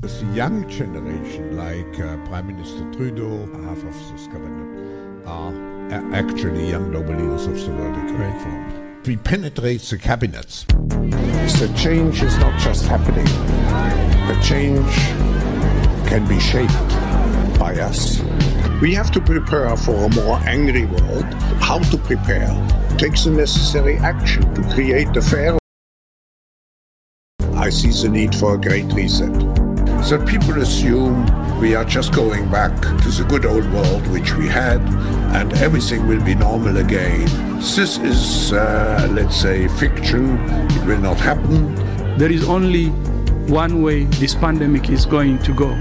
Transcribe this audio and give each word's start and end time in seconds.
the 0.00 0.32
young 0.34 0.68
generation, 0.68 1.56
like 1.56 2.00
uh, 2.00 2.16
Prime 2.26 2.46
Minister 2.46 2.90
Trudeau, 2.92 3.46
half 3.64 3.78
of 3.78 4.12
this 4.12 4.26
cabinet, 4.28 5.26
are 5.26 5.52
a- 5.90 6.16
actually 6.16 6.70
young 6.70 6.90
global 6.90 7.14
leaders 7.14 7.46
of 7.46 7.54
the 7.64 7.72
World 7.72 7.96
Economic 7.96 8.40
Forum. 8.42 9.02
We 9.04 9.16
penetrate 9.16 9.80
the 9.82 9.98
cabinets. 9.98 10.64
The 10.64 11.72
change 11.76 12.22
is 12.22 12.36
not 12.38 12.58
just 12.60 12.86
happening. 12.86 13.24
The 14.28 14.38
change 14.42 14.94
can 16.08 16.26
be 16.28 16.38
shaped 16.38 16.72
by 17.58 17.74
us. 17.80 18.20
We 18.80 18.94
have 18.94 19.10
to 19.12 19.20
prepare 19.20 19.76
for 19.76 19.94
a 19.94 20.14
more 20.14 20.36
angry 20.44 20.84
world. 20.86 21.24
How 21.60 21.78
to 21.78 21.98
prepare? 21.98 22.48
Take 22.98 23.14
the 23.22 23.30
necessary 23.30 23.96
action 23.96 24.42
to 24.54 24.62
create 24.74 25.12
the 25.12 25.22
fair. 25.22 25.58
I 27.54 27.70
see 27.70 27.90
the 27.90 28.08
need 28.08 28.34
for 28.34 28.54
a 28.54 28.60
great 28.60 28.86
reset. 28.92 29.67
That 29.98 30.26
people 30.26 30.62
assume 30.62 31.26
we 31.60 31.74
are 31.74 31.84
just 31.84 32.14
going 32.14 32.50
back 32.50 32.74
to 32.80 33.10
the 33.10 33.26
good 33.28 33.44
old 33.44 33.70
world 33.70 34.06
which 34.06 34.32
we 34.36 34.48
had 34.48 34.80
and 35.36 35.52
everything 35.54 36.06
will 36.06 36.24
be 36.24 36.34
normal 36.34 36.78
again. 36.78 37.26
This 37.56 37.98
is, 37.98 38.54
uh, 38.54 39.06
let's 39.12 39.36
say, 39.36 39.68
fiction. 39.68 40.38
It 40.70 40.86
will 40.86 41.00
not 41.00 41.20
happen. 41.20 41.74
There 42.16 42.32
is 42.32 42.48
only 42.48 42.86
one 43.48 43.82
way 43.82 44.04
this 44.04 44.34
pandemic 44.34 44.88
is 44.88 45.04
going 45.04 45.40
to 45.40 45.52
go. 45.52 45.78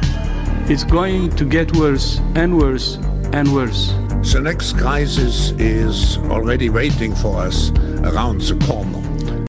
It's 0.70 0.84
going 0.84 1.30
to 1.38 1.46
get 1.46 1.74
worse 1.78 2.20
and 2.36 2.58
worse 2.58 2.98
and 3.32 3.54
worse. 3.54 3.94
The 4.34 4.42
next 4.44 4.78
crisis 4.78 5.52
is 5.52 6.18
already 6.30 6.70
waiting 6.70 7.16
for 7.16 7.38
us 7.38 7.72
around 8.04 8.42
the 8.42 8.58
corner. 8.66 9.46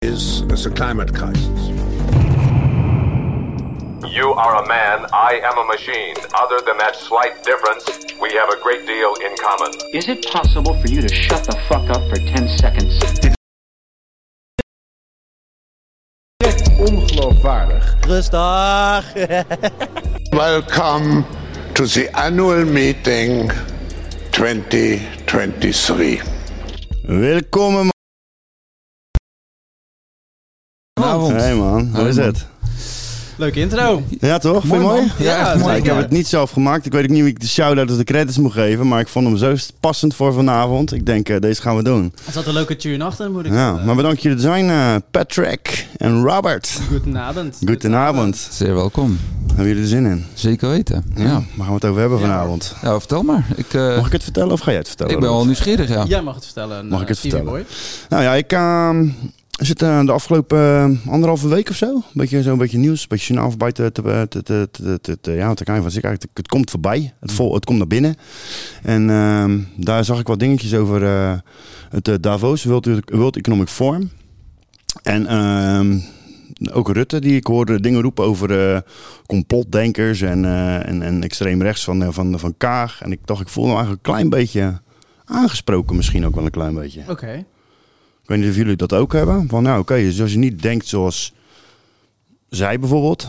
Is 0.00 0.46
the 0.46 0.70
climate 0.70 1.12
crisis. 1.12 1.77
You 4.10 4.32
are 4.32 4.64
a 4.64 4.66
man, 4.66 5.06
I 5.12 5.38
am 5.44 5.58
a 5.58 5.64
machine. 5.64 6.14
Other 6.32 6.60
than 6.64 6.78
that 6.78 6.96
slight 6.96 7.44
difference, 7.44 7.84
we 8.18 8.32
have 8.32 8.48
a 8.48 8.56
great 8.62 8.86
deal 8.86 9.14
in 9.20 9.36
common. 9.36 9.70
Is 9.92 10.08
it 10.08 10.24
possible 10.32 10.72
for 10.80 10.88
you 10.88 11.02
to 11.02 11.12
shut 11.12 11.44
the 11.44 11.52
fuck 11.68 11.90
up 11.90 12.00
for 12.08 12.16
10 12.16 12.48
seconds? 12.48 12.98
Ongeloofwaardig. 16.80 17.82
Rustig. 18.06 19.04
Welcome 20.32 21.26
to 21.74 21.86
the 21.86 22.08
annual 22.14 22.64
meeting 22.64 23.50
2023. 24.32 26.22
Welkom 27.04 27.74
man. 27.74 27.90
Goedenavond. 30.94 31.40
Hey 31.40 31.54
man, 31.54 31.90
hoe 31.94 32.08
is 32.08 32.16
het? 32.16 32.46
Leuke 33.38 33.60
intro. 33.60 34.02
Ja 34.20 34.38
toch? 34.38 34.60
Vind 34.60 34.72
je 34.74 34.78
mooi? 34.80 35.00
man. 35.00 35.10
Ja, 35.18 35.52
echt 35.52 35.62
mooi. 35.62 35.76
ik 35.76 35.84
heb 35.84 35.96
het 35.96 36.10
niet 36.10 36.26
zelf 36.26 36.50
gemaakt. 36.50 36.86
Ik 36.86 36.92
weet 36.92 37.02
ook 37.02 37.08
niet 37.10 37.22
wie 37.22 37.30
ik 37.32 37.40
de 37.40 37.48
shout-out 37.48 37.90
of 37.90 37.96
de 37.96 38.04
credits 38.04 38.38
moet 38.38 38.52
geven. 38.52 38.88
Maar 38.88 39.00
ik 39.00 39.08
vond 39.08 39.26
hem 39.26 39.36
zo 39.36 39.54
passend 39.80 40.14
voor 40.14 40.32
vanavond. 40.32 40.92
Ik 40.92 41.06
denk, 41.06 41.28
eh, 41.28 41.40
deze 41.40 41.62
gaan 41.62 41.76
we 41.76 41.82
doen. 41.82 42.12
Er 42.26 42.32
zat 42.32 42.46
een 42.46 42.52
leuke 42.52 42.76
tune 42.76 43.04
achter, 43.04 43.30
moet 43.30 43.46
ik 43.46 43.52
Ja, 43.52 43.72
maar 43.72 43.94
bedankt 43.94 44.22
jullie 44.22 44.38
zijn, 44.40 44.70
eh, 44.70 44.94
Patrick 45.10 45.86
en 45.96 46.22
Robert. 46.22 46.80
Goedenavond. 46.88 47.56
Goedenavond. 47.66 48.48
Zeer 48.50 48.74
welkom. 48.74 49.18
Hebben 49.46 49.66
jullie 49.66 49.82
er 49.82 49.88
zin 49.88 50.06
in? 50.06 50.24
Zeker 50.34 50.68
weten. 50.68 51.04
Ja. 51.16 51.24
Waar 51.24 51.42
gaan 51.56 51.66
we 51.66 51.72
het 51.74 51.84
over 51.84 52.00
hebben 52.00 52.20
vanavond? 52.20 52.74
Ja, 52.82 52.98
vertel 52.98 53.22
maar. 53.22 53.46
Ik, 53.56 53.74
eh, 53.74 53.96
Mag 53.96 54.06
ik 54.06 54.12
het 54.12 54.22
vertellen 54.22 54.52
of 54.52 54.60
ga 54.60 54.70
jij 54.70 54.78
het 54.78 54.88
vertellen? 54.88 55.12
ik 55.14 55.20
ben 55.20 55.28
wel 55.30 55.44
nieuwsgierig, 55.44 55.88
ja. 55.88 56.04
Jij 56.04 56.22
mag 56.22 56.34
het 56.34 56.44
vertellen. 56.44 56.88
Mag 56.88 57.02
ik 57.02 57.08
het 57.08 57.18
vertellen? 57.18 57.44
Boy. 57.44 57.64
Nou 58.08 58.22
ja, 58.22 58.34
ik 58.34 58.52
ehm, 59.58 59.66
zit 59.66 59.82
eh, 59.82 60.04
de 60.04 60.12
afgelopen 60.12 60.58
eh, 60.58 61.12
anderhalve 61.12 61.48
week 61.48 61.70
of 61.70 61.76
zo. 61.76 61.94
Een 61.94 62.02
beetje, 62.12 62.42
zo 62.42 62.52
een 62.52 62.58
beetje 62.58 62.78
nieuws, 62.78 63.02
een 63.02 63.08
beetje 63.08 63.26
journaal 63.26 63.50
voorbij 63.50 63.72
te, 63.72 63.92
te, 63.92 64.26
te, 64.28 64.68
te, 64.70 64.98
te, 65.00 65.20
te, 65.20 65.32
ja, 65.32 65.54
te 65.54 65.64
kijken. 65.64 65.90
Van, 65.90 66.10
het, 66.10 66.26
het 66.34 66.48
komt 66.48 66.70
voorbij, 66.70 67.14
het, 67.20 67.32
vol, 67.32 67.54
het 67.54 67.64
komt 67.64 67.78
naar 67.78 67.86
binnen. 67.86 68.16
En 68.82 69.10
ehm, 69.10 69.60
daar 69.76 70.04
zag 70.04 70.20
ik 70.20 70.26
wat 70.26 70.38
dingetjes 70.38 70.74
over 70.74 71.04
eh, 71.04 71.38
het 71.88 72.08
eh, 72.08 72.14
Davos 72.20 72.64
World, 72.64 72.88
World 73.04 73.36
Economic 73.36 73.68
Forum. 73.68 74.10
En 75.02 75.26
ehm, 75.26 75.98
ook 76.72 76.88
Rutte, 76.88 77.20
die 77.20 77.36
ik 77.36 77.46
hoorde 77.46 77.80
dingen 77.80 78.02
roepen 78.02 78.24
over 78.24 78.72
eh, 78.74 78.80
complotdenkers 79.26 80.20
en, 80.20 80.44
eh, 80.44 80.88
en, 80.88 81.02
en 81.02 81.22
extreem 81.22 81.62
rechts 81.62 81.84
van, 81.84 82.02
eh, 82.02 82.08
van, 82.10 82.38
van 82.38 82.54
Kaag. 82.56 83.02
En 83.02 83.12
ik 83.12 83.20
dacht, 83.24 83.40
ik 83.40 83.48
voel 83.48 83.64
me 83.64 83.70
eigenlijk 83.70 84.06
een 84.06 84.12
klein 84.12 84.28
beetje 84.28 84.80
aangesproken 85.24 85.96
misschien 85.96 86.26
ook 86.26 86.34
wel 86.34 86.44
een 86.44 86.50
klein 86.50 86.74
beetje. 86.74 87.02
Oké. 87.08 87.44
Ik 88.28 88.34
weet 88.34 88.42
niet 88.42 88.52
of 88.52 88.56
jullie 88.62 88.76
dat 88.76 88.92
ook 88.92 89.12
hebben. 89.12 89.48
Van 89.48 89.62
nou 89.62 89.80
oké, 89.80 89.94
dus 89.94 90.20
als 90.20 90.32
je 90.32 90.38
niet 90.38 90.62
denkt 90.62 90.86
zoals 90.86 91.32
zij 92.48 92.78
bijvoorbeeld, 92.78 93.28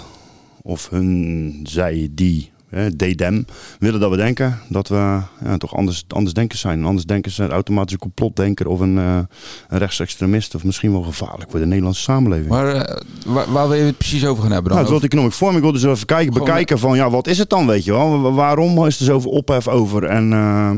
of 0.62 0.90
hun, 0.90 1.60
zij, 1.64 2.08
die, 2.12 2.52
hè, 2.70 2.96
they, 2.96 3.16
them, 3.16 3.46
willen 3.80 4.00
dat 4.00 4.10
we 4.10 4.16
denken 4.16 4.60
dat 4.70 4.88
we 4.88 4.96
ja, 5.44 5.58
toch 5.58 5.76
anders, 5.76 6.04
anders 6.08 6.34
denkers 6.34 6.60
zijn. 6.60 6.86
Anders 6.86 7.06
denken 7.06 7.32
ze 7.32 7.48
automatisch 7.48 7.94
een 7.94 8.00
complotdenker 8.00 8.68
of 8.68 8.80
een, 8.80 8.98
eh, 8.98 9.20
een 9.68 9.78
rechtsextremist 9.78 10.56
of 10.56 10.64
misschien 10.64 10.92
wel 10.92 11.02
gevaarlijk 11.04 11.52
voor 11.52 11.60
de 11.60 11.66
Nederlandse 11.66 12.02
samenleving. 12.02 12.50
Maar 12.50 12.68
eh, 12.76 13.02
waar, 13.26 13.52
waar 13.52 13.68
wil 13.68 13.78
je 13.78 13.84
het 13.84 13.98
precies 13.98 14.26
over 14.26 14.44
gaan 14.44 14.52
hebben 14.52 14.72
dan? 14.72 14.82
Nou, 14.82 14.82
het 14.82 14.90
World 14.90 15.04
Economic 15.04 15.34
Forum, 15.34 15.56
ik 15.56 15.62
wilde 15.62 15.80
zo 15.80 15.92
even 15.92 16.06
kijken, 16.06 16.34
Gewoon- 16.34 16.48
bekijken 16.48 16.80
van 16.80 16.96
ja, 16.96 17.10
wat 17.10 17.28
is 17.28 17.38
het 17.38 17.50
dan, 17.50 17.68
weet 17.68 17.84
je 17.86 17.92
wel? 17.92 18.22
Wa- 18.22 18.32
Waarom 18.32 18.86
is 18.86 19.00
er 19.00 19.06
zoveel 19.06 19.32
ophef 19.32 19.68
over? 19.68 20.04
En 20.04 20.34
eh, 20.34 20.72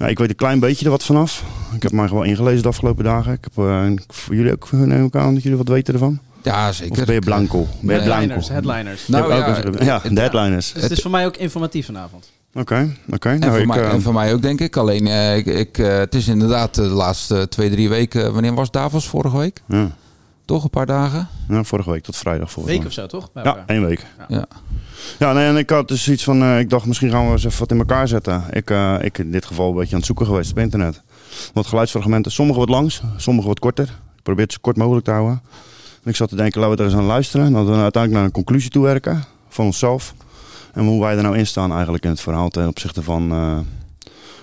ja, 0.00 0.06
ik 0.06 0.18
weet 0.18 0.28
een 0.28 0.34
klein 0.36 0.60
beetje 0.60 0.84
er 0.84 0.90
wat 0.90 1.04
vanaf. 1.04 1.44
Ik 1.74 1.82
heb 1.82 1.92
mij 1.92 2.08
gewoon 2.08 2.24
ingelezen 2.26 2.62
de 2.62 2.68
afgelopen 2.68 3.04
dagen. 3.04 3.32
Ik 3.32 3.44
heb 3.54 3.64
eh, 3.64 3.86
voor 4.08 4.34
jullie 4.34 4.52
ook, 4.52 4.72
neem 4.72 5.04
ik 5.04 5.16
aan 5.16 5.34
dat 5.34 5.42
jullie 5.42 5.58
wat 5.58 5.68
weten 5.68 5.94
ervan. 5.94 6.18
ja, 6.42 6.72
zeker. 6.72 6.98
Of 7.00 7.04
ben 7.04 7.14
je 7.14 7.20
blanco? 7.20 7.66
Ben 7.80 7.96
je 7.96 8.02
blanco? 8.02 8.10
Headliners, 8.10 8.48
headliners. 8.48 9.08
Nou, 9.08 9.28
Ja, 9.32 9.48
ook 9.96 10.02
het- 10.02 10.14
de 10.16 10.20
headliners. 10.20 10.72
Dus 10.72 10.82
het 10.82 10.90
is 10.92 11.00
voor 11.02 11.10
mij 11.10 11.26
ook 11.26 11.36
informatief 11.36 11.86
vanavond. 11.86 12.30
Oké, 12.54 12.96
oké. 13.12 13.28
En, 13.28 13.38
Nou, 13.38 13.50
voor 13.52 13.60
ik, 13.60 13.66
mij, 13.66 13.80
eh, 13.82 13.92
en 13.92 14.02
voor 14.02 14.12
mij 14.12 14.32
ook, 14.34 14.42
denk 14.42 14.60
ik. 14.60 14.76
Alleen, 14.76 15.06
eh, 15.06 15.36
ik, 15.36 15.46
ik, 15.46 15.78
eh, 15.78 15.96
het 15.98 16.14
is 16.14 16.28
inderdaad 16.28 16.78
eh, 16.78 16.84
de 16.84 16.90
laatste 16.90 17.48
twee, 17.48 17.70
drie 17.70 17.88
weken. 17.88 18.32
Wanneer 18.32 18.54
was 18.54 18.70
Davos? 18.70 19.08
Vorige 19.08 19.36
week? 19.38 19.62
ja, 19.68 19.90
Toch 20.50 20.64
een 20.64 20.70
paar 20.70 20.86
dagen? 20.86 21.28
ja, 21.48 21.64
vorige 21.64 21.90
week 21.90 22.02
tot 22.02 22.16
vrijdag. 22.16 22.50
Volgens 22.50 22.76
Week 22.76 22.86
of 22.86 22.92
zo, 22.92 23.06
toch? 23.06 23.32
Bij 23.32 23.44
Ja, 23.44 23.64
één 23.66 23.86
week. 23.86 24.06
Ja. 24.28 24.46
Ja, 25.18 25.32
nee, 25.32 25.46
en 25.46 25.56
ik 25.56 25.70
had 25.70 25.88
dus 25.88 26.08
iets 26.08 26.24
van, 26.24 26.42
eh, 26.42 26.58
ik 26.58 26.70
dacht 26.70 26.86
misschien 26.86 27.10
gaan 27.10 27.26
we 27.26 27.32
eens 27.32 27.44
even 27.44 27.58
wat 27.58 27.70
in 27.70 27.78
elkaar 27.78 28.08
zetten. 28.08 28.44
Ik, 28.50 28.70
eh, 28.70 28.96
ik 29.00 29.18
in 29.18 29.30
dit 29.30 29.44
geval 29.44 29.68
een 29.68 29.74
beetje 29.74 29.90
aan 29.90 29.96
het 29.96 30.06
zoeken 30.06 30.26
geweest 30.26 30.50
op 30.50 30.58
internet. 30.58 31.02
Wat 31.52 31.66
geluidsfragmenten, 31.66 32.32
sommige 32.32 32.58
wat 32.58 32.68
langs, 32.68 33.02
sommige 33.16 33.48
wat 33.48 33.58
korter. 33.58 33.84
Ik 34.16 34.22
probeer 34.22 34.42
het 34.42 34.52
zo 34.52 34.58
kort 34.60 34.76
mogelijk 34.76 35.04
te 35.04 35.10
houden. 35.10 35.42
En 36.02 36.10
ik 36.10 36.16
zat 36.16 36.28
te 36.28 36.36
denken, 36.36 36.60
laten 36.60 36.76
we 36.76 36.82
er 36.82 36.88
eens 36.88 36.98
aan 36.98 37.06
luisteren. 37.06 37.46
En 37.46 37.52
dat 37.52 37.66
we 37.66 37.72
uiteindelijk 37.72 38.12
naar 38.12 38.24
een 38.24 38.44
conclusie 38.44 38.70
toe 38.70 38.84
werken 38.84 39.24
van 39.48 39.64
onszelf. 39.64 40.14
En 40.72 40.84
hoe 40.84 41.00
wij 41.00 41.16
er 41.16 41.22
nou 41.22 41.38
in 41.38 41.46
staan 41.46 41.72
eigenlijk 41.72 42.04
in 42.04 42.10
het 42.10 42.20
verhaal 42.20 42.48
ten 42.48 42.68
opzichte 42.68 43.02
van 43.02 43.30
eh, 43.30 43.58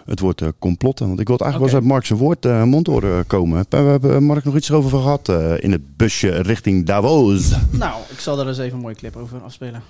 het 0.07 0.19
woord 0.19 0.41
eh, 0.41 0.47
complotten. 0.59 1.07
Want 1.07 1.19
ik 1.19 1.27
wil 1.27 1.37
eigenlijk 1.37 1.71
wel 1.71 1.79
eens 1.81 1.87
uit 1.87 1.93
Mark 1.93 2.05
zijn 2.05 2.19
woord 2.19 2.45
eh 2.45 2.63
mond 2.63 2.87
horen 2.87 3.27
komen. 3.27 3.57
Hebben 3.57 3.85
we 3.85 3.91
hebben 3.91 4.23
Mark 4.23 4.43
nog 4.43 4.55
iets 4.55 4.71
over 4.71 4.89
gehad 4.89 5.29
eh, 5.29 5.53
in 5.63 5.71
het 5.71 5.97
busje 5.97 6.29
richting 6.29 6.85
Davos? 6.85 7.55
Nou, 7.69 8.01
ik 8.09 8.19
zal 8.19 8.35
daar 8.35 8.47
eens 8.47 8.57
even 8.57 8.75
een 8.75 8.81
mooie 8.81 8.95
clip 8.95 9.15
over 9.15 9.39
afspelen. 9.43 9.81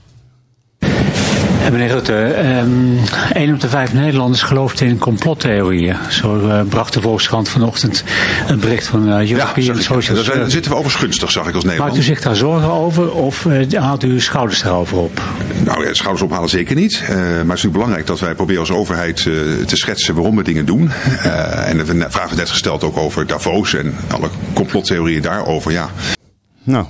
Meneer 1.71 1.87
Rutte, 1.87 2.13
ehm 2.13 2.67
1 3.33 3.53
op 3.53 3.59
de 3.59 3.69
5 3.69 3.93
Nederlanders 3.93 4.41
gelooft 4.41 4.81
in 4.81 4.97
complottheorieën. 4.97 5.95
Zo 6.09 6.49
eh, 6.49 6.61
bracht 6.69 6.93
de 6.93 7.01
Volkskrant 7.01 7.49
vanochtend 7.49 8.03
een 8.47 8.59
bericht 8.59 8.87
van 8.87 9.11
eh 9.11 9.31
European 9.31 9.65
Ja, 9.65 9.81
Social 9.81 10.23
daar 10.23 10.49
zitten 10.49 10.71
we 10.71 10.77
overigens 10.77 11.03
gunstig, 11.03 11.31
zag 11.31 11.47
ik 11.47 11.55
als 11.55 11.63
Maakt 11.63 11.97
u 11.97 12.01
zich 12.01 12.21
daar 12.21 12.35
zorgen 12.35 12.71
over 12.71 13.13
of 13.13 13.45
eh, 13.45 13.81
haalt 13.81 14.03
u 14.03 14.07
uw 14.09 14.19
schouders 14.19 14.63
erover 14.63 14.97
op? 14.97 15.21
Nou, 15.63 15.85
ja, 15.85 15.93
schouders 15.93 16.23
ophalen 16.23 16.49
zeker 16.49 16.75
niet. 16.75 17.01
Eh, 17.01 17.07
maar 17.07 17.17
het 17.17 17.37
is 17.37 17.45
natuurlijk 17.45 17.73
belangrijk 17.73 18.07
dat 18.07 18.19
wij 18.19 18.35
proberen 18.35 18.61
als 18.61 18.71
overheid 18.71 19.17
eh, 19.17 19.25
te 19.65 19.75
schetsen 19.75 20.15
waarom 20.15 20.35
we 20.35 20.43
dingen 20.43 20.65
doen. 20.65 20.91
Eh, 21.23 21.69
en 21.69 21.77
de 21.77 21.85
vraag 21.85 22.25
werd 22.25 22.35
net 22.35 22.49
gesteld 22.49 22.83
ook 22.83 22.97
over 22.97 23.27
Davos 23.27 23.73
en 23.73 23.95
alle 24.07 24.29
complottheorieën 24.53 25.21
daarover. 25.21 25.71
Ja, 25.71 25.89
Nou, 26.63 26.85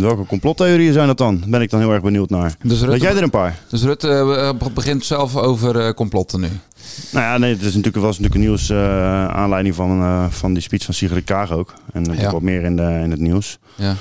welke 0.00 0.26
complottheorieën 0.26 0.92
zijn 0.92 1.06
dat 1.06 1.18
dan? 1.18 1.42
Ben 1.46 1.60
ik 1.60 1.70
dan 1.70 1.80
heel 1.80 1.92
erg 1.92 2.02
benieuwd 2.02 2.30
naar. 2.30 2.54
Dus 2.62 2.70
Rutte, 2.78 2.86
Weet 2.86 3.00
jij 3.00 3.14
er 3.16 3.22
een 3.22 3.30
paar? 3.30 3.58
dus 3.68 3.82
Rutte 3.82 4.08
eh, 4.08 4.68
begint 4.74 5.04
zelf 5.04 5.36
over 5.36 5.78
eh, 5.80 5.92
complotten 5.94 6.40
nu. 6.40 6.48
Nou 7.12 7.24
ja, 7.26 7.38
nee, 7.38 7.52
het 7.52 7.60
is 7.62 7.74
natuurlijk, 7.74 8.04
was 8.04 8.18
natuurlijk 8.18 8.34
een 8.34 8.40
nieuws 8.40 8.70
eh, 8.70 9.26
aanleiding 9.28 9.74
van, 9.74 10.00
eh, 10.00 10.24
van 10.30 10.52
die 10.52 10.62
speech 10.62 10.84
van 10.84 10.94
Sigrid 10.94 11.24
Kaag 11.24 11.52
ook. 11.52 11.74
En 11.92 12.00
natuurlijk 12.00 12.26
Ja. 12.26 12.32
wat 12.32 12.42
meer 12.42 12.62
in, 12.62 12.76
de, 12.76 13.00
in 13.02 13.10
het 13.10 13.20
nieuws. 13.20 13.58
Ja. 13.74 13.94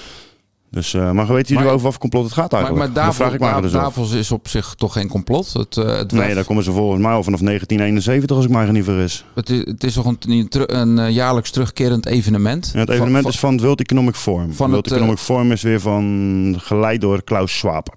Dus, 0.71 0.93
eh, 0.93 1.11
maar 1.11 1.27
weten 1.27 1.47
jullie 1.47 1.63
Maar- 1.63 1.73
over 1.73 1.81
wat 1.83 1.91
voor 1.91 2.01
complot 2.01 2.23
het 2.23 2.33
gaat 2.33 2.53
eigenlijk? 2.53 2.83
maar 2.83 2.93
Dat 2.93 3.03
Davos, 3.03 3.15
vraag 3.15 3.33
ik 3.33 3.39
maar 3.39 3.61
dus. 3.61 3.71
Davos 3.71 4.11
is 4.11 4.31
op 4.31 4.47
zich 4.47 4.73
toch 4.77 4.93
geen 4.93 5.07
complot? 5.07 5.53
Het, 5.53 5.77
eh, 5.77 5.85
het, 5.97 6.11
Nee, 6.11 6.35
daar 6.35 6.43
komen 6.45 6.63
ze 6.63 6.71
volgens 6.71 7.01
mij 7.01 7.11
al 7.11 7.23
vanaf 7.23 7.39
1971 7.41 8.35
als 8.35 8.45
ik 8.45 8.51
mij 8.51 8.71
niet 8.71 8.83
vergis. 8.83 9.25
het, 9.35 9.49
is, 9.49 9.59
het 9.65 9.83
is 9.83 9.93
toch 9.93 10.05
een, 10.05 10.47
een, 10.65 10.99
eh, 10.99 11.09
jaarlijks 11.09 11.51
terugkerend 11.51 12.05
evenement? 12.05 12.69
Ja, 12.73 12.79
het 12.79 12.89
evenement 12.89 13.23
Van- 13.23 13.31
is 13.31 13.39
van 13.39 13.51
het 13.53 13.61
World 13.61 13.79
Economic 13.79 14.15
Forum. 14.15 14.53
Van 14.53 14.69
World 14.69 14.85
het, 14.85 14.93
Economic 14.93 15.19
Forum 15.19 15.51
is 15.51 15.61
weer 15.61 15.79
van, 15.79 16.55
geleid 16.57 17.01
door 17.01 17.23
Klaus 17.23 17.57
Schwab. 17.57 17.95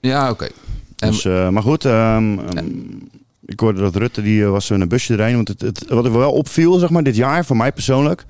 Ja, 0.00 0.30
oké. 0.30 0.48
Dus, 0.96 1.24
maar 1.24 1.62
goed, 1.62 1.84
ehm, 1.84 2.38
ehm, 2.38 2.66
ik 3.46 3.60
hoorde 3.60 3.80
dat 3.80 3.96
Rutte 3.96 4.22
die 4.22 4.44
was 4.46 4.70
in 4.70 4.80
een 4.80 4.88
busje 4.88 5.12
erheen. 5.14 5.34
Want 5.34 5.48
het, 5.48 5.60
het, 5.60 5.84
wat 5.88 6.04
er 6.04 6.18
wel 6.18 6.32
opviel, 6.32 6.78
zeg 6.78 6.90
maar, 6.90 7.02
dit 7.02 7.16
jaar, 7.16 7.44
voor 7.44 7.56
mij 7.56 7.72
persoonlijk, 7.72 8.24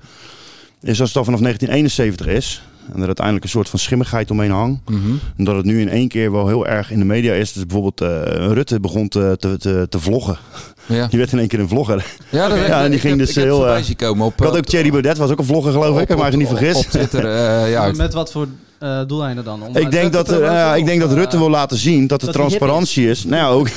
is 0.81 0.99
als 0.99 1.09
het 1.09 1.17
al 1.17 1.23
vanaf 1.23 1.39
1971 1.39 2.27
is. 2.27 2.63
En 2.93 2.99
er 2.99 3.05
uiteindelijk 3.05 3.45
een 3.45 3.51
soort 3.51 3.69
van 3.69 3.79
schimmigheid 3.79 4.31
omheen 4.31 4.51
hangt. 4.51 4.89
Mhm. 4.89 5.11
En 5.37 5.43
dat 5.43 5.55
het 5.55 5.65
nu 5.65 5.81
in 5.81 5.89
één 5.89 6.07
keer 6.07 6.31
wel 6.31 6.47
heel 6.47 6.67
erg 6.67 6.91
in 6.91 6.99
de 6.99 7.05
media 7.05 7.33
is. 7.33 7.53
Dus 7.53 7.65
bijvoorbeeld 7.65 8.01
eh, 8.01 8.07
Rutte 8.53 8.79
begon 8.79 9.07
te, 9.07 9.35
te, 9.39 9.57
te, 9.57 9.85
te 9.89 9.99
vloggen. 9.99 10.37
Ja. 10.85 11.07
Die 11.09 11.19
werd 11.19 11.31
in 11.31 11.39
één 11.39 11.47
keer 11.47 11.59
een 11.59 11.67
vlogger. 11.67 12.05
Ja, 12.29 12.47
dat 12.47 12.57
ja, 12.67 12.79
en 12.83 12.85
die 12.85 12.93
ik 12.95 12.99
ging 13.01 13.17
heb- 13.17 13.19
dus 13.25 13.29
ik 13.29 13.35
heb 13.35 13.45
heel... 13.45 13.67
eh, 13.67 13.95
komen 13.95 14.25
op, 14.25 14.33
ik 14.33 14.39
had 14.43 14.51
eh, 14.51 14.57
ook 14.57 14.65
Thierry 14.65 14.89
Baudet, 14.91 15.17
was 15.17 15.31
ook 15.31 15.39
een 15.39 15.45
vlogger 15.45 15.71
geloof 15.71 15.95
ik. 15.95 16.01
Ik 16.01 16.07
heb 16.07 16.17
me 16.17 16.23
eigenlijk 16.23 16.51
niet 16.51 16.59
vergist. 16.59 16.85
Op 16.85 16.91
Twitter, 16.91 17.25
eh, 17.25 17.71
ja. 17.71 17.91
Met 17.91 18.13
wat 18.13 18.31
voor 18.31 18.47
eh, 18.83 19.01
doeleinden 19.07 19.43
dan? 19.43 19.63
Om 19.63 19.75
Ik 19.75 19.91
denk, 19.91 20.13
dat, 20.13 20.31
eh, 20.31 20.73
ik 20.75 20.85
denk 20.85 20.99
dat 21.01 21.11
Rutte 21.11 21.35
eh, 21.35 21.41
wil 21.41 21.49
laten 21.49 21.77
zien 21.77 22.07
dat 22.07 22.21
er 22.21 22.31
transparantie 22.33 23.09
is. 23.09 23.23
Nou 23.23 23.35
ja, 23.41 23.47
ook. 23.49 23.69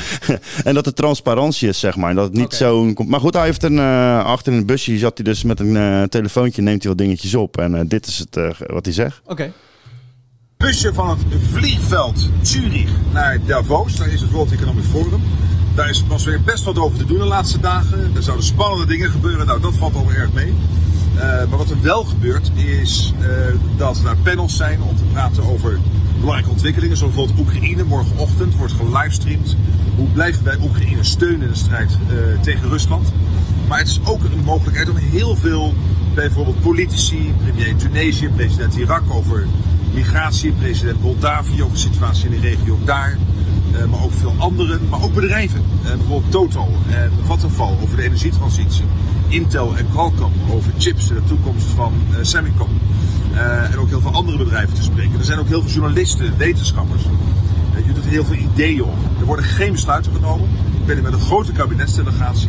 en 0.64 0.74
dat 0.74 0.86
er 0.86 0.94
transparantie 0.94 1.68
is, 1.68 1.78
zeg 1.78 1.96
maar. 1.96 2.10
En 2.10 2.16
Dat 2.16 2.24
het 2.24 2.34
niet 2.34 2.44
Oké. 2.44 2.54
zo'n... 2.56 2.96
Maar 3.06 3.20
goed, 3.20 3.34
hij 3.34 3.44
heeft 3.44 3.62
een... 3.62 3.78
eh, 3.78 4.24
achter 4.24 4.52
in 4.52 4.58
het 4.58 4.66
busje 4.66 4.98
zat 4.98 5.12
hij 5.16 5.24
dus 5.24 5.42
met 5.42 5.60
een 5.60 5.76
eh, 5.76 6.02
telefoontje, 6.02 6.62
neemt 6.62 6.82
hij 6.82 6.90
wat 6.92 7.00
dingetjes 7.00 7.34
op. 7.34 7.58
En 7.58 7.74
eh, 7.74 7.80
dit 7.86 8.06
is 8.06 8.18
het 8.18 8.36
eh, 8.36 8.50
wat 8.66 8.84
hij 8.84 8.94
zegt. 8.94 9.20
Oké. 9.26 9.52
Busje 10.62 10.94
van 10.94 11.08
het 11.08 11.18
vliegveld 11.50 12.28
Zurich 12.42 12.90
naar 13.12 13.38
Davos. 13.46 13.96
Daar 13.96 14.08
is 14.08 14.20
het 14.20 14.30
World 14.30 14.52
Economic 14.52 14.84
Forum. 14.84 15.22
Daar 15.74 15.88
is 15.88 16.02
pas 16.02 16.24
weer 16.24 16.42
best 16.42 16.64
wat 16.64 16.78
over 16.78 16.98
te 16.98 17.04
doen 17.04 17.18
de 17.18 17.24
laatste 17.24 17.60
dagen. 17.60 18.10
Er 18.14 18.22
zouden 18.22 18.46
spannende 18.46 18.86
dingen 18.86 19.10
gebeuren. 19.10 19.46
Nou, 19.46 19.60
dat 19.60 19.74
valt 19.76 19.94
al 19.94 20.12
erg 20.12 20.32
mee. 20.32 20.54
Eh, 21.16 21.22
maar 21.22 21.58
wat 21.58 21.70
er 21.70 21.82
wel 21.82 22.04
gebeurt 22.04 22.50
is 22.54 23.12
eh, 23.20 23.28
dat 23.76 24.00
er 24.04 24.16
panels 24.16 24.56
zijn 24.56 24.82
om 24.82 24.96
te 24.96 25.02
praten 25.12 25.42
over 25.42 25.78
belangrijke 26.20 26.50
ontwikkelingen. 26.50 26.96
Zoals 26.96 27.14
bijvoorbeeld 27.14 27.46
Oekraïne. 27.46 27.84
Morgenochtend 27.84 28.56
wordt 28.56 28.72
gelivestreamd. 28.72 29.56
Hoe 29.96 30.08
blijven 30.08 30.44
wij 30.44 30.56
Oekraïne 30.62 31.04
steunen 31.04 31.42
in 31.42 31.48
de 31.48 31.54
strijd 31.54 31.90
eh, 32.08 32.40
tegen 32.40 32.68
Rusland? 32.68 33.12
Maar 33.68 33.78
het 33.78 33.88
is 33.88 34.00
ook 34.04 34.24
een 34.24 34.44
mogelijkheid 34.44 34.90
om 34.90 34.96
heel 34.96 35.36
veel, 35.36 35.74
bijvoorbeeld 36.14 36.60
politici, 36.60 37.34
premier 37.42 37.76
Tunesië, 37.76 38.28
president 38.28 38.74
Irak 38.74 39.02
over 39.10 39.46
migratie, 39.94 40.52
president 40.52 41.02
Moldavië 41.02 41.62
over 41.62 41.74
de 41.74 41.80
situatie 41.80 42.24
in 42.24 42.40
de 42.40 42.48
regio 42.48 42.78
daar. 42.84 43.18
eh, 43.72 43.84
maar 43.84 44.02
ook 44.02 44.12
veel 44.12 44.34
anderen, 44.38 44.80
maar 44.88 45.02
ook 45.02 45.14
bedrijven. 45.14 45.62
Eh, 45.82 45.90
bijvoorbeeld 45.90 46.30
Total 46.30 46.68
en 46.90 47.12
Vattenfall 47.24 47.74
over 47.82 47.96
de 47.96 48.02
energietransitie. 48.02 48.84
Intel 49.28 49.76
en 49.76 49.86
Qualcomm 49.90 50.32
over 50.50 50.72
chips 50.78 51.08
en 51.08 51.14
de 51.14 51.24
toekomst 51.24 51.66
van 51.66 51.92
eh, 52.10 52.18
Semicon. 52.22 52.80
En 53.70 53.78
ook 53.78 53.88
heel 53.88 54.00
veel 54.00 54.12
andere 54.12 54.38
bedrijven 54.38 54.74
te 54.74 54.82
spreken. 54.82 55.18
Er 55.18 55.24
zijn 55.24 55.38
ook 55.38 55.48
heel 55.48 55.62
veel 55.62 55.70
journalisten, 55.70 56.36
wetenschappers. 56.36 57.02
Je 57.86 57.92
doet 57.92 58.04
heel 58.04 58.24
veel 58.24 58.36
ideeën 58.36 58.82
op. 58.82 58.96
Er 59.20 59.26
worden 59.26 59.44
geen 59.44 59.72
besluiten 59.72 60.12
genomen. 60.12 60.48
Ik 60.80 60.86
ben 60.86 60.94
hier 60.94 61.04
met 61.04 61.12
een 61.12 61.26
grote 61.26 61.52
kabinetsdelegatie. 61.52 62.48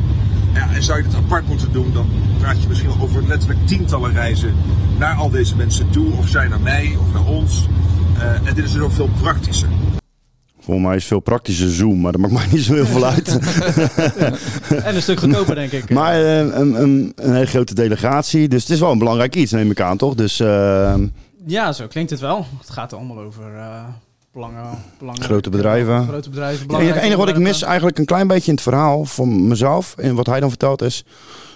Ja, 0.54 0.70
en 0.74 0.84
zou 0.84 0.98
je 0.98 1.04
dit 1.04 1.16
apart 1.16 1.48
moeten 1.48 1.72
doen, 1.72 1.94
dan 1.94 2.06
praat 2.40 2.62
je 2.62 2.68
misschien 2.68 2.90
wel 2.90 3.02
over 3.02 3.28
letterlijk 3.28 3.68
tientallen 3.68 4.14
reizen 4.14 4.54
naar 5.00 5.16
al 5.16 5.30
deze 5.30 5.56
mensen 5.56 5.90
toe. 5.90 6.14
Of 6.18 6.28
zij 6.28 6.48
naar 6.48 6.62
mij 6.62 6.96
of 7.00 7.14
naar 7.14 7.26
ons. 7.26 7.68
Eh, 8.20 8.48
en 8.48 8.56
dit 8.56 8.66
is 8.66 8.72
dus 8.72 8.82
ook 8.82 8.92
veel 8.92 9.10
praktischer. 9.22 9.70
Volgens 10.60 10.88
mij 10.88 10.96
is 10.96 11.06
veel 11.06 11.20
praktische 11.20 11.70
Zoom, 11.70 12.02
maar 12.02 12.12
dat 12.12 12.22
maakt 12.22 12.34
mij 12.34 12.48
niet 12.52 12.64
zo 12.64 12.74
heel 12.74 12.86
veel 12.86 13.06
uit. 13.06 13.38
En 14.84 14.96
een 14.96 15.02
stuk 15.02 15.20
goedkoper, 15.20 15.56
denk 15.56 15.72
ik. 15.72 15.90
Maar 15.90 16.14
eh, 16.14 16.38
een, 16.38 16.82
een, 16.82 17.14
een 17.16 17.34
hele 17.34 17.46
grote 17.46 17.74
delegatie, 17.74 18.48
dus 18.48 18.62
het 18.62 18.72
is 18.72 18.80
wel 18.80 18.92
een 18.92 18.98
belangrijk 18.98 19.36
iets, 19.36 19.52
neem 19.52 19.72
ik 19.72 19.82
aan, 19.82 19.98
toch? 19.98 20.16
Dus 20.16 20.40
eh, 20.40 20.96
Ja, 21.46 21.72
zo 21.72 21.88
klinkt 21.88 22.10
het 22.10 22.20
wel. 22.20 22.46
Het 22.60 22.70
gaat 22.70 22.94
allemaal 22.94 23.20
over 23.20 23.56
eh 23.56 23.84
belangen, 24.34 24.84
belangen, 25.00 25.24
grote 25.24 25.50
bedrijven. 25.50 26.08
Grote 26.08 26.30
bedrijven. 26.30 26.76
Het 26.76 26.96
enige 26.96 27.18
wat 27.18 27.30
ik 27.30 27.38
mis 27.38 27.62
eigenlijk 27.62 27.98
een 27.98 28.06
klein 28.06 28.28
beetje 28.28 28.48
in 28.48 28.54
het 28.54 28.64
verhaal 28.64 29.06
van 29.06 29.48
mezelf 29.48 29.96
en 29.98 30.16
wat 30.16 30.26
hij 30.26 30.40
dan 30.40 30.50
vertelt 30.50 30.82
is 30.82 31.06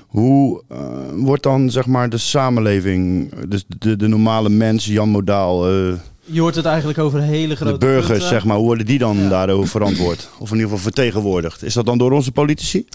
hoe 0.07 0.63
eh, 0.67 0.79
wordt 1.15 1.43
dan 1.43 1.69
zeg 1.69 1.85
maar 1.85 2.09
de 2.09 2.17
samenleving, 2.17 3.33
dus 3.47 3.65
de, 3.67 3.95
de 3.95 4.07
normale 4.07 4.49
mens, 4.49 4.85
Jan 4.85 5.09
Modaal, 5.09 5.67
eh, 5.67 5.93
Je 6.23 6.41
hoort 6.41 6.55
het 6.55 6.65
eigenlijk 6.65 6.99
over 6.99 7.21
hele 7.21 7.55
grote 7.55 7.71
de 7.71 7.85
burgers 7.85 8.07
punten. 8.07 8.27
zeg 8.27 8.45
maar, 8.45 8.57
hoe 8.57 8.65
worden 8.65 8.85
die 8.85 8.97
dan 8.99 9.29
daarover 9.29 9.67
verantwoord? 9.67 10.29
Of 10.39 10.47
in 10.49 10.55
ieder 10.55 10.69
geval 10.69 10.83
vertegenwoordigd? 10.83 11.63
Is 11.63 11.73
dat 11.73 11.85
dan 11.85 11.97
door 11.97 12.11
onze 12.11 12.31
politici? 12.31 12.85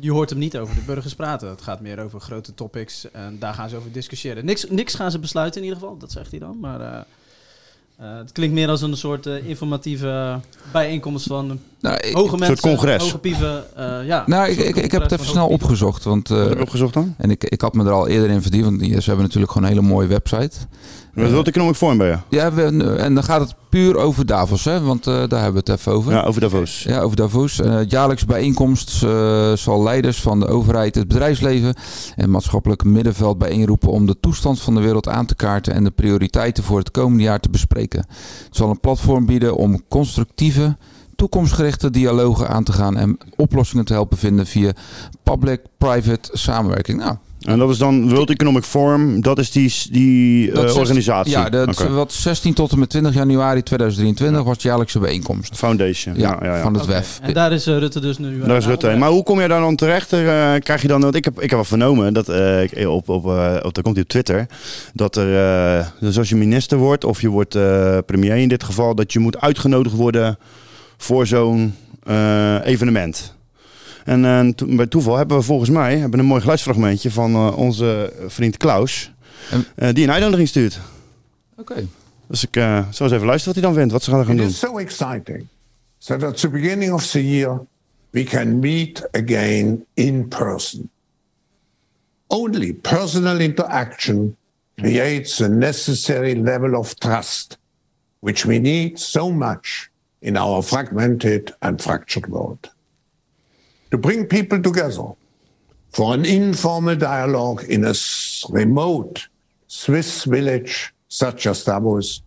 Je 0.00 0.12
hoort 0.12 0.30
hem 0.30 0.38
niet 0.38 0.58
over 0.58 0.74
de 0.74 0.80
burgers 0.86 1.14
praten. 1.14 1.48
Het 1.48 1.62
gaat 1.62 1.80
meer 1.80 1.98
over 1.98 2.20
grote 2.20 2.54
topics 2.54 3.10
en 3.10 3.36
daar 3.38 3.54
gaan 3.54 3.68
ze 3.68 3.76
over 3.76 3.92
discussiëren. 3.92 4.44
Niks, 4.44 4.66
niks 4.68 4.94
gaan 4.94 5.10
ze 5.10 5.18
besluiten 5.18 5.60
in 5.60 5.66
ieder 5.66 5.82
geval, 5.82 5.98
dat 5.98 6.12
zegt 6.12 6.30
hij 6.30 6.40
dan. 6.40 6.58
Maar 6.60 6.80
eh, 6.80 7.00
het 8.00 8.32
klinkt 8.32 8.54
meer 8.54 8.68
als 8.68 8.82
een 8.82 8.96
soort 8.96 9.26
eh, 9.26 9.48
informatieve 9.48 10.40
bijeenkomst 10.72 11.26
van 11.26 11.60
Nou, 11.80 11.96
ik- 11.96 12.14
hoge 12.14 12.32
Een 12.32 12.38
mensen, 12.38 12.58
soort 12.58 12.74
congres. 12.74 13.02
hoge 13.02 13.18
pieven. 13.18 13.76
eh, 13.76 14.06
ja, 14.06 14.22
Nou, 14.26 14.48
ik, 14.48 14.58
ik, 14.58 14.76
ik 14.76 14.92
heb 14.92 15.02
het 15.02 15.12
even 15.12 15.26
snel 15.26 15.48
opgezocht. 15.48 16.04
Want, 16.04 16.30
eh, 16.30 16.36
Wat 16.36 16.48
heb 16.48 16.56
je 16.56 16.62
opgezocht 16.62 16.94
dan? 16.94 17.14
En 17.18 17.30
ik, 17.30 17.44
ik 17.44 17.60
had 17.60 17.74
me 17.74 17.84
er 17.84 17.90
al 17.90 18.08
eerder 18.08 18.30
in 18.30 18.42
verdiend, 18.42 18.64
want 18.64 18.80
ze 18.80 18.88
hebben 19.08 19.24
natuurlijk 19.24 19.52
gewoon 19.52 19.68
een 19.68 19.74
hele 19.74 19.86
mooie 19.88 20.06
website. 20.06 20.50
Wat 21.14 21.30
wil 21.30 21.44
Economic 21.44 21.74
Forum 21.74 21.98
bij 21.98 22.08
je? 22.08 22.16
Ja, 22.36 22.52
we- 22.52 22.96
en 22.96 23.14
dan 23.14 23.24
gaat 23.24 23.40
het 23.40 23.54
puur 23.68 23.96
over 23.96 24.26
Davos, 24.26 24.64
hè? 24.64 24.80
want 24.80 25.06
eh, 25.06 25.14
daar 25.14 25.42
hebben 25.42 25.64
we 25.64 25.70
het 25.72 25.80
even 25.80 25.92
over. 25.92 26.12
Ja, 26.12 26.22
over 26.22 26.40
Davos. 26.40 26.82
Ja, 26.82 27.00
over 27.00 27.16
Davos. 27.16 27.60
Eh 27.60 27.78
jaarlijks 27.88 28.24
bijeenkomst 28.24 29.02
eh, 29.02 29.52
zal 29.52 29.82
leiders 29.82 30.20
van 30.20 30.40
de 30.40 30.46
overheid, 30.46 30.94
het 30.94 31.08
bedrijfsleven 31.08 31.74
en 32.16 32.30
maatschappelijk 32.30 32.84
middenveld 32.84 33.38
bijeenroepen 33.38 33.88
om 33.90 34.06
de 34.06 34.16
toestand 34.20 34.60
van 34.60 34.74
de 34.74 34.80
wereld 34.80 35.08
aan 35.08 35.26
te 35.26 35.34
kaarten 35.34 35.74
en 35.74 35.84
de 35.84 35.90
prioriteiten 35.90 36.64
voor 36.64 36.78
het 36.78 36.90
komende 36.90 37.22
jaar 37.22 37.40
te 37.40 37.50
bespreken. 37.50 37.98
Het 38.46 38.56
zal 38.56 38.70
een 38.70 38.80
platform 38.80 39.26
bieden 39.26 39.56
om 39.56 39.82
constructieve, 39.88 40.76
toekomstgerichte 41.20 41.90
dialogen 41.90 42.48
aan 42.48 42.64
te 42.64 42.72
gaan 42.72 42.96
en 42.96 43.18
oplossingen 43.36 43.84
te 43.84 43.92
helpen 43.92 44.18
vinden 44.18 44.46
via 44.46 44.72
public-private 45.22 46.30
samenwerking. 46.32 46.98
Nou, 46.98 47.16
En 47.40 47.58
dat 47.58 47.70
is 47.70 47.78
dan 47.78 48.08
World 48.08 48.30
Economic 48.30 48.62
Forum, 48.64 49.20
dat 49.20 49.38
is 49.38 49.50
die, 49.50 49.72
die 49.90 50.48
eh, 50.48 50.54
dat 50.54 50.72
organisatie? 50.76 51.32
Ja, 51.32 51.48
dat, 51.48 51.88
wat 51.88 52.12
16 52.12 52.54
tot 52.54 52.72
en 52.72 52.78
met 52.78 52.88
20 52.90 53.14
januari 53.14 53.62
2023 53.62 54.42
was 54.42 54.58
de 54.58 54.68
jaarlijkse 54.68 54.98
bijeenkomst. 54.98 55.56
Foundation, 55.56 56.14
ja, 56.18 56.38
ja, 56.42 56.56
ja. 56.56 56.62
van 56.62 56.74
het 56.74 56.86
WEF. 56.86 57.18
En 57.22 57.34
daar 57.34 57.52
is 57.52 57.66
eh, 57.66 57.78
Rutte 57.78 58.00
dus 58.00 58.18
nu. 58.18 58.40
eh, 58.40 58.46
Daar 58.48 58.56
is 58.56 58.66
Rutte. 58.66 58.96
Maar 58.96 59.10
hoe 59.10 59.22
kom 59.22 59.40
je 59.40 59.48
daar 59.48 59.60
dan 59.60 59.76
terecht? 59.76 60.08
Krijg 60.64 60.82
je 60.82 60.88
dan, 60.88 61.00
want 61.00 61.14
ik 61.14 61.24
heb, 61.24 61.34
ik 61.34 61.40
heb 61.40 61.50
wel 61.50 61.64
vernomen 61.64 62.12
dat 62.14 62.28
eh, 62.28 62.90
op, 62.90 63.08
op, 63.08 63.26
eh, 63.26 63.56
op, 63.62 63.74
daar 63.74 63.82
komt 63.82 63.94
hij 63.94 64.02
op 64.02 64.08
Twitter, 64.08 64.46
dat 64.94 65.16
er, 65.16 65.36
eh, 65.78 65.86
dus 66.00 66.18
als 66.18 66.28
je 66.28 66.36
minister 66.36 66.78
wordt 66.78 67.04
of 67.04 67.20
je 67.20 67.28
wordt 67.28 67.54
eh, 67.54 67.98
premier 68.06 68.36
in 68.36 68.48
dit 68.48 68.64
geval, 68.64 68.94
dat 68.94 69.12
je 69.12 69.18
moet 69.18 69.40
uitgenodigd 69.40 69.94
worden 69.96 70.38
voor 71.00 71.26
zo'n 71.26 71.74
eh, 72.02 72.56
evenement. 72.64 73.34
En 74.04 74.24
eh, 74.24 74.48
to- 74.48 74.66
bij 74.76 74.86
toeval 74.86 75.16
hebben 75.16 75.36
we 75.36 75.42
volgens 75.42 75.70
mij 75.70 75.98
hebben 75.98 76.18
een 76.20 76.24
mooi 76.26 76.40
geluidsfragmentje 76.40 77.10
van 77.10 77.34
eh, 77.34 77.56
onze 77.58 78.12
vriend 78.26 78.56
Klaus, 78.56 79.12
eh, 79.76 79.88
die 79.92 80.04
een 80.04 80.10
uitnodiging 80.12 80.48
stuurt. 80.48 80.80
Oké. 81.56 81.86
Dus 82.26 82.44
ik 82.44 82.56
eh, 82.56 82.86
zal 82.90 83.06
eens 83.06 83.14
even 83.14 83.26
luisteren 83.26 83.54
wat 83.54 83.62
hij 83.62 83.62
dan 83.62 83.74
vindt, 83.74 83.92
wat 83.92 84.02
ze 84.02 84.10
gaan 84.10 84.24
gaan 84.24 84.34
It 84.34 84.40
doen. 84.40 84.48
is 84.48 84.58
so 84.58 84.78
exciting 84.78 85.46
that 86.04 86.22
at 86.22 86.40
the 86.40 86.48
beginning 86.48 86.92
of 86.92 87.06
the 87.06 87.28
year 87.28 87.60
we 88.10 88.22
can 88.22 88.58
meet 88.58 89.08
again 89.12 89.84
in 89.94 90.28
person. 90.28 90.90
Only 92.26 92.72
personal 92.74 93.38
interaction 93.40 94.36
creates 94.76 95.36
the 95.36 95.48
necessary 95.48 96.40
level 96.42 96.74
of 96.74 96.94
trust, 96.94 97.58
which 98.18 98.44
we 98.44 98.58
need 98.58 98.98
so 99.00 99.30
much 99.30 99.89
in 100.20 100.36
our 100.36 100.62
fragmented 100.62 101.52
and 101.60 101.80
fractured 101.80 102.26
world. 102.26 102.70
To 103.90 103.98
bring 103.98 104.26
people 104.26 104.60
together 104.60 105.14
for 105.90 106.14
an 106.14 106.24
informal 106.24 106.96
dialogue 106.96 107.64
in 107.68 107.84
a 107.84 107.94
remote 108.50 109.28
Swiss 109.66 110.24
village 110.24 110.92
such 111.08 111.46
as 111.46 111.64
Davos 111.64 112.22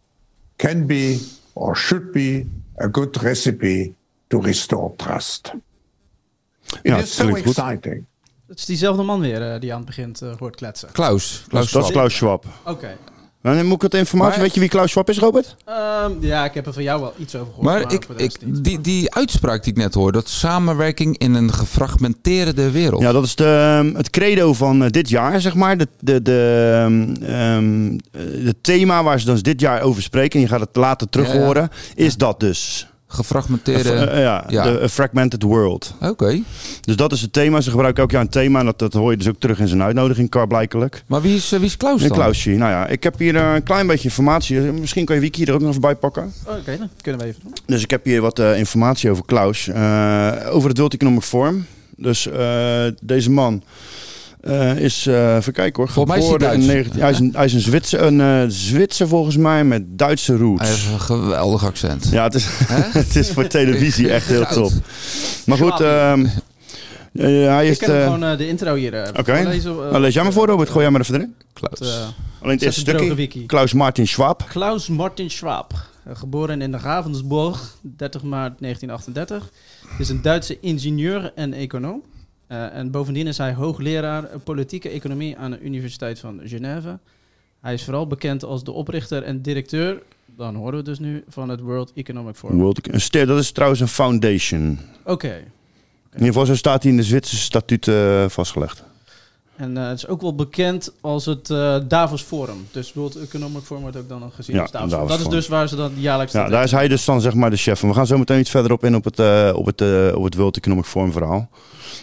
can 0.57 0.85
be 0.87 1.19
or 1.55 1.75
should 1.75 2.11
be 2.11 2.45
a 2.77 2.87
good 2.87 3.23
recipe 3.23 3.93
to 4.29 4.41
restore 4.41 4.93
trust. 4.97 5.53
It 6.83 6.91
Ja, 6.91 6.97
is 6.97 7.15
so 7.15 7.35
exciting. 7.35 8.05
Het 8.47 8.57
is 8.59 8.65
diezelfde 8.65 9.03
man 9.03 9.19
weer 9.19 9.53
eh, 9.53 9.59
die 9.59 9.71
aan 9.71 9.77
het 9.77 9.85
begin 9.85 10.15
eh, 10.21 10.37
hoort 10.37 10.55
kletsen. 10.55 10.91
Klaus. 10.91 11.45
Dat 11.49 11.63
is, 11.63 11.71
dat 11.71 11.83
is 11.83 11.91
Klaus 11.91 12.15
Schwab. 12.15 12.45
Oké. 12.65 12.97
En 13.43 13.55
dan 13.55 13.65
moet 13.65 13.75
ik 13.75 13.81
wat 13.81 13.93
informatie, 13.93 14.31
Maar- 14.33 14.41
weet 14.41 14.53
je 14.53 14.59
wie 14.59 14.69
Klaus 14.69 14.89
Schwab 14.91 15.09
is, 15.09 15.19
Robert? 15.19 15.55
Ehm, 15.65 16.11
ja, 16.19 16.45
ik 16.45 16.53
heb 16.53 16.65
er 16.65 16.73
van 16.73 16.83
jou 16.83 17.01
wel 17.01 17.13
iets 17.17 17.35
over 17.35 17.47
gehoord. 17.53 17.65
Maar 17.65 17.93
ik, 17.93 18.05
ik, 18.17 18.63
die, 18.63 18.81
die 18.81 19.13
uitspraak 19.15 19.63
die 19.63 19.71
ik 19.73 19.77
net 19.77 19.93
hoorde, 19.93 20.17
dat 20.17 20.29
samenwerking 20.29 21.17
in 21.17 21.33
een 21.33 21.53
gefragmenteerde 21.53 22.71
wereld. 22.71 23.01
Ja, 23.01 23.11
dat 23.11 23.23
is 23.23 23.35
de, 23.35 23.77
ehm, 23.81 23.95
het 23.95 24.09
credo 24.09 24.53
van 24.53 24.83
eh, 24.83 24.89
dit 24.89 25.09
jaar, 25.09 25.41
zeg 25.41 25.55
maar. 25.55 25.77
De, 25.77 25.87
de, 25.99 26.21
de, 26.21 27.19
ehm, 27.27 27.97
eh, 28.11 28.45
het 28.45 28.63
thema 28.63 29.03
waar 29.03 29.19
ze 29.19 29.25
dus 29.25 29.41
dit 29.43 29.59
jaar 29.61 29.81
over 29.81 30.01
spreken, 30.01 30.35
en 30.39 30.41
je 30.45 30.51
gaat 30.51 30.59
het 30.59 30.75
later 30.75 31.09
terug 31.09 31.27
Ja, 31.27 31.33
ja. 31.33 31.39
horen, 31.45 31.69
is 31.95 32.17
dat 32.17 32.39
dus. 32.39 32.87
Gefragmenteerde... 33.13 33.93
Eh, 33.93 34.21
ja, 34.21 34.43
ja. 34.47 34.63
de 34.63 34.81
a 34.83 34.89
fragmented 34.89 35.43
world. 35.43 35.93
Oké. 36.01 36.41
Dus 36.81 36.95
dat 36.95 37.11
is 37.11 37.21
het 37.21 37.33
thema. 37.33 37.61
Ze 37.61 37.69
gebruiken 37.69 38.01
elk 38.01 38.11
jaar 38.11 38.21
een 38.21 38.29
thema. 38.29 38.59
En 38.59 38.65
dat, 38.65 38.79
dat 38.79 38.93
hoor 38.93 39.11
je 39.11 39.17
dus 39.17 39.27
ook 39.27 39.39
terug 39.39 39.59
in 39.59 39.67
zijn 39.67 39.81
uitnodiging, 39.83 40.47
blijkelijk. 40.47 41.03
Maar 41.07 41.21
wie 41.21 41.35
is, 41.35 41.51
eh, 41.51 41.59
wie 41.59 41.67
is 41.67 41.77
Klaus 41.77 42.01
En 42.01 42.07
dan? 42.07 42.17
Klausje, 42.17 42.49
nou 42.49 42.71
ja, 42.71 42.87
ik 42.87 43.03
heb 43.03 43.19
hier 43.19 43.35
eh, 43.35 43.53
een 43.53 43.63
klein 43.63 43.87
beetje 43.87 44.03
informatie. 44.03 44.59
Misschien 44.59 45.05
kan 45.05 45.15
je 45.15 45.21
Wiki 45.21 45.43
er 45.43 45.53
ook 45.53 45.59
nog 45.59 45.69
even 45.69 45.81
bij 45.81 45.95
pakken. 45.95 46.33
Oké, 46.47 46.77
dan 46.77 46.89
kunnen 47.01 47.21
we 47.21 47.27
even 47.27 47.41
doen. 47.43 47.53
Dus 47.65 47.83
ik 47.83 47.89
heb 47.89 48.05
hier 48.05 48.21
wat 48.21 48.39
eh, 48.39 48.57
informatie 48.57 49.09
over 49.11 49.25
Klaus. 49.25 49.67
eh, 49.67 50.31
over 50.49 50.69
het 50.69 50.77
World 50.77 50.93
Economic 50.93 51.21
Forum. 51.21 51.65
Dus 51.97 52.27
eh, 52.27 52.85
deze 53.01 53.31
man 53.31 53.63
Eh, 54.43 54.77
is, 54.77 55.07
eh 55.07 55.35
even 55.35 55.53
kijken 55.53 55.83
hoor, 55.83 55.91
Volgens 55.91 56.15
mij 56.15 56.23
is 56.23 56.29
hij 56.29 56.39
geboren 56.39 56.61
in 56.61 56.67
Duits. 56.67 56.73
19 56.73 57.01
hij, 57.01 57.11
is 57.11 57.19
een, 57.19 57.31
hij 57.35 57.45
is 57.45 57.53
een 57.53 57.59
Zwitser, 57.59 58.01
een 58.01 58.21
eh, 58.21 58.43
Zwitser 58.47 59.07
volgens 59.07 59.37
mij 59.37 59.63
met 59.63 59.83
Duitse 59.85 60.37
roots. 60.37 60.61
Hij 60.61 60.69
heeft 60.69 60.87
een 60.91 60.99
geweldig 60.99 61.65
accent. 61.65 62.07
Ja, 62.11 62.23
het 62.23 62.33
is, 62.33 62.47
het 63.03 63.15
is 63.15 63.29
voor 63.29 63.47
televisie 63.47 64.11
echt 64.11 64.27
heel 64.27 64.45
top. 64.45 64.71
Maar 65.45 65.57
goed, 65.57 65.81
ehm, 65.81 66.25
eh, 67.13 67.25
hij 67.25 67.61
Ik 67.61 67.67
heeft... 67.67 67.79
kan 67.79 67.89
hem 67.89 67.99
eh, 67.99 68.13
gewoon 68.13 68.37
de 68.37 68.47
intro 68.47 68.75
hier 68.75 69.09
Oké, 69.17 69.31
eh, 69.31 69.63
Nou, 69.63 69.99
lees 69.99 70.13
jij 70.13 70.23
maar 70.23 70.33
voor 70.33 70.47
Robert, 70.47 70.69
gooi 70.69 70.81
jij 70.81 70.91
maar 70.91 71.01
even 71.01 71.15
erin. 71.15 71.35
Klaus. 71.53 71.79
Alleen 72.41 72.53
het 72.53 72.61
eerste 72.61 72.79
stukje. 72.79 73.45
Klaus 73.45 73.73
Martin 73.73 74.07
Schwab. 74.07 74.45
Klaus 74.49 74.87
Martin 74.87 75.29
Schwab, 75.29 75.73
geboren 76.13 76.61
in 76.61 76.75
Ravensburg, 76.75 77.75
30 77.81 78.23
maart 78.23 78.59
1938, 78.59 79.49
is 79.99 80.09
een 80.09 80.21
Duitse 80.21 80.59
ingenieur 80.59 81.31
en 81.35 81.53
econoom. 81.53 82.03
Eh, 82.53 82.75
en 82.75 82.91
bovendien 82.91 83.27
is 83.27 83.37
hij 83.37 83.53
hoogleraar 83.53 84.29
politieke 84.43 84.89
economie 84.89 85.37
aan 85.37 85.51
de 85.51 85.59
Universiteit 85.61 86.19
van 86.19 86.41
Genève. 86.43 86.99
Hij 87.61 87.73
is 87.73 87.83
vooral 87.83 88.07
bekend 88.07 88.43
als 88.43 88.63
de 88.63 88.71
oprichter 88.71 89.23
en 89.23 89.41
directeur, 89.41 90.01
dan 90.25 90.55
horen 90.55 90.71
we 90.71 90.77
het 90.77 90.85
dus 90.85 90.99
nu, 90.99 91.23
van 91.27 91.49
het 91.49 91.59
World 91.59 91.91
Economic 91.95 92.35
Forum. 92.35 92.57
World, 92.57 93.11
dat 93.11 93.39
is 93.39 93.51
trouwens 93.51 93.81
een 93.81 93.87
foundation. 93.87 94.79
Oké. 95.05 95.27
In 95.27 96.19
ieder 96.19 96.27
geval, 96.27 96.45
zo 96.45 96.55
staat 96.55 96.83
hij 96.83 96.91
in 96.91 96.97
de 96.97 97.03
Zwitserse 97.03 97.43
statuten 97.43 98.31
vastgelegd. 98.31 98.83
En 99.55 99.77
eh, 99.77 99.87
het 99.87 99.97
is 99.97 100.07
ook 100.07 100.21
wel 100.21 100.35
bekend 100.35 100.91
als 101.01 101.25
het 101.25 101.49
eh, 101.49 101.75
Davos 101.87 102.21
Forum. 102.21 102.67
Dus 102.71 102.93
World 102.93 103.15
Economic 103.15 103.61
Forum 103.63 103.81
wordt 103.81 103.97
ook 103.97 104.09
dan 104.09 104.31
gezien 104.35 104.55
Ja, 104.55 104.61
als 104.61 104.71
Davos, 104.71 104.89
Davos 104.89 105.07
Forum. 105.07 105.23
Dat 105.23 105.33
is 105.33 105.39
dus 105.39 105.47
waar 105.47 105.67
ze 105.67 105.75
dan 105.75 105.91
jaarlijks... 105.95 106.33
Ja, 106.33 106.49
daar 106.49 106.63
is 106.63 106.71
hij 106.71 106.87
dus 106.87 107.05
dan 107.05 107.21
zeg 107.21 107.33
maar 107.33 107.49
de 107.49 107.55
chef. 107.55 107.81
En 107.81 107.87
we 107.87 107.93
gaan 107.93 108.07
zo 108.07 108.17
meteen 108.17 108.39
iets 108.39 108.49
verderop 108.49 108.83
in 108.83 108.95
op 108.95 109.03
het, 109.03 109.19
eh, 109.19 109.51
op 109.55 109.65
het, 109.65 109.81
op 110.15 110.23
het 110.23 110.35
World 110.35 110.57
Economic 110.57 110.85
Forum 110.85 111.11
verhaal. 111.11 111.49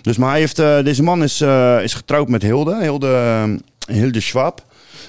Dus 0.03 0.17
maar 0.17 0.31
hij 0.31 0.39
heeft, 0.39 0.57
deze 0.57 1.03
man 1.03 1.23
is, 1.23 1.41
is 1.83 1.95
getrouwd 1.95 2.29
met 2.29 2.43
Hilde, 2.43 2.83
Hilde, 2.83 3.59
Hilde 3.87 4.21
Schwab. 4.21 4.63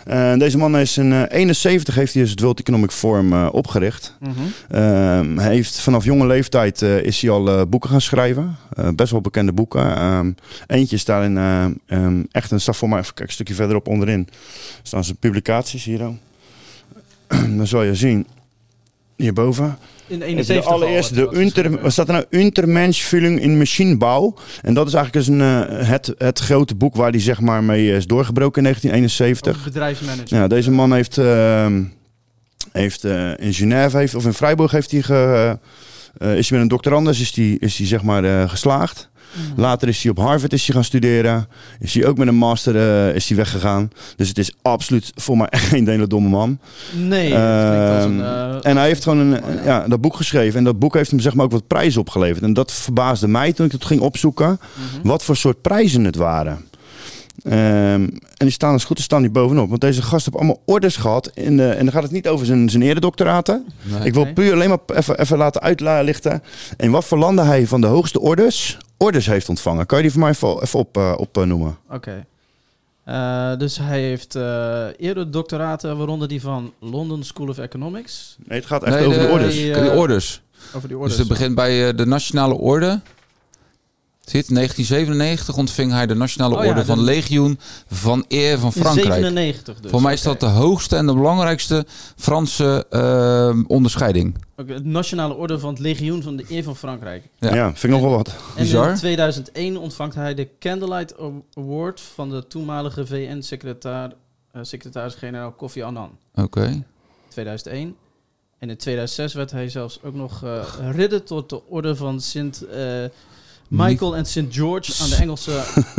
En 0.05 0.39
deze 0.39 0.57
man 0.57 0.77
is 0.77 0.97
in 0.97 1.13
eh, 1.13 1.21
71 1.27 1.95
heeft 1.95 2.13
hij 2.13 2.21
dus 2.21 2.31
het 2.31 2.39
World 2.39 2.59
Economic 2.59 2.91
Forum 2.91 3.33
eh, 3.33 3.47
opgericht. 3.51 4.15
Mhm. 4.19 4.31
Ehm, 4.69 5.37
hij 5.37 5.53
heeft 5.53 5.79
vanaf 5.79 6.03
jonge 6.03 6.27
leeftijd 6.27 6.81
eh, 6.81 7.01
is 7.01 7.21
hij 7.21 7.29
al 7.29 7.49
eh, 7.49 7.61
boeken 7.67 7.89
gaan 7.89 8.01
schrijven. 8.01 8.55
Eh, 8.73 8.89
best 8.95 9.11
wel 9.11 9.21
bekende 9.21 9.51
boeken. 9.53 9.95
Ehm, 9.95 10.31
eentje 10.67 10.95
is 10.95 11.05
daarin 11.05 11.37
eh, 11.37 11.65
ehm, 11.85 12.23
echt 12.31 12.51
een 12.51 12.61
staat 12.61 12.77
voor 12.77 12.89
mij 12.89 12.99
even 12.99 13.13
kijken, 13.13 13.27
een 13.27 13.33
stukje 13.33 13.53
verderop 13.53 13.87
onderin. 13.87 14.27
Staan 14.83 15.03
zijn 15.03 15.17
publicaties 15.17 15.83
hier. 15.83 15.99
Dan 17.57 17.67
zal 17.67 17.83
je 17.83 17.95
zien. 17.95 18.27
Hierboven. 19.15 19.77
In 20.11 20.19
De 20.19 20.25
71 20.25 20.65
al, 20.65 20.73
allereerste, 20.73 21.13
de 21.13 21.29
unter, 21.33 21.81
wat 21.81 21.91
staat 21.91 22.07
er 22.07 22.13
nou? 22.13 22.25
Untermenschvulling 22.29 23.41
in 23.41 23.57
machinebouw. 23.57 24.33
En 24.61 24.73
dat 24.73 24.87
is 24.87 24.93
eigenlijk 24.93 25.25
dus 25.25 25.35
een, 25.35 25.41
eh, 25.41 25.87
het, 25.87 26.13
het 26.17 26.39
grote 26.39 26.75
boek 26.75 26.95
waar 26.95 27.09
hij 27.09 27.19
zeg 27.19 27.41
maar 27.41 27.63
mee 27.63 27.91
is 27.91 28.07
doorgebroken 28.07 28.57
in 28.57 28.63
1971. 28.63 29.51
Over 29.55 29.71
bedrijfsmanagement. 29.71 30.29
Ja, 30.29 30.47
deze 30.47 30.71
man 30.71 30.93
heeft, 30.93 31.17
ehm, 31.17 31.83
heeft 32.71 33.03
eh, 33.03 33.37
in 33.37 33.53
Genève 33.53 33.97
heeft, 33.97 34.15
of 34.15 34.25
in 34.25 34.33
Freiburg 34.33 34.71
heeft 34.71 34.91
hij 34.91 35.01
ge, 35.01 35.57
eh, 36.17 36.35
is 36.35 36.49
hij 36.49 36.57
met 36.57 36.61
een 36.61 36.75
doctorandus 36.75 37.19
is 37.19 37.35
hij, 37.35 37.57
is 37.59 37.77
hij 37.77 37.87
zeg 37.87 38.03
maar 38.03 38.23
eh, 38.23 38.49
geslaagd. 38.49 39.09
Later 39.55 39.87
is 39.87 40.01
hij 40.01 40.11
op 40.11 40.17
Harvard 40.17 40.53
is 40.53 40.65
hij 40.65 40.75
gaan 40.75 40.83
studeren. 40.83 41.47
Is 41.79 41.93
hij 41.93 42.05
ook 42.05 42.17
met 42.17 42.27
een 42.27 42.35
master 42.35 42.75
eh, 42.75 43.15
is 43.15 43.27
hij 43.27 43.37
weggegaan. 43.37 43.91
Dus 44.15 44.27
het 44.27 44.37
is 44.37 44.53
absoluut 44.61 45.11
voor 45.15 45.37
mij 45.37 45.47
geen 45.69 45.87
hele 45.87 46.07
domme 46.07 46.29
man. 46.29 46.59
Nee, 46.91 47.35
als 47.35 48.03
een, 48.03 48.21
Ehm, 48.21 48.21
eh, 48.21 48.69
en 48.69 48.77
hij 48.77 48.87
heeft 48.87 49.03
gewoon 49.03 49.17
een, 49.17 49.41
ja, 49.63 49.87
dat 49.87 50.01
boek 50.01 50.15
geschreven. 50.15 50.57
En 50.57 50.63
dat 50.63 50.79
boek 50.79 50.93
heeft 50.93 51.11
hem 51.11 51.19
zeg 51.19 51.33
maar 51.33 51.45
ook 51.45 51.51
wat 51.51 51.67
prijzen 51.67 52.01
opgeleverd. 52.01 52.43
En 52.43 52.53
dat 52.53 52.71
verbaasde 52.71 53.27
mij 53.27 53.53
toen 53.53 53.65
ik 53.65 53.71
het 53.71 53.85
ging 53.85 54.01
opzoeken. 54.01 54.59
Mhm. 54.73 55.07
Wat 55.07 55.23
voor 55.23 55.35
soort 55.35 55.61
prijzen 55.61 56.03
het 56.03 56.15
waren. 56.15 56.65
Ehm, 57.43 58.01
en 58.37 58.47
die 58.47 58.49
staan 58.51 58.73
als 58.73 58.83
goed 58.83 58.97
is 58.97 59.03
staan 59.03 59.21
die 59.21 59.31
bovenop. 59.31 59.69
Want 59.69 59.81
deze 59.81 60.01
gast 60.01 60.25
heeft 60.25 60.37
allemaal 60.37 60.61
orders 60.65 60.95
gehad. 60.95 61.31
In 61.33 61.57
de, 61.57 61.69
en 61.69 61.83
dan 61.83 61.93
gaat 61.93 62.03
het 62.03 62.11
niet 62.11 62.27
over 62.27 62.45
zijn, 62.45 62.69
zijn 62.69 62.83
eredoctoraten. 62.83 63.65
Nee. 63.81 64.03
Ik 64.03 64.13
wil 64.13 64.33
puur 64.33 64.53
alleen 64.53 64.69
maar 64.69 64.79
even, 64.95 65.19
even 65.19 65.37
laten 65.37 65.61
uitlichten. 65.61 66.43
En 66.77 66.91
wat 66.91 67.05
voor 67.05 67.17
landen 67.17 67.45
hij 67.45 67.67
van 67.67 67.81
de 67.81 67.87
hoogste 67.87 68.19
orders, 68.19 68.77
orders 69.01 69.25
heeft 69.25 69.49
ontvangen. 69.49 69.85
Kan 69.85 69.97
je 69.97 70.03
die 70.03 70.11
voor 70.11 70.21
mij 70.21 70.29
even, 70.29 70.61
even 70.61 70.79
op, 70.79 70.97
eh, 70.97 71.13
opnoemen? 71.17 71.77
Oké. 71.89 72.25
Eh, 73.03 73.57
dus 73.57 73.77
hij 73.77 74.01
heeft 74.01 74.35
eh 74.35 74.85
eerder 74.97 75.31
doctoraten, 75.31 75.97
waaronder 75.97 76.27
die 76.27 76.41
van 76.41 76.73
London 76.79 77.23
School 77.23 77.47
of 77.47 77.57
Economics. 77.57 78.35
Nee, 78.47 78.57
het 78.59 78.67
gaat 78.67 78.83
echt 78.83 78.95
Nee, 78.99 79.05
over 79.07 79.19
de, 79.21 79.27
orders. 79.27 79.53
die, 79.55 79.71
De 79.73 79.91
orders. 79.95 80.41
Over 80.67 80.79
die 80.79 80.89
Dus 80.89 80.97
orders. 80.97 81.17
het 81.17 81.27
begint 81.27 81.55
bij 81.55 81.87
eh, 81.89 81.97
de 81.97 82.05
Nationale 82.05 82.53
Orde. 82.53 83.01
Zit, 84.31 84.53
1997 84.55 85.57
ontving 85.57 85.91
hij 85.91 86.07
de 86.07 86.15
Nationale 86.15 86.55
Oh 86.55 86.61
ja, 86.63 86.67
Orde 86.69 86.79
de- 86.79 86.85
van 86.85 87.03
Legioen 87.03 87.59
van 87.87 88.25
Eer 88.27 88.59
van 88.59 88.71
In 88.75 88.81
Frankrijk. 88.81 89.11
97 89.13 89.79
dus. 89.79 89.91
Voor 89.91 90.01
mij 90.01 90.13
is 90.13 90.21
dat 90.21 90.39
de 90.39 90.45
hoogste 90.45 90.95
en 90.95 91.05
de 91.05 91.13
belangrijkste 91.13 91.85
Franse 92.15 92.85
eh, 92.89 93.59
onderscheiding. 93.67 94.35
Oké, 94.57 94.73
het 94.73 94.85
Nationale 94.85 95.33
Orde 95.33 95.59
van 95.59 95.69
het 95.69 95.79
Legioen 95.79 96.23
van 96.23 96.35
de 96.35 96.45
Eer 96.49 96.63
van 96.63 96.75
Frankrijk. 96.75 97.23
Ja. 97.39 97.55
Ja. 97.55 97.65
vind 97.67 97.83
ik 97.83 97.89
nog 97.89 98.01
wel 98.01 98.11
wat. 98.11 98.27
En 98.27 98.33
Bizar. 98.63 98.89
in 98.89 98.95
2001 98.95 99.77
ontvangt 99.77 100.15
hij 100.15 100.33
de 100.33 100.47
Candlelight 100.59 101.15
Award 101.53 102.01
van 102.01 102.29
de 102.29 102.47
toenmalige 102.47 103.05
VN-secretaris-generaal 103.05 105.51
Kofi 105.51 105.81
Annan. 105.81 106.09
Oké. 106.35 106.83
2001. 107.27 107.95
En 108.59 108.69
in 108.69 108.77
2006 108.77 109.33
werd 109.33 109.51
hij 109.51 109.69
zelfs 109.69 109.99
ook 110.03 110.13
nog 110.13 110.43
eh 110.43 110.63
ridder 110.91 111.23
tot 111.23 111.49
de 111.49 111.61
orde 111.69 111.95
van 111.95 112.21
Sint 112.21 112.61
eh, 112.65 113.03
Michael 113.71 114.15
en 114.15 114.25
Sint 114.25 114.55
George 114.55 115.03
aan 115.03 115.09
de 115.09 115.15
Engelse, 115.15 115.51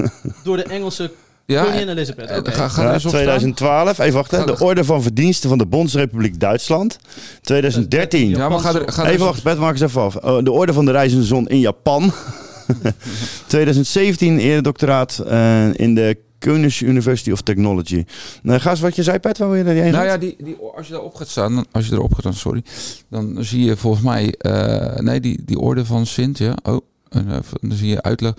door 0.44 0.56
de 0.56 0.62
Engelse 0.62 1.10
Ja, 1.46 1.62
koningin 1.64 1.88
Elizabeth. 1.88 2.28
eh, 2.30 2.38
Oké. 2.38 2.50
ga, 2.52 2.68
ga 2.68 2.82
Ja, 2.82 2.92
eens 2.92 2.98
staan. 3.02 3.12
2012, 3.12 3.98
even 3.98 4.12
wachten. 4.12 4.38
Ga- 4.38 4.44
De 4.44 4.60
Orde 4.64 4.84
van 4.84 5.02
Verdiensten 5.02 5.48
van 5.48 5.58
de 5.58 5.66
Bondsrepubliek 5.66 6.40
Duitsland. 6.40 6.98
2013. 7.40 8.28
Ja, 8.28 8.48
maar 8.48 8.58
ga 8.58 8.74
er, 8.74 8.92
ga 8.92 9.04
er 9.04 9.10
Even 9.10 9.24
wachten, 9.24 9.42
Bert, 9.44 9.58
maak 9.58 9.72
eens 9.72 9.80
even 9.80 10.00
af. 10.02 10.16
Oh, 10.16 10.44
de 10.44 10.50
Orde 10.52 10.72
van 10.72 10.84
de 10.84 10.90
Reizende 10.90 11.24
Zon 11.24 11.48
in 11.48 11.58
Japan. 11.58 12.12
2017 13.46 14.38
eredoctoraat 14.38 15.18
eh 15.18 15.74
in 15.74 15.94
de 15.94 16.16
Koninklijke 16.38 16.84
University 16.84 17.30
of 17.30 17.40
Technology. 17.40 18.04
Nou, 18.42 18.60
ga 18.60 18.70
eens 18.70 18.80
wat 18.80 18.96
je 18.96 19.02
zei, 19.02 19.18
Pet, 19.18 19.38
waar 19.38 19.48
wil 19.48 19.56
je 19.58 19.64
daar 19.64 19.74
heen 19.74 19.82
Nou 19.92 19.94
gaat? 19.96 20.04
ja, 20.12 20.18
die, 20.18 20.36
die, 20.44 20.56
als 20.76 20.86
je 20.86 20.92
daarop 20.92 21.14
gaat 21.14 21.28
staan, 21.28 21.54
dan- 21.54 21.66
als 21.72 21.86
je 21.86 21.92
erop 21.92 22.10
gaat 22.12 22.20
staan, 22.20 22.34
sorry, 22.34 22.62
dan 23.10 23.36
zie 23.40 23.64
je 23.64 23.76
volgens 23.76 24.02
mij, 24.04 24.34
eh, 24.38 24.96
nee, 25.00 25.20
die, 25.20 25.42
die 25.44 25.58
orde 25.58 25.84
van 25.84 26.06
Sint, 26.06 26.38
ja. 26.38 26.54
Oh, 26.62 26.80
en 27.12 27.36
even- 27.38 27.58
dan 27.60 27.76
zie 27.76 27.88
je 27.88 28.02
uitleg. 28.02 28.32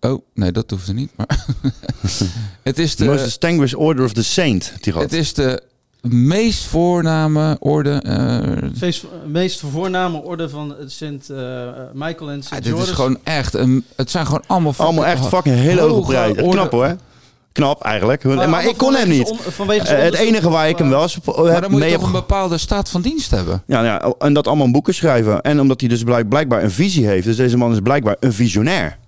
Oh, 0.00 0.22
nee, 0.34 0.52
dat 0.52 0.70
hoeft 0.70 0.88
er 0.88 0.94
niet. 0.94 1.10
Maar 1.16 1.46
het 2.62 2.78
is 2.78 2.94
The 2.94 3.04
Most 3.04 3.18
de, 3.18 3.24
Distinguished 3.24 3.78
Order 3.78 4.04
of 4.04 4.12
the 4.12 4.24
Saint. 4.24 4.72
Het 4.84 5.12
is 5.12 5.34
de 5.34 5.62
meest 6.00 6.64
voorname 6.64 7.56
orde. 7.60 7.90
eh, 7.90 8.68
Feest, 8.76 9.04
meest 9.26 9.60
voorname 9.60 10.18
orde 10.22 10.48
van 10.48 10.74
Sint 10.86 11.30
eh, 11.30 11.68
Michael 11.92 12.30
en 12.30 12.42
Sint 12.42 12.66
ah, 12.66 12.72
dit 12.76 12.78
is 12.86 12.90
gewoon 12.90 13.18
echt, 13.22 13.54
een, 13.54 13.84
het 13.96 14.10
zijn 14.10 14.26
gewoon 14.26 14.42
allemaal 14.46 14.74
Allemaal 14.76 15.06
echt 15.06 15.26
fucking 15.26 15.54
hele 15.56 15.80
hoge 15.80 16.10
prijzen. 16.10 16.50
Knap 16.50 16.70
hoor. 16.70 16.96
Knap 17.58 17.82
eigenlijk. 17.82 18.24
Maar, 18.24 18.64
ik 18.66 18.76
kon 18.76 18.94
hem 18.94 19.08
niet. 19.08 19.30
on- 19.30 19.38
vanwege 19.48 19.86
Eh, 19.86 20.02
het 20.04 20.14
enige 20.14 20.50
waar 20.50 20.68
ik 20.68 20.78
hem 20.78 20.88
wel 20.90 21.02
eens 21.02 21.18
Maar 21.24 21.34
dan 21.34 21.46
heb 21.54 21.68
moet 21.70 21.82
je 21.82 21.92
toch 21.92 22.06
een 22.06 22.12
bepaalde 22.12 22.58
staat 22.58 22.88
van 22.90 23.00
dienst 23.00 23.30
hebben. 23.30 23.62
Ja, 23.66 23.82
ja, 23.84 24.12
en 24.18 24.32
dat 24.32 24.46
allemaal 24.46 24.70
boeken 24.70 24.94
schrijven. 24.94 25.40
En 25.40 25.60
omdat 25.60 25.80
hij 25.80 25.88
dus 25.88 26.02
blijk- 26.02 26.28
blijkbaar 26.28 26.62
een 26.62 26.70
visie 26.70 27.06
heeft. 27.06 27.24
Dus 27.24 27.36
deze 27.36 27.56
man 27.56 27.72
is 27.72 27.80
blijkbaar 27.82 28.16
een 28.20 28.32
visionair. 28.32 28.98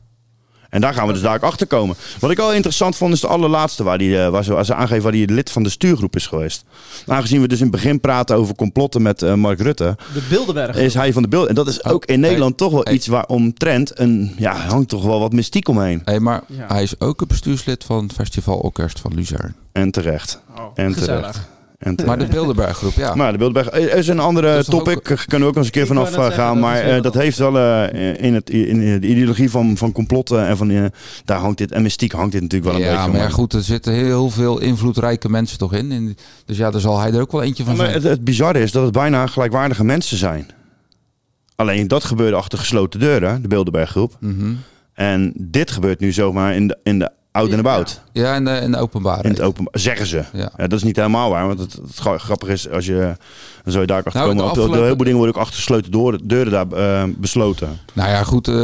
En 0.70 0.80
daar 0.80 0.94
gaan 0.94 1.06
we 1.06 1.12
dus 1.12 1.22
daar 1.22 1.34
ook 1.34 1.42
achter 1.42 1.66
komen. 1.66 1.96
Wat 2.20 2.30
ik 2.30 2.38
al 2.38 2.52
interessant 2.52 2.96
vond 2.96 3.14
is 3.14 3.20
de 3.20 3.26
allerlaatste 3.26 3.82
waar, 3.82 3.98
die, 3.98 4.22
eh, 4.22 4.28
waar, 4.28 4.44
ze, 4.44 4.52
waar 4.52 4.64
ze 4.64 4.74
aangeven 4.74 5.02
waar 5.02 5.12
hij 5.12 5.24
lid 5.26 5.50
van 5.50 5.62
de 5.62 5.68
stuurgroep 5.68 6.16
is 6.16 6.26
geweest. 6.26 6.64
Aangezien 7.06 7.40
we 7.40 7.48
dus 7.48 7.58
in 7.58 7.62
het 7.66 7.72
begin 7.74 8.00
praten 8.00 8.36
over 8.36 8.54
complotten 8.54 9.02
met 9.02 9.22
eh, 9.22 9.34
Mark 9.34 9.60
Rutte, 9.60 9.96
De 10.14 10.22
Bilderberg. 10.28 10.76
is 10.76 10.94
hij 10.94 11.12
van 11.12 11.22
de 11.22 11.28
beeld. 11.28 11.48
En 11.48 11.54
dat 11.54 11.68
is 11.68 11.84
ook 11.84 12.04
in 12.04 12.20
Nederland 12.20 12.56
toch 12.56 12.72
wel 12.72 12.82
hey. 12.84 12.92
iets 12.92 13.06
waar 13.06 13.26
omtrent 13.26 13.98
een, 13.98 14.34
ja, 14.38 14.56
hangt 14.56 14.88
toch 14.88 15.04
wel 15.04 15.20
wat 15.20 15.32
mystiek 15.32 15.68
omheen. 15.68 16.02
Hey, 16.04 16.20
maar 16.20 16.42
Ja. 16.46 16.64
hij 16.68 16.82
is 16.82 17.00
ook 17.00 17.20
een 17.20 17.28
bestuurslid 17.28 17.84
van 17.84 18.02
het 18.02 18.12
Festival 18.12 18.58
Orkest 18.58 19.00
van 19.00 19.14
Luzern. 19.14 19.54
En 19.72 19.90
terecht. 19.90 20.40
Oh, 20.58 20.64
En 20.74 20.94
gezellig. 20.94 21.48
Maar 22.06 22.18
de 22.18 22.26
Bilderberggroep, 22.26 22.92
ja. 22.92 23.14
Maar 23.14 23.32
de 23.32 23.38
Bilderberg 23.38 23.72
er 23.74 23.96
is 23.96 24.08
een 24.08 24.18
andere 24.18 24.46
Dat 24.46 24.58
is 24.60 24.66
topic. 24.66 24.96
ook- 24.96 25.24
kunnen 25.26 25.40
we 25.40 25.52
ook 25.52 25.56
eens 25.56 25.66
een 25.66 25.72
keer 25.72 25.86
vanaf 25.86 26.08
eh, 26.08 26.14
zeggen, 26.14 26.32
gaan. 26.32 26.52
dat 26.54 26.62
Maar 26.62 26.80
eh, 26.80 26.94
dat 26.94 27.04
wat 27.04 27.22
heeft 27.22 27.38
wel 27.38 27.58
eh, 27.58 28.22
in, 28.24 28.34
het, 28.34 28.50
in 28.50 29.00
de 29.00 29.06
ideologie 29.06 29.50
van, 29.50 29.76
van 29.76 29.92
complotten 29.92 30.46
en 30.46 30.56
van 30.56 30.70
eh, 30.70 30.84
daar 31.24 31.38
hangt 31.38 31.58
dit 31.58 31.72
en 31.72 31.82
mystiek 31.82 32.12
hangt 32.12 32.32
dit 32.32 32.40
natuurlijk 32.42 32.70
wel 32.72 32.80
een 32.80 32.86
ja, 32.88 32.96
beetje 32.96 33.12
maar 33.12 33.20
ja, 33.20 33.28
goed, 33.28 33.52
er 33.52 33.62
zitten 33.62 33.92
heel 33.92 34.30
veel 34.30 34.58
invloedrijke 34.60 35.28
mensen 35.30 35.58
toch 35.58 35.72
in. 35.74 35.92
In- 35.92 36.16
Dus 36.44 36.56
ja, 36.56 36.70
daar 36.70 36.80
zal 36.80 36.98
hij 37.00 37.12
er 37.12 37.20
ook 37.20 37.32
wel 37.32 37.42
eentje 37.42 37.64
van 37.64 37.76
Maar 37.76 37.86
zijn. 37.86 37.98
het, 38.02 38.10
het 38.10 38.24
bizarre 38.24 38.60
is 38.60 38.72
dat 38.72 38.82
het 38.82 38.92
bijna 38.92 39.26
gelijkwaardige 39.26 39.84
mensen 39.84 40.16
zijn. 40.16 40.46
Alleen 41.56 41.88
dat 41.88 42.04
gebeurde 42.04 42.36
achter 42.36 42.58
gesloten 42.58 43.00
deuren, 43.00 43.42
de 43.42 43.48
Bilderberggroep. 43.48 44.16
Mhm. 44.20 44.52
En 44.94 45.32
dit 45.36 45.70
gebeurt 45.70 46.00
nu 46.00 46.12
zomaar 46.12 46.54
in 46.54 46.66
de, 46.68 46.78
in 46.82 46.98
de 46.98 47.10
oud 47.40 47.52
en 47.52 47.58
about. 47.58 48.00
Ja, 48.12 48.34
in 48.34 48.44
de, 48.44 48.50
in 48.50 48.70
de 48.70 48.78
openbaarheid. 48.78 49.24
In 49.24 49.30
het 49.30 49.40
openbaar, 49.40 49.80
zeggen 49.80 50.06
ze. 50.06 50.24
Ja. 50.32 50.50
dat 50.56 50.72
is 50.72 50.82
niet 50.82 50.96
helemaal 50.96 51.30
waar. 51.30 51.46
Want 51.46 51.58
het, 51.58 51.72
het 51.72 51.96
gra- 51.98 52.18
grappige 52.18 52.52
is, 52.52 52.70
als 52.70 52.86
je, 52.86 53.16
dan 53.72 53.78
zou 53.78 53.80
je 53.80 53.86
daar 53.86 53.96
achter 54.04 54.20
Nou, 54.20 54.26
komen. 54.28 54.42
de 54.44 54.48
Op 54.50 54.54
de- 54.54 54.60
afgelopen- 54.60 54.86
Heel 54.86 54.94
veel 54.96 55.04
dingen 55.04 55.18
worden 55.18 55.34
ook 55.36 55.40
achter 55.42 55.56
gesloten 55.56 55.90
deuren, 55.90 56.20
deuren 56.28 56.52
daar 56.52 57.02
eh, 57.02 57.10
besloten. 57.16 57.78
Nou 57.92 58.08
ja, 58.10 58.22
goed. 58.22 58.48
eh, 58.48 58.54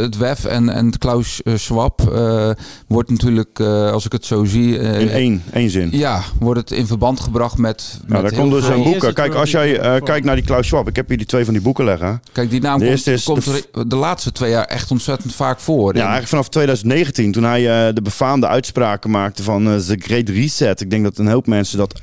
het 0.00 0.16
WEF 0.16 0.44
en, 0.44 0.68
en 0.68 0.98
Klaus 0.98 1.42
eh, 1.42 1.54
Schwab 1.56 2.00
eh, 2.12 2.50
wordt 2.86 3.10
natuurlijk, 3.10 3.58
eh, 3.58 3.92
als 3.92 4.04
ik 4.06 4.12
het 4.12 4.24
zo 4.26 4.44
zie... 4.44 4.78
eh, 4.78 5.00
In 5.00 5.08
één, 5.08 5.42
één 5.52 5.70
zin. 5.70 5.88
Ja, 5.92 6.22
wordt 6.40 6.60
het 6.60 6.70
in 6.78 6.86
verband 6.86 7.20
gebracht 7.20 7.58
met... 7.58 7.98
Nou, 8.06 8.22
met 8.22 8.30
daar 8.30 8.40
komt 8.40 8.52
dus 8.52 8.64
veel- 8.64 8.74
een 8.74 8.82
boek. 8.82 9.14
Kijk, 9.14 9.34
als 9.34 9.50
jij 9.50 9.78
eh, 9.78 10.02
kijkt 10.02 10.26
naar 10.26 10.34
die 10.36 10.44
Klaus 10.44 10.66
Schwab. 10.66 10.88
Ik 10.88 10.96
heb 10.96 11.08
hier 11.08 11.16
die 11.16 11.26
twee 11.26 11.44
van 11.44 11.52
die 11.54 11.62
boeken 11.62 11.84
liggen. 11.84 12.22
Kijk, 12.32 12.50
die 12.50 12.60
naam 12.60 12.72
De 12.78 12.84
komt, 12.84 12.90
eerste 12.90 13.12
is 13.12 13.24
komt 13.24 13.44
de- 13.44 13.68
er 13.72 13.88
de 13.88 13.96
laatste 13.96 14.32
twee 14.32 14.50
jaar 14.50 14.64
echt 14.64 14.90
ontzettend 14.90 15.34
vaak 15.34 15.60
voor. 15.60 15.84
Ja, 15.86 15.90
En- 15.92 15.98
eigenlijk 15.98 16.28
vanaf 16.28 16.48
2019, 16.48 17.32
toen 17.32 17.44
hij 17.44 17.88
eh, 17.88 17.94
de 17.94 18.02
befaamde 18.02 18.46
uitspraken 18.46 19.10
maakte 19.10 19.42
van 19.42 19.64
The 19.64 19.96
Great 19.98 20.28
Reset. 20.28 20.80
Ik 20.80 20.90
denk 20.90 21.04
dat 21.04 21.18
een 21.18 21.28
hoop 21.28 21.46
mensen 21.46 21.78
dat 21.78 21.94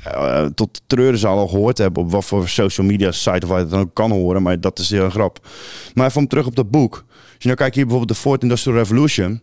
tot 0.54 0.74
de 0.74 0.80
treurenzaal 0.86 1.38
al 1.38 1.48
gehoord 1.48 1.78
hebben. 1.78 2.02
Op 2.02 2.10
wat 2.10 2.24
voor 2.24 2.47
social 2.48 2.86
media 2.86 3.12
site 3.12 3.40
of 3.46 3.48
waar 3.48 3.60
je 3.60 3.66
dan 3.66 3.80
ook 3.80 3.94
kan 3.94 4.10
horen. 4.10 4.42
Maar 4.42 4.60
dat 4.60 4.78
is 4.78 4.90
heel 4.90 5.04
een 5.04 5.10
grap. 5.10 5.46
Maar 5.94 6.06
even 6.06 6.20
om 6.20 6.26
terug 6.28 6.46
op 6.46 6.56
dat 6.56 6.70
boek. 6.70 6.92
Als 7.10 7.36
je 7.38 7.46
nou 7.46 7.56
kijkt 7.56 7.74
hier 7.74 7.84
bijvoorbeeld 7.86 8.16
de 8.16 8.22
Fourth 8.24 8.42
Industrial 8.42 8.76
Revolution. 8.78 9.40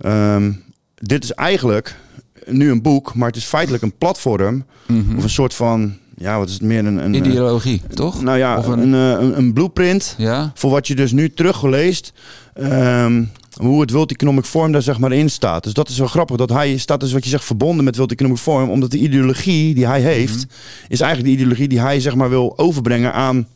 Ehm, 0.00 0.52
dit 0.94 1.24
is 1.24 1.32
eigenlijk 1.32 1.96
nu 2.46 2.70
een 2.70 2.82
boek, 2.82 3.14
maar 3.14 3.28
het 3.28 3.36
is 3.36 3.44
feitelijk 3.44 3.82
een 3.82 3.96
platform. 3.98 4.64
Of 5.16 5.22
een 5.22 5.30
soort 5.30 5.54
van, 5.54 5.96
ja, 6.16 6.38
wat 6.38 6.48
is 6.48 6.54
het 6.54 6.62
meer 6.62 6.86
een... 6.86 6.96
een 7.04 7.14
Ideologie, 7.14 7.82
toch? 7.94 8.22
Nou 8.22 8.38
ja, 8.38 8.58
Of 8.58 8.66
een, 8.66 8.78
een- 8.78 8.92
een, 9.22 9.38
een, 9.38 9.52
blueprint 9.52 10.14
Ja. 10.18 10.50
voor 10.54 10.70
wat 10.70 10.86
je 10.86 10.94
dus 10.94 11.12
nu 11.12 11.30
teruggeleest. 11.34 12.12
ehm, 12.54 13.24
hoe 13.56 13.80
het 13.80 13.90
World 13.90 14.10
Economic 14.10 14.44
Forum 14.44 14.72
daar 14.72 14.82
zeg 14.82 14.98
maar 14.98 15.12
in 15.12 15.30
staat. 15.30 15.64
Dus 15.64 15.72
dat 15.72 15.88
is 15.88 15.98
wel 15.98 16.06
grappig. 16.06 16.36
Dat 16.36 16.48
hij 16.50 16.76
staat 16.76 17.00
dus 17.00 17.12
wat 17.12 17.24
je 17.24 17.30
zegt 17.30 17.44
verbonden 17.44 17.84
met 17.84 17.96
World 17.96 18.12
Economic 18.12 18.38
Forum. 18.38 18.70
Omdat 18.70 18.90
de 18.90 18.98
ideologie 18.98 19.74
die 19.74 19.86
hij 19.86 20.00
heeft, 20.00 20.46
is 20.88 21.00
eigenlijk 21.00 21.30
de 21.34 21.40
ideologie 21.40 21.68
die 21.68 21.80
hij 21.80 22.00
zeg 22.00 22.14
maar 22.14 22.28
wil 22.30 22.58
overbrengen 22.58 23.12
aan 23.12 23.46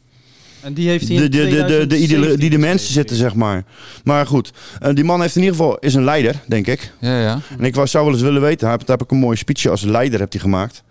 En 0.60 0.74
die 0.74 0.88
heeft 0.88 1.08
hij 1.08 1.16
de, 1.16 1.28
de, 1.28 1.38
de, 1.38 1.48
de, 1.48 1.56
de, 1.56 1.64
2017 1.64 2.02
ideolo- 2.02 2.36
die 2.36 2.50
de 2.50 2.58
mensen 2.58 2.92
zitten, 2.92 3.16
zeg 3.16 3.34
maar. 3.34 3.64
Maar 4.04 4.26
goed, 4.26 4.52
eh, 4.80 4.94
die 4.94 5.04
man 5.04 5.20
heeft 5.20 5.36
in 5.36 5.42
ieder 5.42 5.56
geval 5.56 5.78
is 5.78 5.94
een 5.94 6.04
leider, 6.04 6.34
denk 6.46 6.66
ik. 6.66 6.92
Ja, 7.00 7.20
ja. 7.20 7.40
En 7.58 7.64
ik 7.64 7.74
wou, 7.74 7.86
zou 7.86 8.04
wel 8.04 8.12
eens 8.14 8.22
willen 8.22 8.40
weten, 8.42 8.60
hij 8.66 8.70
heeft- 8.74 8.86
daar 8.86 8.96
heb 8.96 9.06
ik 9.06 9.12
een 9.12 9.18
mooie 9.18 9.36
speechje 9.36 9.70
als 9.70 9.82
leider 9.82 10.18
heeft 10.18 10.32
hij 10.32 10.42
gemaakt. 10.42 10.82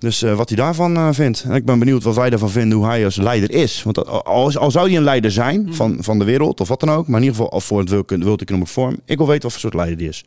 Dus 0.00 0.22
eh, 0.22 0.34
wat 0.34 0.48
hij 0.48 0.56
daarvan 0.56 0.96
eh, 0.96 1.08
vindt. 1.12 1.42
En 1.42 1.54
ik 1.54 1.64
ben 1.64 1.78
benieuwd 1.78 2.02
wat 2.02 2.14
wij 2.14 2.30
daarvan 2.30 2.50
vinden, 2.50 2.78
hoe 2.78 2.86
hij 2.86 3.04
als 3.04 3.16
leider 3.16 3.50
is. 3.50 3.82
Want 3.82 4.24
al, 4.24 4.50
zou 4.50 4.88
hij 4.88 4.96
een 4.96 5.02
leider 5.02 5.32
zijn 5.32 5.74
van, 5.74 5.96
van 6.00 6.18
de 6.18 6.24
wereld 6.24 6.60
of 6.60 6.68
wat 6.68 6.80
dan 6.80 6.90
ook, 6.90 7.08
maar 7.08 7.20
in 7.20 7.26
ieder 7.26 7.42
geval 7.42 7.60
voor 7.60 7.78
het 7.78 7.90
World 7.90 8.22
World 8.22 8.42
Economic 8.42 8.68
Forum, 8.68 9.00
ik 9.04 9.16
wil 9.16 9.26
weten 9.26 9.42
wat 9.42 9.52
voor 9.52 9.60
soort 9.60 9.74
leider 9.74 9.96
die 9.96 10.08
is. 10.08 10.24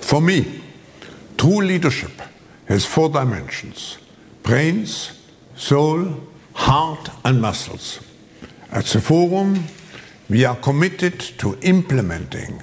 For 0.00 0.22
me, 0.22 0.44
true 1.34 1.64
leadership 1.64 2.28
has 2.64 2.84
four 2.84 3.12
dimensions 3.12 3.98
brains, 4.48 5.12
soul, 5.54 6.06
heart, 6.54 7.10
and 7.22 7.40
muscles. 7.40 8.00
At 8.70 8.90
the 8.90 9.00
Forum, 9.00 9.64
we 10.26 10.46
are 10.46 10.58
committed 10.58 11.38
to 11.38 11.56
implementing 11.58 12.62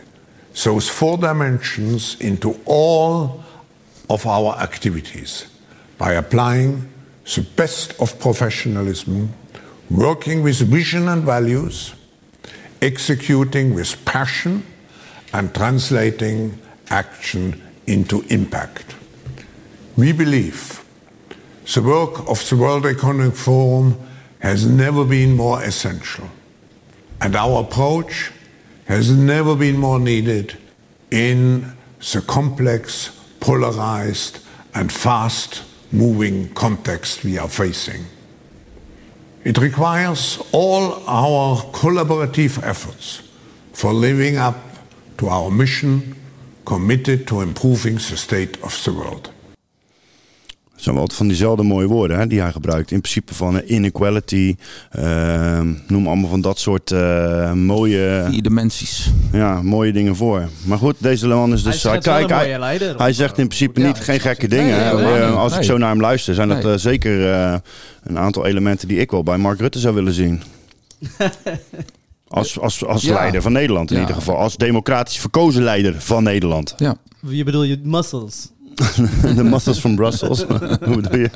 those 0.63 0.91
four 0.91 1.19
dimensions 1.19 2.15
into 2.17 2.55
all 2.63 3.44
of 4.09 4.25
our 4.25 4.55
activities 4.57 5.47
by 5.97 6.13
applying 6.13 6.89
the 7.35 7.41
best 7.55 7.99
of 7.99 8.19
professionalism, 8.19 9.33
working 9.89 10.43
with 10.43 10.57
vision 10.57 11.07
and 11.07 11.23
values, 11.23 11.95
executing 12.81 13.73
with 13.73 14.03
passion, 14.05 14.63
and 15.33 15.53
translating 15.53 16.57
action 16.89 17.61
into 17.87 18.21
impact. 18.29 18.95
We 19.97 20.11
believe 20.11 20.83
the 21.73 21.81
work 21.81 22.29
of 22.29 22.47
the 22.49 22.57
World 22.57 22.85
Economic 22.85 23.33
Forum 23.35 23.99
has 24.39 24.65
never 24.65 25.03
been 25.03 25.35
more 25.35 25.63
essential, 25.63 26.29
and 27.21 27.35
our 27.35 27.61
approach 27.61 28.31
has 28.85 29.09
never 29.11 29.55
been 29.55 29.77
more 29.77 29.99
needed 29.99 30.57
in 31.09 31.73
the 32.13 32.21
complex, 32.21 33.09
polarized, 33.45 34.39
and 34.73 34.91
fast 34.91 35.61
moving 35.91 36.49
context 36.55 37.23
we 37.23 37.37
are 37.37 37.47
facing. 37.47 38.03
It 39.43 39.59
requires 39.59 40.41
all 40.51 41.03
our 41.05 41.57
collaborative 41.71 42.57
efforts 42.63 43.21
for 43.71 43.93
living 43.93 44.37
up 44.37 44.57
to 45.19 45.27
our 45.27 45.51
mission 45.51 46.15
committed 46.65 47.27
to 47.27 47.41
improving 47.41 47.95
the 47.95 48.17
state 48.17 48.57
of 48.63 48.83
the 48.83 48.91
world. 48.91 49.29
Zijn 50.75 50.95
wel 50.95 51.03
wat 51.05 51.13
van 51.15 51.27
diezelfde 51.27 51.63
mooie 51.63 51.87
woorden 51.87 52.19
hè, 52.19 52.27
die 52.27 52.41
hij 52.41 52.51
gebruikt. 52.51 52.91
In 52.91 53.01
principe 53.01 53.33
van 53.33 53.61
eh, 53.61 53.69
inequality, 53.75 54.55
ehm, 54.91 55.73
noem 55.87 56.07
allemaal 56.07 56.29
van 56.29 56.41
dat 56.41 56.59
soort 56.59 56.91
eh, 56.91 57.51
mooie... 57.53 58.25
Vier 58.29 58.41
dimensies. 58.41 59.11
Ja, 59.31 59.61
mooie 59.61 59.93
dingen 59.93 60.15
voor. 60.15 60.49
Maar 60.65 60.77
goed, 60.77 60.95
deze 60.97 61.27
man 61.27 61.53
is 61.53 61.63
dus... 61.63 61.83
Hij 61.83 61.91
Hij, 61.91 62.01
kijk, 62.01 62.29
hij, 62.29 62.37
mooie 62.45 62.59
leider. 62.59 62.97
hij 62.97 63.13
zegt 63.13 63.37
in 63.37 63.47
principe 63.47 63.81
niet, 63.81 63.97
geen 63.99 64.19
gekke 64.19 64.47
dingen. 64.47 64.95
Nee, 64.95 65.05
Eh, 65.13 65.37
als 65.37 65.57
ik 65.57 65.63
zo 65.63 65.77
naar 65.77 65.89
hem 65.89 66.01
luister, 66.01 66.33
zijn 66.33 66.47
dat 66.49 66.65
eh, 66.65 66.73
zeker 66.75 67.31
eh, 67.33 67.55
een 68.03 68.17
aantal 68.17 68.45
elementen 68.45 68.87
die 68.87 68.97
ik 68.99 69.11
wel 69.11 69.23
bij 69.23 69.37
Mark 69.37 69.59
Rutte 69.59 69.79
zou 69.79 69.95
willen 69.95 70.13
zien. 70.13 70.41
Als, 72.27 72.59
als, 72.59 72.85
als 72.85 73.01
Ja. 73.03 73.13
leider 73.13 73.41
van 73.41 73.51
Nederland 73.51 73.89
in 73.89 73.95
Ja. 73.95 74.01
ieder 74.01 74.15
geval. 74.15 74.35
Als 74.37 74.55
democratisch 74.57 75.17
verkozen 75.17 75.63
leider 75.63 75.95
van 76.01 76.23
Nederland. 76.23 76.73
Ja. 76.77 76.95
Wie 77.19 77.43
bedoel 77.43 77.63
je? 77.63 77.79
Muscles. 77.83 78.49
De 79.35 79.43
muscles 79.43 79.79
from 79.79 79.95
Brussels. 79.95 80.45
Hoe 80.85 80.95
bedoel 81.01 81.19
je? 81.19 81.29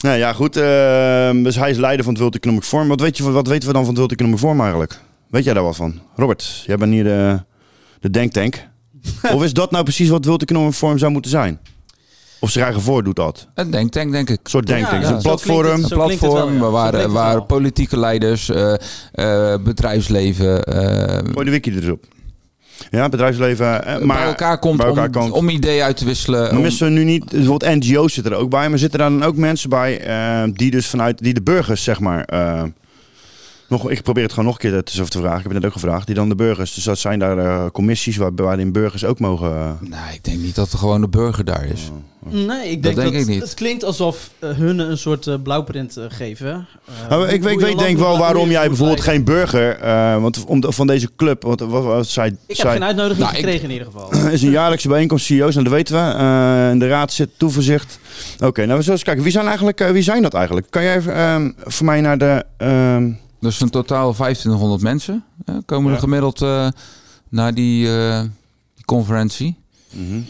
nou 0.00 0.16
ja, 0.18 0.32
goed. 0.32 0.56
eh, 0.56 1.44
dus 1.44 1.56
hij 1.56 1.70
is 1.70 1.76
leider 1.76 2.04
van 2.04 2.12
het 2.12 2.22
World 2.22 2.36
Economic 2.36 2.64
Forum. 2.64 2.88
Wat, 2.88 3.00
weet 3.00 3.16
je, 3.16 3.30
wat 3.30 3.46
weten 3.46 3.68
we 3.68 3.74
dan 3.74 3.82
van 3.84 3.90
het 3.90 3.98
World 3.98 4.12
Economic 4.12 4.38
Forum 4.38 4.60
eigenlijk? 4.60 5.00
Weet 5.30 5.44
jij 5.44 5.54
daar 5.54 5.62
wat 5.62 5.76
van? 5.76 6.00
Robert, 6.16 6.62
jij 6.66 6.76
bent 6.76 6.92
hier 6.92 7.04
de, 7.04 7.42
de 8.00 8.10
denktank. 8.10 8.68
of 9.34 9.42
is 9.42 9.52
dat 9.52 9.70
nou 9.70 9.84
precies 9.84 10.08
wat 10.08 10.24
World 10.24 10.42
Economic 10.42 10.72
Forum 10.72 10.98
zou 10.98 11.12
moeten 11.12 11.30
zijn? 11.30 11.58
Of 12.40 12.50
zich 12.50 12.62
eigen 12.62 12.82
voordoet 12.82 13.16
dat? 13.16 13.48
Een 13.54 13.70
denktank, 13.70 14.12
denk 14.12 14.30
ik. 14.30 14.40
Een 14.42 14.50
soort 14.50 14.66
denktank. 14.66 15.02
Ja, 15.02 15.10
een 15.10 15.22
platform. 15.22 15.66
het. 15.66 15.90
Een 15.90 15.96
platform 15.98 16.60
wel, 16.60 16.72
ja. 16.72 16.90
Zo 16.90 16.98
waar, 16.98 17.10
waar 17.10 17.42
politieke 17.42 17.98
leiders, 17.98 18.48
eh, 18.48 18.74
eh, 19.12 19.60
bedrijfsleven 19.62 20.62
Gooi 21.32 21.44
de 21.44 21.50
wiki 21.50 21.74
er 21.74 21.80
dus 21.80 21.90
op. 21.90 22.06
Ja, 22.90 23.08
bedrijfsleven. 23.08 23.84
eh, 23.84 23.98
maar 24.00 24.16
bij 24.16 24.26
elkaar 24.26 24.58
komt 24.58 24.76
bij 24.76 24.86
elkaar 24.86 25.06
om, 25.06 25.12
komt. 25.12 25.32
om 25.32 25.48
ideeën 25.48 25.82
uit 25.82 25.96
te 25.96 26.04
wisselen. 26.04 26.60
Missen 26.60 26.86
we 26.86 26.92
nu 26.92 27.04
niet, 27.04 27.30
bijvoorbeeld 27.30 27.84
NGO's 27.84 28.14
zitten 28.14 28.32
er 28.32 28.38
ook 28.38 28.50
bij, 28.50 28.68
maar 28.68 28.78
zitten 28.78 28.98
daar 28.98 29.10
dan 29.10 29.22
ook 29.22 29.36
mensen 29.36 29.70
bij 29.70 30.00
eh, 30.00 30.42
die 30.52 30.70
dus 30.70 30.86
vanuit, 30.86 31.18
die 31.18 31.34
de 31.34 31.42
burgers 31.42 31.84
zeg 31.84 32.00
maar, 32.00 32.24
eh, 32.24 32.62
nog, 33.68 33.90
ik 33.90 34.02
probeer 34.02 34.22
het 34.22 34.32
gewoon 34.32 34.46
nog 34.46 34.54
een 34.54 34.70
keer 34.70 34.82
te, 34.82 35.08
te 35.08 35.18
vragen, 35.18 35.36
ik 35.38 35.42
heb 35.42 35.52
het 35.52 35.62
net 35.62 35.64
ook 35.64 35.72
gevraagd, 35.72 36.06
die 36.06 36.14
dan 36.14 36.28
de 36.28 36.34
burgers, 36.34 36.74
dus 36.74 36.84
dat 36.84 36.98
zijn 36.98 37.18
daar 37.18 37.70
commissies 37.70 38.16
waar, 38.16 38.34
waarin 38.34 38.72
burgers 38.72 39.04
ook 39.04 39.18
mogen... 39.18 39.78
Nee, 39.80 40.14
ik 40.14 40.24
denk 40.24 40.38
niet 40.38 40.54
dat 40.54 40.72
er 40.72 40.78
gewoon 40.78 41.00
de 41.00 41.08
burger 41.08 41.44
daar 41.44 41.64
is. 41.64 41.90
Nee, 42.30 42.70
ik 42.70 42.82
Dat 42.82 42.94
denk 42.94 42.96
denk 42.96 43.12
dat, 43.12 43.22
ik 43.22 43.26
niet. 43.26 43.42
het 43.42 43.54
klinkt 43.54 43.84
alsof 43.84 44.30
eh, 44.38 44.50
hun 44.50 44.78
een 44.78 44.98
soort 44.98 45.26
eh, 45.26 45.34
blauwprint 45.42 45.96
eh, 45.96 46.04
geven. 46.08 46.66
Eh, 46.86 47.08
Nou, 47.10 47.26
ik 47.28 47.44
ik 47.44 47.60
weet 47.60 47.78
denk 47.78 47.98
wel 47.98 48.18
waarom 48.18 48.50
jij 48.50 48.66
bijvoorbeeld 48.68 49.00
geen 49.00 49.24
burger, 49.24 49.76
eh, 49.78 50.20
want 50.20 50.44
om, 50.44 50.72
van 50.72 50.86
deze 50.86 51.08
club, 51.16 51.42
wat, 51.42 51.60
wat, 51.60 51.84
wat 51.84 52.06
zij, 52.06 52.36
Ik 52.46 52.56
heb 52.56 52.68
geen 52.68 52.84
uitnodiging 52.84 53.18
Nou, 53.26 53.30
ik- 53.30 53.38
gekregen 53.40 53.64
in 53.64 53.70
ieder 53.70 53.86
geval. 53.86 54.14
is 54.32 54.42
een 54.42 54.50
jaarlijkse 54.50 54.88
bijeenkomst 54.88 55.24
CEO's 55.26 55.56
en 55.56 55.64
dat 55.64 55.72
weten 55.72 55.94
we. 55.94 56.12
Eh, 56.12 56.70
in 56.70 56.78
de 56.78 56.88
raad 56.88 57.12
zit 57.12 57.28
toeverzicht. 57.36 57.98
Oké, 58.44 58.60
nou 58.64 58.76
we 58.76 58.82
zullen 58.82 58.90
eens 58.92 59.02
kijken. 59.02 59.22
Wie 59.22 59.32
zijn, 59.32 59.46
eigenlijk, 59.46 59.78
wie 59.92 60.02
zijn 60.02 60.22
dat 60.22 60.34
eigenlijk? 60.34 60.66
Kan 60.70 60.82
jij 60.82 60.96
even 60.96 61.14
ehm, 61.14 61.50
voor 61.64 61.86
mij 61.86 62.00
naar 62.00 62.18
de... 62.18 62.44
ehm, 62.56 63.10
Dus 63.40 63.60
een 63.60 63.70
totaal 63.70 64.12
2500 64.12 64.82
mensen 64.82 65.24
komen 65.66 65.88
Ja. 65.90 65.94
er 65.94 66.00
gemiddeld 66.02 66.42
eh, 66.42 66.68
naar 67.28 67.54
die, 67.54 67.88
eh, 67.98 68.20
die 68.74 68.84
conferentie. 68.84 69.56
mhm. 69.90 70.02
Ehm, 70.12 70.20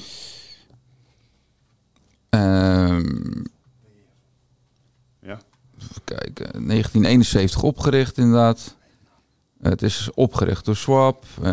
Ja. 5.21 5.39
Even 5.81 6.03
kijken. 6.05 6.51
1971 6.53 7.63
opgericht 7.63 8.19
inderdaad. 8.19 8.77
Het 9.63 9.83
is 9.83 10.09
opgericht 10.15 10.65
door 10.65 10.77
Schwab. 10.77 11.25
Eh, 11.43 11.53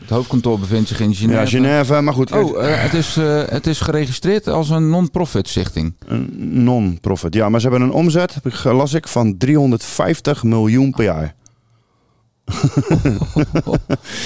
het 0.00 0.08
hoofdkantoor 0.08 0.58
bevindt 0.58 0.88
zich 0.88 1.00
in 1.00 1.14
Genève. 1.14 1.38
Ja, 1.38 1.46
Genève, 1.46 2.00
maar 2.00 2.14
goed. 2.14 2.32
Oh, 2.32 2.64
eh, 2.64 2.82
het, 2.82 2.94
is, 2.94 3.16
eh, 3.16 3.42
het 3.46 3.66
is 3.66 3.80
geregistreerd 3.80 4.46
als 4.46 4.70
een 4.70 4.90
non-profit 4.90 5.48
stichting. 5.48 5.94
Een 6.06 6.62
non-profit. 6.64 7.34
Ja, 7.34 7.48
maar 7.48 7.60
ze 7.60 7.68
hebben 7.68 7.88
een 7.88 7.94
omzet, 7.94 8.36
las 8.62 8.94
ik, 8.94 9.08
van 9.08 9.36
350 9.36 10.42
miljoen 10.42 10.90
per 10.90 11.04
jaar. 11.04 11.34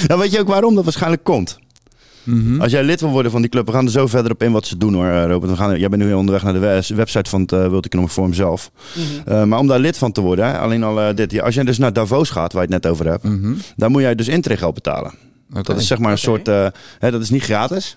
ja, 0.06 0.18
weet 0.18 0.32
je 0.32 0.40
ook 0.40 0.48
waarom 0.48 0.74
dat 0.74 0.84
waarschijnlijk 0.84 1.24
komt? 1.24 1.58
Mhm. 2.24 2.60
Als 2.60 2.72
jij 2.72 2.82
lid 2.82 3.00
wil 3.00 3.10
worden 3.10 3.32
van 3.32 3.40
die 3.40 3.50
club, 3.50 3.66
we 3.66 3.72
gaan 3.72 3.84
er 3.84 3.90
zo 3.90 4.06
verder 4.06 4.32
op 4.32 4.42
in 4.42 4.52
wat 4.52 4.66
ze 4.66 4.76
doen 4.76 4.94
hoor, 4.94 5.06
eh, 5.06 5.24
Robert. 5.26 5.50
We 5.50 5.56
gaan, 5.56 5.78
jij 5.78 5.88
bent 5.88 6.02
nu 6.02 6.12
onderweg 6.12 6.42
naar 6.42 6.52
de 6.52 6.82
website 6.94 7.30
van 7.30 7.40
het 7.40 7.52
eh, 7.52 7.66
World 7.66 7.84
Economic 7.86 8.10
Forum 8.12 8.32
zelf. 8.34 8.70
Eh, 9.24 9.44
maar 9.44 9.58
om 9.58 9.66
daar 9.66 9.78
lid 9.78 9.98
van 9.98 10.12
te 10.12 10.20
worden, 10.20 10.44
hè, 10.46 10.58
alleen 10.58 10.82
al 10.82 11.00
eh, 11.00 11.14
dit. 11.14 11.40
Als 11.40 11.54
jij 11.54 11.64
dus 11.64 11.78
naar 11.78 11.92
Davos 11.92 12.30
gaat, 12.30 12.52
waar 12.52 12.66
je 12.68 12.72
het 12.74 12.82
net 12.82 12.92
over 12.92 13.06
hebt, 13.06 13.22
Mhm. 13.24 13.52
dan 13.76 13.90
moet 13.92 14.02
jij 14.02 14.14
dus 14.14 14.28
intree 14.28 14.72
betalen. 14.72 15.12
Dat 15.62 15.78
is 15.78 15.86
zeg 15.86 15.98
maar 15.98 16.12
een 16.12 16.18
soort, 16.18 16.48
eh, 16.48 16.66
hè, 16.98 17.10
dat 17.10 17.22
is 17.22 17.30
niet 17.30 17.42
gratis. 17.42 17.96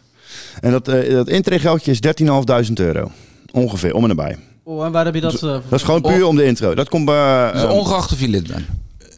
En 0.61 0.71
dat, 0.71 0.85
dat 0.85 1.27
intregeldje 1.29 1.91
is 1.91 1.99
13.500 2.01 2.79
euro. 2.79 3.11
Ongeveer, 3.51 3.93
om 3.93 4.01
en 4.01 4.07
nabij. 4.15 4.37
Oh, 4.63 4.85
en 4.85 4.91
waar 4.91 5.05
heb 5.05 5.15
je 5.15 5.21
dat? 5.21 5.33
eh, 5.33 5.39
Dat 5.41 5.61
is 5.69 5.83
gewoon 5.83 6.01
puur 6.01 6.25
om 6.25 6.35
de 6.35 6.45
intro. 6.45 6.75
Dat 6.75 6.89
komt 6.89 7.05
bij... 7.05 7.51
Dus 7.51 7.61
ehm, 7.61 7.71
ongeacht 7.71 8.11
of 8.11 8.19
je 8.19 8.27
lid 8.27 8.47
bent. 8.47 8.65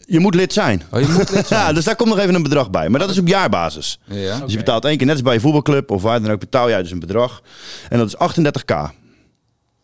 Je 0.09 0.19
moet 0.19 0.35
lid 0.35 0.53
zijn. 0.53 0.83
Oh, 0.91 0.99
je 0.99 1.07
moet 1.07 1.29
lid 1.31 1.47
zijn. 1.53 1.61
Ja, 1.67 1.73
dus 1.73 1.83
daar 1.83 1.95
komt 1.95 2.09
nog 2.09 2.19
even 2.19 2.35
een 2.35 2.43
bedrag 2.43 2.69
bij. 2.69 2.89
Maar 2.89 2.99
dat 2.99 3.09
is 3.09 3.17
op 3.17 3.27
jaarbasis. 3.27 3.99
Ja. 4.05 4.39
Dus 4.39 4.51
je 4.51 4.57
betaalt 4.57 4.85
één 4.85 4.97
keer, 4.97 5.05
net 5.05 5.15
als 5.15 5.23
bij 5.23 5.33
een 5.33 5.41
voetbalclub 5.41 5.91
of 5.91 6.01
waar 6.01 6.21
dan 6.21 6.31
ook, 6.31 6.39
betaal 6.39 6.69
jij 6.69 6.81
dus 6.81 6.91
een 6.91 6.99
bedrag. 6.99 7.41
En 7.89 7.97
dat 7.97 8.07
is 8.07 8.15
38k. 8.15 8.75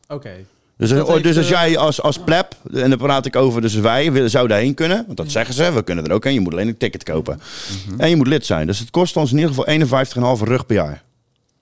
Oké. 0.07 0.29
Dus, 0.77 0.89
Dat 0.89 1.07
dus 1.07 1.15
heeft, 1.23 1.37
als 1.37 1.45
eh, 1.45 1.49
jij 1.51 1.77
als, 1.77 2.01
als 2.01 2.17
pleb, 2.19 2.55
en 2.73 2.89
dan 2.89 2.97
praat 2.99 3.25
ik 3.25 3.35
over, 3.35 3.61
dus 3.61 3.73
wij 3.75 4.11
willen- 4.11 4.29
zouden 4.29 4.57
heen 4.57 4.73
kunnen. 4.73 5.03
Want 5.05 5.17
dat 5.17 5.31
zeggen 5.31 5.53
ze, 5.55 5.71
we 5.73 5.83
kunnen 5.83 6.05
er 6.05 6.11
ook 6.11 6.23
heen. 6.23 6.33
Je 6.33 6.39
moet 6.39 6.51
alleen 6.53 6.67
een 6.67 6.77
ticket 6.77 7.03
kopen. 7.03 7.41
Mhm. 7.87 7.99
En 7.99 8.09
je 8.09 8.15
moet 8.15 8.27
lid 8.27 8.45
zijn. 8.45 8.67
Dus 8.67 8.79
het 8.79 8.89
kost 8.89 9.17
ons 9.17 9.31
in 9.31 9.37
ieder 9.37 9.53
geval 9.53 9.67
51,5 10.37 10.43
rug 10.43 10.65
per 10.65 10.75
jaar. 10.75 11.03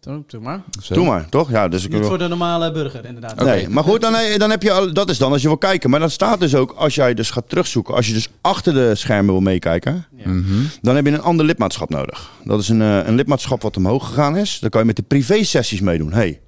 Doe, 0.01 0.39
maar. 0.41 0.61
Zo. 0.81 0.93
Doe 0.93 1.05
maar, 1.05 1.29
toch? 1.29 1.49
Ja, 1.49 1.67
dus 1.67 1.83
ik 1.85 1.91
Niet 1.91 2.05
voor 2.05 2.17
de 2.17 2.27
normale 2.27 2.71
burger, 2.71 3.05
inderdaad. 3.05 3.43
Nee, 3.43 3.69
maar 3.69 3.83
goed, 3.83 4.01
dan, 4.01 4.13
dan 4.37 4.49
heb 4.49 4.63
je 4.63 4.71
al, 4.71 4.93
dat 4.93 5.09
is 5.09 5.17
dan 5.17 5.31
als 5.31 5.41
je 5.41 5.47
wil 5.47 5.57
kijken. 5.57 5.89
Maar 5.89 5.99
dat 5.99 6.11
staat 6.11 6.39
dus 6.39 6.55
ook, 6.55 6.71
als 6.71 6.95
jij 6.95 7.13
dus 7.13 7.29
gaat 7.29 7.49
terugzoeken, 7.49 7.95
als 7.95 8.07
je 8.07 8.13
dus 8.13 8.29
achter 8.41 8.73
de 8.73 8.95
schermen 8.95 9.31
wil 9.33 9.41
meekijken, 9.41 10.05
Mhm. 10.23 10.43
dan 10.81 10.95
heb 10.95 11.05
je 11.05 11.11
een 11.11 11.21
ander 11.21 11.45
lidmaatschap 11.45 11.89
nodig. 11.89 12.31
Dat 12.43 12.59
is 12.59 12.69
een, 12.69 12.81
eh, 12.81 12.97
een 13.07 13.15
lidmaatschap 13.15 13.61
wat 13.61 13.77
omhoog 13.77 14.07
gegaan 14.07 14.37
is. 14.37 14.59
Dan 14.59 14.69
kan 14.69 14.81
je 14.81 14.87
met 14.87 14.95
de 14.95 15.01
privé-sessies 15.01 15.81
meedoen. 15.81 16.13
Hey, 16.13 16.41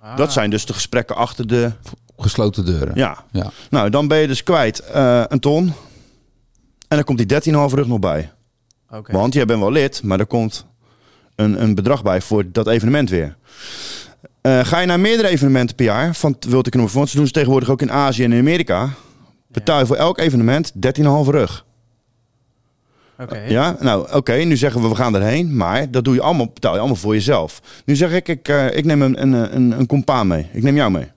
Ah. 0.00 0.16
Dat 0.16 0.32
zijn 0.32 0.50
dus 0.50 0.66
de 0.66 0.72
gesprekken 0.72 1.16
achter 1.16 1.46
de... 1.46 1.70
Gesloten 2.16 2.64
deuren. 2.64 2.92
Ja. 2.94 3.24
Ja. 3.32 3.50
Nou, 3.70 3.90
dan 3.90 4.08
ben 4.08 4.18
je 4.18 4.26
dus 4.26 4.42
kwijt 4.42 4.78
eh, 4.80 5.22
een 5.28 5.40
ton. 5.40 5.64
En 6.88 6.96
dan 6.96 7.04
komt 7.04 7.18
die 7.18 7.26
13,5 7.26 7.74
rug 7.74 7.86
nog 7.86 7.98
bij. 7.98 8.32
Oké. 8.90 9.12
Want 9.12 9.34
jij 9.34 9.44
bent 9.44 9.60
wel 9.60 9.72
lid, 9.72 10.02
maar 10.02 10.18
er 10.18 10.26
komt 10.26 10.66
een, 11.34 11.62
een 11.62 11.74
bedrag 11.74 12.02
bij 12.02 12.20
voor 12.20 12.52
dat 12.52 12.68
evenement 12.68 13.10
weer. 13.10 13.36
Eh, 14.40 14.64
ga 14.64 14.78
je 14.78 14.86
naar 14.86 15.00
meerdere 15.00 15.28
evenementen 15.28 15.76
per 15.76 15.84
jaar 15.84 16.14
van 16.14 16.36
World 16.48 16.66
Economic 16.66 16.92
Forum, 16.92 17.08
ze 17.08 17.16
doen 17.16 17.26
ze 17.26 17.32
tegenwoordig 17.32 17.70
ook 17.70 17.82
in 17.82 17.92
Azië 17.92 18.24
en 18.24 18.32
in 18.32 18.38
Amerika, 18.38 18.88
betaal 19.46 19.78
je 19.78 19.86
voor 19.86 19.96
elk 19.96 20.18
evenement 20.18 20.72
13,5 20.74 21.30
rug. 21.30 21.64
Oké. 23.18 23.38
Ja, 23.38 23.76
nou 23.80 24.12
oké, 24.12 24.32
nu 24.32 24.56
zeggen 24.56 24.82
we 24.82 24.88
we 24.88 24.94
gaan 24.94 25.14
erheen, 25.14 25.56
maar 25.56 25.90
dat 25.90 26.04
doe 26.04 26.14
je 26.14 26.20
allemaal, 26.20 26.50
betaal 26.54 26.72
je 26.72 26.78
allemaal 26.78 26.96
voor 26.96 27.14
jezelf. 27.14 27.60
Nu 27.84 27.96
zeg 27.96 28.12
ik, 28.12 28.28
ik, 28.28 28.48
eh, 28.48 28.76
ik 28.76 28.84
neem 28.84 29.02
een, 29.02 29.22
een, 29.22 29.32
een, 29.32 29.78
een 29.78 29.86
compaan 29.86 30.26
mee, 30.26 30.46
ik 30.52 30.62
neem 30.62 30.76
jou 30.76 30.90
mee. 30.90 31.10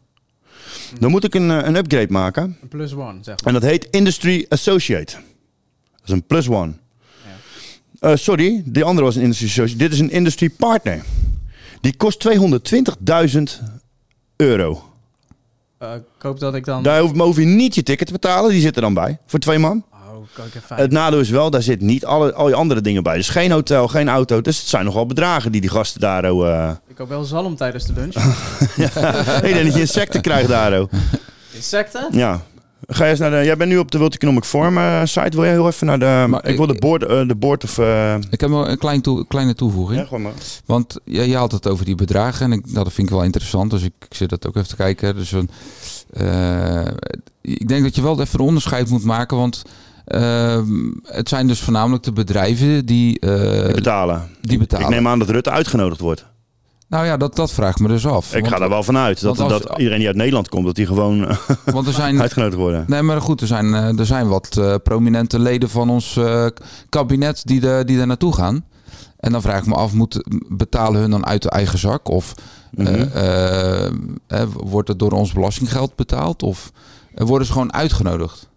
Dan 1.00 1.12
moet 1.12 1.24
ik 1.24 1.34
een, 1.34 1.52
eh, 1.52 1.68
een 1.68 1.76
upgrade 1.76 2.12
maken. 2.12 2.58
Een 2.62 2.68
plus 2.68 2.96
one, 2.96 3.18
zeg 3.22 3.44
maar. 3.44 3.54
En 3.54 3.60
dat 3.60 3.70
heet 3.70 3.88
Industry 3.92 4.46
Associate. 4.50 5.14
Dat 5.92 6.04
is 6.06 6.12
een 6.12 6.26
plus 6.26 6.50
one. 6.50 6.74
Eh, 8.00 8.12
sorry, 8.16 8.62
die 8.66 8.84
andere 8.84 9.06
was 9.06 9.16
een 9.16 9.22
Industry 9.22 9.48
Associate. 9.48 9.78
Dit 9.78 9.94
is 9.94 10.00
een 10.00 10.12
Industry 10.12 10.50
Partner. 10.50 11.04
Die 11.82 11.96
kost 11.98 12.20
220.000 12.20 13.62
euro. 14.36 14.84
Eh, 15.78 15.94
ik 15.94 16.22
hoop 16.22 16.40
dat 16.40 16.56
ik 16.56 16.66
dan... 16.66 16.84
Daar 16.84 17.00
hoef, 17.02 17.18
hoef 17.18 17.38
je 17.38 17.46
niet 17.46 17.76
je 17.76 17.84
ticket 17.84 18.08
te 18.08 18.14
betalen. 18.14 18.50
Die 18.52 18.62
zit 18.62 18.76
er 18.76 18.82
dan 18.82 18.94
bij. 18.94 19.18
Voor 19.26 19.40
twee 19.40 19.58
man. 19.58 19.84
Oh. 19.92 20.78
Het 20.78 20.92
nadeel 20.92 21.20
is 21.20 21.30
wel, 21.30 21.50
daar 21.50 21.62
zit 21.62 21.82
niet 21.82 22.06
alle, 22.06 22.34
al 22.34 22.48
je 22.48 22.56
andere 22.56 22.82
dingen 22.82 23.04
bij. 23.04 23.16
Dus 23.16 23.30
geen 23.30 23.52
hotel, 23.52 23.88
geen 23.88 24.10
auto. 24.10 24.42
Dus 24.42 24.58
het 24.60 24.68
zijn 24.68 24.86
nogal 24.86 25.06
bedragen 25.06 25.52
die 25.52 25.62
die 25.62 25.70
gasten 25.70 26.02
daar... 26.02 26.32
oh, 26.32 26.48
eh 26.48 26.72
Ik 26.88 26.98
hoop 26.98 27.10
wel 27.10 27.24
zalm 27.24 27.56
tijdens 27.56 27.86
de 27.86 27.94
lunch. 27.94 28.16
ik 29.48 29.54
denk 29.54 29.66
dat 29.66 29.74
je 29.74 29.80
insecten 29.80 30.22
krijgt 30.22 30.48
daar. 30.48 30.82
oh. 30.82 30.92
Insecten? 31.52 32.08
Ja. 32.12 32.44
Ga 32.88 33.04
je 33.04 33.10
eens 33.10 33.20
naar 33.20 33.30
de, 33.32 33.36
jij 33.46 33.58
bent 33.58 33.70
nu 33.70 33.78
op 33.78 33.92
de 33.92 33.98
World 33.98 34.14
Economic 34.14 34.44
Forum 34.44 34.78
eh, 34.78 35.02
site. 35.04 35.30
Wil 35.30 35.44
jij 35.44 35.52
heel 35.52 35.68
even 35.68 35.88
naar 35.88 36.00
de... 36.00 36.26
Maar 36.30 36.48
ik, 36.48 36.58
wil 36.58 36.68
de 36.68 36.74
board, 36.80 37.04
eh, 37.06 37.28
de 37.28 37.36
board 37.36 37.64
of... 37.64 37.78
eh, 37.78 38.16
Ik 38.30 38.42
heb 38.42 38.50
wel 38.50 38.70
een 38.70 38.78
klein 38.78 39.02
toe- 39.02 39.28
kleine 39.28 39.56
toevoeging. 39.56 40.00
ja, 40.00 40.06
gewoon 40.06 40.22
maar. 40.22 40.32
Want 40.66 40.98
ja, 41.04 41.22
je 41.22 41.36
had 41.36 41.52
het 41.52 41.68
over 41.68 41.86
die 41.86 41.96
bedragen 41.96 42.46
en 42.46 42.52
ik, 42.58 42.66
nou, 42.72 42.84
dat 42.84 42.94
vind 42.94 43.08
ik 43.08 43.14
wel 43.14 43.24
interessant. 43.24 43.72
Dus 43.72 43.82
ik, 43.84 43.94
ik 44.10 44.14
zit 44.16 44.30
dat 44.30 44.48
ook 44.48 44.56
even 44.56 44.68
te 44.70 44.76
kijken. 44.76 45.16
Dus 45.16 45.32
een, 45.32 45.50
ik 47.42 47.68
denk 47.68 47.84
dat 47.84 47.96
je 47.96 48.02
wel 48.02 48.20
even 48.22 48.40
een 48.40 48.46
onderscheid 48.46 48.90
moet 48.90 49.04
maken. 49.04 49.38
Want 49.38 49.62
ehm, 50.06 50.92
het 51.04 51.30
zijn 51.30 51.48
dus 51.48 51.60
voornamelijk 51.60 52.04
de 52.04 52.12
bedrijven 52.14 52.86
die, 52.86 53.20
Die 53.20 53.74
betalen. 53.74 54.30
die 54.42 54.58
betalen. 54.58 54.86
Ik 54.88 54.92
neem 54.94 55.08
aan 55.08 55.20
dat 55.20 55.30
Rutte 55.30 55.52
uitgenodigd 55.52 56.00
wordt. 56.02 56.26
Nou 56.88 57.06
ja, 57.06 57.18
dat, 57.18 57.36
dat 57.36 57.52
vraag 57.52 57.72
ik 57.72 57.80
me 57.80 57.88
dus 57.88 58.06
af. 58.08 58.34
Ik 58.36 58.40
Want- 58.42 58.54
ga 58.54 58.60
daar 58.60 58.70
wel 58.70 58.84
vanuit. 58.84 59.22
Dat, 59.22 59.40
als- 59.40 59.52
dat 59.62 59.78
iedereen 59.78 59.98
die 60.00 60.08
uit 60.08 60.16
Nederland 60.16 60.50
komt, 60.50 60.66
dat 60.66 60.76
die 60.76 60.86
gewoon 60.86 61.28
Want 61.66 61.88
er 61.88 61.94
zijn, 62.04 62.22
uitgenodigd 62.22 62.58
worden. 62.58 62.84
Nee, 62.88 63.02
maar 63.02 63.22
goed, 63.22 63.42
er 63.42 63.48
zijn, 63.48 63.74
eh, 63.74 64.00
er 64.00 64.06
zijn 64.06 64.28
wat 64.28 64.58
eh, 64.58 64.76
prominente 64.84 65.40
leden 65.40 65.70
van 65.70 65.90
ons 65.90 66.18
eh, 66.18 66.46
kabinet 66.90 67.42
die, 67.46 67.60
de, 67.60 67.84
die 67.86 67.98
daar 67.98 68.08
naartoe 68.08 68.34
gaan. 68.34 68.66
En 69.18 69.32
dan 69.32 69.42
vraag 69.42 69.60
ik 69.60 69.66
me 69.66 69.74
af, 69.76 69.94
moet, 69.94 70.24
betalen 70.50 71.02
hun 71.02 71.10
dan 71.10 71.26
uit 71.26 71.42
de 71.42 71.50
eigen 71.50 71.80
zak? 71.80 72.10
Of 72.10 72.34
Mhm. 72.72 73.08
wordt 74.54 74.88
het 74.88 75.00
door 75.00 75.12
ons 75.12 75.32
belastinggeld 75.34 75.96
betaald? 75.96 76.44
Of 76.44 76.72
worden 77.16 77.48
ze 77.48 77.54
gewoon 77.54 77.74
uitgenodigd? 77.74 78.50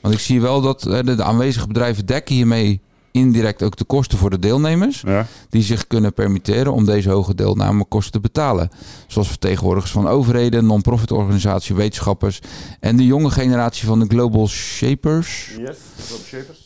Want 0.00 0.14
ik 0.14 0.20
zie 0.20 0.40
wel 0.40 0.60
dat 0.60 0.80
de, 0.80 1.04
de 1.16 1.22
aanwezige 1.22 1.66
bedrijven 1.66 2.06
dekken 2.06 2.34
hiermee 2.34 2.80
indirect 3.14 3.62
ook 3.62 3.76
de 3.76 3.84
kosten 3.84 4.18
voor 4.18 4.30
de 4.30 4.38
deelnemers. 4.38 5.00
Ja. 5.00 5.26
Die 5.48 5.62
zich 5.62 5.86
kunnen 5.86 6.12
permitteren 6.12 6.72
om 6.72 6.84
deze 6.84 7.10
hoge 7.10 7.34
deelnamekosten 7.34 8.12
te 8.12 8.20
betalen. 8.20 8.70
Zoals 9.06 9.28
vertegenwoordigers 9.28 9.92
van 9.92 10.08
overheden, 10.08 10.66
non-profit 10.66 11.12
organisaties, 11.12 11.76
wetenschappers 11.76 12.40
en 12.80 12.96
de 12.96 13.06
jonge 13.06 13.30
generatie 13.30 13.86
van 13.86 14.00
de 14.00 14.06
Global 14.08 14.48
Shapers 14.48 15.50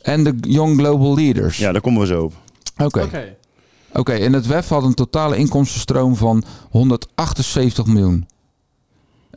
en 0.02 0.24
de 0.24 0.34
Young 0.40 0.78
Global 0.78 1.14
Leaders. 1.14 1.58
Ja, 1.58 1.72
daar 1.72 1.80
komen 1.80 2.00
we 2.00 2.06
zo 2.06 2.22
op. 2.22 2.32
Oké. 2.76 3.02
Oké. 3.02 3.36
Oké, 3.92 4.12
en 4.12 4.32
het 4.32 4.46
WEF 4.46 4.68
had 4.68 4.84
een 4.84 4.94
totale 4.94 5.36
inkomstenstroom 5.36 6.16
van 6.16 6.44
178 6.70 7.86
miljoen. 7.86 8.26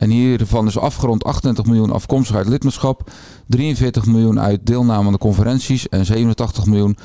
En 0.02 0.10
hiervan 0.10 0.66
is 0.66 0.78
afgerond 0.78 1.24
28 1.24 1.64
miljoen 1.64 1.90
afkomstig 1.90 2.36
uit 2.36 2.48
lidmaatschap, 2.48 3.10
43 3.46 4.06
miljoen 4.06 4.40
uit 4.40 4.60
deelname 4.66 5.06
aan 5.06 5.12
de 5.12 5.18
conferenties 5.18 5.88
en 5.88 6.06
87 6.06 6.66
miljoen 6.66 6.96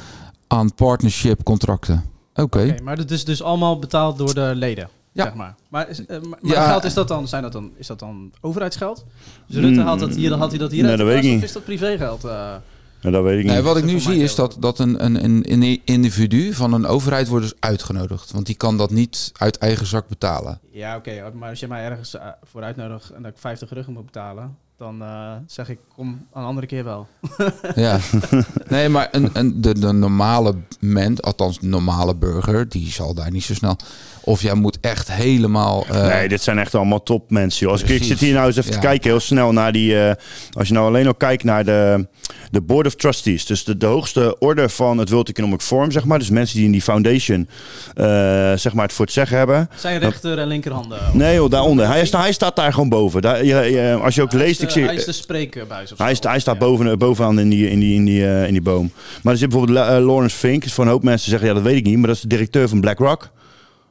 aan 0.48 0.74
partnership 0.74 1.44
contracten. 1.44 2.04
Oké. 2.36 2.76
Maar 2.84 2.96
dat 2.96 3.12
is 3.12 3.26
dus 3.26 3.44
allemaal 3.44 3.80
betaald 3.80 4.18
door 4.18 4.34
de 4.34 4.52
leden. 4.56 4.90
Ja. 5.12 5.24
Zeg 5.24 5.34
maar. 5.34 5.56
Maar, 5.70 5.90
is, 5.90 6.06
eh, 6.06 6.20
maar, 6.22 6.40
maar 6.42 6.54
Ja. 6.54 6.70
geld 6.70 6.84
is 6.84 6.94
dat 6.94 7.08
dan, 7.08 7.28
zijn 7.28 7.42
dat 7.44 7.52
dan, 7.52 7.72
is 7.78 7.88
dat 7.88 8.00
dan 8.00 8.32
overheidsgeld? 8.42 9.06
Dus 9.48 9.58
Rutte 9.64 9.82
haalt 9.82 10.00
dat 10.00 10.16
hier, 10.16 10.30
dan 10.30 10.40
had 10.40 10.50
hij 10.50 10.60
dat 10.60 10.72
hier 10.72 10.82
Nee, 10.82 10.90
uit 10.90 11.00
dat 11.00 11.08
weet 11.08 11.18
ik 11.18 11.24
Of 11.30 11.36
niet. 11.36 11.44
is 11.44 11.52
dat 11.52 11.64
privégeld? 11.64 12.24
eh? 12.24 12.56
Ja, 13.02 13.10
dat 13.10 13.24
weet 13.24 13.38
ik 13.38 13.44
niet. 13.44 13.54
Nee, 13.54 13.62
wat 13.62 13.78
ik 13.78 13.84
nu 13.84 14.00
zie 14.00 14.24
is 14.24 14.36
dat, 14.36 14.58
dat 14.60 14.80
een, 14.80 15.06
een, 15.06 15.52
een, 15.52 15.82
individu 15.86 16.54
van 16.54 16.74
een 16.74 16.86
overheid 16.86 17.28
wordt 17.28 17.44
dus 17.46 17.54
uitgenodigd. 17.60 18.32
Want 18.32 18.46
die 18.46 18.56
kan 18.56 18.78
dat 18.78 18.92
niet 18.92 19.32
uit 19.38 19.58
eigen 19.58 19.86
zak 19.86 20.08
betalen. 20.08 20.60
Ja, 20.72 20.96
oké. 20.96 21.32
maar 21.34 21.50
als 21.50 21.60
je 21.60 21.68
mij 21.68 21.84
ergens 21.86 22.16
eh, 22.16 22.26
voor 22.44 22.64
uitnodigt 22.64 23.10
en 23.12 23.22
dat 23.22 23.32
ik 23.32 23.38
50 23.38 23.70
ruggen 23.70 23.94
moet 23.94 24.06
betalen, 24.06 24.58
dan 24.78 25.02
eh, 25.02 25.32
zeg 25.48 25.70
ik, 25.70 25.78
kom 25.96 26.26
een 26.34 26.44
andere 26.44 26.68
keer 26.68 26.84
wel. 26.84 27.08
Ja. 27.76 28.00
Nee, 28.68 28.90
maar 28.90 29.08
een, 29.12 29.30
een, 29.34 29.62
de, 29.62 29.80
de 29.80 29.92
normale 29.94 30.56
mens, 30.80 31.22
althans 31.22 31.60
de 31.60 31.68
normale 31.68 32.16
burger, 32.16 32.70
die 32.70 32.92
zal 32.92 33.14
daar 33.14 33.32
niet 33.32 33.44
zo 33.44 33.54
snel... 33.54 33.76
Of 34.22 34.42
jij 34.42 34.54
moet 34.54 34.78
echt 34.82 35.12
helemaal... 35.12 35.86
eh, 35.86 36.08
Nee, 36.08 36.28
dit 36.30 36.42
zijn 36.42 36.60
echt 36.60 36.76
allemaal 36.76 37.04
topmensen. 37.04 37.70
Als 37.70 37.84
ik, 37.84 38.04
zit 38.04 38.20
hier 38.20 38.34
nou 38.34 38.48
eens 38.48 38.56
even 38.58 38.72
Ja. 38.72 38.80
te 38.80 38.86
kijken 38.86 39.10
heel 39.10 39.20
snel 39.20 39.52
naar 39.52 39.72
die... 39.72 40.00
eh, 40.00 40.16
als 40.52 40.68
je 40.68 40.74
nou 40.74 40.88
alleen 40.88 41.08
al 41.08 41.16
kijkt 41.16 41.44
naar 41.44 41.66
de, 41.66 42.08
de 42.52 42.62
Board 42.62 42.86
of 42.88 42.96
Trustees. 42.96 43.46
Dus 43.46 43.64
de, 43.64 43.78
de 43.78 43.86
hoogste 43.86 44.36
orde 44.40 44.70
van 44.70 44.98
het 44.98 45.10
World 45.10 45.30
Economic 45.30 45.62
Forum, 45.62 45.92
zeg 45.92 46.06
maar. 46.06 46.20
Dus 46.20 46.30
mensen 46.30 46.56
die 46.56 46.66
in 46.66 46.72
die 46.72 46.82
foundation 46.82 47.48
eh, 47.96 48.06
zeg 48.56 48.74
maar 48.74 48.84
het 48.84 48.94
voor 48.94 49.06
het 49.06 49.14
zeggen 49.14 49.38
hebben. 49.38 49.70
Zijn 49.76 50.00
rechter 50.00 50.38
en 50.40 50.48
linkerhanden. 50.48 51.00
Nee 51.14 51.36
joh, 51.36 51.50
daaronder. 51.50 51.88
Hij, 51.88 52.02
is, 52.02 52.12
hij 52.12 52.32
staat 52.32 52.56
daar 52.56 52.74
gewoon 52.74 52.90
boven. 52.90 53.22
Daar, 53.22 53.44
je, 53.46 53.56
je- 53.56 54.00
als 54.04 54.16
je 54.16 54.22
ook 54.22 54.32
Hij 54.32 54.40
leest... 54.40 54.58
is 54.60 54.66
ik 54.66 54.70
zie, 54.70 54.84
hij 54.84 54.96
is 54.96 55.06
de 55.06 55.12
spreekbuis 55.12 55.92
of 55.92 55.98
Hij, 55.98 56.12
is, 56.12 56.24
hij 56.24 56.40
staat 56.40 56.58
boven, 56.60 56.98
bovenaan 56.98 57.40
in 57.40 57.50
die, 57.50 57.70
in, 57.70 57.80
die, 57.80 57.96
in, 57.96 58.06
die, 58.06 58.26
eh, 58.26 58.46
in 58.48 58.52
die 58.54 58.62
boom. 58.62 58.92
Maar 59.24 59.34
er 59.34 59.40
zit 59.40 59.50
bijvoorbeeld 59.50 59.78
eh, 59.88 60.06
Lawrence 60.06 60.36
Fink. 60.38 60.66
Is 60.66 60.74
voor 60.74 60.84
een 60.84 60.90
hoop 60.90 61.04
mensen 61.04 61.30
zeggen, 61.30 61.48
ja 61.48 61.54
dat 61.54 61.64
weet 61.64 61.76
ik 61.78 61.84
niet. 61.86 61.98
Maar 61.98 62.08
dat 62.08 62.16
is 62.16 62.22
de 62.22 62.28
directeur 62.28 62.70
van 62.70 62.82
BlackRock. 62.82 63.30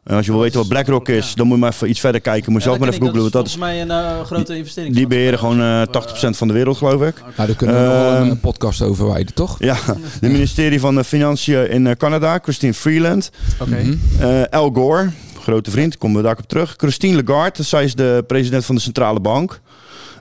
En 0.06 0.16
als 0.16 0.26
je 0.26 0.32
wil 0.32 0.40
weten 0.40 0.58
wat 0.58 0.68
BlackRock 0.68 1.08
is, 1.08 1.34
dan 1.34 1.46
moet 1.46 1.54
je 1.56 1.62
maar 1.62 1.72
even 1.72 1.88
iets 1.88 2.00
verder 2.00 2.20
kijken. 2.20 2.52
Moet 2.52 2.62
je 2.62 2.68
Ja, 2.70 2.74
zelf 2.74 2.78
maar 2.86 2.94
even 2.94 3.06
googlen. 3.06 3.20
want 3.22 3.32
Dat 3.32 3.42
Dat 3.42 3.52
is 3.52 3.58
volgens 3.58 3.88
mij 3.88 4.06
een 4.06 4.18
eh, 4.18 4.24
grote 4.24 4.56
investering. 4.56 4.94
die 4.94 5.06
beheren 5.06 5.38
gewoon 5.38 5.60
eh 5.60 5.82
80% 5.82 6.36
van 6.36 6.48
de 6.48 6.54
wereld, 6.54 6.76
geloof 6.76 7.02
ik. 7.02 7.14
nou, 7.36 7.46
daar 7.46 7.56
kunnen 7.56 7.76
we 7.76 7.82
nog 7.82 7.92
wel 7.92 8.10
een 8.12 8.22
Ehm, 8.22 8.30
eh, 8.30 8.40
podcast 8.40 8.82
over 8.82 9.06
wijden, 9.06 9.34
toch? 9.34 9.56
Ja, 9.64 9.76
de 10.20 10.28
ministerie 10.28 10.80
van 10.80 11.04
Financiën 11.04 11.70
in 11.70 11.86
eh, 11.86 11.94
Canada, 11.96 12.38
Christine 12.42 12.74
Freeland. 12.74 13.30
Oké. 13.60 13.70
Mhm. 13.82 13.94
Eh, 14.18 14.42
Al 14.50 14.70
Gore, 14.74 15.10
grote 15.42 15.70
vriend, 15.70 15.98
komen 15.98 16.16
we 16.16 16.22
daar 16.22 16.36
op 16.38 16.48
terug. 16.48 16.74
Christine 16.76 17.22
Lagarde, 17.24 17.62
zij 17.62 17.84
is 17.84 17.94
de 17.94 18.24
president 18.26 18.64
van 18.64 18.74
de 18.74 18.80
centrale 18.80 19.20
bank. 19.20 19.60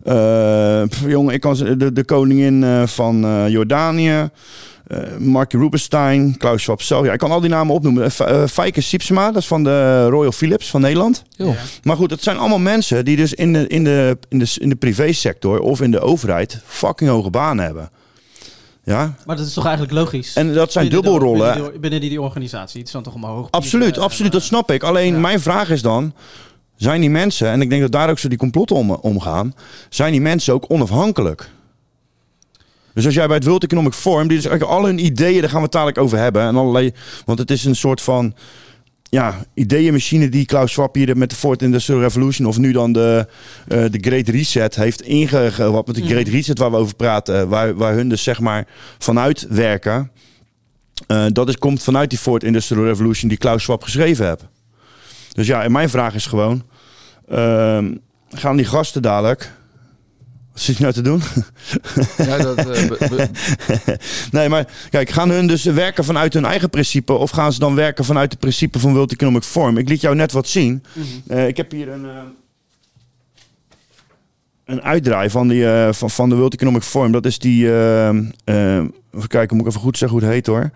Eh, 0.04 0.82
pff, 0.90 1.02
jongen, 1.08 1.34
ik 1.34 1.42
kan 1.42 1.56
ze- 1.56 1.78
de, 1.78 1.94
de 1.94 2.04
koningin 2.04 2.64
eh, 2.64 2.84
van 2.88 3.26
eh, 3.26 3.48
Jordanië. 3.50 4.30
Eh 4.88 5.18
Mark 5.20 5.52
Rubenstein, 5.54 6.38
Klaus 6.38 6.62
Schwab 6.64 6.82
zelf. 6.82 7.06
Ja, 7.06 7.14
ik 7.14 7.20
kan 7.20 7.32
al 7.32 7.40
die 7.40 7.50
namen 7.50 7.74
opnoemen. 7.76 8.10
Uh, 8.22 8.44
Fijke 8.48 8.82
Siepsema, 8.82 9.32
dat 9.32 9.42
is 9.42 9.48
van 9.48 9.64
de 9.64 10.08
Royal 10.08 10.32
Philips 10.32 10.70
van 10.70 10.82
Nederland. 10.82 11.24
Joh. 11.30 11.56
Maar 11.84 11.96
goed, 11.96 12.10
het 12.12 12.24
zijn 12.24 12.38
allemaal 12.38 12.60
mensen 12.60 13.06
die 13.06 13.16
dus 13.16 13.34
in 13.34 13.54
de, 13.54 13.68
in 13.68 13.84
de, 13.84 14.18
in 14.30 14.40
de, 14.40 14.56
in 14.58 14.70
de 14.70 14.76
privésector 14.76 15.60
of 15.60 15.82
in 15.82 15.92
de 15.92 16.00
overheid 16.00 16.62
fucking 16.66 17.10
hoge 17.10 17.30
banen 17.30 17.66
hebben. 17.66 17.90
Ja, 18.84 19.16
Maar 19.26 19.36
dat 19.36 19.46
is 19.46 19.54
toch 19.54 19.66
eigenlijk 19.66 19.94
logisch? 19.96 20.34
En 20.36 20.54
dat 20.54 20.72
zijn 20.72 20.88
Binnen 20.90 21.04
de- 21.04 21.10
dubbelrollen. 21.12 21.54
Binnen 21.54 21.72
die, 21.72 21.80
binnen 21.80 22.00
die, 22.00 22.10
die 22.10 22.22
organisatie. 22.22 22.78
Het 22.78 22.88
is 22.88 22.94
dan 22.94 23.04
toch 23.04 23.14
omhoog. 23.14 23.48
absoluut, 23.52 23.98
absoluut. 23.98 24.32
Dat 24.32 24.42
snap 24.44 24.72
ik. 24.72 24.84
Alleen 24.84 25.22
mijn 25.22 25.40
vraag 25.40 25.70
is 25.70 25.82
dan, 25.82 26.14
zijn 26.76 27.02
die 27.02 27.10
mensen, 27.10 27.48
en 27.50 27.62
ik 27.62 27.70
denk 27.70 27.82
dat 27.82 27.92
daar 27.92 28.10
ook 28.10 28.20
zo 28.20 28.28
die 28.28 28.38
complotten 28.38 28.76
om, 28.76 28.92
omgaan, 28.92 29.54
zijn 29.90 30.12
die 30.12 30.22
mensen 30.22 30.54
ook 30.54 30.66
onafhankelijk? 30.68 31.50
Dus 32.96 33.06
als 33.06 33.14
jij 33.14 33.28
bij 33.28 33.36
het 33.36 33.46
World 33.46 33.64
Economic 33.64 33.94
Forum, 33.94 34.28
die 34.28 34.38
dus 34.38 34.46
eigenlijk 34.46 34.80
al 34.80 34.86
hun 34.86 35.06
ideeën, 35.06 35.42
daar 35.42 35.50
gaan 35.50 35.58
we 35.58 35.64
het 35.64 35.72
dadelijk 35.72 35.98
over 35.98 36.18
hebben. 36.18 36.42
En 36.42 36.56
allerlei, 36.56 36.92
want 37.26 37.40
het 37.40 37.52
is 37.52 37.66
een 37.66 37.76
soort 37.76 38.02
van 38.02 38.34
ja, 39.10 39.46
ideeënmachine 39.54 40.30
die 40.30 40.46
Klaus 40.46 40.72
Schwab 40.72 40.96
hier 40.96 41.18
met 41.18 41.30
de 41.30 41.36
Fourth 41.36 41.62
Industrial 41.62 42.02
Revolution 42.02 42.48
of 42.48 42.58
nu 42.58 42.72
dan 42.72 42.92
de, 42.94 43.28
eh, 43.68 43.84
de 43.92 43.98
Great 44.02 44.28
Reset 44.28 44.76
heeft 44.76 45.02
ingewapt. 45.02 45.88
Met 45.88 45.96
de 45.96 46.06
Great 46.06 46.28
Reset 46.28 46.60
waar 46.60 46.72
we 46.72 46.78
over 46.78 46.96
praten, 46.96 47.50
waar, 47.50 47.76
waar 47.76 47.94
hun 47.94 48.10
dus 48.10 48.24
zeg 48.24 48.40
maar 48.40 48.68
vanuit 48.98 49.48
werken. 49.50 50.12
Eh, 51.08 51.26
dat 51.32 51.50
is, 51.50 51.58
komt 51.58 51.84
vanuit 51.84 52.10
die 52.10 52.20
Fourth 52.20 52.44
Industrial 52.44 52.86
Revolution 52.86 53.30
die 53.30 53.38
Klaus 53.38 53.64
Schwab 53.64 53.84
geschreven 53.84 54.28
heeft. 54.28 54.46
Dus 55.34 55.48
ja, 55.48 55.64
en 55.64 55.72
mijn 55.72 55.90
vraag 55.90 56.16
is 56.16 56.26
gewoon, 56.26 56.64
ehm, 57.28 57.96
gaan 58.30 58.56
die 58.56 58.66
gasten 58.66 59.02
dadelijk... 59.02 59.52
Wat 60.56 60.64
zit 60.64 60.78
je 60.78 60.82
nou 60.82 60.94
te 60.94 61.02
doen? 61.02 61.22
Ja, 62.18 62.38
dat, 62.38 62.58
eh, 62.58 63.26
nee, 64.32 64.50
maar 64.50 64.68
kijk, 64.90 65.10
gaan 65.10 65.30
hun 65.30 65.48
dus 65.48 65.64
werken 65.64 66.04
vanuit 66.04 66.34
hun 66.34 66.46
eigen 66.46 66.70
principe... 66.70 67.14
of 67.14 67.30
gaan 67.30 67.54
ze 67.54 67.60
dan 67.60 67.76
werken 67.76 68.06
vanuit 68.06 68.32
het 68.32 68.40
principe 68.40 68.80
van 68.80 68.94
World 68.94 69.12
Economic 69.12 69.44
Forum? 69.44 69.78
Ik 69.78 69.90
liet 69.90 70.02
jou 70.02 70.16
net 70.16 70.32
wat 70.32 70.48
zien. 70.48 70.84
Eh, 71.28 71.48
ik 71.48 71.58
heb 71.58 71.72
hier 71.72 71.90
een, 71.90 72.06
eh, 72.06 72.12
een 74.66 74.82
uitdraai 74.82 75.30
van, 75.30 75.48
die, 75.48 75.66
van, 75.92 76.10
van 76.10 76.30
de 76.30 76.36
World 76.36 76.54
Economic 76.54 76.84
Forum. 76.84 77.12
Dat 77.12 77.26
is 77.26 77.40
die... 77.40 77.66
even 77.66 78.94
kijken, 79.28 79.56
moet 79.56 79.66
ik 79.66 79.72
even 79.72 79.84
goed 79.84 79.98
zeggen 79.98 80.18
hoe 80.18 80.28
het 80.28 80.36
heet 80.36 80.48
hoor. 80.48 80.72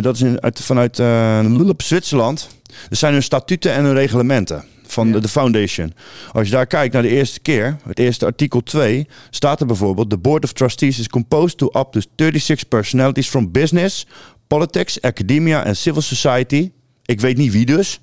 Dat 0.00 0.14
is 0.14 0.20
in, 0.20 0.42
uit, 0.42 0.60
vanuit 0.60 0.98
eh, 0.98 1.70
Zwitserland. 1.76 2.48
Dat 2.88 2.98
zijn 2.98 3.12
hun 3.12 3.22
statuten 3.22 3.72
en 3.72 3.84
hun 3.84 3.94
reglementen 3.94 4.64
van 4.92 5.12
de, 5.12 5.20
de 5.20 5.28
foundation. 5.28 5.92
Als 6.32 6.46
je 6.46 6.52
daar 6.52 6.66
kijkt 6.66 6.92
naar 6.92 7.02
de 7.02 7.08
eerste 7.08 7.40
keer, 7.40 7.76
het 7.86 7.98
eerste 7.98 8.24
artikel 8.24 8.62
2, 8.62 9.06
staat 9.30 9.60
er 9.60 9.66
bijvoorbeeld: 9.66 10.10
The 10.10 10.18
Board 10.18 10.44
of 10.44 10.52
Trustees 10.52 10.98
is 10.98 11.08
composed 11.08 11.58
to 11.58 11.66
up 11.66 11.88
to 11.90 12.00
36 12.16 12.68
personalities 12.68 13.28
from 13.28 13.52
business, 13.52 14.06
politics, 14.46 15.00
academia 15.00 15.62
and 15.62 15.76
civil 15.76 16.02
society. 16.02 16.70
Ik 17.04 17.20
weet 17.20 17.36
niet 17.36 17.52
wie 17.52 17.66
dus. 17.66 18.00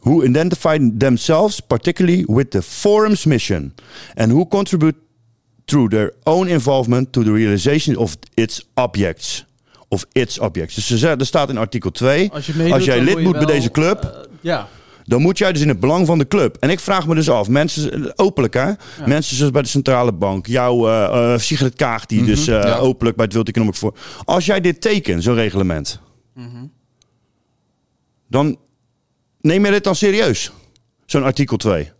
Who 0.00 0.22
identify 0.22 0.90
themselves 0.98 1.60
particularly 1.60 2.24
with 2.26 2.50
the 2.50 2.62
forum's 2.62 3.24
mission 3.24 3.74
and 4.14 4.30
who 4.30 4.46
contribute 4.46 4.96
through 5.64 5.90
their 5.90 6.12
own 6.24 6.48
involvement 6.48 7.12
to 7.12 7.22
the 7.22 7.32
realization 7.32 7.96
of 7.96 8.16
its 8.34 8.64
objects. 8.74 9.44
Of 9.88 10.04
its 10.12 10.38
objects. 10.38 10.74
Dus 10.74 11.02
er 11.02 11.26
staat 11.26 11.48
in 11.48 11.56
artikel 11.56 11.90
2, 11.90 12.30
Als 12.32 12.84
jij 12.84 13.00
lid 13.00 13.20
moet 13.20 13.32
bij 13.32 13.40
wel, 13.40 13.46
deze 13.46 13.70
club, 13.70 14.02
eh, 14.02 14.10
ja. 14.40 14.68
Dan 15.04 15.22
moet 15.22 15.38
jij 15.38 15.52
dus 15.52 15.62
in 15.62 15.68
het 15.68 15.80
belang 15.80 16.06
van 16.06 16.18
de 16.18 16.28
club. 16.28 16.56
En 16.60 16.70
ik 16.70 16.80
vraag 16.80 17.06
me 17.06 17.14
dus 17.14 17.30
af, 17.30 17.48
mensen, 17.48 18.12
openlijk 18.18 18.54
hè, 18.54 18.72
mensen 19.06 19.36
zoals 19.36 19.52
bij 19.52 19.62
de 19.62 19.68
Centrale 19.68 20.12
Bank, 20.12 20.46
jouw 20.46 20.88
eh 20.88 21.32
eh, 21.34 21.38
Sigrid 21.40 21.74
Kaag, 21.74 22.06
die 22.06 22.24
dus 22.24 22.46
eh, 22.46 22.62
ja. 22.62 22.76
openlijk 22.76 23.16
bij 23.16 23.24
het 23.24 23.34
World 23.34 23.48
Economic 23.48 23.74
Forum. 23.74 23.96
Als 24.24 24.46
jij 24.46 24.60
dit 24.60 24.80
tekent, 24.80 25.22
zo'n 25.22 25.34
reglement, 25.34 26.00
dan 28.28 28.58
neem 29.40 29.64
je 29.64 29.70
dit 29.70 29.84
dan 29.84 29.94
serieus, 29.94 30.52
zo'n 31.06 31.24
artikel 31.24 31.56
2. 31.56 31.92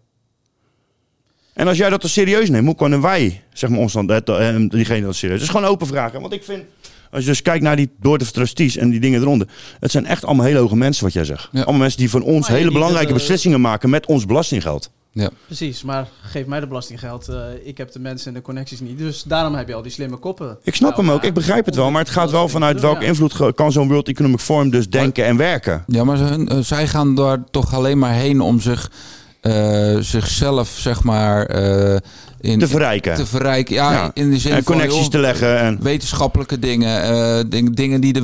En 1.54 1.68
als 1.68 1.76
jij 1.76 1.90
dat 1.90 2.00
dan 2.00 2.10
serieus 2.10 2.50
neemt, 2.50 2.66
hoe 2.66 2.74
kunnen 2.74 3.00
wij, 3.00 3.42
zeg 3.52 3.70
maar, 3.70 3.78
ons 3.78 3.92
dan, 3.92 4.10
eh, 4.10 4.56
diegene 4.68 5.00
dan 5.00 5.14
serieus? 5.14 5.40
Het 5.40 5.48
is 5.48 5.54
gewoon 5.54 5.70
open 5.70 5.86
vraag. 5.86 6.12
hè. 6.12 6.20
Want 6.20 6.32
ik 6.32 6.44
vind, 6.44 6.64
als 7.14 7.22
je 7.24 7.28
dus 7.30 7.42
kijkt 7.42 7.62
naar 7.62 7.76
die 7.76 7.90
Board 8.00 8.22
of 8.22 8.30
Trustees 8.30 8.76
en 8.76 8.90
die 8.90 9.00
dingen 9.00 9.20
eronder. 9.20 9.48
Het 9.80 9.90
zijn 9.90 10.06
echt 10.06 10.24
allemaal 10.24 10.46
hele 10.46 10.58
hoge 10.58 10.76
mensen, 10.76 11.04
wat 11.04 11.12
jij 11.12 11.24
zegt. 11.24 11.48
Ja. 11.52 11.58
Allemaal 11.62 11.80
mensen 11.80 11.98
die 11.98 12.10
van 12.10 12.22
ons 12.22 12.48
Maar 12.48 12.56
hele 12.58 12.72
belangrijke 12.72 13.12
beslissingen 13.12 13.60
maken 13.60 13.90
met 13.90 14.06
ons 14.06 14.26
belastinggeld. 14.26 14.90
ja. 15.12 15.30
Precies, 15.46 15.82
maar 15.82 16.08
geef 16.22 16.46
mij 16.46 16.60
de 16.60 16.66
belastinggeld. 16.66 17.28
eh, 17.28 17.36
ik 17.64 17.78
heb 17.78 17.92
de 17.92 17.98
mensen 18.00 18.28
en 18.28 18.34
de 18.34 18.42
connecties 18.42 18.80
niet. 18.80 18.98
Dus 18.98 19.22
daarom 19.22 19.54
heb 19.54 19.68
je 19.68 19.74
al 19.74 19.82
die 19.82 19.92
slimme 19.92 20.16
koppen. 20.16 20.58
Ik 20.62 20.74
snap 20.74 20.96
hem 20.96 21.10
ook, 21.10 21.22
ik 21.24 21.34
begrijp 21.34 21.66
het 21.66 21.74
wel. 21.76 21.90
Maar 21.90 22.02
het 22.02 22.10
gaat 22.10 22.30
wel 22.30 22.48
vanuit 22.48 22.80
welke 22.80 23.04
invloed 23.04 23.54
kan 23.54 23.72
zo'n 23.72 23.88
World 23.88 24.08
Economic 24.08 24.40
Forum 24.40 24.70
dus 24.70 24.88
denken 24.90 25.24
en 25.24 25.36
werken. 25.36 25.82
Ja, 25.86 26.04
maar 26.04 26.16
ze- 26.16 26.44
eh, 26.48 26.58
zij 26.58 26.86
gaan 26.88 27.14
daar 27.14 27.44
toch 27.50 27.74
alleen 27.74 27.98
maar 27.98 28.12
heen 28.14 28.40
om 28.40 28.60
zich, 28.60 28.90
eh, 29.40 29.96
zichzelf, 30.00 30.68
zeg 30.68 31.02
maar... 31.02 31.46
eh, 32.44 32.50
in, 32.50 32.58
Te 32.58 32.68
verrijken. 32.68 33.14
Te 33.14 33.26
verrijken, 33.26 33.74
ja, 33.74 33.92
Ja. 33.92 34.10
in 34.14 34.30
de 34.30 34.38
zin 34.38 34.52
En 34.52 34.62
van... 34.64 34.72
connecties 34.72 35.00
joh, 35.00 35.08
te 35.10 35.18
leggen 35.18 35.58
en- 35.58 35.78
Wetenschappelijke 35.82 36.58
dingen, 36.58 37.02
eh, 37.02 37.44
ding- 37.48 37.76
dingen 37.76 38.00
die 38.00 38.12
de, 38.12 38.22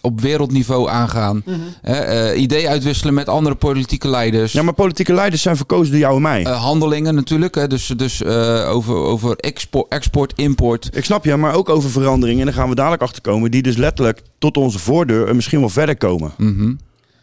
op 0.00 0.20
wereldniveau 0.20 0.88
aangaan. 0.88 1.42
Mhm. 1.44 1.58
Hè, 1.82 1.94
eh, 1.94 2.40
idee 2.40 2.68
uitwisselen 2.68 3.14
met 3.14 3.28
andere 3.28 3.54
politieke 3.54 4.08
leiders. 4.08 4.52
Ja, 4.52 4.62
maar 4.62 4.74
politieke 4.74 5.14
leiders 5.14 5.42
zijn 5.42 5.56
verkozen 5.56 5.90
door 5.90 6.00
jou 6.00 6.16
en 6.16 6.22
mij. 6.22 6.44
Eh, 6.44 6.62
handelingen 6.62 7.14
natuurlijk, 7.14 7.54
hè, 7.54 7.66
dus, 7.66 7.86
dus 7.96 8.22
eh, 8.22 8.70
over, 8.70 8.94
over 8.94 9.36
export, 9.36 9.88
export, 9.92 10.32
import. 10.36 10.88
Ik 10.92 11.04
snap 11.04 11.24
je, 11.24 11.36
maar 11.36 11.54
ook 11.54 11.68
over 11.68 11.90
veranderingen. 11.90 12.40
En 12.40 12.46
daar 12.46 12.54
gaan 12.54 12.68
we 12.68 12.74
dadelijk 12.74 13.02
achter 13.02 13.22
komen. 13.22 13.50
Die 13.50 13.62
dus 13.62 13.76
letterlijk 13.76 14.22
tot 14.38 14.56
onze 14.56 14.78
voordeur 14.78 15.28
en 15.28 15.36
misschien 15.36 15.60
wel 15.60 15.68
verder 15.68 15.96
komen. 15.96 16.30
Mhm. 16.36 16.72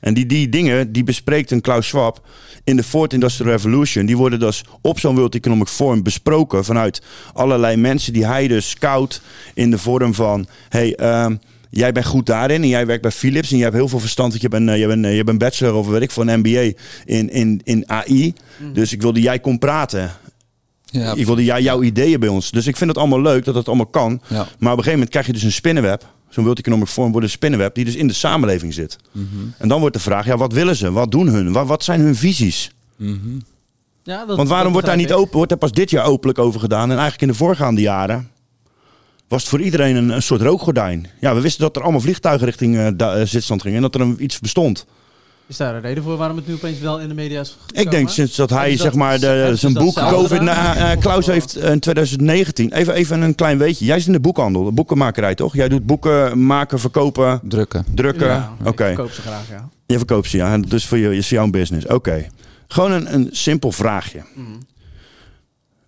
En 0.03 0.13
die, 0.13 0.25
die 0.25 0.49
dingen, 0.49 0.91
die 0.91 1.03
bespreekt 1.03 1.51
een 1.51 1.61
Klaus 1.61 1.87
Schwab 1.87 2.27
in 2.63 2.75
de 2.75 2.83
Fourth 2.83 3.13
Industrial 3.13 3.51
Revolution. 3.51 4.05
Die 4.05 4.17
worden 4.17 4.39
dus 4.39 4.63
op 4.81 4.99
zo'n 4.99 5.15
World 5.15 5.35
Economic 5.35 5.67
Forum 5.67 6.03
besproken 6.03 6.65
vanuit 6.65 7.01
allerlei 7.33 7.75
mensen 7.75 8.13
die 8.13 8.25
hij 8.25 8.47
dus 8.47 8.69
scout 8.69 9.21
in 9.53 9.71
de 9.71 9.77
vorm 9.77 10.13
van... 10.13 10.47
Hey, 10.69 10.95
ehm, 10.95 11.35
Jij 11.75 11.91
bent 11.91 12.05
goed 12.05 12.25
daarin 12.25 12.61
en 12.61 12.67
jij 12.67 12.85
werkt 12.85 13.01
bij 13.01 13.11
Philips 13.11 13.51
en 13.51 13.57
je 13.57 13.63
hebt 13.63 13.75
heel 13.75 13.87
veel 13.87 13.99
verstand. 13.99 14.29
Want 14.29 14.41
je 14.41 14.49
bent, 14.49 14.69
eh, 14.69 14.79
je 14.79 14.87
bent, 14.87 15.05
eh, 15.05 15.15
je 15.15 15.23
bent 15.23 15.37
bachelor 15.37 15.73
of 15.73 15.87
weet 15.87 16.01
ik 16.01 16.11
van 16.11 16.27
een 16.27 16.39
MBA 16.39 16.71
in, 17.05 17.29
in, 17.29 17.61
in 17.63 17.89
AI. 17.89 18.33
Dus 18.73 18.93
ik 18.93 19.01
wilde 19.01 19.21
jij 19.21 19.39
kon 19.39 19.59
praten. 19.59 20.11
Ja, 20.85 21.13
ik 21.13 21.25
wilde 21.25 21.43
jij 21.43 21.61
jouw 21.61 21.81
ideeën 21.81 22.19
bij 22.19 22.29
ons. 22.29 22.51
Dus 22.51 22.67
ik 22.67 22.77
vind 22.77 22.89
het 22.89 22.99
allemaal 22.99 23.21
leuk 23.21 23.45
dat 23.45 23.55
het 23.55 23.67
allemaal 23.67 23.85
kan. 23.85 24.21
Ja. 24.27 24.35
Maar 24.35 24.45
op 24.45 24.61
een 24.61 24.69
gegeven 24.69 24.91
moment 24.91 25.09
krijg 25.09 25.25
je 25.25 25.33
dus 25.33 25.43
een 25.43 25.51
spinnenweb. 25.51 26.07
Zo'n 26.33 26.43
World 26.43 26.59
Economic 26.59 26.87
Forum 26.87 27.11
wordt 27.11 27.25
een 27.25 27.31
spinnenweb 27.33 27.75
die 27.75 27.85
dus 27.85 27.95
in 27.95 28.07
de 28.07 28.13
samenleving 28.13 28.73
zit. 28.73 28.97
En 29.57 29.67
dan 29.67 29.79
wordt 29.79 29.95
de 29.95 30.01
vraag, 30.01 30.25
ja, 30.25 30.37
wat 30.37 30.53
willen 30.53 30.75
ze? 30.75 30.91
Wat 30.91 31.11
doen 31.11 31.27
hun? 31.27 31.51
Wat, 31.51 31.67
wat 31.67 31.83
zijn 31.83 31.99
hun 32.01 32.15
visies? 32.15 32.71
Ja, 34.03 34.25
dat, 34.25 34.37
Want 34.37 34.49
waarom 34.49 34.71
wordt 34.71 34.87
daar 34.87 34.95
niet 34.95 35.09
ik. 35.09 35.15
open, 35.15 35.33
wordt 35.35 35.49
daar 35.49 35.57
pas 35.59 35.71
dit 35.71 35.89
jaar 35.89 36.05
openlijk 36.05 36.39
over 36.39 36.59
gedaan? 36.59 36.83
En 36.83 36.89
eigenlijk 36.97 37.21
in 37.21 37.27
de 37.27 37.33
voorgaande 37.33 37.81
jaren 37.81 38.29
was 39.27 39.41
het 39.41 39.49
voor 39.49 39.61
iedereen 39.61 39.95
een, 39.95 40.09
een 40.09 40.21
soort 40.21 40.41
rookgordijn. 40.41 41.07
Ja, 41.19 41.35
we 41.35 41.41
wisten 41.41 41.61
dat 41.61 41.75
er 41.75 41.81
allemaal 41.81 42.01
vliegtuigen 42.01 42.45
richting 42.47 42.77
eh, 42.77 42.87
Da- 42.95 43.15
eh, 43.15 43.25
Zwitserland 43.25 43.61
gingen 43.61 43.75
en 43.77 43.81
dat 43.83 43.95
er 43.95 44.01
een, 44.01 44.23
iets 44.23 44.39
bestond. 44.39 44.85
Is 45.53 45.59
daar 45.59 45.75
een 45.75 45.81
reden 45.81 46.03
voor 46.03 46.17
waarom 46.17 46.37
het 46.37 46.47
nu 46.47 46.53
opeens 46.53 46.79
wel 46.79 46.99
in 46.99 47.07
de 47.07 47.13
media 47.13 47.41
is 47.41 47.57
Ik 47.71 47.91
denk 47.91 48.09
sinds 48.09 48.35
dat 48.35 48.49
hij, 48.49 48.77
zeg 48.77 48.93
maar, 48.93 49.19
de, 49.19 49.51
zijn 49.55 49.73
boek 49.73 49.95
COVID... 49.95 50.37
gedaan? 50.37 50.45
Nou, 50.45 50.77
eh, 50.77 50.99
Klaus 50.99 51.25
heeft 51.25 51.57
in 51.57 51.79
2019, 51.79 52.71
even, 52.71 52.93
even 52.93 53.21
een 53.21 53.35
klein 53.35 53.57
weetje. 53.57 53.85
Jij 53.85 53.97
zit 53.97 54.07
in 54.07 54.13
de 54.13 54.19
boekhandel, 54.19 54.63
de 54.63 54.71
boekenmakerij 54.71 55.35
toch? 55.35 55.55
Jij 55.55 55.69
doet 55.69 55.85
boeken 55.85 56.45
maken, 56.45 56.79
verkopen, 56.79 57.39
drukken. 57.43 57.85
drukken. 57.95 58.27
Ja, 58.27 58.53
Oké. 58.63 58.89
ik 58.89 58.95
koop 58.95 59.11
ze 59.11 59.21
graag, 59.21 59.49
ja. 59.49 59.69
Je 59.85 59.97
verkoopt 59.97 60.29
ze, 60.29 60.37
ja. 60.37 60.53
En 60.53 60.61
Dus 60.61 60.85
voor 60.85 60.97
je, 60.97 61.15
is 61.15 61.29
jouw 61.29 61.49
business. 61.49 61.87
Oké. 61.87 62.27
Gewoon 62.67 62.91
een, 62.91 63.13
een 63.13 63.29
simpel 63.31 63.71
vraagje. 63.71 64.21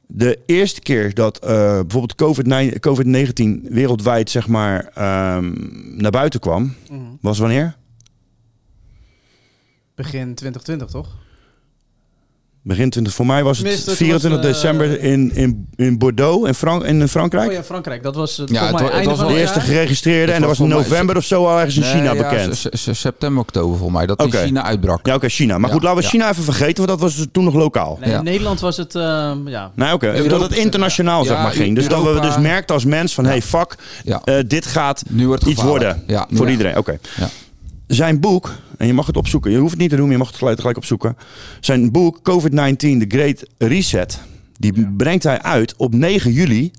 De 0.07 0.39
eerste 0.45 0.81
keer 0.81 1.13
dat 1.13 1.37
eh, 1.37 1.49
bijvoorbeeld 1.87 2.15
COVID-19 2.15 2.79
COVID-19 2.79 3.69
wereldwijd 3.69 4.29
zeg 4.29 4.47
maar, 4.47 4.89
ehm, 4.93 5.53
naar 6.01 6.11
buiten 6.11 6.39
kwam, 6.39 6.73
was 7.21 7.39
wanneer? 7.39 7.75
Begin 9.95 10.35
2020, 10.35 10.87
toch? 10.89 11.07
Begin 12.61 12.89
20. 12.89 13.13
Voor 13.13 13.25
mij 13.25 13.43
was 13.43 13.57
het 13.57 13.65
Tenminste, 13.65 13.89
het 13.89 13.99
24 13.99 14.39
was, 14.41 14.47
eh, 14.49 14.53
december 14.53 14.99
in, 15.01 15.31
in, 15.35 15.67
in 15.75 15.97
Bordeaux 15.97 16.47
in, 16.47 16.53
Frank 16.53 16.83
in 16.83 17.07
Frankrijk. 17.07 17.47
Oh 17.47 17.53
ja, 17.53 17.63
Frankrijk. 17.63 18.03
Dat 18.03 18.15
was 18.15 18.37
het, 18.37 18.49
Ja, 18.49 18.61
het 18.65 18.71
mij 18.75 18.83
het 18.83 18.91
einde 18.93 19.09
was 19.09 19.19
de 19.27 19.37
eerste 19.39 19.57
jaar. 19.59 19.67
geregistreerde. 19.67 20.25
Het 20.25 20.33
En 20.33 20.39
dat 20.39 20.49
was 20.49 20.59
in 20.59 20.67
mij- 20.67 20.77
november 20.77 21.17
of 21.17 21.23
zo 21.23 21.45
al 21.47 21.57
ergens 21.57 21.75
in 21.75 21.81
Nee, 21.81 21.91
China 21.91 22.13
ja, 22.13 22.29
bekend. 22.29 22.57
se- 22.57 22.69
se- 22.71 22.93
september, 22.93 23.41
oktober 23.41 23.77
voor 23.77 23.91
mij. 23.91 24.05
Dat 24.05 24.21
Oké. 24.23 24.37
in 24.37 24.45
China 24.45 24.63
uitbrak. 24.63 25.05
Ja, 25.05 25.15
oké, 25.15 25.29
China. 25.29 25.57
Maar 25.57 25.67
Ja, 25.69 25.73
goed, 25.75 25.83
laten 25.83 25.97
we 25.97 26.03
ja. 26.03 26.09
China 26.09 26.29
even 26.29 26.43
vergeten, 26.43 26.85
want 26.85 26.99
dat 26.99 26.99
was 26.99 27.25
toen 27.31 27.43
nog 27.43 27.53
lokaal. 27.53 27.97
Nee, 28.01 28.09
Ja. 28.09 28.17
In 28.17 28.23
Nederland 28.23 28.59
was 28.59 28.77
het, 28.77 28.95
ehm, 28.95 29.47
ja... 29.47 29.71
Nou 29.75 29.93
oké, 29.93 30.27
dat 30.27 30.41
het 30.41 30.53
internationaal 30.53 31.21
Ja, 31.21 31.27
zeg 31.27 31.37
maar 31.37 31.51
ging. 31.51 31.75
Dus 31.75 31.87
dat 31.87 32.03
we 32.13 32.19
dus 32.19 32.37
merkten 32.37 32.75
als 32.75 32.85
mens 32.85 33.13
van, 33.13 33.25
hey 33.25 33.41
fuck, 33.41 33.75
Ja. 34.03 34.21
eh, 34.23 34.35
dit 34.47 34.65
gaat 34.65 35.03
Nu 35.09 35.27
wordt 35.27 35.41
het 35.41 35.51
iets 35.51 35.61
worden 35.63 36.03
voor 36.31 36.49
iedereen. 36.49 36.77
Oké. 36.77 36.99
Ja. 37.87 37.95
Zijn 37.95 38.19
boek, 38.19 38.55
en 38.77 38.87
je 38.87 38.93
mag 38.93 39.05
het 39.07 39.17
opzoeken, 39.17 39.51
je 39.51 39.57
hoeft 39.57 39.71
het 39.71 39.79
niet 39.81 39.89
te 39.89 39.95
doen, 39.95 40.03
maar 40.05 40.13
je 40.13 40.19
mag 40.19 40.27
het 40.27 40.37
gelijk, 40.37 40.59
gelijk 40.59 40.77
opzoeken. 40.77 41.17
Zijn 41.59 41.91
boek 41.91 42.17
COVID-19, 42.17 42.75
The 42.77 43.05
Great 43.07 43.43
Reset, 43.57 44.19
die 44.59 44.87
brengt 44.97 45.23
hij 45.23 45.41
uit 45.41 45.75
op 45.77 45.93
9 45.93 46.31
juli 46.31 46.71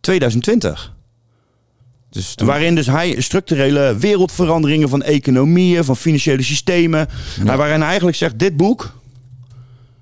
2020. 0.00 0.94
Dus 2.10 2.34
toen- 2.34 2.46
Waarin 2.46 2.74
dus 2.74 2.86
hij 2.86 3.20
structurele 3.20 3.96
wereldveranderingen 3.98 4.88
van 4.88 5.02
economieën, 5.02 5.84
van 5.84 5.96
financiële 5.96 6.42
systemen. 6.42 7.08
Nou, 7.42 7.58
waarin 7.58 7.78
hij 7.78 7.86
eigenlijk 7.88 8.16
zegt: 8.16 8.38
dit 8.38 8.56
boek, 8.56 8.94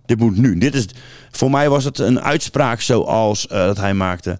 dit 0.06 0.18
moet 0.18 0.36
nu. 0.36 0.58
Dit 0.58 0.74
is, 0.74 0.86
voor 1.30 1.50
mij 1.50 1.68
was 1.68 1.84
het 1.84 1.98
een 1.98 2.20
uitspraak 2.20 2.80
zoals 2.80 3.46
eh, 3.46 3.58
dat 3.58 3.76
hij 3.76 3.94
maakte. 3.94 4.38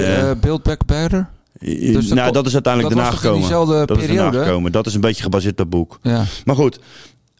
ja, 0.00 0.34
Build 0.34 0.62
Back 0.62 0.86
Better. 0.86 1.28
Dus 1.74 2.08
dat 2.08 2.18
nou, 2.18 2.32
dat 2.32 2.46
is 2.46 2.52
uiteindelijk 2.52 2.94
dat 2.94 3.04
daarna 3.04 3.18
gekomen. 3.18 3.86
dat 3.86 3.98
is 3.98 4.06
daarna 4.06 4.30
periode? 4.30 4.44
gekomen. 4.44 4.72
Dat 4.72 4.86
is 4.86 4.94
een 4.94 5.00
beetje 5.00 5.22
gebaseerd 5.22 5.52
op 5.52 5.58
dat 5.58 5.70
boek. 5.70 5.98
Ja. 6.02 6.24
Maar 6.44 6.56
goed, 6.56 6.78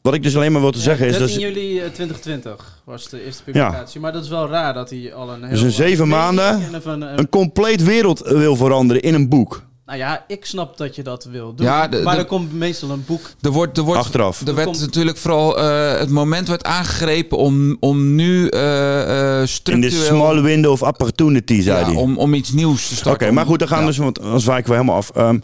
wat 0.03 0.15
ik 0.15 0.23
dus 0.23 0.37
alleen 0.37 0.53
maar 0.53 0.61
wil 0.61 0.71
te 0.71 0.79
zeggen 0.79 1.07
is... 1.07 1.19
13 1.19 1.41
dat 1.41 1.45
juli 1.45 1.79
eh, 1.79 1.91
2020 1.91 2.83
was 2.85 3.09
de 3.09 3.25
eerste 3.25 3.43
publicatie. 3.43 4.01
Maar 4.01 4.13
dat 4.13 4.23
is 4.23 4.29
wel 4.29 4.49
raar 4.49 4.75
dat 4.75 4.91
hij 4.91 5.15
al 5.15 5.33
een 5.33 5.41
heel... 5.41 5.51
dus 5.51 5.63
in 5.63 5.71
zeven 5.71 6.09
maanden 6.09 6.75
een, 6.85 7.03
eh, 7.03 7.13
een 7.17 7.29
compleet 7.29 7.83
wereld 7.83 8.21
wil 8.21 8.57
veranderen 8.57 9.03
in 9.03 9.15
een 9.15 9.29
boek. 9.29 9.66
Nou 9.87 9.99
ja, 9.99 10.25
ik 10.29 10.45
snap 10.45 10.77
dat 10.77 10.97
je 10.97 11.03
dat 11.03 11.25
wil 11.25 11.55
doen. 11.55 11.67
Ja, 11.67 11.89
de- 11.89 12.03
maar 12.03 12.15
de- 12.15 12.21
er 12.21 12.27
komt 12.27 12.53
meestal 12.53 12.91
een 12.91 13.05
boek. 13.07 13.31
Er 13.41 13.51
wordt, 13.51 13.79
er 13.79 13.83
wordt, 13.85 14.01
Achteraf. 14.01 14.41
Er 14.47 14.55
werd 14.55 14.67
komt- 14.67 14.81
natuurlijk 14.81 15.17
vooral 15.17 15.59
eh, 15.61 15.99
het 15.99 16.11
moment 16.11 16.49
werd 16.49 16.65
aangegrepen 16.65 17.39
om, 17.39 17.77
om 17.81 18.15
nu 18.15 18.49
eh 18.49 19.01
eh 19.03 19.35
In 19.35 19.41
de 19.41 19.47
structureel... 19.47 20.05
small 20.05 20.41
window 20.43 20.73
of 20.73 20.83
opportunity, 20.83 21.61
zei 21.63 21.79
ja, 21.79 21.85
hij. 21.87 21.95
om, 21.95 22.19
om 22.19 22.35
iets 22.35 22.53
nieuws 22.53 22.83
te 22.87 22.93
Oké, 22.93 23.01
starten. 23.01 23.35
maar 23.35 23.47
goed, 23.47 23.59
dan 23.59 23.69
gaan 23.69 23.79
Ja. 23.79 23.85
we 23.85 23.91
dus, 23.91 23.99
want 23.99 24.21
anders 24.21 24.45
wijken 24.45 24.71
we 24.71 24.77
helemaal 24.77 24.97
af. 24.97 25.11
Ehm, 25.11 25.39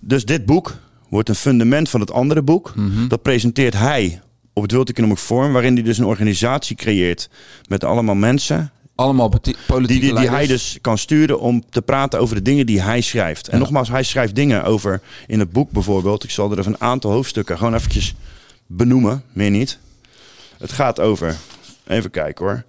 dus 0.00 0.24
dit 0.24 0.46
boek 0.46 0.74
wordt 1.08 1.28
een 1.28 1.34
fundament 1.34 1.88
van 1.88 2.00
het 2.00 2.12
andere 2.12 2.42
boek. 2.42 2.72
Mhm. 2.76 3.08
Dat 3.08 3.22
presenteert 3.22 3.74
hij 3.74 4.20
op 4.52 4.62
het 4.62 4.72
World 4.72 4.88
Economic 4.88 5.18
Forum, 5.18 5.52
waarin 5.52 5.74
hij 5.74 5.82
dus 5.82 5.98
een 5.98 6.04
organisatie 6.06 6.76
creëert 6.76 7.28
met 7.68 7.84
allemaal 7.84 8.14
mensen 8.14 8.72
Allemaal 8.98 9.30
die, 9.40 9.56
politieke 9.66 10.06
die, 10.06 10.14
die 10.14 10.28
hij 10.28 10.46
dus 10.46 10.78
kan 10.80 10.98
sturen 10.98 11.40
om 11.40 11.64
te 11.70 11.82
praten 11.82 12.20
over 12.20 12.34
de 12.34 12.42
dingen 12.42 12.66
die 12.66 12.82
hij 12.82 13.00
schrijft. 13.00 13.48
En 13.48 13.52
Ja. 13.52 13.58
nogmaals, 13.62 13.88
hij 13.88 14.02
schrijft 14.02 14.34
dingen 14.34 14.64
over 14.64 15.00
in 15.26 15.38
het 15.38 15.52
boek 15.52 15.70
bijvoorbeeld. 15.70 16.24
Ik 16.24 16.30
zal 16.30 16.50
er 16.52 16.58
even 16.58 16.72
een 16.72 16.80
aantal 16.80 17.10
hoofdstukken 17.10 17.56
gewoon 17.58 17.74
eventjes 17.74 18.14
benoemen, 18.66 19.22
meer 19.32 19.50
niet. 19.50 19.78
Het 20.58 20.72
gaat 20.72 21.00
over, 21.00 21.36
even 21.86 22.10
kijken 22.10 22.44
hoor. 22.44 22.64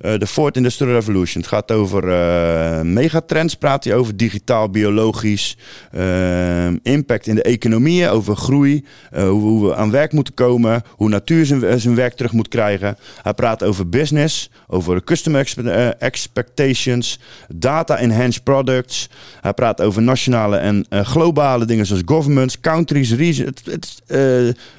Eh, 0.00 0.18
De 0.18 0.26
Fourth 0.26 0.56
Industrial 0.56 0.92
Revolution. 0.92 1.42
Het 1.42 1.50
gaat 1.50 1.70
over 1.70 2.08
eh, 2.08 2.80
megatrends, 2.80 3.54
praat 3.54 3.84
hij 3.84 3.94
over 3.94 4.16
digitaal, 4.16 4.70
biologisch, 4.70 5.56
eh, 5.90 6.66
impact 6.82 7.26
in 7.26 7.34
de 7.34 7.42
economieën, 7.42 8.08
over 8.08 8.36
groei, 8.36 8.84
hoe, 9.14 9.66
we 9.66 9.74
aan 9.74 9.90
werk 9.90 10.12
moeten 10.12 10.34
komen, 10.34 10.82
hoe 10.88 11.08
natuur 11.08 11.46
zijn, 11.46 11.80
zijn 11.80 11.94
werk 11.94 12.14
terug 12.14 12.32
moet 12.32 12.48
krijgen. 12.48 12.96
Hij 13.22 13.34
praat 13.34 13.62
over 13.62 13.88
business, 13.88 14.50
over 14.66 15.04
customer 15.04 15.40
expe- 15.40 15.96
expectations, 15.98 17.18
data 17.54 17.98
enhanced 17.98 18.42
products. 18.42 19.08
Hij 19.40 19.52
praat 19.52 19.80
over 19.80 20.02
nationale 20.02 20.56
en 20.56 20.86
globale 20.90 21.64
dingen 21.64 21.86
zoals 21.86 22.02
governments, 22.04 22.60
countries, 22.60 23.14
regions, 23.14 24.00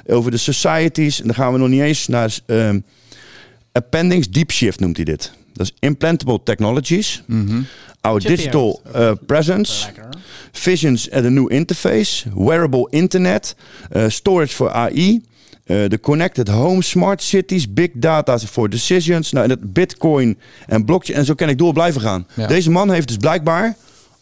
over 0.08 0.32
de 0.32 0.38
societies. 0.38 1.20
En 1.20 1.26
dan 1.26 1.36
gaan 1.36 1.54
we 1.54 1.60
nog 1.60 1.70
niet 1.70 1.82
eens 1.82 2.08
naar 2.08 2.40
ehm, 2.46 2.80
appendix 3.72 4.30
deep 4.30 4.52
shift 4.52 4.80
noemt 4.80 4.96
hij 4.96 5.06
dit. 5.06 5.32
Dat 5.54 5.66
is 5.66 5.76
implantable 5.80 6.40
technologies. 6.44 7.24
Mhm. 7.28 7.62
Our 8.02 8.20
Chip 8.22 8.30
digital 8.36 8.82
uh, 8.96 9.12
presence. 9.26 9.86
Lekker. 9.86 10.10
Visions 10.52 11.12
at 11.12 11.24
a 11.26 11.30
new 11.30 11.52
interface. 11.52 12.24
Wearable 12.36 12.88
internet. 12.90 13.56
uh, 13.92 14.04
storage 14.08 14.54
for 14.56 14.72
AI. 14.72 15.22
uh, 15.66 15.90
de 15.90 16.00
connected 16.00 16.48
home, 16.48 16.82
smart 16.84 17.22
cities, 17.24 17.74
big 17.74 17.90
data 17.94 18.40
for 18.40 18.70
decisions. 18.70 19.32
Nou, 19.32 19.44
en 19.44 19.50
dat 19.60 19.74
bitcoin 19.74 20.38
en 20.68 20.86
blockchain. 20.86 21.20
En 21.20 21.26
zo 21.26 21.34
kan 21.34 21.50
ik 21.50 21.58
door 21.58 21.74
blijven 21.74 22.02
gaan. 22.02 22.28
Ja. 22.36 22.48
Deze 22.48 22.70
man 22.72 22.92
heeft 22.92 23.08
dus 23.08 23.18
blijkbaar 23.18 23.76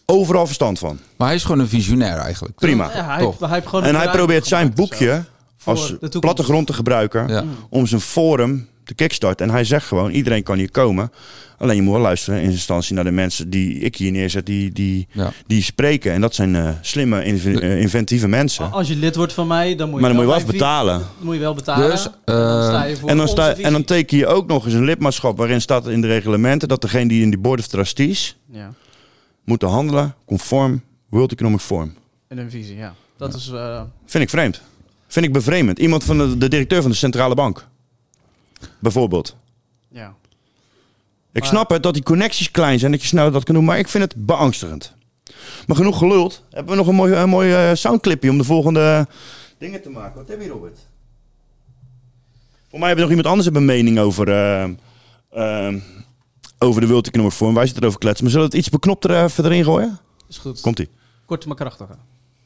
overal 0.05 0.45
verstand 0.45 0.79
van. 0.79 0.99
Maar 1.17 1.27
hij 1.27 1.35
is 1.35 1.43
gewoon 1.43 1.59
een 1.59 1.67
visionair 1.67 2.17
eigenlijk. 2.17 2.55
Prima. 2.55 2.91
Ja, 2.95 3.05
hij, 3.05 3.23
Toch. 3.23 3.39
hij 3.39 3.49
heeft 3.49 3.85
En 3.85 3.95
hij 3.95 4.09
probeert 4.09 4.47
zijn 4.47 4.73
boekje 4.73 5.23
als 5.63 5.93
plattegrond 6.19 6.67
te 6.67 6.73
gebruiken 6.73 7.27
Ja. 7.27 7.43
om 7.69 7.87
zijn 7.87 8.01
forum 8.01 8.67
te 8.89 8.95
kickstarten. 9.03 9.47
En 9.47 9.51
hij 9.53 9.63
zegt 9.63 9.87
gewoon, 9.87 10.11
iedereen 10.11 10.43
kan 10.43 10.57
hier 10.57 10.71
komen. 10.71 11.11
Alleen 11.57 11.75
je 11.75 11.81
moet 11.81 11.93
wel 11.93 12.01
luisteren 12.01 12.41
in 12.41 12.49
instantie 12.49 12.95
naar 12.95 13.03
de 13.03 13.11
mensen 13.11 13.49
die 13.49 13.79
ik 13.79 13.95
hier 13.95 14.11
neerzet, 14.11 14.45
die, 14.45 14.71
die, 14.71 15.07
Ja. 15.11 15.31
die 15.47 15.63
spreken. 15.63 16.11
En 16.11 16.21
dat 16.21 16.35
zijn 16.35 16.55
eh, 16.55 16.69
slimme, 16.81 17.23
inv- 17.23 17.45
eh, 17.45 17.81
inventieve 17.81 18.27
mensen. 18.27 18.71
Als 18.71 18.87
je 18.87 18.95
lid 18.95 19.15
wordt 19.15 19.33
van 19.33 19.47
mij, 19.47 19.75
dan 19.75 19.85
moet 19.89 19.95
je 19.95 20.01
Maar 20.05 20.13
dan 20.15 20.25
moet 20.25 20.33
je 20.35 20.43
wel 20.43 20.51
betalen. 20.51 21.01
moet 21.19 21.33
je 21.33 21.39
wel 21.39 21.53
betalen. 21.53 21.89
Dus, 21.89 22.05
en 22.05 22.11
dan 22.25 22.59
eh, 22.61 22.67
sta 22.67 22.83
je 22.83 22.95
voor 22.97 23.09
En 23.09 23.15
dan, 23.17 23.25
onze 23.25 23.41
sta, 23.41 23.49
visie. 23.49 23.63
en 23.65 23.71
dan 23.71 23.83
teken 23.83 24.17
je 24.17 24.27
ook 24.27 24.47
nog 24.47 24.65
eens 24.65 24.73
een 24.73 24.83
lidmaatschap 24.85 25.37
waarin 25.37 25.61
staat 25.61 25.87
in 25.87 26.01
de 26.01 26.07
reglementen 26.07 26.67
dat 26.67 26.81
degene 26.81 27.07
die 27.07 27.21
in 27.21 27.29
die 27.29 27.39
board 27.39 27.59
of 27.59 27.67
trustees 27.67 28.37
Ja, 28.51 28.73
moeten 29.45 29.67
handelen 29.67 30.15
conform 30.25 30.81
World 31.09 31.31
Economic 31.31 31.59
Forum. 31.59 31.93
en 32.27 32.37
een 32.37 32.49
visie, 32.49 32.75
ja. 32.77 32.93
Dat 33.17 33.33
is... 33.33 33.49
eh, 33.53 33.81
Vind 34.05 34.23
ik 34.23 34.29
vreemd. 34.29 34.61
Vind 35.07 35.25
ik 35.25 35.33
bevreemdend. 35.33 35.79
Iemand 35.79 36.03
van 36.03 36.17
de, 36.17 36.37
de 36.37 36.47
directeur 36.47 36.81
van 36.81 36.91
de 36.91 36.97
centrale 36.97 37.35
bank. 37.35 37.67
Bijvoorbeeld. 38.79 39.35
ja. 39.91 40.13
Ik 41.31 41.39
Maar- 41.41 41.49
snap 41.49 41.69
het 41.69 41.83
dat 41.83 41.93
die 41.93 42.03
connecties 42.03 42.51
klein 42.51 42.79
zijn, 42.79 42.91
dat 42.91 43.01
je 43.01 43.07
snel 43.07 43.31
dat 43.31 43.43
kan 43.43 43.55
doen, 43.55 43.65
maar 43.65 43.77
ik 43.79 43.87
vind 43.87 44.03
het 44.03 44.25
beangstigend. 44.25 44.93
Maar 45.67 45.75
genoeg 45.75 45.97
geluld. 45.97 46.43
Hebben 46.49 46.71
we 46.71 46.77
nog 46.79 46.87
een 46.87 46.95
mooi, 46.95 47.13
een 47.13 47.29
mooi 47.29 47.53
eh, 47.53 47.75
soundclipje 47.75 48.29
om 48.29 48.37
de 48.37 48.43
volgende 48.43 49.07
dingen 49.57 49.81
te 49.81 49.89
maken. 49.89 50.15
Wat 50.19 50.27
heb 50.27 50.41
je, 50.41 50.47
Robert? 50.47 50.77
Voor 52.69 52.79
mij 52.79 52.87
hebben 52.87 53.05
nog 53.07 53.15
iemand 53.15 53.33
anders 53.35 53.55
een 53.55 53.65
mening 53.65 53.99
over, 53.99 54.27
eh, 54.29 54.63
eh, 55.29 55.75
over 56.59 56.81
de 56.81 56.87
World 56.87 57.07
Economic 57.07 57.31
Forum. 57.33 57.53
Wij 57.53 57.63
zitten 57.63 57.81
erover 57.83 57.99
kletsen. 57.99 58.23
Maar 58.23 58.33
zullen 58.33 58.49
we 58.49 58.55
het 58.55 58.65
iets 58.65 58.73
beknopter 58.73 59.23
even 59.23 59.45
erin 59.45 59.63
gooien? 59.63 59.99
Is 60.29 60.37
goed. 60.37 60.61
Komt-ie. 60.61 60.89
Kort 61.25 61.45
maar 61.45 61.55
krachtig. 61.55 61.87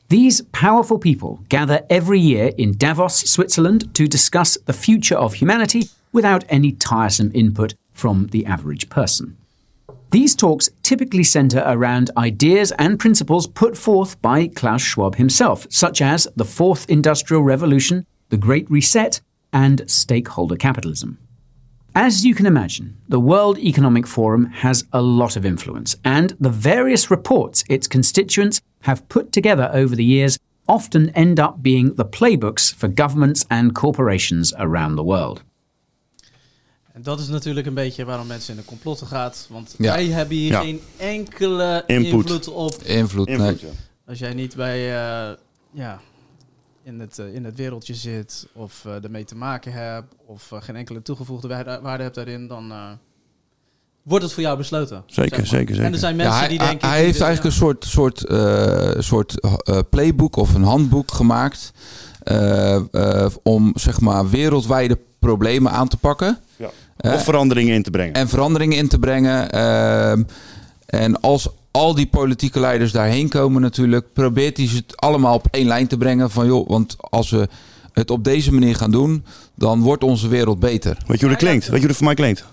These 0.08 0.44
powerful 0.44 0.98
people 0.98 1.38
gather 1.48 1.84
every 1.88 2.20
year 2.20 2.52
in 2.58 2.74
Davos, 2.78 3.32
Switzerland, 3.32 3.94
to 3.94 4.08
discuss 4.08 4.58
the 4.66 4.74
future 4.74 5.22
of 5.22 5.34
humanity 5.34 5.88
without 6.14 6.46
any 6.48 6.72
tiresome 6.72 7.32
input 7.34 7.74
from 7.92 8.28
the 8.28 8.46
average 8.46 8.90
person. 8.90 9.36
These 10.12 10.36
talks 10.36 10.70
typically 10.84 11.24
center 11.24 11.64
around 11.66 12.12
ideas 12.16 12.72
and 12.78 13.00
principles 13.00 13.48
put 13.48 13.76
forth 13.76 14.22
by 14.22 14.48
Klaus 14.48 14.82
Schwab 14.82 15.16
himself, 15.16 15.66
such 15.70 16.02
as 16.02 16.28
the 16.36 16.46
fourth 16.46 16.88
industrial 16.88 17.42
revolution, 17.42 18.06
the 18.30 18.38
Great 18.38 18.70
Reset, 18.70 19.20
and 19.52 19.90
stakeholder 19.90 20.56
capitalism. 20.56 21.18
As 21.96 22.26
you 22.26 22.34
can 22.36 22.46
imagine, 22.46 22.98
the 23.08 23.20
World 23.20 23.58
Economic 23.60 24.08
Forum 24.08 24.46
has 24.46 24.84
a 24.94 25.02
lot 25.02 25.36
of 25.36 25.46
influence, 25.46 25.96
and 26.04 26.36
the 26.40 26.50
various 26.50 27.12
reports 27.12 27.64
its 27.70 27.88
constituents 27.88 28.62
have 28.82 29.08
put 29.10 29.32
together 29.32 29.70
over 29.74 29.96
the 29.96 30.04
years 30.04 30.38
often 30.68 31.10
end 31.12 31.40
up 31.40 31.62
being 31.62 31.94
the 31.96 32.06
playbooks 32.06 32.74
for 32.74 32.88
governments 32.88 33.46
and 33.50 33.76
corporations 33.76 34.54
around 34.58 34.96
the 34.96 35.04
world. 35.04 35.44
En 36.94 37.02
dat 37.02 37.20
is 37.20 37.28
natuurlijk 37.28 37.68
een 37.68 37.74
beetje 37.74 38.06
waarom 38.06 38.28
mensen 38.28 38.54
in 38.56 38.60
de 38.60 38.66
complotten 38.66 39.08
gaat. 39.08 39.48
Want 39.50 39.76
Ja. 39.78 39.94
wij 39.94 40.06
hebben 40.06 40.38
hier 40.38 40.52
Ja. 40.52 40.60
geen 40.62 40.82
enkele 40.98 41.84
Input. 41.88 42.14
invloed 42.14 42.48
op. 42.48 42.74
Invloed. 42.84 43.30
Als 44.08 44.20
jij 44.20 44.34
niet 44.34 44.56
bij, 44.56 44.78
eh, 44.80 45.36
ja, 45.72 46.00
in, 46.84 47.00
het, 47.00 47.20
eh, 47.20 47.34
in 47.36 47.46
het 47.46 47.56
wereldje 47.56 47.94
zit 47.94 48.48
of 48.54 48.86
eh 48.86 49.04
ermee 49.04 49.26
te 49.26 49.36
maken 49.36 49.72
hebt 49.74 50.14
of 50.26 50.52
geen 50.60 50.76
enkele 50.76 51.02
toegevoegde 51.02 51.48
waarde, 51.82 52.04
hebt 52.04 52.16
daarin, 52.16 52.48
dan 52.48 52.72
eh, 52.72 52.90
wordt 54.04 54.24
het 54.24 54.34
voor 54.34 54.44
jou 54.44 54.58
besloten. 54.58 55.04
Zeker, 55.06 55.38
maar. 55.38 55.48
zeker, 55.48 55.68
zeker. 55.76 55.86
En 55.86 55.94
er 55.94 56.00
zijn 56.00 56.16
mensen 56.16 56.34
Ja, 56.36 56.40
hij, 56.40 56.50
die 56.50 56.58
hij- 56.58 56.68
denken... 56.68 56.88
hij 56.88 56.98
die 56.98 57.06
heeft 57.06 57.22
eigenlijk 57.22 57.54
een 57.56 57.60
soort, 57.62 57.86
soort, 57.86 58.26
eh, 58.26 58.92
soort 59.00 59.40
eh, 59.40 59.80
playbook 59.90 60.36
of 60.36 60.54
een 60.54 60.64
handboek 60.64 61.12
gemaakt. 61.12 61.72
eh, 62.24 62.76
eh, 62.76 63.32
om 63.44 63.72
zeg 63.76 64.00
maar 64.02 64.30
wereldwijde 64.30 65.00
problemen 65.20 65.72
aan 65.72 65.88
te 65.88 65.98
pakken. 65.98 66.40
Ja. 66.56 66.70
Of 67.12 67.24
veranderingen 67.24 67.74
in 67.74 67.84
te 67.84 67.92
brengen. 67.92 68.14
en 68.14 68.28
veranderingen 68.30 68.78
in 68.78 68.88
te 68.88 69.00
brengen. 69.00 69.52
ehm, 69.52 70.24
en 70.86 71.20
als 71.22 71.48
al 71.72 71.96
die 71.96 72.08
politieke 72.08 72.60
leiders 72.60 72.92
daarheen 72.92 73.30
komen 73.30 73.62
natuurlijk, 73.62 74.14
probeert 74.14 74.58
hij 74.58 74.68
ze 74.68 74.76
het 74.76 74.98
allemaal 74.98 75.34
op 75.36 75.48
één 75.52 75.68
lijn 75.68 75.88
te 75.88 75.98
brengen. 75.98 76.32
Van 76.32 76.46
joh, 76.46 76.68
want 76.70 76.96
als 77.00 77.30
we 77.30 77.48
het 77.94 78.12
op 78.12 78.24
deze 78.24 78.54
manier 78.54 78.76
gaan 78.76 78.92
doen, 78.92 79.24
dan 79.56 79.82
wordt 79.82 80.04
onze 80.04 80.28
wereld 80.28 80.60
beter. 80.60 80.98
Weet 81.08 81.20
je 81.20 81.26
hoe 81.26 81.36
dat 81.36 81.44
klinkt? 81.44 81.64
Weet 81.64 81.74
je 81.74 81.80
hoe 81.80 81.88
dat 81.88 81.96
voor 81.98 82.06
mij 82.06 82.16
klinkt? 82.16 82.46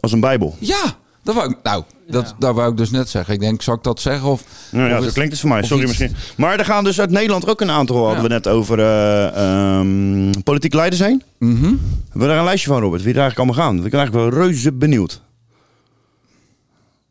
Als 0.00 0.12
een 0.12 0.20
bijbel. 0.20 0.56
Ja, 0.58 0.96
dat 1.24 1.34
wou 1.34 1.50
ik, 1.50 1.56
nou, 1.62 1.84
dat, 2.08 2.28
Ja. 2.28 2.34
daar 2.38 2.54
wou 2.54 2.70
ik 2.70 2.76
dus 2.76 2.90
net 2.90 3.08
zeggen. 3.08 3.34
Ik 3.34 3.40
denk, 3.40 3.62
zal 3.62 3.74
ik 3.74 3.82
dat 3.82 4.00
zeggen? 4.00 4.28
Of, 4.28 4.44
Nou 4.72 4.88
ja, 4.88 4.98
of 4.98 5.04
is- 5.06 5.12
klinkt 5.12 5.32
het 5.32 5.40
voor 5.40 5.50
mij. 5.50 5.62
Sorry 5.62 5.82
iets- 5.88 5.98
misschien. 5.98 6.16
Maar 6.36 6.58
er 6.58 6.64
gaan 6.64 6.84
dus 6.84 7.00
uit 7.00 7.10
Nederland 7.10 7.48
ook 7.48 7.60
een 7.60 7.70
aantal, 7.70 8.04
hadden 8.06 8.22
we 8.22 8.28
net 8.28 8.48
over, 8.48 8.78
eh 8.78 9.78
ehm, 9.78 10.30
politieke 10.44 10.76
leiders 10.76 11.02
heen. 11.02 11.22
Mhm. 11.38 11.64
Hebben 11.64 11.78
we 12.12 12.26
daar 12.26 12.38
een 12.38 12.44
lijstje 12.44 12.68
van, 12.70 12.80
Robert? 12.80 13.02
Wie 13.02 13.14
er 13.14 13.20
eigenlijk 13.20 13.50
allemaal 13.50 13.66
gaan? 13.68 13.84
Ik 13.84 13.90
ben 13.90 13.98
eigenlijk 14.00 14.30
wel 14.34 14.42
reuze 14.42 14.72
benieuwd. 14.72 15.22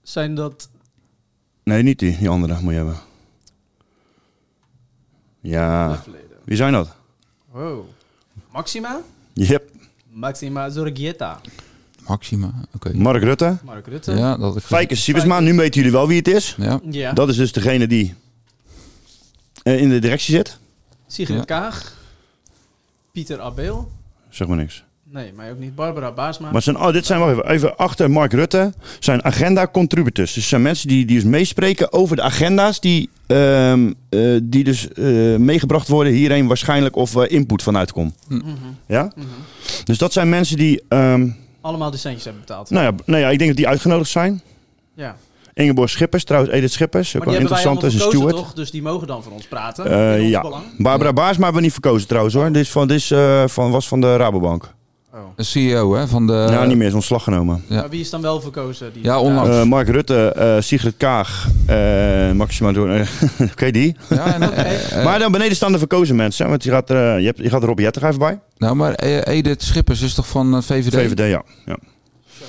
Zijn 0.04 0.36
dat... 0.36 0.70
Nee, 1.64 1.84
niet 1.84 2.00
die, 2.00 2.18
die 2.18 2.30
andere 2.30 2.58
moet 2.62 2.72
je 2.72 2.78
hebben. 2.78 2.98
Ja. 5.42 6.04
Wie 6.46 6.56
zijn 6.58 6.74
dat? 6.74 6.96
Wow. 7.52 7.86
Maxima? 8.52 9.02
Yep. 9.34 9.70
Maxima 10.10 10.70
Zorgieta. 10.70 11.40
Maxima, 12.08 12.54
oké. 12.76 12.92
Mark 12.94 13.24
Rutte. 13.24 13.58
Mark 13.64 13.88
Rutte. 13.88 14.12
Ja, 14.12 14.38
dat 14.38 14.56
ik 14.56 14.64
Fijke 14.64 14.96
Siebesma. 14.96 15.40
Nu 15.40 15.54
weten 15.54 15.74
jullie 15.74 15.92
wel 15.92 16.08
wie 16.08 16.18
het 16.18 16.28
is. 16.28 16.56
Ja. 16.58 16.80
Ja. 16.90 17.14
Dat 17.14 17.30
is 17.30 17.36
dus 17.36 17.52
degene 17.52 17.88
die 17.88 18.16
eh, 19.64 19.82
in 19.82 19.90
de 19.90 20.00
directie 20.00 20.36
zit. 20.36 20.58
Sigrid 21.08 21.38
Ja. 21.38 21.44
Kaag. 21.44 21.98
Pieter 23.12 23.42
Abeel. 23.42 23.92
Zeg 24.30 24.48
maar 24.48 24.58
niks. 24.58 24.84
Nee, 25.14 25.34
maar 25.34 25.52
ook 25.52 25.60
niet 25.60 25.76
Barbara 25.76 26.12
Baarsma. 26.12 26.52
Maar 26.52 26.62
zijn, 26.62 26.78
oh, 26.78 26.92
dit 26.92 27.06
zijn, 27.06 27.20
wacht 27.20 27.32
even, 27.32 27.50
even 27.50 27.78
achter 27.78 28.12
Mark 28.12 28.34
Rutte, 28.34 28.74
zijn 29.00 29.24
agenda-contributors. 29.24 30.34
Dus 30.34 30.48
zijn 30.48 30.62
mensen 30.62 30.88
die, 30.88 31.06
die 31.06 31.16
dus 31.16 31.26
meespreken 31.26 31.94
over 31.94 32.16
de 32.16 32.22
agenda's 32.22 32.80
die, 32.80 33.10
ehm, 33.28 33.92
eh, 34.10 34.20
die 34.44 34.64
dus 34.64 34.88
eh, 34.88 35.06
meegebracht 35.36 35.88
worden 35.88 36.14
hierheen 36.14 36.48
waarschijnlijk 36.48 36.96
of 36.96 37.16
eh, 37.16 37.32
input 37.32 37.64
vanuit 37.64 37.92
komt. 37.92 38.16
Mhm. 38.28 38.44
Ja? 38.86 39.12
Dus 39.84 39.98
dat 39.98 40.14
zijn 40.14 40.30
mensen 40.30 40.58
die, 40.58 40.82
ehm, 40.88 41.30
Allemaal 41.64 41.92
de 41.92 41.98
centjes 41.98 42.24
hebben 42.24 42.42
betaald. 42.42 42.70
nou, 42.70 42.86
ja, 42.86 42.92
nou 43.06 43.22
ja, 43.22 43.30
ik 43.30 43.38
denk 43.38 43.50
dat 43.50 43.58
die 43.58 43.68
uitgenodigd 43.68 44.10
zijn. 44.10 44.42
Ja. 44.94 45.16
Ingeborg 45.54 45.90
Schippers, 45.90 46.24
trouwens 46.24 46.54
Edith 46.54 46.72
Schippers, 46.72 47.16
ook 47.16 47.24
Maar 47.24 47.34
wel 47.34 47.42
interessant, 47.42 47.84
is 47.84 47.94
een 47.94 48.00
steward. 48.00 48.36
toch? 48.36 48.54
Dus 48.54 48.72
die 48.72 48.82
mogen 48.82 49.08
dan 49.08 49.24
voor 49.24 49.32
ons 49.32 49.48
praten. 49.48 49.86
Eh, 49.86 50.22
ons 50.22 50.30
ja, 50.30 50.42
belang. 50.42 50.64
Barbara 50.78 51.14
Baarsma 51.14 51.44
hebben 51.44 51.56
we 51.56 51.68
niet 51.68 51.72
verkozen 51.72 52.08
trouwens 52.08 52.36
hoor. 52.36 52.52
Dit, 52.52 52.56
is 52.62 52.72
van, 52.72 52.88
dit 52.88 52.98
is, 52.98 53.12
eh, 53.12 53.48
van, 53.48 53.72
was 53.72 53.88
van 53.88 54.02
de 54.02 54.16
Rabobank. 54.16 54.74
De 55.36 55.44
CEO 55.44 55.96
hè, 55.96 56.08
van 56.08 56.28
de... 56.28 56.48
ja, 56.50 56.66
niet 56.66 56.78
meer, 56.78 56.88
is 56.88 56.94
ontslag 56.94 57.24
genomen. 57.24 57.64
Ja. 57.68 57.76
Maar 57.76 57.90
wie 57.90 58.00
is 58.00 58.10
dan 58.10 58.22
wel 58.22 58.42
verkozen? 58.42 58.94
Die 58.94 59.04
Ja, 59.04 59.20
onlangs. 59.20 59.50
Eh, 59.50 59.64
Mark 59.64 59.88
Rutte, 59.88 60.34
eh, 60.36 60.56
Sigrid 60.60 60.94
Kaag, 60.98 61.48
eh 61.66 62.32
Maxima 62.32 62.72
Door. 62.72 63.08
Oké, 63.52 63.72
die. 63.72 63.96
Ja, 64.10 64.34
en, 64.34 64.40
maar 65.06 65.20
dan 65.20 65.32
beneden 65.32 65.56
staan 65.56 65.72
de 65.72 65.78
verkozen 65.78 66.16
mensen. 66.16 66.50
Want 66.50 66.64
je 66.64 66.70
gaat, 66.70 66.88
je 66.88 66.96
hebt, 67.24 67.38
je 67.38 67.50
gaat 67.50 67.64
Rob 67.64 67.80
Jetter 67.80 68.06
even 68.06 68.20
bij. 68.20 68.40
nou, 68.58 68.76
maar 68.76 68.94
Edith 68.96 69.64
Schippers 69.64 70.02
is 70.02 70.14
toch 70.14 70.28
van 70.28 70.64
VVD? 70.64 70.94
VVD, 70.94 71.30
ja. 71.30 71.44
ja. 71.66 71.78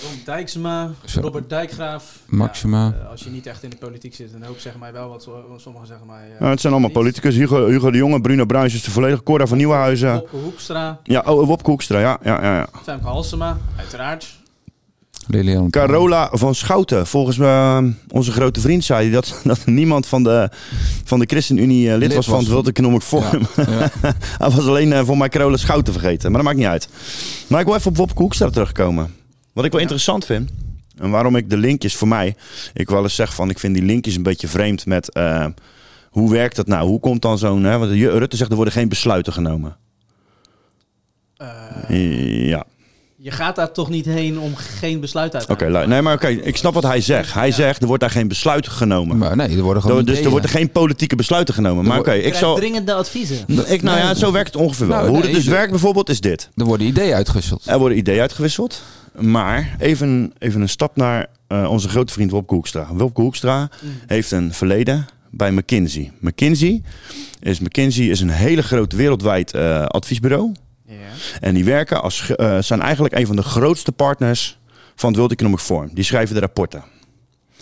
Sharon 0.05 0.21
Dijksma, 0.25 0.91
Zo. 1.05 1.21
Robert 1.21 1.49
Dijkgraaf. 1.51 2.19
Maxima. 2.27 2.85
Ja, 2.85 3.05
eh, 3.05 3.11
als 3.11 3.23
je 3.23 3.31
niet 3.31 3.47
echt 3.47 3.63
in 3.63 3.71
de 3.71 3.77
politiek 3.77 4.15
zit, 4.15 4.33
dan 4.33 4.43
hoop 4.43 4.59
zeggen 4.59 4.81
mij 4.81 4.93
wel 4.93 5.09
wat. 5.09 5.29
Sommigen 5.57 5.87
zeggen 5.87 6.07
mij. 6.07 6.23
eh, 6.35 6.39
Nou, 6.41 6.51
het 6.51 6.61
zijn 6.61 6.73
allemaal 6.73 6.91
niet. 6.91 6.99
politicus. 6.99 7.35
Hugo, 7.35 7.67
Hugo 7.67 7.91
de 7.91 7.97
Jonge, 7.99 8.21
Bruno 8.21 8.45
Bruins 8.45 8.75
is 8.75 8.83
de 8.83 8.91
volledige. 8.91 9.23
Cora 9.23 9.47
van 9.47 9.57
Nieuwenhuizen. 9.57 10.13
Wopke 10.15 10.37
Hoekstra, 10.37 11.01
Ja, 11.03 11.23
oh, 11.27 11.47
Wopke 11.47 11.71
Hoekstra, 11.71 11.99
ja, 11.99 12.19
ja, 12.23 12.43
ja, 12.43 12.55
ja. 12.57 12.69
Femke 12.83 13.07
Halsema, 13.07 13.59
uiteraard. 13.77 14.43
Lilian. 15.27 15.71
Carola 15.71 16.29
van 16.33 16.55
Schouten. 16.55 17.07
Volgens 17.07 17.39
eh, 17.39 17.79
onze 18.11 18.33
grote 18.33 18.61
vriend 18.61 18.85
zei 18.85 19.03
hij 19.03 19.11
dat, 19.11 19.41
dat 19.45 19.67
niemand 19.67 20.07
van 20.07 20.23
de, 20.23 20.49
van 21.05 21.19
de 21.19 21.27
ChristenUnie 21.27 21.87
eh, 21.91 21.97
lid, 21.97 22.01
Lid 22.09 22.15
was 22.17 22.27
van 22.27 22.39
het 22.39 22.49
World 22.49 22.69
Economic 22.69 23.01
Forum. 23.03 23.47
Ja, 23.57 23.91
hij 24.39 24.51
was 24.51 24.67
alleen 24.69 24.93
eh, 24.93 25.05
voor 25.05 25.17
mij 25.17 25.29
Carola 25.29 25.57
Schouten 25.57 25.93
vergeten. 25.93 26.33
Maar 26.33 26.43
dat 26.43 26.49
maakt 26.51 26.57
niet 26.63 26.73
uit. 26.73 26.89
Maar 27.47 27.61
ik 27.61 27.67
wil 27.67 27.75
even 27.75 27.91
op 27.91 27.97
Wopke 27.97 28.23
Hoekstra 28.23 28.51
terugkomen. 28.51 29.15
Wat 29.55 29.65
ik 29.65 29.73
wel 29.73 29.81
interessant 29.81 30.25
vind. 30.27 30.51
En 30.99 31.11
waarom 31.11 31.37
ik 31.37 31.51
de 31.51 31.57
linkjes 31.57 31.97
voor 31.97 32.09
mij. 32.09 32.37
Ik 32.75 32.89
wel 32.89 33.03
eens 33.03 33.15
zeg 33.15 33.35
van 33.35 33.51
ik 33.51 33.59
vind 33.59 33.75
die 33.75 33.83
linkjes 33.85 34.15
een 34.17 34.23
beetje 34.23 34.49
vreemd 34.49 34.87
met. 34.87 35.13
eh, 35.13 35.47
hoe 36.11 36.31
werkt 36.31 36.57
dat 36.57 36.67
nou? 36.67 36.89
Hoe 36.89 37.01
komt 37.01 37.23
dan 37.23 37.39
zo'n. 37.39 37.65
hè, 37.65 37.79
Want 37.79 37.91
Rutte 37.93 38.37
zegt 38.37 38.51
er 38.51 38.57
worden 38.57 38.75
geen 38.75 38.89
besluiten 38.89 39.33
genomen. 39.33 39.77
ja. 42.49 42.65
Je 43.25 43.31
gaat 43.31 43.57
daar 43.57 43.73
toch 43.73 43.89
niet 43.89 44.05
heen 44.05 44.39
om 44.39 44.57
geen 44.57 45.01
besluit 45.01 45.35
uit 45.35 45.47
te 45.47 45.53
Oké, 45.53 45.87
nee, 45.87 46.03
maar 46.03 46.15
oké, 46.15 46.29
ik 46.29 46.57
snap 46.57 46.75
wat 46.75 46.83
hij 46.83 47.01
zegt. 47.01 47.35
Hij 47.35 47.51
zegt 47.51 47.81
er 47.81 47.87
wordt 47.87 48.03
daar 48.03 48.11
geen 48.11 48.29
besluiten 48.29 48.73
genomen. 48.73 49.19
Maar 49.19 49.37
nee, 49.37 49.57
er 49.57 49.63
worden 49.63 49.83
gewoon 49.83 50.05
dus 50.05 50.21
er 50.21 50.31
worden 50.31 50.51
geen 50.51 50.71
politieke 50.71 51.17
besluiten 51.17 51.55
genomen. 51.55 51.85
Maar 51.85 51.99
oké, 51.99 52.13
ik 52.13 52.35
zal. 52.35 52.55
dringende 52.55 52.95
adviezen. 52.95 53.37
Ik, 53.67 53.83
nou 53.83 53.99
ja, 53.99 54.15
zo 54.15 54.33
werkt 54.33 54.53
het 54.53 54.63
ongeveer 54.63 54.87
wel. 54.87 54.97
Nou, 54.97 55.09
Hoe 55.09 55.19
nee, 55.19 55.27
het 55.27 55.37
dus 55.37 55.47
werkt 55.47 55.71
bijvoorbeeld 55.71 56.09
is 56.09 56.21
dit. 56.21 56.49
Er 56.57 56.65
worden 56.65 56.87
ideeën 56.87 57.15
uitgewisseld. 57.15 57.67
Er 57.67 57.79
worden 57.79 57.99
ideeën 57.99 58.21
uitgewisseld. 58.21 58.83
Maar 59.19 59.77
even, 59.79 60.33
even 60.39 60.61
een 60.61 60.69
stap 60.69 60.97
naar 60.97 61.27
eh, 61.47 61.71
onze 61.71 61.89
grote 61.89 62.13
vriend 62.13 62.31
Wopke 62.31 62.55
Hoekstra. 62.55 62.87
Wopke 62.93 63.21
Hoekstra 63.21 63.71
heeft 64.07 64.31
een 64.31 64.53
verleden 64.53 65.07
bij 65.31 65.53
McKinsey. 65.53 66.13
McKinsey 66.21 66.83
is, 67.41 67.61
McKinsey 67.61 68.07
is 68.07 68.21
een 68.21 68.31
hele 68.31 68.63
groot 68.63 68.93
wereldwijd 68.93 69.53
eh, 69.53 69.85
adviesbureau. 69.85 70.53
En 71.41 71.55
die 71.55 71.65
werken 71.65 72.03
als, 72.03 72.31
eh, 72.37 72.59
zijn 72.61 72.81
eigenlijk 72.81 73.15
een 73.15 73.27
van 73.27 73.37
de 73.37 73.43
grootste 73.43 73.93
partners 73.93 74.59
van 74.95 75.09
het 75.09 75.19
World 75.19 75.33
Economic 75.33 75.59
Forum. 75.59 75.91
Die 75.93 76.05
schrijven 76.05 76.35
de 76.35 76.41
rapporten. 76.41 76.85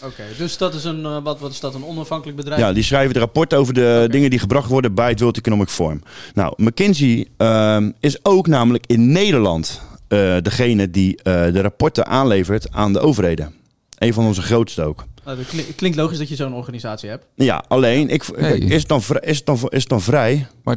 Oké, 0.05 0.22
dus 0.39 0.57
dat 0.57 0.74
is 0.74 0.85
een, 0.85 1.05
eh, 1.05 1.22
wat, 1.22 1.41
wat 1.41 1.51
is 1.51 1.61
dat, 1.61 1.74
een 1.74 1.85
onafhankelijk 1.85 2.37
bedrijf? 2.37 2.61
Ja, 2.61 2.72
die 2.72 2.83
schrijven 2.83 3.14
de 3.14 3.18
rapporten 3.18 3.59
over 3.59 3.74
de 3.74 4.07
dingen 4.11 4.30
die 4.30 4.39
gebracht 4.39 4.68
worden 4.68 4.95
bij 4.95 5.09
het 5.09 5.20
World 5.20 5.37
Economic 5.37 5.68
Forum. 5.68 6.03
Nou, 6.35 6.53
McKinsey 6.57 7.26
ehm, 7.37 7.91
is 8.01 8.24
ook 8.24 8.47
namelijk 8.47 8.85
in 8.87 9.12
Nederland 9.12 9.80
eh, 10.09 10.37
degene 10.43 10.91
die 10.91 11.16
eh, 11.16 11.53
de 11.53 11.61
rapporten 11.61 12.07
aanlevert 12.07 12.72
aan 12.72 12.93
de 12.93 13.01
overheden. 13.01 13.55
Een 13.99 14.14
van 14.14 14.24
onze 14.24 14.43
grootste 14.43 14.83
ook. 14.83 15.05
Nou, 15.24 15.37
dat 15.37 15.47
klink- 15.47 15.76
klinkt 15.76 15.97
logisch 15.97 16.18
dat 16.18 16.28
je 16.28 16.37
zo'n 16.37 16.55
organisatie 16.55 17.09
hebt. 17.09 17.26
Ja, 17.35 17.64
alleen, 17.68 18.09
ik, 18.09 18.24
is, 18.24 18.80
het 18.80 18.89
dan, 18.89 19.03
is, 19.20 19.37
het 19.37 19.47
dan, 19.47 19.57
is 19.68 19.80
het 19.80 19.89
dan 19.89 20.01
vrij? 20.01 20.47
Maar 20.62 20.76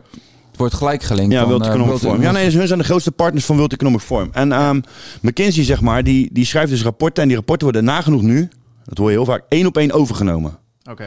het 0.56 0.64
wordt 0.64 0.74
gelijk 0.74 1.03
gelinkt. 1.03 1.34
Ja, 1.34 1.45
World 1.45 1.62
eh, 1.62 1.68
Economic 1.68 1.88
World 1.89 2.01
Forum. 2.06 2.22
Ja, 2.22 2.32
nee, 2.32 2.51
hun 2.51 2.68
zijn 2.68 2.80
de 2.80 2.86
grootste 2.86 3.12
partners 3.12 3.45
van 3.45 3.56
World 3.56 3.74
Economic 3.74 3.99
Forum. 3.99 4.30
En 4.32 4.51
ehm, 4.51 4.82
McKinsey, 5.22 5.64
zeg 5.64 5.82
maar, 5.82 6.03
die, 6.03 6.30
die 6.34 6.45
schrijft 6.45 6.70
dus 6.70 6.84
rapporten. 6.84 7.22
En 7.22 7.28
die 7.28 7.38
rapporten 7.38 7.64
worden 7.64 7.84
nagenoeg 7.84 8.22
nu, 8.22 8.49
dat 8.86 8.97
hoor 8.97 9.10
je 9.10 9.16
heel 9.16 9.26
vaak, 9.26 9.43
één 9.49 9.66
op 9.66 9.78
één 9.78 9.91
overgenomen. 9.91 10.58
Oké. 10.89 11.06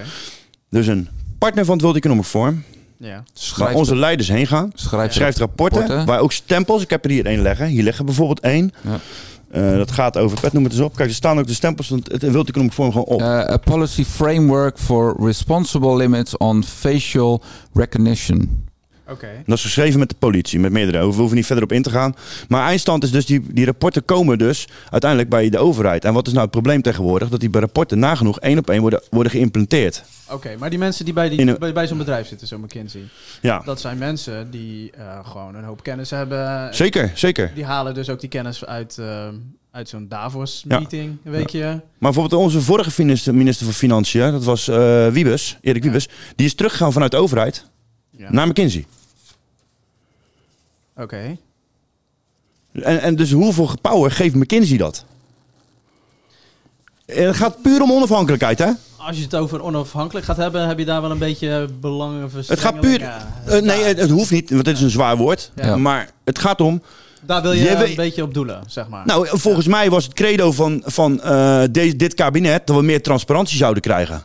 Dus 0.70 0.86
een 0.86 1.09
partner 1.38 1.64
van 1.64 1.72
het 1.74 1.82
World 1.82 1.96
Economic 1.96 2.24
Forum, 2.24 2.64
Ja. 2.99 3.09
waar 3.11 3.22
Schrijft, 3.32 3.74
onze 3.74 3.96
leiders 3.96 4.28
heen 4.28 4.46
gaan, 4.46 4.70
schrijft, 4.74 5.14
schrijft 5.14 5.38
rapporten, 5.38 5.78
rapporten. 5.78 6.07
waar 6.07 6.20
ook 6.20 6.32
stempels, 6.32 6.82
ik 6.82 6.90
heb 6.90 7.05
er 7.05 7.11
hier 7.11 7.26
één 7.26 7.42
liggen. 7.42 7.66
Hier 7.66 7.82
liggen 7.82 8.05
bijvoorbeeld 8.05 8.40
één. 8.40 8.72
Ja. 8.84 8.99
Eh, 9.51 9.76
dat 9.76 9.90
gaat 9.90 10.18
over, 10.18 10.40
Pet 10.40 10.53
noem 10.53 10.64
het 10.64 10.72
eens 10.72 10.82
op. 10.82 10.96
Kijk, 10.96 11.09
er 11.09 11.14
staan 11.14 11.38
ook 11.38 11.46
de 11.46 11.55
stempels 11.55 11.86
van 11.86 12.05
het 12.11 12.30
World 12.30 12.49
Economic 12.49 12.72
Forum 12.72 12.92
gewoon 12.92 13.07
op. 13.07 13.20
Eh, 13.20 13.26
a 13.26 13.57
policy 13.57 14.05
framework 14.05 14.78
for 14.78 15.16
responsible 15.20 15.96
limits 15.96 16.36
on 16.36 16.64
facial 16.64 17.42
recognition. 17.72 18.66
Dat 19.46 19.56
is 19.56 19.62
geschreven 19.62 19.98
met 19.98 20.09
de 20.09 20.14
politie, 20.18 20.59
met 20.61 20.72
meerdere. 20.72 20.98
We 21.09 21.14
hoeven 21.14 21.36
niet 21.36 21.46
verder 21.46 21.64
op 21.64 21.72
in 21.72 21.82
te 21.82 21.90
gaan. 21.90 22.14
Maar 22.48 22.66
eindstand 22.66 23.02
is 23.04 23.11
dus, 23.11 23.26
die, 23.26 23.42
die 23.52 23.64
rapporten 23.64 24.04
komen 24.04 24.38
dus 24.38 24.68
uiteindelijk 24.90 25.30
bij 25.30 25.48
de 25.50 25.59
overheid. 25.59 26.04
En 26.04 26.12
wat 26.12 26.26
is 26.26 26.32
nou 26.32 26.42
het 26.44 26.52
probleem 26.52 26.82
tegenwoordig? 26.82 27.28
Dat 27.28 27.40
die 27.40 27.48
rapporten 27.52 27.98
nagenoeg 27.98 28.40
één 28.40 28.59
op 28.59 28.70
één 28.70 28.80
worden, 28.80 29.02
worden 29.11 29.32
geïmplementeerd. 29.32 30.04
Oké, 30.30 30.56
maar 30.59 30.70
die 30.70 30.78
mensen 30.78 31.04
die 31.04 31.14
bij, 31.14 31.28
die, 31.28 31.40
een- 31.40 31.56
bij, 31.59 31.72
bij 31.72 31.86
zo'n 31.86 31.98
bedrijf 31.98 32.28
zitten, 32.28 32.46
zo'n 32.46 32.61
McKinsey, 32.61 33.00
Ja, 33.42 33.62
dat 33.64 33.80
zijn 33.80 33.98
mensen 33.98 34.50
die 34.50 34.90
eh, 34.90 35.18
gewoon 35.28 35.54
een 35.54 35.64
hoop 35.64 35.82
kennis 35.82 36.11
hebben. 36.11 36.74
zeker, 36.74 37.11
zeker. 37.14 37.50
Die 37.54 37.64
halen 37.64 37.94
dus 37.94 38.09
ook 38.11 38.20
die 38.20 38.28
kennis 38.28 38.64
uit, 38.64 38.98
eh, 38.98 39.28
uit 39.70 39.88
zo'n 39.88 40.00
Ja. 40.00 40.06
Davos-meeting, 40.09 41.16
een 41.24 41.30
weekje. 41.32 41.62
Maar 41.64 41.82
bijvoorbeeld 42.12 42.42
onze 42.42 42.61
vorige 42.61 42.90
minister, 43.02 43.34
minister 43.34 43.64
van 43.64 43.74
Financiën, 43.74 44.30
dat 44.30 44.44
was 44.44 44.68
eh 44.68 45.06
Wiebes, 45.09 45.59
Erik 45.61 45.82
Wiebes, 45.82 46.09
die 46.36 46.46
is 46.46 46.54
teruggegaan 46.54 46.92
vanuit 46.92 47.11
de 47.11 47.16
overheid 47.16 47.64
Ja. 48.16 48.30
naar 48.32 48.46
McKinsey. 48.48 48.86
Oké. 50.99 51.36
En, 52.72 53.01
en 53.01 53.16
dus 53.16 53.32
hoeveel 53.32 53.70
power 53.80 54.11
geeft 54.11 54.34
McKinsey 54.34 54.76
dat? 54.76 55.05
En 57.07 57.26
het 57.26 57.36
gaat 57.36 57.62
puur 57.62 57.82
om 57.82 57.92
onafhankelijkheid, 57.92 58.59
hè? 58.59 58.70
Als 58.96 59.16
je 59.16 59.22
het 59.22 59.34
over 59.34 59.62
onafhankelijk 59.62 60.26
gaat 60.26 60.36
hebben, 60.36 60.68
heb 60.68 60.78
je 60.78 60.84
daar 60.84 61.01
wel 61.03 61.11
een 61.11 61.18
beetje 61.18 61.68
belangen 61.80 62.30
Het 62.46 62.61
gaat 62.61 62.80
puur. 62.80 63.01
eh, 63.46 63.61
nee, 63.61 63.82
het, 63.82 63.99
het 63.99 64.11
hoeft 64.11 64.30
niet, 64.30 64.51
want 64.51 64.64
dit 64.64 64.76
is 64.76 64.82
een 64.82 64.90
zwaar 64.90 65.16
woord. 65.16 65.51
Ja. 65.55 65.76
Maar 65.76 66.11
het 66.24 66.38
gaat 66.38 66.61
om. 66.61 66.82
Daar 67.22 67.42
wil 67.42 67.53
je, 67.53 67.62
Je 67.62 67.84
een 67.88 67.94
beetje 67.94 68.22
op 68.22 68.34
doelen, 68.34 68.62
zeg 68.66 68.88
maar. 68.88 69.07
Nou, 69.07 69.26
volgens 69.38 69.66
mij 69.66 69.90
was 69.90 70.05
het 70.05 70.12
credo 70.14 70.53
van, 70.53 70.82
van 70.84 71.22
eh, 71.22 71.62
deze, 71.70 71.96
dit 71.96 72.14
kabinet 72.14 72.66
dat 72.66 72.76
we 72.76 72.82
meer 72.82 73.03
transparantie 73.03 73.57
zouden 73.57 73.82
krijgen. 73.82 74.22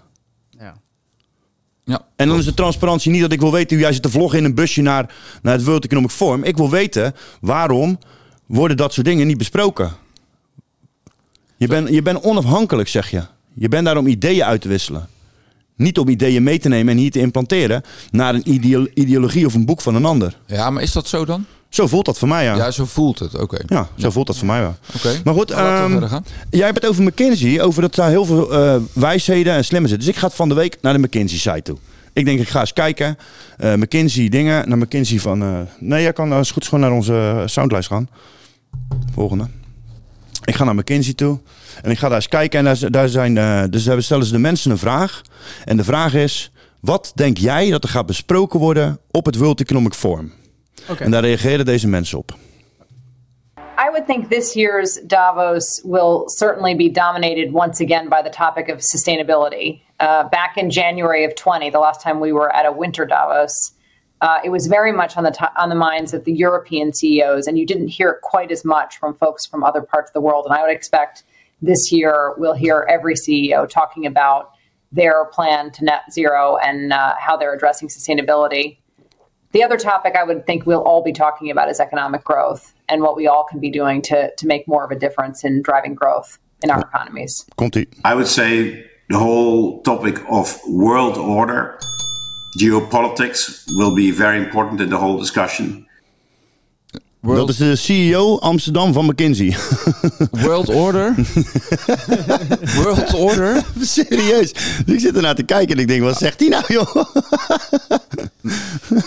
Ja. 1.86 2.02
En 2.16 2.28
dan 2.28 2.38
is 2.38 2.46
de 2.46 2.54
transparantie 2.54 3.12
niet 3.12 3.22
dat 3.22 3.32
ik 3.32 3.40
wil 3.40 3.52
weten 3.52 3.70
hoe 3.70 3.86
jij 3.86 3.94
zit 3.94 4.02
te 4.02 4.10
vloggen 4.10 4.40
in 4.40 4.46
een 4.46 4.56
busje 4.56 4.82
naar, 4.82 5.16
naar 5.42 5.54
het 5.54 5.64
World 5.64 5.84
Economic 5.86 6.12
Forum. 6.12 6.44
Ik 6.44 6.58
wil 6.58 6.70
weten 6.70 7.14
waarom 7.42 8.00
worden 8.46 8.78
dat 8.78 8.94
soort 8.94 9.06
dingen 9.06 9.28
niet 9.28 9.38
besproken. 9.38 9.92
Je 11.58 11.68
bent 11.68 11.90
je 11.90 12.02
bent 12.02 12.22
onafhankelijk, 12.24 12.88
zeg 12.90 13.10
je. 13.10 13.22
Je 13.54 13.68
bent 13.70 13.86
daar 13.86 13.98
om 13.98 14.08
ideeën 14.08 14.44
uit 14.44 14.62
te 14.62 14.68
wisselen. 14.68 15.08
Niet 15.76 15.98
om 15.98 16.08
ideeën 16.10 16.44
mee 16.44 16.60
te 16.60 16.70
nemen 16.70 16.94
en 16.94 17.00
hier 17.00 17.12
te 17.12 17.20
implanteren 17.20 17.82
naar 18.12 18.34
een 18.34 18.52
ideo- 18.52 18.88
ideologie 18.94 19.46
of 19.46 19.54
een 19.54 19.66
boek 19.66 19.82
van 19.82 19.96
een 19.96 20.06
ander. 20.06 20.38
Ja, 20.48 20.70
maar 20.70 20.84
is 20.84 20.92
dat 20.92 21.08
zo 21.08 21.26
dan? 21.26 21.46
Zo 21.74 21.88
voelt 21.88 22.06
dat 22.06 22.18
voor 22.18 22.28
mij, 22.28 22.44
ja. 22.44 22.56
Ja, 22.56 22.64
Ja, 22.66 22.72
zo 22.72 22.86
voelt 22.86 23.20
het. 23.20 23.40
Oké. 23.40 23.86
zo 23.98 24.10
voelt 24.12 24.28
dat 24.28 24.38
voor 24.38 24.48
mij 24.48 24.62
wel. 24.62 24.76
Oké. 24.96 25.22
Maar 25.24 25.34
goed, 25.34 25.50
we 25.50 25.56
ehm, 25.56 25.92
verder 25.92 26.10
gaan. 26.10 26.26
Jij 26.50 26.66
hebt 26.66 26.82
het 26.82 26.90
over 26.90 27.04
McKinsey, 27.04 27.62
over 27.62 27.82
dat 27.82 27.96
daar 27.96 28.10
heel 28.10 28.26
veel 28.26 28.54
eh, 28.54 28.76
wijsheden 28.94 29.54
en 29.54 29.66
slimmen 29.66 29.90
zitten. 29.90 30.08
Dus 30.08 30.16
ik 30.18 30.22
ga 30.22 30.30
van 30.30 30.50
de 30.50 30.56
week 30.56 30.78
naar 30.82 30.94
de 30.94 31.00
McKinsey-site 31.00 31.62
toe. 31.62 31.78
Ik 32.14 32.26
denk, 32.26 32.40
ik 32.40 32.50
ga 32.50 32.60
eens 32.60 32.74
kijken. 32.74 33.18
eh, 33.58 33.74
McKinsey 33.74 34.30
dingen, 34.30 34.70
naar 34.70 34.78
McKinsey 34.78 35.20
van... 35.20 35.42
eh, 35.42 35.60
nee, 35.80 36.02
jij 36.02 36.14
kan 36.14 36.32
als 36.32 36.52
goed 36.52 36.64
gewoon 36.66 36.80
naar 36.80 36.92
onze 36.92 37.44
soundlijst 37.46 37.88
gaan. 37.88 38.10
Volgende. 39.14 39.48
Ik 40.46 40.56
ga 40.56 40.64
naar 40.64 40.76
McKinsey 40.76 41.14
toe. 41.14 41.40
En 41.82 41.92
ik 41.92 41.98
ga 41.98 42.08
daar 42.08 42.16
eens 42.18 42.28
kijken. 42.28 42.60
En 42.60 42.66
daar, 42.66 42.92
daar 42.92 43.10
zijn, 43.10 43.34
dus 43.72 43.84
daar 43.84 44.04
stellen 44.04 44.26
ze 44.26 44.32
de 44.32 44.38
mensen 44.38 44.72
een 44.72 44.78
vraag. 44.78 45.22
En 45.66 45.78
de 45.78 45.84
vraag 45.84 46.14
is... 46.14 46.52
Wat 46.80 47.12
denk 47.16 47.38
jij 47.38 47.70
dat 47.70 47.84
er 47.84 47.90
gaat 47.90 48.06
besproken 48.06 48.60
worden 48.60 49.00
op 49.12 49.26
het 49.26 49.36
World 49.36 49.62
Economic 49.62 49.94
Forum? 49.94 50.34
Oké. 50.90 51.04
En 51.04 51.12
daar 51.12 51.22
reageren 51.22 51.66
deze 51.66 51.88
mensen 51.88 52.18
op. 52.18 52.32
I 53.78 53.90
would 53.90 54.06
think 54.06 54.30
this 54.30 54.54
year's 54.54 55.02
Davos 55.08 55.82
will 55.84 56.24
certainly 56.28 56.76
be 56.76 56.90
dominated 56.90 57.54
once 57.54 57.82
again 57.82 58.08
by 58.08 58.22
the 58.22 58.30
topic 58.30 58.70
of 58.70 58.82
sustainability. 58.82 59.82
Uh, 60.00 60.30
back 60.30 60.58
in 60.58 60.70
January 60.70 61.26
of 61.26 61.34
20, 61.34 61.72
the 61.72 61.80
last 61.80 62.02
time 62.02 62.20
we 62.20 62.32
were 62.32 62.56
at 62.56 62.66
a 62.66 62.72
winter 62.72 63.06
Davos, 63.06 63.74
uh, 64.22 64.38
it 64.44 64.50
was 64.50 64.68
very 64.68 64.92
much 64.92 65.18
on 65.18 65.24
the 65.24 65.32
t- 65.32 65.54
on 65.58 65.70
the 65.70 65.76
minds 65.76 66.14
of 66.14 66.24
the 66.24 66.32
European 66.32 66.94
CEOs, 66.94 67.48
and 67.48 67.58
you 67.58 67.66
didn't 67.66 67.90
hear 67.90 68.10
it 68.10 68.22
quite 68.22 68.52
as 68.52 68.64
much 68.64 68.98
from 69.00 69.14
folks 69.16 69.46
from 69.46 69.64
other 69.64 69.82
parts 69.82 70.10
of 70.10 70.14
the 70.14 70.22
world. 70.22 70.46
And 70.46 70.54
I 70.54 70.62
would 70.62 70.72
expect 70.72 71.24
this 71.62 71.92
year 71.92 72.34
we'll 72.38 72.54
hear 72.54 72.86
every 72.90 73.16
CEO 73.16 73.68
talking 73.68 74.06
about 74.06 74.52
their 74.92 75.26
plan 75.26 75.72
to 75.72 75.84
net 75.84 76.04
zero 76.12 76.58
and 76.58 76.94
uh, 76.94 77.16
how 77.20 77.36
they're 77.36 77.54
addressing 77.54 77.88
sustainability. 77.88 78.78
The 79.54 79.64
other 79.64 79.78
topic 79.78 80.16
I 80.16 80.24
would 80.24 80.48
think 80.48 80.66
we'll 80.66 80.82
all 80.82 81.04
be 81.04 81.14
talking 81.14 81.52
about 81.52 81.70
is 81.70 81.80
economic 81.80 82.24
growth 82.24 82.74
and 82.90 83.04
what 83.04 83.16
we 83.16 83.28
all 83.28 83.44
can 83.44 83.60
be 83.60 83.70
doing 83.70 84.02
to 84.02 84.32
to 84.36 84.48
make 84.48 84.68
more 84.68 84.84
of 84.84 84.92
a 84.92 85.00
difference 85.00 85.44
in 85.48 85.62
driving 85.62 85.94
growth 85.94 86.40
in 86.64 86.72
our 86.72 86.82
economies. 86.82 87.46
Komt-ie. 87.56 87.88
I 88.04 88.16
would 88.16 88.28
say 88.28 88.84
the 89.10 89.20
whole 89.20 89.82
topic 89.84 90.16
of 90.28 90.60
world 90.68 91.18
order, 91.18 91.78
geopolitics, 92.60 93.64
will 93.78 93.94
be 93.96 94.10
very 94.12 94.38
important 94.38 94.82
in 94.82 94.90
the 94.90 94.98
whole 94.98 95.20
discussion. 95.20 95.88
Dat 97.22 97.50
is 97.50 97.58
de 97.58 97.76
CEO 97.76 98.38
Amsterdam 98.40 98.94
van 98.94 99.06
McKinsey. 99.06 99.56
World 100.46 100.70
Order? 100.70 101.16
World 102.84 103.14
Order? 103.14 103.64
Serieus. 103.80 104.52
Ik 104.86 105.00
zit 105.00 105.16
ernaar 105.16 105.36
te 105.36 105.44
kijken 105.44 105.76
en 105.76 105.82
ik 105.82 105.88
denk, 105.88 106.02
wat 106.02 106.18
zegt 106.18 106.40
hij 106.40 106.50
nou, 106.50 106.64
joh? 106.68 106.96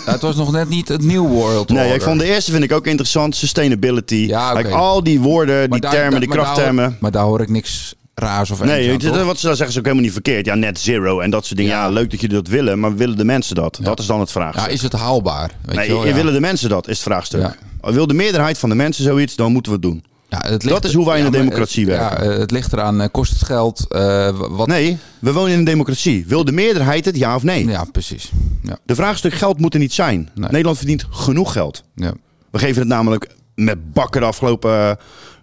Ja, 0.07 0.13
het 0.13 0.21
was 0.21 0.37
nog 0.37 0.53
net 0.53 0.69
niet 0.69 0.89
het 0.89 1.03
nieuw 1.03 1.27
World 1.29 1.69
Nee, 1.69 1.95
ik 1.95 2.03
vond 2.03 2.21
de 2.21 2.27
eerste 2.27 2.51
vind 2.51 2.65
ik 2.65 2.73
ook 2.73 2.87
interessant. 2.87 3.37
Sustainability. 3.37 4.15
Ja, 4.15 4.51
oké. 4.53 4.63
Like, 4.63 4.75
al 4.75 5.03
die 5.03 5.21
woorden, 5.21 5.61
die 5.61 5.69
Maar 5.69 5.81
daar- 5.81 5.91
termen, 5.91 6.21
die 6.21 6.29
maar 6.29 6.37
daar 6.39 6.47
hoor- 6.47 6.55
krachttermen. 6.55 6.97
Maar 7.01 7.11
daar 7.11 7.25
hoor 7.25 7.41
ik 7.41 7.49
niks 7.49 7.95
raars 8.15 8.51
of 8.51 8.65
Nee, 8.65 8.89
aan, 8.93 9.01
het- 9.01 9.25
wat 9.25 9.39
ze 9.39 9.47
daar 9.47 9.57
zeggen 9.57 9.67
is 9.75 9.79
ook 9.79 9.85
helemaal 9.85 10.05
niet 10.05 10.13
verkeerd. 10.13 10.47
Ja, 10.47 10.55
net 10.55 10.79
zero 10.81 11.21
en 11.21 11.31
dat 11.31 11.45
soort 11.47 11.59
dingen. 11.59 11.73
Ja, 11.73 11.89
leuk 11.89 12.11
dat 12.11 12.21
jullie 12.21 12.37
dat 12.37 12.49
willen, 12.49 12.81
maar 12.81 12.97
willen 12.97 13.17
de 13.17 13.25
mensen 13.25 13.55
dat? 13.55 13.79
Dat 13.83 13.99
is 13.99 14.07
dan 14.07 14.21
het 14.21 14.31
vraagstuk. 14.31 14.67
Ja, 14.67 14.71
is 14.73 14.83
het 14.83 14.93
haalbaar? 14.93 15.51
Weet 15.65 15.77
nee, 15.77 15.87
je 15.89 15.93
wel, 15.93 16.13
willen 16.15 16.33
de 16.33 16.41
mensen 16.41 16.69
dat, 16.69 16.89
is 16.89 16.95
het 16.95 17.03
vraagstuk. 17.07 17.59
Wil 17.81 18.07
de 18.07 18.15
meerderheid 18.15 18.59
van 18.59 18.69
de 18.69 18.75
mensen 18.75 19.05
zoiets, 19.05 19.37
dan 19.37 19.53
moeten 19.53 19.73
we 19.73 19.79
het 19.79 19.87
doen. 19.87 20.05
Ja, 20.29 20.39
het 20.43 20.63
ligt- 20.63 20.75
dat 20.75 20.85
is 20.85 20.95
hoe 20.95 21.07
wij 21.07 21.19
in 21.19 21.25
de 21.25 21.31
maar 21.31 21.41
democratie 21.41 21.87
het, 21.87 21.99
werken. 21.99 22.25
Ja, 22.25 22.33
eh, 22.33 22.39
het 22.39 22.51
ligt 22.51 22.73
eraan, 22.73 23.01
eh, 23.01 23.09
kost 23.11 23.33
het 23.33 23.43
geld? 23.45 23.87
eh, 23.89 24.29
wat... 24.51 24.67
Nee, 24.67 24.99
we 25.19 25.33
wonen 25.33 25.53
in 25.53 25.59
een 25.59 25.65
democratie. 25.65 26.25
Wil 26.27 26.45
de 26.45 26.53
meerderheid 26.53 27.05
het, 27.05 27.17
ja 27.17 27.35
of 27.35 27.43
nee? 27.43 27.67
Ja, 27.67 27.85
precies. 27.85 28.33
Ja. 28.63 28.79
De 28.85 28.95
vraagstuk 28.95 29.35
geld 29.35 29.61
moet 29.61 29.75
er 29.75 29.81
niet 29.81 29.93
zijn. 29.93 30.31
Nederland 30.35 30.77
verdient 30.77 31.05
genoeg 31.11 31.53
geld. 31.53 31.83
Ja. 31.95 32.13
We 32.51 32.59
geven 32.59 32.79
het 32.79 32.89
namelijk 32.89 33.35
met 33.55 33.93
bakken 33.93 34.21
de 34.21 34.27
afgelopen... 34.27 34.91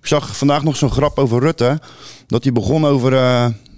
ik 0.01 0.07
zag 0.07 0.37
vandaag 0.37 0.63
nog 0.63 0.75
zo'n 0.75 0.91
grap 0.91 1.17
over 1.19 1.39
Rutte. 1.39 1.79
Dat 2.27 2.43
hij 2.43 2.53
begon 2.53 2.85
over... 2.85 3.13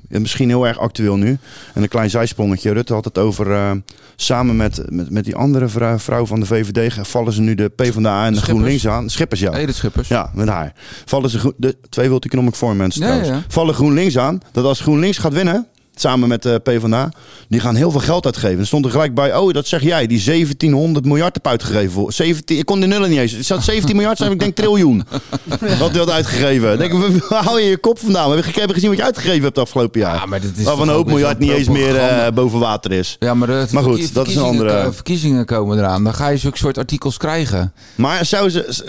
misschien 0.10 0.50
heel 0.50 0.68
erg 0.68 0.80
actueel 0.80 1.16
nu. 1.16 1.38
En 1.74 1.82
een 1.84 1.88
klein 1.90 2.10
zijsprongetje. 2.10 2.72
Rutte 2.74 2.94
had 2.94 3.06
het 3.06 3.18
over... 3.18 3.52
eh, 3.52 3.72
samen 4.16 4.56
met, 4.56 4.82
met, 4.90 5.10
met 5.10 5.26
die 5.26 5.36
andere 5.36 5.68
vrou- 5.68 6.00
vrouw 6.00 6.26
van 6.26 6.40
de 6.40 6.46
VVD... 6.46 7.08
vallen 7.08 7.34
ze 7.34 7.42
nu 7.42 7.56
de 7.56 7.70
PvdA 7.70 8.26
en 8.26 8.34
de. 8.34 8.42
GroenLinks 8.42 8.88
aan. 8.88 9.10
Schippers, 9.10 9.40
ja. 9.40 9.54
Edith 9.54 9.76
Schippers. 9.76 10.08
Ja, 10.08 10.32
met 10.34 10.48
haar. 10.48 10.74
Vallen 11.06 11.30
ze... 11.30 11.54
De 11.58 11.78
twee 11.90 12.08
World 12.10 12.26
Economic 12.26 12.56
Forum 12.56 12.78
mensen 12.78 13.02
Ja, 13.02 13.08
trouwens. 13.08 13.34
ja. 13.38 13.44
Vallen 13.48 13.74
GroenLinks 13.74 14.18
aan. 14.18 14.40
Dat 14.52 14.66
als 14.66 14.80
GroenLinks 14.80 15.18
gaat 15.18 15.34
winnen... 15.34 15.68
Samen 15.96 16.28
met 16.28 16.44
de 16.44 16.60
PvdA. 16.64 17.10
Die 17.48 17.60
gaan 17.60 17.76
heel 17.76 17.92
veel 17.92 18.00
geld 18.00 18.26
uitgeven. 18.26 18.60
Er 18.60 18.66
stond 18.66 18.86
er 18.86 18.92
gelijk 18.92 19.14
bij. 19.14 19.36
Oh, 19.36 19.54
dat 19.54 19.68
zeg 19.68 19.82
jij. 19.82 20.08
Die 20.08 20.24
1700 20.26 21.06
miljard 21.06 21.34
heb 21.34 21.48
uitgegeven. 21.48 21.92
Voor. 21.92 22.14
17, 22.14 22.58
ik 22.58 22.66
kon 22.66 22.80
de 22.80 22.88
nullen 22.88 23.10
niet 23.10 23.20
eens. 23.20 23.32
Het 23.32 23.46
zat 23.46 23.64
17 23.64 23.96
miljard 23.96 24.18
zijn. 24.18 24.32
Ik 24.32 24.40
denk 24.40 24.56
triljoen. 24.56 25.04
Wat 25.80 25.90
hij 25.90 26.00
had 26.00 26.10
uitgegeven. 26.10 26.78
Denk, 26.78 26.94
waar 27.30 27.44
hou 27.44 27.62
je 27.62 27.70
je 27.70 27.78
kop 27.78 28.00
vandaan? 28.00 28.30
We 28.30 28.44
hebben 28.54 28.74
gezien 28.74 28.90
wat 28.90 28.98
je 28.98 29.04
uitgegeven 29.04 29.44
hebt 29.44 29.58
afgelopen 29.58 30.00
jaar. 30.00 30.16
Ja, 30.16 30.26
maar 30.26 30.42
dit 30.42 30.58
is 30.58 30.64
Waarvan 30.64 30.88
een 30.88 30.94
hoop 30.94 31.06
miljard 31.08 31.40
niet 31.40 31.52
eens 31.52 31.68
meer 31.68 31.96
eh, 31.98 32.32
boven 32.34 32.60
water 32.60 32.92
is. 32.92 33.16
Ja, 33.20 33.34
maar, 33.34 33.48
de 33.48 33.68
Maar 33.72 33.84
goed, 33.84 34.14
dat 34.14 34.28
is 34.28 34.36
een 34.36 34.42
andere- 34.42 34.70
eh, 34.72 34.88
Verkiezingen 34.92 35.46
komen 35.46 35.78
eraan. 35.78 36.04
Dan 36.04 36.14
ga 36.14 36.28
je 36.28 36.38
zulke 36.38 36.58
soort 36.58 36.78
artikels 36.78 37.18
krijgen. 37.18 37.74
Maar 37.96 38.26
zou 38.26 38.50
ze... 38.50 38.84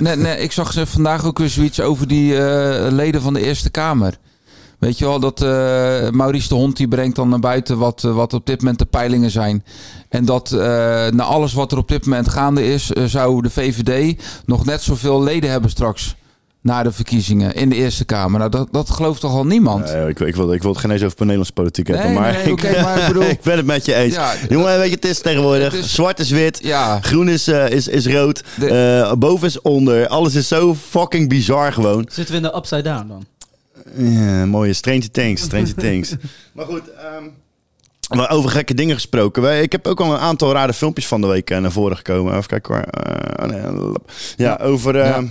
nee, 0.00 0.16
nee, 0.16 0.38
ik 0.38 0.52
zag 0.52 0.72
ze 0.72 0.86
vandaag 0.86 1.24
ook 1.24 1.38
weer 1.38 1.48
zoiets 1.48 1.80
over 1.80 2.08
die 2.08 2.36
eh, 2.36 2.86
leden 2.92 3.22
van 3.22 3.34
de 3.34 3.40
Eerste 3.40 3.70
Kamer. 3.70 4.14
Weet 4.78 4.98
je 4.98 5.04
wel, 5.04 5.20
dat 5.20 5.42
eh, 5.42 5.48
Maurice 6.10 6.48
de 6.48 6.54
Hond 6.54 6.76
die 6.76 6.88
brengt 6.88 7.16
dan 7.16 7.28
naar 7.28 7.38
buiten 7.38 7.78
wat, 7.78 8.04
eh, 8.04 8.14
wat 8.14 8.32
op 8.34 8.46
dit 8.46 8.58
moment 8.60 8.78
de 8.78 8.84
peilingen 8.84 9.30
zijn. 9.30 9.64
En 10.08 10.24
dat 10.24 10.52
eh, 10.52 10.58
na 11.08 11.22
alles 11.22 11.52
wat 11.52 11.72
er 11.72 11.78
op 11.78 11.88
dit 11.88 12.04
moment 12.06 12.28
gaande 12.28 12.66
is, 12.72 12.86
zou 12.86 13.42
de 13.42 13.50
VVD 13.50 14.22
nog 14.46 14.64
net 14.64 14.82
zoveel 14.82 15.22
leden 15.22 15.50
hebben 15.50 15.70
straks. 15.70 16.16
Na 16.60 16.82
de 16.82 16.92
verkiezingen 16.92 17.54
in 17.54 17.68
de 17.68 17.74
Eerste 17.74 18.04
Kamer. 18.04 18.38
Nou, 18.38 18.50
dat, 18.50 18.68
dat 18.70 18.90
gelooft 18.90 19.20
toch 19.20 19.32
al 19.32 19.46
niemand? 19.46 19.84
Nee, 19.92 20.08
ik, 20.08 20.20
ik, 20.20 20.36
wil, 20.36 20.52
ik 20.52 20.62
wil 20.62 20.70
het 20.70 20.80
geen 20.80 20.90
eens 20.90 21.02
over 21.02 21.16
Nederlandse 21.18 21.52
politiek 21.52 21.86
hebben. 21.86 22.06
Nee, 22.06 22.14
maar 22.18 22.32
nee, 22.32 22.42
ik, 22.42 22.52
oké, 22.52 22.82
maar 22.82 22.98
ik 23.00 23.06
bedoel- 23.12 23.22
ik 23.22 23.40
ben 23.42 23.56
het 23.56 23.66
met 23.66 23.84
je 23.84 23.94
eens. 23.94 24.14
Ja, 24.14 24.32
Jongen, 24.48 24.78
weet 24.78 24.88
je, 24.88 24.94
het 24.94 25.04
is 25.04 25.20
tegenwoordig. 25.20 25.72
het 25.72 25.84
is- 25.84 25.94
Zwart 25.94 26.18
is 26.18 26.30
wit. 26.30 26.58
Ja. 26.62 26.98
Groen 27.00 27.28
is, 27.28 27.48
is, 27.48 27.88
is 27.88 28.06
rood. 28.06 28.42
eh, 28.60 29.12
boven 29.12 29.46
is 29.46 29.60
onder. 29.60 30.08
Alles 30.08 30.34
is 30.34 30.48
zo 30.48 30.74
fucking 30.74 31.28
bizar 31.28 31.72
gewoon. 31.72 32.08
Zitten 32.12 32.34
we 32.34 32.40
in 32.40 32.46
de 32.50 32.56
upside 32.56 32.82
down 32.82 33.06
dan? 33.08 33.24
Ja, 33.96 34.46
mooie 34.46 34.72
Stranger 34.72 35.10
Things. 35.10 35.42
Stranger 35.42 35.74
Things. 35.84 36.14
Maar 36.52 36.66
goed, 36.66 36.82
maar 38.16 38.30
over 38.30 38.50
gekke 38.50 38.74
dingen 38.74 38.94
gesproken. 38.94 39.42
Wij- 39.42 39.62
Ik 39.62 39.72
heb 39.72 39.86
ook 39.86 40.00
al 40.00 40.12
een 40.12 40.18
aantal 40.20 40.52
rare 40.52 40.72
filmpjes 40.72 41.06
van 41.06 41.20
de 41.20 41.26
week 41.26 41.50
eh, 41.50 41.58
naar 41.58 41.72
voren 41.72 41.96
gekomen. 41.96 42.36
Even 42.36 42.46
kijken 42.46 42.72
waar. 42.72 42.84
eh, 42.88 43.44
oh 43.44 43.50
nee, 43.50 43.72
lap. 43.72 44.10
ja, 44.36 44.58
over... 44.62 45.24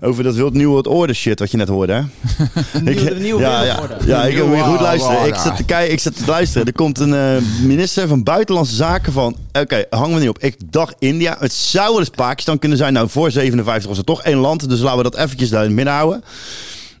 Over 0.00 0.24
dat 0.24 0.34
wild 0.34 0.52
nieuwe 0.54 0.82
orde 0.88 1.12
shit 1.12 1.38
wat 1.38 1.50
je 1.50 1.56
net 1.56 1.68
hoorde, 1.68 1.92
hè? 1.92 2.00
Nieuwe- 2.80 3.14
nieuwe 3.14 3.40
ja, 3.40 3.62
ja, 3.62 3.74
wereldorde. 3.80 4.06
ja, 4.06 4.24
ik 4.24 4.44
moet 4.46 4.60
goed 4.60 4.80
luisteren. 4.80 5.26
Ik 5.26 5.34
zat 5.34 5.56
te 5.56 5.64
kijken, 5.64 5.92
ik 5.92 6.00
zat 6.00 6.16
te 6.16 6.24
luisteren. 6.26 6.66
Er 6.66 6.72
komt 6.72 6.98
een 6.98 7.14
eh, 7.14 7.36
minister 7.62 8.08
van 8.08 8.22
Buitenlandse 8.22 8.74
Zaken 8.74 9.12
van... 9.12 9.36
Oké, 9.52 9.84
hangen 9.90 10.14
we 10.14 10.20
niet 10.20 10.28
op. 10.28 10.38
Ik 10.38 10.56
dacht 10.72 10.94
India. 10.98 11.36
Het 11.38 11.52
zou 11.52 11.88
wel 11.90 11.98
eens 11.98 12.08
Pakistan 12.08 12.58
kunnen 12.58 12.78
zijn. 12.78 12.92
Nou, 12.92 13.08
voor 13.08 13.30
57 13.30 13.88
was 13.88 13.96
het 13.96 14.06
toch 14.06 14.22
één 14.22 14.36
land. 14.38 14.68
Dus 14.68 14.80
laten 14.80 14.96
we 14.96 15.02
dat 15.10 15.16
eventjes 15.16 15.48
daar 15.50 15.60
in 15.60 15.66
het 15.66 15.76
midden 15.76 15.94
houden. 15.94 16.24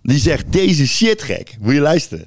Die 0.06 0.18
zegt 0.18 0.52
deze 0.52 0.86
shit 0.86 1.22
gek. 1.22 1.56
Moet 1.60 1.74
je 1.74 1.80
luisteren. 1.80 2.26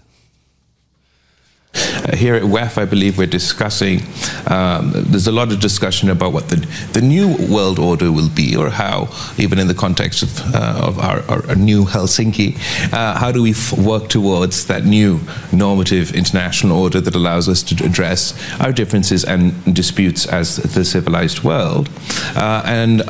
Uh, 1.75 2.15
here 2.15 2.35
at 2.35 2.43
WEF, 2.43 2.77
I 2.77 2.85
believe 2.85 3.17
we're 3.17 3.27
discussing, 3.27 4.01
um, 4.47 4.91
there's 4.93 5.27
a 5.27 5.31
lot 5.31 5.51
of 5.51 5.59
discussion 5.59 6.09
about 6.09 6.33
what 6.33 6.49
the, 6.49 6.55
the 6.93 7.01
new 7.01 7.35
world 7.51 7.77
order 7.77 8.11
will 8.11 8.29
be, 8.29 8.55
or 8.55 8.69
how, 8.69 9.09
even 9.37 9.59
in 9.59 9.67
the 9.67 9.75
context 9.75 10.23
of, 10.23 10.55
uh, 10.55 10.87
of 10.87 10.97
our, 10.97 11.21
our, 11.29 11.55
new 11.55 11.85
Helsinki, 11.85 12.55
uh, 12.93 13.19
how 13.19 13.31
do 13.31 13.43
we 13.43 13.53
work 13.77 14.09
towards 14.09 14.65
that 14.65 14.85
new 14.85 15.19
normative 15.51 16.15
international 16.15 16.79
order 16.79 16.99
that 16.99 17.13
allows 17.13 17.47
us 17.47 17.61
to 17.63 17.85
address 17.85 18.33
our 18.59 18.71
differences 18.71 19.23
and 19.23 19.53
disputes 19.75 20.25
as 20.25 20.55
the 20.55 20.83
civilized 20.83 21.43
world? 21.43 21.89
Uh, 22.35 22.63
and 22.65 23.03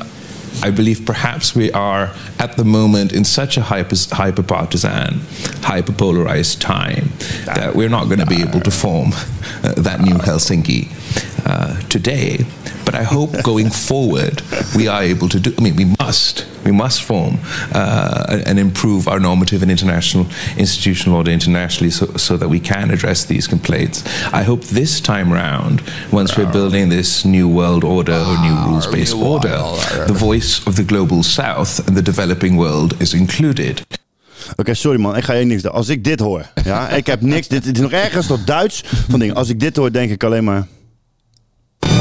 I 0.63 0.71
believe 0.71 1.05
perhaps 1.05 1.55
we 1.55 1.71
are 1.71 2.13
at 2.39 2.57
the 2.57 2.63
moment 2.63 3.13
in 3.13 3.23
such 3.23 3.57
a 3.57 3.61
hyper, 3.61 3.95
hyper 4.11 4.43
partisan, 4.43 5.21
hyper 5.61 5.93
polarized 5.93 6.61
time 6.61 7.09
that 7.45 7.75
we're 7.75 7.89
not 7.89 8.05
going 8.05 8.19
to 8.19 8.25
be 8.25 8.41
able 8.41 8.61
to 8.61 8.71
form 8.71 9.11
uh, 9.63 9.73
that 9.77 10.01
new 10.01 10.15
Helsinki 10.15 10.89
uh, 11.45 11.79
today. 11.89 12.45
But 12.87 12.95
I 12.95 13.03
hope 13.03 13.31
going 13.43 13.69
forward 13.69 14.41
we 14.73 14.87
are 14.87 15.03
able 15.03 15.27
to 15.27 15.39
do. 15.39 15.49
I 15.57 15.61
mean, 15.61 15.75
we 15.75 15.87
must. 15.99 16.45
We 16.63 16.71
must 16.71 17.01
form 17.01 17.39
uh, 17.73 18.43
and 18.45 18.57
improve 18.59 19.07
our 19.07 19.19
normative 19.19 19.61
and 19.61 19.71
international 19.71 20.25
institutional 20.57 21.17
order 21.17 21.31
internationally, 21.31 21.91
so, 21.91 22.05
so 22.17 22.37
that 22.37 22.49
we 22.49 22.59
can 22.59 22.91
address 22.91 23.25
these 23.25 23.47
complaints. 23.47 24.03
I 24.33 24.43
hope 24.43 24.61
this 24.65 25.01
time 25.01 25.31
round, 25.31 25.81
once 26.11 26.37
we're 26.37 26.51
building 26.51 26.89
this 26.89 27.23
new 27.25 27.47
world 27.47 27.83
order 27.83 28.19
or 28.29 28.37
new 28.47 28.55
rules-based 28.67 29.15
order, 29.15 29.57
the 30.07 30.17
voice 30.17 30.65
of 30.67 30.75
the 30.75 30.83
global 30.83 31.23
South 31.23 31.87
and 31.87 31.95
the 31.95 32.01
developing 32.01 32.57
world 32.57 33.01
is 33.01 33.13
included. 33.13 33.85
Oké, 34.55 34.73
sorry 34.73 34.99
man, 34.99 35.15
ik 35.15 35.23
ga 35.23 35.33
je 35.33 35.45
niks 35.45 35.61
doen. 35.61 35.71
Als 35.71 35.89
ik 35.89 36.03
dit 36.03 36.19
hoor, 36.19 36.45
ja, 36.63 36.89
ik 36.89 37.07
heb 37.07 37.21
niks. 37.21 37.47
Dit, 37.47 37.63
dit 37.63 37.75
is 37.75 37.81
nog 37.81 37.91
ergens 37.91 38.27
dat 38.27 38.47
Duits 38.47 38.83
van 39.09 39.19
dingen. 39.19 39.35
Als 39.35 39.49
ik 39.49 39.59
dit 39.59 39.75
hoor, 39.75 39.91
denk 39.91 40.11
ik 40.11 40.23
alleen 40.23 40.43
maar. 40.43 40.67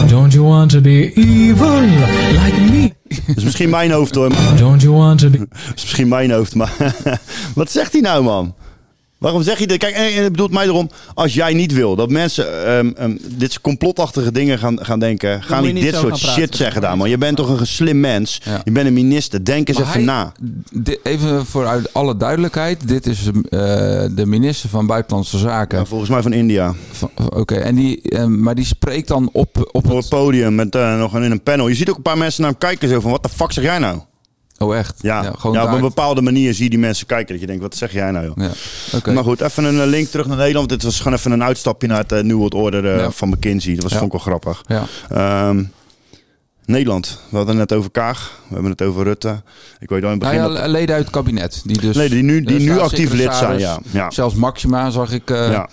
Don't 0.09 0.33
you 0.33 0.45
want 0.45 0.71
to 0.71 0.81
be 0.81 1.13
evil 1.15 1.81
like 1.81 2.61
me? 2.61 2.93
Dat 3.27 3.37
is 3.37 3.45
misschien 3.45 3.71
mijn 3.71 3.91
hoofd 3.91 4.15
hoor. 4.15 4.31
Don't 4.57 4.83
you 4.83 4.95
want 4.95 5.19
to 5.19 5.31
be... 5.31 5.39
Dat 5.67 5.75
is 5.75 5.83
misschien 5.83 6.09
mijn 6.09 6.31
hoofd, 6.31 6.55
maar 6.55 6.73
wat 7.55 7.71
zegt 7.71 7.93
hij 7.93 8.01
nou, 8.01 8.23
man? 8.25 8.55
Waarom 9.19 9.43
zeg 9.43 9.59
je 9.59 9.67
dit? 9.67 9.79
Kijk, 9.79 9.95
en 9.95 10.23
het 10.23 10.31
bedoelt 10.33 10.51
mij 10.51 10.65
erom, 10.67 10.91
als 11.15 11.35
jij 11.35 11.55
niet 11.55 11.73
wil 11.73 11.97
dat 11.97 12.11
mensen 12.11 12.67
ehm, 12.67 12.91
ehm, 12.97 13.17
dit 13.31 13.51
soort 13.51 13.63
complotachtige 13.63 14.33
dingen 14.33 14.59
gaan, 14.59 14.85
gaan 14.85 14.99
denken, 14.99 15.43
gaan 15.43 15.63
niet 15.63 15.75
niet 15.75 15.83
dit 15.83 15.95
soort 15.95 16.09
praten. 16.09 16.29
shit 16.29 16.57
zeggen 16.57 16.81
daar, 16.81 16.97
man. 16.97 17.09
Je 17.11 17.19
bent 17.19 17.37
toch 17.37 17.61
een 17.61 17.67
slim 17.67 18.01
mens. 18.01 18.41
Je 18.65 18.71
bent 18.73 18.87
een 18.87 18.93
minister. 18.93 19.45
Denk 19.45 19.69
eens 19.69 19.79
Maar 19.79 19.87
even 19.87 20.09
hij- 20.09 20.15
na. 20.15 20.33
even 21.03 21.47
voor 21.47 21.67
uit 21.67 21.93
alle 21.93 22.17
duidelijkheid. 22.17 22.89
Dit 22.89 23.07
is 23.07 23.19
eh, 23.27 23.31
de 24.11 24.27
minister 24.27 24.69
van 24.69 24.87
Buitenlandse 24.87 25.39
Zaken. 25.39 25.87
volgens 25.87 26.11
mij 26.11 26.23
van 26.23 26.33
India. 26.33 26.75
Oké, 27.35 27.55
en 27.55 27.75
die, 27.75 28.03
eh, 28.03 28.25
maar 28.25 28.55
die 28.55 28.65
spreekt 28.65 29.09
dan 29.09 29.29
op, 29.33 29.69
op 29.73 29.91
Op 29.91 29.97
het 29.97 30.09
podium 30.09 30.55
met 30.55 30.75
eh, 30.75 30.99
nog 30.99 31.13
een, 31.15 31.23
in 31.23 31.31
een 31.31 31.43
panel. 31.43 31.69
Je 31.69 31.75
ziet 31.75 31.91
ook 31.91 31.97
een 31.97 32.03
paar 32.03 32.19
mensen 32.19 32.43
naar 32.43 32.51
hem 32.51 32.59
kijken 32.61 32.89
zo 32.89 33.01
van, 33.01 33.11
wat 33.11 33.23
de 33.23 33.29
fuck 33.29 33.53
zeg 33.53 33.65
jij 33.65 33.79
nou? 33.79 33.99
Oh, 34.59 34.77
echt? 34.77 34.95
Ja, 35.01 35.17
Ja, 35.17 35.23
ja, 35.23 35.33
gewoon 35.39 35.63
op 35.63 35.73
een 35.73 35.81
bepaalde 35.81 36.23
manier 36.23 36.55
zie 36.55 36.65
je 36.65 36.71
die 36.71 36.79
mensen 36.79 37.07
kijken. 37.07 37.29
Dat 37.33 37.41
je 37.41 37.47
denkt, 37.47 37.63
wat 37.63 37.77
zeg 37.77 37.93
jij 37.93 38.11
nou 38.11 38.25
joh? 38.27 38.37
Ja. 39.05 39.13
Maar 39.13 39.25
goed, 39.25 39.41
even 39.41 39.65
een 39.65 39.81
eh, 39.81 39.87
link 39.87 40.09
terug 40.09 40.27
naar 40.27 40.37
Nederland. 40.37 40.69
Dit 40.69 40.83
was 40.83 40.97
gewoon 41.01 41.19
even 41.19 41.33
een 41.33 41.43
uitstapje 41.43 41.89
naar 41.89 41.99
het 41.99 42.13
uh, 42.13 42.21
New 42.21 42.37
World 42.37 42.55
Order 42.55 42.93
eh, 42.95 42.99
Ja. 43.01 43.11
van 43.11 43.29
McKinsey. 43.29 43.75
Dat 43.75 43.83
was 43.83 43.93
Ja. 43.93 43.99
vond 43.99 44.13
ik 44.15 44.23
wel 44.23 44.39
grappig. 44.39 44.65
Ja. 44.67 44.85
Ehm, 45.09 45.63
Nederland. 46.65 47.21
We 47.31 47.37
hadden 47.37 47.59
het 47.59 47.69
net 47.71 47.79
over 47.79 47.91
Kaag. 47.91 48.41
We 48.49 48.55
hebben 48.55 48.71
het 48.71 48.83
over 48.83 49.05
Rutte. 49.05 49.43
Ik 49.81 49.89
weet 49.89 50.03
al 50.05 50.11
in 50.11 50.15
het 50.15 50.23
Nou 50.23 50.37
begin... 50.37 50.53
ja, 50.55 50.61
dat- 50.61 50.71
leden 50.71 50.95
uit 50.95 51.05
het 51.05 51.13
kabinet. 51.15 51.61
Die 51.65 51.81
dus, 51.81 51.97
Leden 51.97 52.15
die 52.17 52.23
nu- 52.23 52.41
die 52.43 52.59
nu 52.59 52.79
actief 52.79 53.13
lid 53.13 53.35
zijn, 53.35 53.59
ja. 53.59 53.79
Ja. 53.91 54.11
Zelfs 54.11 54.35
Maxima 54.35 54.91
zag 54.91 55.13
ik. 55.13 55.29
ja. 55.29 55.69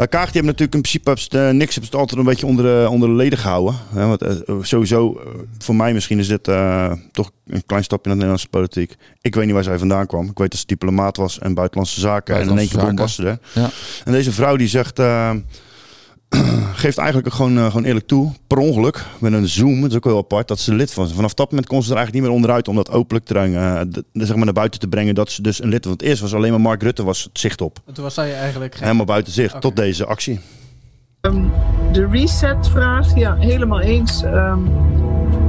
Uh, 0.00 0.06
Kaag 0.06 0.24
die 0.24 0.42
heeft 0.42 0.44
natuurlijk 0.44 0.74
in 0.74 0.80
principe 0.80 1.38
eh, 1.38 1.50
niks 1.50 1.74
het 1.74 1.94
altijd 1.94 2.18
een 2.18 2.26
beetje 2.26 2.46
onder 2.46 2.64
de, 2.64 2.90
onder 2.90 3.08
de 3.08 3.14
leden 3.14 3.38
gehouden. 3.38 3.74
Hè, 3.94 4.06
want 4.06 4.22
eh, 4.22 4.54
sowieso, 4.62 5.20
eh, 5.24 5.40
voor 5.58 5.74
mij 5.74 5.92
misschien 5.92 6.18
is 6.18 6.28
dit 6.28 6.44
toch 7.12 7.30
een 7.46 7.66
klein 7.66 7.84
stapje 7.84 8.10
naar 8.10 8.18
de 8.18 8.24
Nederlandse 8.24 8.48
politiek. 8.48 8.96
Ik 9.20 9.34
weet 9.34 9.44
niet 9.44 9.54
waar 9.54 9.64
zij 9.64 9.78
vandaan 9.78 10.06
kwam. 10.06 10.24
Ik 10.30 10.38
weet 10.38 10.50
dat 10.50 10.60
ze 10.60 10.66
diplomaat 10.66 11.16
was 11.16 11.38
en 11.38 11.54
buitenlandse 11.54 12.00
zaken. 12.00 12.36
en 12.36 12.48
in 12.48 12.58
één 12.58 12.68
keer 12.68 12.80
bom 12.80 12.96
was 12.96 13.14
ze 13.14 13.26
er. 13.26 13.38
Ja. 13.52 13.70
En 14.04 14.12
deze 14.12 14.32
vrouw 14.32 14.56
die 14.56 14.68
zegt, 14.68 14.98
geeft 16.74 16.98
eigenlijk 16.98 17.32
gewoon, 17.34 17.58
eh, 17.58 17.64
gewoon 17.66 17.84
eerlijk 17.84 18.06
toe, 18.06 18.32
per 18.46 18.58
ongeluk, 18.58 19.04
met 19.18 19.32
een 19.32 19.48
zoom, 19.48 19.80
dat 19.80 19.90
is 19.90 19.96
ook 19.96 20.04
wel 20.04 20.16
apart, 20.18 20.48
dat 20.48 20.58
ze 20.58 20.74
lid 20.74 20.94
was. 20.94 21.12
Vanaf 21.12 21.34
dat 21.34 21.50
moment 21.50 21.68
kon 21.68 21.82
ze 21.82 21.90
er 21.90 21.96
eigenlijk 21.96 22.14
niet 22.24 22.26
meer 22.34 22.40
onderuit 22.42 22.68
om 22.68 22.74
dat 22.76 22.90
openlijk 22.90 23.26
te 23.26 23.32
brengen, 23.32 23.78
eh, 23.78 23.86
de- 23.88 24.04
zeg 24.12 24.36
maar 24.36 24.44
naar 24.44 24.54
buiten 24.54 24.80
te 24.80 24.88
brengen 24.88 25.14
dat 25.14 25.30
ze 25.30 25.42
dus 25.42 25.62
een 25.62 25.68
lid 25.68 25.84
was. 25.84 25.94
Want 25.96 26.02
eerst 26.02 26.20
was 26.20 26.34
alleen 26.34 26.50
maar 26.50 26.60
Mark 26.60 26.82
Rutte 26.82 27.04
was 27.04 27.22
het 27.24 27.38
zicht 27.38 27.60
op. 27.60 27.78
En 27.86 27.94
toen 27.94 28.04
was 28.04 28.14
zij 28.14 28.34
eigenlijk 28.34 28.74
geen... 28.74 28.84
Helemaal 28.84 29.06
buiten 29.06 29.32
zicht, 29.32 29.60
tot 29.60 29.76
deze 29.76 30.06
actie. 30.06 30.40
Ehm, 31.20 31.44
de 31.92 32.06
reset-vraag, 32.10 33.14
ja, 33.16 33.36
helemaal 33.36 33.80
eens. 33.80 34.22
Ehm, 34.22 34.58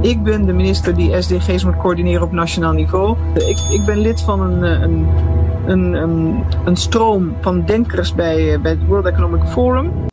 ik 0.02 0.22
ben 0.22 0.46
de 0.46 0.52
minister 0.52 0.94
die 0.94 1.22
SDG's 1.22 1.64
moet 1.64 1.76
coördineren 1.76 2.22
op 2.22 2.32
nationaal 2.32 2.72
niveau. 2.72 3.16
Ik, 3.34 3.58
ik 3.70 3.84
ben 3.84 3.98
lid 3.98 4.20
van 4.20 4.40
een, 4.40 4.64
eh, 4.64 4.80
een, 4.80 5.06
een, 5.66 5.92
een, 5.94 6.44
een 6.64 6.76
stroom 6.76 7.36
van 7.40 7.64
denkers 7.64 8.14
bij, 8.14 8.60
bij 8.60 8.70
het 8.70 8.86
World 8.86 9.06
Economic 9.06 9.48
Forum. 9.48 10.08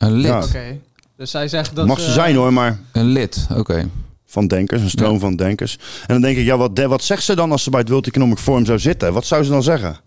Een 0.00 0.12
lid. 0.12 0.30
Ja. 0.30 0.42
Oké. 0.42 0.78
Dus 1.16 1.30
zij 1.30 1.48
zegt 1.48 1.76
dat... 1.76 1.86
Mag 1.86 2.00
ze 2.00 2.06
eh, 2.06 2.12
zijn 2.12 2.36
hoor, 2.36 2.52
maar 2.52 2.78
Een 2.92 3.06
lid, 3.06 3.46
oké. 3.56 3.88
van 4.26 4.46
denkers, 4.46 4.82
een 4.82 4.90
stroom 4.90 5.18
van 5.18 5.36
denkers. 5.36 5.78
En 6.00 6.06
dan 6.06 6.20
denk 6.20 6.36
ik, 6.36 6.44
ja, 6.44 6.56
wat, 6.56 6.78
wat 6.78 7.02
zegt 7.04 7.22
ze 7.22 7.34
dan 7.34 7.52
als 7.52 7.62
ze 7.62 7.70
bij 7.70 7.80
het 7.80 7.88
World 7.88 8.06
Economic 8.06 8.38
Forum 8.38 8.64
zou 8.64 8.78
zitten? 8.78 9.12
Wat 9.12 9.26
zou 9.26 9.44
ze 9.44 9.50
dan 9.50 9.62
zeggen? 9.62 10.00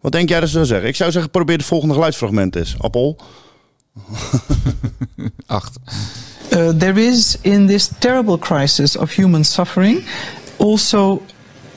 Wat 0.00 0.12
denk 0.12 0.28
jij 0.28 0.40
dat 0.40 0.48
ze 0.48 0.54
zou 0.54 0.66
zeggen? 0.66 0.88
Ik 0.88 0.96
zou 0.96 1.10
zeggen, 1.10 1.30
probeer 1.30 1.56
het 1.56 1.66
volgende 1.66 1.94
geluidsfragment 1.94 2.56
eens. 2.56 2.74
Appel. 2.78 3.18
Acht. 5.46 5.78
Uh, 6.50 6.68
there 6.68 7.02
is 7.06 7.38
in 7.40 7.66
this 7.66 7.90
terrible 7.98 8.38
crisis 8.38 8.96
of 8.96 9.14
human 9.14 9.44
suffering 9.44 10.04
also 10.56 11.22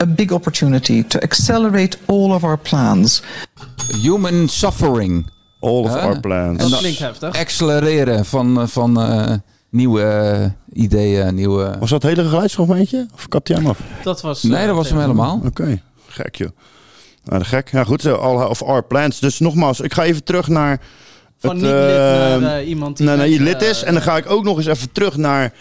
a 0.01 0.05
big 0.05 0.31
opportunity 0.31 1.03
to 1.03 1.19
accelerate 1.19 1.97
all 2.05 2.31
of 2.31 2.43
our 2.43 2.57
plans. 2.57 3.21
Human 4.01 4.47
suffering. 4.47 5.25
All 5.65 5.83
of 5.83 5.93
Huh? 5.93 6.03
our 6.03 6.19
plans. 6.19 6.57
Dat 6.57 6.69
dan 6.69 6.79
klinkt 6.79 6.99
heftig. 6.99 7.39
Accelereren 7.39 8.25
van, 8.25 8.61
eh, 8.61 8.67
van 8.67 9.01
eh, 9.01 9.33
nieuwe 9.69 10.01
eh, 10.03 10.81
ideeën, 10.83 11.35
nieuwe... 11.35 11.75
Was 11.79 11.89
dat 11.89 12.01
het 12.01 12.15
hele 12.15 12.29
geluidsfragmentje? 12.29 13.07
Of 13.13 13.27
kapte 13.27 13.53
jij 13.53 13.61
hem 13.61 13.71
af? 13.71 13.79
Dat 14.03 14.21
was... 14.21 14.43
Nee, 14.43 14.67
dat 14.67 14.75
was 14.75 14.89
hem 14.89 14.99
helemaal. 14.99 15.41
Oké, 15.45 15.81
gek 16.07 16.35
joh. 16.35 16.49
Nou, 17.23 17.39
de 17.39 17.45
gek. 17.45 17.69
Ja 17.71 17.83
goed, 17.83 18.05
all 18.05 18.45
of 18.45 18.63
our 18.63 18.83
plans. 18.83 19.19
Dus 19.19 19.39
nogmaals, 19.39 19.79
ik 19.79 19.93
ga 19.93 20.03
even 20.03 20.23
terug 20.23 20.47
naar... 20.47 20.81
Van 21.37 21.49
het, 21.49 21.59
niet 21.59 21.71
lid 21.71 21.81
eh, 21.81 22.37
naar 22.37 22.63
iemand 22.63 22.97
die... 22.97 23.05
naar, 23.05 23.17
naar 23.17 23.27
je 23.27 23.41
lid 23.41 23.61
is. 23.61 23.83
En 23.83 23.93
dan 23.93 24.01
ga 24.01 24.17
ik 24.17 24.29
ook 24.29 24.43
nog 24.43 24.57
eens 24.57 24.65
even 24.65 24.91
terug 24.91 25.17
naar 25.17 25.53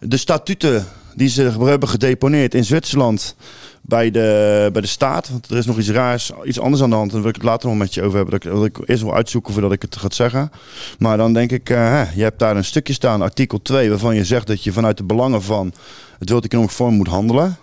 de 0.00 0.16
statuten 0.16 0.86
die 1.14 1.28
ze 1.28 1.42
hebben 1.58 1.88
gedeponeerd 1.88 2.54
in 2.54 2.64
Zwitserland 2.64 3.36
bij 3.82 4.10
de, 4.10 4.68
bij 4.72 4.80
de 4.82 4.88
staat. 4.88 5.28
Want 5.28 5.50
er 5.50 5.56
is 5.56 5.66
nog 5.66 5.78
iets 5.78 5.90
raars, 5.90 6.32
iets 6.44 6.60
anders 6.60 6.82
aan 6.82 6.90
de 6.90 6.96
hand. 6.96 7.08
En 7.08 7.12
daar 7.12 7.22
wil 7.22 7.30
ik 7.30 7.36
het 7.36 7.44
later 7.44 7.68
nog 7.68 7.78
met 7.78 7.94
je 7.94 8.02
over 8.02 8.16
hebben. 8.16 8.40
Dat 8.40 8.44
ik, 8.44 8.52
dat 8.52 8.82
ik 8.82 8.88
eerst 8.88 9.02
wel 9.02 9.14
uitzoeken 9.14 9.52
voordat 9.52 9.72
ik 9.72 9.82
het 9.82 9.96
ga 9.96 10.08
zeggen. 10.10 10.50
Maar 10.98 11.16
dan 11.16 11.32
denk 11.32 11.50
ik, 11.50 11.70
eh, 11.70 11.76
hè, 11.76 12.04
je 12.14 12.22
hebt 12.22 12.38
daar 12.38 12.56
een 12.56 12.64
stukje 12.64 12.92
staan, 12.92 13.22
artikel 13.22 13.62
2, 13.62 13.88
waarvan 13.88 14.14
je 14.14 14.24
zegt 14.24 14.46
dat 14.46 14.64
je 14.64 14.72
vanuit 14.72 14.96
de 14.96 15.04
belangen 15.04 15.42
van 15.42 15.72
het 16.18 16.28
World 16.28 16.44
Economic 16.44 16.70
Forum 16.70 16.94
moet 16.94 17.08
handelen. 17.08 17.56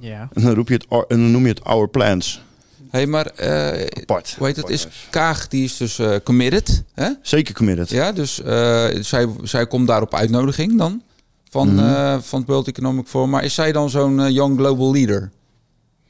Ja. 0.00 0.28
En 0.32 0.42
dan, 0.42 0.54
roep 0.54 0.68
je 0.68 0.74
het, 0.74 0.86
en 0.90 1.04
dan 1.08 1.30
noem 1.30 1.42
je 1.42 1.48
het 1.48 1.64
our 1.64 1.88
plans. 1.88 2.44
Hé, 2.90 2.98
hey, 2.98 3.06
maar 3.06 3.26
eh 3.26 3.86
Apart. 4.00 4.34
hoe 4.38 4.46
heet 4.46 4.56
het? 4.56 4.68
Is 4.68 4.86
Kaag, 5.10 5.48
die 5.48 5.64
is 5.64 5.76
dus 5.76 5.98
eh, 5.98 6.14
committed, 6.24 6.84
hè? 6.94 7.10
Zeker 7.22 7.54
committed. 7.54 7.90
Ja, 7.90 8.12
dus 8.12 8.42
eh, 8.42 8.86
zij, 9.00 9.28
zij 9.42 9.66
komt 9.66 9.86
daar 9.86 10.02
op 10.02 10.14
uitnodiging 10.14 10.78
dan 10.78 11.02
van, 11.50 11.74
Mhm. 11.74 11.78
eh, 11.84 12.16
van 12.20 12.38
het 12.40 12.48
World 12.48 12.68
Economic 12.68 13.06
Forum. 13.06 13.30
Maar 13.30 13.44
is 13.44 13.54
zij 13.54 13.72
dan 13.72 13.90
zo'n 13.90 14.20
eh, 14.20 14.30
young 14.30 14.58
global 14.58 14.92
leader? 14.92 15.30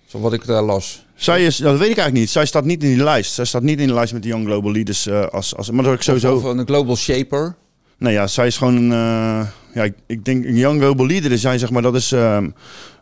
Zo 0.07 0.21
wat 0.21 0.33
ik 0.33 0.47
daar 0.47 0.63
las. 0.63 1.05
Zij 1.15 1.45
is, 1.45 1.57
dat 1.57 1.73
weet 1.73 1.81
ik 1.91 1.97
eigenlijk 1.97 2.13
niet. 2.19 2.31
Zij 2.31 2.47
staat 2.47 2.65
niet 2.65 2.83
in 2.83 2.89
die 2.95 3.03
lijst. 3.05 3.33
Zij 3.33 3.45
staat 3.45 3.63
niet 3.63 3.81
in 3.81 3.87
de 3.87 3.95
lijst 3.95 4.13
met 4.13 4.23
de 4.23 4.29
Young 4.29 4.47
Global 4.47 4.73
Leaders. 4.73 5.07
eh, 5.07 5.27
als, 5.27 5.57
als, 5.57 5.71
maar 5.71 5.85
dat 5.85 5.95
ik 5.95 6.03
sowieso. 6.03 6.37
Of, 6.37 6.45
of 6.45 6.51
een 6.57 6.67
global 6.67 6.97
shaper. 6.97 7.55
Nee, 7.99 8.13
ja, 8.13 8.27
zij 8.27 8.47
is 8.47 8.57
gewoon 8.57 8.77
een. 8.77 8.93
eh, 8.93 9.47
ja, 9.75 9.83
ik, 9.83 9.95
ik 10.07 10.25
denk 10.25 10.45
een 10.45 10.57
Young 10.57 10.81
Global 10.81 11.07
Leader 11.07 11.33
is 11.33 11.41
zij, 11.41 11.59
zeg 11.59 11.71
maar, 11.71 11.83
dat 11.83 11.95
is. 11.95 12.13
ehm 12.13 12.51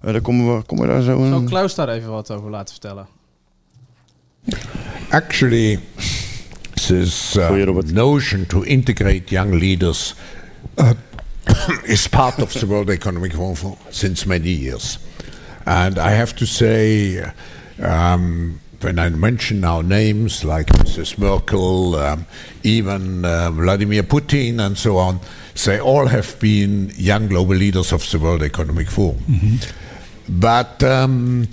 eh, 0.00 0.12
daar 0.12 0.20
komen 0.20 0.56
we, 0.56 0.62
komen 0.62 0.86
we 0.86 0.92
daar 0.92 1.02
zo. 1.02 1.26
Zal. 1.28 1.42
Klaus 1.42 1.74
daar 1.74 1.88
even 1.88 2.10
wat 2.10 2.30
over 2.30 2.50
laten 2.50 2.72
vertellen? 2.74 3.06
Actually, 5.10 5.80
this 6.74 7.34
uh, 7.36 7.78
notion 7.92 8.46
to 8.46 8.60
integrate 8.62 9.22
young 9.30 9.54
leaders 9.54 10.14
uh, 10.76 10.90
is 11.86 12.08
part 12.08 12.38
of 12.38 12.52
the 12.52 12.66
World 12.66 12.90
Economic 12.90 13.32
Forum 13.32 13.54
for, 13.54 13.78
since 13.90 14.26
many 14.26 14.50
years. 14.50 14.98
And 15.66 15.98
I 15.98 16.10
have 16.10 16.36
to 16.36 16.46
say, 16.46 17.24
um, 17.82 18.60
when 18.80 18.98
I 18.98 19.08
mention 19.08 19.60
now 19.60 19.80
names 19.80 20.44
like 20.44 20.66
Mrs. 20.66 21.18
Merkel, 21.18 21.96
um, 21.96 22.26
even 22.62 23.24
uh, 23.24 23.50
Vladimir 23.50 24.02
Putin, 24.02 24.64
and 24.64 24.76
so 24.76 24.98
on, 24.98 25.20
they 25.64 25.80
all 25.80 26.06
have 26.06 26.38
been 26.38 26.92
young 26.96 27.28
global 27.28 27.54
leaders 27.54 27.92
of 27.92 28.08
the 28.10 28.18
World 28.18 28.42
Economic 28.42 28.88
Forum. 28.88 29.18
But 30.28 30.82
um, 30.82 31.48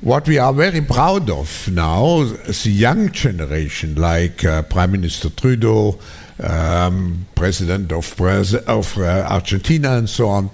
what 0.00 0.26
we 0.26 0.38
are 0.38 0.52
very 0.52 0.80
proud 0.80 1.28
of 1.28 1.68
now, 1.70 2.20
is 2.20 2.64
the 2.64 2.70
young 2.70 3.10
generation, 3.12 3.94
like 3.96 4.44
uh, 4.44 4.62
Prime 4.62 4.92
Minister 4.92 5.28
Trudeau, 5.28 5.98
um, 6.42 7.26
President 7.34 7.92
of, 7.92 8.04
Braz- 8.16 8.64
of 8.66 8.96
uh, 8.98 9.26
Argentina, 9.30 9.96
and 9.96 10.08
so 10.08 10.28
on, 10.28 10.50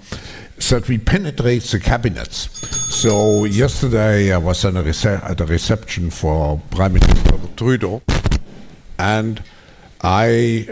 that 0.70 0.88
we 0.88 0.98
penetrate 0.98 1.62
the 1.64 1.78
cabinets. 1.80 2.48
So 2.94 3.44
yesterday 3.44 4.32
I 4.32 4.38
was 4.38 4.64
at 4.64 4.74
a, 4.74 4.82
rece- 4.82 5.22
at 5.22 5.40
a 5.40 5.44
reception 5.46 6.10
for 6.10 6.60
Prime 6.70 6.94
Minister 6.94 7.38
Trudeau, 7.56 8.02
and 8.98 9.42
I 10.00 10.68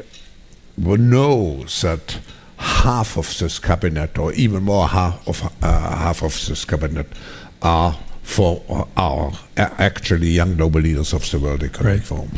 know 0.77 1.65
that 1.65 2.19
half 2.57 3.17
of 3.19 3.39
this 3.39 3.59
cabinet, 3.59 4.19
or 4.19 4.33
even 4.33 4.63
more 4.63 4.89
half 4.89 5.27
of 5.29 5.43
uh, 5.63 5.97
half 5.97 6.23
of 6.23 6.33
this 6.47 6.65
cabinet, 6.65 7.07
are 7.63 7.99
for 8.23 8.87
our 8.97 9.33
a- 9.57 9.83
actually 9.83 10.29
young 10.29 10.57
global 10.57 10.81
leaders 10.81 11.13
of 11.13 11.31
the 11.31 11.39
World 11.39 11.63
Economic 11.63 12.03
Forum. 12.03 12.31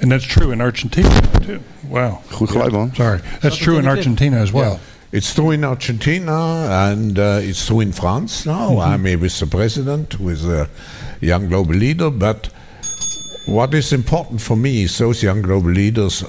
And 0.00 0.12
that's 0.12 0.24
true 0.24 0.50
in 0.50 0.60
Argentina 0.60 1.08
too. 1.40 1.60
Wow. 1.88 2.22
Goed 2.30 2.50
geluid, 2.50 2.72
man. 2.72 2.94
Sorry. 2.94 3.20
That's 3.40 3.56
true 3.56 3.78
in 3.78 3.86
Argentina 3.86 4.36
as 4.36 4.52
well. 4.52 4.74
Yeah. 4.74 4.78
It's 5.12 5.34
true 5.34 5.52
in 5.52 5.64
Argentina 5.64 6.68
and 6.90 7.18
uh, 7.18 7.38
it's 7.40 7.66
true 7.66 7.80
in 7.80 7.92
France 7.92 8.44
now. 8.44 8.78
I'm 8.80 9.04
here 9.04 9.18
with 9.18 9.38
the 9.38 9.46
president, 9.46 10.14
who 10.14 10.28
is 10.28 10.46
a 10.46 10.68
young 11.20 11.48
global 11.48 11.74
leader. 11.74 12.10
But 12.10 12.50
what 13.46 13.72
is 13.72 13.92
important 13.92 14.40
for 14.40 14.56
me 14.56 14.82
is 14.82 14.98
those 14.98 15.22
young 15.22 15.42
global 15.42 15.70
leaders 15.70 16.24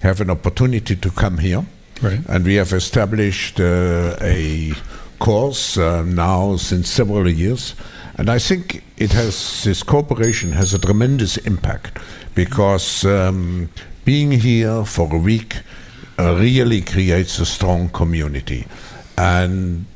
have 0.00 0.20
an 0.20 0.30
opportunity 0.30 0.96
to 0.96 1.10
come 1.10 1.38
here. 1.38 1.66
Right. 2.00 2.20
And 2.28 2.44
we 2.44 2.54
have 2.54 2.72
established 2.72 3.60
uh, 3.60 4.16
a 4.20 4.72
course 5.18 5.76
uh, 5.76 6.02
now 6.02 6.56
since 6.56 6.88
several 6.88 7.28
years. 7.28 7.74
And 8.16 8.28
I 8.28 8.38
think 8.38 8.84
it 8.96 9.12
has 9.12 9.64
this 9.64 9.82
cooperation 9.82 10.52
has 10.52 10.74
a 10.74 10.78
tremendous 10.78 11.36
impact 11.38 11.98
because 12.34 13.04
um, 13.04 13.70
being 14.04 14.32
here 14.32 14.84
for 14.84 15.12
a 15.14 15.18
week 15.18 15.56
uh, 16.18 16.36
really 16.38 16.82
creates 16.82 17.38
a 17.38 17.46
strong 17.46 17.88
community. 17.88 18.66
And 19.16 19.86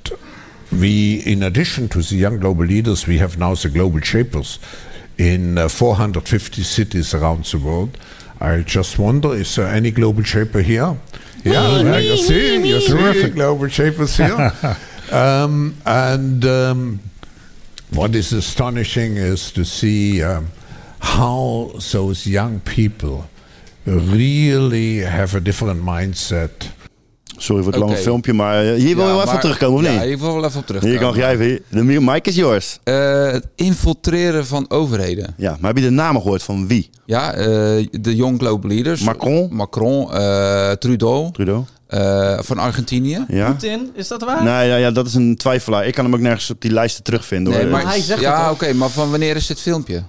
we, 0.72 1.22
in 1.26 1.42
addition 1.42 1.88
to 1.90 2.00
the 2.02 2.16
young 2.16 2.40
global 2.40 2.64
leaders, 2.64 3.06
we 3.06 3.18
have 3.18 3.38
now 3.38 3.54
the 3.54 3.68
global 3.68 4.00
shapers 4.00 4.58
in 5.18 5.58
uh, 5.58 5.68
450 5.68 6.62
cities 6.62 7.14
around 7.14 7.44
the 7.44 7.58
world. 7.58 7.98
I 8.40 8.60
just 8.62 8.98
wonder, 8.98 9.34
is 9.34 9.54
there 9.56 9.66
any 9.68 9.90
global 9.90 10.22
shaper 10.22 10.60
here? 10.60 10.96
Yeah, 11.44 11.82
Me, 11.82 11.90
yeah, 11.90 11.98
you 11.98 12.16
see, 12.16 12.58
me, 12.58 12.68
you 12.70 12.78
me. 12.78 12.86
Terrific. 12.86 13.34
global 13.34 13.68
shapers 13.68 14.16
here. 14.16 14.52
um, 15.12 15.76
and 15.86 16.44
um, 16.44 17.00
what 17.88 18.14
is 18.14 18.32
astonishing 18.32 19.16
is 19.16 19.50
to 19.50 19.64
see 19.64 20.22
um, 20.22 20.48
how 20.98 21.70
those 21.90 22.30
young 22.30 22.60
people 22.62 23.24
really 23.84 25.04
have 25.04 25.36
a 25.36 25.40
different 25.40 25.82
mindset 25.84 26.74
Sorry 27.38 27.62
voor 27.62 27.72
het 27.72 27.80
Oké. 27.80 27.90
lange 27.90 28.02
filmpje, 28.02 28.32
maar 28.32 28.64
eh, 28.64 28.74
hier 28.74 28.96
wil 28.96 29.04
je 29.04 29.10
Ja, 29.10 29.16
wel 29.16 29.20
even 29.22 29.34
op 29.34 29.40
terugkomen, 29.40 29.78
of 29.80 29.86
ja, 29.86 30.02
niet? 30.02 30.10
ik 30.12 30.18
wil 30.18 30.34
wel 30.34 30.44
even 30.44 30.60
op 30.60 30.66
terugkomen. 30.66 30.98
Hier 30.98 31.08
kan 31.08 31.18
jij 31.18 31.38
weer. 31.38 31.62
De 31.68 31.82
mic 31.82 32.26
is 32.26 32.34
yours. 32.34 32.78
Eh, 32.84 33.30
het 33.30 33.46
infiltreren 33.54 34.46
van 34.46 34.70
overheden. 34.70 35.34
Ja, 35.36 35.56
maar 35.60 35.74
heb 35.74 35.78
je 35.82 35.88
de 35.88 35.94
namen 35.94 36.22
gehoord 36.22 36.42
van 36.42 36.66
wie? 36.66 36.90
Ja, 37.06 37.32
eh, 37.34 37.46
de 37.90 38.16
Young 38.16 38.38
Global 38.38 38.70
Leaders. 38.70 39.02
Macron. 39.02 39.48
Macron, 39.52 40.12
eh, 40.12 40.70
Trudeau. 40.70 41.32
Trudeau. 41.32 41.64
Eh, 41.86 42.38
van 42.42 42.58
Argentinië. 42.58 43.24
Ja. 43.28 43.50
Poetin, 43.50 43.90
is 43.94 44.08
dat 44.08 44.22
waar? 44.24 44.42
Nee, 44.44 44.68
ja, 44.68 44.76
ja, 44.76 44.90
dat 44.90 45.06
is 45.06 45.14
een 45.14 45.36
twijfelaar. 45.36 45.86
Ik 45.86 45.94
kan 45.94 46.04
hem 46.04 46.14
ook 46.14 46.20
nergens 46.20 46.50
op 46.50 46.60
die 46.60 46.70
lijsten 46.72 47.04
terugvinden. 47.04 47.52
Nee, 47.52 47.62
hoor. 47.62 47.70
maar 47.70 47.86
hij 47.86 48.00
zegt 48.00 48.20
ja, 48.20 48.50
oké, 48.50 48.72
maar 48.72 48.88
van 48.90 49.10
wanneer 49.10 49.36
is 49.36 49.46
dit 49.46 49.60
filmpje? 49.60 50.02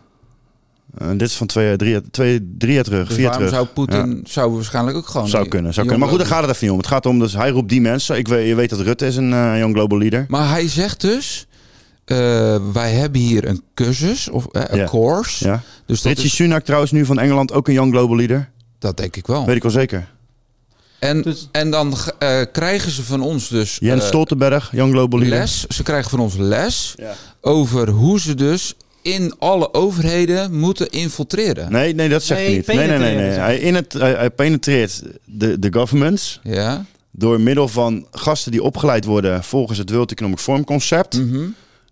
Eh, 0.97 1.07
dit 1.09 1.21
is 1.21 1.35
van 1.35 1.47
twee, 1.47 1.75
drie, 1.75 1.91
jaar- 1.91 2.01
twee, 2.11 2.53
drie 2.57 2.73
jaar 2.73 2.83
terug, 2.83 3.05
Dus 3.07 3.15
vier 3.15 3.23
jaar 3.23 3.31
waarom 3.39 3.47
terug. 3.49 3.63
zou 3.65 3.73
Poetin 3.75 4.15
Ja. 4.23 4.29
zou 4.31 4.51
waarschijnlijk 4.53 4.97
ook 4.97 5.07
gewoon. 5.07 5.27
Zou 5.27 5.41
die- 5.41 5.51
kunnen, 5.51 5.73
zou 5.73 5.87
kunnen. 5.87 6.05
Maar 6.05 6.15
goed, 6.15 6.25
daar 6.27 6.33
gaat 6.35 6.41
het 6.41 6.51
even 6.55 6.63
niet 6.63 6.71
om. 6.71 6.77
Het 6.77 6.87
gaat 6.87 7.05
om, 7.05 7.19
dus 7.19 7.33
hij 7.33 7.49
roept 7.49 7.69
die 7.69 7.81
mensen. 7.81 8.17
Ik 8.17 8.27
weet, 8.27 8.47
je 8.47 8.55
weet 8.55 8.69
dat 8.69 8.79
Rutte 8.79 9.05
is 9.05 9.15
een 9.15 9.33
eh, 9.33 9.57
Young 9.57 9.73
Global 9.75 9.97
Leader. 9.97 10.25
Maar 10.27 10.49
hij 10.49 10.67
zegt 10.67 11.01
dus, 11.01 11.47
eh, 12.05 12.17
wij 12.73 12.91
hebben 12.91 13.21
hier 13.21 13.47
een 13.47 13.61
cursus 13.73 14.29
of 14.29 14.45
een 14.51 14.85
course. 14.85 15.45
Ja. 15.47 15.61
Dus 15.85 16.01
dat, 16.01 16.11
Richie 16.11 16.25
is, 16.29 16.35
Sunak 16.35 16.63
trouwens 16.63 16.91
nu 16.91 17.05
van 17.05 17.19
Engeland 17.19 17.53
ook 17.53 17.67
een 17.67 17.73
Young 17.73 17.91
Global 17.91 18.15
Leader. 18.15 18.49
dat 18.79 18.97
denk 18.97 19.15
ik 19.15 19.27
wel. 19.27 19.45
Weet 19.45 19.55
ik 19.55 19.61
wel 19.61 19.71
zeker. 19.71 20.07
En, 20.99 21.21
Dus- 21.21 21.47
en 21.51 21.71
dan 21.71 21.95
eh, 22.19 22.41
krijgen 22.51 22.91
ze 22.91 23.03
van 23.03 23.21
ons 23.21 23.47
dus 23.49 23.77
Jens 23.79 24.01
eh, 24.01 24.07
Stoltenberg, 24.07 24.69
Young 24.71 24.91
Global 24.91 25.19
Leader. 25.19 25.39
les. 25.39 25.65
Ze 25.67 25.83
krijgen 25.83 26.09
van 26.09 26.19
ons 26.19 26.35
les 26.37 26.93
Ja. 26.97 27.13
over 27.41 27.89
hoe 27.89 28.19
ze 28.19 28.35
dus 28.35 28.73
in 29.01 29.33
alle 29.39 29.73
overheden 29.73 30.53
moeten 30.59 30.89
infiltreren. 30.89 31.71
Nee, 31.71 31.93
nee, 31.95 32.09
dat 32.09 32.23
zegt 32.23 32.41
Nee, 32.41 32.55
niet. 32.55 32.67
Nee, 32.67 32.77
nee, 32.87 32.97
nee. 32.97 33.15
nee. 33.15 33.29
Hij, 33.29 33.57
in 33.57 33.75
het, 33.75 33.93
hij, 33.93 34.11
hij 34.13 34.29
penetreert 34.29 35.01
de, 35.25 35.59
de 35.59 35.73
governments 35.73 36.39
Ja. 36.43 36.85
door 37.11 37.41
middel 37.41 37.67
van 37.67 38.07
gasten 38.11 38.51
die 38.51 38.63
opgeleid 38.63 39.05
worden 39.05 39.43
volgens 39.43 39.77
het 39.77 39.89
World 39.89 40.11
Economic 40.11 40.39
Forum 40.39 40.63
concept. 40.63 41.17
Mhm. 41.17 41.43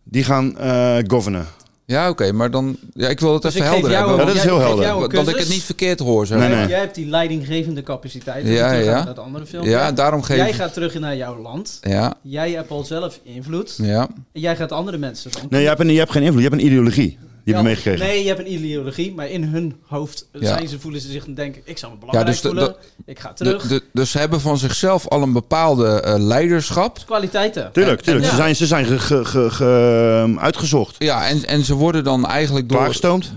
Die 0.03 0.23
gaan 0.23 0.57
eh 0.57 0.97
governen. 1.07 1.45
Ja, 1.87 2.09
oké, 2.09 2.31
maar 2.31 2.51
dan... 2.51 2.77
Ja, 2.93 3.07
ik 3.07 3.19
wil 3.19 3.33
het 3.33 3.41
Dus 3.41 3.53
even 3.55 3.67
helder 3.67 3.91
jou 3.91 4.07
hebben. 4.07 4.13
een- 4.13 4.19
Ja, 4.19 4.25
dat 4.25 4.35
is 4.35 4.43
jij- 4.43 4.51
heel 4.51 4.79
helder. 4.79 5.13
Dat 5.13 5.27
ik 5.27 5.35
het 5.35 5.49
niet 5.49 5.63
verkeerd 5.63 5.99
hoor. 5.99 6.25
Zeg. 6.27 6.39
Nee, 6.39 6.49
Jij- 6.49 6.57
nee. 6.57 6.67
Jij 6.67 6.79
hebt 6.79 6.95
die 6.95 7.07
leidinggevende 7.07 7.83
capaciteit. 7.83 8.45
Ja, 8.47 8.51
Ja, 8.53 8.69
terug 8.69 8.85
ja. 8.85 8.91
naar 8.95 9.05
dat 9.05 9.19
andere 9.19 9.45
filmpje. 9.45 9.71
Ja, 9.71 9.91
daarom 9.91 10.23
geef 10.23 10.37
Jij 10.37 10.53
gaat 10.53 10.73
terug 10.73 10.99
naar 10.99 11.15
jouw 11.15 11.41
land. 11.41 11.77
Ja, 11.81 12.13
Jij 12.21 12.51
hebt 12.51 12.71
al 12.71 12.83
zelf 12.83 13.19
invloed. 13.23 13.73
ja. 13.81 14.07
En 14.31 14.41
jij 14.41 14.55
gaat 14.55 14.71
andere 14.71 14.97
mensen 14.97 15.31
dan. 15.31 15.41
Nee, 15.49 15.61
je 15.61 15.67
hebt, 15.67 15.79
een, 15.79 15.91
je 15.91 15.99
hebt 15.99 16.11
geen 16.11 16.23
invloed. 16.23 16.41
Je 16.41 16.47
hebt 16.49 16.61
een 16.61 16.67
ideologie. 16.67 17.17
Die 17.45 17.61
meegekregen. 17.61 18.05
Nee, 18.05 18.21
je 18.21 18.27
hebt 18.27 18.39
een 18.39 18.51
ideologie, 18.53 19.13
maar 19.13 19.29
in 19.29 19.43
hun 19.43 19.75
hoofd 19.85 20.27
Ja. 20.33 20.47
zijn 20.47 20.67
ze, 20.67 20.79
voelen 20.79 21.01
ze 21.01 21.11
zich 21.11 21.25
en 21.25 21.33
denken, 21.33 21.61
ik 21.65 21.77
zou 21.77 21.91
me 21.91 21.97
belangrijk 21.99 22.27
dus 22.27 22.39
voelen, 22.39 22.63
de- 22.67 23.11
ik 23.11 23.19
ga 23.19 23.33
terug. 23.33 23.67
de- 23.67 23.83
dus 23.93 24.11
ze 24.11 24.17
hebben 24.17 24.41
van 24.41 24.57
zichzelf 24.57 25.07
al 25.07 25.21
een 25.21 25.33
bepaalde 25.33 26.01
eh, 26.01 26.15
leiderschap. 26.17 26.99
Kwaliteiten. 27.05 27.69
Tuurlijk, 27.73 28.01
tuurlijk. 28.01 28.25
Ja. 28.25 28.29
Ze 28.31 28.35
zijn, 28.35 28.55
ze 28.55 28.65
zijn 28.65 28.85
ge- 28.85 28.99
ge- 28.99 29.25
ge- 29.25 29.49
ge- 29.51 30.35
uitgezocht. 30.39 30.95
Ja, 30.99 31.27
en, 31.27 31.45
en 31.45 31.63
ze 31.63 31.73
worden 31.73 32.03
dan 32.03 32.25
eigenlijk 32.27 32.69
door... 32.69 32.77
Klaargestoomd? 32.77 33.33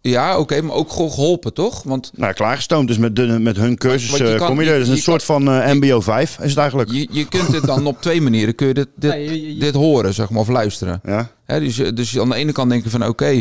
Ja, 0.00 0.38
oké, 0.38 0.60
maar 0.62 0.76
ook 0.76 0.92
geholpen, 0.92 1.54
toch? 1.54 1.82
Want 1.82 2.10
Nou, 2.14 2.32
klaargestoomd. 2.32 2.88
Dus 2.88 2.98
met, 2.98 3.16
de, 3.16 3.26
met 3.26 3.56
hun 3.56 3.76
cursus 3.78 4.16
je 4.16 4.24
eh, 4.32 4.36
kan- 4.38 4.46
kom 4.48 4.60
je 4.60 4.66
er. 4.66 4.72
je- 4.72 4.78
Dat 4.78 4.88
is 4.88 4.94
een 4.94 5.02
soort 5.02 5.22
van 5.22 5.48
eh, 5.50 5.72
MBO 5.72 6.00
5 6.00 6.38
is 6.42 6.48
het 6.50 6.58
eigenlijk. 6.58 6.90
je, 6.92 7.08
je 7.10 7.28
kunt 7.28 7.52
het 7.52 7.62
dan 7.64 7.86
op 7.86 8.00
twee 8.02 8.20
manieren 8.20 8.54
kun 8.54 8.66
je 8.66 8.74
dit, 8.74 8.88
dit, 8.96 9.10
Ja, 9.12 9.16
je- 9.16 9.24
je- 9.42 9.54
je- 9.54 9.60
dit 9.60 9.74
horen, 9.74 10.14
zeg 10.14 10.30
maar, 10.30 10.40
of 10.40 10.48
luisteren. 10.48 11.00
Ja. 11.04 11.30
Hè, 11.48 11.60
dus, 11.60 11.76
je- 11.76 11.92
dus 11.92 12.10
je 12.10 12.20
aan 12.20 12.28
de 12.28 12.34
ene 12.34 12.52
kant 12.52 12.70
denken 12.70 12.90
van 12.90 13.06
oké, 13.06 13.40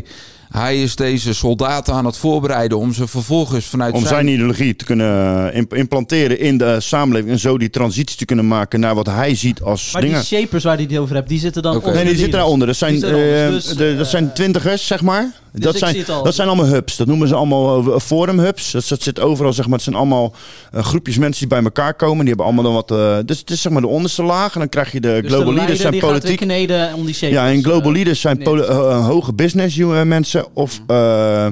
hij 0.51 0.81
is 0.81 0.95
deze 0.95 1.33
soldaten 1.33 1.93
aan 1.93 2.05
het 2.05 2.17
voorbereiden 2.17 2.77
om 2.77 2.93
ze 2.93 3.07
vervolgens 3.07 3.65
vanuit 3.65 3.93
Om 3.93 4.05
zijn 4.05 4.27
ideologie 4.27 4.75
te 4.75 4.85
kunnen 4.85 5.53
imp- 5.53 5.73
implanteren 5.73 6.39
in 6.39 6.57
de 6.57 6.75
samenleving. 6.79 7.31
En 7.31 7.39
zo 7.39 7.57
die 7.57 7.69
transitie 7.69 8.17
te 8.17 8.25
kunnen 8.25 8.47
maken 8.47 8.79
naar 8.79 8.95
wat 8.95 9.05
hij 9.05 9.35
ziet 9.35 9.61
als 9.61 9.91
Maar 9.91 10.01
dingen. 10.01 10.17
die 10.17 10.25
shapers 10.39 10.63
waar 10.63 10.77
die 10.77 10.87
het 10.87 10.97
over 10.97 11.15
hebt, 11.15 11.29
die 11.29 11.39
zitten 11.39 11.61
dan 11.61 11.75
onder 11.75 11.93
Nee, 11.93 12.03
die 12.05 12.15
zitten 12.15 12.31
daaronder. 12.39 12.67
Dat 12.67 12.75
zijn, 12.75 12.93
eh. 12.95 13.01
Dus, 13.49 13.65
de- 13.65 13.89
eh, 13.91 13.97
dat 13.97 14.07
zijn 14.07 14.33
twintigers, 14.33 14.87
zeg 14.87 15.01
maar. 15.01 15.31
dat, 15.51 15.73
ik 15.73 15.79
zijn, 15.79 16.03
dat 16.23 16.35
zijn 16.35 16.47
allemaal 16.47 16.65
hubs. 16.65 16.95
Dat 16.95 17.07
noemen 17.07 17.27
ze 17.27 17.35
allemaal 17.35 17.93
eh, 17.93 17.99
forum 17.99 18.39
hubs. 18.39 18.71
Dat, 18.71 18.87
dat 18.87 19.01
zit 19.03 19.19
overal, 19.19 19.53
zeg 19.53 19.65
maar. 19.65 19.73
Het 19.75 19.83
zijn 19.83 19.95
allemaal 19.95 20.33
eh, 20.71 20.83
groepjes 20.83 21.17
mensen 21.17 21.39
die 21.39 21.47
bij 21.57 21.63
elkaar 21.63 21.93
komen. 21.93 22.17
Die 22.19 22.27
hebben 22.27 22.45
allemaal 22.45 22.63
dan 22.63 22.73
wat... 22.73 22.91
eh, 22.91 23.17
dus 23.25 23.39
het 23.39 23.49
is 23.49 23.61
zeg 23.61 23.71
maar 23.71 23.81
de 23.81 23.87
onderste 23.87 24.23
laag. 24.23 24.53
En 24.53 24.59
dan 24.59 24.69
krijg 24.69 24.91
je 24.91 24.99
de 25.01 25.19
dus 25.21 25.31
global 25.31 25.45
de 25.49 25.53
leaders 25.53 25.79
zijn 25.79 25.93
gaat 25.93 26.01
politiek. 26.01 26.41
om 26.41 27.05
die 27.05 27.13
shapers. 27.15 27.39
Ja, 27.39 27.47
en 27.49 27.63
global 27.63 27.91
eh, 27.97 28.03
leaders 28.03 28.21
zijn 28.21 28.35
zetten. 28.43 28.67
eh, 28.69 29.05
hoge 29.05 29.33
business 29.33 29.77
eh, 29.77 30.01
mensen. 30.03 30.55
Of, 30.55 30.81
eh, 30.87 31.47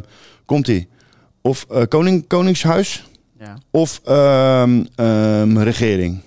komt 0.45 0.67
ie? 0.67 0.87
Of 1.41 1.65
eh, 1.69 1.81
koning, 1.89 2.27
koningshuis. 2.27 3.03
Ja. 3.39 3.57
Of 3.71 4.01
ehm, 4.03 4.83
ehm, 4.95 5.57
regering. 5.57 6.21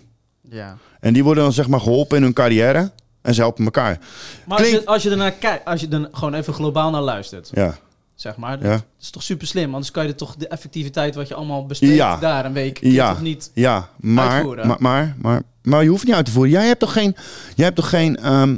Ja. 0.50 0.76
En 1.00 1.12
die 1.12 1.24
worden 1.24 1.42
dan 1.42 1.52
zeg 1.52 1.68
maar 1.68 1.80
geholpen 1.80 2.16
in 2.16 2.22
hun 2.22 2.32
carrière. 2.32 2.90
En 3.22 3.34
ze 3.34 3.40
helpen 3.40 3.64
elkaar. 3.64 3.98
Maar 4.46 4.58
als 4.58 4.70
je, 4.70 4.86
als 4.86 5.02
je 5.02 5.10
ernaar 5.10 5.32
kijkt, 5.32 5.64
als 5.64 5.80
je 5.80 5.88
er 5.88 6.08
gewoon 6.12 6.34
even 6.34 6.52
globaal 6.54 6.90
naar 6.90 7.00
luistert, 7.02 7.50
Ja. 7.54 7.76
zeg 8.14 8.36
maar, 8.36 8.62
Ja. 8.62 8.68
dat 8.68 8.84
is 9.00 9.10
toch 9.10 9.22
super 9.22 9.46
slim. 9.46 9.72
Anders 9.72 9.90
kan 9.90 10.06
je 10.06 10.14
toch 10.14 10.36
de 10.36 10.48
effectiviteit 10.48 11.14
wat 11.14 11.28
je 11.28 11.34
allemaal 11.34 11.66
bespreekt 11.66 11.94
Ja. 11.94 12.16
daar 12.16 12.44
een 12.44 12.52
week, 12.52 12.78
Ja, 12.80 13.10
toch 13.12 13.22
niet 13.22 13.50
ja 13.54 13.88
maar, 13.96 14.28
uitvoeren? 14.30 14.66
maar, 14.66 14.76
maar, 14.80 15.14
maar, 15.18 15.42
maar 15.62 15.82
je 15.82 15.88
hoeft 15.88 16.04
niet 16.04 16.14
uit 16.14 16.24
te 16.24 16.30
voeren. 16.30 16.52
Jij 16.52 16.66
hebt 16.66 16.80
toch 16.80 16.92
geen, 16.92 17.16
jij 17.54 17.64
hebt 17.64 17.76
toch 17.76 17.88
geen, 17.88 18.16
ehm, 18.16 18.50
eh, 18.54 18.56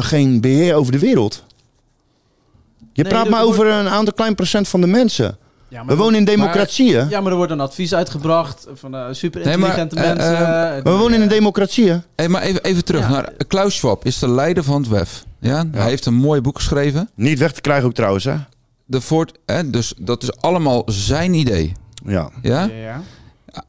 geen 0.00 0.40
beheer 0.40 0.74
over 0.74 0.92
de 0.92 0.98
wereld? 0.98 1.44
Je 2.92 3.02
Nee, 3.02 3.12
praat 3.12 3.28
maar 3.28 3.44
wordt- 3.44 3.60
over 3.60 3.72
een 3.72 3.88
aantal 3.88 4.14
klein 4.14 4.34
procent 4.34 4.68
van 4.68 4.80
de 4.80 4.86
mensen. 4.86 5.36
Ja, 5.68 5.84
We 5.84 5.96
wonen 5.96 6.14
in 6.14 6.24
maar- 6.24 6.34
democratie, 6.34 6.94
hè? 6.96 7.02
Ja, 7.08 7.20
maar 7.20 7.30
er 7.30 7.36
wordt 7.36 7.52
een 7.52 7.60
advies 7.60 7.94
uitgebracht 7.94 8.66
van 8.74 8.94
uh, 8.94 9.04
super 9.10 9.44
Nee, 9.44 9.56
maar, 9.56 9.78
intelligente 9.78 9.96
eh, 10.22 10.28
mensen. 10.28 10.46
eh, 10.46 10.76
eh, 10.78 10.84
we 10.84 10.90
wonen 10.90 11.12
in 11.14 11.20
een 11.22 11.28
democratie, 11.28 11.88
hè? 11.90 11.98
Hey, 12.16 12.28
maar 12.28 12.42
even, 12.42 12.62
even 12.62 12.84
terug 12.84 13.00
Ja. 13.02 13.08
naar 13.10 13.32
Klaus 13.48 13.76
Schwab, 13.76 14.04
is 14.04 14.18
de 14.18 14.28
leider 14.28 14.64
van 14.64 14.80
het 14.80 14.88
WEF. 14.90 15.24
Ja? 15.40 15.64
Hij 15.72 15.88
heeft 15.88 16.06
een 16.06 16.14
mooi 16.14 16.40
boek 16.40 16.56
geschreven. 16.56 17.10
Niet 17.14 17.38
weg 17.38 17.52
te 17.52 17.60
krijgen 17.60 17.86
ook 17.86 17.94
trouwens, 17.94 18.24
hè? 18.24 18.34
De 18.84 19.00
voort, 19.00 19.38
hè, 19.46 19.70
dus 19.70 19.94
dat 19.98 20.22
is 20.22 20.36
allemaal 20.40 20.82
zijn 20.86 21.34
idee. 21.34 21.72
Ja. 22.04 22.30
Ja? 22.42 22.68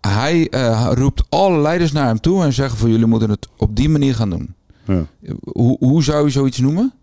Hij 0.01 0.47
eh, 0.49 0.89
roept 0.93 1.23
alle 1.29 1.57
leiders 1.57 1.91
naar 1.91 2.07
hem 2.07 2.19
toe 2.19 2.43
en 2.43 2.53
zeggen 2.53 2.77
van 2.77 2.89
jullie 2.89 3.05
moeten 3.05 3.29
het 3.29 3.47
op 3.57 3.75
die 3.75 3.89
manier 3.89 4.15
gaan 4.15 4.29
doen. 4.29 4.53
Ja. 4.87 5.05
Hoe, 5.43 5.77
hoe 5.79 6.03
zou 6.03 6.25
je 6.25 6.31
zoiets 6.31 6.57
noemen? 6.57 6.93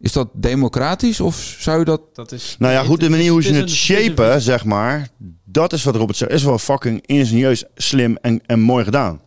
Is 0.00 0.12
dat 0.12 0.28
democratisch 0.32 1.20
of 1.20 1.56
zou 1.58 1.78
je 1.78 1.84
dat... 1.84 2.00
Dat 2.14 2.32
is, 2.32 2.56
Nou 2.58 2.72
ja, 2.72 2.82
goed, 2.82 3.00
de 3.00 3.08
manier 3.10 3.30
hoe 3.30 3.42
ze 3.42 3.52
het 3.54 3.70
shapen, 3.70 4.42
zeg 4.42 4.64
maar... 4.64 5.08
Dat 5.44 5.72
is 5.72 5.84
wat 5.84 5.96
Robert 5.96 6.18
zegt. 6.18 6.30
Is 6.32 6.42
wel 6.44 6.58
fucking 6.58 7.06
ingenieus, 7.06 7.64
slim 7.74 8.16
en, 8.20 8.40
en 8.46 8.60
mooi 8.60 8.84
gedaan. 8.84 9.20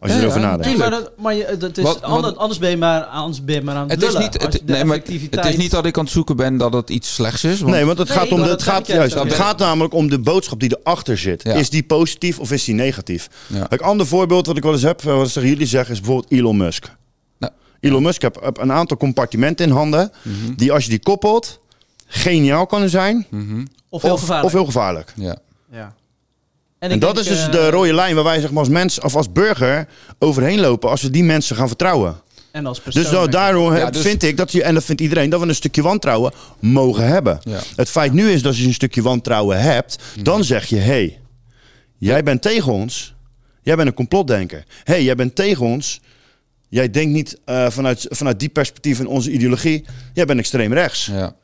Als 0.00 0.10
je 0.10 0.16
Ja, 0.16 0.22
erover 0.22 0.40
ja, 0.40 0.46
nadenkt. 0.46 0.66
Nee, 0.66 0.76
maar, 0.76 0.90
dat, 0.90 1.12
maar 1.18 1.34
je, 1.34 1.56
dat 1.58 1.78
is, 1.78 1.84
Wat- 1.84 2.00
wat- 2.00 2.36
anders, 2.36 2.58
ben 2.58 2.70
je 2.70 2.76
maar, 2.76 3.02
anders 3.02 3.44
ben 3.44 3.54
je 3.54 3.62
maar 3.62 3.74
aan 3.74 3.82
het, 3.82 3.90
Het 3.92 4.02
is, 4.02 4.06
lullen. 4.08 4.22
niet, 4.22 4.42
het, 4.42 4.52
de 4.52 4.72
nee, 4.72 4.84
maar 4.84 4.96
het 4.96 5.46
is 5.46 5.56
niet 5.56 5.70
dat 5.70 5.86
ik 5.86 5.98
aan 5.98 6.04
het 6.04 6.12
zoeken 6.12 6.36
ben 6.36 6.56
dat 6.56 6.72
het 6.72 6.90
iets 6.90 7.14
slechts 7.14 7.44
is. 7.44 7.60
Want 7.60 7.72
Nee, 7.72 7.84
want 7.84 7.98
het 7.98 8.08
Nee, 8.08 8.16
gaat, 8.18 8.32
om 8.32 8.42
de, 8.42 8.48
het 8.48 8.62
gaat, 8.62 8.86
juist 8.86 9.14
het 9.14 9.32
gaat 9.34 9.58
namelijk 9.58 9.94
om 9.94 10.08
de 10.08 10.18
boodschap 10.18 10.60
die 10.60 10.78
erachter 10.80 11.18
zit. 11.18 11.42
Ja. 11.42 11.52
Is 11.52 11.70
die 11.70 11.82
positief 11.82 12.38
of 12.38 12.52
is 12.52 12.64
die 12.64 12.74
negatief? 12.74 13.28
Ja. 13.46 13.66
Een 13.68 13.78
ander 13.80 14.06
voorbeeld 14.06 14.46
wat 14.46 14.56
ik 14.56 14.62
wel 14.62 14.72
eens 14.72 14.82
heb, 14.82 15.02
wat 15.02 15.32
jullie 15.32 15.66
zeggen, 15.66 15.94
is 15.94 16.00
bijvoorbeeld 16.00 16.32
Elon 16.32 16.56
Musk. 16.56 16.90
Elon 17.86 18.02
Musk 18.02 18.22
heeft 18.22 18.38
een 18.52 18.72
aantal 18.72 18.96
compartimenten 18.96 19.66
in 19.66 19.72
handen, 19.72 20.12
Mhm. 20.22 20.54
die 20.56 20.72
als 20.72 20.84
je 20.84 20.90
die 20.90 20.98
koppelt, 20.98 21.60
geniaal 22.06 22.66
kunnen 22.66 22.90
zijn 22.90 23.26
Of 23.88 24.02
heel 24.02 24.16
gevaarlijk. 24.16 24.44
Of 24.46 24.52
heel 24.52 24.64
gevaarlijk. 24.64 25.12
Ja. 25.16 25.36
ja. 25.70 25.94
En, 26.78 26.98
dat 26.98 27.14
denk, 27.14 27.26
is 27.26 27.32
dus 27.32 27.44
eh, 27.46 27.52
de 27.52 27.70
rode 27.70 27.94
lijn 27.94 28.14
waar 28.14 28.24
wij 28.24 28.40
zeg 28.40 28.50
maar, 28.50 28.58
als 28.58 28.68
mens 28.68 29.00
of 29.00 29.16
als 29.16 29.32
burger 29.32 29.88
overheen 30.18 30.60
lopen 30.60 30.90
als 30.90 31.02
we 31.02 31.10
die 31.10 31.24
mensen 31.24 31.56
gaan 31.56 31.66
vertrouwen. 31.68 32.20
En 32.50 32.66
als 32.66 32.80
persoon. 32.80 33.02
Dus 33.02 33.10
denk 33.10 33.24
ik. 33.24 33.32
daarom 33.32 33.76
Ja, 33.76 33.90
dus- 33.90 34.02
vind 34.02 34.22
ik 34.22 34.36
dat 34.36 34.52
je, 34.52 34.62
en 34.62 34.74
dat 34.74 34.84
vindt 34.84 35.00
iedereen, 35.00 35.30
dat 35.30 35.40
we 35.40 35.46
een 35.46 35.54
stukje 35.54 35.82
wantrouwen 35.82 36.32
mogen 36.58 37.06
hebben. 37.06 37.38
Ja. 37.42 37.58
Het 37.76 37.88
feit 37.90 38.12
nu 38.12 38.30
is 38.30 38.42
dat 38.42 38.46
als 38.52 38.60
je 38.60 38.66
een 38.66 38.74
stukje 38.74 39.02
wantrouwen 39.02 39.60
hebt, 39.60 39.98
dan 40.22 40.44
zeg 40.44 40.66
je: 40.66 40.76
hé, 40.76 40.82
hey, 40.82 41.18
jij 41.98 42.22
bent 42.22 42.42
tegen 42.42 42.72
ons, 42.72 43.14
jij 43.62 43.76
bent 43.76 43.88
een 43.88 43.94
complotdenker. 43.94 44.64
Hé, 44.84 44.92
hey, 44.92 45.02
jij 45.04 45.14
bent 45.14 45.34
tegen 45.34 45.66
ons, 45.66 46.00
jij 46.76 46.90
denkt 46.90 47.12
niet 47.12 47.38
eh, 47.44 47.70
vanuit, 47.70 48.06
vanuit 48.08 48.40
die 48.40 48.48
perspectief 48.48 48.98
in 48.98 49.06
onze 49.06 49.30
ideologie, 49.30 49.84
jij 50.12 50.24
bent 50.24 50.38
extreem 50.38 50.72
rechts. 50.72 51.06
Ja. 51.06 51.36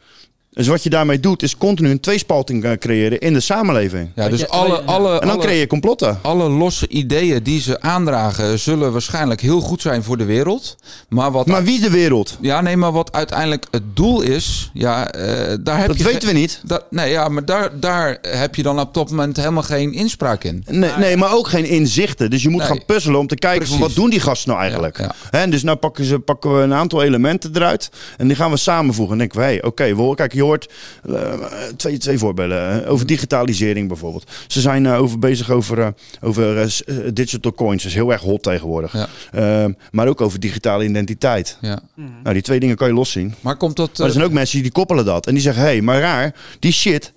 Dus 0.54 0.66
wat 0.66 0.82
je 0.82 0.90
daarmee 0.90 1.20
doet, 1.20 1.42
is 1.42 1.56
continu 1.56 1.90
een 1.90 2.00
tweespalting 2.00 2.64
eh, 2.64 2.72
creëren 2.78 3.18
in 3.20 3.32
de 3.32 3.40
samenleving. 3.40 4.08
Ja, 4.14 4.28
dus 4.28 4.48
alle, 4.48 4.80
alle, 4.82 5.12
En 5.12 5.26
dan 5.26 5.30
alle, 5.36 5.42
creëer 5.44 5.60
je 5.60 5.66
complotten. 5.66 6.18
alle 6.22 6.48
losse 6.48 6.88
ideeën 6.88 7.42
die 7.42 7.60
ze 7.60 7.80
aandragen 7.80 8.58
zullen 8.58 8.92
waarschijnlijk 8.92 9.40
heel 9.40 9.60
goed 9.60 9.80
zijn 9.82 10.02
voor 10.02 10.16
de 10.18 10.24
wereld. 10.24 10.76
Maar 11.08 11.30
wat, 11.30 11.46
Maar 11.46 11.64
wie 11.64 11.80
de 11.80 11.90
wereld? 11.90 12.38
ja, 12.40 12.60
nee, 12.60 12.76
maar 12.76 12.92
wat 12.92 13.12
uiteindelijk 13.12 13.66
het 13.70 13.96
doel 13.96 14.20
is, 14.20 14.70
ja, 14.72 15.10
eh, 15.12 15.56
daar 15.60 15.78
heb 15.78 15.86
Dat 15.88 15.98
je 15.98 16.04
weten 16.04 16.28
we 16.28 16.34
niet. 16.34 16.60
Dat, 16.64 16.84
nee, 16.90 17.10
ja, 17.10 17.28
maar 17.28 17.44
daar, 17.44 17.80
daar 17.80 18.18
heb 18.20 18.54
je 18.54 18.62
dan 18.62 18.80
op 18.80 18.94
dat 18.94 19.10
moment 19.10 19.36
helemaal 19.36 19.62
geen 19.62 19.92
inspraak 19.92 20.44
in. 20.44 20.64
Nee, 20.70 20.90
nee, 20.98 21.16
maar 21.16 21.32
ook 21.34 21.48
geen 21.48 21.64
inzichten. 21.64 22.30
Dus 22.30 22.42
je 22.42 22.48
moet 22.48 22.58
Nee. 22.58 22.68
gaan 22.68 22.84
puzzelen 22.86 23.18
om 23.20 23.26
te 23.26 23.34
kijken 23.36 23.68
van 23.68 23.78
wat 23.78 23.94
doen 23.94 24.10
die 24.10 24.20
gasten 24.20 24.48
nou 24.48 24.60
eigenlijk. 24.62 24.98
Ja, 24.98 25.14
Hè, 25.30 25.48
dus 25.48 25.62
nou 25.62 25.76
pakken, 25.76 26.04
ze, 26.04 26.18
pakken 26.18 26.56
we 26.56 26.62
een 26.62 26.74
aantal 26.74 27.02
elementen 27.02 27.50
eruit 27.54 27.90
en 28.16 28.26
die 28.26 28.36
gaan 28.36 28.50
we 28.50 28.56
samenvoegen. 28.56 29.12
En 29.12 29.18
dan 29.18 29.28
denken 29.28 29.38
we, 29.38 29.44
hey, 29.44 29.62
oké, 29.64 29.96
wel, 29.96 30.14
hoort 30.42 30.72
eh, 31.04 31.32
twee, 31.76 31.98
twee 31.98 32.18
voorbeelden. 32.18 32.86
Over 32.86 33.06
digitalisering 33.06 33.88
bijvoorbeeld. 33.88 34.30
Ze 34.46 34.60
zijn 34.60 34.86
eh, 34.86 35.00
over 35.00 35.18
bezig 35.18 35.50
over, 35.50 35.78
eh, 35.78 35.88
over 36.20 36.72
digital 37.12 37.54
coins. 37.54 37.82
Dat 37.82 37.90
is 37.90 37.96
heel 37.96 38.12
erg 38.12 38.20
hot 38.20 38.42
tegenwoordig. 38.42 38.92
Ja. 38.92 39.08
Ehm, 39.32 39.72
maar 39.90 40.08
ook 40.08 40.20
over 40.20 40.40
digitale 40.40 40.84
identiteit. 40.84 41.58
Ja. 41.60 41.80
Nou, 41.94 42.32
die 42.32 42.42
twee 42.42 42.60
dingen 42.60 42.76
kan 42.76 42.88
je 42.88 42.94
loszien. 42.94 43.34
Maar 43.40 43.56
komt 43.56 43.76
dat... 43.76 43.98
Maar 43.98 44.06
er 44.06 44.12
zijn 44.12 44.24
ook 44.24 44.32
mensen 44.32 44.54
die, 44.54 44.62
die 44.62 44.72
koppelen 44.72 45.04
dat. 45.04 45.26
En 45.26 45.34
die 45.34 45.42
zeggen, 45.42 45.62
hé, 45.62 45.68
hey, 45.68 45.80
maar 45.80 46.00
raar, 46.00 46.34
die 46.58 46.72
shit, 46.72 47.12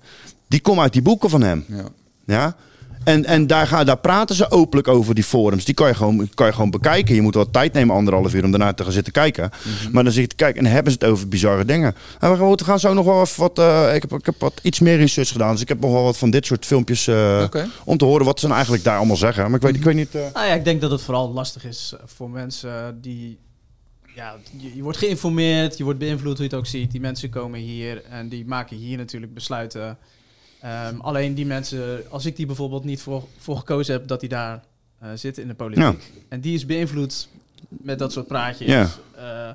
die 0.48 0.60
komt 0.60 0.78
uit 0.78 0.92
die 0.92 1.02
boeken 1.02 1.30
van 1.30 1.42
hem. 1.42 1.64
Ja. 1.68 1.84
Ja? 2.26 2.56
En, 3.06 3.24
en 3.24 3.46
daar, 3.46 3.66
gaan, 3.66 3.86
daar 3.86 3.98
praten 3.98 4.36
ze 4.36 4.50
openlijk 4.50 4.88
over, 4.88 5.14
die 5.14 5.24
forums. 5.24 5.64
Die 5.64 5.74
kan 5.74 5.88
je, 5.88 5.94
gewoon, 5.94 6.28
kan 6.34 6.46
je 6.46 6.52
gewoon 6.52 6.70
bekijken. 6.70 7.14
Je 7.14 7.20
moet 7.22 7.34
wel 7.34 7.50
tijd 7.50 7.72
nemen, 7.72 7.94
anderhalf 7.96 8.34
uur, 8.34 8.44
om 8.44 8.50
daarna 8.50 8.72
te 8.72 8.82
gaan 8.82 8.92
zitten 8.92 9.12
kijken. 9.12 9.50
Mhm. 9.82 9.92
Maar 9.92 10.04
dan 10.04 10.12
zit 10.12 10.22
je 10.22 10.28
te 10.28 10.34
kijken 10.36 10.64
en 10.66 10.72
hebben 10.72 10.92
ze 10.92 10.98
het 11.00 11.08
over 11.10 11.28
bizarre 11.28 11.64
dingen. 11.64 11.94
En 12.20 12.30
we 12.38 12.64
gaan- 12.64 12.80
zo 12.80 12.94
nog 12.94 13.04
wel 13.04 13.20
even 13.20 13.40
wat... 13.40 13.58
eh, 13.58 13.94
ik, 13.94 14.02
heb, 14.02 14.12
ik 14.12 14.26
heb 14.26 14.34
wat 14.38 14.60
iets 14.62 14.80
meer 14.80 14.96
research 14.96 15.28
gedaan. 15.28 15.52
Dus 15.52 15.60
ik 15.60 15.68
heb 15.68 15.80
nog 15.80 15.92
wel 15.92 16.02
wat 16.02 16.16
van 16.18 16.30
dit 16.30 16.46
soort 16.46 16.66
filmpjes... 16.66 17.06
eh, 17.06 17.44
om 17.84 17.96
te 17.96 18.04
horen 18.04 18.24
wat 18.26 18.36
ze 18.38 18.44
nou 18.44 18.54
eigenlijk 18.56 18.84
daar 18.84 18.96
allemaal 18.98 19.16
zeggen. 19.16 19.44
Maar 19.44 19.54
ik 19.54 19.62
weet, 19.66 19.74
ik 19.76 19.82
weet 19.84 19.94
niet... 19.94 20.14
eh, 20.14 20.22
Nou 20.34 20.46
ja, 20.46 20.54
ik 20.54 20.64
denk 20.64 20.80
dat 20.80 20.90
het 20.90 21.02
vooral 21.02 21.32
lastig 21.32 21.64
is 21.64 21.94
voor 22.04 22.30
mensen 22.30 22.98
die... 23.00 23.38
Ja, 24.14 24.34
je, 24.56 24.76
je 24.76 24.82
wordt 24.82 24.98
geïnformeerd, 24.98 25.78
je 25.78 25.84
wordt 25.84 25.98
beïnvloed 25.98 26.32
hoe 26.38 26.42
je 26.46 26.50
het 26.50 26.54
ook 26.54 26.66
ziet. 26.66 26.90
Die 26.90 27.00
mensen 27.00 27.30
komen 27.30 27.60
hier 27.60 28.04
en 28.04 28.28
die 28.28 28.46
maken 28.46 28.76
hier 28.76 28.96
natuurlijk 28.96 29.34
besluiten. 29.34 29.98
Ehm, 30.60 31.00
alleen 31.00 31.34
die 31.34 31.46
mensen, 31.46 32.10
als 32.10 32.26
ik 32.26 32.36
die 32.36 32.46
bijvoorbeeld 32.46 32.84
niet 32.84 33.00
voor, 33.00 33.24
voor 33.38 33.56
gekozen 33.56 33.94
heb 33.94 34.08
dat 34.08 34.20
die 34.20 34.28
daar 34.28 34.64
eh, 34.98 35.08
zitten 35.14 35.42
in 35.42 35.48
de 35.48 35.54
politiek. 35.54 35.84
Ja. 35.84 35.94
En 36.28 36.40
die 36.40 36.54
is 36.54 36.66
beïnvloed 36.66 37.28
met 37.68 37.98
dat 37.98 38.12
soort 38.12 38.26
praatjes. 38.26 38.68
Ja. 38.68 38.88
Eh, 39.16 39.50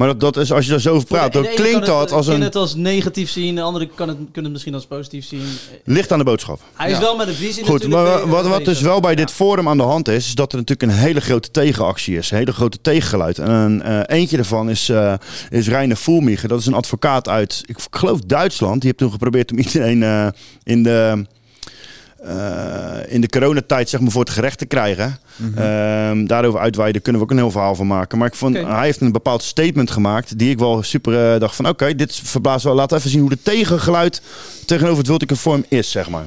maar 0.00 0.08
dat, 0.08 0.20
dat 0.20 0.36
is, 0.36 0.52
als 0.52 0.64
je 0.64 0.70
daar 0.70 0.80
zo 0.80 0.94
over 0.94 1.06
praat, 1.06 1.32
dan 1.32 1.42
klinkt 1.42 1.62
kan 1.70 1.72
het- 1.74 1.86
dat 1.86 2.12
als 2.12 2.26
kan 2.26 2.34
een... 2.34 2.40
het 2.40 2.56
als 2.56 2.74
negatief 2.74 3.30
zien, 3.30 3.54
de 3.54 3.62
andere 3.62 3.88
kan 3.94 4.08
het, 4.08 4.16
kunnen 4.16 4.42
het 4.42 4.52
misschien 4.52 4.74
als 4.74 4.86
positief 4.86 5.24
zien. 5.26 5.42
Ligt 5.84 6.12
aan 6.12 6.18
de 6.18 6.24
boodschap. 6.24 6.60
Hij 6.74 6.90
is 6.90 6.98
wel 6.98 7.16
met 7.16 7.28
een 7.28 7.34
visie 7.34 7.64
Goed, 7.64 7.88
maar 7.88 8.04
bezig, 8.04 8.24
wat, 8.28 8.46
wat 8.46 8.64
dus 8.64 8.80
wel 8.80 9.00
bij 9.00 9.14
dit 9.14 9.30
forum 9.30 9.68
aan 9.68 9.76
de 9.76 9.82
hand 9.82 10.08
is, 10.08 10.26
is 10.26 10.34
dat 10.34 10.52
er 10.52 10.58
natuurlijk 10.58 10.92
een 10.92 10.98
hele 10.98 11.20
grote 11.20 11.50
tegenactie 11.50 12.16
is. 12.16 12.30
Een 12.30 12.36
hele 12.36 12.52
grote 12.52 12.80
tegengeluid. 12.80 13.38
En 13.38 13.50
een, 13.50 13.82
eh, 13.82 14.00
eentje 14.18 14.36
daarvan 14.36 14.70
is, 14.70 14.88
eh 14.88 15.14
is 15.50 15.68
Reiner 15.68 15.96
Voelmiege. 15.96 16.48
Dat 16.48 16.60
is 16.60 16.66
een 16.66 16.74
advocaat 16.74 17.28
uit, 17.28 17.62
ik 17.66 17.76
geloof 17.90 18.20
Duitsland. 18.20 18.74
Die 18.80 18.84
heeft 18.84 18.98
toen 18.98 19.10
geprobeerd 19.10 19.50
om 19.52 19.58
iedereen 19.58 20.02
eh, 20.02 20.26
in 20.62 20.82
de... 20.82 21.24
eh, 22.24 23.12
in 23.12 23.20
de 23.20 23.28
coronatijd 23.28 23.88
zeg 23.88 24.00
maar 24.00 24.10
voor 24.10 24.24
het 24.24 24.30
gerecht 24.30 24.58
te 24.58 24.66
krijgen. 24.66 25.18
Mhm. 25.36 25.58
Ehm, 25.58 26.26
daarover 26.26 26.60
uitweiden 26.60 27.02
kunnen 27.02 27.20
we 27.20 27.26
ook 27.26 27.32
een 27.32 27.42
heel 27.42 27.50
verhaal 27.50 27.74
van 27.74 27.86
maken. 27.86 28.18
Maar 28.18 28.26
ik 28.26 28.34
vond, 28.34 28.56
hij 28.56 28.84
heeft 28.84 29.00
een 29.00 29.12
bepaald 29.12 29.42
statement 29.42 29.90
gemaakt 29.90 30.38
die 30.38 30.50
ik 30.50 30.58
wel 30.58 30.82
super 30.82 31.32
eh, 31.32 31.40
dacht 31.40 31.56
van 31.56 31.68
oké, 31.68 31.94
dit 31.94 32.20
verblaast 32.24 32.64
wel. 32.64 32.74
Laten 32.74 32.90
we 32.90 32.96
even 32.96 33.10
zien 33.10 33.20
hoe 33.20 33.30
de 33.30 33.42
tegengeluid 33.42 34.22
tegenover 34.66 34.98
het 34.98 35.06
Wiltikenvorm 35.06 35.64
is, 35.68 35.90
zeg 35.90 36.10
maar. 36.10 36.26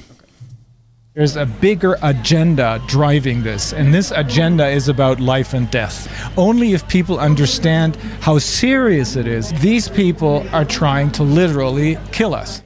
There's 1.16 1.36
a 1.36 1.46
bigger 1.46 1.96
agenda 2.02 2.82
driving 2.88 3.44
this, 3.44 3.72
and 3.72 3.94
this 3.94 4.10
agenda 4.10 4.68
is 4.68 4.90
about 4.90 5.20
life 5.20 5.54
and 5.54 5.70
death. 5.70 6.10
Only 6.36 6.74
if 6.74 6.88
people 6.88 7.20
understand 7.20 7.98
how 8.22 8.40
serious 8.40 9.16
it 9.16 9.28
is, 9.28 9.54
these 9.62 9.88
people 9.88 10.44
are 10.52 10.66
trying 10.66 11.12
to 11.12 11.22
literally 11.22 12.00
kill 12.12 12.34
us. 12.34 12.64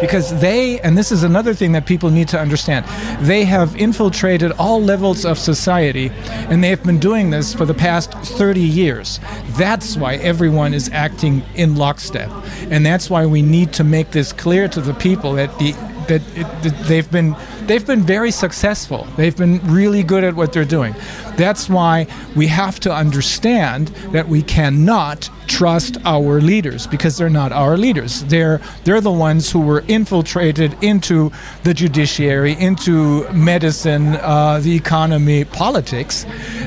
Because 0.00 0.40
they, 0.40 0.80
and 0.80 0.98
this 0.98 1.12
is 1.12 1.22
another 1.22 1.54
thing 1.54 1.70
that 1.70 1.86
people 1.86 2.10
need 2.10 2.26
to 2.30 2.40
understand, 2.40 2.84
they 3.24 3.44
have 3.44 3.76
infiltrated 3.76 4.50
all 4.58 4.82
levels 4.82 5.24
of 5.24 5.38
society, 5.38 6.10
and 6.50 6.64
they 6.64 6.70
have 6.70 6.82
been 6.82 6.98
doing 6.98 7.30
this 7.30 7.54
for 7.54 7.64
the 7.64 7.74
past 7.74 8.10
30 8.10 8.60
years. 8.60 9.20
That's 9.50 9.96
why 9.96 10.16
everyone 10.16 10.74
is 10.74 10.90
acting 10.92 11.44
in 11.54 11.76
lockstep. 11.76 12.28
And 12.70 12.84
that's 12.84 13.08
why 13.08 13.24
we 13.24 13.40
need 13.40 13.72
to 13.74 13.84
make 13.84 14.10
this 14.10 14.32
clear 14.32 14.66
to 14.66 14.80
the 14.80 14.94
people 14.94 15.34
that 15.34 15.56
the 15.60 15.76
that, 16.08 16.22
it, 16.36 16.74
they've 16.88 17.10
been 17.10 17.36
they've 17.66 17.86
been 17.86 18.02
very 18.02 18.30
successful. 18.30 19.06
They've 19.16 19.36
been 19.36 19.60
really 19.72 20.02
good 20.02 20.24
at 20.24 20.34
what 20.34 20.52
they're 20.52 20.64
doing. 20.64 20.94
That's 21.36 21.68
why 21.68 22.06
we 22.36 22.46
have 22.48 22.78
to 22.80 22.92
understand 22.92 23.88
that 24.12 24.28
we 24.28 24.42
cannot 24.42 25.30
trust 25.46 25.98
our 26.04 26.40
leaders 26.40 26.86
because 26.86 27.16
they're 27.16 27.30
not 27.30 27.52
our 27.52 27.76
leaders. 27.76 28.24
They're 28.24 28.60
they're 28.84 29.00
the 29.00 29.12
ones 29.12 29.50
who 29.50 29.60
were 29.60 29.84
infiltrated 29.88 30.76
into 30.82 31.32
the 31.64 31.74
judiciary, 31.74 32.54
into 32.58 33.30
medicine, 33.32 34.16
uh, 34.16 34.60
the 34.60 34.74
economy, 34.74 35.44
politics. 35.44 36.26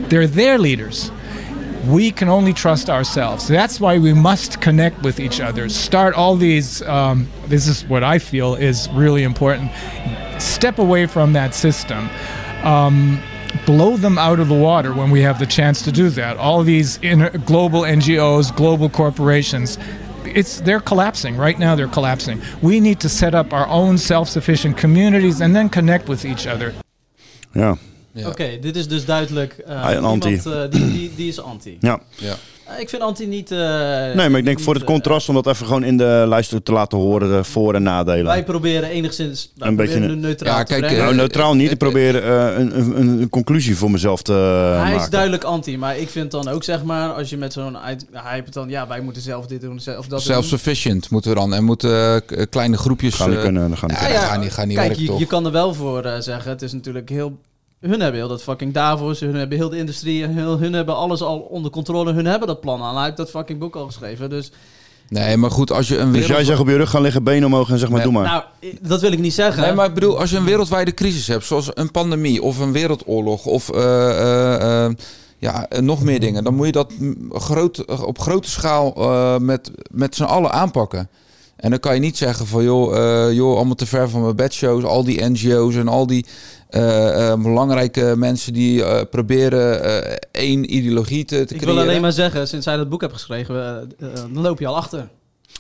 They're 0.10 0.28
their 0.28 0.58
leaders 0.58 1.12
we 1.88 2.12
can 2.12 2.28
only 2.28 2.54
trust 2.54 2.90
ourselves. 2.90 3.48
That's 3.48 3.80
why 3.80 3.98
we 3.98 4.14
must 4.14 4.62
connect 4.62 5.02
with 5.04 5.20
each 5.20 5.40
other. 5.40 5.70
Start 5.70 6.16
all 6.16 6.36
these. 6.36 6.82
Um, 6.82 7.28
this 7.48 7.68
is 7.68 7.86
what 7.86 8.04
I 8.04 8.20
feel 8.20 8.56
is 8.56 8.90
really 8.90 9.24
important. 9.24 9.72
Step 10.40 10.80
away 10.80 11.06
from 11.06 11.34
that 11.34 11.56
system. 11.56 12.10
Um, 12.64 13.22
blow 13.66 13.96
them 13.98 14.18
out 14.18 14.40
of 14.40 14.50
the 14.50 14.56
water 14.56 14.94
when 14.94 15.12
we 15.12 15.22
have 15.22 15.40
the 15.40 15.46
chance 15.46 15.82
to 15.84 15.92
do 15.92 16.10
that. 16.10 16.38
All 16.38 16.62
these 16.64 16.98
global 17.46 17.82
NGOs, 17.82 18.56
global 18.56 18.90
corporations. 18.90 19.78
It's 20.26 20.60
they're 20.62 20.82
collapsing 20.82 21.38
right 21.38 21.58
now. 21.58 21.76
They're 21.76 21.88
collapsing. 21.88 22.42
We 22.62 22.80
need 22.82 23.00
to 23.00 23.10
set 23.10 23.34
up 23.34 23.54
our 23.54 23.68
own 23.68 23.98
self-sufficient 23.98 24.78
communities 24.78 25.42
and 25.42 25.56
then 25.56 25.70
connect 25.70 26.10
with 26.10 26.26
each 26.26 26.46
other. 26.48 26.74
Ja. 27.56 27.78
Oké, 28.26 28.58
dit 28.62 28.76
is 28.76 28.88
dus 28.88 29.06
duidelijk. 29.06 29.54
eh, 29.58 29.84
Hij 29.84 29.96
een 29.98 30.04
anti. 30.04 30.28
iemand, 30.30 30.46
eh, 30.56 30.62
die, 30.70 30.92
die, 30.92 31.12
die 31.16 31.28
is 31.28 31.42
anti. 31.42 31.78
Ja. 31.80 32.00
ja. 32.16 32.36
Eh, 32.66 32.80
ik 32.80 32.90
vind 32.90 33.02
anti 33.02 33.28
niet. 33.28 33.52
eh, 33.52 33.58
Nee, 33.60 34.30
maar 34.30 34.38
ik 34.38 34.46
denk 34.46 34.60
voor 34.60 34.74
het 34.74 34.84
contrast 34.84 35.30
om 35.30 35.36
dat 35.36 35.48
even 35.48 35.66
gewoon 35.66 35.84
in 35.84 35.98
de 35.98 36.26
lijst 36.28 36.66
te 36.66 36.72
laten 36.72 36.98
horen, 36.98 37.30
de 37.30 37.44
voor- 37.44 37.74
en 37.76 37.84
nadelen. 37.84 38.26
Wij 38.26 38.44
proberen 38.44 38.90
enigszins. 38.90 39.52
Wij 39.56 39.68
een 39.68 39.76
beetje 39.76 40.00
neutraal 40.00 40.64
te 40.66 40.76
brengen. 40.78 40.98
nou, 40.98 41.16
neutraal 41.16 41.56
niet. 41.56 41.72
Ik 41.72 41.78
probeer 41.78 42.24
eh, 42.24 42.58
een, 42.58 42.80
een, 42.80 42.98
een 43.22 43.30
conclusie 43.30 43.78
voor 43.78 43.92
mezelf 43.92 44.22
te 44.22 44.34
Hij 44.34 44.80
maken. 44.84 45.02
is 45.02 45.10
duidelijk 45.10 45.44
anti, 45.44 45.78
maar 45.78 45.98
ik 45.98 46.10
vind 46.10 46.32
dan 46.32 46.48
ook 46.48 46.64
zeg 46.64 46.84
maar, 46.84 47.14
als 47.14 47.30
je 47.30 47.38
met 47.38 47.54
zo'n 47.54 47.78
uit, 47.78 48.06
hij 48.12 48.34
heeft 48.34 48.46
het 48.46 48.54
dan, 48.54 48.70
ja, 48.70 48.88
wij 48.88 49.02
moeten 49.02 49.22
zelf 49.22 49.46
dit 49.48 49.62
doen, 49.62 49.80
zelf 49.80 50.00
dat 50.02 50.10
doen. 50.10 50.20
Self-sufficient 50.20 51.10
moeten 51.10 51.32
we 51.32 51.38
dan. 51.38 51.54
En 51.54 51.64
moeten 51.64 52.24
kleine 52.50 52.78
groepjes... 52.78 53.16
Gaan 53.16 53.30
niet 53.30 53.40
kunnen, 53.40 53.70
dat 53.70 53.78
gaat 53.78 53.90
niet 53.90 54.00
ja, 54.00 54.08
gaat 54.08 54.40
niet, 54.40 54.54
Kijk, 54.54 54.88
werken, 54.88 55.02
je, 55.02 55.08
toch? 55.08 55.20
je 55.20 55.26
kan 55.26 55.46
er 55.46 55.52
wel 55.52 55.74
voor 55.74 56.14
zeggen, 56.20 56.52
het 56.52 56.62
is 56.62 56.72
natuurlijk 56.74 57.10
heel... 57.10 57.38
Hun 57.80 58.00
hebben 58.00 58.20
heel 58.20 58.28
dat 58.28 58.44
fucking 58.44 58.74
Davos, 58.74 59.20
hun 59.20 59.36
hebben 59.36 59.58
heel 59.58 59.70
de 59.70 59.78
industrie, 59.78 60.26
heel, 60.26 60.60
hun 60.60 60.74
hebben 60.74 60.96
alles 60.96 61.22
al 61.22 61.40
onder 61.40 61.72
controle, 61.72 62.14
hun 62.14 62.26
hebben 62.26 62.48
dat 62.48 62.62
plan 62.62 62.82
al. 62.82 62.96
Hij 62.96 63.04
heeft 63.04 63.18
dat 63.18 63.30
fucking 63.30 63.60
boek 63.60 63.76
al 63.76 63.86
geschreven, 63.86 64.30
dus... 64.30 64.52
Nee, 65.10 65.38
maar 65.38 65.52
goed, 65.52 65.72
als 65.72 65.88
je 65.88 65.98
een 65.98 66.12
Dus 66.12 66.28
jij 66.28 66.44
zegt 66.44 66.60
op 66.60 66.68
je 66.68 66.76
rug 66.76 66.90
gaan 66.90 67.02
liggen, 67.02 67.24
benen 67.24 67.46
omhoog 67.46 67.70
en 67.70 67.80
zeg 67.80 67.90
maar, 67.90 68.04
doe 68.04 68.12
maar. 68.12 68.24
Nou, 68.24 68.44
dat 68.82 69.02
wil 69.02 69.12
ik 69.12 69.20
niet 69.20 69.34
zeggen. 69.34 69.62
Nee, 69.64 69.74
maar 69.74 69.86
ik 69.88 69.94
bedoel, 69.94 70.20
als 70.20 70.30
je 70.30 70.38
een 70.38 70.46
wereldwijde 70.46 70.94
crisis 70.94 71.28
hebt, 71.28 71.46
zoals 71.46 71.70
een 71.74 71.92
pandemie 71.92 72.42
of 72.42 72.60
een 72.60 72.72
wereldoorlog 72.72 73.46
of 73.46 73.70
eh, 73.70 74.10
eh, 74.10 74.86
eh, 74.86 74.94
ja, 75.38 75.68
nog 75.80 76.04
meer 76.04 76.20
dingen, 76.20 76.44
dan 76.44 76.56
moet 76.56 76.66
je 76.66 76.72
dat 76.72 76.94
groot, 77.32 78.02
op 78.06 78.20
grote 78.20 78.50
schaal 78.50 78.94
eh, 78.96 79.38
met, 79.38 79.72
met 79.92 80.16
z'n 80.16 80.24
allen 80.24 80.52
aanpakken. 80.52 81.10
En 81.58 81.70
dan 81.70 81.80
kan 81.80 81.94
je 81.94 82.00
niet 82.00 82.18
zeggen 82.18 82.48
van 82.48 82.64
joh, 82.64 82.98
eh, 83.28 83.34
joh 83.36 83.56
allemaal 83.56 83.76
te 83.76 83.86
ver 83.86 84.10
van 84.10 84.22
mijn 84.22 84.36
bedshows, 84.36 84.84
al 84.84 85.04
die 85.04 85.24
NGO's 85.30 85.76
en 85.76 85.88
al 85.88 86.08
die 86.08 86.26
eh, 86.70 87.32
eh, 87.32 87.40
belangrijke 87.42 88.14
mensen 88.18 88.54
die 88.54 88.84
eh, 88.84 89.02
proberen 89.12 89.84
eh, 89.84 90.16
één 90.32 90.76
ideologie 90.76 91.26
te, 91.26 91.36
te 91.36 91.42
Ik 91.42 91.48
creëren. 91.48 91.76
wil 91.76 91.84
alleen 91.84 92.02
maar 92.02 92.12
zeggen, 92.12 92.48
sinds 92.48 92.66
hij 92.66 92.78
dat 92.78 92.90
boek 92.90 93.02
heeft 93.02 93.14
geschreven, 93.14 93.90
dan 94.34 94.42
loop 94.42 94.60
je 94.60 94.68
al 94.68 94.76
achter. 94.76 95.08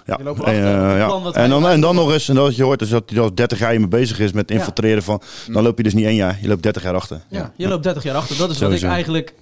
Ja, 0.06 0.16
Je 0.18 0.24
loopt 0.24 0.40
en, 0.40 0.46
achter. 0.46 0.98
ja. 0.98 1.32
en, 1.44 1.50
dan, 1.50 1.68
en 1.68 1.82
dan 1.82 1.96
nog 1.96 2.12
eens, 2.12 2.30
en 2.30 2.36
dat 2.36 2.56
je 2.56 2.64
hoort, 2.64 2.80
dus 2.80 2.90
dat 2.90 3.04
hij 3.10 3.20
al 3.20 3.36
30 3.36 3.60
jaar 3.60 3.80
mee 3.80 3.88
bezig 3.88 4.20
is 4.20 4.32
met 4.32 4.52
infiltreren 4.52 5.04
van, 5.04 5.22
dan 5.52 5.64
loop 5.64 5.78
je 5.78 5.84
dus 5.84 5.94
niet 5.94 6.06
één 6.06 6.16
jaar, 6.16 6.38
je 6.42 6.48
loopt 6.48 6.64
30 6.64 6.84
jaar 6.84 6.96
achter. 6.96 7.22
Ja, 7.30 7.54
je 7.56 7.68
loopt 7.68 7.84
30 7.84 8.04
jaar 8.04 8.16
achter. 8.16 8.38
Dat 8.38 8.50
is 8.50 8.60
wat 8.60 8.72
ik 8.72 8.82
eigenlijk... 8.84 9.34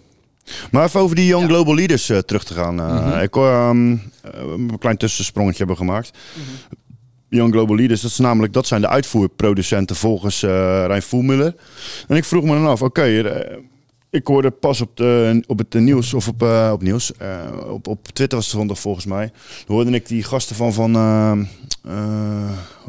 Maar 0.72 0.84
even 0.86 1.00
over 1.00 1.16
die 1.16 1.26
Young 1.26 1.48
Global 1.48 1.76
Leaders 1.76 2.10
eh, 2.10 2.18
terug 2.18 2.44
te 2.44 2.54
gaan. 2.54 2.80
Eh, 2.80 3.06
Mhm. 3.08 3.20
Ik 3.20 3.34
hoor 3.34 3.50
ehm, 3.50 3.92
eh, 3.94 4.00
een 4.58 4.76
klein 4.80 4.98
tussensprongetje 4.98 5.58
hebben 5.58 5.78
gemaakt. 5.78 6.12
Mhm. 6.34 6.74
Young 7.30 7.52
Global 7.54 7.76
Leaders, 7.76 8.02
dat, 8.02 8.12
is 8.12 8.18
namelijk, 8.18 8.54
dat 8.54 8.68
zijn 8.68 8.82
de 8.82 8.88
uitvoerproducenten 8.88 9.96
volgens 9.96 10.44
eh 10.44 10.84
Rijn 10.88 11.02
Voelmuller. 11.02 11.56
En 12.08 12.16
ik 12.16 12.24
vroeg 12.26 12.44
me 12.44 12.50
dan 12.54 12.68
af, 12.68 12.82
oké, 12.82 13.04
ik 14.10 14.28
hoorde 14.28 14.52
pas 14.52 14.82
op, 14.82 14.98
de, 14.98 15.44
op 15.48 15.58
het 15.58 15.74
nieuws, 15.74 16.14
of 16.14 16.28
op, 16.28 16.42
op 16.72 16.82
nieuws, 16.82 17.12
op, 17.68 17.88
op 17.88 18.08
Twitter 18.14 18.38
was 18.38 18.48
het 18.48 18.56
zondag 18.56 18.80
volgens 18.80 19.06
mij, 19.06 19.32
hoorde 19.68 19.92
ik 19.92 20.08
die 20.08 20.24
gasten 20.24 20.56
van, 20.56 20.74
van 20.74 20.96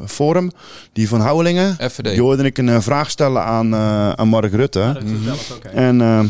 Forum, 0.07 0.51
die 0.93 1.09
van 1.09 1.21
Houwelingen, 1.21 1.75
FVD. 1.75 2.05
die 2.05 2.21
hoorde 2.23 2.43
ik 2.45 2.59
een 2.59 2.83
vraag 2.83 3.11
stellen 3.11 3.43
aan, 3.43 3.75
aan 4.19 4.29
Mark 4.29 4.53
Rutte. 4.53 4.93
Rutte 4.93 5.15
zelf, 5.25 5.51
oké. 5.57 5.69
En 5.69 6.01
eh, 6.01 6.25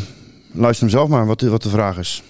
luister 0.56 0.86
hem 0.86 0.96
zelf 0.96 1.08
maar 1.08 1.26
wat, 1.26 1.40
wat 1.40 1.62
de 1.62 1.68
vraag 1.68 1.98
is. 1.98 2.22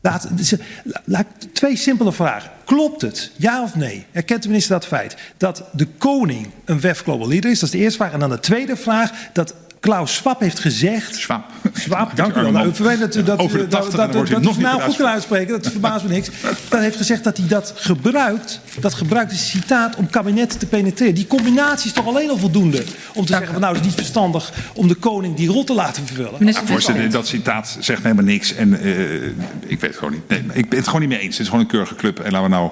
Laat, 0.00 0.36
dus, 0.36 0.54
la- 0.84 1.02
laat, 1.04 1.26
twee 1.52 1.76
simpele 1.76 2.12
vragen. 2.12 2.50
Klopt 2.64 3.02
het, 3.02 3.32
ja 3.36 3.62
of 3.62 3.74
nee? 3.74 4.06
Erkent 4.12 4.42
de 4.42 4.48
minister 4.48 4.72
dat 4.74 4.86
feit? 4.86 5.16
Dat 5.36 5.64
de 5.72 5.86
koning 5.86 6.46
een 6.64 6.80
WEF 6.80 7.02
Global 7.02 7.28
Leader 7.28 7.50
is, 7.50 7.58
dat 7.58 7.68
is 7.68 7.74
de 7.74 7.82
eerste 7.82 7.98
vraag. 7.98 8.12
En 8.12 8.18
dan 8.18 8.30
de 8.30 8.40
tweede 8.40 8.76
vraag, 8.76 9.12
dat 9.32 9.54
Klaus 9.84 10.14
Schwab 10.14 10.40
heeft 10.40 10.58
gezegd. 10.58 11.16
Schwab. 11.16 11.50
Schwab, 11.72 12.10
dank 12.16 12.36
u 12.36 12.40
wel. 12.40 12.50
Nou, 12.50 12.72
dat, 12.98 13.12
dat, 13.24 13.38
Over 13.38 13.58
de 13.58 13.66
dat, 13.68 13.80
80 13.80 13.94
dat, 13.94 14.06
dan 14.06 14.16
wordt 14.16 14.30
dat, 14.30 14.42
dat 14.42 14.52
nog 14.52 14.62
nou 14.62 14.80
goed 14.80 14.96
kan 14.96 15.06
uitspreken, 15.06 15.62
dat 15.62 15.72
verbaast 15.72 16.04
me 16.04 16.10
niks. 16.10 16.28
Dat 16.68 16.80
heeft 16.80 16.96
gezegd 16.96 17.24
dat 17.24 17.36
hij 17.36 17.46
dat 17.46 17.72
gebruikt, 17.76 18.60
dat 18.80 18.94
gebruikt 18.94 19.32
is 19.32 19.38
een 19.38 19.60
citaat 19.60 19.96
om 19.96 20.10
kabinetten 20.10 20.58
te 20.58 20.66
penetreren. 20.66 21.14
Die 21.14 21.26
combinatie 21.26 21.86
is 21.86 21.92
toch 21.92 22.06
alleen 22.06 22.30
al 22.30 22.38
voldoende 22.38 22.84
om 23.14 23.24
te 23.24 23.32
zeggen 23.32 23.52
van 23.52 23.60
nou, 23.60 23.74
het 23.74 23.80
is 23.80 23.90
niet 23.90 23.98
verstandig 23.98 24.52
om 24.74 24.88
de 24.88 24.94
koning 24.94 25.36
die 25.36 25.48
rol 25.48 25.64
te 25.64 25.74
laten 25.74 26.06
vervullen. 26.06 26.46
Ja, 26.46 26.64
voorzitter, 26.64 27.10
dat 27.10 27.26
citaat 27.26 27.76
zegt 27.80 28.02
me 28.02 28.08
helemaal 28.08 28.32
niks. 28.32 28.54
En 28.54 28.80
eh, 28.80 29.22
ik 29.66 29.80
weet 29.80 29.80
het 29.80 29.96
gewoon 29.96 30.12
niet. 30.12 30.28
Nee, 30.28 30.42
ik 30.52 30.68
ben 30.68 30.78
het 30.78 30.86
gewoon 30.86 31.00
niet 31.00 31.10
mee 31.10 31.20
eens. 31.20 31.32
Het 31.32 31.40
is 31.40 31.46
gewoon 31.46 31.60
een 31.60 31.70
keurige 31.70 31.94
club. 31.94 32.18
En 32.18 32.32
laten 32.32 32.50
we 32.50 32.54
nou 32.54 32.70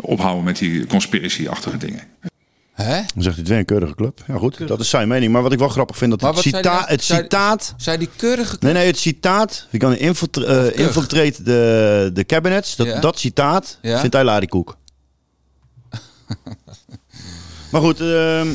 ophouden 0.00 0.44
met 0.44 0.58
die 0.58 0.86
conspiracy-achtige 0.86 1.76
dingen. 1.76 2.00
Hè? 2.72 2.94
Dan 3.14 3.22
zegt 3.22 3.24
hij 3.24 3.34
het 3.34 3.48
weer 3.48 3.58
een 3.58 3.64
keurige 3.64 3.94
club. 3.94 4.22
Ja 4.26 4.36
goed, 4.38 4.68
dat 4.68 4.80
is 4.80 4.88
zijn 4.88 5.08
mening. 5.08 5.32
Maar 5.32 5.42
wat 5.42 5.52
ik 5.52 5.58
wel 5.58 5.68
grappig 5.68 5.96
vind, 5.96 6.10
dat 6.10 6.20
het, 6.34 6.42
zei 6.44 6.54
cita 6.56 6.78
die- 6.78 6.86
het 6.88 7.04
zei- 7.04 7.22
citaat... 7.22 7.74
Zei 7.76 7.98
die 7.98 8.08
keurige 8.16 8.56
Nee, 8.60 8.72
nee, 8.72 8.86
het 8.86 8.98
citaat... 8.98 9.66
We 9.70 9.78
kan 9.78 9.96
infiltra 9.96 10.44
eh, 10.44 10.78
infiltrate 10.86 11.42
de, 11.42 12.10
de 12.12 12.24
cabinets. 12.26 12.76
Dat, 12.76 12.86
Ja. 12.86 13.00
dat 13.00 13.18
citaat 13.18 13.78
Ja. 13.82 13.98
vindt 14.00 14.14
hij 14.14 14.24
larikoek. 14.24 14.76
maar 17.72 17.80
goed, 17.80 18.00
ehm, 18.00 18.48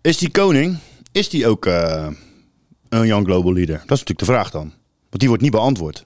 is 0.00 0.18
die 0.18 0.30
koning... 0.30 0.78
Is 1.12 1.28
die 1.28 1.46
ook 1.46 1.66
eh, 1.66 2.06
een 2.88 3.06
young 3.06 3.26
global 3.26 3.52
leader? 3.52 3.74
Dat 3.76 3.82
is 3.82 3.88
natuurlijk 3.88 4.18
de 4.18 4.24
vraag 4.24 4.50
dan. 4.50 4.62
Want 5.08 5.18
die 5.18 5.28
wordt 5.28 5.42
niet 5.42 5.52
beantwoord. 5.52 6.04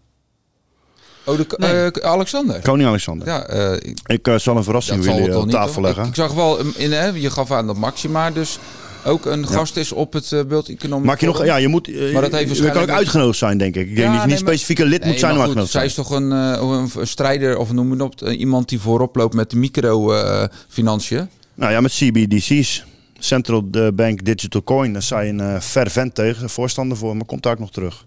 Oh, 1.27 1.37
de, 1.37 1.57
eh, 1.57 2.11
Alexander. 2.11 2.61
Koning 2.63 2.89
Alexander. 2.89 3.27
Ja, 3.27 3.47
eh, 3.47 3.91
ik- 4.07 4.29
eh, 4.29 4.39
zal 4.39 4.57
een 4.57 4.65
verrassing 4.65 5.05
het 5.05 5.35
op 5.37 5.43
niet, 5.45 5.51
tafel 5.55 5.83
leggen. 5.83 6.03
Ik, 6.03 6.09
ik 6.09 6.15
zag 6.15 6.33
wel, 6.33 6.61
um, 6.61 6.73
in, 6.77 6.93
hè, 6.93 7.07
je 7.07 7.31
gaf 7.31 7.51
aan 7.51 7.67
dat 7.67 7.77
Maxima 7.77 8.31
dus 8.31 8.59
ook 9.05 9.25
een 9.27 9.47
gast 9.47 9.77
is 9.77 9.93
op 9.93 10.13
het 10.13 10.31
uh, 10.31 10.41
World 10.49 10.69
Economic 10.69 11.05
Maak 11.07 11.21
je 11.21 11.27
nog, 11.27 11.45
ja, 11.45 11.57
je 11.57 11.69
moet, 11.69 12.13
maar 12.13 12.23
dat 12.23 12.33
heeft 12.33 12.57
je 12.57 12.71
kan 12.71 12.83
ook 12.83 12.89
uitgenodigd 12.89 13.39
zijn, 13.39 13.59
denk 13.59 13.75
ik. 13.77 13.89
Ik 13.89 13.97
denk 13.97 13.99
Ja, 13.99 14.05
dat 14.05 14.13
je 14.13 14.19
nee, 14.19 14.27
niet 14.37 14.45
maar- 14.45 14.53
specifieke 14.53 14.85
lid 14.85 15.01
Nee, 15.01 15.11
moet 15.11 15.19
zijn 15.19 15.33
om 15.33 15.39
uitgenodigd 15.39 15.73
Zij 15.73 15.85
is 15.85 15.95
toch 15.95 16.11
een, 16.11 16.33
eh, 16.33 16.89
een 16.99 17.07
strijder 17.07 17.57
of 17.59 17.73
noem 17.73 17.91
het 17.91 18.01
op, 18.01 18.21
iemand 18.29 18.69
die 18.69 18.81
voorop 18.81 19.17
loopt 19.17 19.35
met 19.35 19.51
de 19.51 19.57
microfinanciën. 19.57 21.29
Nou 21.55 21.73
ja, 21.73 21.81
met 21.81 21.93
CBDC's. 21.93 22.85
Central 23.19 23.71
Bank 23.95 24.25
Digital 24.25 24.65
Coin. 24.65 24.93
Daar 24.93 25.25
je 25.25 25.31
een 25.31 25.39
uh, 25.39 25.61
fervent 25.61 26.15
tegen, 26.15 26.51
voorstander 26.51 26.97
voor, 26.97 27.17
maar 27.17 27.27
komt 27.27 27.43
daar 27.43 27.53
ook 27.53 27.59
nog 27.59 27.71
terug. 27.71 28.07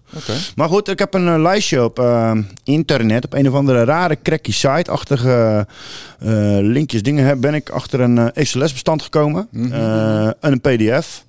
Maar 0.56 0.68
goed, 0.68 0.88
ik 0.88 0.98
heb 0.98 1.14
een 1.14 1.26
uh, 1.26 1.42
lijstje 1.42 1.84
op 1.84 1.98
uh, 1.98 2.32
internet, 2.64 3.24
op 3.24 3.32
een 3.32 3.48
of 3.48 3.54
andere 3.54 3.84
rare 3.84 4.18
cracky 4.22 4.52
site-achtige 4.52 5.66
uh, 6.22 6.58
linkjes, 6.60 7.02
dingen, 7.02 7.24
heb, 7.24 7.40
ben 7.40 7.54
ik 7.54 7.70
achter 7.70 8.00
een 8.00 8.32
XLS-bestand 8.32 9.02
gekomen. 9.02 9.48
Mhm. 9.50 9.72
en 10.40 10.52
een 10.52 10.60
PDF. 10.60 11.24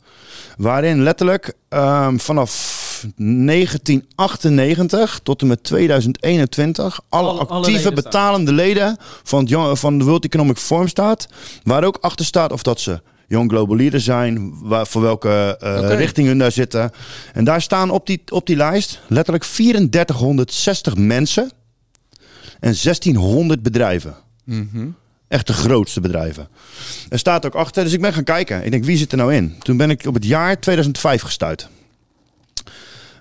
Waarin 0.58 1.04
letterlijk 1.04 1.54
um, 1.70 2.20
vanaf 2.20 2.80
1998 3.16 5.20
tot 5.24 5.42
en 5.42 5.48
met 5.48 5.64
2021 5.64 7.00
alle, 7.10 7.46
actieve 7.46 7.94
betalende 7.94 8.54
leden 8.54 8.98
van, 9.24 9.48
het, 9.48 9.80
van 9.80 9.98
de 9.98 10.04
World 10.04 10.26
Economic 10.26 10.58
Forum 10.58 10.88
staat. 10.88 11.28
Waar 11.64 11.84
ook 11.84 11.98
achter 12.02 12.26
staat 12.26 12.52
of 12.52 12.64
dat 12.64 12.80
ze 12.80 13.02
Young 13.32 13.50
Global 13.50 13.76
Leader 13.76 14.00
zijn, 14.00 14.60
waar, 14.62 14.88
voor 14.88 15.02
welke 15.02 15.58
uh, 15.64 16.26
hun 16.26 16.38
daar 16.38 16.52
zitten. 16.52 16.92
En 17.34 17.44
daar 17.44 17.62
staan 17.62 17.90
op 17.90 18.08
die, 18.08 18.22
op 18.30 18.48
die 18.48 18.56
lijst 18.56 19.00
letterlijk 19.08 19.44
3460 19.44 20.96
mensen 20.96 21.52
en 22.60 22.76
1600 22.84 23.64
bedrijven. 23.64 24.16
Mhm. 24.44 24.88
Echt 25.28 25.48
de 25.48 25.54
grootste 25.54 26.02
bedrijven. 26.02 26.48
Er 27.10 27.20
staat 27.20 27.46
ook 27.46 27.56
achter, 27.56 27.84
dus 27.84 27.94
ik 27.94 28.02
ben 28.02 28.14
gaan 28.14 28.24
kijken. 28.24 28.66
Ik 28.66 28.72
denk, 28.72 28.84
wie 28.84 28.98
zit 28.98 29.12
er 29.12 29.18
nou 29.18 29.34
in? 29.34 29.56
Toen 29.60 29.78
ben 29.78 29.90
ik 29.90 30.06
op 30.06 30.14
het 30.14 30.26
jaar 30.26 30.60
2005 30.60 31.22
gestuurd. 31.22 31.70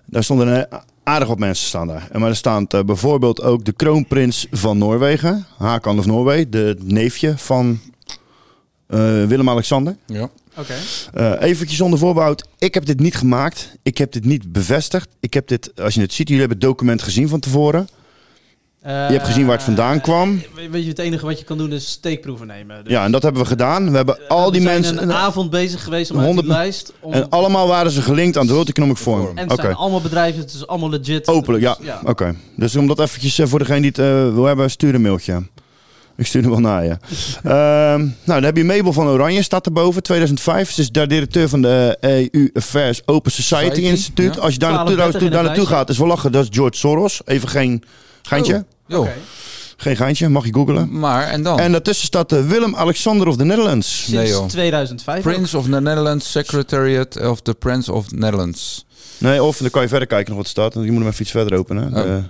Daar 0.05 0.25
stonden 0.25 0.71
eh, 0.71 0.79
aardig 1.03 1.29
wat 1.29 1.39
mensen 1.39 1.67
staan 1.67 1.87
daar. 1.87 2.09
En 2.13 2.21
maar 2.21 2.29
er 2.29 2.37
staat 2.37 2.75
uh, 2.75 2.83
bijvoorbeeld 2.83 3.43
ook 3.43 3.65
de 3.65 3.73
kroonprins 3.73 4.47
van 4.51 4.79
Noorwegen, 4.79 5.47
Hakan 5.59 5.99
of 5.99 6.07
Noorwegen, 6.07 6.51
de 6.51 6.77
neefje 6.83 7.39
van 7.39 7.81
Willem-Alexander. 9.27 9.97
Ja. 10.07 10.31
Oké. 10.57 10.75
Uh, 11.15 11.33
eventjes 11.49 11.81
onder 11.81 11.99
voorbehoud. 11.99 12.47
Ik 12.59 12.75
heb 12.75 12.85
dit 12.85 13.01
niet 13.01 13.15
gemaakt. 13.17 13.77
Ik 13.83 13.99
heb 13.99 14.13
dit 14.13 14.25
niet 14.25 14.53
bevestigd. 14.53 15.09
Ik 15.21 15.35
heb 15.35 15.49
dit, 15.49 15.81
als 15.81 15.95
je 15.95 16.01
het 16.01 16.13
ziet, 16.13 16.29
jullie 16.29 16.43
hebben 16.43 16.59
het 16.59 16.67
document 16.67 17.03
gezien 17.03 17.29
van 17.29 17.41
tevoren. 17.41 17.89
je 18.83 18.89
hebt 18.89 19.27
gezien 19.27 19.47
waar 19.47 19.55
het 19.55 19.65
vandaan 19.65 20.01
kwam. 20.01 20.43
Weet 20.71 20.83
je, 20.83 20.89
het 20.89 20.99
enige 20.99 21.27
wat 21.27 21.39
je 21.39 21.45
kan 21.45 21.59
doen 21.59 21.73
is 21.73 21.91
steekproeven 21.91 22.47
nemen. 22.47 22.85
Dus 22.85 22.93
Ja, 22.93 23.05
en 23.05 23.13
dat 23.13 23.23
hebben 23.23 23.43
we 23.43 23.49
gedaan. 23.49 23.91
We 23.91 23.97
hebben 23.97 24.29
al 24.29 24.51
die 24.51 24.61
mensen... 24.61 25.03
een 25.03 25.13
avond 25.13 25.51
bezig 25.51 25.85
geweest 25.85 26.11
om 26.11 26.37
die 26.37 26.47
lijst... 26.47 26.93
Om, 27.01 27.13
En 27.13 27.29
allemaal 27.29 27.69
waren 27.69 27.91
ze 27.91 28.03
gelinkt 28.03 28.37
aan 28.37 28.47
de 28.47 28.53
World 28.53 28.69
Economic 28.69 28.97
Forum. 28.97 29.39
en 29.39 29.49
het 29.49 29.61
zijn 29.61 29.75
allemaal 29.75 30.01
bedrijven, 30.01 30.41
het 30.41 30.53
is 30.53 30.67
allemaal 30.67 30.91
legit. 30.91 31.29
Openlijk, 31.29 31.63
ja. 31.65 31.77
Dus, 31.81 31.93
Oké. 32.05 32.35
Dus 32.57 32.77
om 32.77 32.87
dat 32.87 33.01
eventjes 33.01 33.39
eh, 33.39 33.47
voor 33.47 33.59
degene 33.59 33.81
die 33.81 33.91
het 33.91 33.99
eh, 33.99 34.35
wil 34.35 34.45
hebben, 34.45 34.71
stuur 34.71 34.95
een 34.95 35.03
mailtje. 35.03 35.43
Ik 36.21 36.27
stuur 36.27 36.43
hem 36.43 36.51
wel 36.51 36.61
naar 36.61 36.85
je. 36.85 36.91
Ehm, 37.43 38.01
nou, 38.01 38.13
dan 38.25 38.43
heb 38.43 38.57
je 38.57 38.65
Mabel 38.65 38.93
van 38.93 39.07
Oranje, 39.07 39.43
staat 39.43 39.67
erboven, 39.67 40.03
2005. 40.03 40.71
Ze 40.71 40.81
is 40.81 40.91
daar 40.91 41.09
directeur 41.09 41.49
van 41.49 41.63
de 41.63 41.97
EU 42.01 42.51
Affairs 42.55 43.03
Open 43.07 43.33
Society, 43.33 43.65
Society, 43.65 43.89
Instituut. 43.89 44.35
ja. 44.35 44.41
Als 44.41 44.53
je 44.53 44.59
daar 44.59 44.71
12, 44.73 44.89
naartoe, 44.89 45.05
30 45.05 45.23
in 45.23 45.31
daar 45.31 45.39
het 45.39 45.49
naartoe 45.49 45.67
gaat, 45.67 45.89
is 45.89 45.99
wel 45.99 46.07
lachen. 46.07 46.33
Dat 46.33 46.43
is 46.43 46.49
George 46.53 46.77
Soros. 46.77 47.21
Even 47.25 47.49
geen 47.49 47.83
geintje. 48.23 48.65
Oh. 48.89 49.09
Geen 49.77 49.97
geintje, 49.97 50.29
mag 50.29 50.45
je 50.45 50.55
googlen. 50.55 50.99
Maar, 50.99 51.27
en 51.27 51.43
dan? 51.43 51.59
En 51.61 51.73
daartussen 51.73 52.07
staat 52.07 52.33
eh, 52.33 52.47
Willem-Alexander 52.47 53.27
of 53.27 53.37
the 53.37 53.45
Netherlands. 53.45 54.05
Sinds 54.05 54.53
2005 54.53 55.17
ook. 55.17 55.33
Prince 55.33 55.59
of 55.59 55.65
the 55.65 55.81
Netherlands, 55.81 56.31
Secretariat 56.31 57.21
of 57.21 57.41
the 57.41 57.55
Prince 57.55 57.93
of 57.93 58.11
Netherlands. 58.11 58.87
Nee, 59.19 59.43
of 59.43 59.57
dan 59.57 59.71
kan 59.71 59.83
je 59.83 59.89
verder 59.89 60.09
kijken 60.09 60.29
nog 60.29 60.37
wat 60.37 60.45
er 60.45 60.51
staat. 60.51 60.75
Je 60.85 60.93
moet 60.93 61.01
hem 61.01 61.09
even 61.09 61.23
iets 61.23 61.31
verder 61.31 61.59
openen. 61.59 61.87
Oh. 61.87 62.03
De 62.03 62.23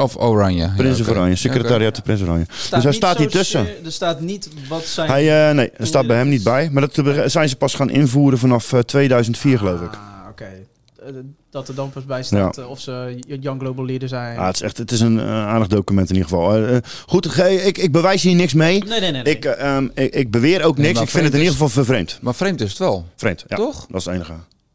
Of 0.00 0.16
Oranje. 0.16 0.70
Prins 0.76 0.98
Ja. 0.98 1.04
Oranje, 1.08 1.36
secretariat 1.36 1.96
de 1.96 2.02
Prins 2.02 2.22
Oranje. 2.22 2.46
dus 2.70 2.82
hij 2.82 2.92
staat 2.92 3.18
hier 3.18 3.28
tussen. 3.28 3.66
Er 3.84 3.92
staat 3.92 4.20
niet 4.20 4.48
wat 4.68 4.84
zijn... 4.84 5.10
Hij, 5.10 5.48
eh, 5.48 5.54
nee, 5.54 5.70
er 5.70 5.86
staat 5.86 6.06
bij 6.06 6.16
hem 6.16 6.28
niet 6.28 6.42
bij. 6.42 6.70
Maar 6.72 6.88
dat 6.92 7.30
zijn 7.30 7.48
ze 7.48 7.56
pas 7.56 7.74
gaan 7.74 7.90
invoeren 7.90 8.38
vanaf 8.38 8.72
eh, 8.72 8.80
2004, 8.80 9.58
geloof 9.58 9.80
ik. 9.80 9.90
Ah, 9.92 10.28
oké. 10.30 10.44
Eh, 10.44 11.12
Dat 11.50 11.68
er 11.68 11.74
dan 11.74 11.90
pas 11.90 12.04
bij 12.04 12.22
staat 12.22 12.56
Ja. 12.56 12.64
of 12.66 12.80
ze 12.80 13.18
Young 13.40 13.60
Global 13.60 13.86
Leader 13.86 14.08
zijn. 14.08 14.38
Ah, 14.38 14.46
het 14.46 14.54
is 14.54 14.62
echt 14.62 14.78
het 14.78 14.90
is 14.90 15.00
een 15.00 15.20
aardig 15.20 15.68
document 15.68 16.08
in 16.10 16.14
ieder 16.16 16.30
geval. 16.30 16.80
Goed, 17.06 17.38
ik, 17.38 17.78
ik 17.78 17.92
bewijs 17.92 18.22
hier 18.22 18.34
niks 18.34 18.54
mee. 18.54 18.84
Nee, 18.84 19.00
nee, 19.00 19.10
nee. 19.12 19.22
nee. 19.22 19.34
Ik, 19.34 19.44
eh, 19.44 19.76
ehm, 19.76 19.88
ik, 19.94 20.14
ik 20.14 20.30
beweer 20.30 20.62
ook 20.62 20.76
niks. 20.78 21.00
ik 21.00 21.08
vind 21.08 21.24
het 21.24 21.32
in 21.32 21.38
ieder 21.38 21.52
geval 21.52 21.68
vervreemd. 21.68 22.18
Maar 22.22 22.34
vreemd 22.34 22.60
is 22.60 22.68
het 22.68 22.78
wel. 22.78 23.06
Vreemd, 23.16 23.44
ja. 23.48 23.56
Toch? 23.56 23.86
Dat 23.88 24.00
is 24.00 24.04
het 24.06 24.14
enige. 24.14 24.32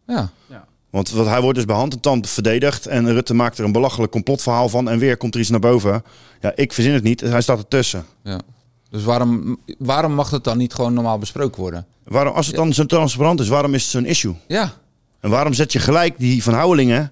Ja. 0.07 0.31
Want 0.93 1.09
wat, 1.09 1.25
hij 1.25 1.41
wordt 1.41 1.55
dus 1.57 1.65
bij 1.65 1.75
hand 1.75 1.93
en 1.93 1.99
tand 1.99 2.29
verdedigd. 2.29 2.85
En 2.85 3.11
Rutte 3.13 3.33
maakt 3.33 3.57
er 3.57 3.65
een 3.65 3.71
belachelijk 3.71 4.11
complotverhaal 4.11 4.69
van. 4.69 4.89
En 4.89 4.99
weer 4.99 5.17
komt 5.17 5.33
er 5.33 5.39
iets 5.39 5.49
naar 5.49 5.59
boven. 5.59 6.03
Ja, 6.41 6.51
ik 6.55 6.73
verzin 6.73 6.93
het 6.93 7.03
niet. 7.03 7.21
Hij 7.21 7.41
staat 7.41 7.57
ertussen. 7.57 8.05
ja. 8.23 8.39
Dus 8.89 9.03
waarom, 9.03 9.57
waarom 9.77 10.13
mag 10.13 10.29
het 10.29 10.43
dan 10.43 10.57
niet 10.57 10.73
gewoon 10.73 10.93
normaal 10.93 11.17
besproken 11.17 11.61
worden? 11.61 11.85
Waarom, 12.03 12.33
als 12.33 12.47
het 12.47 12.55
dan 12.55 12.73
zo 12.73 12.85
transparant 12.85 13.39
is, 13.39 13.47
waarom 13.47 13.73
is 13.73 13.81
het 13.81 13.91
zo'n 13.91 14.05
issue? 14.05 14.35
Ja. 14.47 14.73
En 15.19 15.29
waarom 15.29 15.53
zet 15.53 15.71
je 15.73 15.79
gelijk 15.79 16.13
die 16.17 16.43
Van 16.43 16.53
Houwelingen 16.53 17.11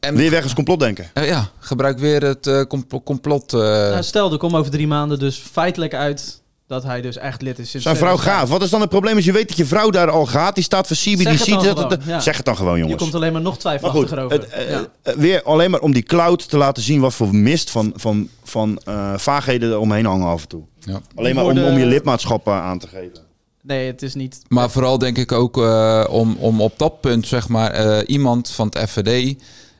En, 0.00 0.14
weer 0.14 0.30
weg 0.30 0.42
als 0.42 0.54
complotdenken? 0.54 1.10
Eh, 1.14 1.26
ja, 1.28 1.50
gebruik 1.58 1.98
weer 1.98 2.22
het 2.22 2.46
eh, 2.46 2.62
compl- 2.62 2.96
complot. 3.04 3.52
eh, 3.52 3.60
Nou, 3.60 4.02
stel, 4.02 4.32
er 4.32 4.38
komt 4.38 4.54
over 4.54 4.70
drie 4.70 4.86
maanden 4.86 5.18
dus 5.18 5.36
feitelijk 5.52 5.94
uit 5.94 6.42
dat 6.68 6.82
hij 6.82 7.00
dus 7.00 7.16
echt 7.16 7.42
lid 7.42 7.58
is. 7.58 7.70
sinds 7.70 7.86
Zijn 7.86 7.96
vrouw 7.96 8.14
2005. 8.14 8.40
gaat. 8.40 8.48
Wat 8.58 8.62
is 8.62 8.70
dan 8.70 8.80
het 8.80 8.88
probleem 8.90 9.16
als 9.16 9.24
je 9.24 9.32
weet 9.32 9.48
dat 9.48 9.56
je 9.56 9.64
vrouw 9.64 9.90
daar 9.90 10.10
al 10.10 10.26
gaat? 10.26 10.54
Die 10.54 10.64
staat 10.64 10.86
voor 10.86 10.96
CBDC. 10.96 11.22
Zeg 11.38 11.38
het 11.38 11.48
dan 11.48 11.64
dat- 11.74 11.92
gewoon, 11.92 11.98
ja. 12.06 12.20
Zeg 12.20 12.36
het 12.36 12.44
dan 12.46 12.56
gewoon, 12.56 12.74
Je 12.74 12.80
jongens. 12.80 13.02
komt 13.02 13.14
alleen 13.14 13.32
maar 13.32 13.40
nog 13.42 13.50
Maar 13.52 13.60
twijfelachtiger 13.60 14.08
goed, 14.08 14.18
over. 14.18 14.38
het, 14.40 14.48
eh, 14.48 14.70
ja. 14.70 14.86
eh, 15.02 15.14
weer 15.14 15.42
alleen 15.42 15.70
maar 15.70 15.80
om 15.80 15.92
die 15.92 16.02
cloud 16.02 16.48
te 16.48 16.56
laten 16.56 16.82
zien 16.82 17.00
wat 17.00 17.14
voor 17.14 17.34
mist 17.34 17.70
van, 17.70 17.92
van, 17.96 18.28
van 18.44 18.80
eh, 18.84 19.12
vaagheden 19.16 19.70
er 19.70 19.78
omheen 19.78 20.04
hangen 20.06 20.26
af 20.26 20.42
en 20.42 20.48
toe. 20.48 20.62
Ja. 20.80 21.00
Alleen 21.14 21.34
maar 21.34 21.44
om, 21.44 21.58
om 21.64 21.78
je 21.78 21.86
lidmaatschap 21.86 22.46
eh, 22.46 22.60
aan 22.62 22.78
te 22.78 22.86
geven. 22.88 23.26
Nee, 23.62 23.86
het 23.86 24.02
is 24.02 24.14
niet... 24.14 24.40
Maar 24.48 24.70
vooral 24.70 24.98
denk 24.98 25.18
ik 25.18 25.32
ook 25.32 25.58
eh, 25.62 26.04
om, 26.10 26.36
om 26.40 26.60
op 26.60 26.78
dat 26.78 27.00
punt, 27.00 27.26
zeg 27.26 27.48
maar, 27.48 27.70
eh, 27.70 27.98
iemand 28.06 28.50
van 28.50 28.66
het 28.74 28.90
FVD... 28.90 29.34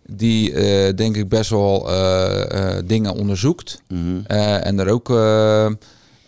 die 0.07 0.53
eh, 0.53 0.95
denk 0.97 1.17
ik 1.17 1.29
best 1.29 1.51
wel 1.51 1.91
eh, 1.91 2.77
eh, 2.77 2.83
dingen 2.87 3.15
onderzoekt. 3.15 3.83
Mhm. 3.89 4.01
Eh, 4.27 4.67
en 4.67 4.79
er 4.79 4.89
ook 4.89 5.11
eh, 5.11 5.67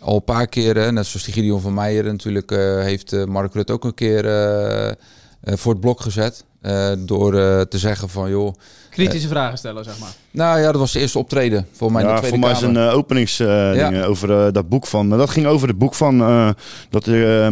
al 0.01 0.15
een 0.15 0.23
paar 0.23 0.47
keren, 0.47 0.93
net 0.93 1.05
zoals 1.05 1.25
die 1.25 1.33
Gideon 1.33 1.61
van 1.61 1.73
Meijer 1.73 2.03
natuurlijk... 2.03 2.51
eh, 2.51 2.57
heeft 2.81 3.13
eh, 3.13 3.23
Mark 3.23 3.53
Rutte 3.53 3.73
ook 3.73 3.83
een 3.83 3.93
keer 3.93 4.25
eh, 4.25 4.87
eh, 4.89 4.95
voor 5.43 5.71
het 5.71 5.81
blok 5.81 6.01
gezet. 6.01 6.45
eh, 6.61 6.91
door 6.99 7.33
eh, 7.39 7.61
te 7.61 7.77
zeggen 7.77 8.09
van, 8.09 8.29
joh... 8.29 8.53
Kritische 8.89 9.27
vragen 9.27 9.57
stellen, 9.57 9.83
zeg 9.83 9.99
maar. 9.99 10.09
Nou 10.31 10.59
ja, 10.59 10.65
dat 10.71 10.79
was 10.81 10.91
de 10.91 10.99
eerste 10.99 11.19
optreden 11.19 11.67
voor 11.71 11.91
mij 11.91 12.03
ja, 12.03 12.23
voor 12.23 12.39
mij 12.39 12.51
is 12.51 12.61
een 12.61 12.75
uh, 12.75 12.93
openingsding 12.95 13.75
Ja. 13.75 14.03
over 14.03 14.53
dat 14.53 14.69
boek 14.69 14.87
van. 14.87 15.07
maar 15.07 15.17
dat 15.17 15.29
ging 15.29 15.45
over 15.45 15.67
het 15.67 15.77
boek 15.77 15.95
van. 15.95 16.21
eh, 16.21 16.49
dat 16.89 17.07
eh, 17.07 17.47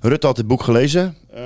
Rutte 0.00 0.26
had 0.26 0.36
het 0.36 0.46
boek 0.46 0.62
gelezen. 0.62 1.16
eh, 1.34 1.44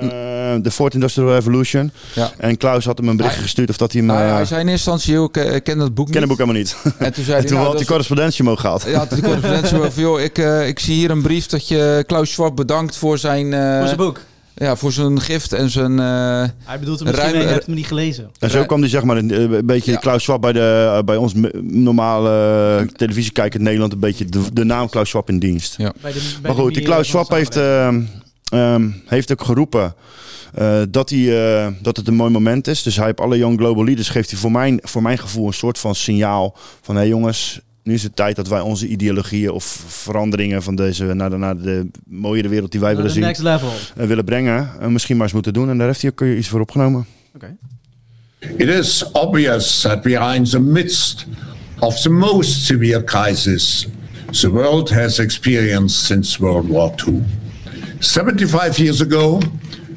The 0.63 0.71
Fourth 0.71 0.93
Industrial 0.93 1.29
Revolution. 1.33 1.91
Ja. 2.13 2.31
En 2.37 2.57
Klaus 2.57 2.85
had 2.85 2.97
hem 2.97 3.07
een 3.07 3.15
bericht 3.17 3.33
Hij- 3.35 3.43
gestuurd 3.43 3.69
of 3.69 3.77
dat 3.77 3.91
hij 3.91 4.01
hem. 4.01 4.09
Nou 4.09 4.21
ja, 4.21 4.27
eh, 4.29 4.35
hij 4.35 4.45
zei 4.45 4.61
in 4.61 4.67
eerste 4.67 4.91
instantie, 4.91 5.13
joh, 5.13 5.23
ik 5.29 5.37
eh, 5.37 5.63
ken 5.63 5.77
dat 5.77 5.93
boek 5.93 6.05
niet. 6.05 6.13
ken 6.17 6.19
het 6.29 6.29
boek 6.37 6.39
helemaal 6.39 6.61
niet. 6.61 6.75
En 7.07 7.13
toen 7.13 7.23
zei 7.23 7.35
En 7.37 7.41
hij, 7.41 7.41
toen 7.41 7.49
nou, 7.51 7.57
had 7.59 7.65
dat 7.67 7.75
hij 7.77 7.85
correspondentie 7.85 8.41
omhoog 8.43 8.59
gehaald. 8.61 8.83
Ja, 8.87 9.05
de 9.05 9.21
correspondentie 9.21 9.77
van, 9.77 10.03
joh, 10.03 10.21
ik, 10.21 10.37
eh, 10.37 10.67
ik 10.67 10.79
zie 10.79 10.95
hier 10.95 11.11
een 11.11 11.21
brief 11.21 11.45
dat 11.45 11.67
je 11.67 12.03
Klaus 12.07 12.31
Schwab 12.31 12.55
bedankt 12.55 12.95
voor 12.97 13.17
zijn... 13.17 13.53
eh, 13.53 13.77
Voor 13.77 13.85
zijn 13.85 13.97
boek. 13.97 14.19
Ja, 14.55 14.75
voor 14.75 14.91
zijn 14.91 15.21
gift 15.21 15.53
en 15.53 15.69
zijn. 15.69 15.99
eh 15.99 16.05
Hij 16.63 16.79
bedoelt 16.79 16.99
hem 16.99 17.07
misschien, 17.07 17.13
ruim- 17.13 17.31
mee, 17.33 17.43
hij 17.43 17.53
heeft 17.53 17.65
hem 17.65 17.75
niet 17.75 17.87
gelezen. 17.87 18.29
En 18.39 18.49
zo 18.49 18.65
kwam 18.65 18.79
hij 18.79 18.89
zeg 18.89 19.03
maar 19.03 19.17
een, 19.17 19.31
eh, 19.31 19.39
een 19.41 19.65
beetje 19.65 19.99
Klaus 19.99 20.23
Schwab 20.23 20.41
bij, 20.41 20.51
de, 20.53 20.91
eh, 20.97 21.03
bij 21.03 21.15
ons 21.15 21.33
normale 21.61 22.29
eh, 22.79 22.87
televisiekijker 22.95 23.59
in 23.59 23.65
Nederland 23.65 23.93
een 23.93 23.99
beetje 23.99 24.25
de, 24.25 24.41
de 24.53 24.63
naam 24.63 24.89
Klaus 24.89 25.09
Schwab 25.09 25.29
in 25.29 25.39
dienst. 25.39 25.75
Ja. 25.77 25.93
Bij 26.01 26.11
de- 26.11 26.19
bij 26.19 26.27
maar 26.41 26.55
de 26.55 26.61
goed, 26.61 26.73
die 26.73 26.83
Klaus 26.83 27.07
Schwab 27.07 27.29
heeft, 27.29 27.55
ehm, 27.55 28.89
heeft 29.05 29.31
ook 29.31 29.43
geroepen 29.43 29.93
eh, 30.53 30.81
dat, 30.89 31.09
hij, 31.09 31.55
eh, 31.63 31.67
dat 31.81 31.97
het 31.97 32.07
een 32.07 32.15
mooi 32.15 32.31
moment 32.31 32.67
is. 32.67 32.83
Dus 32.83 32.95
hij 32.95 33.05
heeft 33.05 33.19
alle 33.19 33.37
Young 33.37 33.57
Global 33.57 33.83
Leaders 33.83 34.09
geeft 34.09 34.29
hij 34.31 34.39
voor 34.39 34.51
mijn, 34.51 34.79
voor 34.83 35.01
mijn 35.01 35.17
gevoel 35.17 35.47
een 35.47 35.53
soort 35.53 35.77
van 35.79 35.95
signaal 35.95 36.57
van 36.81 36.95
hé 36.95 37.01
hey 37.01 37.09
jongens, 37.09 37.59
nu 37.83 37.93
is 37.93 38.03
het 38.03 38.15
tijd 38.15 38.35
dat 38.35 38.47
wij 38.47 38.59
onze 38.61 38.87
ideologieën 38.87 39.51
of 39.51 39.83
veranderingen 39.87 40.63
van 40.63 40.75
deze 40.75 41.03
naar 41.03 41.29
de, 41.29 41.37
naar 41.37 41.57
de 41.57 41.87
mooiere 42.05 42.47
wereld 42.47 42.71
die 42.71 42.79
wij 42.79 42.89
Naar 42.93 42.97
willen 42.97 43.15
zien 43.15 43.23
next 43.23 43.41
level. 43.41 43.69
eh, 43.95 44.07
willen 44.07 44.25
brengen. 44.25 44.69
En 44.79 44.91
misschien 44.91 45.15
maar 45.15 45.25
eens 45.25 45.33
moeten 45.33 45.53
doen. 45.53 45.69
En 45.69 45.77
daar 45.77 45.87
heeft 45.87 46.01
hij 46.01 46.11
ook 46.11 46.21
iets 46.21 46.47
voor 46.47 46.59
opgenomen. 46.59 47.05
It 48.57 48.67
is 48.69 49.11
obvious 49.11 49.81
that 49.81 50.03
we 50.03 50.19
are 50.19 50.35
in 50.35 50.43
the 50.43 50.59
midst 50.59 51.25
of 51.79 52.01
the 52.01 52.09
most 52.09 52.65
severe 52.65 53.03
crisis 53.03 53.87
the 54.31 54.49
world 54.49 54.89
has 54.89 55.19
experienced 55.19 56.05
since 56.05 56.39
World 56.41 56.67
War 56.67 56.93
II. 57.07 57.21
75 57.99 58.77
years 58.77 59.01
ago, 59.01 59.39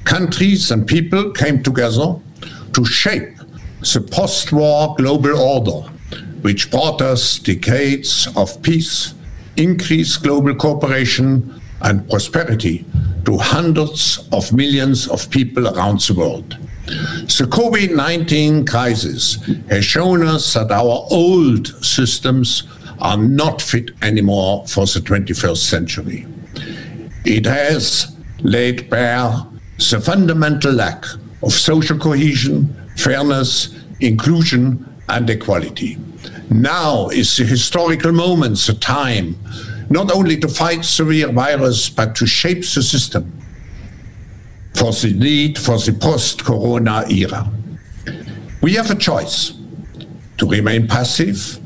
countries 0.04 0.70
and 0.70 0.86
people 0.86 1.30
came 1.32 1.62
together 1.62 2.16
to 2.72 2.84
shape 2.84 3.36
the 3.80 4.00
post 4.10 4.52
war 4.52 4.94
global 4.96 5.36
order, 5.38 5.88
which 6.42 6.70
brought 6.70 7.02
us 7.02 7.38
decades 7.38 8.28
of 8.36 8.62
peace, 8.62 9.14
increased 9.56 10.22
global 10.22 10.54
cooperation, 10.54 11.60
and 11.82 12.08
prosperity 12.08 12.84
to 13.24 13.36
hundreds 13.38 14.28
of 14.32 14.52
millions 14.52 15.08
of 15.08 15.28
people 15.30 15.66
around 15.68 16.00
the 16.00 16.14
world. 16.14 16.56
The 16.86 17.48
COVID 17.50 17.94
19 17.94 18.66
crisis 18.66 19.38
has 19.68 19.84
shown 19.84 20.26
us 20.26 20.54
that 20.54 20.70
our 20.70 21.06
old 21.10 21.66
systems 21.84 22.64
are 23.00 23.16
not 23.16 23.60
fit 23.60 23.90
anymore 24.02 24.66
for 24.66 24.86
the 24.86 25.00
21st 25.00 25.56
century. 25.56 26.26
It 27.24 27.46
has 27.46 28.16
laid 28.40 28.90
bare 28.90 29.46
the 29.90 30.00
fundamental 30.00 30.72
lack 30.72 31.04
of 31.42 31.52
social 31.52 31.98
cohesion, 31.98 32.74
fairness, 32.96 33.74
inclusion, 34.00 34.86
and 35.08 35.28
equality. 35.28 35.98
Now 36.50 37.08
is 37.08 37.36
the 37.36 37.44
historical 37.44 38.12
moment, 38.12 38.58
the 38.58 38.74
time, 38.74 39.36
not 39.90 40.12
only 40.12 40.36
to 40.38 40.48
fight 40.48 40.84
severe 40.84 41.32
virus, 41.32 41.88
but 41.88 42.14
to 42.16 42.26
shape 42.26 42.60
the 42.60 42.82
system 42.82 43.32
for 44.74 44.92
the 44.92 45.12
need 45.12 45.58
for 45.58 45.78
the 45.78 45.92
post 45.92 46.44
corona 46.44 47.04
era. 47.10 47.50
We 48.62 48.74
have 48.74 48.90
a 48.90 48.94
choice 48.94 49.52
to 50.38 50.48
remain 50.48 50.86
passive, 50.86 51.58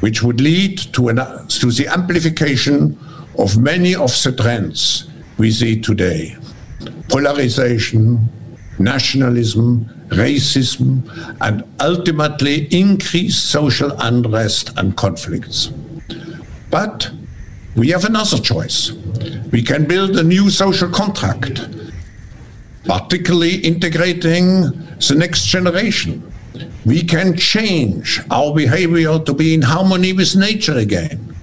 which 0.00 0.22
would 0.22 0.40
lead 0.40 0.78
to, 0.94 1.08
an, 1.08 1.16
to 1.16 1.70
the 1.70 1.88
amplification 1.88 2.98
of 3.38 3.58
many 3.58 3.94
of 3.94 4.10
the 4.22 4.32
trends 4.32 5.08
we 5.38 5.50
see 5.50 5.80
today 5.80 6.36
polarization, 7.08 8.28
nationalism, 8.78 9.84
racism, 10.08 11.08
and 11.40 11.64
ultimately 11.80 12.66
increased 12.66 13.50
social 13.50 13.92
unrest 13.98 14.70
and 14.76 14.96
conflicts. 14.96 15.70
But 16.70 17.10
we 17.76 17.88
have 17.90 18.04
another 18.04 18.38
choice. 18.38 18.92
We 19.52 19.62
can 19.62 19.86
build 19.86 20.16
a 20.16 20.22
new 20.22 20.50
social 20.50 20.90
contract 20.90 21.60
particularly 22.84 23.56
integrating 23.56 24.62
the 24.98 25.14
next 25.16 25.46
generation. 25.46 26.32
We 26.84 27.02
can 27.02 27.36
change 27.36 28.20
our 28.30 28.54
behavior 28.54 29.18
to 29.18 29.34
be 29.34 29.54
in 29.54 29.62
harmony 29.62 30.12
with 30.12 30.34
nature 30.36 30.76
again. 30.76 31.36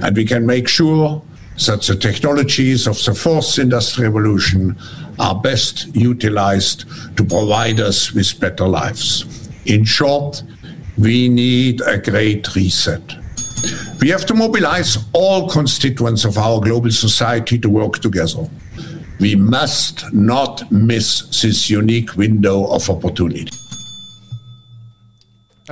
And 0.00 0.16
we 0.16 0.24
can 0.24 0.46
make 0.46 0.68
sure 0.68 1.22
that 1.66 1.82
the 1.86 1.96
technologies 1.96 2.86
of 2.86 3.02
the 3.04 3.14
fourth 3.14 3.58
industrial 3.58 4.12
revolution 4.12 4.76
are 5.18 5.34
best 5.40 5.86
utilized 5.94 6.84
to 7.16 7.24
provide 7.24 7.80
us 7.80 8.12
with 8.14 8.38
better 8.40 8.66
lives. 8.68 9.24
In 9.64 9.84
short, 9.84 10.42
we 10.96 11.28
need 11.28 11.80
a 11.80 11.98
great 11.98 12.54
reset. 12.54 13.02
We 14.00 14.10
have 14.10 14.24
to 14.26 14.34
mobilize 14.34 14.98
all 15.12 15.48
constituents 15.48 16.24
of 16.24 16.36
our 16.38 16.60
global 16.60 16.90
society 16.92 17.58
to 17.58 17.68
work 17.68 17.98
together. 18.00 18.48
We 19.20 19.34
must 19.34 20.04
not 20.12 20.70
miss 20.70 21.22
this 21.40 21.68
unique 21.68 22.14
window 22.16 22.64
of 22.66 22.88
opportunity. 22.88 23.48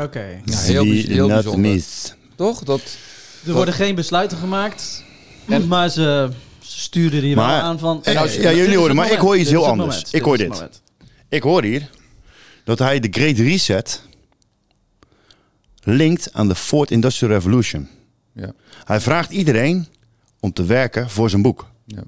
Oké. 0.01 0.41
Ja, 0.45 0.59
heel, 0.59 0.83
Die 0.83 1.07
heel 1.07 1.29
bijzonder. 1.29 1.61
miss. 1.61 2.15
Toch? 2.37 2.65
Dat, 2.65 2.83
Er 3.47 3.53
worden 3.53 3.75
geen 3.75 3.95
besluiten 3.95 4.39
gemaakt, 4.39 5.03
maar 5.69 5.89
ze, 5.89 6.29
ze 6.59 6.81
sturen 6.81 7.23
hier 7.23 7.37
wel 7.37 7.45
aan 7.45 7.79
van... 7.79 8.05
eh, 8.05 8.23
Dit 8.23 8.31
is 8.31 8.37
ja, 8.37 8.53
jullie 8.53 8.77
horen, 8.77 8.97
maar 8.97 9.11
ik 9.13 9.19
hoor 9.19 9.37
iets 9.37 9.51
heel 9.51 9.67
anders. 9.67 9.95
moment, 9.95 10.15
Ik 10.15 10.23
hoor 10.23 10.37
dit. 10.39 10.69
Ik 11.29 11.43
hoor 11.43 11.63
hier 11.63 11.91
dat 12.65 12.79
hij 12.79 13.01
de 13.01 13.09
Great 13.11 13.37
Reset 13.39 14.03
linkt 15.83 16.29
aan 16.33 16.49
de 16.49 16.55
Fourth 16.55 16.91
Industrial 16.91 17.33
Revolution. 17.33 17.89
Ja. 18.33 18.53
Hij 18.85 19.01
vraagt 19.01 19.31
iedereen 19.31 19.87
om 20.41 20.53
te 20.53 20.65
werken 20.65 21.11
voor 21.11 21.31
zijn 21.31 21.43
boek. 21.43 21.67
Ja. 21.87 22.03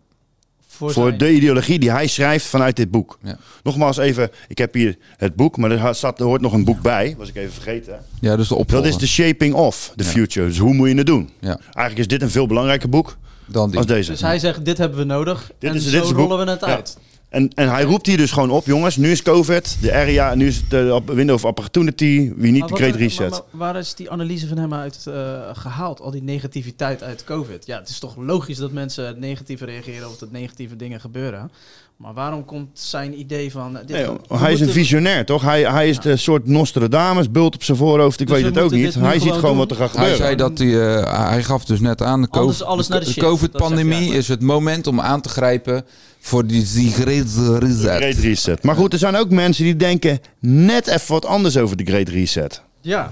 Voor, 0.67 0.93
Voor 0.93 1.07
zijn- 1.07 1.19
de 1.19 1.33
ideologie 1.33 1.79
die 1.79 1.91
hij 1.91 2.07
schrijft 2.07 2.47
vanuit 2.47 2.77
dit 2.77 2.91
boek. 2.91 3.19
Ja. 3.23 3.39
Nogmaals 3.63 3.97
even, 3.97 4.31
ik 4.49 4.59
heb 4.59 4.75
hier 4.75 4.97
het 5.17 5.35
boek, 5.35 5.57
maar 5.57 5.71
er, 5.71 5.95
staat, 5.95 6.19
er 6.21 6.27
hoort 6.27 6.41
nog 6.41 6.53
een 6.53 6.65
boek 6.65 6.81
bij. 6.81 7.15
Was 7.19 7.29
ik 7.29 7.35
even 7.37 7.53
vergeten. 7.53 8.05
ja, 8.21 8.37
dus 8.37 8.49
de 8.49 8.55
Dat 8.55 8.63
opvolger. 8.63 8.89
is 8.89 8.97
The 8.97 9.09
Shaping 9.09 9.55
of 9.55 9.93
the 9.97 10.05
Ja. 10.05 10.11
Future. 10.11 10.47
Dus 10.47 10.59
hoe 10.59 10.75
moet 10.75 10.89
je 10.89 10.95
het 10.97 11.07
doen? 11.07 11.31
Ja. 11.41 11.57
Eigenlijk 11.59 11.99
is 11.99 12.09
dit 12.09 12.23
een 12.23 12.31
veel 12.31 12.47
belangrijker 12.47 12.89
boek 12.89 13.17
Dan 13.49 13.69
die. 13.69 13.77
als 13.79 13.87
deze. 13.87 14.11
Dus 14.11 14.21
hij 14.21 14.39
zegt, 14.39 14.65
dit 14.65 14.79
hebben 14.79 14.99
we 14.99 15.05
nodig 15.05 15.51
Dit 15.59 15.71
en 15.71 15.77
is- 15.77 15.85
zo 15.85 15.91
dit 15.91 16.05
is 16.05 16.11
rollen 16.11 16.45
we 16.45 16.51
het 16.51 16.61
Ja. 16.61 16.67
uit. 16.67 16.99
En, 17.29 17.51
en 17.55 17.71
hij 17.71 17.83
roept 17.83 18.07
hier 18.07 18.17
dus 18.17 18.31
gewoon 18.31 18.51
op, 18.51 18.67
jongens, 18.67 18.97
nu 18.97 19.11
is 19.11 19.23
COVID, 19.23 19.77
de 19.81 19.93
area, 19.93 20.35
nu 20.35 20.47
is 20.47 20.57
het 20.57 20.71
de 20.71 20.91
op- 20.95 21.11
window 21.11 21.35
of 21.35 21.45
opportunity, 21.45 22.33
we 22.37 22.49
need 22.49 22.59
Maar 22.59 22.69
the 22.69 22.73
wat- 22.75 22.79
great 22.79 22.91
maar- 22.93 23.01
reset. 23.03 23.31
maar 23.31 23.43
waar 23.51 23.77
is 23.77 23.95
die 23.95 24.11
analyse 24.11 24.47
van 24.49 24.59
hem 24.59 24.75
uit 24.75 25.05
eh, 25.07 25.41
gehaald? 25.53 26.01
Al 26.01 26.11
die 26.11 26.23
negativiteit 26.23 27.03
uit 27.03 27.25
COVID. 27.25 27.67
Ja, 27.67 27.79
het 27.79 27.89
is 27.89 27.99
toch 27.99 28.17
logisch 28.17 28.57
dat 28.57 28.73
mensen 28.73 29.19
negatief 29.19 29.61
reageren 29.61 30.09
of 30.09 30.17
dat 30.19 30.31
negatieve 30.31 30.77
dingen 30.77 31.01
gebeuren. 31.01 31.51
Maar 31.99 32.15
waarom 32.15 32.45
komt 32.45 32.69
zijn 32.79 33.19
idee 33.21 33.51
van... 33.51 33.79
eh, 33.79 33.87
dit, 33.87 33.97
Nee, 33.97 34.39
hij 34.41 34.53
is 34.53 34.61
een 34.61 34.69
visionair, 34.69 35.25
toch? 35.25 35.43
Hij, 35.43 35.63
hij 35.63 35.89
is 35.89 35.99
de 36.01 36.17
soort 36.17 36.47
Nostradamus, 36.47 37.31
bult 37.31 37.55
op 37.55 37.63
zijn 37.63 37.77
voorhoofd, 37.77 38.21
ik 38.21 38.27
Dus 38.27 38.37
weet 38.41 38.45
we 38.55 38.61
het 38.61 38.65
ook 38.65 38.71
niet. 38.79 38.95
Hij 38.95 39.19
ziet 39.19 39.33
gewoon 39.33 39.43
doen? 39.43 39.57
wat 39.57 39.71
er 39.71 39.77
gaat 39.77 39.97
Hij 39.97 40.11
gebeuren. 40.11 40.17
zei 40.17 40.37
dat 40.37 40.59
hij, 40.59 40.97
eh, 41.03 41.29
hij 41.31 41.43
gaf 41.43 41.65
dus 41.65 41.81
net 41.81 42.03
aan, 42.03 42.23
de 42.23 42.29
Alles- 42.31 42.57
COVID- 42.57 42.63
alles 42.73 42.89
naar 42.89 42.99
de 43.01 43.05
de 43.05 43.11
shit. 43.13 43.21
Dat 43.23 43.31
COVID-pandemie 43.31 44.13
is 44.15 44.29
het 44.29 44.41
moment 44.41 44.87
om 44.87 45.01
aan 45.01 45.21
te 45.21 45.29
grijpen 45.29 45.85
voor 46.21 46.47
die, 46.47 46.67
die 46.75 46.93
great 46.93 47.59
reset. 47.63 47.97
Great 47.97 48.15
reset. 48.17 48.63
Maar 48.63 48.75
goed, 48.77 48.93
er 48.93 48.99
zijn 48.99 49.17
ook 49.17 49.31
mensen 49.31 49.65
die 49.65 49.77
denken 49.77 50.21
net 50.41 50.87
even 50.87 51.13
wat 51.13 51.27
anders 51.27 51.57
over 51.57 51.77
de 51.77 51.85
great 51.85 52.09
reset. 52.09 52.63
Ja, 52.81 53.11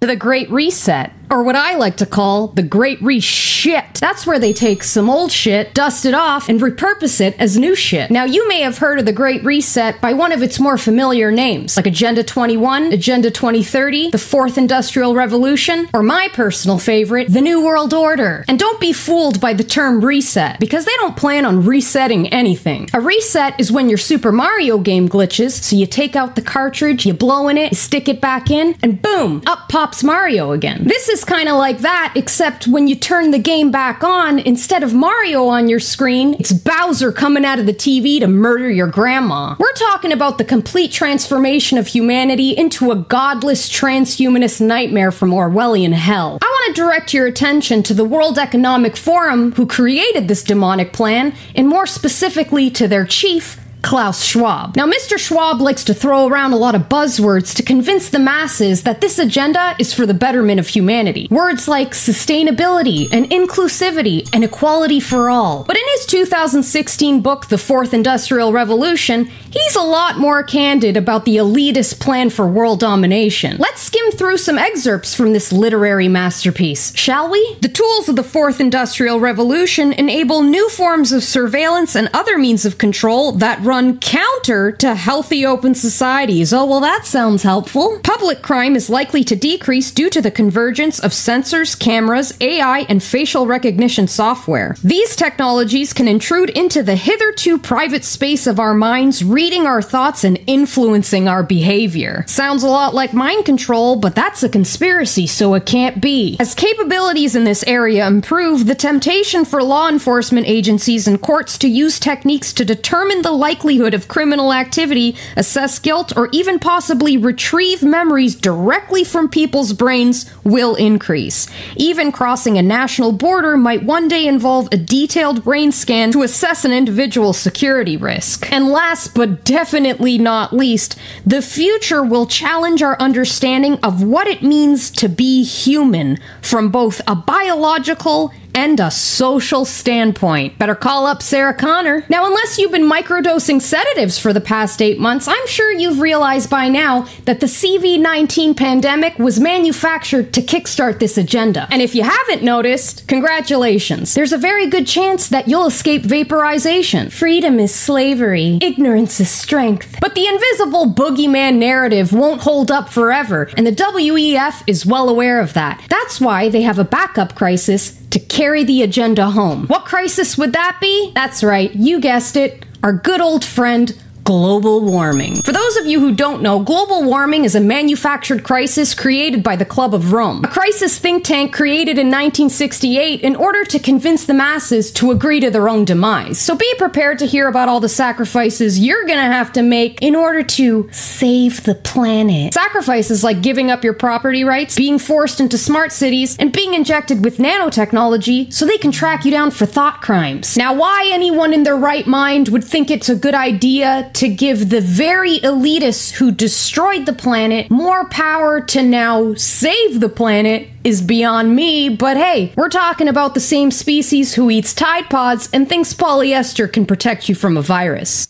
The 0.00 0.14
Great 0.14 0.48
Reset, 0.48 1.10
or 1.28 1.42
what 1.42 1.56
I 1.56 1.74
like 1.74 1.96
to 1.96 2.06
call 2.06 2.46
the 2.46 2.62
Great 2.62 3.00
Reshit. 3.00 3.98
That's 3.98 4.24
where 4.24 4.38
they 4.38 4.52
take 4.52 4.84
some 4.84 5.10
old 5.10 5.32
shit, 5.32 5.74
dust 5.74 6.06
it 6.06 6.14
off, 6.14 6.48
and 6.48 6.60
repurpose 6.60 7.20
it 7.20 7.34
as 7.40 7.58
new 7.58 7.74
shit. 7.74 8.08
Now, 8.08 8.22
you 8.24 8.46
may 8.46 8.60
have 8.60 8.78
heard 8.78 9.00
of 9.00 9.06
the 9.06 9.12
Great 9.12 9.42
Reset 9.42 10.00
by 10.00 10.12
one 10.12 10.30
of 10.30 10.40
its 10.40 10.60
more 10.60 10.78
familiar 10.78 11.32
names, 11.32 11.76
like 11.76 11.88
Agenda 11.88 12.22
21, 12.22 12.92
Agenda 12.92 13.28
2030, 13.28 14.10
the 14.10 14.18
Fourth 14.18 14.56
Industrial 14.56 15.16
Revolution, 15.16 15.88
or 15.92 16.04
my 16.04 16.28
personal 16.32 16.78
favorite, 16.78 17.32
the 17.32 17.40
New 17.40 17.64
World 17.64 17.92
Order. 17.92 18.44
And 18.46 18.56
don't 18.56 18.80
be 18.80 18.92
fooled 18.92 19.40
by 19.40 19.52
the 19.52 19.64
term 19.64 20.04
reset, 20.04 20.60
because 20.60 20.84
they 20.84 20.94
don't 20.98 21.16
plan 21.16 21.44
on 21.44 21.64
resetting 21.64 22.28
anything. 22.28 22.88
A 22.94 23.00
reset 23.00 23.58
is 23.58 23.72
when 23.72 23.88
your 23.88 23.98
Super 23.98 24.30
Mario 24.30 24.78
game 24.78 25.08
glitches, 25.08 25.60
so 25.60 25.74
you 25.74 25.86
take 25.86 26.14
out 26.14 26.36
the 26.36 26.42
cartridge, 26.42 27.04
you 27.04 27.14
blow 27.14 27.48
in 27.48 27.58
it, 27.58 27.72
you 27.72 27.76
stick 27.76 28.08
it 28.08 28.20
back 28.20 28.48
in, 28.48 28.76
and 28.80 29.02
boom, 29.02 29.42
up 29.44 29.68
pops 29.68 29.87
Mario 30.02 30.52
again. 30.52 30.84
This 30.84 31.08
is 31.08 31.24
kind 31.24 31.48
of 31.48 31.56
like 31.56 31.78
that, 31.78 32.12
except 32.14 32.66
when 32.66 32.88
you 32.88 32.94
turn 32.94 33.30
the 33.30 33.38
game 33.38 33.70
back 33.70 34.04
on, 34.04 34.38
instead 34.38 34.82
of 34.82 34.94
Mario 34.94 35.46
on 35.46 35.68
your 35.68 35.80
screen, 35.80 36.34
it's 36.38 36.52
Bowser 36.52 37.12
coming 37.12 37.44
out 37.44 37.58
of 37.58 37.66
the 37.66 37.72
TV 37.72 38.20
to 38.20 38.26
murder 38.26 38.70
your 38.70 38.86
grandma. 38.86 39.56
We're 39.58 39.72
talking 39.72 40.12
about 40.12 40.38
the 40.38 40.44
complete 40.44 40.92
transformation 40.92 41.78
of 41.78 41.86
humanity 41.86 42.50
into 42.50 42.90
a 42.90 42.96
godless 42.96 43.68
transhumanist 43.68 44.60
nightmare 44.60 45.12
from 45.12 45.30
Orwellian 45.30 45.92
hell. 45.92 46.38
I 46.42 46.46
want 46.46 46.74
to 46.74 46.82
direct 46.82 47.14
your 47.14 47.26
attention 47.26 47.82
to 47.84 47.94
the 47.94 48.04
World 48.04 48.38
Economic 48.38 48.96
Forum, 48.96 49.52
who 49.52 49.66
created 49.66 50.28
this 50.28 50.42
demonic 50.42 50.92
plan, 50.92 51.34
and 51.54 51.68
more 51.68 51.86
specifically 51.86 52.70
to 52.70 52.88
their 52.88 53.04
chief, 53.04 53.58
Klaus 53.82 54.24
Schwab. 54.24 54.76
Now, 54.76 54.86
Mr. 54.86 55.18
Schwab 55.18 55.60
likes 55.60 55.84
to 55.84 55.94
throw 55.94 56.26
around 56.26 56.52
a 56.52 56.56
lot 56.56 56.74
of 56.74 56.88
buzzwords 56.88 57.54
to 57.56 57.62
convince 57.62 58.10
the 58.10 58.18
masses 58.18 58.82
that 58.82 59.00
this 59.00 59.18
agenda 59.18 59.74
is 59.78 59.94
for 59.94 60.04
the 60.04 60.14
betterment 60.14 60.60
of 60.60 60.68
humanity. 60.68 61.28
Words 61.30 61.68
like 61.68 61.90
sustainability 61.92 63.08
and 63.12 63.30
inclusivity 63.30 64.28
and 64.32 64.44
equality 64.44 65.00
for 65.00 65.30
all. 65.30 65.64
But 65.64 65.76
in 65.76 65.84
his 65.92 66.06
2016 66.06 67.20
book, 67.20 67.48
The 67.48 67.58
Fourth 67.58 67.94
Industrial 67.94 68.52
Revolution, 68.52 69.30
he's 69.50 69.76
a 69.76 69.82
lot 69.82 70.18
more 70.18 70.42
candid 70.42 70.96
about 70.96 71.24
the 71.24 71.36
elitist 71.36 72.00
plan 72.00 72.30
for 72.30 72.46
world 72.46 72.80
domination. 72.80 73.56
Let's 73.58 73.82
skim 73.82 74.10
through 74.12 74.38
some 74.38 74.58
excerpts 74.58 75.14
from 75.14 75.32
this 75.32 75.52
literary 75.52 76.08
masterpiece, 76.08 76.94
shall 76.96 77.30
we? 77.30 77.56
The 77.60 77.68
tools 77.68 78.08
of 78.08 78.16
the 78.16 78.22
Fourth 78.22 78.60
Industrial 78.60 79.20
Revolution 79.20 79.92
enable 79.92 80.42
new 80.42 80.68
forms 80.68 81.12
of 81.12 81.22
surveillance 81.22 81.94
and 81.94 82.10
other 82.12 82.38
means 82.38 82.64
of 82.64 82.78
control 82.78 83.32
that 83.32 83.60
run 83.62 83.98
counter 83.98 84.72
to 84.72 84.94
healthy 84.94 85.44
open 85.44 85.74
societies. 85.74 86.52
Oh, 86.52 86.66
well, 86.66 86.80
that 86.80 87.06
sounds 87.06 87.42
helpful. 87.42 88.00
Public 88.02 88.42
crime 88.42 88.76
is 88.76 88.90
likely 88.90 89.24
to 89.24 89.36
decrease 89.36 89.90
due 89.90 90.10
to 90.10 90.20
the 90.20 90.30
convergence 90.30 90.98
of 90.98 91.12
sensors, 91.12 91.78
cameras, 91.78 92.36
AI, 92.40 92.80
and 92.88 93.02
facial 93.02 93.46
recognition 93.46 94.08
software. 94.08 94.76
These 94.82 95.16
technologies 95.16 95.92
can 95.92 96.08
intrude 96.08 96.50
into 96.50 96.82
the 96.82 96.96
hitherto 96.96 97.58
private 97.58 98.04
space 98.04 98.46
of 98.46 98.60
our 98.60 98.74
minds, 98.74 99.24
reading 99.38 99.68
our 99.68 99.80
thoughts 99.80 100.24
and 100.24 100.36
influencing 100.48 101.28
our 101.28 101.44
behavior. 101.44 102.24
Sounds 102.26 102.64
a 102.64 102.66
lot 102.66 102.92
like 102.92 103.12
mind 103.14 103.44
control, 103.44 103.94
but 103.94 104.12
that's 104.12 104.42
a 104.42 104.48
conspiracy, 104.48 105.28
so 105.28 105.54
it 105.54 105.64
can't 105.64 106.00
be. 106.00 106.36
As 106.40 106.56
capabilities 106.56 107.36
in 107.36 107.44
this 107.44 107.62
area 107.68 108.04
improve, 108.04 108.66
the 108.66 108.74
temptation 108.74 109.44
for 109.44 109.62
law 109.62 109.88
enforcement 109.88 110.48
agencies 110.48 111.06
and 111.06 111.22
courts 111.22 111.56
to 111.58 111.68
use 111.68 112.00
techniques 112.00 112.52
to 112.54 112.64
determine 112.64 113.22
the 113.22 113.30
likelihood 113.30 113.94
of 113.94 114.08
criminal 114.08 114.52
activity, 114.52 115.14
assess 115.36 115.78
guilt, 115.78 116.12
or 116.16 116.28
even 116.32 116.58
possibly 116.58 117.16
retrieve 117.16 117.80
memories 117.80 118.34
directly 118.34 119.04
from 119.04 119.28
people's 119.28 119.72
brains 119.72 120.28
will 120.42 120.74
increase. 120.74 121.46
Even 121.76 122.10
crossing 122.10 122.58
a 122.58 122.62
national 122.62 123.12
border 123.12 123.56
might 123.56 123.84
one 123.84 124.08
day 124.08 124.26
involve 124.26 124.66
a 124.72 124.76
detailed 124.76 125.44
brain 125.44 125.70
scan 125.70 126.10
to 126.10 126.24
assess 126.24 126.64
an 126.64 126.72
individual's 126.72 127.38
security 127.38 127.96
risk. 127.96 128.50
And 128.50 128.68
last 128.70 129.14
but 129.28 129.44
definitely 129.44 130.16
not 130.16 130.54
least, 130.54 130.98
the 131.26 131.42
future 131.42 132.02
will 132.02 132.26
challenge 132.26 132.82
our 132.82 132.98
understanding 132.98 133.78
of 133.82 134.02
what 134.02 134.26
it 134.26 134.42
means 134.42 134.90
to 134.90 135.08
be 135.08 135.42
human 135.44 136.18
from 136.40 136.70
both 136.70 137.02
a 137.06 137.14
biological 137.14 138.32
and 138.58 138.80
a 138.80 138.90
social 138.90 139.64
standpoint. 139.64 140.58
Better 140.58 140.74
call 140.74 141.06
up 141.06 141.22
Sarah 141.22 141.54
Connor. 141.54 142.04
Now, 142.08 142.26
unless 142.26 142.58
you've 142.58 142.72
been 142.72 142.90
microdosing 142.90 143.62
sedatives 143.62 144.18
for 144.18 144.32
the 144.32 144.40
past 144.40 144.82
eight 144.82 144.98
months, 144.98 145.28
I'm 145.28 145.46
sure 145.46 145.70
you've 145.70 146.00
realized 146.00 146.50
by 146.50 146.66
now 146.66 147.06
that 147.24 147.38
the 147.38 147.46
CV 147.46 148.00
19 148.00 148.56
pandemic 148.56 149.16
was 149.16 149.38
manufactured 149.38 150.32
to 150.32 150.42
kickstart 150.42 150.98
this 150.98 151.16
agenda. 151.16 151.68
And 151.70 151.80
if 151.80 151.94
you 151.94 152.02
haven't 152.02 152.42
noticed, 152.42 153.06
congratulations. 153.06 154.14
There's 154.14 154.32
a 154.32 154.38
very 154.38 154.66
good 154.66 154.88
chance 154.88 155.28
that 155.28 155.46
you'll 155.46 155.68
escape 155.68 156.02
vaporization. 156.02 157.10
Freedom 157.10 157.60
is 157.60 157.72
slavery, 157.72 158.58
ignorance 158.60 159.20
is 159.20 159.30
strength. 159.30 159.98
But 160.00 160.16
the 160.16 160.26
invisible 160.26 160.86
boogeyman 160.86 161.58
narrative 161.58 162.12
won't 162.12 162.40
hold 162.40 162.72
up 162.72 162.88
forever, 162.88 163.48
and 163.56 163.64
the 163.64 163.70
WEF 163.70 164.64
is 164.66 164.84
well 164.84 165.08
aware 165.08 165.38
of 165.38 165.52
that. 165.52 165.80
That's 165.88 166.20
why 166.20 166.48
they 166.48 166.62
have 166.62 166.80
a 166.80 166.84
backup 166.98 167.36
crisis 167.36 168.07
to 168.10 168.18
carry 168.18 168.64
the 168.64 168.82
agenda 168.82 169.30
home. 169.30 169.66
What 169.66 169.84
crisis 169.84 170.38
would 170.38 170.52
that 170.52 170.78
be? 170.80 171.12
That's 171.14 171.42
right, 171.44 171.74
you 171.74 172.00
guessed 172.00 172.36
it, 172.36 172.64
our 172.82 172.92
good 172.92 173.20
old 173.20 173.44
friend. 173.44 173.94
Global 174.28 174.82
warming. 174.82 175.36
For 175.36 175.52
those 175.52 175.78
of 175.78 175.86
you 175.86 176.00
who 176.00 176.14
don't 176.14 176.42
know, 176.42 176.58
global 176.58 177.02
warming 177.02 177.46
is 177.46 177.54
a 177.54 177.62
manufactured 177.62 178.44
crisis 178.44 178.94
created 178.94 179.42
by 179.42 179.56
the 179.56 179.64
Club 179.64 179.94
of 179.94 180.12
Rome. 180.12 180.44
A 180.44 180.48
crisis 180.48 180.98
think 180.98 181.24
tank 181.24 181.54
created 181.54 181.96
in 181.96 182.08
1968 182.08 183.22
in 183.22 183.34
order 183.34 183.64
to 183.64 183.78
convince 183.78 184.26
the 184.26 184.34
masses 184.34 184.92
to 184.92 185.12
agree 185.12 185.40
to 185.40 185.50
their 185.50 185.66
own 185.66 185.86
demise. 185.86 186.38
So 186.38 186.54
be 186.54 186.70
prepared 186.76 187.18
to 187.20 187.26
hear 187.26 187.48
about 187.48 187.70
all 187.70 187.80
the 187.80 187.88
sacrifices 187.88 188.78
you're 188.78 189.06
gonna 189.06 189.32
have 189.32 189.50
to 189.54 189.62
make 189.62 190.02
in 190.02 190.14
order 190.14 190.42
to 190.42 190.90
save 190.92 191.62
the 191.62 191.76
planet. 191.76 192.52
Sacrifices 192.52 193.24
like 193.24 193.40
giving 193.40 193.70
up 193.70 193.82
your 193.82 193.94
property 193.94 194.44
rights, 194.44 194.76
being 194.76 194.98
forced 194.98 195.40
into 195.40 195.56
smart 195.56 195.90
cities, 195.90 196.36
and 196.36 196.52
being 196.52 196.74
injected 196.74 197.24
with 197.24 197.38
nanotechnology 197.38 198.52
so 198.52 198.66
they 198.66 198.76
can 198.76 198.92
track 198.92 199.24
you 199.24 199.30
down 199.30 199.50
for 199.50 199.64
thought 199.64 200.02
crimes. 200.02 200.54
Now, 200.54 200.74
why 200.74 201.08
anyone 201.10 201.54
in 201.54 201.62
their 201.62 201.78
right 201.78 202.06
mind 202.06 202.50
would 202.50 202.62
think 202.62 202.90
it's 202.90 203.08
a 203.08 203.16
good 203.16 203.34
idea 203.34 204.10
to 204.18 204.28
give 204.28 204.70
the 204.70 204.80
very 204.80 205.38
elitists 205.38 206.10
who 206.10 206.32
destroyed 206.32 207.06
the 207.06 207.12
planet 207.12 207.70
more 207.70 208.08
power 208.08 208.60
to 208.60 208.82
now 208.82 209.32
save 209.34 210.00
the 210.00 210.08
planet 210.08 210.68
is 210.82 211.00
beyond 211.00 211.54
me, 211.54 211.88
but 211.88 212.16
hey, 212.16 212.52
we're 212.56 212.68
talking 212.68 213.06
about 213.06 213.34
the 213.34 213.40
same 213.40 213.70
species 213.70 214.34
who 214.34 214.50
eats 214.50 214.74
Tide 214.74 215.08
Pods 215.08 215.48
and 215.52 215.68
thinks 215.68 215.94
polyester 215.94 216.70
can 216.70 216.84
protect 216.84 217.28
you 217.28 217.36
from 217.36 217.56
a 217.56 217.62
virus. 217.62 218.27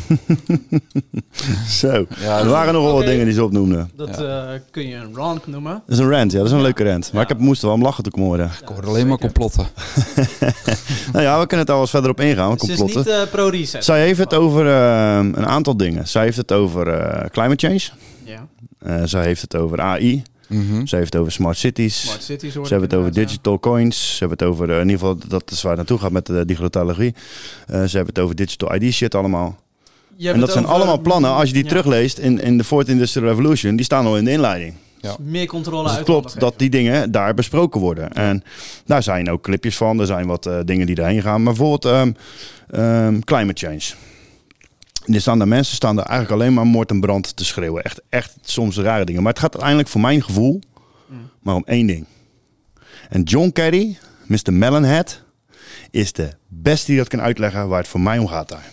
Zo, 1.80 2.06
er 2.24 2.48
waren 2.48 2.74
nog 2.74 2.84
wel 2.84 2.94
wat 2.94 3.04
dingen 3.04 3.24
die 3.24 3.34
ze 3.34 3.44
opnoemden. 3.44 3.90
Dat 3.96 4.20
eh, 4.20 4.48
kun 4.70 4.88
je 4.88 4.96
een 4.96 5.14
rant 5.14 5.46
noemen. 5.46 5.82
Dat 5.86 5.98
is 5.98 6.04
een 6.04 6.10
rant, 6.10 6.32
ja, 6.32 6.38
dat 6.38 6.46
is 6.46 6.52
een 6.52 6.62
leuke 6.62 6.84
rant. 6.84 7.12
Maar 7.12 7.22
ik 7.22 7.28
heb, 7.28 7.38
moest 7.38 7.60
er 7.60 7.66
wel 7.66 7.76
om 7.76 7.82
lachen 7.82 8.04
toen 8.04 8.12
ik 8.12 8.18
hoorde. 8.18 8.42
Ik 8.42 8.68
hoor 8.68 8.86
alleen 8.86 9.06
maar 9.06 9.18
complotten. 9.18 9.66
nou 11.12 11.24
ja, 11.24 11.40
we 11.40 11.46
kunnen 11.46 11.66
het 11.66 11.74
al 11.74 11.80
eens 11.80 11.90
verder 11.90 12.10
op 12.10 12.20
ingaan, 12.20 12.50
Het 12.50 12.68
is 12.68 12.80
niet 12.80 13.06
eh, 13.06 13.22
pro-reset. 13.30 13.84
Zij 13.84 14.00
heeft 14.00 14.18
het 14.18 14.34
over 14.34 14.66
eh, 14.66 15.16
een 15.16 15.46
aantal 15.46 15.76
dingen. 15.76 16.08
Zij 16.08 16.24
heeft 16.24 16.36
het 16.36 16.52
over 16.52 16.88
eh, 16.88 17.30
climate 17.30 17.66
change. 17.66 17.82
Ja. 18.24 18.46
Eh, 18.78 19.02
zij 19.04 19.24
heeft 19.24 19.40
het 19.40 19.56
over 19.56 19.80
AI. 19.80 20.22
Ze 20.84 20.96
heeft 20.96 21.12
het 21.12 21.16
over 21.16 21.32
smart 21.32 21.56
cities. 21.56 22.00
Smart 22.00 22.22
cities 22.22 22.54
hoorde 22.54 22.68
Ze 22.68 22.74
hebben 22.74 22.90
het 22.90 22.98
over 22.98 23.12
digital 23.12 23.60
coins. 23.60 24.10
Ze 24.10 24.18
hebben 24.18 24.38
het 24.38 24.46
over, 24.48 24.70
in 24.70 24.88
ieder 24.88 24.98
geval, 24.98 25.16
dat 25.28 25.50
is 25.50 25.62
waar 25.62 25.76
het 25.76 25.80
naartoe 25.80 25.98
gaat 25.98 26.12
met 26.12 26.26
de 26.26 26.44
digitalogie. 26.44 27.14
Eh, 27.66 27.82
ze 27.84 27.96
hebben 27.96 28.14
het 28.14 28.18
over 28.18 28.36
digital 28.36 28.74
ID 28.74 28.92
shit 28.92 29.14
allemaal. 29.14 29.58
Je 30.16 30.24
hebt 30.24 30.34
En 30.34 30.40
dat 30.40 30.52
zijn 30.52 30.64
over- 30.64 30.76
allemaal 30.76 30.98
plannen, 31.00 31.30
als 31.30 31.48
je 31.48 31.54
die 31.54 31.62
Ja. 31.62 31.68
terugleest 31.68 32.18
in, 32.18 32.40
in 32.40 32.58
de 32.58 32.64
Fourth 32.64 32.88
Industrial 32.88 33.28
Revolution, 33.28 33.76
die 33.76 33.84
staan 33.84 34.06
al 34.06 34.16
in 34.16 34.24
de 34.24 34.30
inleiding. 34.30 34.74
Dus 35.00 35.16
meer 35.20 35.46
controle 35.46 35.82
Dus 35.82 35.90
het 35.90 35.96
uit 35.98 36.06
klopt 36.06 36.40
dat 36.40 36.58
die 36.58 36.70
dingen 36.70 37.10
daar 37.10 37.34
besproken 37.34 37.80
worden. 37.80 38.12
En 38.12 38.42
daar 38.86 39.02
zijn 39.02 39.30
ook 39.30 39.42
clipjes 39.42 39.76
van. 39.76 40.00
Er 40.00 40.06
zijn 40.06 40.26
wat 40.26 40.46
eh, 40.46 40.58
dingen 40.64 40.86
die 40.86 40.96
erheen 40.96 41.22
gaan. 41.22 41.42
Maar 41.42 41.54
bijvoorbeeld 41.54 41.84
ehm, 41.84 42.12
ehm, 42.70 43.20
climate 43.20 43.66
change. 43.66 43.82
Er 45.14 45.20
staan 45.20 45.38
daar 45.38 45.48
mensen 45.48 45.74
staan 45.76 45.96
daar 45.96 46.06
eigenlijk 46.06 46.40
alleen 46.40 46.54
maar 46.54 46.66
moord 46.66 46.90
en 46.90 47.00
brand 47.00 47.36
te 47.36 47.44
schreeuwen. 47.44 47.82
Echt, 47.82 48.00
echt 48.08 48.34
soms 48.42 48.76
rare 48.76 49.04
dingen. 49.04 49.22
Maar 49.22 49.32
het 49.32 49.40
gaat 49.40 49.52
uiteindelijk 49.52 49.88
voor 49.90 50.00
mijn 50.00 50.22
gevoel 50.22 50.60
maar 51.40 51.54
om 51.54 51.62
één 51.66 51.86
ding. 51.86 52.06
En 53.08 53.22
John 53.22 53.50
Kerry, 53.50 53.98
Mr. 54.26 54.52
Melonhead, 54.52 55.22
is 55.90 56.12
de 56.12 56.28
beste 56.48 56.86
die 56.86 56.96
dat 56.96 57.08
kan 57.08 57.20
uitleggen 57.20 57.68
waar 57.68 57.78
het 57.78 57.88
voor 57.88 58.00
mij 58.00 58.18
om 58.18 58.26
gaat 58.26 58.48
daar. 58.48 58.70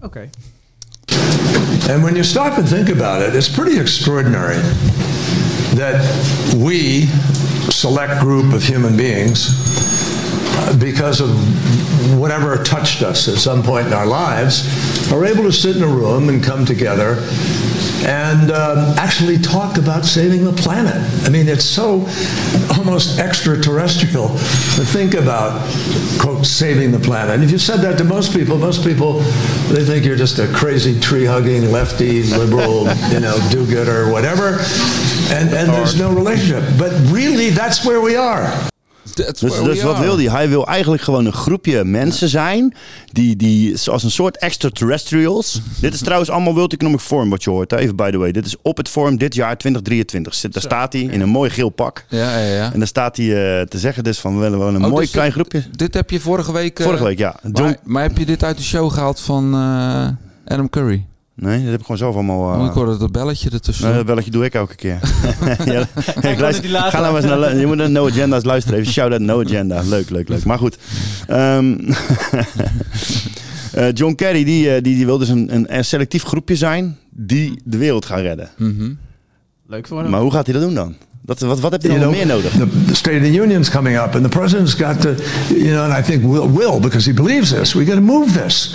Oké. 0.00 0.28
And 1.90 2.02
when 2.02 2.16
you 2.16 2.22
stop 2.22 2.58
and 2.58 2.68
think 2.68 2.88
about 2.88 3.22
it, 3.22 3.34
it's 3.34 3.48
pretty 3.48 3.78
extraordinary 3.78 4.56
that 5.74 6.00
we, 6.56 7.06
select 7.70 8.20
group 8.20 8.52
of 8.52 8.62
human 8.62 8.96
beings, 8.96 9.48
uh, 10.58 10.76
because 10.78 11.20
of 11.20 11.30
whatever 12.18 12.62
touched 12.62 13.02
us 13.02 13.28
at 13.28 13.36
some 13.36 13.62
point 13.62 13.86
in 13.86 13.92
our 13.92 14.06
lives, 14.06 15.12
are 15.12 15.24
able 15.24 15.42
to 15.44 15.52
sit 15.52 15.76
in 15.76 15.82
a 15.82 15.86
room 15.86 16.28
and 16.28 16.42
come 16.42 16.64
together 16.64 17.16
and 18.04 18.50
um, 18.50 18.98
actually 18.98 19.38
talk 19.38 19.78
about 19.78 20.04
saving 20.04 20.44
the 20.44 20.52
planet. 20.52 20.96
I 21.24 21.30
mean, 21.30 21.48
it's 21.48 21.64
so 21.64 22.06
almost 22.76 23.18
extraterrestrial 23.18 24.28
to 24.28 24.84
think 24.84 25.14
about, 25.14 25.60
quote, 26.20 26.44
saving 26.44 26.90
the 26.90 26.98
planet. 26.98 27.34
And 27.34 27.44
if 27.44 27.50
you 27.50 27.58
said 27.58 27.78
that 27.78 27.98
to 27.98 28.04
most 28.04 28.32
people, 28.32 28.58
most 28.58 28.84
people, 28.84 29.20
they 29.68 29.84
think 29.84 30.04
you're 30.04 30.16
just 30.16 30.38
a 30.38 30.52
crazy 30.52 30.98
tree-hugging, 30.98 31.70
lefty, 31.70 32.22
liberal, 32.24 32.88
you 33.10 33.20
know, 33.20 33.38
do-gooder, 33.50 34.10
whatever. 34.10 34.58
And, 35.30 35.54
and 35.54 35.68
there's 35.70 35.98
no 35.98 36.12
relationship. 36.12 36.64
But 36.78 36.92
really, 37.12 37.50
that's 37.50 37.84
where 37.84 38.00
we 38.00 38.16
are. 38.16 38.71
Dus, 39.16 39.40
dus 39.40 39.82
wat 39.82 39.98
wil 39.98 40.16
hij? 40.16 40.24
Hij 40.30 40.48
wil 40.48 40.66
eigenlijk 40.66 41.02
gewoon 41.02 41.26
een 41.26 41.32
groepje 41.32 41.84
mensen 41.84 42.28
zijn. 42.28 42.74
Die, 43.12 43.36
die 43.36 43.76
zoals 43.76 44.02
een 44.02 44.10
soort 44.10 44.38
extraterrestrials. 44.38 45.60
dit 45.80 45.94
is 45.94 46.00
trouwens 46.00 46.30
allemaal 46.30 46.54
World 46.54 46.72
Economic 46.72 47.00
Forum 47.00 47.30
wat 47.30 47.44
je 47.44 47.50
hoort. 47.50 47.70
hè. 47.70 47.76
Even 47.76 47.96
by 47.96 48.10
the 48.10 48.18
way. 48.18 48.32
Dit 48.32 48.46
is 48.46 48.56
op 48.62 48.76
het 48.76 48.88
forum 48.88 49.16
dit 49.18 49.34
jaar 49.34 49.56
2023. 49.56 50.34
Zit- 50.34 50.52
Daar 50.52 50.62
staat 50.62 50.92
hij 50.92 51.02
in 51.02 51.20
een 51.20 51.28
mooi 51.28 51.50
geel 51.50 51.68
pak. 51.68 52.04
Ja, 52.08 52.38
ja, 52.38 52.54
ja. 52.54 52.72
En 52.72 52.78
daar 52.78 52.88
staat 52.88 53.16
hij 53.16 53.26
eh, 53.60 53.66
te 53.66 53.78
zeggen 53.78 54.04
dus 54.04 54.18
van 54.18 54.34
we 54.34 54.40
willen 54.40 54.58
wel 54.58 54.68
een 54.68 54.84
Oh, 54.84 54.90
mooi 54.90 55.02
dus 55.02 55.10
klein 55.10 55.26
dit- 55.26 55.34
groepje. 55.34 55.64
Dit 55.76 55.94
heb 55.94 56.10
je 56.10 56.20
vorige 56.20 56.52
week... 56.52 56.78
eh, 56.78 56.84
Vorige 56.84 57.04
week, 57.04 57.18
ja. 57.18 57.36
Maar 57.84 58.02
heb 58.02 58.18
je 58.18 58.26
dit 58.26 58.44
uit 58.44 58.56
de 58.56 58.62
show 58.62 58.92
gehaald 58.92 59.20
van 59.20 59.54
eh, 59.54 60.52
Adam 60.54 60.70
Curry? 60.70 61.06
Nee, 61.42 61.58
dat 61.58 61.70
heb 61.70 61.78
ik 61.78 61.80
gewoon 61.80 61.96
zelf 61.96 62.14
allemaal... 62.14 62.60
Oh, 62.60 62.66
ik 62.66 62.72
hoorde 62.72 62.96
dat 62.96 63.12
belletje 63.12 63.50
ertussen. 63.50 63.86
Nee, 63.86 63.94
dat 63.94 64.06
belletje 64.06 64.30
doe 64.30 64.44
ik 64.44 64.54
elke 64.54 64.74
keer. 64.74 64.98
ja, 65.64 66.28
ik 66.28 66.40
luister- 66.40 66.62
die 66.62 66.70
later. 66.70 66.90
ga 66.90 67.00
nou 67.00 67.16
eens 67.16 67.24
naar... 67.24 67.56
Je 67.56 67.66
moet 67.66 67.76
naar 67.76 67.90
No 67.90 68.08
Agenda's 68.08 68.44
luisteren. 68.44 68.78
Even 68.78 68.92
shout-out 68.92 69.20
No 69.20 69.40
Agenda. 69.40 69.82
Leuk, 69.84 70.10
leuk, 70.10 70.28
leuk. 70.28 70.44
Maar 70.44 70.58
goed. 70.58 70.78
Ehm, 71.26 71.76
Eh, 73.72 73.88
John 73.92 74.14
Kerry 74.14 74.44
die, 74.44 74.74
eh, 74.74 74.82
die, 74.82 74.96
die 74.96 75.06
wil 75.06 75.18
dus 75.18 75.28
een, 75.28 75.66
een, 75.76 75.84
selectief 75.84 76.22
groepje 76.22 76.56
zijn 76.56 76.98
die 77.10 77.60
de 77.64 77.76
wereld 77.76 78.04
gaat 78.04 78.20
redden. 78.20 78.50
Leuk 79.66 79.86
voor 79.86 80.00
hem. 80.00 80.10
Maar 80.10 80.20
hoe 80.20 80.32
gaat 80.32 80.46
hij 80.46 80.54
dat 80.54 80.62
doen 80.62 80.74
dan? 80.74 80.94
Dat, 81.22 81.40
wat, 81.40 81.60
wat 81.60 81.72
heb 81.72 81.82
je 81.82 81.88
nog 81.88 82.10
meer 82.10 82.26
nodig? 82.26 82.50
The, 82.50 82.66
the 82.86 82.94
State 82.94 83.16
of 83.16 83.22
the 83.22 83.32
Union's 83.32 83.70
coming 83.70 83.96
up, 83.96 84.14
and 84.14 84.22
the 84.22 84.38
president's 84.38 84.74
got 84.74 85.00
to, 85.00 85.14
you 85.48 85.70
know, 85.70 85.90
and 85.90 85.98
I 85.98 86.02
think 86.10 86.22
will, 86.22 86.50
will 86.50 86.80
because 86.80 87.10
he 87.10 87.14
believes 87.14 87.50
this. 87.50 87.72
We 87.72 87.84
got 87.84 87.94
to 87.94 88.00
move 88.00 88.32
this 88.32 88.74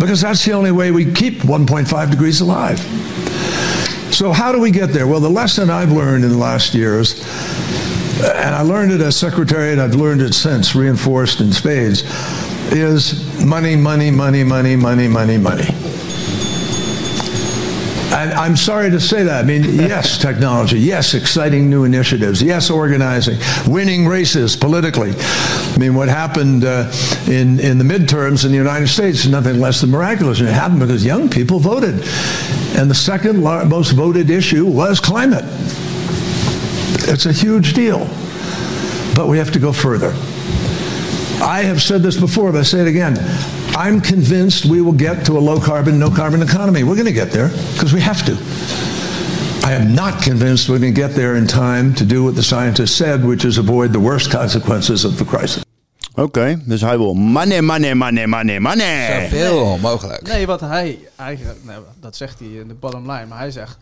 because 0.00 0.22
that's 0.22 0.44
the 0.44 0.52
only 0.52 0.72
way 0.72 0.90
we 0.90 1.12
keep 1.12 1.42
1.5 1.42 2.10
degrees 2.10 2.40
alive. 2.40 2.80
So 4.12 4.32
how 4.32 4.50
do 4.50 4.58
we 4.58 4.70
get 4.70 4.92
there? 4.92 5.06
Well, 5.06 5.20
the 5.20 5.30
lesson 5.30 5.70
I've 5.70 5.92
learned 5.92 6.24
in 6.24 6.30
the 6.30 6.36
last 6.36 6.74
years, 6.74 7.22
and 8.22 8.54
I 8.54 8.62
learned 8.62 8.92
it 8.92 9.00
as 9.00 9.16
secretary, 9.16 9.72
and 9.72 9.80
I've 9.80 9.94
learned 9.94 10.20
it 10.22 10.34
since, 10.34 10.74
reinforced 10.74 11.40
in 11.40 11.52
spades, 11.52 12.02
is 12.72 13.44
money, 13.44 13.76
money, 13.76 14.10
money, 14.10 14.42
money, 14.42 14.74
money, 14.74 15.06
money, 15.06 15.38
money. 15.38 15.89
And 18.12 18.32
I'm 18.32 18.56
sorry 18.56 18.90
to 18.90 18.98
say 18.98 19.22
that. 19.22 19.44
I 19.44 19.46
mean, 19.46 19.62
yes, 19.74 20.18
technology. 20.18 20.80
Yes, 20.80 21.14
exciting 21.14 21.70
new 21.70 21.84
initiatives. 21.84 22.42
Yes, 22.42 22.68
organizing. 22.68 23.38
Winning 23.66 24.06
races 24.06 24.56
politically. 24.56 25.12
I 25.16 25.76
mean, 25.78 25.94
what 25.94 26.08
happened 26.08 26.64
uh, 26.64 26.90
in, 27.28 27.60
in 27.60 27.78
the 27.78 27.84
midterms 27.84 28.44
in 28.44 28.50
the 28.50 28.56
United 28.56 28.88
States 28.88 29.20
is 29.20 29.28
nothing 29.28 29.60
less 29.60 29.80
than 29.80 29.90
miraculous. 29.90 30.40
And 30.40 30.48
it 30.48 30.52
happened 30.52 30.80
because 30.80 31.04
young 31.04 31.30
people 31.30 31.60
voted. 31.60 32.02
And 32.76 32.90
the 32.90 32.96
second 32.96 33.42
most 33.42 33.92
voted 33.92 34.28
issue 34.28 34.66
was 34.66 34.98
climate. 34.98 35.44
It's 37.08 37.26
a 37.26 37.32
huge 37.32 37.74
deal. 37.74 38.08
But 39.14 39.28
we 39.28 39.38
have 39.38 39.52
to 39.52 39.60
go 39.60 39.72
further. 39.72 40.12
I 41.42 41.62
have 41.62 41.80
said 41.80 42.02
this 42.02 42.18
before, 42.18 42.52
but 42.52 42.58
I 42.58 42.62
say 42.62 42.80
it 42.80 42.88
again. 42.88 43.16
I'm 43.86 44.02
convinced 44.02 44.66
we 44.66 44.82
will 44.82 44.98
get 45.08 45.24
to 45.24 45.38
a 45.38 45.42
low 45.50 45.58
carbon, 45.58 45.98
no 45.98 46.10
carbon 46.10 46.42
economy. 46.42 46.82
We're 46.82 47.00
going 47.02 47.14
to 47.14 47.20
get 47.22 47.30
there 47.30 47.48
because 47.72 47.94
we 47.94 48.00
have 48.02 48.22
to. 48.26 48.32
I 49.66 49.72
am 49.72 49.94
not 49.94 50.22
convinced 50.22 50.68
we're 50.68 50.80
going 50.80 50.94
to 50.94 51.00
get 51.00 51.14
there 51.14 51.36
in 51.36 51.46
time 51.46 51.94
to 51.94 52.04
do 52.04 52.22
what 52.22 52.34
the 52.34 52.42
scientists 52.42 52.94
said, 52.94 53.24
which 53.24 53.44
is 53.44 53.56
avoid 53.56 53.92
the 53.92 53.98
worst 53.98 54.30
consequences 54.30 55.04
of 55.04 55.16
the 55.16 55.24
crisis. 55.24 55.64
Oké, 56.14 56.60
dus 56.64 56.80
hij 56.80 56.98
wil 56.98 57.14
money, 57.14 57.60
money, 57.62 57.94
money, 57.94 58.26
money, 58.26 58.60
money. 58.60 59.20
Zoveel 59.22 59.78
mogelijk. 59.78 60.28
Nee, 60.28 60.46
wat 60.46 60.60
hij 60.60 60.98
eigenlijk, 61.16 61.58
nou, 61.64 61.82
dat 62.00 62.16
zegt 62.16 62.38
hij 62.38 62.48
in 62.48 62.68
de 62.68 62.74
bottom 62.74 63.10
line, 63.10 63.26
maar 63.26 63.38
hij 63.38 63.50
zegt, 63.50 63.78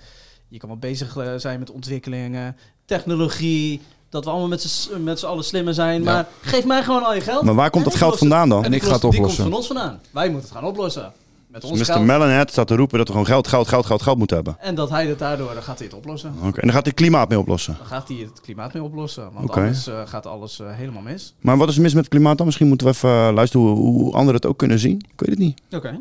je 0.49 0.59
kan 0.59 0.69
wel 0.69 0.79
bezig 0.79 1.17
eh, 1.17 1.33
zijn 1.37 1.59
met 1.59 1.71
ontwikkelingen, 1.71 2.57
technologie, 2.85 3.81
dat 4.11 4.25
we 4.25 4.31
allemaal 4.31 4.59
met 4.99 5.19
z'n 5.21 5.27
allen 5.27 5.45
slimmer 5.45 5.75
zijn, 5.75 6.03
Ja. 6.03 6.13
maar 6.13 6.27
geef 6.41 6.65
mij 6.65 6.83
gewoon 6.83 7.05
al 7.05 7.15
je 7.15 7.21
geld. 7.21 7.43
Maar 7.43 7.55
waar 7.55 7.71
komt 7.71 7.85
dat 7.85 7.95
geld 7.95 8.19
vandaan 8.19 8.49
dan? 8.49 8.65
En 8.65 8.73
ik 8.73 8.83
ga 8.83 8.93
het 8.93 9.01
Die 9.11 9.21
komt 9.21 9.35
van 9.35 9.53
ons 9.53 9.67
vandaan. 9.67 10.01
Wij 10.11 10.31
moeten 10.31 10.49
het 10.49 10.59
gaan 10.59 10.69
oplossen. 10.69 11.13
Met 11.49 11.65
ons 11.65 11.79
Dus 11.79 11.89
Mr. 11.89 11.95
geld. 11.95 12.07
Melonhead 12.07 12.51
staat 12.51 12.67
te 12.67 12.77
roepen 12.77 12.99
dat 12.99 13.07
we 13.07 13.13
gewoon 13.13 13.27
geld, 13.27 13.49
geld, 13.49 13.69
geld, 13.69 13.87
geld, 13.87 14.03
geld 14.03 14.19
moeten 14.19 14.37
hebben. 14.37 14.57
En 14.61 14.75
dat 14.75 14.91
hij 14.91 15.07
het 15.07 15.19
daardoor, 15.19 15.55
dan 15.55 15.63
gaat 15.63 15.79
hij 15.79 15.87
het 15.87 15.97
oplossen. 15.97 16.35
Oké, 16.39 16.61
en 16.61 16.67
dan 16.67 16.73
gaat 16.77 16.85
hij 16.85 16.95
klimaat 16.95 17.29
mee 17.29 17.39
oplossen. 17.39 17.75
Dan 17.79 17.87
gaat 17.87 18.09
hij 18.09 18.17
het 18.17 18.41
klimaat 18.41 18.73
mee 18.73 18.83
oplossen. 18.83 19.29
Want 19.33 19.49
Oké. 19.49 19.59
anders 19.61 19.87
eh, 19.87 20.01
gaat 20.05 20.27
alles 20.27 20.61
eh, 20.61 20.67
helemaal 20.71 21.03
mis. 21.03 21.35
Maar 21.41 21.57
wat 21.57 21.69
is 21.69 21.77
er 21.77 21.83
mis 21.83 21.95
met 21.95 22.05
het 22.05 22.13
klimaat 22.13 22.37
dan? 22.37 22.47
Misschien 22.47 22.69
moeten 22.69 22.87
we 22.87 22.93
even 22.93 23.11
eh, 23.11 23.31
luisteren 23.35 23.67
hoe, 23.67 23.77
hoe 23.77 24.13
anderen 24.13 24.35
het 24.35 24.47
ook 24.47 24.59
kunnen 24.59 24.79
zien. 24.79 24.97
Ik 25.13 25.21
weet 25.21 25.31
het 25.31 25.39
niet. 25.39 25.61
Oké. 25.71 26.01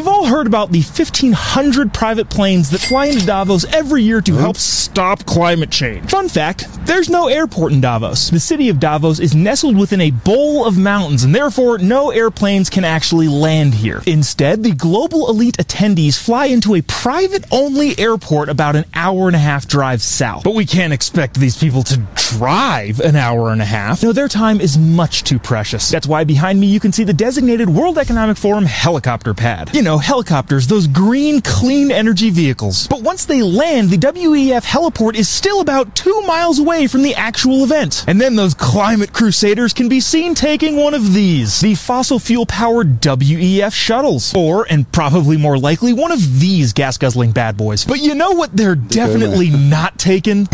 We've 0.00 0.08
all 0.08 0.24
heard 0.24 0.46
about 0.46 0.72
the 0.72 0.80
1,500 0.80 1.92
private 1.92 2.30
planes 2.30 2.70
that 2.70 2.80
fly 2.80 3.04
into 3.04 3.26
Davos 3.26 3.66
every 3.66 4.02
year 4.02 4.22
to 4.22 4.34
help 4.34 4.56
stop 4.56 5.26
climate 5.26 5.70
change. 5.70 6.08
Fun 6.08 6.30
fact 6.30 6.66
there's 6.86 7.10
no 7.10 7.28
airport 7.28 7.72
in 7.72 7.82
Davos. 7.82 8.30
The 8.30 8.40
city 8.40 8.70
of 8.70 8.80
Davos 8.80 9.20
is 9.20 9.34
nestled 9.34 9.76
within 9.76 10.00
a 10.00 10.10
bowl 10.10 10.64
of 10.64 10.78
mountains, 10.78 11.22
and 11.22 11.34
therefore 11.34 11.78
no 11.78 12.10
airplanes 12.10 12.70
can 12.70 12.84
actually 12.84 13.28
land 13.28 13.74
here. 13.74 14.02
Instead, 14.06 14.62
the 14.62 14.72
global 14.72 15.28
elite 15.28 15.58
attendees 15.58 16.18
fly 16.18 16.46
into 16.46 16.74
a 16.74 16.82
private 16.82 17.44
only 17.52 17.96
airport 17.98 18.48
about 18.48 18.76
an 18.76 18.86
hour 18.94 19.26
and 19.26 19.36
a 19.36 19.38
half 19.38 19.68
drive 19.68 20.00
south. 20.00 20.42
But 20.42 20.54
we 20.54 20.64
can't 20.64 20.92
expect 20.92 21.38
these 21.38 21.58
people 21.58 21.82
to 21.84 22.02
drive 22.14 23.00
an 23.00 23.16
hour 23.16 23.50
and 23.50 23.60
a 23.60 23.66
half. 23.66 24.02
No, 24.02 24.12
their 24.12 24.28
time 24.28 24.60
is 24.60 24.78
much 24.78 25.24
too 25.24 25.38
precious. 25.38 25.90
That's 25.90 26.06
why 26.06 26.24
behind 26.24 26.58
me 26.58 26.66
you 26.68 26.80
can 26.80 26.90
see 26.90 27.04
the 27.04 27.12
designated 27.12 27.68
World 27.68 27.98
Economic 27.98 28.36
Forum 28.36 28.64
helicopter 28.64 29.34
pad. 29.34 29.74
You 29.74 29.82
know, 29.82 29.89
helicopters, 29.98 30.66
those 30.66 30.86
green, 30.86 31.40
clean 31.40 31.90
energy 31.90 32.30
vehicles. 32.30 32.86
But 32.88 33.02
once 33.02 33.24
they 33.24 33.42
land, 33.42 33.90
the 33.90 33.98
WEF 33.98 34.64
heliport 34.64 35.14
is 35.14 35.28
still 35.28 35.60
about 35.60 35.94
two 35.94 36.20
miles 36.22 36.58
away 36.58 36.86
from 36.86 37.02
the 37.02 37.14
actual 37.14 37.64
event. 37.64 38.04
And 38.06 38.20
then 38.20 38.36
those 38.36 38.54
climate 38.54 39.12
crusaders 39.12 39.72
can 39.72 39.88
be 39.88 40.00
seen 40.00 40.34
taking 40.34 40.76
one 40.76 40.94
of 40.94 41.12
these, 41.12 41.60
the 41.60 41.74
fossil 41.74 42.18
fuel 42.18 42.46
powered 42.46 43.00
WEF 43.00 43.72
shuttles. 43.72 44.34
Or, 44.34 44.66
and 44.70 44.90
probably 44.92 45.36
more 45.36 45.58
likely, 45.58 45.92
one 45.92 46.12
of 46.12 46.40
these 46.40 46.72
gas 46.72 46.98
guzzling 46.98 47.32
bad 47.32 47.56
boys. 47.56 47.84
But 47.84 48.00
you 48.00 48.14
know 48.14 48.32
what 48.32 48.56
they're 48.56 48.74
definitely 48.74 49.50
not 49.50 49.98
taking? 49.98 50.48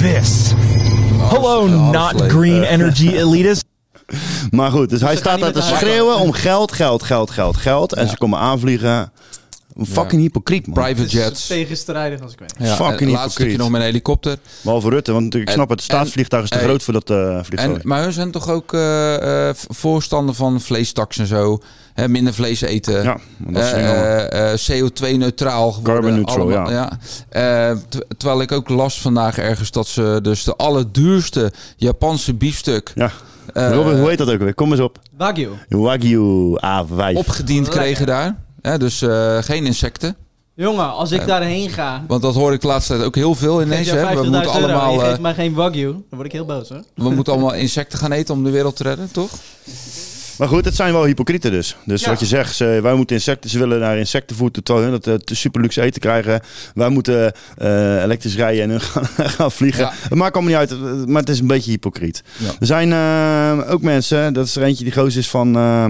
This. 0.00 0.52
Hello, 1.28 1.66
not 1.66 2.16
green 2.30 2.64
energy 2.64 3.08
elitists. 3.12 3.64
Maar 4.50 4.70
goed, 4.70 4.88
dus 4.88 5.00
hij 5.00 5.16
staat 5.16 5.40
daar 5.40 5.52
te 5.52 5.62
schreeuwen 5.62 6.16
om 6.18 6.32
geld, 6.32 6.72
geld, 6.72 7.02
geld, 7.02 7.30
geld, 7.30 7.56
geld. 7.56 7.92
En 7.92 8.08
ze 8.08 8.16
komen 8.18 8.38
aanvliegen. 8.38 9.12
Een 9.76 9.86
fucking 9.86 10.22
hypocriet, 10.22 10.66
man. 10.66 10.74
Private 10.74 11.08
jets. 11.08 11.46
tegenstrijdig 11.46 12.20
als 12.20 12.32
ik 12.32 12.38
weet. 12.38 12.54
Ja, 12.58 12.74
Fucking 12.76 13.10
hypocriet. 13.10 13.30
stukje 13.32 13.56
nog 13.56 13.70
met 13.70 13.80
een 13.80 13.86
helikopter. 13.86 14.36
Behalve 14.60 14.88
Rutte, 14.88 15.12
want 15.12 15.34
ik 15.34 15.50
snap 15.50 15.68
het, 15.68 15.80
het 15.80 15.88
staatsvliegtuig 15.90 16.42
is 16.42 16.48
te 16.50 16.58
en- 16.58 16.64
groot 16.64 16.82
voor 16.82 16.92
dat 16.92 17.10
eh 17.10 17.38
vliegtuig. 17.42 17.78
En, 17.78 17.88
maar 17.88 18.02
hun 18.02 18.12
zijn 18.12 18.30
toch 18.30 18.48
ook 18.48 18.72
eh, 18.74 19.48
eh, 19.48 19.54
voorstander 19.68 20.34
van 20.34 20.60
vleestaks 20.60 21.18
en 21.18 21.26
zo. 21.26 21.58
Hè, 21.94 22.08
minder 22.08 22.34
vlees 22.34 22.60
eten. 22.60 23.02
Ja, 23.02 23.18
want 23.38 23.56
dat 23.56 23.64
is 23.64 23.72
enorm. 23.72 24.90
CO2-neutraal. 24.90 25.80
Carbon 25.82 26.14
neutral, 26.14 26.50
ja. 26.50 26.98
Eh, 27.28 27.42
ter- 27.88 28.04
terwijl 28.16 28.40
ik 28.40 28.52
ook 28.52 28.68
las 28.68 29.00
vandaag 29.00 29.38
ergens 29.38 29.70
dat 29.70 29.86
ze 29.86 30.18
dus 30.22 30.44
de 30.44 30.56
allerduurste 30.56 31.52
Japanse 31.76 32.34
biefstuk... 32.34 32.92
Ja. 32.94 33.12
Eh, 33.52 33.72
Robert, 33.72 33.98
hoe 33.98 34.08
heet 34.08 34.18
dat 34.18 34.30
ook 34.30 34.38
weer? 34.38 34.54
Kom 34.54 34.70
eens 34.70 34.80
op. 34.80 34.98
Wagyu. 35.16 35.48
Wagyu 35.68 36.56
A5. 36.64 37.14
opgediend 37.14 37.62
Lekker. 37.66 37.82
kregen 37.82 38.06
daar. 38.06 38.36
Hè, 38.60 38.78
dus 38.78 39.02
eh, 39.02 39.38
geen 39.40 39.66
insecten. 39.66 40.16
Jongen, 40.54 40.92
als 40.92 41.10
ik 41.10 41.20
Eh, 41.20 41.26
daarheen 41.26 41.70
ga, 41.70 42.04
Want 42.06 42.22
dat 42.22 42.34
hoor 42.34 42.52
ik 42.52 42.60
de 42.60 42.66
laatste 42.66 42.92
tijd 42.92 43.06
ook 43.06 43.14
heel 43.14 43.34
veel 43.34 43.56
geef 43.58 43.66
ineens. 43.66 43.86
je 43.88 43.94
Hè. 43.94 44.00
We 44.00 44.06
50.000 44.06 44.30
moeten 44.30 44.40
euro 44.42 44.56
en 44.56 44.62
allemaal... 44.62 44.92
je 44.92 45.00
geeft 45.00 45.20
mij 45.20 45.34
geen 45.34 45.54
Wagyu, 45.54 45.86
dan 45.92 46.02
word 46.10 46.24
ik 46.26 46.32
heel 46.32 46.44
boos 46.44 46.68
hoor. 46.68 46.82
we 46.94 47.10
moeten 47.10 47.32
allemaal 47.32 47.54
insecten 47.54 47.98
gaan 47.98 48.12
eten 48.12 48.34
om 48.34 48.44
de 48.44 48.50
wereld 48.50 48.76
te 48.76 48.82
redden, 48.82 49.10
toch? 49.12 49.30
Maar 50.38 50.48
goed, 50.48 50.64
het 50.64 50.74
zijn 50.76 50.92
wel 50.92 51.04
hypocrieten 51.04 51.50
dus. 51.50 51.76
Dus 51.84 52.02
Ja. 52.02 52.10
wat 52.10 52.20
je 52.20 52.26
zegt, 52.26 52.56
ze, 52.56 52.78
wij 52.82 52.94
moeten 52.94 53.16
insecten, 53.16 53.50
ze 53.50 53.58
willen 53.58 53.80
naar 53.80 53.98
insectenvoer, 53.98 54.50
terwijl 54.50 54.86
hun 54.86 55.00
dat 55.00 55.06
uh, 55.06 55.14
super 55.36 55.60
luxe 55.60 55.80
eten 55.82 56.00
krijgen. 56.00 56.40
Wij 56.74 56.88
moeten 56.88 57.32
eh, 57.56 58.02
elektrisch 58.02 58.36
rijden 58.36 58.62
en 58.62 58.70
hun 58.70 58.80
gaan, 58.90 59.06
gaan 59.30 59.52
vliegen. 59.52 59.82
Ja. 59.82 59.92
Het 60.08 60.14
maakt 60.14 60.34
allemaal 60.36 60.60
niet 60.60 60.70
uit, 60.70 60.80
eh, 60.80 61.04
maar 61.06 61.20
het 61.20 61.30
is 61.30 61.40
een 61.40 61.46
beetje 61.46 61.70
hypocriet. 61.70 62.22
Ja. 62.38 62.50
Er 62.60 62.66
zijn 62.66 62.92
eh, 62.92 63.72
ook 63.72 63.82
mensen, 63.82 64.32
dat 64.32 64.46
is 64.46 64.56
er 64.56 64.62
eentje 64.62 64.84
die 64.84 64.92
goos 64.92 65.16
is 65.16 65.28
van... 65.28 65.56
eh, 65.56 65.84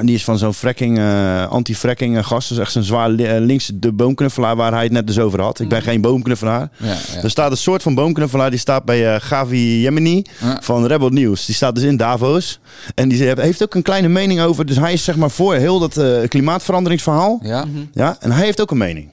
en 0.00 0.06
die 0.06 0.14
is 0.14 0.24
van 0.24 0.38
zo'n 0.38 0.54
fracking, 0.54 0.98
eh, 0.98 1.46
anti-fracking 1.48 2.16
eh, 2.16 2.24
gast. 2.24 2.48
Dat 2.48 2.58
is 2.58 2.64
echt 2.64 2.72
zo'n 2.72 2.82
zwaar 2.82 3.08
li- 3.10 3.24
eh, 3.24 3.40
links 3.40 3.70
de 3.74 3.92
boomknuffelaar 3.92 4.56
waar 4.56 4.72
hij 4.72 4.82
het 4.82 4.92
net 4.92 5.06
dus 5.06 5.18
over 5.18 5.40
had. 5.40 5.60
Ik 5.60 5.68
ben 5.68 5.82
geen 5.82 6.00
boomknuffelaar. 6.00 6.70
Ja, 6.76 6.86
ja. 7.14 7.22
Er 7.22 7.30
staat 7.30 7.50
een 7.50 7.56
soort 7.56 7.82
van 7.82 7.94
boomknuffelaar. 7.94 8.50
Die 8.50 8.58
staat 8.58 8.84
bij 8.84 9.14
eh, 9.14 9.20
Gavi 9.20 9.80
Yemeni 9.80 10.22
Ja. 10.40 10.58
van 10.62 10.86
Rebel 10.86 11.08
News. 11.08 11.46
Die 11.46 11.54
staat 11.54 11.74
dus 11.74 11.84
in 11.84 11.96
Davos. 11.96 12.60
En 12.94 13.08
die 13.08 13.22
heeft- 13.22 13.62
ook 13.62 13.74
een 13.74 13.82
kleine 13.82 14.08
mening 14.08 14.40
over. 14.40 14.66
Dus 14.66 14.76
hij 14.76 14.92
is 14.92 15.04
zeg 15.04 15.16
maar 15.16 15.30
voor 15.30 15.54
heel 15.54 15.78
dat 15.78 15.96
eh, 15.96 16.28
klimaatveranderingsverhaal. 16.28 17.40
Ja. 17.42 17.64
Ja, 17.92 18.16
en 18.20 18.32
hij 18.32 18.44
heeft 18.44 18.60
ook 18.60 18.70
een 18.70 18.78
mening. 18.78 19.10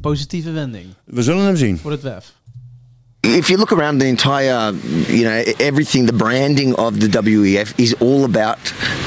Positieve 0.00 0.50
wending 0.50 0.84
We 1.04 1.22
zullen 1.22 1.44
hem 1.44 1.56
zien. 1.56 1.78
voor 1.78 1.90
het 1.90 2.02
WEF. 2.02 2.32
If 3.22 3.50
you 3.50 3.58
look 3.58 3.70
around 3.70 3.98
the 3.98 4.06
entire, 4.06 4.72
you 4.72 5.24
know, 5.24 5.44
everything, 5.60 6.06
the 6.06 6.12
branding 6.14 6.74
of 6.76 7.00
the 7.00 7.06
WEF 7.06 7.78
is 7.78 7.94
all 8.00 8.24
about 8.24 8.58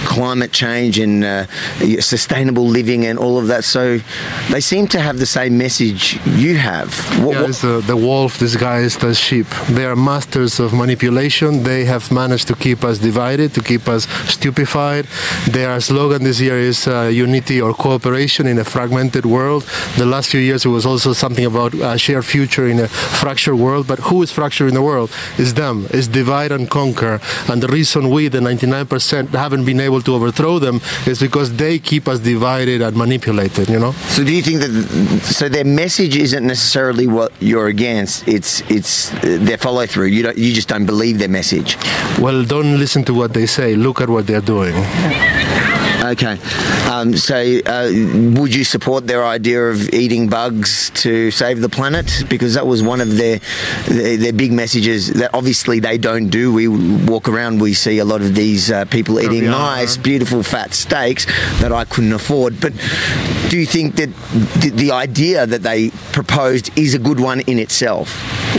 climate 0.06 0.52
change 0.52 0.99
and 0.99 1.23
uh, 1.23 1.45
sustainable 1.99 2.68
living 2.68 3.06
and 3.06 3.18
all 3.18 3.40
of 3.40 3.48
that. 3.48 3.64
So 3.64 3.99
they 4.52 4.61
seem 4.61 4.85
to 4.90 4.99
have 4.99 5.18
the 5.18 5.26
same 5.26 5.57
message 5.57 6.19
you 6.27 6.57
have. 6.57 6.94
What, 7.23 7.34
Yeah, 7.34 7.48
the, 7.48 7.84
the 7.85 7.98
wolf 7.98 8.38
disguised 8.38 9.03
as 9.03 9.19
sheep. 9.19 9.48
They 9.69 9.85
are 9.85 9.95
masters 9.95 10.60
of 10.60 10.73
manipulation. 10.73 11.64
They 11.64 11.85
have 11.85 12.11
managed 12.11 12.48
to 12.49 12.56
keep 12.56 12.84
us 12.84 12.99
divided, 12.99 13.56
to 13.56 13.64
keep 13.64 13.88
us 13.88 14.07
stupefied. 14.31 15.07
Their 15.49 15.80
slogan 15.81 16.23
this 16.23 16.40
year 16.40 16.60
is 16.60 16.88
uh, 16.88 17.10
unity 17.11 17.60
or 17.60 17.73
cooperation 17.73 18.45
in 18.45 18.60
a 18.60 18.64
fragmented 18.64 19.26
world. 19.26 19.64
The 19.98 20.06
last 20.06 20.30
few 20.30 20.40
years 20.40 20.65
it 20.65 20.69
was 20.69 20.85
also 20.85 21.14
something 21.14 21.45
about 21.45 21.73
a 21.73 21.98
shared 21.98 22.26
future 22.26 22.68
in 22.68 22.80
a 22.80 22.88
fractured 22.88 23.56
world. 23.56 23.88
But 23.88 24.02
who 24.03 24.23
is 24.23 24.31
fractured 24.31 24.67
in 24.69 24.73
the 24.73 24.81
world? 24.81 25.11
Is 25.38 25.53
them. 25.53 25.88
Is 25.91 26.07
divide 26.07 26.51
and 26.51 26.69
conquer. 26.69 27.19
And 27.49 27.61
the 27.61 27.67
reason 27.67 28.09
we, 28.09 28.27
the 28.27 28.39
99%, 28.39 29.30
haven't 29.30 29.65
been 29.65 29.80
able 29.80 30.01
to 30.01 30.15
overthrow 30.15 30.59
them 30.59 30.81
is 31.07 31.19
because 31.19 31.55
they 31.55 31.80
keep 31.80 32.07
us 32.07 32.19
divided 32.19 32.81
and 32.81 32.95
manipulated. 32.95 33.69
You 33.69 33.80
know. 33.80 33.91
so 34.15 34.23
do 34.23 34.34
you 34.34 34.41
think 34.41 34.59
that 34.59 34.71
so 35.23 35.49
their 35.49 35.65
message 35.65 36.15
isn't 36.15 36.45
necessarily 36.45 37.07
what 37.07 37.31
you're 37.39 37.67
against? 37.67 38.27
It's 38.27 38.61
it's 38.69 39.09
their 39.21 39.57
follow 39.57 39.85
through. 39.85 40.07
You 40.07 40.23
don't 40.23 40.38
you 40.38 40.53
just 40.53 40.67
don't 40.67 40.85
believe 40.85 41.19
their 41.19 41.30
message. 41.30 41.77
Well, 42.19 42.43
don't 42.43 42.77
listen 42.77 43.03
to 43.05 43.13
what 43.13 43.34
they 43.34 43.45
say. 43.45 43.75
Look 43.75 44.01
at 44.01 44.09
what 44.09 44.27
they're 44.27 44.41
doing. 44.41 44.73
Okay. 46.14 46.38
Um, 46.91 47.18
so, 47.18 47.35
uh, 47.65 47.90
would 48.40 48.53
you 48.53 48.64
support 48.64 49.07
their 49.07 49.26
idea 49.26 49.64
of 49.64 49.91
eating 49.94 50.30
bugs 50.30 50.91
to 51.02 51.31
save 51.31 51.60
the 51.60 51.69
planet? 51.69 52.23
Because 52.30 52.53
that 52.53 52.68
was 52.68 52.84
one 52.84 53.02
of 53.02 53.18
their, 53.18 53.40
their 53.88 54.18
their 54.18 54.34
big 54.34 54.52
messages 54.52 55.11
that 55.14 55.31
obviously 55.34 55.80
they 55.80 55.98
don't 55.98 56.30
do. 56.30 56.53
We 56.53 56.68
walk 56.68 57.27
around, 57.27 57.61
we 57.61 57.73
see 57.73 57.98
a 57.98 58.06
lot 58.06 58.22
of 58.22 58.35
these 58.35 58.69
uh, 58.69 58.85
people 58.85 59.19
eating 59.19 59.45
nice, 59.45 59.98
beautiful, 59.98 60.44
fat 60.44 60.73
steaks 60.73 61.26
that 61.61 61.72
I 61.72 61.84
couldn't 61.85 62.14
afford. 62.14 62.61
But 62.61 62.73
do 63.49 63.57
you 63.57 63.65
think 63.65 63.95
that 63.95 64.10
the, 64.61 64.69
the 64.69 64.91
idea 64.91 65.48
that 65.48 65.64
they 65.64 65.90
proposed 66.11 66.77
is 66.77 66.94
a 66.94 66.99
good 66.99 67.19
one 67.19 67.40
in 67.41 67.57
itself? 67.57 68.07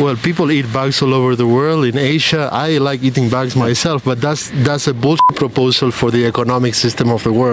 Well, 0.01 0.16
people 0.16 0.51
eat 0.51 0.66
bugs 0.72 1.02
all 1.02 1.14
over 1.14 1.36
the 1.36 1.47
world. 1.47 1.85
In 1.85 1.98
Asia, 1.98 2.48
I 2.51 2.78
like 2.78 3.05
eating 3.05 3.28
bugs 3.28 3.55
myself, 3.55 4.05
but 4.05 4.20
that's 4.20 4.51
that's 4.66 4.89
a 4.89 4.94
bullshit 4.94 5.36
proposal 5.36 5.93
for 5.93 6.10
the 6.10 6.26
economic 6.26 6.74
system 6.74 7.10
of 7.10 7.22
the 7.22 7.32
world. 7.32 7.43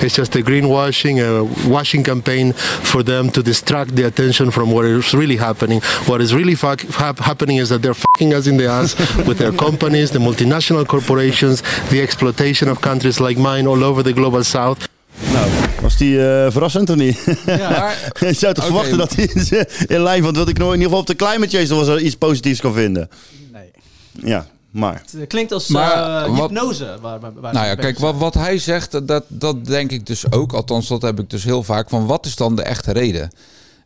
It's 0.00 0.14
just 0.16 0.34
a 0.36 0.40
greenwashing, 0.42 1.18
a 1.20 1.42
washing 1.68 2.04
campaign 2.04 2.52
for 2.82 3.02
them 3.04 3.30
to 3.30 3.42
distract 3.42 3.94
the 3.96 4.04
attention 4.06 4.50
from 4.50 4.70
what 4.70 4.84
is 4.84 5.12
really 5.12 5.36
happening. 5.36 5.82
What 6.06 6.20
is 6.20 6.32
really 6.32 6.54
fuck, 6.56 6.80
hap- 6.80 7.18
happening 7.20 7.58
is 7.60 7.68
that 7.68 7.80
they're 7.82 7.94
fucking 7.94 8.34
us 8.34 8.46
in 8.46 8.56
the 8.56 8.66
ass 8.68 8.94
with 9.26 9.38
their 9.38 9.52
companies, 9.54 10.10
the 10.10 10.18
multinational 10.18 10.84
corporations, 10.86 11.62
the 11.90 12.00
exploitation 12.00 12.68
of 12.70 12.80
countries 12.80 13.18
like 13.20 13.38
mine 13.40 13.66
all 13.68 13.82
over 13.84 14.02
the 14.02 14.12
global 14.12 14.42
south. 14.44 14.88
Nou, 15.32 15.50
was 15.82 15.96
die 15.96 16.18
eh, 16.28 16.50
verrassend 16.50 16.90
of 16.90 16.96
niet? 16.96 17.18
Ja. 17.46 17.92
je 18.20 18.32
zou 18.32 18.54
toch 18.54 18.64
Oké. 18.64 18.72
verwachten 18.72 18.98
dat 18.98 19.14
hij 19.14 19.28
in- 19.34 19.96
in 19.96 20.02
lijn 20.02 20.22
van 20.22 20.34
wat 20.34 20.48
ik 20.48 20.58
nog 20.58 20.66
in 20.68 20.72
ieder 20.80 20.84
geval 20.88 21.00
op 21.00 21.06
de 21.06 21.16
climate 21.16 21.48
change 21.56 21.68
nog 21.68 21.86
wel 21.86 21.96
eens 21.96 22.06
iets 22.06 22.16
positiefs 22.16 22.60
kan 22.60 22.72
vinden. 22.74 23.08
Nee. 23.52 23.70
Ja, 24.24 24.46
maar. 24.72 25.02
Het 25.16 25.28
klinkt 25.28 25.52
als 25.52 25.68
Maar 25.68 26.24
eh, 26.24 26.28
wat- 26.28 26.38
hypnose. 26.50 26.98
Waar, 27.00 27.20
waar, 27.20 27.32
waar 27.34 27.52
Nou 27.52 27.66
ja, 27.66 27.74
kijk, 27.74 27.98
wat, 27.98 28.16
wat 28.16 28.34
hij 28.34 28.58
zegt, 28.58 29.06
dat, 29.08 29.24
dat 29.28 29.64
denk 29.64 29.90
ik 29.90 30.06
dus 30.06 30.32
ook. 30.32 30.52
Althans, 30.52 30.88
dat 30.88 31.02
heb 31.02 31.18
ik 31.20 31.30
dus 31.30 31.44
heel 31.44 31.62
vaak. 31.62 31.88
Van 31.88 32.06
wat 32.06 32.26
is 32.26 32.36
dan 32.36 32.56
de 32.56 32.62
echte 32.62 32.92
reden? 32.92 33.30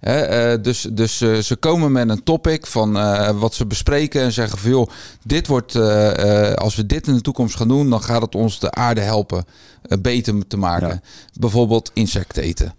Eh, 0.07 0.63
dus 0.63 0.87
dus 0.93 1.21
eh, 1.21 1.37
ze 1.39 1.57
komen 1.57 1.93
met 1.93 2.09
een 2.09 2.23
topic 2.23 2.67
van 2.67 2.97
eh, 2.99 3.31
wat 3.39 3.55
ze 3.55 3.67
bespreken 3.67 4.23
en 4.23 4.33
zeggen 4.33 4.59
van 4.59 4.71
joh, 4.71 4.89
dit 5.25 5.47
wordt, 5.47 5.75
eh, 5.75 6.49
eh, 6.51 6.55
als 6.55 6.75
we 6.77 6.87
dit 6.87 7.07
in 7.07 7.15
de 7.15 7.21
toekomst 7.21 7.57
gaan 7.57 7.69
doen, 7.69 7.91
dan 7.91 8.03
gaat 8.03 8.23
het 8.23 8.35
ons 8.35 8.59
de 8.61 8.71
aarde 8.71 9.01
helpen 9.01 9.45
beter 10.01 10.47
te 10.49 10.57
maken. 10.57 11.01
Bijvoorbeeld 11.41 11.91
insecten 11.95 12.43
eten. 12.43 12.75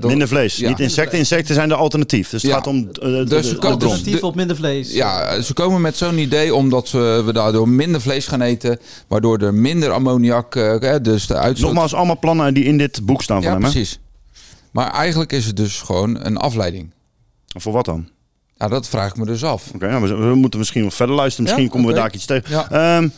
Minder 0.00 0.28
vlees. 0.28 0.56
Ja. 0.56 0.68
Niet 0.68 0.80
insecten. 0.80 1.18
Insecten 1.18 1.54
zijn 1.54 1.68
de 1.68 1.74
alternatief. 1.74 2.30
Dus 2.30 2.42
het 2.42 2.50
Ja. 2.50 2.56
gaat 2.56 2.66
om 2.66 2.82
de, 2.92 2.92
de, 3.00 3.24
Dus 3.28 3.48
de, 3.48 3.54
ze. 3.54 3.60
Alternatief 3.60 4.22
op 4.22 4.34
minder 4.34 4.56
vlees. 4.56 4.92
Ja, 4.92 5.40
ze 5.40 5.52
komen 5.54 5.80
met 5.80 5.96
zo'n 5.96 6.18
idee 6.18 6.54
omdat 6.54 6.90
we, 6.90 7.22
we 7.26 7.32
daardoor 7.32 7.68
minder 7.68 8.00
vlees 8.00 8.26
gaan 8.26 8.40
eten, 8.40 8.78
waardoor 9.08 9.38
er 9.38 9.54
minder 9.54 9.90
ammoniak, 9.90 10.54
hè, 10.54 11.00
dus 11.00 11.26
de 11.26 11.34
uitstoot... 11.34 11.68
Nogmaals, 11.70 11.94
allemaal 11.94 12.18
plannen 12.18 12.54
die 12.54 12.64
in 12.64 12.78
dit 12.78 13.00
boek 13.06 13.22
staan 13.22 13.42
van 13.42 13.46
Ja, 13.52 13.56
hem. 13.56 13.64
hè? 13.64 13.70
precies. 13.70 13.98
Maar 14.76 14.90
eigenlijk 14.90 15.32
is 15.32 15.46
het 15.46 15.56
dus 15.56 15.80
gewoon 15.80 16.24
een 16.24 16.36
afleiding. 16.36 16.90
Voor 17.46 17.72
wat 17.72 17.84
dan? 17.84 18.08
Ja, 18.56 18.68
dat 18.68 18.88
vraag 18.88 19.10
ik 19.10 19.16
me 19.16 19.24
dus 19.26 19.44
af. 19.44 19.70
Oké, 19.74 19.88
nou, 19.88 20.08
we, 20.08 20.14
we 20.14 20.34
moeten 20.34 20.58
misschien 20.58 20.82
nog 20.82 20.94
verder 20.94 21.14
luisteren. 21.16 21.44
Misschien 21.44 21.64
Ja, 21.64 21.70
komen 21.70 21.88
we 21.88 21.94
daar 22.00 22.14
iets 22.14 22.24
tegen. 22.24 22.50
Ja. 22.50 22.70
Ehm, 22.70 23.08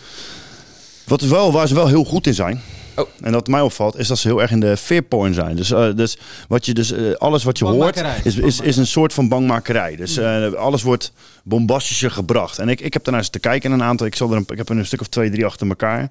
wat 1.04 1.20
wel, 1.20 1.52
waar 1.52 1.68
ze 1.68 1.74
wel 1.74 1.86
heel 1.86 2.04
goed 2.04 2.26
in 2.26 2.34
zijn. 2.34 2.60
Oh. 2.98 3.08
En 3.20 3.32
dat 3.32 3.46
mij 3.46 3.60
opvalt, 3.60 3.98
is 3.98 4.08
dat 4.08 4.18
ze 4.18 4.28
heel 4.28 4.42
erg 4.42 4.50
in 4.50 4.60
de 4.60 4.76
fearporn 4.76 5.34
zijn. 5.34 5.56
Dus, 5.56 5.70
eh, 5.70 5.88
dus, 5.94 6.18
wat 6.48 6.66
je, 6.66 6.74
dus 6.74 6.92
eh, 6.92 7.12
alles 7.12 7.44
wat 7.44 7.58
je 7.58 7.64
hoort, 7.64 8.02
is, 8.24 8.36
is, 8.36 8.60
is 8.60 8.76
een 8.76 8.86
soort 8.86 9.12
van 9.12 9.28
bangmakerij. 9.28 9.96
Dus 9.96 10.16
eh, 10.16 10.52
alles 10.52 10.82
wordt 10.82 11.12
bombastischer 11.48 12.10
gebracht. 12.10 12.58
En 12.58 12.68
ik, 12.68 12.80
ik 12.80 12.92
heb 12.92 13.04
daarnaar 13.04 13.22
eens 13.22 13.30
te 13.30 13.38
kijken. 13.38 13.72
Een 13.72 13.82
aantal, 13.82 14.06
ik, 14.06 14.14
zal 14.14 14.30
er 14.30 14.36
een, 14.36 14.44
ik 14.48 14.56
heb 14.56 14.68
er 14.68 14.76
een 14.76 14.86
stuk 14.86 15.00
of 15.00 15.06
twee, 15.06 15.30
drie 15.30 15.46
achter 15.46 15.68
elkaar. 15.68 16.10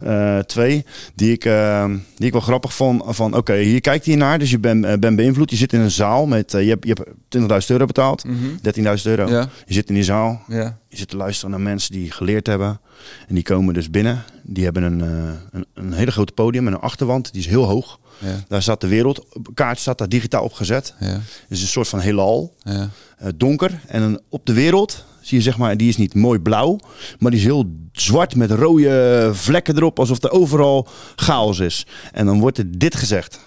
Eh, 0.00 0.38
twee, 0.38 0.84
die 1.14 1.32
ik, 1.32 1.44
eh, 1.44 1.84
die 2.16 2.26
ik 2.26 2.32
wel 2.32 2.40
grappig 2.40 2.74
vond. 2.74 3.02
Van 3.06 3.36
oké, 3.36 3.56
hier 3.56 3.80
kijkt 3.80 4.06
hij 4.06 4.14
naar. 4.14 4.38
Dus 4.38 4.50
je 4.50 4.58
bent 4.58 5.00
bent 5.00 5.16
beïnvloed. 5.16 5.50
Je 5.50 5.56
zit 5.56 5.72
in 5.72 5.80
een 5.80 5.90
zaal 5.90 6.26
met, 6.26 6.52
je 6.52 6.58
hebt, 6.58 6.86
je 6.86 6.94
hebt 6.94 7.10
20.000 7.28 7.70
euro 7.70 7.86
betaald. 7.86 8.24
Mhm. 8.24 8.36
13.000 8.62 9.06
euro. 9.06 9.28
Ja. 9.28 9.48
Je 9.66 9.74
zit 9.74 9.88
in 9.88 9.94
die 9.94 10.04
zaal. 10.04 10.42
Ja. 10.48 10.78
Je 10.94 11.00
zit 11.00 11.08
te 11.08 11.16
luisteren 11.16 11.50
naar 11.50 11.60
mensen 11.60 11.92
die 11.92 12.10
geleerd 12.10 12.46
hebben. 12.46 12.80
En 13.28 13.34
die 13.34 13.44
komen 13.44 13.74
dus 13.74 13.90
binnen. 13.90 14.24
Die 14.42 14.64
hebben 14.64 14.82
een, 14.82 15.00
eh, 15.00 15.32
een, 15.50 15.66
een 15.74 15.92
hele 15.92 16.10
grote 16.10 16.32
podium 16.32 16.66
en 16.66 16.72
een 16.72 16.80
achterwand. 16.80 17.32
Die 17.32 17.40
is 17.40 17.46
heel 17.46 17.64
hoog. 17.64 17.98
Ja. 18.18 18.44
Daar 18.48 18.62
staat 18.62 18.80
de 18.80 18.86
wereldkaart 18.86 19.78
staat 19.78 19.98
daar 19.98 20.08
digitaal 20.08 20.44
opgezet. 20.44 20.94
Ja. 21.00 21.06
Het 21.06 21.22
is 21.48 21.62
een 21.62 21.68
soort 21.68 21.88
van 21.88 22.00
heelal. 22.00 22.54
Ja. 22.58 22.90
Eh, 23.18 23.28
donker. 23.36 23.80
En 23.86 24.00
dan 24.00 24.20
op 24.28 24.46
de 24.46 24.52
wereld 24.52 25.04
zie 25.20 25.38
je 25.38 25.44
zeg 25.44 25.56
maar, 25.56 25.76
die 25.76 25.88
is 25.88 25.96
niet 25.96 26.14
mooi 26.14 26.38
blauw. 26.38 26.78
Maar 27.18 27.30
die 27.30 27.40
is 27.40 27.46
heel 27.46 27.64
zwart 27.92 28.34
met 28.34 28.50
rode 28.50 29.30
vlekken 29.32 29.76
erop. 29.76 29.98
Alsof 29.98 30.22
er 30.22 30.30
overal 30.30 30.88
chaos 31.16 31.58
is. 31.58 31.86
En 32.12 32.26
dan 32.26 32.40
wordt 32.40 32.58
er 32.58 32.78
dit 32.78 32.94
gezegd. 32.94 33.40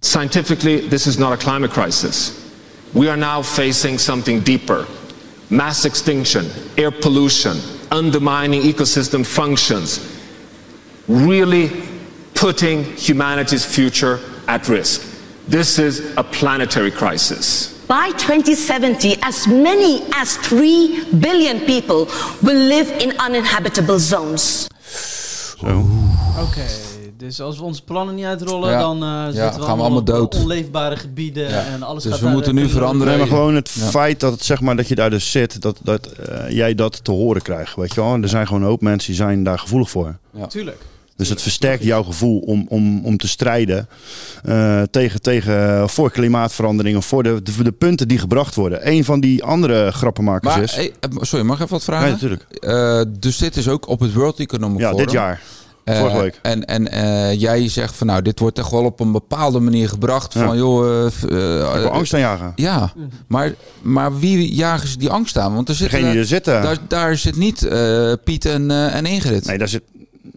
Scientifically, 0.00 0.88
this 0.88 1.06
is 1.06 1.16
not 1.16 1.30
a 1.30 1.36
climate 1.36 1.72
crisis. 1.72 2.32
We 2.90 3.08
are 3.08 3.18
now 3.18 3.44
facing 3.44 4.00
something 4.00 4.42
deeper 4.42 4.86
mass 5.52 5.84
extinction, 5.84 6.46
air 6.78 6.90
pollution, 6.90 7.58
undermining 7.90 8.62
ecosystem 8.62 9.24
functions, 9.24 10.00
really 11.06 11.70
putting 12.34 12.84
humanity's 12.96 13.64
future 13.64 14.18
at 14.48 14.66
risk. 14.68 15.02
This 15.46 15.78
is 15.78 16.16
a 16.16 16.24
planetary 16.24 16.90
crisis. 16.90 17.78
By 17.86 18.10
2070, 18.12 19.18
as 19.22 19.46
many 19.46 20.02
as 20.14 20.38
3 20.38 21.12
billion 21.20 21.60
people 21.60 22.08
will 22.42 22.56
live 22.56 22.88
in 23.02 23.12
uninhabitable 23.18 23.98
zones. 23.98 24.68
Oké, 26.38 26.66
dus 27.22 27.40
als 27.40 27.58
we 27.58 27.64
onze 27.64 27.82
plannen 27.84 28.14
niet 28.14 28.24
uitrollen, 28.24 28.70
Ja. 28.70 28.78
dan 28.80 28.96
eh 29.02 29.08
Ja, 29.08 29.24
zitten 29.24 29.42
we, 29.42 29.50
gaan 29.50 29.58
we 29.58 29.66
allemaal 29.66 29.84
allemaal 29.84 30.04
dood. 30.04 30.34
onleefbare 30.34 30.96
gebieden 30.96 31.48
Ja. 31.48 31.64
en 31.64 31.82
alles 31.82 32.02
Dus 32.02 32.12
gaat 32.12 32.20
we 32.20 32.28
moeten 32.28 32.56
eh, 32.56 32.62
nu 32.64 32.68
veranderen. 32.70 33.06
Nee, 33.08 33.18
maar 33.18 33.26
gewoon 33.36 33.54
het 33.54 33.70
Ja. 33.78 33.86
feit 33.86 34.20
dat, 34.20 34.32
het, 34.32 34.44
zeg 34.44 34.60
maar, 34.60 34.76
dat 34.76 34.88
je 34.88 34.94
daar 34.94 35.10
dus 35.10 35.30
zit, 35.30 35.62
dat, 35.62 35.78
dat 35.82 36.06
eh, 36.06 36.50
jij 36.50 36.74
dat 36.74 37.04
te 37.04 37.10
horen 37.10 37.42
krijgt. 37.42 37.76
Weet 37.76 37.94
je 37.94 38.00
wel? 38.00 38.14
Er 38.22 38.28
zijn 38.28 38.46
gewoon 38.46 38.62
een 38.62 38.68
hoop 38.68 38.80
mensen 38.80 39.06
die 39.08 39.16
zijn 39.22 39.42
daar 39.44 39.58
gevoelig 39.58 39.90
voor. 39.90 40.16
Ja. 40.30 40.46
Tuurlijk. 40.46 40.78
Dus 41.16 41.28
het 41.30 41.42
versterkt 41.42 41.84
jouw 41.84 42.02
gevoel 42.02 42.38
om, 42.38 42.66
om, 42.68 43.04
om 43.04 43.16
te 43.16 43.28
strijden 43.28 43.88
eh, 44.44 44.82
tegen, 44.90 45.20
tegen, 45.22 45.88
voor 45.88 46.10
klimaatverandering. 46.10 47.04
Voor 47.04 47.22
de, 47.22 47.42
de, 47.42 47.62
de 47.62 47.72
punten 47.72 48.08
die 48.08 48.18
gebracht 48.18 48.54
worden. 48.54 48.88
Een 48.88 49.04
van 49.04 49.20
die 49.20 49.44
andere 49.44 49.90
grappenmakers 49.92 50.54
Maar, 50.54 50.62
is... 50.62 50.74
hey, 50.74 50.92
sorry, 51.20 51.44
mag 51.44 51.56
ik 51.56 51.62
even 51.62 51.74
wat 51.74 51.84
vragen? 51.84 52.04
Nee, 52.04 52.12
natuurlijk. 52.12 52.42
Eh, 52.50 53.02
dus 53.18 53.36
dit 53.38 53.56
is 53.56 53.68
ook 53.68 53.88
op 53.88 54.00
het 54.00 54.12
World 54.12 54.38
Economic 54.40 54.80
Ja, 54.80 54.90
Forum. 54.90 55.04
dit 55.04 55.12
jaar. 55.14 55.40
Eh, 55.84 55.98
Vorige 55.98 56.20
week. 56.20 56.38
En, 56.42 56.64
en 56.64 56.88
eh, 56.92 57.40
jij 57.40 57.68
zegt 57.68 57.94
van 57.94 58.06
nou, 58.06 58.22
dit 58.22 58.38
wordt 58.38 58.58
echt 58.58 58.70
wel 58.70 58.84
op 58.84 59.00
een 59.00 59.12
bepaalde 59.12 59.60
manier 59.60 59.88
gebracht. 59.88 60.32
Van 60.32 60.56
joh. 60.56 61.08
wil 61.28 61.90
angst 61.90 62.14
aanjagen. 62.14 62.52
Ja, 62.56 62.92
maar, 63.26 63.54
maar 63.82 64.18
wie 64.18 64.54
jagen 64.54 64.88
ze 64.88 64.98
die 64.98 65.10
angst 65.10 65.38
aan? 65.38 65.54
Want 65.54 65.68
er 65.68 65.74
zitten, 65.74 65.96
Degene 65.96 66.12
die 66.12 66.20
er 66.22 66.28
zitten. 66.28 66.62
Daar, 66.62 66.76
daar 66.88 67.16
zit 67.16 67.36
niet 67.36 67.68
Piet 68.24 68.44
en, 68.44 68.70
en 68.70 69.06
Ingrid. 69.06 69.46
Nee, 69.46 69.58
daar 69.58 69.68
zit... 69.68 69.82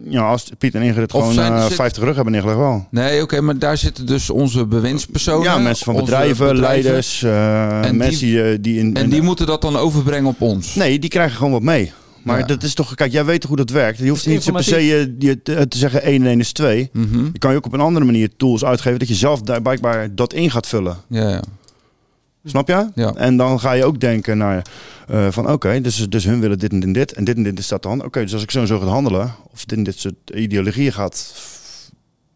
Ja, 0.08 0.28
als 0.28 0.50
Piet 0.58 0.74
en 0.74 0.82
Ingrid 0.82 1.12
Of 1.12 1.20
gewoon 1.20 1.34
zijn- 1.34 1.52
eh, 1.52 1.64
zit- 1.66 1.74
50 1.74 2.02
rug 2.02 2.14
hebben 2.14 2.32
neergelegd 2.32 2.58
wel. 2.60 2.86
Nee, 2.90 3.22
oké, 3.22 3.40
maar 3.40 3.58
daar 3.58 3.76
zitten 3.76 4.06
dus 4.06 4.30
onze 4.30 4.66
bewindspersonen. 4.66 5.42
Ja, 5.44 5.58
mensen 5.58 5.84
van 5.84 5.94
bedrijven, 5.94 6.56
leiders, 6.56 7.22
eh, 7.22 7.76
En 7.76 7.82
die- 7.82 7.92
mensen 7.92 8.26
die, 8.26 8.60
die 8.60 8.78
in... 8.78 8.96
En 8.96 9.02
in- 9.02 9.10
die 9.10 9.22
moeten 9.22 9.46
dat 9.46 9.60
dan 9.62 9.76
overbrengen 9.76 10.28
op 10.28 10.40
ons. 10.40 10.74
Nee, 10.74 10.98
die 10.98 11.10
krijgen 11.10 11.36
gewoon 11.36 11.52
wat 11.52 11.62
mee. 11.62 11.92
Maar 12.26 12.38
Ja. 12.38 12.46
dat 12.46 12.62
is 12.62 12.74
toch, 12.74 12.94
kijk, 12.94 13.12
jij 13.12 13.24
weet 13.24 13.40
toch 13.40 13.48
hoe 13.48 13.58
dat 13.58 13.70
werkt. 13.70 13.98
Je 13.98 14.08
hoeft 14.08 14.26
niet 14.26 14.42
zo 14.42 14.52
per 14.52 14.64
se 14.64 14.86
je, 14.86 15.14
je 15.18 15.42
te, 15.42 15.68
te 15.68 15.78
zeggen 15.78 16.02
1 16.02 16.22
en 16.22 16.28
1 16.28 16.40
is 16.40 16.52
2. 16.52 16.88
Mhm. 16.92 17.24
Je 17.32 17.38
kan 17.38 17.50
je 17.50 17.56
ook 17.56 17.66
op 17.66 17.72
een 17.72 17.80
andere 17.80 18.04
manier 18.04 18.30
tools 18.36 18.64
uitgeven 18.64 18.98
dat 18.98 19.08
je 19.08 19.14
zelf 19.14 19.42
daar 19.42 19.62
blijkbaar 19.62 20.14
dat 20.14 20.32
in 20.32 20.50
gaat 20.50 20.66
vullen. 20.66 20.96
Ja, 21.08 21.28
ja. 21.28 21.42
Snap 22.44 22.68
je? 22.68 22.88
Ja. 22.94 23.14
En 23.14 23.36
dan 23.36 23.60
ga 23.60 23.72
je 23.72 23.84
ook 23.84 24.00
denken 24.00 24.38
naar 24.38 24.66
eh, 25.08 25.26
van 25.30 25.50
oké, 25.50 25.80
dus, 25.80 26.06
dus 26.08 26.24
hun 26.24 26.40
willen 26.40 26.58
dit 26.58 26.72
en 26.72 26.80
dit 26.80 26.86
en 26.88 26.92
dit 26.92 27.12
en 27.12 27.24
dit 27.24 27.36
en 27.36 27.42
dit 27.42 27.58
is 27.58 27.68
dat 27.68 27.82
dan. 27.82 28.04
Oké, 28.04 28.20
dus 28.20 28.32
als 28.32 28.42
ik 28.42 28.50
zo 28.50 28.60
en 28.60 28.66
zo 28.66 28.78
ga 28.78 28.86
handelen 28.86 29.34
of 29.52 29.64
dit 29.64 29.78
en 29.78 29.84
dit 29.84 29.98
soort 29.98 30.14
ideologieën 30.34 30.92
gaat 30.92 31.32
f- 31.36 31.90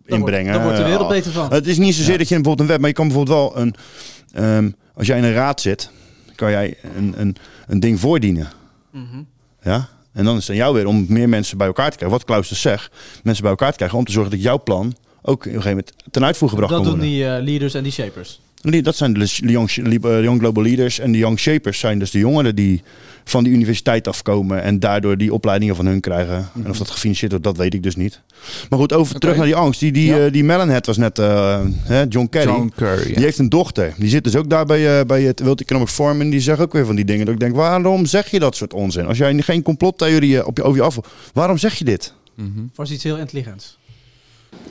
Dan 0.07 0.19
wordt- 0.19 0.35
inbrengen. 0.37 0.53
dan 0.53 0.63
wordt 0.63 0.77
de 0.79 0.85
wereld 0.85 1.03
eh, 1.03 1.09
beter 1.17 1.33
van. 1.33 1.53
Het 1.53 1.67
is 1.67 1.79
niet 1.79 1.95
zozeer 1.95 2.13
Ja. 2.13 2.19
dat 2.19 2.29
je 2.29 2.35
bijvoorbeeld 2.35 2.61
een 2.61 2.73
wet, 2.73 2.79
maar 2.81 2.89
je 2.89 2.95
kan 2.95 3.07
bijvoorbeeld 3.09 3.37
wel 3.39 3.63
een, 3.63 3.75
ehm, 4.33 4.71
als 4.95 5.07
jij 5.07 5.19
in 5.19 5.25
een 5.25 5.33
raad 5.33 5.61
zit, 5.61 5.91
kan 6.35 6.51
jij 6.51 6.77
een, 6.97 7.15
een, 7.17 7.37
een 7.67 7.81
ding 7.81 8.01
voordienen. 8.01 8.49
Mhm. 8.91 9.23
Ja? 9.63 9.89
En 10.13 10.25
dan 10.25 10.37
is 10.37 10.41
het 10.43 10.51
aan 10.51 10.57
jou 10.57 10.75
weer 10.75 10.87
om 10.87 11.05
meer 11.09 11.29
mensen 11.29 11.59
bij 11.59 11.67
elkaar 11.67 11.91
te 11.91 11.97
krijgen. 11.97 12.19
Wat 12.19 12.27
Klaus 12.27 12.49
dus 12.49 12.61
zegt, 12.61 12.93
mensen 13.23 13.43
bij 13.43 13.51
elkaar 13.51 13.71
te 13.71 13.77
krijgen 13.77 13.99
om 13.99 14.05
te 14.05 14.13
zorgen 14.13 14.31
dat 14.31 14.43
jouw 14.43 14.63
plan 14.63 14.95
ook 15.23 15.35
op 15.39 15.45
een 15.45 15.51
gegeven 15.51 15.71
moment 15.71 15.93
ten 16.11 16.25
uitvoer 16.25 16.49
gebracht 16.49 16.73
Dat 16.73 16.81
kan 16.83 16.91
doen 16.91 16.99
worden. 16.99 17.17
die 17.17 17.27
eh, 17.35 17.43
leaders 17.43 17.75
en 17.75 17.83
die 17.83 17.93
shapers. 17.93 18.41
Dat 18.61 18.97
zijn 18.97 19.13
de 19.13 19.29
young, 19.41 19.71
eh, 19.71 20.23
young 20.23 20.41
Global 20.41 20.63
Leaders. 20.63 20.99
En 20.99 21.13
de 21.13 21.19
Young 21.19 21.39
Shapers 21.39 21.79
zijn 21.79 21.99
dus 21.99 22.11
de 22.11 22.19
jongeren 22.19 22.55
die 22.55 22.83
van 23.25 23.45
die 23.45 23.53
universiteit 23.53 24.09
afkomen. 24.09 24.63
En 24.63 24.81
daardoor 24.81 25.17
die 25.17 25.33
opleidingen 25.33 25.77
van 25.77 25.87
hun 25.87 26.01
krijgen. 26.01 26.49
En 26.65 26.71
of 26.71 26.79
dat 26.79 26.91
gefinancierd 26.91 27.31
wordt, 27.31 27.47
dat 27.47 27.57
weet 27.57 27.75
ik 27.75 27.83
dus 27.83 27.97
niet. 27.97 28.21
Maar 28.71 28.79
goed, 28.79 28.93
over 28.93 29.19
terug 29.19 29.37
naar 29.37 29.45
die 29.45 29.55
angst. 29.55 29.81
Die, 29.81 29.93
die, 29.93 30.25
eh, 30.25 30.33
die 30.33 30.45
was 30.81 30.97
net 30.97 31.19
eh, 31.19 31.61
hè, 31.83 32.05
John 32.09 32.29
Kerry. 32.29 32.51
John 32.51 32.73
Kerry, 32.77 33.09
ja. 33.09 33.15
Die 33.15 33.25
heeft 33.25 33.39
een 33.39 33.49
dochter. 33.49 33.95
Die 33.99 34.09
zit 34.09 34.25
dus 34.25 34.37
ook 34.37 34.51
daar 34.51 34.67
bij, 34.67 35.07
bij 35.07 35.23
het 35.23 35.41
World 35.41 35.61
Economic 35.61 35.89
Forum. 35.89 36.21
En 36.21 36.31
die 36.31 36.41
zegt 36.41 36.61
ook 36.61 36.73
weer 36.73 36.87
van 36.87 36.97
die 36.97 37.05
dingen. 37.05 37.25
Dat 37.25 37.35
ik 37.35 37.41
denk, 37.41 37.55
waarom 37.55 38.07
zeg 38.07 38.31
je 38.31 38.39
dat 38.39 38.57
soort 38.57 38.75
onzin? 38.75 39.07
Als 39.07 39.19
jij 39.19 39.43
geen 39.43 39.63
complottheorieën 39.63 40.45
op 40.45 40.57
je, 40.57 40.63
over 40.63 40.77
je 40.77 40.85
af... 40.85 40.99
Waarom 41.33 41.59
zeg 41.59 41.75
je 41.75 41.85
dit? 41.85 42.15
Was 42.75 42.91
iets 42.91 43.03
heel 43.03 43.17
intelligents. 43.17 43.79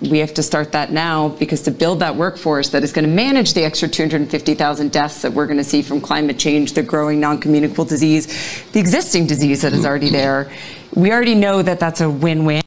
We 0.02 0.20
have 0.20 0.34
to 0.36 0.44
start 0.44 0.72
that 0.72 0.92
now 0.92 1.30
because 1.40 1.62
to 1.64 1.72
build 1.72 2.00
that 2.00 2.16
workforce 2.16 2.70
that 2.70 2.84
is 2.84 2.94
going 2.94 3.06
to 3.06 3.12
manage 3.12 3.54
the 3.54 3.64
extra 3.66 3.88
250,000 3.88 4.92
deaths 4.92 5.22
that 5.22 5.34
we're 5.34 5.46
going 5.46 5.58
to 5.58 5.64
see 5.64 5.82
from 5.82 6.00
climate 6.00 6.40
change, 6.40 6.74
the 6.74 6.84
growing 6.84 7.20
non 7.20 7.40
communicable 7.40 7.86
disease, 7.86 8.28
the 8.72 8.80
existing 8.80 9.28
disease 9.28 9.62
that 9.62 9.74
is 9.74 9.86
already 9.86 10.10
there, 10.10 10.50
we 10.96 11.12
already 11.12 11.36
know 11.36 11.62
that 11.62 11.80
that's 11.80 12.02
a 12.02 12.10
win 12.10 12.46
win. 12.46 12.62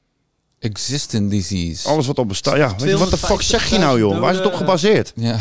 Existing 0.61 1.31
disease. 1.31 1.89
Alles 1.89 2.07
wat 2.07 2.19
op 2.19 2.29
bestaat. 2.29 2.57
Ja, 2.57 2.97
wat 2.99 3.11
de 3.11 3.17
fuck 3.17 3.43
zeg 3.43 3.71
je 3.71 3.79
nou, 3.79 3.99
joh? 3.99 4.19
Waar 4.19 4.31
is 4.31 4.37
het 4.37 4.47
op 4.47 4.55
gebaseerd? 4.55 5.13
Ja. 5.17 5.39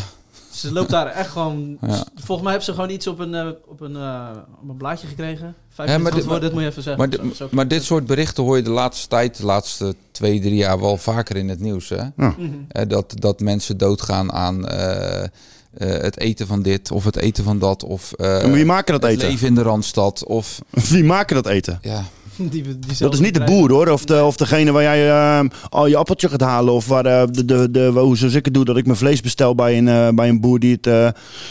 Ze 0.51 0.71
loopt 0.73 0.89
daar 0.89 1.07
echt 1.07 1.29
gewoon... 1.29 1.77
Ja. 1.81 2.03
Volgens 2.15 2.41
mij 2.41 2.49
hebben 2.49 2.63
ze 2.63 2.73
gewoon 2.73 2.89
iets 2.89 3.07
op 3.07 3.19
een, 3.19 3.33
eh, 3.35 3.47
op 3.67 3.81
een, 3.81 3.95
eh, 3.95 4.27
op 4.61 4.69
een 4.69 4.77
blaadje 4.77 5.07
gekregen. 5.07 5.55
Vijf 5.69 5.89
Ja, 5.89 5.97
minuten 5.97 6.41
dit, 6.41 6.51
moet 6.53 6.61
je 6.61 6.67
even 6.67 6.83
zeggen. 6.83 7.07
maar, 7.07 7.17
Zo- 7.17 7.23
dit- 7.23 7.35
zo- 7.35 7.47
maar 7.51 7.67
dit 7.67 7.83
soort 7.83 8.05
berichten 8.05 8.43
hoor 8.43 8.57
je 8.57 8.63
de 8.63 8.69
laatste 8.69 9.07
tijd, 9.07 9.37
de 9.37 9.45
laatste 9.45 9.95
twee, 10.11 10.39
drie 10.39 10.55
jaar 10.55 10.79
wel 10.79 10.97
vaker 10.97 11.35
in 11.35 11.49
het 11.49 11.59
nieuws. 11.59 11.89
Hè? 11.89 11.95
Ja. 11.95 12.11
Mhm. 12.17 12.49
Eh, 12.67 12.87
dat, 12.89 13.13
dat 13.15 13.39
mensen 13.39 13.77
doodgaan 13.77 14.31
aan 14.31 14.67
eh, 14.67 15.23
eh, 15.23 15.29
het 15.77 16.17
eten 16.19 16.47
van 16.47 16.61
dit 16.61 16.91
of 16.91 17.03
het 17.03 17.15
eten 17.17 17.43
van 17.43 17.59
dat. 17.59 17.83
Of 17.83 18.13
eh, 18.13 18.43
En 18.43 18.51
wie 18.51 18.65
maken 18.65 18.93
dat 18.93 19.01
het 19.03 19.11
eten? 19.11 19.29
leven 19.29 19.47
in 19.47 19.55
de 19.55 19.61
Randstad. 19.61 20.25
Of, 20.25 20.59
Wie 20.69 21.03
maken 21.03 21.35
dat 21.35 21.47
eten? 21.47 21.79
ja. 21.81 22.03
Die, 22.37 22.49
die 22.49 22.75
Dat 22.99 23.13
is 23.13 23.19
niet 23.19 23.33
de 23.33 23.43
boer 23.43 23.71
hoor, 23.71 23.87
of, 23.87 24.05
de, 24.05 24.23
of 24.23 24.35
degene 24.35 24.71
waar 24.71 24.83
jij 24.83 25.09
eh, 25.09 25.49
al 25.69 25.87
je 25.87 25.95
appeltje 25.97 26.29
gaat 26.29 26.41
halen. 26.41 26.73
Of 26.73 26.87
waar 26.87 27.05
eh, 27.05 27.23
de, 27.31 27.45
de, 27.45 27.71
de, 27.71 27.85
hoe 27.95 28.17
zoals 28.17 28.33
ik 28.33 28.45
het 28.45 28.53
doe, 28.53 28.65
dat 28.65 28.77
ik 28.77 28.85
mijn 28.85 28.97
vlees 28.97 29.21
bestel 29.21 29.55
bij 29.55 29.77
een, 29.77 29.87
eh, 29.87 30.09
bij 30.09 30.29
een 30.29 30.39
boer 30.41 30.59
die 30.59 30.71
het 30.75 30.87
eh, 30.87 31.07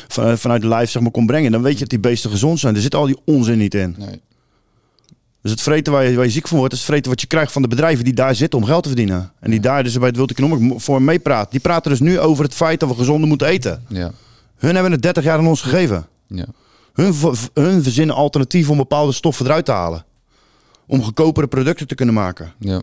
van- 0.08 0.38
vanuit 0.38 0.62
de 0.62 0.68
lijf 0.68 0.90
zeg 0.90 1.02
maar, 1.02 1.10
kon 1.10 1.26
brengen. 1.26 1.52
Dan 1.52 1.62
weet 1.62 1.72
je 1.72 1.78
dat 1.78 1.88
die 1.88 2.00
beesten 2.00 2.30
gezond 2.30 2.58
zijn. 2.58 2.74
Er 2.74 2.80
zit 2.80 2.94
al 2.94 3.06
die 3.06 3.18
onzin 3.24 3.58
niet 3.58 3.74
in. 3.74 3.94
Nee. 3.98 4.20
Dus 5.42 5.50
het 5.50 5.60
vreten 5.62 5.92
waar 5.92 6.04
je, 6.04 6.16
waar 6.16 6.24
je 6.24 6.30
ziek 6.30 6.48
van 6.48 6.58
wordt, 6.58 6.72
is 6.72 6.78
het 6.78 6.88
vreten 6.88 7.10
wat 7.10 7.20
je 7.20 7.26
krijgt 7.26 7.52
van 7.52 7.62
de 7.62 7.68
bedrijven 7.68 8.04
die 8.04 8.14
daar 8.14 8.34
zitten 8.34 8.58
om 8.58 8.64
geld 8.64 8.82
te 8.82 8.88
verdienen. 8.88 9.32
En 9.40 9.50
die 9.50 9.60
daar 9.60 9.82
dus 9.84 9.98
bij 9.98 10.06
het 10.06 10.16
World 10.16 10.30
Economic 10.30 10.80
Forum 10.80 11.04
meepraten. 11.04 11.50
Die 11.50 11.60
praten 11.60 11.90
dus 11.90 12.00
nu 12.00 12.18
over 12.18 12.44
het 12.44 12.54
feit 12.54 12.80
dat 12.80 12.88
we 12.88 12.94
gezonder 12.94 13.28
moeten 13.28 13.46
eten. 13.46 13.82
Ja. 13.88 14.10
Hun 14.56 14.74
hebben 14.74 14.92
het 14.92 15.02
30 15.02 15.24
jaar 15.24 15.38
aan 15.38 15.46
ons 15.46 15.60
gegeven. 15.62 16.06
Ja. 16.26 16.46
Hun, 16.92 17.14
hun 17.54 17.82
verzinnen 17.82 18.14
alternatieven 18.16 18.72
om 18.72 18.76
bepaalde 18.78 19.12
stoffen 19.12 19.46
eruit 19.46 19.64
te 19.64 19.72
halen. 19.72 20.04
Om 20.90 21.02
goedkopere 21.02 21.46
producten 21.46 21.86
te 21.86 21.94
kunnen 21.94 22.14
maken. 22.14 22.52
Ja. 22.58 22.80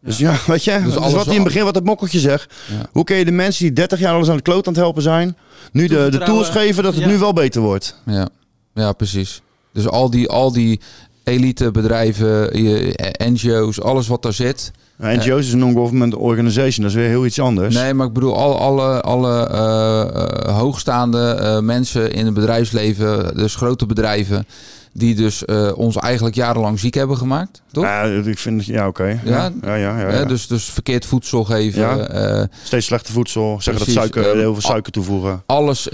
Dus 0.00 0.18
ja, 0.18 0.38
weet 0.46 0.64
je, 0.64 0.80
dus 0.84 0.94
wat 0.94 1.12
hij 1.12 1.24
in 1.24 1.32
het 1.32 1.42
begin, 1.44 1.64
wat 1.64 1.74
het 1.74 1.84
mokkeltje 1.84 2.18
zegt. 2.18 2.54
Ja. 2.68 2.88
Hoe 2.92 3.04
kun 3.04 3.16
je 3.16 3.24
de 3.24 3.30
mensen 3.30 3.64
die 3.64 3.72
30 3.72 3.98
jaar 3.98 4.14
alles 4.14 4.28
aan 4.28 4.36
de 4.36 4.42
kloot 4.42 4.66
aan 4.66 4.72
het 4.72 4.82
helpen 4.82 5.02
zijn, 5.02 5.36
nu 5.72 5.86
de, 5.86 6.08
de 6.10 6.18
tools 6.18 6.48
geven 6.48 6.82
dat 6.82 6.94
het 6.94 7.02
Ja. 7.02 7.08
nu 7.08 7.18
wel 7.18 7.32
beter 7.32 7.60
wordt? 7.60 8.00
Ja. 8.06 8.28
ja, 8.74 8.92
precies. 8.92 9.42
Dus 9.72 9.88
al 9.88 10.10
die, 10.10 10.28
al 10.28 10.52
die 10.52 10.80
elite 11.24 11.70
bedrijven, 11.70 12.62
je, 12.62 12.94
NGO's, 13.18 13.80
alles 13.80 14.06
wat 14.08 14.22
daar 14.22 14.32
zit. 14.32 14.70
Nou, 14.96 15.16
NGO's 15.16 15.46
is 15.46 15.52
een 15.52 15.58
non-government 15.58 16.14
organization, 16.14 16.82
dat 16.86 16.90
is 16.90 17.00
weer 17.00 17.08
heel 17.08 17.26
iets 17.26 17.40
anders. 17.40 17.74
Nee, 17.74 17.94
maar 17.94 18.06
ik 18.06 18.12
bedoel, 18.12 18.36
alle, 18.36 18.54
alle, 18.54 19.00
alle 19.00 19.46
eh, 19.46 20.00
eh, 20.48 20.58
hoogstaande 20.58 21.30
eh, 21.30 21.60
mensen 21.60 22.12
in 22.12 22.24
het 22.24 22.34
bedrijfsleven, 22.34 23.36
dus 23.36 23.54
grote 23.54 23.86
bedrijven, 23.86 24.46
die 24.92 25.14
dus 25.14 25.44
eh, 25.44 25.72
ons 25.74 25.96
eigenlijk 25.96 26.34
jarenlang 26.34 26.80
ziek 26.80 26.94
hebben 26.94 27.16
gemaakt, 27.16 27.62
toch? 27.72 27.84
Ja, 27.84 28.02
ik 28.02 28.38
vind, 28.38 28.66
ja, 28.66 28.86
oké. 28.86 29.20
Ja, 29.24 29.52
Ja, 29.62 29.74
ja, 29.74 29.74
ja. 29.74 29.98
ja, 29.98 30.06
Hè, 30.06 30.18
ja. 30.18 30.24
dus, 30.24 30.46
dus 30.46 30.64
verkeerd 30.64 31.06
voedsel 31.06 31.44
geven. 31.44 32.10
Eh, 32.10 32.44
Steeds 32.62 32.86
slechte 32.86 33.12
voedsel, 33.12 33.58
zeggen 33.60 33.84
dat 33.84 33.94
suiker, 33.94 34.26
eh, 34.26 34.32
heel 34.32 34.52
veel 34.52 34.62
suiker 34.62 34.92
toevoegen. 34.92 35.42
alles 35.46 35.88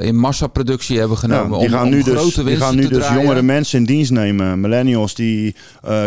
in 0.00 0.16
massaproductie 0.16 0.98
hebben 0.98 1.18
genomen 1.18 1.58
die 1.58 1.68
om, 1.68 1.74
gaan 1.74 1.84
om 1.84 1.90
nu 1.90 2.02
dus, 2.02 2.34
die 2.34 2.56
gaan 2.56 2.76
nu 2.76 2.88
dus 2.88 3.08
jongere 3.08 3.42
mensen 3.42 3.78
in 3.78 3.84
dienst 3.84 4.10
nemen. 4.10 4.60
Millennials 4.60 5.14
die 5.14 5.54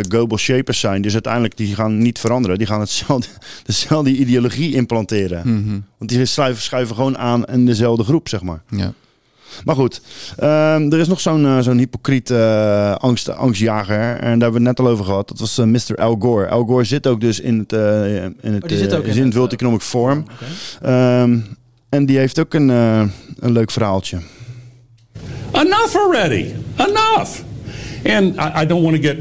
global 0.01 0.37
shapers 0.37 0.79
zijn. 0.79 1.01
Dus 1.01 1.13
uiteindelijk 1.13 1.57
die 1.57 1.75
gaan 1.75 1.97
niet 1.97 2.19
veranderen. 2.19 2.57
Die 2.57 2.67
gaan 2.67 2.79
hetzelfde, 2.79 3.27
dezelfde 3.65 4.09
ideologie 4.09 4.73
implanteren. 4.73 5.41
Mhm. 5.45 5.79
Want 5.97 6.09
die 6.11 6.25
schuiven, 6.25 6.63
schuiven 6.63 6.95
gewoon 6.95 7.17
aan 7.17 7.45
in 7.45 7.65
dezelfde 7.65 8.03
groep, 8.03 8.29
zeg 8.29 8.41
maar. 8.41 8.61
Ja. 8.69 8.93
Maar 9.65 9.75
goed, 9.75 10.01
ehm, 10.37 10.91
er 10.91 10.99
is 10.99 11.07
nog 11.07 11.19
zo'n 11.19 11.45
eh, 11.45 11.59
zo'n 11.59 11.77
hypocriet 11.77 12.29
eh, 12.29 12.95
angst, 12.95 13.29
angstjager. 13.29 14.09
En 14.15 14.19
daar 14.19 14.29
hebben 14.29 14.61
we 14.61 14.67
het 14.67 14.77
net 14.77 14.79
al 14.79 14.87
over 14.87 15.05
gehad. 15.05 15.27
Dat 15.27 15.39
was 15.39 15.57
eh, 15.57 15.65
Mr. 15.65 15.95
Al 15.95 16.15
Gore. 16.19 16.47
Al 16.47 16.63
Gore 16.63 16.83
zit 16.83 17.07
ook 17.07 17.21
dus 17.21 17.39
in 17.39 17.59
het, 17.59 17.73
eh, 17.73 18.15
in 18.23 18.35
het, 18.41 18.63
Oh, 18.63 18.69
die 18.69 18.77
zit 18.77 18.95
ook 18.95 19.05
in 19.05 19.23
het 19.25 19.33
World 19.33 19.53
Economic 19.53 19.81
Forum. 19.81 20.25
Ehm, 20.81 21.37
en 21.89 22.05
die 22.05 22.17
heeft 22.17 22.39
ook 22.39 22.53
een, 22.53 22.69
eh, 22.69 23.01
een 23.39 23.51
leuk 23.51 23.71
verhaaltje. 23.71 24.17
Enough 25.51 25.95
already. 25.95 26.45
Enough. 26.77 27.29
And 28.05 28.35
I, 28.35 28.61
I 28.61 28.65
don't 28.65 28.83
want 28.83 28.95
to 28.95 29.01
get 29.01 29.17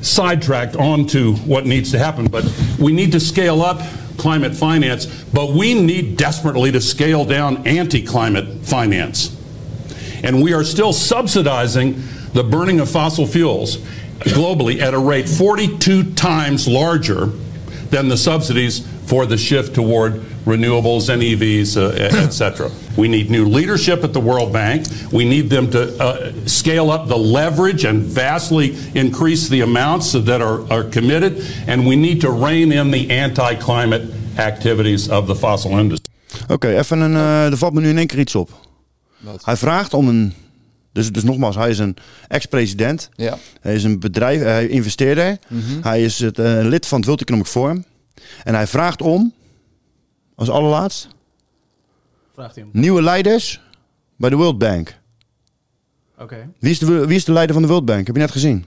sidetracked 0.00 0.76
onto 0.76 1.34
what 1.46 1.64
needs 1.64 1.90
to 1.90 1.98
happen, 1.98 2.30
but 2.30 2.42
we 2.78 2.92
need 2.92 3.10
to 3.12 3.18
scale 3.18 3.60
up 3.60 3.80
climate 4.16 4.54
finance, 4.54 5.08
but 5.30 5.54
we 5.54 5.74
need 5.74 6.18
desperately 6.18 6.70
to 6.70 6.80
scale 6.80 7.24
down 7.24 7.58
anti 7.64 8.02
climate 8.02 8.46
finance. 8.62 9.30
And 10.22 10.42
we 10.42 10.52
are 10.54 10.64
still 10.64 10.92
subsidizing 10.92 11.94
the 12.32 12.42
burning 12.44 12.80
of 12.80 12.88
fossil 12.90 13.26
fuels 13.26 13.78
globally 14.20 14.80
at 14.80 14.94
a 14.94 14.98
rate 14.98 15.28
42 15.28 16.12
times 16.14 16.66
larger 16.68 17.26
than 17.90 18.08
the 18.08 18.16
subsidies 18.16 18.86
for 19.06 19.26
the 19.26 19.36
shift 19.36 19.74
toward 19.74 20.22
renewables 20.46 21.08
and 21.08 21.22
EVs, 21.22 21.76
uh, 21.76 21.90
et 22.24 22.30
cetera. 22.32 22.70
We 22.96 23.08
need 23.08 23.30
new 23.30 23.44
leadership 23.44 24.02
at 24.04 24.12
the 24.12 24.20
World 24.20 24.52
Bank. 24.52 24.86
We 25.12 25.24
need 25.24 25.50
them 25.50 25.70
to 25.70 25.80
uh, 26.02 26.32
scale 26.46 26.90
up 26.90 27.08
the 27.08 27.16
leverage 27.18 27.84
and 27.84 28.02
vastly 28.02 28.74
increase 28.94 29.48
the 29.48 29.60
amounts 29.62 30.12
that 30.12 30.40
are, 30.40 30.62
are 30.72 30.84
committed. 30.84 31.44
And 31.66 31.86
we 31.86 31.96
need 31.96 32.20
to 32.20 32.30
rein 32.30 32.72
in 32.72 32.90
the 32.90 33.10
anti 33.10 33.54
climate 33.56 34.02
activities 34.38 35.08
of 35.10 35.26
the 35.26 35.34
fossil 35.34 35.78
industry. 35.78 36.10
Oké, 36.48 36.78
even 36.78 37.00
een. 37.00 37.14
eh, 37.16 37.50
er 37.50 37.56
valt 37.56 37.72
me 37.74 37.80
nu 37.80 37.88
in 37.88 37.98
één 37.98 38.06
keer 38.06 38.18
iets 38.18 38.34
op. 38.34 38.50
Hij 39.42 39.56
vraagt 39.56 39.94
om 39.94 40.08
een. 40.08 40.32
Dus, 40.92 41.12
dus 41.12 41.22
nogmaals, 41.22 41.56
hij 41.56 41.70
is 41.70 41.78
een 41.78 41.96
ex-president. 42.28 43.08
Ja. 43.14 43.38
Hij 43.60 43.74
is 43.74 43.84
een 43.84 44.00
bedrijf, 44.00 44.40
hij 44.42 44.68
investeerder. 44.68 45.38
Mhm. 45.48 45.82
Hij 45.82 46.02
is 46.04 46.18
het, 46.18 46.38
eh, 46.38 46.58
lid 46.62 46.86
van 46.86 46.96
het 46.98 47.06
World 47.06 47.20
Economic 47.20 47.46
Forum. 47.46 47.84
En 48.44 48.54
hij 48.54 48.66
vraagt 48.66 49.02
om, 49.02 49.32
als 50.34 50.48
allerlaatst, 50.50 51.08
Vraagt 52.34 52.54
hij 52.54 52.64
hem. 52.72 52.80
nieuwe 52.80 53.02
leiders 53.02 53.60
bij 54.16 54.30
de 54.30 54.36
World 54.36 54.58
Bank. 54.58 54.98
Oké. 56.18 56.48
Wie 56.58 56.70
is, 56.70 56.78
de, 56.78 57.06
wie 57.06 57.16
is 57.16 57.24
de 57.24 57.32
leider 57.32 57.54
van 57.54 57.62
de 57.62 57.68
World 57.68 57.84
Bank? 57.84 58.06
Heb 58.06 58.14
je 58.16 58.22
net 58.22 58.30
gezien? 58.30 58.66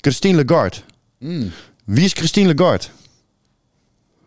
Christine 0.00 0.44
Lagarde. 0.44 0.76
Mm. 1.18 1.50
Wie 1.84 2.04
is 2.04 2.12
Christine 2.12 2.54
Lagarde? 2.54 2.84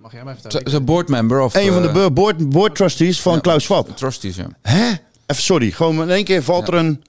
Mag 0.10 0.18
jij 0.18 0.28
mij 0.28 0.36
Ze 0.36 0.42
vertellen? 0.42 0.68
is 0.68 0.74
een 0.74 0.86
boardmember 0.86 1.40
of... 1.42 1.56
Een 1.56 1.72
van 1.74 1.82
de 1.82 1.88
eh, 1.88 1.94
bo- 1.94 2.12
board, 2.12 2.50
board 2.50 2.76
trustees 2.76 3.22
van 3.22 3.42
Klaus 3.42 3.64
Schwab. 3.64 3.98
Trustees, 3.98 4.36
ja. 4.36 4.48
Hè? 4.62 4.88
Even 5.26 5.44
sorry, 5.44 5.72
gewoon 5.72 6.02
in 6.02 6.10
één 6.10 6.24
keer 6.24 6.44
valt 6.44 6.68
er 6.68 6.74
een, 6.74 7.04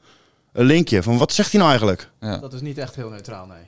een 0.52 0.64
linkje 0.64 1.02
van 1.02 1.18
wat 1.18 1.32
zegt 1.32 1.50
hij 1.50 1.58
nou 1.60 1.70
eigenlijk? 1.70 2.10
Dat 2.40 2.52
is 2.52 2.60
niet 2.60 2.78
echt 2.78 2.96
heel 2.96 3.10
neutraal, 3.10 3.46
nee. 3.46 3.62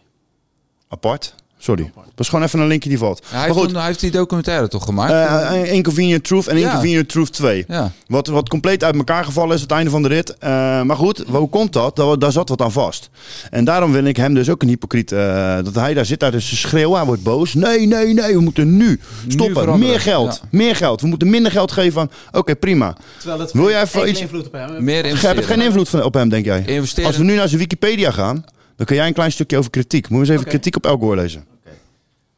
Apart. 0.88 1.34
Sorry. 1.62 1.90
Dat 1.94 2.04
is 2.16 2.28
gewoon 2.28 2.44
even 2.44 2.60
een 2.60 2.66
linkje 2.66 2.88
die 2.88 2.98
valt. 2.98 3.18
Ja, 3.22 3.24
hij, 3.28 3.36
maar 3.36 3.46
heeft 3.46 3.58
goed, 3.58 3.68
toen- 3.68 3.76
hij 3.78 3.86
heeft 3.86 4.00
die 4.00 4.10
documentaire 4.10 4.68
toch 4.68 4.84
gemaakt? 4.84 5.12
eh, 5.12 5.72
Inconvenient 5.72 6.24
Truth 6.24 6.46
en 6.46 6.58
Ja. 6.58 6.64
Inconvenient 6.66 7.08
Truth 7.08 7.32
2. 7.32 7.64
Ja. 7.68 7.90
Wat, 8.06 8.26
wat 8.26 8.48
compleet 8.48 8.84
uit 8.84 8.96
elkaar 8.96 9.24
gevallen 9.24 9.54
is 9.54 9.60
het 9.60 9.70
einde 9.70 9.90
van 9.90 10.02
de 10.02 10.08
rit. 10.08 10.38
Eh, 10.38 10.48
maar 10.82 10.96
goed, 10.96 11.24
hoe 11.28 11.48
komt 11.48 11.72
dat? 11.72 11.96
Daar, 11.96 12.18
daar 12.18 12.32
zat 12.32 12.48
wat 12.48 12.60
aan 12.62 12.72
vast. 12.72 13.10
En 13.50 13.64
daarom 13.64 13.92
wil 13.92 14.04
ik 14.04 14.16
hem 14.16 14.34
dus 14.34 14.50
ook 14.50 14.62
een 14.62 14.68
hypocriet. 14.68 15.12
eh, 15.12 15.18
dat 15.64 15.74
hij 15.74 15.94
daar 15.94 16.06
zit 16.06 16.20
daar 16.20 16.30
dus 16.30 16.60
schreeuwen. 16.60 16.96
Hij 16.96 17.06
wordt 17.06 17.22
boos. 17.22 17.54
Nee, 17.54 17.86
nee, 17.86 18.14
nee. 18.14 18.34
We 18.34 18.40
moeten 18.40 18.76
nu 18.76 19.00
stoppen. 19.28 19.78
meer 19.78 20.00
geld. 20.00 20.40
Ja. 20.42 20.48
Meer 20.58 20.76
geld. 20.76 21.00
We 21.00 21.06
moeten 21.06 21.30
minder 21.30 21.52
geld 21.52 21.72
geven 21.72 22.00
aan... 22.00 22.10
Oké, 22.32 22.56
prima. 22.56 22.96
Terwijl 23.18 23.40
het 23.40 23.52
Wil 23.52 23.62
geen 23.62 23.72
jij 23.72 23.82
even 23.82 24.08
iets... 24.08 24.20
invloed 24.20 24.46
op 24.46 24.52
hem 24.52 24.68
heeft. 24.68 24.80
Meer 24.80 24.88
Je 24.88 24.94
hebt 24.94 25.06
investeren. 25.08 25.44
geen 25.44 25.60
invloed 25.60 26.02
op 26.04 26.14
hem, 26.14 26.28
denk 26.28 26.44
jij? 26.44 26.62
Investeren. 26.66 27.06
Als 27.08 27.16
we 27.18 27.24
nu 27.24 27.34
naar 27.34 27.48
zijn 27.48 27.60
Wikipedia 27.60 28.10
gaan, 28.10 28.44
dan 28.76 28.86
kun 28.86 28.96
jij 28.96 29.06
een 29.06 29.12
klein 29.14 29.32
stukje 29.32 29.56
over 29.58 29.70
kritiek. 29.70 30.08
Moet 30.08 30.26
je 30.26 30.32
eens 30.32 30.40
even 30.40 30.50
kritiek 30.50 30.76
op 30.76 30.86
El 30.86 30.96
Gore 30.98 31.16
lezen. 31.20 31.44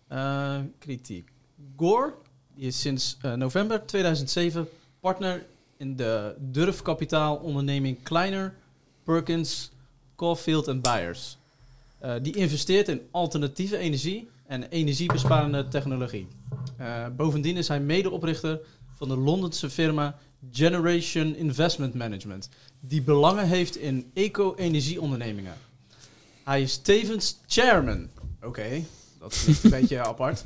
Eh, 0.09 0.59
kritiek. 0.79 1.29
Gore 1.77 2.15
die 2.55 2.67
is 2.67 2.81
sinds 2.81 3.17
eh, 3.21 3.33
november 3.33 3.87
2007 3.87 4.69
partner 5.01 5.47
in 5.77 5.97
de 5.97 6.35
durfkapitaalonderneming 6.39 8.03
Kleiner, 8.03 8.55
Perkins, 9.03 9.71
Caulfield 10.17 10.69
en 10.69 10.81
Byers. 10.81 11.39
Eh, 11.99 12.15
die 12.23 12.37
investeert 12.37 12.89
in 12.89 13.01
alternatieve 13.11 13.77
energie 13.77 14.29
en 14.47 14.63
energiebesparende 14.63 15.69
technologie. 15.69 16.29
Bovendien 17.17 17.57
is 17.57 17.69
hij 17.69 17.81
medeoprichter 17.81 18.61
van 18.95 19.09
de 19.09 19.17
Londense 19.17 19.71
firma 19.71 20.19
Generation 20.53 21.37
Investment 21.37 21.95
Management, 21.95 22.49
die 22.81 23.03
belangen 23.03 23.49
heeft 23.49 23.77
in 23.77 24.11
eco-energieondernemingen. 24.15 25.55
Hij 26.45 26.63
is 26.63 26.79
tevens 26.79 27.39
chairman. 27.47 28.09
Oké, 28.43 28.85
dat 29.25 29.45
is 29.47 29.63
een 29.65 29.71
beetje 29.71 30.01
apart. 30.09 30.43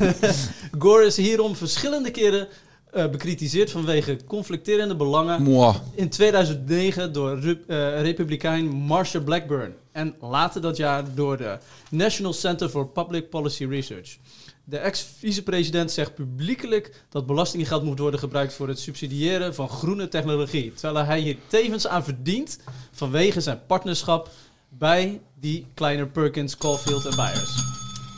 Gore 0.78 1.06
is 1.06 1.16
hierom 1.16 1.56
verschillende 1.56 2.10
keren 2.10 2.48
eh, 2.90 3.08
bekritiseerd 3.10 3.70
vanwege 3.70 4.18
conflicterende 4.26 4.96
belangen. 4.96 5.42
Mwah. 5.42 5.76
In 5.94 6.08
2009 6.08 7.12
door 7.12 7.36
eh, 7.36 8.00
Republikein 8.00 8.66
Marsha 8.66 9.20
Blackburn. 9.20 9.74
En 9.92 10.14
later 10.20 10.60
dat 10.60 10.76
jaar 10.76 11.14
door 11.14 11.36
de 11.36 11.58
National 11.90 12.32
Center 12.32 12.68
for 12.68 12.88
Public 12.88 13.30
Policy 13.30 13.64
Research. 13.64 14.18
De 14.64 14.78
ex-vicepresident 14.78 15.90
zegt 15.90 16.14
publiekelijk 16.14 17.04
dat 17.08 17.26
belastinggeld 17.26 17.82
moet 17.82 17.98
worden 17.98 18.20
gebruikt 18.20 18.52
voor 18.52 18.68
het 18.68 18.78
subsidiëren 18.78 19.54
van 19.54 19.68
groene 19.68 20.08
technologie. 20.08 20.72
Terwijl 20.72 21.04
hij 21.04 21.20
hier 21.20 21.36
tevens 21.46 21.86
aan 21.86 22.04
verdient 22.04 22.58
vanwege 22.92 23.40
zijn 23.40 23.60
partnerschap 23.66 24.30
bij 24.68 25.20
die 25.40 25.66
kleine 25.74 26.06
Perkins, 26.06 26.56
Caulfield 26.56 27.04
en 27.04 27.16
Byers. 27.16 27.68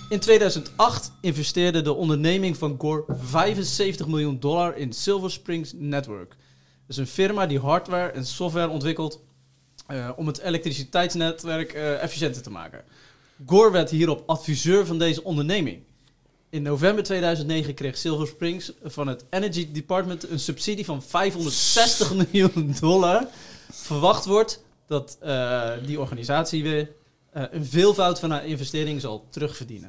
In 0.08 0.20
2008 0.20 1.12
investeerde 1.20 1.82
de 1.82 1.92
onderneming 1.92 2.56
van 2.56 2.76
Gore 2.78 3.04
75 3.22 4.06
miljoen 4.06 4.40
dollar 4.40 4.76
in 4.76 4.92
Silver 4.92 5.30
Springs 5.30 5.72
Network. 5.76 6.28
Dat 6.28 6.38
is 6.86 6.96
een 6.96 7.06
firma 7.06 7.46
die 7.46 7.58
hardware 7.58 8.10
en 8.10 8.26
software 8.26 8.68
ontwikkelt 8.68 9.20
eh, 9.86 10.10
om 10.16 10.26
het 10.26 10.38
elektriciteitsnetwerk 10.38 11.72
eh, 11.72 12.02
efficiënter 12.02 12.42
te 12.42 12.50
maken. 12.50 12.84
Gore 13.46 13.70
werd 13.70 13.90
hierop 13.90 14.22
adviseur 14.26 14.86
van 14.86 14.98
deze 14.98 15.24
onderneming. 15.24 15.82
In 16.48 16.62
november 16.62 17.04
2009 17.04 17.74
kreeg 17.74 17.96
Silver 17.96 18.26
Springs 18.26 18.72
van 18.82 19.06
het 19.06 19.24
Energy 19.30 19.72
Department 19.72 20.30
een 20.30 20.40
subsidie 20.40 20.84
van 20.84 21.02
560 21.02 22.14
miljoen 22.14 22.74
dollar. 22.80 23.26
Verwacht 23.70 24.24
wordt 24.24 24.62
dat 24.90 25.16
eh, 25.20 25.70
die 25.86 26.00
organisatie 26.00 26.62
weer 26.62 26.90
eh, 27.32 27.42
een 27.50 27.66
veelvoud 27.66 28.18
van 28.18 28.30
haar 28.30 28.46
investering 28.46 29.00
zal 29.00 29.26
terugverdienen. 29.30 29.88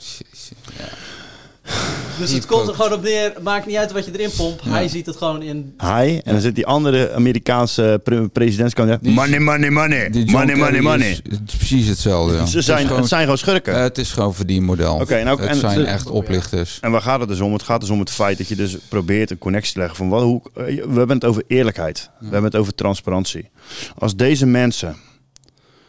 Dus 2.20 2.32
het 2.32 2.46
komt 2.46 2.68
er 2.68 2.74
gewoon 2.74 2.94
op 2.94 3.04
neer, 3.04 3.34
maakt 3.42 3.66
niet 3.66 3.76
uit 3.76 3.92
wat 3.92 4.06
je 4.06 4.12
erin 4.12 4.30
pompt. 4.38 4.64
Hij 4.64 4.88
ziet 4.88 5.06
het 5.06 5.18
gewoon 5.18 5.42
in 5.42 5.74
Hij, 5.78 6.22
en 6.24 6.32
dan 6.32 6.42
zit 6.42 6.56
die 6.56 6.66
andere 6.66 7.14
Amerikaanse 7.14 8.00
pre 8.04 8.28
presidentskandidaat. 8.28 9.02
Money, 9.02 9.40
money, 9.40 9.70
money. 9.70 10.10
Die 10.10 10.26
John 10.26 10.38
Money, 10.38 10.56
money, 10.56 10.72
Kerry 10.72 10.84
money. 10.84 11.10
Is, 11.10 11.22
het 11.24 11.42
is 11.48 11.56
precies 11.56 11.88
hetzelfde. 11.88 12.36
Ja. 12.36 12.46
Ze 12.46 12.62
zijn, 12.62 12.88
het 12.88 13.08
zijn 13.08 13.22
gewoon 13.22 13.38
schurken. 13.38 13.76
Eh, 13.76 13.82
het 13.82 13.98
is 13.98 14.12
gewoon 14.12 14.34
verdienmodel. 14.34 14.96
Oké, 14.96 15.24
nou, 15.24 15.42
het 15.42 15.50
en- 15.50 15.56
zijn 15.56 15.86
echt 15.86 16.10
oplichters. 16.10 16.78
En 16.82 16.92
waar 16.92 17.02
gaat 17.02 17.20
het 17.20 17.30
dus 17.30 17.40
om? 17.40 17.54
Het 17.54 17.64
gaat 17.64 17.82
dus 17.82 17.90
om 17.90 18.00
het 18.00 18.12
feit 18.12 18.38
dat 18.38 18.48
je 18.48 18.56
dus 18.56 18.78
probeert 18.90 19.32
een 19.32 19.38
connectie 19.38 19.74
te 19.74 19.80
leggen 19.80 19.98
van 19.98 20.10
wat, 20.10 20.22
hoe, 20.22 20.42
eh, 20.54 20.64
we 20.66 20.98
hebben 20.98 21.16
het 21.16 21.26
over 21.26 21.44
eerlijkheid. 21.48 22.10
We 22.20 22.26
hebben 22.26 22.52
het 22.52 22.56
over 22.56 22.76
transparantie. 22.76 23.50
Als 23.98 24.16
deze 24.16 24.46
mensen 24.46 24.96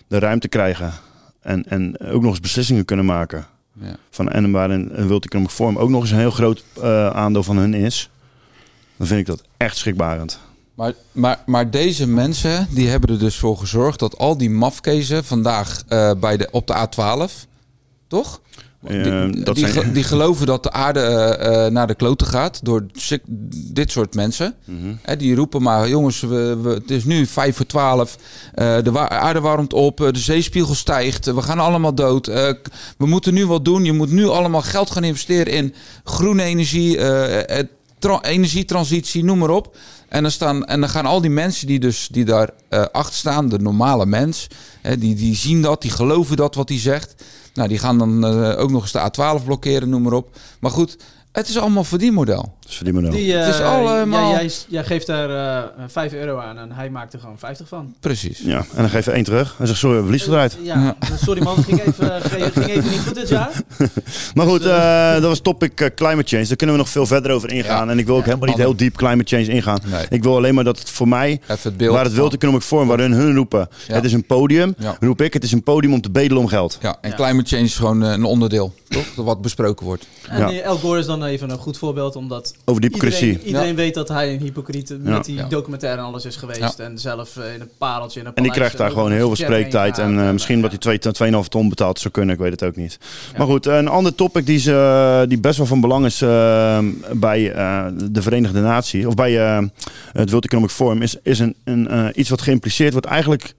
de 0.08 0.18
ruimte 0.18 0.48
krijgen 0.48 0.92
en, 1.40 1.64
en 1.68 2.00
ook 2.00 2.22
nog 2.22 2.30
eens 2.30 2.40
beslissingen 2.40 2.84
kunnen 2.84 3.04
maken. 3.04 3.46
Ja. 3.72 3.96
Van, 4.10 4.28
en 4.28 4.50
waarin 4.50 4.90
een 4.92 5.06
World 5.06 5.24
Economic 5.24 5.50
Forum 5.50 5.78
ook 5.78 5.88
nog 5.88 6.00
eens 6.00 6.10
een 6.10 6.18
heel 6.18 6.30
groot 6.30 6.64
eh, 6.82 7.06
aandeel 7.06 7.42
van 7.42 7.56
hun 7.56 7.74
is. 7.74 8.10
Dan 8.96 9.06
vind 9.06 9.20
ik 9.20 9.26
dat 9.26 9.42
echt 9.56 9.76
schrikbarend. 9.76 10.38
Maar, 10.74 10.92
maar, 11.12 11.42
maar 11.46 11.70
deze 11.70 12.06
mensen 12.06 12.66
die 12.70 12.88
hebben 12.88 13.10
er 13.10 13.18
dus 13.18 13.36
voor 13.36 13.56
gezorgd 13.56 13.98
dat 13.98 14.18
al 14.18 14.36
die 14.36 14.50
mafkezen 14.50 15.24
vandaag 15.24 15.82
eh, 15.88 16.12
bij 16.20 16.36
de, 16.36 16.48
op 16.50 16.66
de 16.66 16.88
A12, 16.88 17.48
toch? 18.06 18.40
Eh, 18.86 19.02
die, 19.02 19.42
dat 19.44 19.54
die, 19.54 19.68
zijn- 19.68 19.84
ge- 19.84 19.92
die 19.92 20.02
geloven 20.04 20.46
dat 20.46 20.62
de 20.62 20.70
aarde 20.72 21.00
eh, 21.00 21.66
eh, 21.66 21.72
naar 21.72 21.86
de 21.86 21.94
kloten 21.94 22.26
gaat 22.26 22.60
door 22.64 22.86
dit 23.72 23.90
soort 23.90 24.14
mensen. 24.14 24.54
Mhm. 24.64 25.18
Die 25.18 25.34
roepen 25.34 25.62
maar, 25.62 25.88
jongens, 25.88 26.20
we, 26.20 26.58
we- 26.62 26.68
het 26.70 26.90
is 26.90 27.04
nu 27.04 27.26
vijf 27.26 27.56
voor 27.56 27.66
twaalf. 27.66 28.16
eh, 28.54 28.76
de 28.82 28.90
wa- 28.90 29.08
aarde 29.08 29.40
warmt 29.40 29.72
op, 29.72 29.96
de 29.96 30.18
zeespiegel 30.18 30.74
stijgt. 30.74 31.26
we 31.26 31.42
gaan 31.42 31.58
allemaal 31.58 31.94
dood. 31.94 32.26
we 32.26 33.06
moeten 33.06 33.34
nu 33.34 33.46
wat 33.46 33.64
doen. 33.64 33.84
Je 33.84 33.92
moet 33.92 34.10
nu 34.10 34.26
allemaal 34.26 34.62
geld 34.62 34.90
gaan 34.90 35.04
investeren 35.04 35.52
in 35.52 35.74
groene 36.04 36.42
energie, 36.42 36.96
tra- 37.98 38.20
energietransitie, 38.22 39.24
noem 39.24 39.38
maar 39.38 39.50
op. 39.50 39.76
En 40.08 40.22
dan, 40.22 40.30
staan, 40.30 40.64
en 40.64 40.80
dan 40.80 40.88
gaan 40.88 41.06
al 41.06 41.20
die 41.20 41.30
mensen 41.30 41.66
die, 41.66 41.78
dus, 41.80 42.08
die 42.10 42.24
daar 42.24 42.50
achter 42.92 43.14
staan, 43.14 43.48
de 43.48 43.58
normale 43.58 44.06
mens, 44.06 44.46
die, 44.98 45.14
die 45.14 45.36
zien 45.36 45.62
dat, 45.62 45.82
die 45.82 45.90
geloven 45.90 46.36
dat 46.36 46.54
wat 46.54 46.68
hij 46.68 46.78
zegt. 46.78 47.14
Nou, 47.54 47.68
die 47.68 47.78
gaan 47.78 47.98
dan 47.98 48.24
eh, 48.24 48.60
ook 48.60 48.70
nog 48.70 48.82
eens 48.82 48.92
de 48.92 49.10
A12 49.40 49.44
blokkeren, 49.44 49.88
noem 49.88 50.02
maar 50.02 50.12
op. 50.12 50.36
Maar 50.60 50.70
goed, 50.70 50.96
het 51.32 51.48
is 51.48 51.58
allemaal 51.58 51.84
verdienmodel. 51.84 52.54
Is 52.72 52.78
verdienmodel. 52.78 53.10
Die, 53.10 53.32
het 53.32 53.54
is 53.54 53.60
eh, 53.60 53.74
allemaal... 53.74 54.30
ja, 54.30 54.40
jij, 54.40 54.50
jij 54.68 54.84
geeft 54.84 55.06
daar 55.06 55.30
eh 55.58 55.84
5 55.86 56.12
euro 56.12 56.38
aan 56.38 56.58
en 56.58 56.72
hij 56.72 56.90
maakt 56.90 57.12
er 57.12 57.20
gewoon 57.20 57.38
50 57.38 57.68
van. 57.68 57.94
Precies. 58.00 58.38
Ja, 58.44 58.56
en 58.58 58.64
dan 58.76 58.88
geef 58.90 59.04
je 59.04 59.10
één 59.10 59.24
terug. 59.24 59.56
En 59.58 59.66
zegt, 59.66 59.78
sorry, 59.78 59.96
we 59.96 60.02
verliezen 60.02 60.32
eruit. 60.32 60.56
Ja, 60.62 60.96
sorry 61.24 61.42
man, 61.42 61.56
het 61.56 61.64
ging 61.64 61.80
even, 61.80 62.22
ging 62.22 62.52
ging 62.52 62.66
even 62.66 62.90
niet 62.90 63.00
goed 63.06 63.14
dit 63.14 63.28
jaar. 63.28 63.50
Maar 64.34 64.46
goed, 64.46 64.64
eh, 64.64 65.12
dat 65.12 65.22
was 65.22 65.40
topic 65.40 65.80
eh, 65.80 65.88
climate 65.94 66.28
change. 66.28 66.46
Daar 66.46 66.56
kunnen 66.56 66.76
we 66.76 66.82
nog 66.82 66.90
veel 66.90 67.06
verder 67.06 67.30
over 67.30 67.52
ingaan. 67.52 67.90
En 67.90 67.98
ik 67.98 68.06
wil 68.06 68.16
ook 68.16 68.24
helemaal 68.24 68.48
niet 68.48 68.56
heel 68.56 68.76
diep 68.76 68.96
climate 68.96 69.36
change 69.36 69.48
ingaan. 69.48 69.80
Ik 70.08 70.22
wil 70.22 70.36
alleen 70.36 70.54
maar 70.54 70.64
dat 70.64 70.78
het 70.78 70.90
voor 70.90 71.08
mij, 71.08 71.40
het 71.46 71.76
beeld 71.76 71.94
waar 71.94 72.04
het 72.04 72.14
World 72.16 72.34
Economic 72.34 72.62
Forum, 72.62 72.88
waarin 72.88 73.12
hun 73.12 73.34
roepen, 73.34 73.68
Ja. 73.88 73.94
het 73.94 74.04
is 74.04 74.12
een 74.12 74.26
podium, 74.26 74.74
Ja. 74.78 74.96
roep 75.00 75.20
ik, 75.22 75.32
het 75.32 75.44
is 75.44 75.52
een 75.52 75.62
podium 75.62 75.92
om 75.92 76.00
te 76.00 76.10
bedelen 76.10 76.38
om 76.38 76.46
geld. 76.48 76.78
Ja, 76.80 76.96
en 77.00 77.14
climate 77.14 77.48
change 77.48 77.62
is 77.64 77.76
gewoon 77.76 78.02
eh, 78.04 78.10
een 78.10 78.24
onderdeel, 78.24 78.74
toch? 78.88 79.14
Wat 79.14 79.42
besproken 79.42 79.86
wordt. 79.86 80.06
En 80.28 80.62
El 80.64 80.76
Gore 80.76 80.98
is 80.98 81.06
dan 81.06 81.24
even 81.24 81.50
een 81.50 81.58
goed 81.58 81.78
voorbeeld, 81.78 82.16
omdat 82.16 82.54
Over 82.64 82.80
de 82.80 82.86
hypocrisie. 82.86 83.26
iedereen, 83.28 83.46
iedereen 83.46 83.68
Ja. 83.68 83.74
weet 83.74 83.94
dat 83.94 84.08
hij 84.08 84.32
een 84.32 84.40
hypocriet 84.40 84.88
Ja. 84.88 84.96
met 85.00 85.24
die 85.24 85.34
Ja. 85.34 85.44
documentaire 85.48 85.98
en 86.00 86.04
alles 86.04 86.24
is 86.24 86.36
geweest. 86.36 86.78
En 86.78 86.98
zelf 86.98 87.36
eh, 87.36 87.54
in 87.54 87.60
een 87.60 87.68
pareltje 87.78 88.20
in 88.20 88.26
een 88.26 88.34
En 88.34 88.42
die 88.42 88.52
krijgt 88.52 88.76
daar 88.76 88.86
eh, 88.88 88.92
gewoon 88.92 89.12
heel 89.12 89.26
veel 89.26 89.36
spreektijd. 89.36 89.96
gaat. 89.96 90.04
En 90.06 90.18
eh, 90.20 90.30
misschien 90.30 90.60
dat 90.60 90.70
hij 90.70 90.78
twee- 90.78 90.98
2,5 90.98 91.48
ton 91.48 91.68
betaalt 91.68 91.98
zou 91.98 92.12
kunnen, 92.14 92.34
ik 92.34 92.40
weet 92.40 92.50
het 92.50 92.62
ook 92.62 92.76
niet. 92.76 92.98
Maar 93.36 93.46
goed, 93.46 93.66
een 93.66 93.88
ander 93.88 94.14
topic 94.14 94.46
die, 94.46 94.58
ze, 94.58 95.24
die 95.28 95.38
best 95.40 95.56
wel 95.56 95.66
van 95.66 95.80
belang 95.80 96.04
is 96.06 96.22
eh, 96.22 96.78
bij 97.12 97.52
eh, 97.52 97.86
de 98.10 98.22
Verenigde 98.22 98.60
Naties, 98.60 99.04
of 99.06 99.14
bij 99.14 99.40
eh, 99.40 99.62
het 100.12 100.28
World 100.30 100.44
Economic 100.44 100.70
Forum, 100.70 101.02
is, 101.02 101.16
is 101.22 101.38
een, 101.38 101.56
een, 101.64 102.12
iets 102.20 102.28
wat 102.28 102.42
geïmpliceerd 102.42 102.92
wordt 102.92 103.06
eigenlijk 103.06 103.54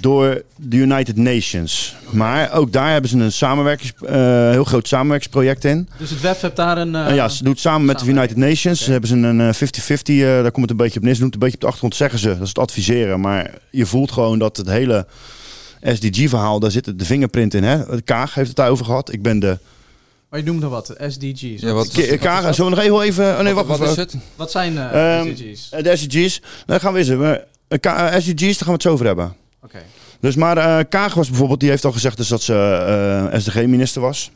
door 0.00 0.42
de 0.56 0.76
United 0.76 1.16
Nations. 1.16 1.94
Maar 2.10 2.52
ook 2.52 2.72
daar 2.72 2.92
hebben 2.92 3.10
ze 3.10 3.18
een 3.18 3.32
samenwerkings, 3.32 3.92
eh, 4.06 4.50
heel 4.50 4.64
groot 4.64 4.88
samenwerkingsproject 4.88 5.64
in. 5.64 5.88
Dus 5.98 6.10
het 6.10 6.20
WEF 6.20 6.40
heeft 6.40 6.56
daar 6.56 6.78
een... 6.78 6.94
eh, 6.94 7.06
En 7.06 7.14
ja, 7.14 7.28
ze 7.28 7.44
doet 7.44 7.60
samen 7.60 7.86
met 7.86 7.98
de 7.98 8.06
United 8.06 8.36
Nations. 8.36 8.84
Ze 8.84 8.90
hebben 8.90 9.08
ze 9.08 9.16
een 9.16 9.40
eh, 9.40 9.54
50-50, 9.54 9.58
eh, 10.04 10.42
daar 10.42 10.50
komt 10.50 10.68
het 10.68 10.70
een 10.70 10.84
beetje 10.84 10.98
op 10.98 11.04
neer. 11.04 11.12
Ze 11.14 11.18
doen 11.20 11.26
het 11.30 11.34
een 11.34 11.40
beetje 11.40 11.54
op 11.54 11.60
de 11.60 11.66
achtergrond, 11.66 11.94
zeggen 11.96 12.18
ze. 12.18 12.28
Dat 12.28 12.40
is 12.42 12.48
het 12.48 12.58
adviseren. 12.58 13.20
Maar 13.20 13.50
je 13.70 13.86
voelt 13.86 14.12
gewoon 14.12 14.38
dat 14.38 14.56
het 14.56 14.68
hele 14.68 15.06
SDG-verhaal, 15.82 16.60
daar 16.60 16.70
zit 16.70 16.98
de 16.98 17.04
vingerprint 17.04 17.54
in. 17.54 17.62
Hè? 17.64 18.02
Kaag 18.02 18.34
heeft 18.34 18.48
het 18.48 18.56
daarover 18.56 18.84
gehad. 18.84 19.12
Ik 19.12 19.22
ben 19.22 19.38
de... 19.38 19.58
Maar 20.30 20.38
je 20.40 20.44
noemt 20.46 20.60
nog 20.60 20.70
wat, 20.70 20.94
SDG's. 21.08 21.60
Ja, 21.60 21.72
wat- 21.72 21.88
K- 21.92 22.18
Kaag, 22.20 22.54
zullen 22.54 22.70
we 22.70 22.76
nog 22.76 22.84
even... 22.84 23.00
even 23.24 23.36
oh 23.36 23.42
nee, 23.42 23.54
Wat- 23.54 23.66
wacht, 23.66 23.80
wat 23.80 23.90
is 23.90 23.96
het? 23.96 24.14
Wat 24.36 24.50
zijn 24.50 24.78
eh, 24.78 25.18
Ehm, 25.18 25.34
SDG's? 25.36 25.68
eh, 25.70 25.82
de 25.82 25.96
SDG's, 25.96 26.40
daar 26.66 26.80
gaan 26.80 26.92
we 26.92 26.98
eens. 26.98 27.08
Eh, 27.08 27.30
eh, 28.12 28.20
SDG's, 28.20 28.38
daar 28.40 28.54
gaan 28.56 28.66
we 28.66 28.72
het 28.72 28.82
zo 28.82 28.90
over 28.92 29.06
hebben. 29.06 29.34
Oké. 29.62 29.78
Dus 30.20 30.34
maar 30.34 30.56
eh 30.56 30.84
Kaag 30.88 31.14
was 31.14 31.28
bijvoorbeeld, 31.28 31.60
die 31.60 31.68
heeft 31.68 31.84
al 31.84 31.92
gezegd 31.92 32.16
dus 32.16 32.28
dat 32.28 32.42
ze 32.42 32.54
eh, 33.32 33.40
SDG-minister 33.40 34.00
was. 34.02 34.30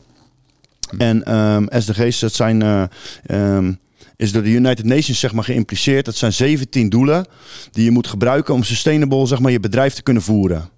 En 0.99 1.25
ehm, 1.25 1.67
SDG's, 1.71 2.19
dat 2.19 2.33
zijn, 2.33 2.63
eh, 2.63 2.83
ehm, 3.27 3.73
is 4.17 4.33
door 4.33 4.43
de 4.43 4.51
United 4.51 4.85
Nations 4.85 5.19
zeg 5.19 5.33
maar 5.33 5.45
geïmpliceerd. 5.45 6.05
Dat 6.05 6.17
zijn 6.17 6.33
17 6.33 6.89
doelen 6.89 7.27
die 7.71 7.85
je 7.85 7.91
moet 7.91 8.07
gebruiken 8.07 8.55
om 8.55 8.63
sustainable 8.63 9.27
zeg 9.27 9.39
maar, 9.39 9.53
je 9.53 9.61
bedrijf 9.61 9.95
te 9.95 10.03
kunnen 10.03 10.23
voeren. 10.23 10.69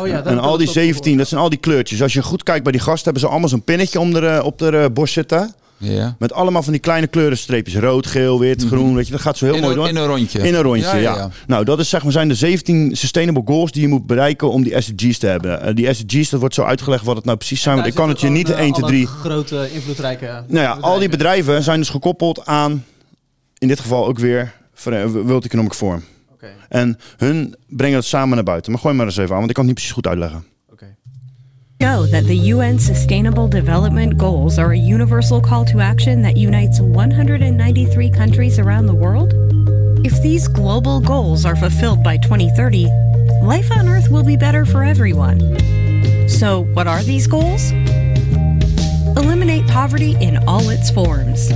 Oh 0.00 0.06
ja, 0.06 0.24
en 0.24 0.38
al 0.38 0.56
die 0.56 0.60
eens 0.60 0.76
op 0.76 0.82
17, 0.82 1.16
dat 1.16 1.28
zijn 1.28 1.40
al 1.40 1.48
die 1.48 1.58
kleurtjes. 1.58 2.02
Als 2.02 2.12
je 2.12 2.22
goed 2.22 2.42
kijkt 2.42 2.62
bij 2.62 2.72
die 2.72 2.80
gasten, 2.80 3.04
hebben 3.04 3.22
ze 3.22 3.28
allemaal 3.28 3.48
zo'n 3.48 3.64
pinnetje 3.64 4.00
om 4.00 4.12
de, 4.12 4.40
op 4.44 4.58
de 4.58 4.90
borst 4.92 5.14
zitten. 5.14 5.54
Ja. 5.82 6.16
Met 6.18 6.32
allemaal 6.32 6.62
van 6.62 6.72
die 6.72 6.80
kleine 6.80 7.06
kleurenstreepjes. 7.06 7.76
Rood, 7.76 8.06
geel, 8.06 8.38
wit, 8.40 8.64
groen. 8.66 8.94
Weet 8.94 9.06
je, 9.06 9.12
dat 9.12 9.20
gaat 9.20 9.36
zo 9.36 9.44
heel 9.44 9.54
In 9.54 9.60
mooi 9.60 9.72
een- 9.72 9.78
door. 9.80 9.88
in 9.88 9.96
een 9.96 10.06
rondje. 10.06 10.38
In 10.38 10.54
een 10.54 10.62
rondje, 10.62 10.82
Ja, 10.86 10.94
ja. 10.94 11.00
ja, 11.00 11.16
ja. 11.16 11.30
Nou, 11.46 11.64
dat 11.64 11.78
is, 11.78 11.88
zeg 11.88 12.02
maar, 12.02 12.12
zijn 12.12 12.28
de 12.28 12.34
17 12.34 12.96
sustainable 12.96 13.42
goals 13.44 13.72
die 13.72 13.82
je 13.82 13.88
moet 13.88 14.06
bereiken 14.06 14.50
om 14.50 14.62
die 14.62 14.80
SDG's 14.80 15.18
te 15.18 15.26
hebben. 15.26 15.62
Eh, 15.62 15.74
die 15.74 15.94
SDG's, 15.94 16.30
dat 16.30 16.40
wordt 16.40 16.54
zo 16.54 16.62
uitgelegd 16.62 17.04
wat 17.04 17.16
het 17.16 17.24
nou 17.24 17.36
precies 17.36 17.62
zijn. 17.62 17.74
Want 17.74 17.86
ik 17.86 17.94
kan 17.94 18.08
het 18.08 18.20
je 18.20 18.28
niet 18.28 18.46
de 18.46 18.54
1, 18.54 18.72
2, 18.72 18.86
3... 18.90 19.06
grote, 19.06 19.68
invloedrijke... 19.72 20.44
Nou 20.48 20.64
ja, 20.64 20.72
al 20.80 20.98
die 20.98 21.08
bedrijven 21.08 21.62
zijn 21.62 21.78
dus 21.78 21.88
gekoppeld 21.88 22.46
aan, 22.46 22.84
in 23.58 23.68
dit 23.68 23.80
geval 23.80 24.06
ook 24.06 24.18
weer, 24.18 24.52
Ver- 24.74 25.10
World 25.24 25.44
Economic 25.44 25.72
Forum. 25.72 26.04
En 26.68 26.98
hun 27.16 27.54
brengen 27.68 27.96
het 27.96 28.06
samen 28.06 28.34
naar 28.34 28.44
buiten. 28.44 28.72
Maar 28.72 28.80
gooi 28.80 28.94
maar 28.94 29.06
eens 29.06 29.16
even 29.16 29.30
aan, 29.30 29.36
want 29.36 29.48
ik 29.48 29.54
kan 29.54 29.64
het 29.66 29.72
niet 29.74 29.84
precies 29.84 29.94
goed 30.02 30.06
uitleggen. 30.06 30.44
Show 31.82 32.04
that 32.08 32.24
the 32.24 32.36
UN 32.36 32.78
Sustainable 32.78 33.48
Development 33.48 34.18
Goals 34.18 34.58
are 34.58 34.72
a 34.72 34.76
universal 34.76 35.40
call 35.40 35.64
to 35.64 35.80
action 35.80 36.20
that 36.20 36.36
unites 36.36 36.78
193 36.78 38.10
countries 38.10 38.58
around 38.58 38.84
the 38.84 38.94
world? 38.94 39.32
If 40.04 40.20
these 40.20 40.46
global 40.46 41.00
goals 41.00 41.46
are 41.46 41.56
fulfilled 41.56 42.04
by 42.04 42.18
2030, 42.18 42.84
life 43.42 43.72
on 43.72 43.88
Earth 43.88 44.10
will 44.10 44.22
be 44.22 44.36
better 44.36 44.66
for 44.66 44.84
everyone. 44.84 45.40
So, 46.28 46.64
what 46.74 46.86
are 46.86 47.02
these 47.02 47.26
goals? 47.26 47.70
Eliminate 49.16 49.66
poverty 49.66 50.18
in 50.20 50.36
all 50.46 50.68
its 50.68 50.90
forms. 50.90 51.50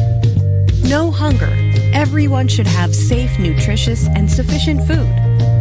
No 0.89 1.11
hunger, 1.11 1.53
everyone 1.93 2.49
should 2.49 2.67
have 2.67 2.95
safe, 2.95 3.39
nutritious, 3.39 4.09
and 4.09 4.31
sufficient 4.31 4.87
food. 4.87 5.54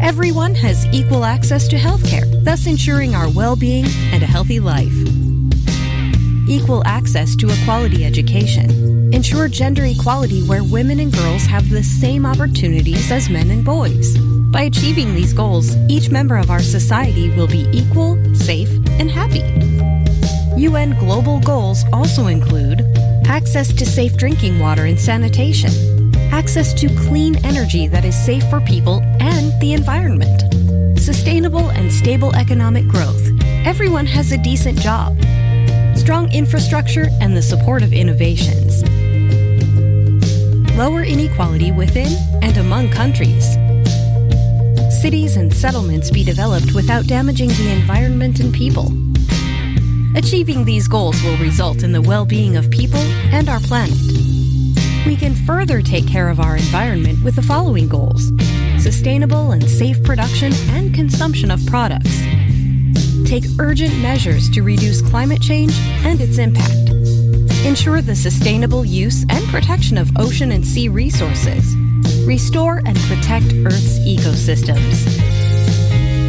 Everyone 0.00 0.54
has 0.54 0.86
equal 0.92 1.24
access 1.24 1.68
to 1.68 1.76
healthcare, 1.76 2.44
thus 2.44 2.66
ensuring 2.66 3.14
our 3.14 3.28
well 3.30 3.56
being 3.56 3.86
and 4.12 4.22
a 4.22 4.26
healthy 4.26 4.60
life. 4.60 4.94
Equal 6.48 6.82
access 6.86 7.34
to 7.36 7.48
a 7.48 7.64
quality 7.64 8.04
education. 8.04 9.12
Ensure 9.12 9.48
gender 9.48 9.84
equality 9.84 10.42
where 10.42 10.62
women 10.64 11.00
and 11.00 11.12
girls 11.12 11.46
have 11.46 11.68
the 11.70 11.82
same 11.82 12.26
opportunities 12.26 13.10
as 13.10 13.30
men 13.30 13.50
and 13.50 13.64
boys. 13.64 14.16
By 14.50 14.62
achieving 14.62 15.14
these 15.14 15.32
goals, 15.32 15.76
each 15.88 16.10
member 16.10 16.36
of 16.36 16.50
our 16.50 16.62
society 16.62 17.30
will 17.36 17.48
be 17.48 17.66
equal, 17.72 18.16
safe, 18.34 18.70
and 19.00 19.10
happy. 19.10 19.42
UN 20.60 20.98
global 20.98 21.40
goals 21.40 21.84
also 21.92 22.28
include 22.28 22.80
access 23.26 23.72
to 23.74 23.84
safe 23.84 24.16
drinking 24.16 24.58
water 24.58 24.84
and 24.84 24.98
sanitation, 24.98 26.05
access 26.32 26.74
to 26.74 26.88
clean 26.88 27.44
energy 27.44 27.86
that 27.88 28.04
is 28.04 28.14
safe 28.14 28.48
for 28.50 28.60
people 28.60 29.02
and 29.20 29.58
the 29.60 29.72
environment, 29.72 30.98
sustainable 30.98 31.70
and 31.70 31.92
stable 31.92 32.34
economic 32.36 32.86
growth. 32.86 33.28
Everyone 33.64 34.06
has 34.06 34.32
a 34.32 34.38
decent 34.38 34.78
job, 34.78 35.16
strong 35.96 36.30
infrastructure, 36.32 37.08
and 37.20 37.36
the 37.36 37.42
support 37.42 37.82
of 37.82 37.92
innovations. 37.92 38.82
Lower 40.76 41.02
inequality 41.02 41.72
within 41.72 42.12
and 42.42 42.56
among 42.58 42.90
countries. 42.90 43.56
Cities 45.00 45.36
and 45.36 45.52
settlements 45.52 46.10
be 46.10 46.24
developed 46.24 46.74
without 46.74 47.06
damaging 47.06 47.48
the 47.48 47.70
environment 47.70 48.40
and 48.40 48.52
people. 48.52 48.92
Achieving 50.16 50.64
these 50.64 50.88
goals 50.88 51.22
will 51.22 51.36
result 51.38 51.82
in 51.82 51.92
the 51.92 52.02
well 52.02 52.24
being 52.24 52.56
of 52.56 52.70
people 52.70 53.00
and 53.32 53.48
our 53.48 53.60
planet. 53.60 54.35
We 55.06 55.14
can 55.14 55.36
further 55.36 55.80
take 55.80 56.08
care 56.08 56.28
of 56.28 56.40
our 56.40 56.56
environment 56.56 57.22
with 57.22 57.36
the 57.36 57.42
following 57.42 57.88
goals 57.88 58.32
sustainable 58.80 59.52
and 59.52 59.68
safe 59.68 60.02
production 60.04 60.52
and 60.70 60.94
consumption 60.94 61.50
of 61.50 61.64
products. 61.66 62.20
Take 63.24 63.44
urgent 63.58 63.96
measures 63.98 64.48
to 64.50 64.62
reduce 64.62 65.02
climate 65.02 65.40
change 65.42 65.72
and 66.04 66.20
its 66.20 66.38
impact. 66.38 66.90
Ensure 67.66 68.00
the 68.00 68.14
sustainable 68.14 68.84
use 68.84 69.24
and 69.28 69.44
protection 69.46 69.98
of 69.98 70.10
ocean 70.18 70.52
and 70.52 70.64
sea 70.64 70.88
resources. 70.88 71.74
Restore 72.26 72.82
and 72.84 72.96
protect 73.08 73.46
Earth's 73.64 73.98
ecosystems. 74.00 75.04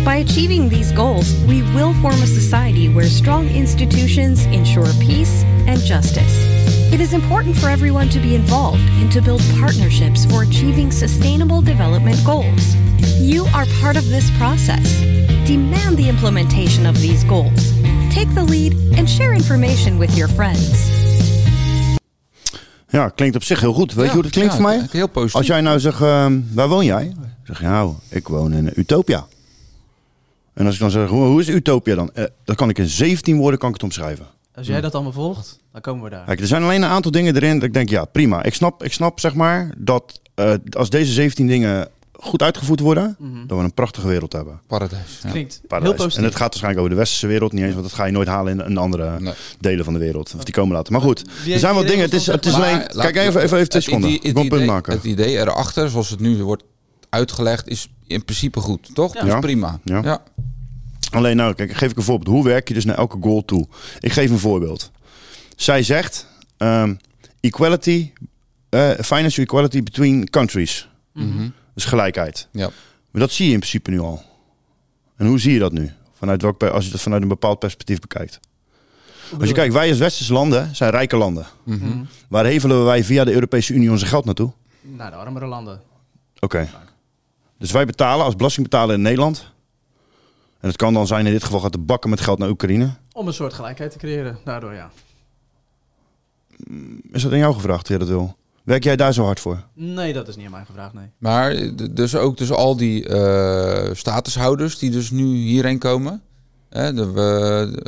By 0.04 0.16
achieving 0.18 0.70
these 0.70 0.92
goals, 0.92 1.36
we 1.46 1.62
will 1.76 1.94
form 1.96 2.16
a 2.16 2.28
society 2.28 2.90
where 2.90 3.06
strong 3.06 3.48
institutions 3.50 4.46
ensure 4.48 4.92
peace 5.00 5.44
and 5.68 5.80
justice. 5.82 6.57
It 6.98 7.04
is 7.04 7.14
important 7.14 7.56
for 7.56 7.70
everyone 7.70 8.10
to 8.10 8.20
be 8.20 8.34
involved 8.34 8.90
and 9.00 9.12
to 9.12 9.22
build 9.22 9.42
partnerships 9.60 10.26
for 10.26 10.42
achieving 10.42 10.92
sustainable 10.92 11.62
development 11.62 12.18
goals. 12.26 12.76
You 13.20 13.46
are 13.54 13.68
part 13.82 13.98
of 13.98 14.04
this 14.10 14.32
process. 14.38 15.02
Demand 15.46 15.98
the 15.98 16.08
implementation 16.10 16.88
of 16.88 16.96
these 16.96 17.24
goals. 17.28 17.72
Take 18.10 18.34
the 18.34 18.44
lead 18.44 18.74
and 18.98 19.08
share 19.10 19.34
information 19.34 20.00
with 20.00 20.16
your 20.18 20.28
friends. 20.28 20.90
Ja, 22.90 23.10
klinkt 23.10 23.36
op 23.36 23.44
zich 23.44 23.60
heel 23.60 23.74
goed. 23.74 23.94
Weet 23.94 24.06
Ja, 24.06 24.10
je 24.10 24.14
hoe 24.14 24.24
dat 24.24 24.32
klinkt 24.32 24.52
ja, 24.52 24.60
voor 24.60 24.68
mij? 24.70 24.88
heel 24.92 25.08
positief. 25.08 25.36
Als 25.36 25.48
jij 25.48 25.62
nou 25.62 25.80
zegt, 25.80 26.02
ehm, 26.02 26.40
waar 26.54 26.68
woon 26.68 26.86
jij? 26.86 27.16
Zeg 27.44 27.60
je, 27.60 27.66
nou, 27.66 27.94
ik 28.10 28.28
woon 28.28 28.54
in 28.54 28.72
Utopia. 28.76 29.26
En 30.54 30.66
als 30.66 30.74
ik 30.76 30.82
dan 30.82 30.92
zeg, 30.92 31.10
hoe 31.10 31.26
hoe 31.26 31.42
is 31.42 31.50
Utopia 31.50 31.96
dan? 31.96 32.10
Eh, 32.14 32.24
dan 32.44 32.56
kan 32.56 32.70
ik 32.70 32.78
in 32.78 32.88
17 32.88 33.38
woorden 33.38 33.60
kan 33.60 33.68
ik 33.70 33.76
het 33.76 33.84
omschrijven. 33.84 34.36
Als 34.58 34.68
jij 34.68 34.82
dat 34.82 34.94
allemaal 34.94 35.12
volgt, 35.12 35.60
dan 35.72 35.82
komen 35.82 36.04
we 36.04 36.10
daar. 36.10 36.26
Kijk, 36.26 36.40
er 36.40 36.48
zijn 36.48 36.64
alleen 36.64 36.82
een 36.84 36.90
aantal 36.90 37.12
dingen 37.12 37.36
erin 37.36 37.54
dat 37.54 37.64
ik 37.64 37.74
denk, 37.74 37.90
ja, 37.90 38.06
prima. 38.06 38.44
Ik 38.44 38.54
snap, 38.54 38.84
ik 38.84 38.94
snap 38.94 39.20
zeg 39.20 39.34
maar, 39.34 39.74
dat 39.78 40.20
eh, 40.36 40.54
als 40.70 40.90
deze 40.90 41.12
17 41.12 41.48
dingen 41.48 41.88
goed 42.20 42.42
uitgevoerd 42.42 42.80
worden, 42.80 43.16
Mhm. 43.20 43.48
dat 43.48 43.58
we 43.58 43.64
een 43.64 43.74
prachtige 43.74 44.08
wereld 44.08 44.34
hebben. 44.34 44.60
Paradijs. 44.68 45.20
ja. 45.24 45.30
Klinkt 45.30 45.62
Paradijs. 45.68 45.92
heel 45.94 46.04
positief. 46.04 46.18
En 46.18 46.24
het 46.24 46.36
gaat 46.36 46.48
waarschijnlijk 46.48 46.80
over 46.80 46.90
de 46.96 47.00
westerse 47.02 47.28
wereld 47.28 47.52
niet 47.52 47.64
eens, 47.64 47.74
want 47.74 47.86
dat 47.86 47.94
ga 47.94 48.06
je 48.06 48.12
nooit 48.12 48.28
halen 48.28 48.60
in, 48.60 48.66
in 48.66 48.78
andere 48.78 49.34
delen 49.60 49.84
van 49.86 49.94
de 49.94 50.00
wereld. 50.00 50.34
Of 50.38 50.44
die 50.44 50.54
komen 50.54 50.76
later. 50.76 50.92
Maar 50.94 51.02
goed, 51.02 51.24
er 51.50 51.60
zijn 51.60 51.74
wel 51.74 51.86
dingen. 51.86 52.02
Het 52.06 52.14
is, 52.14 52.26
het 52.28 52.46
is 52.46 52.54
alleen. 52.54 52.88
Kijk 52.88 53.16
even, 53.16 53.26
even, 53.26 53.42
even 53.42 53.50
twee 53.50 53.62
het 53.62 53.84
seconden. 53.84 54.10
idee- 54.10 54.22
Ik 54.30 54.34
wil 54.34 54.44
een 54.44 54.50
punt 54.50 54.62
idee- 54.62 54.74
maken. 54.74 54.94
Het 54.94 55.04
idee 55.04 55.38
erachter, 55.38 55.90
zoals 55.90 56.10
het 56.10 56.20
nu 56.20 56.44
wordt 56.44 56.64
uitgelegd, 57.10 57.68
is 57.68 57.90
in 58.08 58.24
principe 58.26 58.60
goed, 58.60 58.90
toch? 58.96 59.14
Ja. 59.14 59.22
Dus 59.22 59.32
Ja. 59.32 59.40
prima. 59.40 59.80
Ja. 59.84 60.02
Ja. 60.04 60.22
Alleen 61.12 61.36
nou, 61.36 61.54
kijk, 61.54 61.74
geef 61.74 61.92
ik 61.92 61.98
een 61.98 62.04
voorbeeld. 62.04 62.36
Hoe 62.36 62.44
werk 62.44 62.68
je 62.68 62.74
dus 62.74 62.86
naar 62.86 62.98
elke 62.98 63.18
goal 63.22 63.46
toe? 63.46 63.68
Ik 64.00 64.12
geef 64.12 64.30
een 64.30 64.40
voorbeeld. 64.40 64.92
Zij 65.56 65.84
zegt 65.84 66.28
ehm, 66.58 66.96
equality, 67.40 68.12
eh, 68.70 68.90
financial 68.90 69.46
equality 69.46 69.84
between 69.84 70.30
countries. 70.30 70.90
Mhm. 71.14 71.50
Dus 71.74 71.86
gelijkheid. 71.86 72.48
Ja. 72.52 72.70
Maar 73.12 73.22
dat 73.22 73.32
zie 73.32 73.46
je 73.46 73.54
in 73.54 73.60
principe 73.60 73.90
nu 73.90 74.00
al. 74.00 74.24
En 75.16 75.28
hoe 75.28 75.40
zie 75.40 75.54
je 75.54 75.60
dat 75.60 75.72
nu? 75.72 75.92
Vanuit 76.14 76.42
welk, 76.42 76.64
als 76.64 76.86
je 76.86 76.92
het 76.92 77.02
vanuit 77.02 77.22
een 77.22 77.28
bepaald 77.28 77.60
perspectief 77.60 78.00
bekijkt. 78.00 78.40
Als 79.40 79.48
je 79.48 79.54
kijkt, 79.54 79.74
wij 79.74 79.90
als 79.90 79.98
westerse 79.98 80.34
landen 80.34 80.76
zijn 80.76 80.92
rijke 80.92 81.18
landen. 81.18 81.46
Mhm. 81.64 82.04
Waar 82.30 82.46
hevelen 82.46 82.86
wij 82.86 83.04
via 83.04 83.24
de 83.24 83.34
Europese 83.34 83.74
Unie 83.74 83.92
onze 83.92 84.06
geld 84.06 84.26
naartoe? 84.26 84.52
Naar 84.82 85.12
de 85.12 85.18
armere 85.18 85.46
landen. 85.46 85.82
Oké. 86.40 86.70
Dus 87.58 87.72
wij 87.72 87.86
betalen 87.86 88.26
als 88.26 88.36
belastingbetaler 88.36 88.96
in 88.96 89.02
Nederland. 89.02 89.52
En 90.60 90.68
het 90.68 90.76
kan 90.78 90.94
dan 90.94 91.08
zijn 91.08 91.26
in 91.26 91.32
dit 91.32 91.44
geval 91.44 91.60
gaat 91.60 91.72
de 91.72 91.78
bakken 91.78 92.10
met 92.10 92.22
geld 92.22 92.40
naar 92.40 92.50
Oekraïne. 92.50 92.90
Om 93.12 93.28
een 93.28 93.34
soort 93.34 93.54
gelijkheid 93.54 93.92
te 93.92 93.98
creëren. 93.98 94.38
Daardoor 94.44 94.74
ja. 94.74 94.92
Is 97.12 97.22
dat 97.24 97.32
aan 97.32 97.38
jou 97.38 97.54
gevraagd, 97.54 97.88
jij 97.88 97.98
dat 97.98 98.08
wil? 98.08 98.36
Werk 98.64 98.84
jij 98.84 98.96
daar 98.96 99.14
zo 99.14 99.24
hard 99.24 99.40
voor? 99.40 99.64
Nee, 99.74 100.14
dat 100.14 100.28
is 100.28 100.36
niet 100.36 100.46
aan 100.46 100.52
mij 100.52 100.66
gevraagd, 100.66 100.94
nee. 100.94 101.06
Maar 101.18 101.56
d- 101.56 101.96
dus 101.96 102.16
ook 102.16 102.38
dus 102.38 102.52
al 102.52 102.76
die 102.78 103.08
eh, 103.08 103.94
statushouders 103.94 104.78
die 104.78 104.92
dus 104.92 105.12
nu 105.12 105.26
hierheen 105.36 105.80
komen, 105.80 106.22
hè, 106.70 106.94
de, 106.94 107.12
we- 107.12 107.84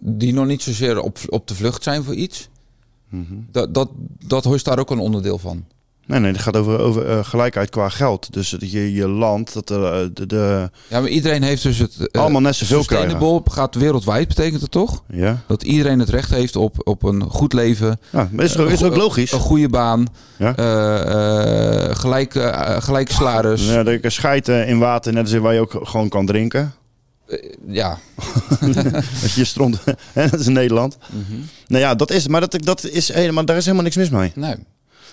die 0.00 0.32
nog 0.32 0.46
niet 0.46 0.62
zozeer 0.62 1.00
op, 1.00 1.18
op 1.28 1.48
de 1.48 1.54
vlucht 1.54 1.82
zijn 1.82 2.02
voor 2.04 2.14
iets, 2.14 2.48
dat, 3.50 3.74
dat, 3.74 3.90
dat 4.26 4.46
is 4.46 4.62
daar 4.62 4.78
ook 4.78 4.90
een 4.90 4.98
onderdeel 4.98 5.38
van. 5.38 5.64
Nee, 6.10 6.20
nee, 6.20 6.32
het 6.32 6.40
gaat 6.40 6.56
over, 6.56 6.78
over 6.78 7.08
eh, 7.08 7.24
gelijkheid 7.24 7.70
qua 7.70 7.88
geld. 7.88 8.32
Dus 8.32 8.50
dat 8.50 8.70
je, 8.70 8.92
je 8.94 9.08
land, 9.08 9.52
dat 9.52 9.70
eh, 9.70 9.76
de, 10.12 10.26
de, 10.26 10.70
Ja, 10.88 11.00
maar 11.00 11.08
iedereen 11.08 11.42
heeft 11.42 11.62
dus 11.62 11.78
het... 11.78 11.96
eh, 12.10 12.20
Allemaal 12.20 12.40
net 12.40 12.54
zoveel 12.54 12.78
Sustainable 12.82 13.40
gaat 13.44 13.74
wereldwijd, 13.74 14.28
betekent 14.28 14.60
het 14.62 14.70
toch? 14.70 15.02
Ja. 15.12 15.42
Dat 15.46 15.62
iedereen 15.62 15.98
het 15.98 16.08
recht 16.08 16.30
heeft 16.30 16.56
op, 16.56 16.88
op 16.88 17.02
een 17.02 17.22
goed 17.22 17.52
leven. 17.52 18.00
Ja, 18.10 18.28
maar 18.32 18.44
is, 18.44 18.54
er- 18.54 18.70
is 18.70 18.82
ook 18.82 18.96
logisch? 18.96 19.32
Een 19.32 19.38
goede 19.40 19.68
baan. 19.68 20.06
Ja. 20.38 20.52
gelijk, 21.94 22.32
gelijk 22.82 23.10
salaris. 23.10 23.66
Ja, 23.68 23.82
dat 23.82 24.02
je 24.02 24.10
scheiden 24.10 24.66
in 24.66 24.78
water, 24.78 25.12
net 25.12 25.22
als 25.22 25.32
waar 25.32 25.54
je 25.54 25.60
ook 25.60 25.80
gewoon 25.82 26.08
kan 26.08 26.26
drinken. 26.26 26.72
ja. 27.66 27.98
dat 29.22 29.32
je 29.34 29.44
stront, 29.44 29.78
dat 30.14 30.40
is 30.40 30.46
in 30.46 30.52
Nederland. 30.52 30.98
Mhm. 31.10 31.38
Nou 31.66 31.82
ja, 31.82 31.94
dat 31.94 32.10
is, 32.10 32.28
maar 32.28 32.40
dat, 32.40 32.56
dat 32.58 32.84
is 32.84 33.12
helemaal, 33.12 33.44
daar 33.44 33.56
is 33.56 33.64
helemaal 33.64 33.84
niks 33.84 33.96
mis 33.96 34.10
mee. 34.10 34.32
Nee. 34.34 34.54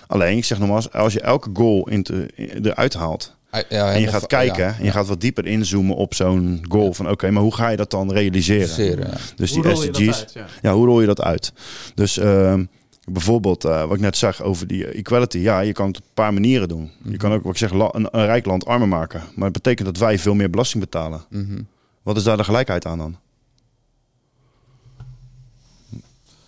Alleen, 0.08 0.36
ik 0.36 0.44
zeg 0.44 0.58
nogmaals, 0.58 0.92
als 0.92 1.12
je 1.12 1.20
elke 1.20 1.50
goal 1.52 1.88
in 1.88 2.02
te, 2.02 2.26
eruit 2.62 2.94
haalt 2.94 3.36
Ja, 3.68 3.92
en 3.92 4.00
je 4.00 4.06
gaat 4.06 4.26
kijken 4.26 4.64
ja, 4.64 4.74
en 4.78 4.84
je 4.84 4.90
gaat 4.90 5.06
wat 5.06 5.20
dieper 5.20 5.46
inzoomen 5.46 5.96
op 5.96 6.14
zo'n 6.14 6.64
goal 6.68 6.92
van 6.94 7.10
oké, 7.10 7.30
maar 7.30 7.42
hoe 7.42 7.54
ga 7.54 7.68
je 7.68 7.76
dat 7.76 7.90
dan 7.90 8.12
realiseren? 8.12 8.66
Realiseren, 8.76 9.06
ja. 9.10 9.16
Dus 9.36 9.54
Hoe 9.54 9.62
die 9.62 9.76
SDG's, 9.76 10.18
uit, 10.20 10.32
ja. 10.32 10.46
ja. 10.62 10.72
hoe 10.74 10.86
rol 10.86 11.00
je 11.00 11.06
dat 11.06 11.22
uit? 11.22 11.52
Dus 11.94 12.18
ehm, 12.18 12.64
bijvoorbeeld 13.04 13.64
eh, 13.64 13.84
wat 13.84 13.94
ik 13.94 14.00
net 14.00 14.16
zag 14.16 14.42
over 14.42 14.66
die 14.66 14.86
equality, 14.86 15.38
ja, 15.38 15.60
je 15.60 15.72
kan 15.72 15.86
het 15.86 15.96
op 15.96 16.02
een 16.02 16.14
paar 16.14 16.32
manieren 16.32 16.68
doen. 16.68 16.90
Je 17.04 17.16
kan 17.16 17.32
ook, 17.32 17.42
wat 17.42 17.52
ik 17.52 17.58
zeg, 17.58 17.72
la- 17.72 17.88
een, 17.94 18.08
een 18.10 18.24
rijk 18.26 18.46
land 18.46 18.66
armer 18.66 18.88
maken, 18.88 19.22
maar 19.34 19.44
het 19.44 19.52
betekent 19.62 19.86
dat 19.86 19.96
wij 19.98 20.18
veel 20.18 20.34
meer 20.34 20.50
belasting 20.50 20.82
betalen. 20.82 21.24
Mhm. 21.30 21.60
Wat 22.02 22.16
is 22.16 22.22
daar 22.22 22.36
de 22.36 22.44
gelijkheid 22.44 22.86
aan 22.86 22.98
dan? 22.98 23.16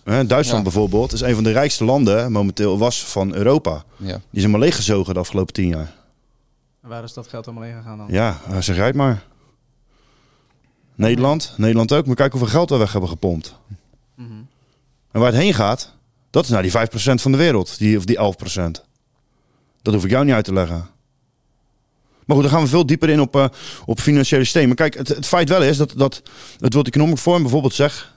Duitsland 0.27 0.65
Ja. 0.65 0.71
bijvoorbeeld 0.71 1.13
is 1.13 1.21
een 1.21 1.33
van 1.35 1.43
de 1.43 1.51
rijkste 1.51 1.85
landen 1.85 2.31
momenteel 2.31 2.77
was 2.77 3.03
van 3.05 3.33
Europa. 3.33 3.83
Ja. 3.97 4.21
Die 4.29 4.39
zijn 4.39 4.51
maar 4.51 4.59
leeggezogen 4.59 5.13
de 5.13 5.19
afgelopen 5.19 5.53
tien 5.53 5.67
jaar. 5.67 5.93
En 6.83 6.89
waar 6.89 7.03
is 7.03 7.13
dat 7.13 7.27
geld 7.27 7.45
allemaal 7.45 7.63
heen 7.63 7.75
gegaan 7.75 7.97
dan? 7.97 8.07
Ja, 8.09 8.37
zeg 8.59 8.75
jij 8.75 8.85
het 8.85 8.95
maar. 8.95 9.23
Nederland, 10.95 11.53
Nederland 11.57 11.93
ook. 11.93 12.05
Maar 12.05 12.15
kijk 12.15 12.31
hoeveel 12.31 12.49
geld 12.49 12.69
we 12.69 12.77
weg 12.77 12.91
hebben 12.91 13.09
gepompt. 13.09 13.55
Mhm. 14.15 14.29
En 15.11 15.19
waar 15.19 15.31
het 15.31 15.41
heen 15.41 15.53
gaat, 15.53 15.93
dat 16.29 16.43
is 16.43 16.49
naar 16.49 16.61
die 16.61 16.71
5% 16.71 17.21
van 17.21 17.31
de 17.31 17.37
wereld. 17.37 17.77
Die, 17.77 17.97
of 17.97 18.05
die 18.05 18.17
11%. 18.17 18.83
Dat 19.81 19.93
hoef 19.93 20.03
ik 20.03 20.09
jou 20.09 20.25
niet 20.25 20.33
uit 20.33 20.45
te 20.45 20.53
leggen. 20.53 20.89
Maar 22.25 22.35
goed, 22.35 22.41
dan 22.41 22.51
gaan 22.51 22.61
we 22.63 22.69
veel 22.69 22.85
dieper 22.85 23.09
in 23.09 23.21
op, 23.21 23.35
eh, 23.35 23.45
op 23.85 23.99
financiële 23.99 24.43
systemen. 24.43 24.75
Kijk, 24.75 24.93
het, 24.97 25.07
het 25.07 25.27
feit 25.27 25.49
wel 25.49 25.63
is 25.63 25.77
dat, 25.77 25.93
dat 25.95 26.21
het 26.59 26.73
World 26.73 26.87
Economic 26.87 27.17
Forum 27.17 27.41
bijvoorbeeld 27.41 27.73
zegt... 27.73 28.11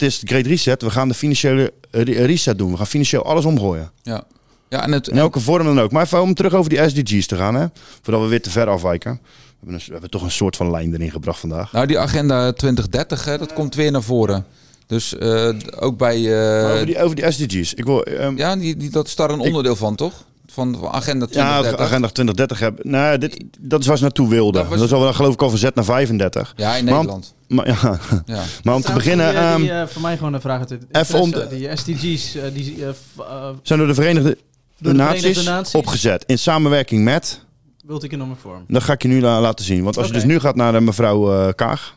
het 0.00 0.08
is 0.08 0.18
de 0.18 0.26
Great 0.26 0.46
Reset, 0.46 0.82
we 0.82 0.90
gaan 0.90 1.08
de 1.08 1.14
financiële 1.14 1.72
eh, 1.90 2.02
re- 2.02 2.24
reset 2.24 2.58
doen. 2.58 2.70
We 2.70 2.76
gaan 2.76 2.86
financieel 2.86 3.24
alles 3.24 3.44
omgooien. 3.44 3.90
Ja. 4.02 4.22
Ja, 4.68 4.82
en 4.82 4.92
het, 4.92 5.08
In 5.08 5.18
elke 5.18 5.40
vorm 5.40 5.64
dan 5.64 5.80
ook. 5.80 5.92
Maar 5.92 6.04
even 6.04 6.22
om 6.22 6.34
terug 6.34 6.54
over 6.54 6.70
die 6.70 6.88
SDG's 6.88 7.26
te 7.26 7.36
gaan, 7.36 7.54
hè. 7.54 7.66
Voordat 8.02 8.22
we 8.22 8.28
weer 8.28 8.42
te 8.42 8.50
ver 8.50 8.68
afwijken. 8.68 9.10
We 9.22 9.56
hebben, 9.58 9.74
een- 9.74 9.84
we 9.86 9.92
hebben 9.92 10.10
toch 10.10 10.22
een 10.22 10.30
soort 10.30 10.56
van 10.56 10.70
lijn 10.70 10.94
erin 10.94 11.10
gebracht 11.10 11.40
vandaag. 11.40 11.72
Nou, 11.72 11.86
die 11.86 11.98
agenda 11.98 12.52
2030, 12.52 13.24
hè, 13.24 13.38
dat 13.38 13.52
komt 13.52 13.74
weer 13.74 13.90
naar 13.90 14.02
voren. 14.02 14.44
Dus 14.86 15.16
eh, 15.18 15.48
ook 15.80 15.96
bij... 15.98 16.16
eh, 16.16 16.72
over, 16.72 16.86
die, 16.86 17.02
over 17.02 17.16
die 17.16 17.30
SDG's. 17.30 17.74
Ik 17.74 17.84
wil, 17.84 18.02
ehm, 18.04 18.36
ja, 18.36 18.56
die, 18.56 18.76
die, 18.76 18.90
dat 18.90 19.06
is 19.06 19.14
daar 19.16 19.30
een 19.30 19.40
onderdeel 19.40 19.76
van, 19.76 19.94
toch? 19.94 20.24
Van 20.52 20.86
Agenda 20.90 21.26
Ja, 21.30 21.32
2030? 21.32 21.86
Agenda 21.86 22.08
2030 22.08 22.58
hebben. 22.58 22.90
Nou, 22.90 23.18
dit, 23.18 23.44
dat 23.58 23.80
is 23.80 23.86
waar 23.86 23.96
ze 23.96 24.02
naartoe 24.02 24.28
wilden. 24.28 24.68
Dat, 24.70 24.80
is 24.80 24.92
al 24.92 25.12
geloof 25.12 25.32
ik 25.34 25.42
al 25.42 25.50
verzet 25.50 25.74
naar 25.74 25.84
35. 25.84 26.52
Ja, 26.56 26.76
in 26.76 26.84
Maar 26.84 26.92
om- 26.94 26.98
Nederland. 26.98 27.34
Maar, 27.48 27.66
ja. 27.68 27.98
Ja. 28.26 28.42
maar 28.64 28.74
om 28.74 28.82
te 28.82 28.92
beginnen... 28.92 29.28
Die, 29.30 29.38
eh, 29.38 29.56
die, 29.56 29.70
eh, 29.72 29.86
voor 29.86 30.02
mij 30.02 30.16
gewoon 30.16 30.34
een 30.34 30.40
vraag 30.40 30.64
even 30.92 31.20
om 31.20 31.30
de- 31.30 31.46
Die 31.50 31.76
SDG's, 31.76 32.34
eh, 32.34 32.42
die... 32.52 32.84
eh, 32.86 32.90
v- 33.14 33.18
eh, 33.20 33.48
zijn 33.62 33.78
door 33.78 33.88
de 33.88 33.94
Verenigde, 33.94 34.38
Door 34.78 34.92
de 34.92 34.98
Naties, 34.98 35.20
Verenigde 35.20 35.50
Naties? 35.50 35.74
opgezet. 35.74 36.24
In 36.26 36.38
samenwerking 36.38 37.04
met... 37.04 37.44
Multi-economic 37.84 38.36
Forum. 38.40 38.64
Dat 38.68 38.82
ga 38.82 38.92
ik 38.92 39.02
je 39.02 39.08
nu 39.08 39.20
la- 39.20 39.40
laten 39.40 39.64
zien. 39.64 39.82
Want 39.82 39.96
als 39.96 40.06
Oké. 40.06 40.14
je 40.16 40.20
dus 40.22 40.30
nu 40.32 40.40
gaat 40.40 40.54
naar 40.56 40.72
de 40.72 40.80
mevrouw 40.80 41.52
Kaag... 41.52 41.94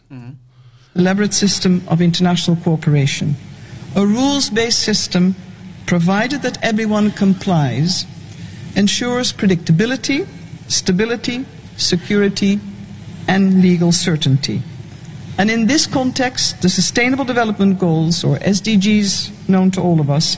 elaborate 0.95 1.35
system 1.35 1.81
of 1.85 1.99
international 1.99 2.59
cooperation. 2.63 3.37
A 3.95 3.99
rules 3.99 4.51
based 4.51 4.73
system, 4.81 5.35
provided 5.85 6.41
that 6.41 6.57
everyone 6.59 7.13
complies, 7.13 8.05
ensures 8.75 9.33
predictability, 9.33 10.25
stability, 10.67 11.45
security, 11.77 12.59
and 13.27 13.61
legal 13.61 13.91
certainty. 13.91 14.61
And 15.37 15.49
in 15.49 15.67
this 15.67 15.87
context, 15.87 16.61
the 16.61 16.69
Sustainable 16.69 17.25
Development 17.25 17.79
Goals, 17.79 18.23
or 18.23 18.37
SDGs, 18.37 19.31
known 19.47 19.71
to 19.71 19.81
all 19.81 19.99
of 19.99 20.09
us, 20.09 20.37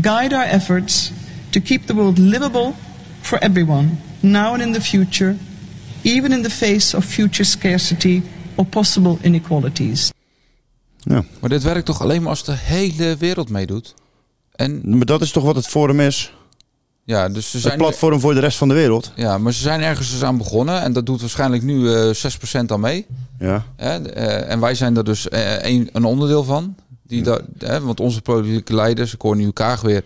guide 0.00 0.32
our 0.32 0.44
efforts 0.44 1.12
to 1.50 1.60
keep 1.60 1.86
the 1.86 1.94
world 1.94 2.18
livable 2.18 2.74
for 3.22 3.38
everyone, 3.42 3.98
now 4.22 4.54
and 4.54 4.62
in 4.62 4.72
the 4.72 4.80
future, 4.80 5.36
even 6.04 6.32
in 6.32 6.42
the 6.42 6.50
face 6.50 6.94
of 6.94 7.04
future 7.04 7.44
scarcity 7.44 8.22
or 8.56 8.64
possible 8.64 9.18
inequalities. 9.22 10.12
Ja. 10.98 11.24
Maar 11.40 11.50
dit 11.50 11.62
werkt 11.62 11.86
toch 11.86 12.00
alleen 12.00 12.20
maar 12.20 12.30
als 12.30 12.44
de 12.44 12.56
hele 12.56 13.16
wereld 13.18 13.48
meedoet? 13.48 13.94
En, 14.52 14.96
maar 14.96 15.06
dat 15.06 15.22
is 15.22 15.30
toch 15.30 15.44
wat 15.44 15.56
het 15.56 15.66
forum 15.66 16.00
is? 16.00 16.32
Ja, 17.06 17.28
dus 17.28 17.50
ze 17.50 17.58
zijn 17.58 17.72
Het 17.72 17.82
platform 17.82 18.20
voor 18.20 18.34
de 18.34 18.40
rest 18.40 18.58
van 18.58 18.68
de 18.68 18.74
wereld. 18.74 19.12
Ja, 19.14 19.38
maar 19.38 19.52
ze 19.52 19.60
zijn 19.60 19.80
ergens 19.80 20.10
dus 20.10 20.24
aan 20.24 20.38
begonnen 20.38 20.82
en 20.82 20.92
dat 20.92 21.06
doet 21.06 21.20
waarschijnlijk 21.20 21.62
nu 21.62 21.92
eh 21.92 22.14
6% 22.64 22.66
aan 22.66 22.80
mee. 22.80 23.06
Ja. 23.38 23.64
Hè, 23.76 24.08
eh, 24.08 24.50
en 24.50 24.60
wij 24.60 24.74
zijn 24.74 24.96
er 24.96 25.04
dus 25.04 25.28
eh, 25.28 25.64
een, 25.64 25.88
een 25.92 26.04
onderdeel 26.04 26.44
van. 26.44 26.74
Die 27.06 27.22
daar, 27.22 27.40
hè, 27.58 27.80
want 27.80 28.00
onze 28.00 28.22
politieke 28.22 28.74
leiders, 28.74 29.14
ik 29.14 29.20
hoor 29.20 29.36
nu 29.36 29.50
Kaag 29.50 29.80
weer. 29.80 30.04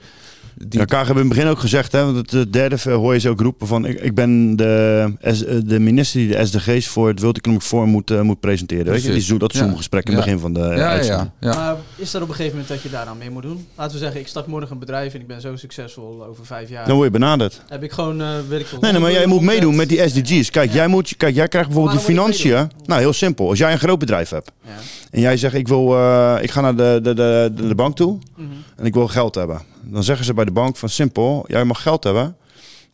Die, 0.69 0.79
Ja, 0.81 0.85
Kaag 0.85 1.07
hebben 1.07 1.23
in 1.23 1.29
het 1.29 1.37
begin 1.39 1.51
ook 1.53 1.59
gezegd, 1.59 1.93
hè, 1.93 2.05
want 2.05 2.17
het 2.17 2.33
eh, 2.35 2.41
derde 2.53 2.77
eh, 2.85 2.95
hoor 2.95 3.13
je 3.15 3.21
ze 3.21 3.29
ook 3.29 3.41
roepen 3.41 3.67
van 3.67 3.85
ik, 3.85 4.01
ik 4.01 4.15
ben 4.15 4.57
de, 4.57 5.13
eh, 5.21 5.35
de 5.65 5.79
minister 5.79 6.21
die 6.21 6.29
de 6.37 6.47
SDG's 6.47 6.89
voor 6.89 7.09
het 7.09 7.21
World 7.21 7.37
Economic 7.37 7.63
Forum 7.63 7.89
moet, 7.89 8.23
moet 8.23 8.41
presenteren. 8.41 8.93
Weet 8.93 9.03
je? 9.03 9.13
Die, 9.13 9.39
dat 9.39 9.53
Ja. 9.53 9.59
Zoom-gesprek 9.59 10.09
in 10.09 10.15
het 10.15 10.25
Ja. 10.25 10.25
begin 10.27 10.41
van 10.43 10.53
de 10.53 10.61
Ja, 10.61 10.75
ja, 10.75 10.89
uitzending. 10.89 11.31
ja. 11.41 11.55
Maar 11.55 11.77
is 11.97 12.15
er 12.15 12.23
op 12.23 12.29
een 12.29 12.35
gegeven 12.35 12.59
moment 12.59 12.69
dat 12.75 12.83
je 12.83 12.91
daar 12.91 13.05
dan 13.05 13.19
mee 13.19 13.31
moet 13.31 13.43
doen? 13.43 13.67
Laten 13.75 13.93
we 13.93 13.99
zeggen, 13.99 14.21
ik 14.21 14.27
start 14.27 14.47
morgen 14.47 14.71
een 14.73 14.79
bedrijf 14.79 15.15
en 15.15 15.21
ik 15.21 15.27
ben 15.27 15.41
zo 15.41 15.57
succesvol 15.57 16.25
over 16.29 16.47
vijf 16.47 16.69
jaar. 16.69 16.87
Dan 16.87 16.95
word 16.95 17.07
je 17.07 17.19
benaderd. 17.19 17.63
Heb 17.69 17.83
ik 17.83 17.93
gewoon, 17.93 18.21
eh 18.21 18.29
weet 18.49 18.61
ik 18.61 18.67
veel. 18.67 18.79
Nee, 18.81 18.93
nee, 18.93 19.01
maar 19.01 19.13
jij 19.13 19.27
moet 19.27 19.41
meedoen 19.43 19.77
met 19.77 19.89
die 19.89 20.09
SDG's. 20.09 20.51
Kijk, 20.51 20.73
jij, 20.73 20.87
moet, 20.89 21.17
kijk 21.17 21.35
jij 21.35 21.49
krijgt 21.49 21.69
bijvoorbeeld 21.69 21.99
die 21.99 22.07
financiën. 22.07 22.71
Nou, 22.85 23.01
heel 23.01 23.13
simpel. 23.13 23.49
Als 23.49 23.59
jij 23.59 23.73
een 23.73 23.79
groot 23.79 23.99
bedrijf 23.99 24.31
hebt 24.31 24.51
Ja. 24.65 24.71
en 25.11 25.21
jij 25.21 25.37
zegt 25.37 25.55
ik 25.55 25.69
wil, 25.69 25.95
eh, 25.97 26.37
ik 26.41 26.51
ga 26.51 26.61
naar 26.61 26.77
de, 26.77 27.01
de, 27.03 27.15
de, 27.15 27.53
de, 27.55 27.69
de 27.69 27.75
bank 27.75 27.97
toe 27.97 28.19
Mhm. 28.37 28.49
en 28.77 28.85
ik 28.85 28.95
wil 28.95 29.09
geld 29.09 29.35
hebben. 29.35 29.61
Dan 29.83 30.05
zeggen 30.05 30.25
ze 30.25 30.35
bij 30.35 30.45
de 30.45 30.51
bank 30.51 30.77
van 30.77 30.89
simpel, 30.89 31.45
jij 31.47 31.65
mag 31.65 31.83
geld 31.83 32.05
hebben, 32.05 32.37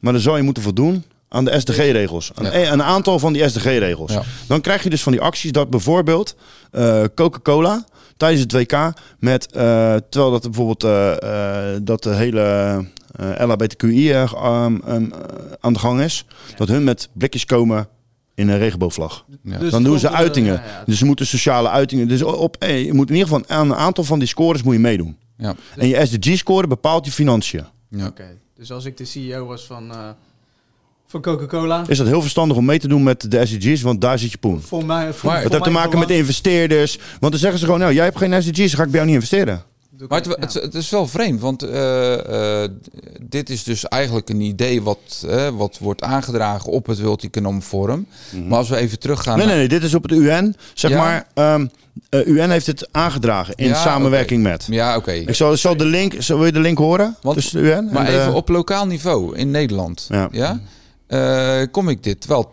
maar 0.01 0.13
dan 0.13 0.23
zou 0.23 0.37
je 0.37 0.43
moeten 0.43 0.63
voldoen 0.63 1.05
aan 1.29 1.45
de 1.45 1.61
SDG-regels. 1.61 2.31
Een, 2.35 2.61
Ja. 2.61 2.73
een 2.73 2.83
aantal 2.83 3.19
van 3.19 3.33
die 3.33 3.49
SDG-regels. 3.49 4.13
Ja. 4.13 4.23
Dan 4.47 4.61
krijg 4.61 4.83
je 4.83 4.91
dus 4.91 5.03
van 5.03 5.13
die 5.13 5.21
acties 5.21 5.53
dat 5.53 5.71
bijvoorbeeld 5.71 6.37
eh, 6.71 7.03
Coca-Cola 7.15 7.85
tijdens 8.17 8.41
het 8.43 8.53
WK 8.53 8.93
met, 9.19 9.47
eh, 9.53 9.95
terwijl 10.11 10.31
dat 10.33 10.43
bijvoorbeeld 10.43 10.85
eh, 10.85 11.13
dat 11.83 12.03
de 12.03 12.15
hele 12.15 12.41
eh, 13.17 13.47
LHBTQI 13.47 14.13
um, 14.13 14.33
aan 15.61 15.73
de 15.73 15.79
gang 15.79 16.01
is, 16.01 16.25
dat 16.57 16.69
hun 16.69 16.85
met 16.85 17.09
blikjes 17.13 17.45
komen 17.45 17.89
in 18.35 18.49
een 18.49 18.59
regenboogvlag. 18.59 19.25
Ja. 19.43 19.59
Dus 19.59 19.71
dan 19.71 19.83
doen 19.83 19.99
ze 19.99 20.11
uitingen. 20.11 20.53
ja, 20.55 20.63
ja. 20.65 20.83
Dus 20.87 20.99
ze 20.99 21.05
moeten 21.05 21.27
sociale 21.27 21.69
uitingen. 21.69 22.09
Dus 22.09 22.23
op, 22.23 22.57
je 22.65 22.91
moet 22.93 23.09
in 23.09 23.15
ieder 23.17 23.29
geval 23.29 23.45
aan 23.57 23.71
een 23.71 23.77
aantal 23.77 24.05
van 24.05 24.19
die 24.19 24.29
scores 24.29 24.63
moet 24.63 24.75
je 24.75 24.81
meedoen. 24.81 25.17
Ja. 25.37 25.55
En 25.77 25.89
je 25.89 26.07
SDG-score 26.07 26.67
bepaalt 26.67 27.05
je 27.05 27.13
financiën. 27.13 27.65
Ja. 27.89 28.07
Oké, 28.07 28.39
dus 28.55 28.73
als 28.73 28.85
ik 28.85 28.97
de 28.97 29.05
CEO 29.05 29.47
was 29.47 29.65
van, 29.67 29.91
eh, 29.91 30.09
van 31.07 31.21
Coca-Cola. 31.23 31.85
Is 31.87 31.99
dat 31.99 32.07
heel 32.07 32.21
verstandig 32.21 32.57
om 32.57 32.65
mee 32.65 32.79
te 32.79 32.89
doen 32.89 33.03
met 33.03 33.31
de 33.31 33.47
SDG's, 33.47 33.83
want 33.83 34.01
daar 34.01 34.19
zit 34.19 34.31
je 34.31 34.39
poen. 34.39 34.63
Voor 34.63 34.85
mij, 34.85 35.13
voor, 35.13 35.31
Dat 35.31 35.43
voor 35.43 35.51
heeft 35.51 35.65
te 35.65 35.71
maken 35.71 35.99
met 35.99 36.11
investeerders. 36.11 36.99
Want 37.21 37.33
dan 37.33 37.41
zeggen 37.41 37.59
ze 37.59 37.65
gewoon, 37.65 37.81
nou, 37.81 37.95
jij 37.95 38.05
hebt 38.05 38.19
geen 38.19 38.43
SDG's, 38.43 38.71
dan 38.71 38.79
ga 38.79 38.83
ik 38.83 38.91
bij 38.91 39.01
jou 39.01 39.07
niet 39.07 39.15
investeren. 39.15 39.63
Maar 40.09 40.21
het, 40.23 40.37
het, 40.41 40.53
het 40.55 40.75
is 40.75 40.91
wel 40.91 41.07
vreemd, 41.07 41.41
want 41.41 41.63
eh, 41.63 42.63
eh, 42.65 42.71
dit 43.23 43.51
is 43.51 43.65
dus 43.65 43.85
eigenlijk 43.89 44.29
een 44.29 44.41
idee 44.41 44.83
wat, 44.83 45.27
wat 45.55 45.79
wordt 45.79 46.03
aangedragen 46.03 46.73
op 46.73 46.87
het 46.87 47.01
World 47.01 47.23
Economic 47.25 47.63
Forum. 47.63 48.07
Maar 48.47 48.59
als 48.59 48.69
we 48.69 48.77
even 48.77 48.99
teruggaan... 48.99 49.37
Nee, 49.39 49.47
nee, 49.47 49.55
naar- 49.57 49.69
nee, 49.69 49.79
dit 49.79 49.89
is 49.89 49.95
op 49.95 50.03
het 50.03 50.13
UN. 50.13 50.57
Zeg 50.75 50.91
Ja. 50.91 50.99
maar, 50.99 51.27
ehm, 51.35 51.67
eh, 52.09 52.27
UN 52.27 52.51
heeft 52.51 52.67
het 52.67 52.89
aangedragen 52.93 53.55
in 53.57 53.69
Ja, 53.69 53.75
samenwerking 53.83 54.43
met. 54.43 54.67
Ja, 54.71 54.97
oké. 54.97 55.13
Ik 55.13 55.35
zal, 55.35 55.57
zal 55.57 55.77
de 55.77 55.85
link, 55.85 56.15
zal, 56.19 56.37
wil 56.37 56.47
je 56.47 56.53
de 56.53 56.61
link 56.61 56.79
horen 56.79 57.17
tussen 57.33 57.63
de 57.63 57.69
UN? 57.69 57.89
Maar 57.93 58.07
en 58.07 58.13
de- 58.13 58.21
even 58.21 58.35
op 58.35 58.49
lokaal 58.49 58.87
niveau 58.87 59.37
in 59.37 59.51
Nederland, 59.51 60.09
ja. 60.31 60.61
eh, 61.07 61.63
kom 61.71 61.89
ik 61.89 62.03
dit 62.03 62.27
wel 62.27 62.51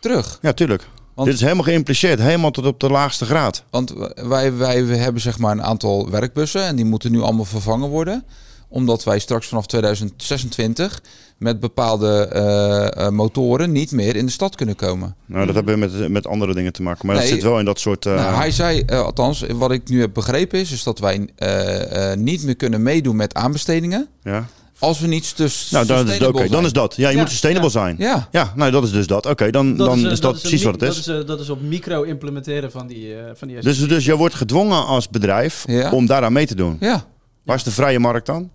terug. 0.00 0.38
Ja, 0.42 0.52
tuurlijk. 0.52 0.86
Want- 1.16 1.28
dit 1.28 1.36
is 1.36 1.42
helemaal 1.44 1.64
geïmpliceerd, 1.64 2.18
helemaal 2.20 2.50
tot 2.50 2.66
op 2.66 2.80
de 2.80 2.90
laagste 2.90 3.24
graad. 3.24 3.64
Want 3.70 3.94
wij, 4.14 4.56
wij 4.56 4.76
hebben 4.82 5.22
zeg 5.22 5.38
maar 5.38 5.52
een 5.52 5.62
aantal 5.62 6.10
werkbussen 6.10 6.62
en 6.62 6.76
die 6.76 6.84
moeten 6.84 7.12
nu 7.12 7.20
allemaal 7.20 7.44
vervangen 7.44 7.88
worden. 7.88 8.24
Omdat 8.68 9.04
wij 9.04 9.18
straks 9.18 9.46
vanaf 9.46 9.66
2026 9.66 11.00
met 11.38 11.60
bepaalde 11.60 12.26
eh, 12.32 13.06
eh, 13.06 13.12
motoren 13.12 13.72
niet 13.72 13.92
meer 13.92 14.16
in 14.16 14.26
de 14.26 14.32
stad 14.32 14.54
kunnen 14.54 14.76
komen. 14.76 15.14
Nou, 15.26 15.46
dat 15.46 15.54
hebben 15.54 15.74
we 15.80 15.80
met, 15.80 16.08
met 16.10 16.26
andere 16.26 16.54
dingen 16.54 16.72
te 16.72 16.82
maken. 16.82 17.06
Maar 17.06 17.14
dat 17.14 17.24
Nee. 17.24 17.32
zit 17.34 17.42
wel 17.42 17.58
in 17.58 17.64
dat 17.64 17.80
soort... 17.80 18.06
eh, 18.06 18.14
Nou, 18.14 18.34
hij 18.34 18.50
zei, 18.50 18.80
eh, 18.80 19.00
althans, 19.02 19.44
wat 19.54 19.70
ik 19.72 19.88
nu 19.88 20.00
heb 20.00 20.10
begrepen 20.14 20.58
is, 20.60 20.72
is 20.72 20.82
dat 20.82 20.98
wij 20.98 21.28
eh, 21.36 22.12
eh, 22.12 22.18
niet 22.18 22.42
meer 22.44 22.56
kunnen 22.56 22.82
meedoen 22.82 23.16
met 23.16 23.34
aanbestedingen. 23.34 24.08
Ja. 24.22 24.46
Als 24.78 25.00
we 25.00 25.06
niet 25.06 25.36
dus 25.36 25.70
Nou, 25.70 25.86
dan 25.86 26.10
is, 26.10 26.18
het- 26.18 26.50
dan 26.50 26.64
is 26.64 26.72
dat. 26.72 26.94
Ja, 26.96 27.08
je 27.08 27.14
Ja, 27.14 27.20
moet 27.20 27.30
sustainable 27.30 27.70
zijn. 27.70 27.94
Ja. 27.98 28.28
Ja, 28.30 28.52
nou, 28.56 28.70
dat 28.70 28.84
is 28.84 28.90
dus 28.90 29.06
dat. 29.06 29.26
Oké, 29.26 29.50
dan, 29.50 29.76
dan 29.76 30.04
eh, 30.06 30.10
is 30.12 30.20
dat, 30.20 30.40
precies 30.40 30.62
wat 30.62 30.80
het 30.80 30.82
is. 30.82 31.04
Dat 31.04 31.14
is, 31.16 31.20
eh, 31.22 31.26
dat 31.28 31.40
is 31.40 31.48
op 31.50 31.60
micro 31.62 32.02
implementeren 32.02 32.70
van 32.70 32.86
die, 32.86 33.14
eh 33.14 33.30
van 33.34 33.48
die 33.48 33.60
Dus, 33.60 33.88
dus 33.88 34.04
je 34.04 34.16
wordt 34.16 34.34
gedwongen 34.34 34.86
als 34.86 35.08
bedrijf 35.08 35.64
Ja. 35.66 35.90
om 35.90 36.06
daaraan 36.06 36.32
mee 36.32 36.46
te 36.46 36.54
doen. 36.54 36.76
Ja. 36.80 37.04
Waar 37.42 37.56
is 37.56 37.62
de 37.62 37.70
vrije 37.70 37.98
markt 37.98 38.26
dan? 38.26 38.50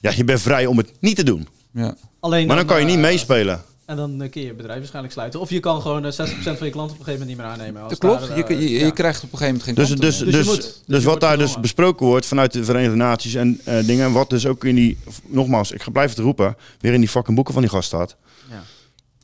Ja, 0.00 0.12
je 0.16 0.24
bent 0.24 0.40
vrij 0.40 0.66
om 0.66 0.76
het 0.76 0.92
niet 1.00 1.16
te 1.16 1.22
doen. 1.22 1.48
Ja. 1.72 1.94
Alleen 2.20 2.46
Maar 2.46 2.56
dan 2.56 2.66
kan 2.66 2.80
je 2.80 2.86
niet 2.86 2.98
meespelen. 2.98 3.62
En 3.88 3.96
dan 3.96 4.22
eh, 4.22 4.30
kun 4.30 4.40
je 4.40 4.46
je 4.46 4.54
bedrijf 4.54 4.78
waarschijnlijk 4.78 5.14
sluiten. 5.14 5.40
Of 5.40 5.50
je 5.50 5.60
kan 5.60 5.80
gewoon 5.82 6.04
eh, 6.04 6.12
60% 6.12 6.14
van 6.42 6.66
je 6.66 6.70
klanten 6.70 6.80
op 6.80 6.80
een 6.80 6.88
gegeven 6.88 7.10
moment 7.12 7.26
niet 7.28 7.36
meer 7.36 7.46
aannemen. 7.46 7.82
Als 7.82 7.90
Dat 7.90 7.98
klopt, 7.98 8.28
daar, 8.28 8.36
je, 8.36 8.44
eh, 8.44 8.60
je, 8.60 8.70
je 8.70 8.78
ja. 8.78 8.90
krijgt 8.90 9.22
op 9.22 9.32
een 9.32 9.38
gegeven 9.38 9.58
moment 9.58 9.62
geen 9.64 9.74
Dus, 9.74 9.86
klanten 9.86 10.08
dus, 10.08 10.20
meer. 10.22 10.32
dus, 10.32 10.46
je 10.46 10.52
dus, 10.52 10.66
moet- 10.66 10.82
dus 10.86 11.02
je 11.02 11.08
wat 11.08 11.20
daar 11.20 11.38
dus 11.38 11.60
besproken 11.60 12.06
wordt 12.06 12.26
vanuit 12.26 12.52
de 12.52 12.64
Verenigde 12.64 12.96
Naties 12.96 13.34
en 13.34 13.60
eh, 13.64 13.86
dingen. 13.86 14.06
En 14.06 14.12
wat 14.12 14.30
dus 14.30 14.46
ook 14.46 14.64
in 14.64 14.74
die, 14.74 14.98
nogmaals, 15.26 15.72
ik 15.72 15.82
ga 15.82 15.90
blijven 15.90 16.16
het 16.16 16.24
roepen, 16.24 16.56
weer 16.80 16.92
in 16.92 17.00
die 17.00 17.08
fucking 17.08 17.34
boeken 17.36 17.52
van 17.54 17.62
die 17.62 17.70
gast 17.72 17.86
staat. 17.86 18.16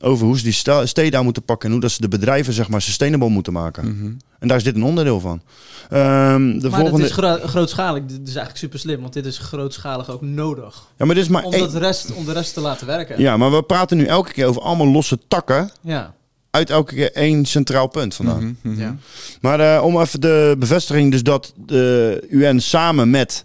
Over 0.05 0.27
hoe 0.27 0.39
ze 0.39 0.45
die 0.45 0.87
steden 0.87 1.19
aan 1.19 1.25
moeten 1.25 1.43
pakken 1.43 1.67
en 1.67 1.73
hoe 1.73 1.83
dat 1.83 1.91
ze 1.91 2.01
de 2.01 2.09
bedrijven 2.09 2.53
zeg 2.53 2.69
maar 2.69 2.83
sustainable 2.83 3.29
moeten 3.29 3.53
maken. 3.53 3.97
Mhm. 3.97 4.13
En 4.39 4.49
daar 4.49 4.57
is 4.57 4.65
dit 4.65 4.75
een 4.75 4.85
onderdeel 4.85 5.21
van. 5.21 5.43
Ehm, 5.91 6.59
de 6.59 6.69
maar 6.69 6.81
volgende... 6.81 7.03
het 7.03 7.11
is 7.11 7.17
gro- 7.17 7.47
grootschalig. 7.47 8.03
Dit 8.03 8.19
is 8.19 8.27
eigenlijk 8.27 8.57
super 8.57 8.79
slim, 8.79 9.01
want 9.01 9.13
dit 9.13 9.27
is 9.27 9.39
grootschalig 9.39 10.11
ook 10.11 10.23
nodig. 10.23 10.83
Ja, 10.97 11.05
maar 11.05 11.15
dit 11.15 11.25
is 11.25 11.31
maar 11.31 11.43
om, 11.43 11.51
dat 11.51 11.75
rest, 11.75 12.13
om 12.13 12.25
de 12.25 12.33
rest 12.33 12.55
te 12.55 12.61
laten 12.61 12.87
werken. 12.87 13.21
Ja, 13.21 13.37
maar 13.37 13.51
we 13.53 13.63
praten 13.63 13.97
nu 13.97 14.05
elke 14.05 14.33
keer 14.33 14.47
over 14.47 14.63
allemaal 14.63 14.87
losse 14.87 15.19
takken. 15.29 15.71
Ja. 15.81 16.15
Uit 16.51 16.71
elke 16.71 16.95
keer 16.95 17.13
één 17.13 17.45
centraal 17.45 17.87
punt 17.87 18.15
vandaan. 18.15 18.57
Mhm, 18.63 18.73
mhm. 18.73 18.81
Ja. 18.81 18.97
Maar 19.41 19.61
eh, 19.61 19.85
om 19.85 20.01
even 20.01 20.21
de 20.21 20.57
bevestiging, 20.59 21.11
dus 21.11 21.23
dat 21.23 21.53
de 21.67 22.27
UN 22.31 22.61
samen 22.61 23.11
met 23.11 23.45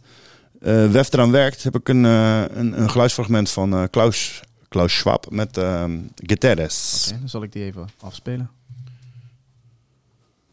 eh 0.62 0.86
WEF 0.92 1.14
eraan 1.14 1.32
werkt, 1.32 1.64
heb 1.64 1.76
ik 1.76 1.88
een, 1.90 2.06
eh, 2.06 2.42
een, 2.54 2.82
een 2.82 2.90
geluidsfragment 2.90 3.50
van 3.50 3.74
eh, 3.74 3.84
Klaus, 3.90 4.42
Klaus 4.70 4.94
Schwab 4.94 5.26
met 5.30 5.58
ehm 5.58 6.00
Guterres. 6.16 7.06
Oké, 7.08 7.20
dan 7.20 7.30
zal 7.30 7.44
ik 7.44 7.52
die 7.52 7.64
even 7.64 7.90
afspelen. 8.00 8.50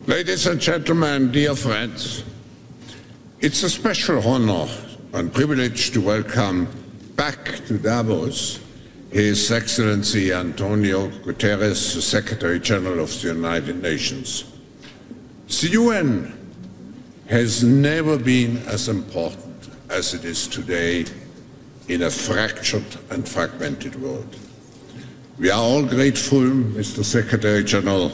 Ladies 0.04 0.48
and 0.48 0.62
gentlemen, 0.62 1.30
dear 1.30 1.56
friends, 1.56 2.24
it's 3.38 3.64
a 3.64 3.68
special 3.68 4.22
honor 4.22 4.68
and 5.10 5.32
privilege 5.32 5.90
to 5.90 6.00
welcome 6.02 6.66
back 7.14 7.60
to 7.66 7.80
Davos 7.80 8.60
His 9.08 9.50
Excellency 9.50 10.32
Antonio 10.32 11.10
Guterres, 11.24 11.92
the 11.92 12.00
Secretary 12.00 12.60
General 12.60 12.98
of 13.00 13.20
the 13.20 13.28
United 13.28 13.82
Nations. 13.82 14.44
The 15.46 15.68
UN 15.68 16.32
has 17.26 17.62
never 17.62 18.18
been 18.18 18.62
as 18.66 18.88
important 18.88 19.68
as 19.88 20.14
it 20.14 20.24
is 20.24 20.48
today 20.48 21.04
in 21.88 22.02
a 22.02 22.10
fractured 22.10 22.96
and 23.10 23.28
fragmented 23.28 24.00
world. 24.00 24.36
We 25.38 25.50
are 25.50 25.60
all 25.60 25.84
grateful, 25.84 26.40
Mr. 26.40 27.04
Secretary 27.04 27.62
General, 27.62 28.10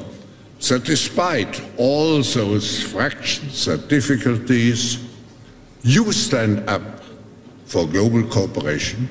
that 0.69 0.85
despite 0.85 1.63
all 1.77 2.23
those 2.23 2.83
fractions 2.83 3.69
and 3.69 3.87
difficulties, 3.89 4.99
you 5.83 6.13
stand 6.13 6.69
up 6.69 6.83
for 7.67 7.87
global 7.87 8.23
cooperation 8.25 9.09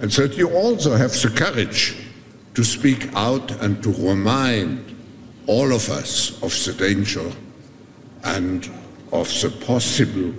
and 0.00 0.10
that 0.12 0.36
you 0.36 0.50
also 0.50 0.96
have 0.96 1.12
the 1.12 1.32
courage 1.34 1.96
to 2.54 2.64
speak 2.64 3.08
out 3.14 3.50
and 3.62 3.82
to 3.82 3.92
remind 3.92 4.96
all 5.46 5.72
of 5.72 5.88
us 5.90 6.42
of 6.42 6.52
the 6.64 6.72
danger 6.72 7.30
and 8.24 8.70
of 9.12 9.28
the 9.40 9.50
possible 9.66 10.34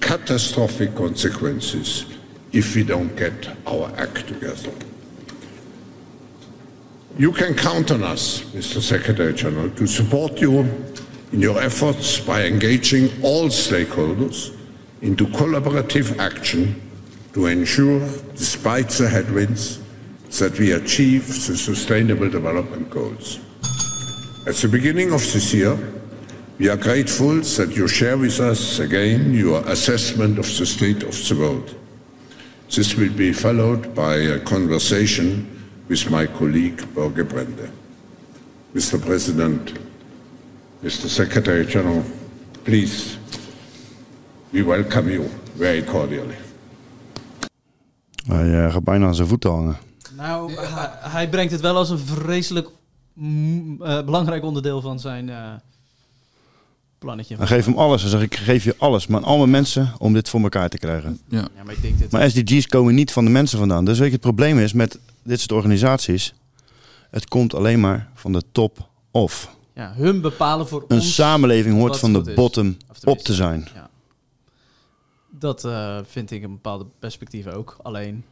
catastrophic 0.00 0.94
consequences 0.94 2.13
if 2.54 2.76
we 2.76 2.84
don't 2.84 3.14
get 3.16 3.48
our 3.66 3.92
act 3.98 4.28
together. 4.28 4.72
You 7.18 7.32
can 7.32 7.54
count 7.54 7.90
on 7.90 8.02
us, 8.02 8.42
Mr. 8.54 8.80
Secretary 8.80 9.34
General, 9.34 9.70
to 9.70 9.86
support 9.86 10.40
you 10.40 10.60
in 11.32 11.40
your 11.40 11.60
efforts 11.60 12.20
by 12.20 12.44
engaging 12.44 13.10
all 13.22 13.48
stakeholders 13.48 14.56
into 15.02 15.26
collaborative 15.26 16.18
action 16.18 16.80
to 17.34 17.46
ensure, 17.46 18.00
despite 18.36 18.88
the 18.90 19.08
headwinds, 19.08 19.80
that 20.38 20.58
we 20.58 20.72
achieve 20.72 21.26
the 21.26 21.56
Sustainable 21.56 22.30
Development 22.30 22.88
Goals. 22.88 23.40
At 24.46 24.54
the 24.56 24.68
beginning 24.68 25.12
of 25.12 25.20
this 25.32 25.52
year, 25.52 25.76
we 26.58 26.68
are 26.68 26.76
grateful 26.76 27.40
that 27.40 27.72
you 27.74 27.88
share 27.88 28.16
with 28.16 28.38
us 28.38 28.78
again 28.78 29.34
your 29.34 29.60
assessment 29.68 30.38
of 30.38 30.46
the 30.56 30.66
state 30.66 31.02
of 31.02 31.14
the 31.28 31.36
world. 31.36 31.74
This 32.74 32.96
will 32.96 33.14
be 33.14 33.32
followed 33.32 33.94
by 33.94 34.16
a 34.16 34.40
conversation 34.40 35.46
with 35.86 36.10
my 36.10 36.26
colleague 36.26 36.82
Borge 36.92 37.24
Brende. 37.24 37.70
Mr. 38.74 38.98
President, 38.98 39.78
Mr. 40.82 41.08
Secretary 41.08 41.64
General, 41.66 42.02
please, 42.64 43.16
we 44.50 44.64
welcome 44.64 45.12
you 45.12 45.28
very 45.56 45.84
cordially. 45.84 46.34
Hij 48.26 48.64
eh, 48.64 48.72
gaat 48.72 48.84
bijna 48.84 49.06
aan 49.06 49.14
zijn 49.14 49.28
voeten 49.28 49.50
hangen. 49.50 49.76
Nou, 50.16 50.52
hij, 50.52 50.90
hij 51.00 51.28
brengt 51.28 51.52
het 51.52 51.60
wel 51.60 51.76
als 51.76 51.90
een 51.90 51.98
vreselijk 51.98 52.68
mm, 53.12 53.82
eh, 53.82 54.04
belangrijk 54.04 54.44
onderdeel 54.44 54.80
van 54.80 55.00
zijn 55.00 55.28
eh, 55.28 55.52
plannetje. 57.04 57.36
Hij 57.36 57.46
geeft 57.46 57.66
hem 57.66 57.78
alles. 57.78 58.06
Zegt, 58.06 58.22
ik 58.22 58.36
geef 58.36 58.64
je 58.64 58.74
alles, 58.78 59.06
maar 59.06 59.20
al 59.20 59.38
mijn 59.38 59.50
mensen 59.50 59.92
om 59.98 60.12
dit 60.12 60.28
voor 60.28 60.40
elkaar 60.40 60.68
te 60.68 60.78
krijgen. 60.78 61.20
Ja. 61.28 61.38
Ja, 61.56 61.64
maar 61.64 61.74
ik 61.74 61.82
denk 61.82 61.98
dit... 61.98 62.10
Maar 62.10 62.30
SDG's 62.30 62.66
komen 62.66 62.94
niet 62.94 63.12
van 63.12 63.24
de 63.24 63.30
mensen 63.30 63.58
vandaan. 63.58 63.84
Dus 63.84 63.98
weet 63.98 64.06
je, 64.06 64.12
het 64.12 64.22
probleem 64.22 64.58
is 64.58 64.72
met 64.72 64.98
dit 65.22 65.40
soort 65.40 65.52
organisaties. 65.52 66.34
Het 67.10 67.28
komt 67.28 67.54
alleen 67.54 67.80
maar 67.80 68.10
van 68.14 68.32
de 68.32 68.42
top 68.52 68.88
of. 69.10 69.50
Ja, 69.74 69.92
hun 69.96 70.20
bepalen 70.20 70.68
voor 70.68 70.84
Een 70.88 70.96
ons 70.96 71.14
samenleving 71.14 71.74
hoort 71.74 71.98
van 71.98 72.12
de 72.12 72.32
bottom 72.34 72.76
op 73.04 73.18
te 73.18 73.34
zijn. 73.34 73.68
Ja. 73.74 73.90
Dat 75.30 75.64
eh, 75.64 75.98
vind 76.08 76.30
ik 76.30 76.42
een 76.42 76.50
bepaalde 76.50 76.86
perspectief 76.98 77.46
ook. 77.46 77.76
Alleen, 77.82 78.24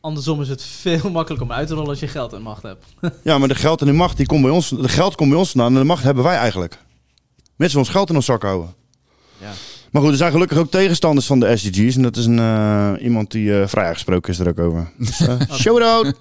andersom 0.00 0.40
is 0.40 0.48
het 0.48 0.62
veel 0.62 1.10
makkelijker 1.18 1.48
om 1.48 1.52
uit 1.52 1.68
te 1.68 1.74
rollen 1.74 1.90
als 1.90 2.00
je 2.00 2.08
geld 2.08 2.32
en 2.32 2.42
macht 2.42 2.62
hebt. 2.62 2.84
Ja, 3.24 3.38
maar 3.38 3.48
de 3.48 3.54
geld 3.54 3.80
en 3.80 3.86
de 3.86 3.92
macht, 3.92 4.16
die 4.16 4.26
komt 4.26 4.42
bij 4.42 4.50
ons. 4.50 4.68
De 4.68 4.88
geld 4.88 5.14
komt 5.14 5.30
bij 5.30 5.38
ons 5.38 5.50
vandaan 5.50 5.72
en 5.72 5.78
de 5.80 5.84
macht 5.84 6.02
hebben 6.02 6.24
wij 6.24 6.36
eigenlijk. 6.36 6.84
Mensen 7.56 7.78
ons 7.78 7.88
geld 7.88 8.08
in 8.10 8.16
ons 8.16 8.24
zak 8.24 8.42
houden. 8.42 8.74
Ja. 9.38 9.50
Maar 9.90 10.02
goed, 10.02 10.10
er 10.10 10.16
zijn 10.16 10.32
gelukkig 10.32 10.58
ook 10.58 10.70
tegenstanders 10.70 11.26
van 11.26 11.40
de 11.40 11.56
SDG's. 11.56 11.96
En 11.96 12.02
dat 12.02 12.16
is 12.16 12.26
een, 12.26 12.38
eh, 12.38 12.92
iemand 13.00 13.30
die 13.30 13.60
eh, 13.60 13.68
vrij 13.68 13.92
gesproken 13.92 14.32
is 14.32 14.38
er 14.38 14.48
ook 14.48 14.58
over. 14.58 14.90
Dus, 14.98 15.20
eh, 15.20 15.40
show 15.50 15.76
it 15.76 15.82
out! 15.82 16.12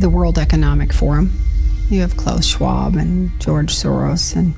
the 0.00 0.10
World 0.10 0.38
Economic 0.38 0.92
Forum. 0.92 1.32
You 1.88 2.00
have 2.00 2.14
Klaus 2.14 2.50
Schwab 2.50 2.96
and 2.96 3.30
George 3.38 3.74
Soros 3.74 4.34
and 4.36 4.54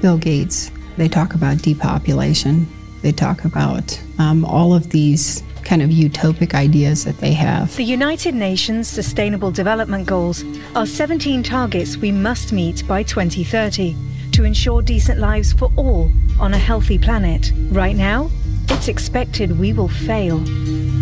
Bill 0.00 0.16
Gates. 0.18 0.70
They 0.96 1.08
talk 1.08 1.32
about 1.32 1.62
depopulation. 1.62 2.68
They 3.02 3.12
talk 3.12 3.44
about 3.44 4.00
um, 4.18 4.44
all 4.44 4.74
of 4.74 4.88
these 4.88 5.42
kind 5.66 5.82
of 5.82 5.90
utopic 5.90 6.54
ideas 6.54 7.04
that 7.04 7.18
they 7.18 7.32
have. 7.32 7.74
The 7.76 7.82
United 7.82 8.34
Nations 8.34 8.86
Sustainable 8.86 9.50
Development 9.50 10.06
Goals 10.06 10.44
are 10.76 10.86
17 10.86 11.42
targets 11.42 11.96
we 11.96 12.12
must 12.12 12.52
meet 12.52 12.86
by 12.86 13.02
2030 13.02 13.96
to 14.30 14.44
ensure 14.44 14.80
decent 14.80 15.18
lives 15.18 15.52
for 15.52 15.70
all 15.76 16.10
on 16.38 16.54
a 16.54 16.58
healthy 16.58 16.98
planet. 16.98 17.52
Right 17.70 17.96
now, 17.96 18.30
it's 18.68 18.86
expected 18.86 19.58
we 19.58 19.72
will 19.72 19.88
fail. 19.88 20.38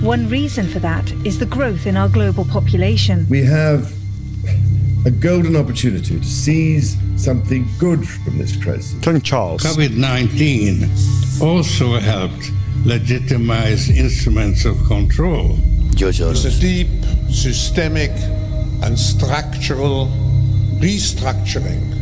One 0.02 0.28
reason 0.30 0.66
for 0.66 0.78
that 0.78 1.12
is 1.26 1.38
the 1.38 1.46
growth 1.46 1.86
in 1.86 1.96
our 1.96 2.08
global 2.08 2.46
population. 2.46 3.26
We 3.28 3.44
have 3.44 3.92
a 5.04 5.10
golden 5.10 5.56
opportunity 5.56 6.18
to 6.18 6.24
seize 6.24 6.96
something 7.16 7.68
good 7.78 8.08
from 8.08 8.38
this 8.38 8.56
crisis. 8.56 8.98
King 9.02 9.20
Charles. 9.20 9.62
COVID 9.62 9.94
19 9.94 10.88
also 11.42 11.98
helped 11.98 12.50
legitimize 12.84 13.88
instruments 13.90 14.64
of 14.64 14.76
control. 14.86 15.58
It's 15.96 16.44
a 16.44 16.60
deep, 16.60 16.88
systemic, 17.30 18.10
and 18.82 18.98
structural 18.98 20.08
restructuring 20.80 21.92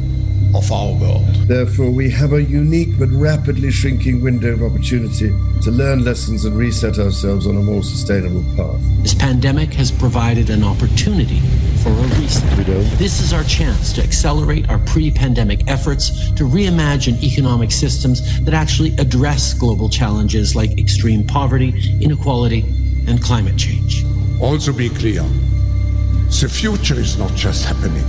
of 0.54 0.70
our 0.72 0.92
world. 0.94 1.26
Therefore, 1.46 1.90
we 1.90 2.10
have 2.10 2.32
a 2.32 2.42
unique 2.42 2.98
but 2.98 3.10
rapidly 3.10 3.70
shrinking 3.70 4.22
window 4.22 4.52
of 4.54 4.62
opportunity 4.62 5.32
to 5.62 5.70
learn 5.70 6.04
lessons 6.04 6.44
and 6.44 6.56
reset 6.56 6.98
ourselves 6.98 7.46
on 7.46 7.56
a 7.56 7.62
more 7.62 7.84
sustainable 7.84 8.44
path. 8.56 8.80
This 9.02 9.14
pandemic 9.14 9.72
has 9.74 9.92
provided 9.92 10.50
an 10.50 10.64
opportunity 10.64 11.38
for 11.82 11.90
a 11.90 12.20
reset. 12.20 12.66
This 12.98 13.20
is 13.20 13.32
our 13.32 13.44
chance 13.44 13.92
to 13.92 14.02
accelerate 14.02 14.68
our 14.68 14.78
pre 14.80 15.10
pandemic 15.10 15.68
efforts 15.68 16.32
to 16.32 16.44
reimagine 16.44 17.22
economic 17.22 17.70
systems 17.70 18.40
that 18.44 18.54
actually 18.54 18.96
address 18.96 19.54
global 19.54 19.88
challenges 19.88 20.56
like 20.56 20.78
extreme 20.78 21.24
poverty, 21.24 21.72
inequality, 22.00 22.64
and 23.06 23.22
climate 23.22 23.56
change. 23.56 24.04
Also 24.40 24.72
be 24.72 24.88
clear, 24.88 25.22
the 25.22 26.48
future 26.48 26.98
is 26.98 27.16
not 27.18 27.32
just 27.34 27.64
happening. 27.66 28.04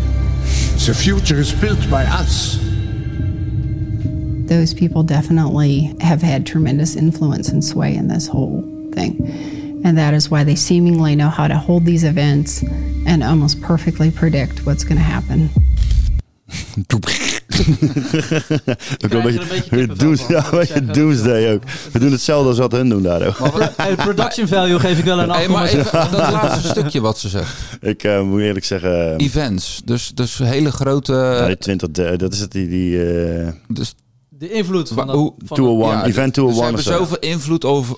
The 0.86 0.94
future 0.98 1.38
is 1.38 1.54
built 1.54 1.88
by 1.90 2.04
us. 2.06 2.73
Those 4.48 4.74
people 4.74 5.04
definitely 5.04 5.96
have 6.00 6.22
had 6.22 6.46
tremendous 6.46 6.96
influence 6.96 7.50
and 7.50 7.64
sway 7.64 7.96
in 7.96 8.08
this 8.08 8.28
whole 8.28 8.62
thing. 8.94 9.82
And 9.84 9.98
that 9.98 10.14
is 10.14 10.30
why 10.30 10.44
they 10.44 10.56
seemingly 10.56 11.16
know 11.16 11.30
how 11.30 11.48
to 11.48 11.58
hold 11.58 11.86
these 11.86 12.04
events 12.04 12.64
and 13.06 13.24
almost 13.24 13.62
perfectly 13.62 14.12
predict 14.12 14.66
what's 14.66 14.84
going 14.84 14.98
to 14.98 15.04
happen. 15.04 15.50
ook 19.06 19.14
een 19.14 19.48
beetje, 19.50 19.86
doos, 19.96 20.28
ja, 20.28 20.46
een 20.52 20.60
beetje 20.60 20.86
doomsday 20.86 21.54
ook. 21.54 21.64
We 21.92 22.00
doen 22.00 22.12
hetzelfde 22.12 22.50
als 22.50 22.58
wat 22.58 22.72
hun 22.72 22.90
doen 22.90 23.04
daar 23.04 23.28
ook. 23.28 23.38
Hey, 23.76 23.96
production 24.08 24.48
value 24.48 24.80
geef 24.80 25.00
ik 25.00 25.06
wel 25.06 25.20
een 25.20 25.28
8,7. 25.28 25.32
Hey, 25.32 25.48
maar 25.48 25.66
even 25.66 25.92
dat 25.92 26.32
laatste 26.32 26.68
stukje 26.68 27.02
wat 27.02 27.20
ze 27.20 27.30
zegt. 27.30 27.56
Ik 27.82 28.04
eh, 28.04 28.22
moet 28.22 28.42
eerlijk 28.42 28.66
zeggen... 28.66 29.18
Events, 29.18 29.82
dus, 29.86 30.12
dus 30.14 30.38
hele 30.38 30.72
grote... 30.72 31.14
Ja, 31.14 31.48
die 31.48 31.58
20, 31.58 31.92
de- 31.92 32.18
dat 32.18 32.34
is 32.34 32.40
het, 32.40 32.52
die... 32.52 32.68
die 32.68 33.06
eh, 33.06 33.48
dus 33.68 33.96
De 34.44 34.52
invloed 34.52 34.90
van, 34.90 35.08
dat, 35.08 35.16
Hoe- 35.16 35.34
van 35.46 35.58
201, 35.58 35.98
Ja, 35.98 36.06
event 36.06 36.36
dus 36.36 36.44
201 36.44 36.84
Ze 36.84 36.90
hebben 36.92 37.08
zoveel 37.08 37.30
invloed 37.32 37.66
over, 37.66 37.96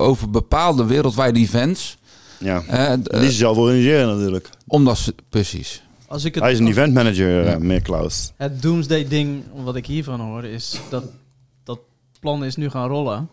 over 0.00 0.30
bepaalde 0.30 0.84
wereldwijde 0.84 1.38
events. 1.38 1.98
Ja, 2.38 2.60
d- 3.02 3.10
die 3.10 3.24
ze 3.30 3.32
zelf 3.36 3.56
organiseren 3.56 4.16
natuurlijk. 4.16 4.50
Omdat 4.66 4.98
ze, 4.98 5.14
precies. 5.28 5.82
Als 6.06 6.24
ik 6.24 6.34
het, 6.34 6.42
Hij 6.42 6.52
is 6.52 6.58
een 6.58 6.66
event 6.66 6.94
manager, 6.94 7.46
eh, 7.46 7.56
meer 7.56 7.80
Klaus. 7.82 8.32
Het 8.36 8.62
doomsday 8.62 9.08
ding, 9.08 9.42
wat 9.64 9.76
ik 9.76 9.86
hiervan 9.86 10.20
hoor, 10.20 10.44
is 10.44 10.80
dat 10.88 11.04
dat 11.64 11.78
plan 12.20 12.44
is 12.44 12.56
nu 12.56 12.70
gaan 12.70 12.88
rollen. 12.88 13.28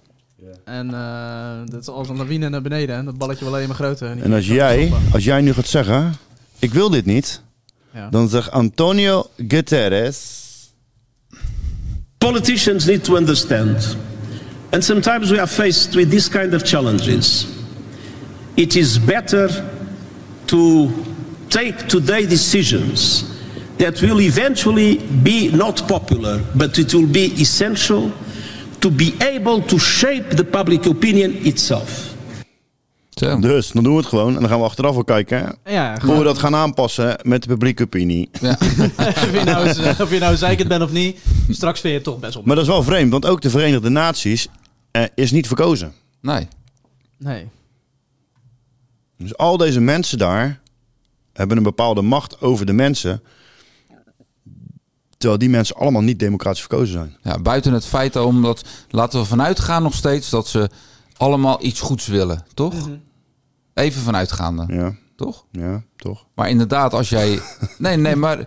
En 0.66 0.94
eh, 0.94 1.72
dat 1.72 1.82
is 1.82 1.88
als 1.88 2.10
een 2.10 2.18
lawine 2.18 2.50
naar 2.50 2.62
beneden. 2.62 2.96
En 2.96 3.06
dat 3.06 3.18
balletje 3.18 3.46
wel 3.46 3.54
alleen 3.54 3.68
maar 3.68 3.76
groter. 3.76 4.22
En 4.22 4.34
als 4.34 4.48
jij, 4.48 4.92
als 5.14 5.24
jij 5.24 5.42
nu 5.42 5.54
gaat 5.54 5.68
zeggen, 5.68 6.14
ik 6.60 6.74
wil 6.74 6.90
dit 6.90 7.06
niet, 7.06 7.42
Ja. 7.94 8.10
dan 8.10 8.30
zegt 8.30 8.52
Antonio 8.52 9.26
Guterres, 9.48 10.46
Politicians 12.20 12.88
need 12.88 13.04
to 13.06 13.16
understand, 13.16 13.96
and 14.74 14.84
sometimes 14.84 15.32
we 15.32 15.40
are 15.40 15.48
faced 15.48 15.96
with 15.96 16.10
this 16.10 16.28
kind 16.28 16.54
of 16.54 16.66
challenges. 16.66 17.64
It 18.58 18.76
is 18.76 18.98
better 18.98 19.48
to 20.48 21.06
take 21.50 21.88
today 21.88 22.26
decisions 22.26 23.38
that 23.78 24.02
will 24.02 24.20
eventually 24.20 24.98
be 24.98 25.52
not 25.52 25.88
popular, 25.88 26.44
but 26.56 26.80
it 26.80 26.94
will 26.94 27.08
be 27.08 27.26
essential 27.40 28.12
to 28.82 28.90
be 28.90 29.16
able 29.22 29.62
to 29.62 29.78
shape 29.78 30.32
the 30.32 30.44
public 30.44 30.88
opinion 30.88 31.46
itself. 31.46 32.17
Dus 33.20 33.72
dan 33.72 33.84
doen 33.84 33.94
we 33.94 34.00
het 34.00 34.08
gewoon 34.08 34.34
en 34.36 34.40
dan 34.40 34.50
gaan 34.50 34.60
we 34.60 34.66
achteraf 34.66 34.94
wel 34.94 35.04
kijken 35.04 35.58
Ja, 35.66 35.98
hoe 36.06 36.18
we 36.18 36.24
dat 36.24 36.38
gaan 36.38 36.56
aanpassen 36.56 37.20
met 37.24 37.42
de 37.42 37.48
publieke 37.48 37.84
opinie. 37.84 38.30
of, 38.42 39.32
je 39.32 39.42
nou, 39.46 39.68
eens- 39.68 40.00
of 40.02 40.12
je 40.12 40.20
nou 40.20 40.36
zeikend 40.36 40.68
bent 40.68 40.84
of 40.84 40.92
niet, 40.92 41.20
straks 41.50 41.80
vind 41.80 41.92
je 41.94 42.00
het 42.00 42.04
toch 42.08 42.20
best 42.20 42.36
op. 42.36 42.46
Maar 42.46 42.56
dat 42.56 42.66
is 42.66 42.72
wel 42.72 42.84
vreemd, 42.84 43.12
want 43.12 43.26
ook 43.26 43.42
de 43.42 43.50
Verenigde 43.50 43.90
Naties 43.90 44.48
eh, 44.92 45.04
is 45.16 45.32
niet 45.32 45.48
verkozen. 45.48 45.94
Nee. 46.22 46.48
Nee. 47.18 47.48
Dus 49.18 49.38
al 49.38 49.58
deze 49.58 49.80
mensen 49.80 50.18
daar 50.18 50.60
hebben 51.34 51.58
een 51.58 51.64
bepaalde 51.64 52.02
macht 52.02 52.42
over 52.42 52.66
de 52.66 52.74
mensen. 52.74 53.22
Terwijl 55.18 55.40
die 55.40 55.50
mensen 55.50 55.76
allemaal 55.76 56.02
niet 56.02 56.20
democratisch 56.20 56.60
verkozen 56.60 56.94
zijn. 56.94 57.18
Ja, 57.24 57.40
buiten 57.40 57.74
het 57.74 57.86
feit 57.86 58.16
omdat, 58.16 58.64
laten 58.90 59.20
we 59.20 59.26
vanuit 59.26 59.60
gaan 59.60 59.84
nog 59.84 59.94
steeds 59.94 60.30
dat 60.30 60.48
ze 60.48 60.70
allemaal 61.18 61.64
iets 61.66 61.80
goeds 61.80 62.08
willen, 62.08 62.46
toch? 62.54 62.74
Mhm. 62.74 62.96
Even 63.78 64.02
vanuitgaande. 64.02 64.66
Ja. 64.68 64.96
Toch? 65.16 65.46
Ja, 65.52 65.84
toch. 65.96 66.26
Maar 66.36 66.50
inderdaad, 66.50 66.94
als 66.94 67.10
jij. 67.10 67.40
Nee, 67.78 67.98
nee, 67.98 68.16
maar 68.16 68.46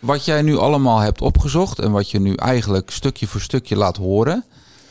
wat 0.00 0.24
jij 0.24 0.42
nu 0.42 0.56
allemaal 0.56 0.98
hebt 0.98 1.20
opgezocht 1.20 1.78
en 1.78 1.90
wat 1.90 2.10
je 2.10 2.20
nu 2.20 2.34
eigenlijk 2.34 2.90
stukje 2.90 3.26
voor 3.26 3.40
stukje 3.40 3.76
laat 3.76 3.96
horen, 3.96 4.44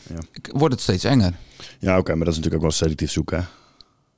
Ja. 0.08 0.42
wordt 0.52 0.74
het 0.74 0.82
steeds 0.82 1.04
enger. 1.04 1.34
Ja, 1.78 1.98
oké, 1.98 2.14
maar 2.14 2.24
dat 2.24 2.34
is 2.34 2.40
natuurlijk 2.40 2.54
ook 2.54 2.68
wel 2.70 2.78
selectief 2.78 3.10
zoeken. 3.10 3.38
hè? 3.38 3.44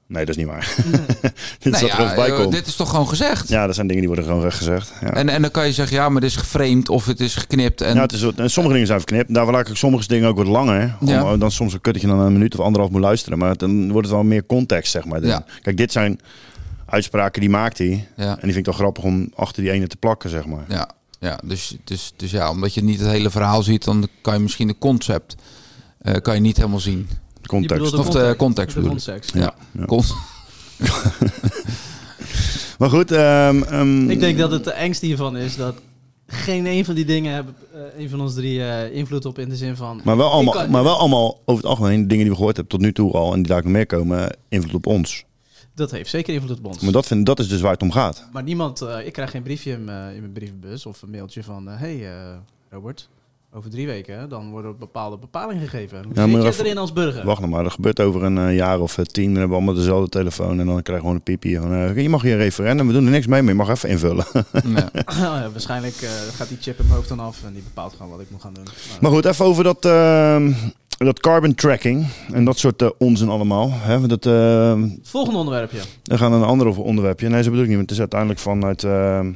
Nee, 0.08 0.24
dat 0.24 0.36
is 0.36 0.42
niet 0.44 0.52
waar. 0.52 0.74
dit 1.58 1.74
is 1.74 1.80
wat 1.80 1.90
er 2.28 2.50
dit 2.50 2.66
is 2.66 2.76
toch 2.76 2.90
gewoon 2.90 3.08
gezegd? 3.08 3.48
Ja, 3.48 3.66
dat 3.66 3.74
zijn 3.74 3.86
dingen 3.86 4.02
die 4.02 4.14
worden 4.14 4.30
gewoon 4.30 4.52
gezegd. 4.52 4.92
Ja. 5.00 5.12
En, 5.14 5.28
en 5.28 5.42
dan 5.42 5.50
kan 5.50 5.66
je 5.66 5.72
zeggen, 5.72 5.96
ja, 5.96 6.08
maar 6.08 6.20
dit 6.20 6.30
is 6.30 6.36
geframed 6.36 6.88
of 6.88 7.06
het 7.06 7.20
is 7.20 7.34
geknipt. 7.34 7.80
En 7.80 7.94
ja, 7.94 8.02
het 8.02 8.12
is, 8.12 8.22
en 8.22 8.50
sommige 8.50 8.72
dingen 8.74 8.86
zijn 8.86 9.00
verknipt. 9.00 9.34
Daarvoor 9.34 9.52
laat 9.52 9.68
ik 9.68 9.76
sommige 9.76 10.08
dingen 10.08 10.28
ook 10.28 10.36
wat 10.36 10.46
langer. 10.46 10.80
hè. 10.80 10.88
Om, 11.00 11.08
Ja. 11.08 11.36
Dan 11.36 11.50
soms 11.50 11.72
een 11.72 11.80
kut 11.80 11.92
dat 11.92 12.02
je 12.02 12.08
dan 12.08 12.18
een 12.18 12.32
minuut 12.32 12.58
of 12.58 12.64
anderhalf 12.64 12.92
moet 12.92 13.00
luisteren. 13.00 13.38
Maar 13.38 13.56
dan 13.56 13.92
wordt 13.92 14.06
het 14.06 14.16
wel 14.16 14.24
meer 14.24 14.46
context, 14.46 14.90
zeg 14.92 15.04
maar. 15.04 15.24
Ja. 15.24 15.44
Kijk, 15.62 15.76
dit 15.76 15.92
zijn 15.92 16.20
uitspraken 16.86 17.40
die 17.40 17.50
maakt 17.50 17.78
hij. 17.78 18.08
Ja. 18.16 18.28
En 18.30 18.34
die 18.42 18.52
vind 18.52 18.56
ik 18.56 18.64
wel 18.64 18.74
grappig 18.74 19.04
om 19.04 19.30
achter 19.34 19.62
die 19.62 19.72
ene 19.72 19.86
te 19.86 19.96
plakken, 19.96 20.30
zeg 20.30 20.46
maar. 20.46 20.64
Ja, 20.68 20.90
ja 21.20 21.38
dus, 21.44 21.76
dus, 21.84 22.12
dus 22.16 22.30
ja, 22.30 22.50
omdat 22.50 22.74
je 22.74 22.82
niet 22.84 22.98
het 23.00 23.08
hele 23.08 23.30
verhaal 23.30 23.62
ziet, 23.62 23.84
dan 23.84 24.08
kan 24.20 24.34
je 24.34 24.40
misschien 24.40 24.66
de 24.68 24.78
concept 24.78 25.34
eh, 25.98 26.14
kan 26.22 26.34
je 26.34 26.40
niet 26.40 26.56
helemaal 26.56 26.80
zien. 26.80 27.08
Context. 27.46 27.84
Je 27.84 27.90
bedoelt 27.90 28.06
Of 28.06 28.12
de 28.14 28.28
de 28.28 28.36
context. 28.36 28.74
De 28.74 28.80
bedoel 28.80 28.96
ik. 28.96 29.04
context. 29.04 29.34
Ja. 29.34 29.54
Ja. 29.72 29.84
Con- 29.84 30.02
Maar 32.78 32.90
goed, 32.90 33.10
ehm, 33.12 33.62
ehm, 33.62 34.10
Ik 34.10 34.20
denk 34.20 34.38
dat 34.38 34.50
het 34.50 34.64
de 34.64 34.70
engste 34.72 35.06
hiervan 35.06 35.36
is 35.36 35.56
dat 35.56 35.74
geen 36.26 36.66
een 36.66 36.84
van 36.84 36.94
die 36.94 37.04
dingen 37.04 37.32
hebben 37.34 37.54
eh, 37.74 37.80
een 38.02 38.08
van 38.10 38.20
ons 38.20 38.34
drie 38.34 38.62
eh, 38.64 38.94
invloed 38.96 39.24
op 39.24 39.38
in 39.38 39.48
de 39.48 39.56
zin 39.56 39.76
van. 39.76 40.00
maar, 40.04 40.16
wel 40.16 40.30
allemaal, 40.30 40.54
kan- 40.54 40.70
maar 40.70 40.82
wel 40.84 40.98
allemaal 40.98 41.40
over 41.44 41.62
het 41.62 41.70
algemeen 41.70 42.08
dingen 42.08 42.22
die 42.22 42.28
we 42.30 42.36
gehoord 42.36 42.56
hebben 42.56 42.72
tot 42.78 42.86
nu 42.86 42.92
toe 42.92 43.12
al. 43.12 43.32
En 43.32 43.36
die 43.42 43.46
daar 43.52 43.62
nog 43.62 43.72
meer 43.72 43.86
komen, 43.86 44.36
invloed 44.48 44.74
op 44.74 44.86
ons. 44.86 45.24
Dat 45.74 45.90
heeft 45.90 46.10
zeker 46.10 46.34
invloed 46.34 46.58
op 46.58 46.64
ons. 46.66 46.80
Maar 46.80 46.92
dat, 46.92 47.06
vind, 47.06 47.26
dat 47.26 47.38
is 47.38 47.48
dus 47.48 47.60
waar 47.60 47.72
het 47.72 47.82
om 47.82 47.92
gaat. 47.92 48.26
Maar 48.32 48.42
niemand, 48.42 48.80
eh, 48.80 49.06
ik 49.06 49.12
krijg 49.12 49.30
geen 49.30 49.42
briefje 49.42 49.72
in, 49.72 49.84
mijn- 49.84 50.14
in 50.14 50.20
mijn 50.20 50.32
brievenbus 50.32 50.86
of 50.86 51.02
een 51.02 51.10
mailtje 51.10 51.42
van: 51.42 51.66
hé 51.68 51.74
hey, 51.76 52.06
eh, 52.06 52.36
Robert, 52.70 53.08
over 53.56 53.70
drie 53.70 53.86
weken 53.86 54.18
hè, 54.18 54.28
dan 54.28 54.50
worden 54.50 54.70
er 54.70 54.76
bepaalde 54.76 55.16
bepalingen 55.18 55.68
gegeven. 55.68 56.04
Hoe 56.04 56.14
Ja, 56.14 56.40
zit 56.42 56.56
je 56.56 56.64
erin 56.64 56.78
als 56.78 56.92
burger? 56.92 57.24
Wacht 57.24 57.40
nog 57.40 57.50
maar, 57.50 57.62
dat 57.62 57.72
gebeurt 57.72 58.00
over 58.00 58.22
een 58.22 58.38
eh, 58.38 58.54
jaar 58.56 58.80
of 58.80 58.98
eh, 58.98 59.04
tien. 59.04 59.24
Dan 59.24 59.32
hebben 59.32 59.48
we 59.50 59.56
allemaal 59.56 59.74
dezelfde 59.74 60.08
telefoon 60.08 60.60
en 60.60 60.66
dan 60.66 60.82
krijg 60.82 60.86
je 60.98 61.04
gewoon 61.04 61.14
een 61.14 61.22
piepje. 61.22 61.60
Van, 61.60 61.72
eh, 61.74 62.02
je 62.02 62.08
mag 62.08 62.22
hier 62.22 62.36
referendum, 62.36 62.86
we 62.86 62.92
doen 62.92 63.04
er 63.04 63.10
niks 63.10 63.26
mee, 63.26 63.40
maar 63.42 63.50
je 63.52 63.58
mag 63.58 63.68
even 63.68 63.88
invullen. 63.88 64.24
Ja. 64.74 64.90
Ja, 65.20 65.50
waarschijnlijk 65.50 65.94
gaat 66.34 66.48
die 66.48 66.58
chip 66.60 66.78
in 66.78 66.84
mijn 66.84 66.96
hoofd 66.96 67.08
dan 67.08 67.20
af 67.20 67.44
en 67.44 67.52
die 67.52 67.62
bepaalt 67.62 67.92
gewoon 67.96 68.10
wat 68.12 68.20
ik 68.20 68.30
moet 68.30 68.40
gaan 68.42 68.54
doen. 68.54 68.64
Maar- 68.64 68.98
Maar 69.00 69.10
goed, 69.10 69.24
even 69.24 69.44
over 69.44 69.64
dat, 69.64 69.84
ehm, 69.84 70.52
dat 70.88 71.20
carbon 71.20 71.54
tracking 71.54 72.06
en 72.32 72.44
dat 72.44 72.58
soort 72.58 72.98
onzin 72.98 73.28
allemaal. 73.28 73.70
Hè? 73.72 74.06
Dat, 74.06 74.26
ehm, 74.26 74.82
Het 74.82 74.98
volgende 75.02 75.38
onderwerpje. 75.38 75.78
we 76.02 76.18
gaan 76.18 76.30
naar 76.30 76.40
een 76.40 76.46
ander 76.46 76.78
onderwerpje. 76.82 77.28
Nee, 77.28 77.42
zo 77.42 77.48
bedoel 77.50 77.64
ik 77.64 77.68
niet, 77.68 77.76
want 77.76 77.88
het 77.90 77.98
is 77.98 78.04
uiteindelijk 78.04 78.40
vanuit 78.40 78.84
ehm, 78.84 79.32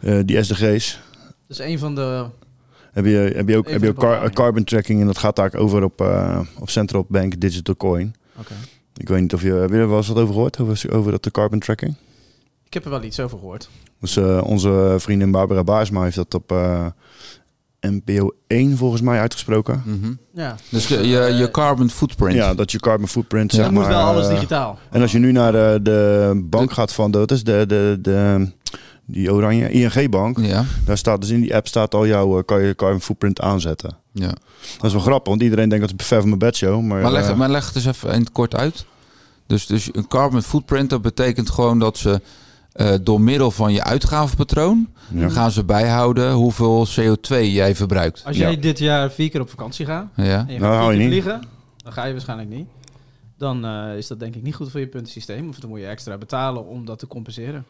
eh, 0.00 0.18
die 0.24 0.42
SDG's. 0.42 1.00
Dus 1.46 1.58
een 1.58 1.78
van 1.78 1.94
de. 1.94 2.24
Heb 2.98 3.06
je, 3.06 3.32
heb 3.36 3.48
je 3.48 3.56
ook, 3.56 3.70
heb 3.70 3.82
je 3.82 3.88
ook 3.88 3.96
car- 3.98 4.30
carbon 4.32 4.64
tracking 4.64 5.00
en 5.00 5.06
dat 5.06 5.18
gaat 5.18 5.36
daar 5.36 5.54
over 5.54 5.82
op, 5.84 6.00
eh, 6.00 6.40
op 6.58 6.70
Central 6.70 7.06
Bank 7.08 7.40
Digital 7.40 7.76
Coin. 7.76 8.14
Oké. 8.38 8.54
Ik 8.96 9.08
weet 9.08 9.20
niet 9.20 9.34
of 9.34 9.42
je, 9.42 9.52
heb 9.52 9.70
je 9.70 9.76
er 9.76 9.88
wel 9.88 9.96
eens 9.96 10.08
wat 10.08 10.16
over 10.16 10.34
gehoord, 10.34 10.58
over, 10.60 10.84
over 10.92 11.10
dat 11.10 11.22
de 11.22 11.30
carbon 11.30 11.58
tracking? 11.58 11.94
Ik 12.66 12.74
heb 12.74 12.84
er 12.84 12.90
wel 12.90 13.02
iets 13.02 13.20
over 13.20 13.38
gehoord. 13.38 13.68
Dus 14.00 14.16
eh, 14.16 14.40
onze 14.44 14.94
vriendin 14.98 15.30
Barbara 15.30 15.64
Baarsma 15.64 16.02
heeft 16.02 16.16
dat 16.16 16.34
op 16.34 16.52
eh, 16.52 16.86
NPO 17.80 18.30
1 18.46 18.76
volgens 18.76 19.00
mij 19.00 19.20
uitgesproken. 19.20 19.82
Mhm. 19.86 20.12
Ja. 20.32 20.56
Dus 20.68 20.88
je, 20.88 21.08
je, 21.08 21.20
je 21.34 21.50
carbon 21.50 21.90
footprint. 21.90 22.34
Ja, 22.34 22.54
dat 22.54 22.72
je 22.72 22.78
carbon 22.80 23.08
footprint 23.08 23.50
Ja. 23.50 23.56
zeg 23.56 23.64
Dan 23.64 23.74
moet 23.74 23.82
maar, 23.82 23.92
wel 23.92 24.02
alles 24.06 24.28
digitaal. 24.28 24.78
En 24.90 25.00
als 25.02 25.12
je 25.12 25.18
nu 25.18 25.32
naar 25.32 25.52
de, 25.52 25.78
de 25.82 26.32
bank 26.44 26.72
gaat 26.72 26.92
van, 26.92 27.10
dat 27.10 27.30
is 27.30 27.44
de, 27.44 27.64
de, 27.66 27.98
de, 28.00 28.50
die 29.10 29.32
oranje 29.32 29.70
ING-bank. 29.70 30.38
Ja. 30.38 30.64
Daar 30.84 30.98
staat 30.98 31.20
dus 31.20 31.30
in 31.30 31.40
die 31.40 31.54
app 31.54 31.66
staat 31.66 31.94
al 31.94 32.06
jouw, 32.06 32.38
eh, 32.38 32.44
kan 32.44 32.62
je 32.62 32.74
carbon 32.74 33.00
footprint 33.00 33.40
aanzetten. 33.40 33.96
ja. 34.12 34.32
Dat 34.76 34.84
is 34.84 34.92
wel 34.92 35.00
grappig, 35.02 35.28
want 35.28 35.42
iedereen 35.42 35.68
denkt 35.68 35.84
dat 35.88 35.92
het 35.98 36.06
ver 36.06 36.18
van 36.18 36.26
mijn 36.28 36.38
bedshow. 36.38 36.82
Maar, 36.82 37.02
Maar 37.02 37.12
leg, 37.12 37.28
eh, 37.28 37.36
maar 37.36 37.48
leg 37.50 37.66
het 37.66 37.76
eens 37.76 37.86
even 37.86 38.12
in 38.12 38.20
het 38.20 38.32
kort 38.32 38.54
uit. 38.56 38.84
Dus, 39.46 39.66
dus 39.66 39.88
een 39.92 40.08
carbon 40.08 40.42
footprint, 40.42 40.90
dat 40.90 41.02
betekent 41.02 41.50
gewoon 41.50 41.78
dat 41.78 41.98
ze 41.98 42.20
eh, 42.72 42.94
door 43.02 43.20
middel 43.20 43.50
van 43.50 43.72
je 43.72 43.82
uitgavenpatroon 43.84 44.88
Ja. 45.14 45.28
gaan 45.28 45.50
ze 45.50 45.64
bijhouden 45.64 46.32
hoeveel 46.32 46.86
CO2 46.86 47.52
jij 47.52 47.74
verbruikt. 47.76 48.22
Als 48.24 48.36
jij 48.36 48.50
Ja. 48.50 48.56
dit 48.60 48.78
jaar 48.78 49.10
vier 49.10 49.30
keer 49.30 49.40
op 49.40 49.50
vakantie 49.50 49.86
gaat 49.86 50.06
Ja. 50.16 50.44
en 50.48 50.52
je 50.54 50.58
Nou, 50.60 50.82
gaat 50.84 50.92
je 50.92 50.98
niet. 50.98 51.08
vliegen, 51.08 51.40
dan 51.76 51.92
ga 51.92 52.04
je 52.04 52.12
waarschijnlijk 52.12 52.48
niet. 52.50 52.66
Dan 53.38 53.64
eh, 53.64 53.96
is 53.96 54.06
dat 54.06 54.20
denk 54.20 54.34
ik 54.34 54.42
niet 54.42 54.54
goed 54.54 54.70
voor 54.70 54.80
je 54.80 54.86
puntensysteem. 54.86 55.48
Of 55.48 55.58
dan 55.58 55.70
moet 55.70 55.80
je 55.80 55.86
extra 55.86 56.18
betalen 56.18 56.66
om 56.66 56.84
dat 56.84 56.98
te 56.98 57.06
compenseren. 57.06 57.64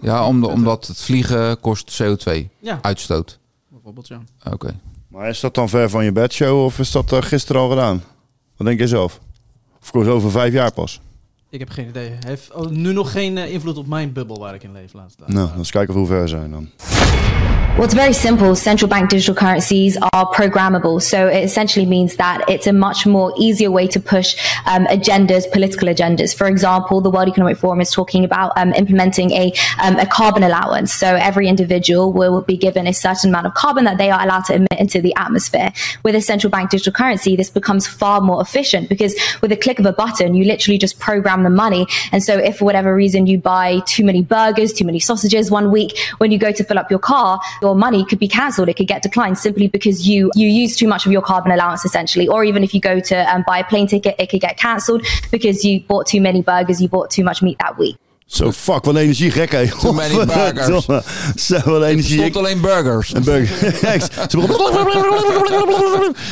Ja, 0.00 0.26
om, 0.26 0.44
omdat 0.44 0.86
het 0.86 1.00
vliegen 1.02 1.60
kost 1.60 2.02
CO2 2.02 2.48
Ja. 2.60 2.78
uitstoot. 2.82 3.38
Bijvoorbeeld, 3.68 4.08
ja. 4.08 4.20
Oké. 4.52 4.80
Maar 5.08 5.28
is 5.28 5.40
dat 5.40 5.54
dan 5.54 5.68
ver 5.68 5.90
van 5.90 6.04
je 6.04 6.12
bedshow 6.12 6.64
of 6.64 6.78
is 6.78 6.90
dat 6.90 7.12
eh, 7.12 7.22
gisteren 7.22 7.60
al 7.62 7.68
gedaan? 7.68 8.02
Wat 8.56 8.66
denk 8.66 8.78
je 8.80 8.86
zelf? 8.88 9.20
Of 9.82 9.90
komt 9.90 10.06
over 10.06 10.30
vijf 10.30 10.52
jaar 10.52 10.72
pas? 10.72 11.00
Ik 11.50 11.58
heb 11.58 11.68
geen 11.68 11.88
idee. 11.88 12.08
Hij 12.08 12.18
heeft 12.26 12.52
nu 12.70 12.92
nog 12.92 13.12
geen 13.12 13.38
eh, 13.38 13.52
invloed 13.52 13.76
op 13.76 13.86
mijn 13.86 14.12
bubbel 14.12 14.38
waar 14.38 14.54
ik 14.54 14.62
in 14.62 14.72
leef. 14.72 14.92
Laat 14.92 15.14
het 15.18 15.28
Nou, 15.28 15.48
dan 15.48 15.58
eens 15.58 15.70
kijken 15.70 15.94
of 15.94 16.00
hoe 16.00 16.08
ver 16.08 16.20
we 16.22 16.28
zijn 16.28 16.50
dan. 16.50 16.68
Well, 17.74 17.82
it's 17.82 17.92
very 17.92 18.12
simple. 18.12 18.54
Central 18.54 18.88
bank 18.88 19.10
digital 19.10 19.34
currencies 19.34 19.96
are 20.12 20.30
programmable. 20.32 21.02
So 21.02 21.26
it 21.26 21.42
essentially 21.42 21.86
means 21.86 22.14
that 22.16 22.48
it's 22.48 22.68
a 22.68 22.72
much 22.72 23.04
more 23.04 23.34
easier 23.36 23.68
way 23.68 23.88
to 23.88 23.98
push 23.98 24.36
um, 24.66 24.86
agendas, 24.86 25.50
political 25.50 25.88
agendas. 25.88 26.32
For 26.32 26.46
example, 26.46 27.00
the 27.00 27.10
World 27.10 27.26
Economic 27.26 27.56
Forum 27.56 27.80
is 27.80 27.90
talking 27.90 28.24
about 28.24 28.52
um, 28.56 28.72
implementing 28.74 29.32
a, 29.32 29.52
um, 29.82 29.96
a 29.96 30.06
carbon 30.06 30.44
allowance. 30.44 30.94
So 30.94 31.16
every 31.16 31.48
individual 31.48 32.12
will 32.12 32.42
be 32.42 32.56
given 32.56 32.86
a 32.86 32.94
certain 32.94 33.30
amount 33.30 33.48
of 33.48 33.54
carbon 33.54 33.82
that 33.86 33.98
they 33.98 34.08
are 34.08 34.22
allowed 34.22 34.44
to 34.44 34.54
emit 34.54 34.78
into 34.78 35.00
the 35.00 35.12
atmosphere. 35.16 35.72
With 36.04 36.14
a 36.14 36.20
central 36.20 36.52
bank 36.52 36.70
digital 36.70 36.92
currency, 36.92 37.34
this 37.34 37.50
becomes 37.50 37.88
far 37.88 38.20
more 38.20 38.40
efficient 38.40 38.88
because 38.88 39.16
with 39.42 39.50
a 39.50 39.56
click 39.56 39.80
of 39.80 39.86
a 39.86 39.92
button, 39.92 40.36
you 40.36 40.44
literally 40.44 40.78
just 40.78 41.00
program 41.00 41.42
the 41.42 41.50
money. 41.50 41.88
And 42.12 42.22
so 42.22 42.38
if 42.38 42.58
for 42.58 42.66
whatever 42.66 42.94
reason 42.94 43.26
you 43.26 43.38
buy 43.38 43.80
too 43.80 44.04
many 44.04 44.22
burgers, 44.22 44.72
too 44.72 44.84
many 44.84 45.00
sausages 45.00 45.50
one 45.50 45.72
week, 45.72 45.98
when 46.18 46.30
you 46.30 46.38
go 46.38 46.52
to 46.52 46.62
fill 46.62 46.78
up 46.78 46.88
your 46.88 47.00
car, 47.00 47.40
your 47.64 47.74
money 47.86 48.02
could 48.08 48.18
be 48.18 48.28
cancelled. 48.28 48.68
It 48.68 48.76
could 48.78 48.88
get 48.94 49.02
declined 49.02 49.36
simply 49.38 49.66
because 49.76 49.98
you 50.10 50.30
you 50.42 50.48
use 50.62 50.72
too 50.80 50.88
much 50.88 51.06
of 51.06 51.12
your 51.12 51.24
carbon 51.30 51.52
allowance, 51.52 51.82
essentially. 51.88 52.26
Or 52.28 52.44
even 52.44 52.62
if 52.62 52.70
you 52.74 52.80
go 52.80 52.94
to 53.10 53.16
um, 53.34 53.42
buy 53.50 53.58
a 53.58 53.64
plane 53.64 53.86
ticket, 53.86 54.14
it 54.18 54.28
could 54.30 54.42
get 54.48 54.56
cancelled 54.66 55.02
because 55.30 55.56
you 55.66 55.74
bought 55.88 56.06
too 56.12 56.20
many 56.20 56.42
burgers, 56.42 56.78
you 56.80 56.88
bought 56.88 57.10
too 57.16 57.24
much 57.24 57.40
meat 57.42 57.58
that 57.58 57.74
week. 57.78 57.96
Zo, 58.26 58.50
fuck, 58.52 58.84
wat 58.84 58.96
energie 58.96 59.30
gek, 59.30 59.52
hè. 59.52 59.66
Too 59.68 59.92
many 59.92 60.14
burgers. 60.34 60.84
Zo, 61.46 61.60
wat 61.70 61.82
energie. 61.82 62.18
stond 62.18 62.36
alleen 62.36 62.60
burgers. 62.60 63.14
Een 63.14 63.24
burger. 63.24 63.72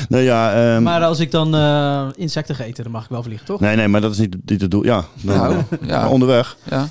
nee, 0.08 0.24
ja, 0.24 0.54
ehm, 0.74 0.82
Maar 0.82 1.02
als 1.04 1.20
ik 1.20 1.30
dan 1.30 1.54
eh, 1.54 2.06
insecten 2.14 2.54
ga 2.54 2.64
eten, 2.64 2.82
dan 2.82 2.92
mag 2.92 3.04
ik 3.04 3.10
wel 3.10 3.22
vliegen, 3.22 3.46
toch? 3.46 3.60
nee, 3.60 3.76
nee, 3.76 3.88
maar 3.88 4.00
dat 4.00 4.12
is 4.12 4.18
niet, 4.18 4.36
niet 4.44 4.60
het 4.60 4.70
doel. 4.70 4.84
Ja, 4.84 5.04
dan, 5.20 5.36
Nou, 5.38 5.54
ja. 5.86 6.08
onderweg. 6.08 6.56
Ja. 6.70 6.88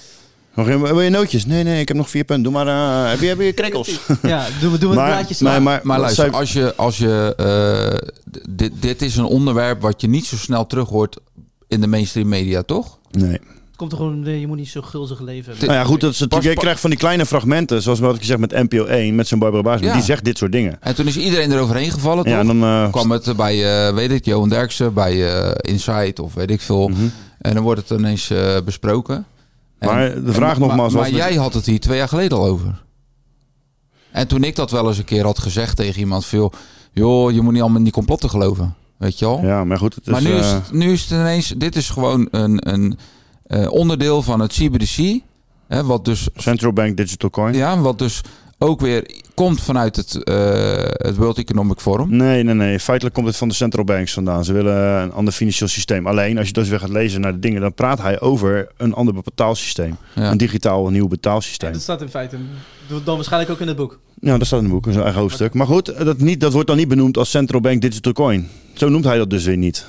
Nog 0.55 0.67
een, 0.67 0.81
wil 0.81 1.01
je 1.01 1.09
nootjes? 1.09 1.45
Nee, 1.45 1.63
nee, 1.63 1.79
ik 1.81 1.87
heb 1.87 1.97
nog 1.97 2.09
vier 2.09 2.23
punten. 2.23 2.43
Doe 2.51 2.63
maar, 2.63 2.67
eh, 3.03 3.09
heb 3.09 3.19
je, 3.19 3.27
heb 3.27 3.39
je 3.39 3.53
krekkels? 3.53 3.99
Ja, 4.21 4.45
doen 4.61 4.71
we, 4.71 4.77
doen 4.77 4.89
we 4.89 4.95
Maar- 4.95 5.07
een 5.09 5.13
blaadje 5.17 5.33
slaan. 5.33 5.51
nee, 5.53 5.61
maar- 5.61 5.79
Maar 5.83 5.99
luister, 5.99 6.23
zij- 6.29 6.39
als 6.39 6.53
je, 6.53 6.73
als 6.75 6.97
je 6.97 7.33
eh, 7.37 8.09
dit, 8.49 8.71
dit 8.79 9.01
is 9.01 9.15
een 9.15 9.25
onderwerp 9.25 9.81
wat 9.81 10.01
je 10.01 10.07
niet 10.07 10.25
zo 10.25 10.35
snel 10.37 10.67
terug 10.67 10.89
hoort 10.89 11.17
in 11.67 11.81
de 11.81 11.87
mainstream 11.87 12.27
media, 12.27 12.61
toch? 12.63 12.97
Nee. 13.11 13.31
Het 13.31 13.89
komt 13.89 13.91
er 13.91 13.97
gewoon, 13.97 14.39
je 14.39 14.47
moet 14.47 14.57
niet 14.57 14.69
zo 14.69 14.81
gulzig 14.81 15.19
leven. 15.19 15.53
Nou 15.59 15.71
ja, 15.73 15.83
goed, 15.83 16.01
dat 16.01 16.11
is 16.13 16.19
het, 16.19 16.29
Pas- 16.29 16.43
je 16.43 16.53
krijgt 16.53 16.79
van 16.79 16.89
die 16.89 16.99
kleine 16.99 17.25
fragmenten, 17.25 17.81
zoals 17.81 17.99
wat 17.99 18.15
ik 18.15 18.23
zeg 18.23 18.37
met 18.37 18.51
NPO 18.51 18.85
1, 18.85 19.15
met 19.15 19.27
zo'n 19.27 19.39
Barbara. 19.39 19.77
Ja. 19.81 19.93
Die 19.93 20.01
zegt 20.03 20.23
dit 20.25 20.37
soort 20.37 20.51
dingen. 20.51 20.77
En 20.81 20.95
toen 20.95 21.07
is 21.07 21.17
iedereen 21.17 21.51
eroverheen 21.51 21.91
gevallen, 21.91 22.23
toch? 22.23 22.33
Ja, 22.33 22.39
en 22.39 22.47
dan 22.47 22.63
eh, 22.63 22.91
kwam 22.91 23.11
het 23.11 23.35
bij, 23.35 23.87
eh, 23.87 23.93
weet 23.93 24.11
ik, 24.11 24.25
Johan 24.25 24.49
Derksen, 24.49 24.93
bij 24.93 25.33
eh 25.45 25.51
Insight 25.73 26.19
of 26.19 26.33
weet 26.33 26.49
ik 26.51 26.61
veel. 26.61 26.87
Mhm. 26.87 26.99
En 27.39 27.53
dan 27.53 27.63
wordt 27.63 27.89
het 27.89 27.99
ineens 27.99 28.29
eh, 28.29 28.57
besproken. 28.65 29.25
Maar 29.89 30.23
de 30.23 30.33
vraag 30.33 30.53
en- 30.53 30.59
nogmaals 30.59 30.93
Maar, 30.93 31.01
was 31.01 31.11
maar 31.11 31.19
jij 31.19 31.35
had 31.35 31.53
het 31.53 31.65
hier 31.65 31.79
twee 31.79 31.97
jaar 31.97 32.07
geleden 32.07 32.37
al 32.37 32.45
over. 32.45 32.83
En 34.11 34.27
toen 34.27 34.43
ik 34.43 34.55
dat 34.55 34.71
wel 34.71 34.87
eens 34.87 34.97
een 34.97 35.03
keer 35.05 35.23
had 35.23 35.39
gezegd 35.39 35.75
tegen 35.75 35.99
iemand, 35.99 36.25
veel, 36.25 36.51
joh, 36.91 37.31
je 37.31 37.41
moet 37.41 37.51
niet 37.51 37.61
allemaal 37.61 37.77
in 37.77 37.83
die 37.83 37.93
complotten 37.93 38.29
geloven. 38.29 38.75
Weet 38.97 39.19
je 39.19 39.25
al? 39.25 39.41
Ja, 39.43 39.63
maar 39.63 39.77
goed, 39.77 39.95
het 39.95 40.07
is... 40.07 40.11
maar 40.11 40.21
nu, 40.21 40.31
is 40.31 40.45
eh, 40.45 40.53
het, 40.53 40.71
nu 40.71 40.91
is 40.91 41.01
het 41.01 41.11
ineens, 41.11 41.53
dit 41.57 41.75
is 41.75 41.89
gewoon 41.89 42.27
een, 42.31 42.69
een 42.71 42.97
eh, 43.43 43.71
onderdeel 43.71 44.21
van 44.21 44.39
het 44.39 44.51
CBDC. 44.53 45.19
Hè, 45.67 45.83
wat 45.83 46.05
dus 46.05 46.27
Central 46.35 46.73
Bank 46.73 46.97
Digital 46.97 47.29
Coin. 47.29 47.53
ja, 47.53 47.79
wat 47.79 47.99
dus 47.99 48.21
ook 48.57 48.79
weer 48.79 49.11
komt 49.41 49.61
vanuit 49.61 49.95
het, 49.95 50.23
eh, 50.23 50.35
het 50.91 51.15
World 51.15 51.37
Economic 51.37 51.79
Forum. 51.79 52.15
Nee, 52.15 52.43
nee, 52.43 52.55
nee. 52.55 52.79
Feitelijk 52.79 53.15
komt 53.15 53.27
het 53.27 53.37
van 53.37 53.47
de 53.47 53.53
central 53.53 53.85
banks 53.85 54.13
vandaan. 54.13 54.45
Ze 54.45 54.53
willen 54.53 55.01
een 55.01 55.11
ander 55.11 55.33
financieel 55.33 55.69
systeem. 55.69 56.07
Alleen, 56.07 56.37
als 56.37 56.47
je 56.47 56.53
dus 56.53 56.69
weer 56.69 56.79
gaat 56.79 56.89
lezen 56.89 57.21
naar 57.21 57.33
de 57.33 57.39
dingen, 57.39 57.61
dan 57.61 57.73
praat 57.73 58.01
hij 58.01 58.19
over 58.19 58.67
een 58.77 58.93
ander 58.93 59.13
betaalsysteem. 59.13 59.97
Ja. 60.15 60.31
Een 60.31 60.37
digitaal 60.37 60.89
nieuw 60.89 61.07
betaalsysteem. 61.07 61.71
Dat 61.71 61.81
staat 61.81 62.01
in 62.01 62.09
feite 62.09 62.37
dan 63.03 63.15
waarschijnlijk 63.15 63.51
ook 63.51 63.59
in 63.59 63.67
het 63.67 63.77
boek. 63.77 63.99
Ja, 64.19 64.37
dat 64.37 64.47
staat 64.47 64.59
in 64.59 64.65
het 64.65 64.73
boek, 64.73 64.83
dat 64.83 64.91
is 64.91 64.97
een 64.97 65.05
eigen 65.05 65.21
hoofdstuk. 65.21 65.53
Maar 65.53 65.67
goed, 65.67 66.05
dat, 66.05 66.17
niet, 66.17 66.39
dat 66.39 66.53
wordt 66.53 66.67
dan 66.67 66.77
niet 66.77 66.87
benoemd 66.87 67.17
als 67.17 67.29
central 67.29 67.61
bank 67.61 67.81
digital 67.81 68.13
coin. 68.13 68.47
Zo 68.73 68.89
noemt 68.89 69.05
hij 69.05 69.17
dat 69.17 69.29
dus 69.29 69.45
weer 69.45 69.57
niet. 69.57 69.87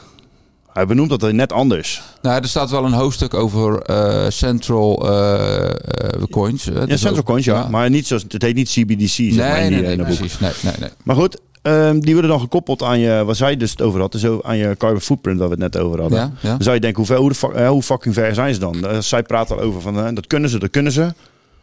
Hij 0.73 0.87
benoemt 0.87 1.09
dat 1.21 1.33
net 1.33 1.53
anders. 1.53 2.03
Nou, 2.23 2.43
er 2.43 2.49
staat 2.49 2.71
wel 2.71 2.85
een 2.85 2.93
hoofdstuk 2.93 3.35
over 3.35 3.83
eh, 3.83 4.25
central 4.29 5.09
eh, 5.11 5.65
eh, 5.69 6.23
coins. 6.31 6.65
Ja, 6.65 6.71
Dus 6.87 7.01
central 7.01 7.17
ook- 7.19 7.25
coins, 7.25 7.45
ja. 7.45 7.69
Maar 7.69 7.91
niet 7.91 8.07
zoals, 8.07 8.25
het 8.29 8.43
heet 8.43 8.55
niet 8.55 8.69
CBDC, 8.69 9.07
zeg 9.09 9.37
maar, 9.37 9.53
Nee, 9.53 9.63
in, 9.65 9.69
die, 9.73 9.81
nee, 9.81 9.81
in 9.81 9.83
nee, 9.83 9.97
dat 9.97 10.07
boek. 10.07 10.17
precies. 10.17 10.39
Nee, 10.41 10.51
nee, 10.63 10.75
nee. 10.81 10.89
Maar 11.05 11.17
goed, 11.17 11.41
ehm, 11.63 12.01
die 12.01 12.13
worden 12.13 12.31
dan 12.31 12.41
gekoppeld 12.41 12.83
aan 12.83 12.99
je, 12.99 13.23
waar 13.25 13.35
zij 13.35 13.57
dus 13.57 13.71
het 13.71 13.83
over 13.83 14.01
had, 14.01 14.13
dus 14.13 14.25
aan 14.43 14.57
je 14.57 14.75
carbon 14.79 15.01
footprint, 15.01 15.39
waar 15.39 15.49
we 15.49 15.55
het 15.55 15.73
net 15.75 15.83
over 15.83 16.01
hadden. 16.01 16.19
Ja, 16.19 16.33
ja. 16.41 16.49
Dan 16.49 16.63
zou 16.63 16.75
je 16.75 16.81
denken, 16.81 16.99
hoe, 16.99 17.07
ver, 17.07 17.17
hoe, 17.19 17.29
de 17.29 17.35
fuck- 17.35 17.67
hoe 17.67 17.83
fucking 17.83 18.15
ver 18.15 18.35
zijn 18.35 18.55
ze 18.55 18.61
dan? 18.61 19.03
Zij 19.03 19.23
praat 19.23 19.51
al 19.51 19.61
over 19.61 19.81
van, 19.81 20.15
dat 20.15 20.27
kunnen 20.27 20.51
ze, 20.51 20.59
dat 20.59 20.71
kunnen 20.71 20.93
ze. 20.93 21.15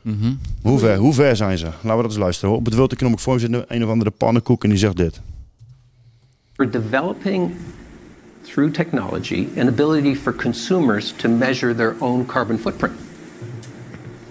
Mhm. 0.02 0.32
Hoe 0.62 0.80
ver, 0.80 0.98
hoe 0.98 1.14
ver 1.14 1.36
zijn 1.36 1.58
ze? 1.58 1.66
Laten 1.66 1.90
we 1.90 1.96
dat 1.96 2.04
eens 2.06 2.18
luisteren. 2.18 2.56
Op 2.56 2.66
het 2.66 2.74
World 2.76 2.92
Economic 2.94 3.20
Forum 3.20 3.40
zit 3.40 3.64
een 3.68 3.84
of 3.84 3.90
andere 3.90 4.12
pannenkoek 4.12 4.64
en 4.64 4.70
die 4.70 4.78
zegt 4.80 4.98
dit. 4.98 5.20
We're 6.56 6.72
developing 6.72 7.52
through 8.44 8.72
technology 8.72 9.50
an 9.56 9.68
ability 9.68 10.16
for 10.16 10.32
consumers 10.34 11.12
to 11.14 11.28
measure 11.28 11.74
their 11.74 11.96
own 12.02 12.26
carbon 12.26 12.58
footprint. 12.58 12.96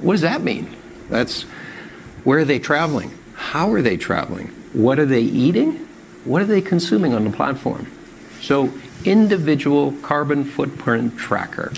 What 0.00 0.12
does 0.14 0.22
that 0.22 0.42
mean? 0.42 0.66
That's 1.10 1.44
where 2.24 2.38
are 2.38 2.44
they 2.44 2.58
traveling? 2.58 3.10
How 3.34 3.72
are 3.72 3.82
they 3.82 3.96
traveling? 3.96 4.50
What 4.72 4.98
are 4.98 5.06
they 5.06 5.22
eating? 5.22 5.86
What 6.24 6.42
are 6.42 6.46
they 6.46 6.60
consuming 6.60 7.14
on 7.14 7.24
the 7.24 7.30
platform? 7.30 7.86
So, 8.40 8.68
individual 9.04 9.92
carbon 10.02 10.44
footprint 10.44 11.16
tracker. 11.16 11.72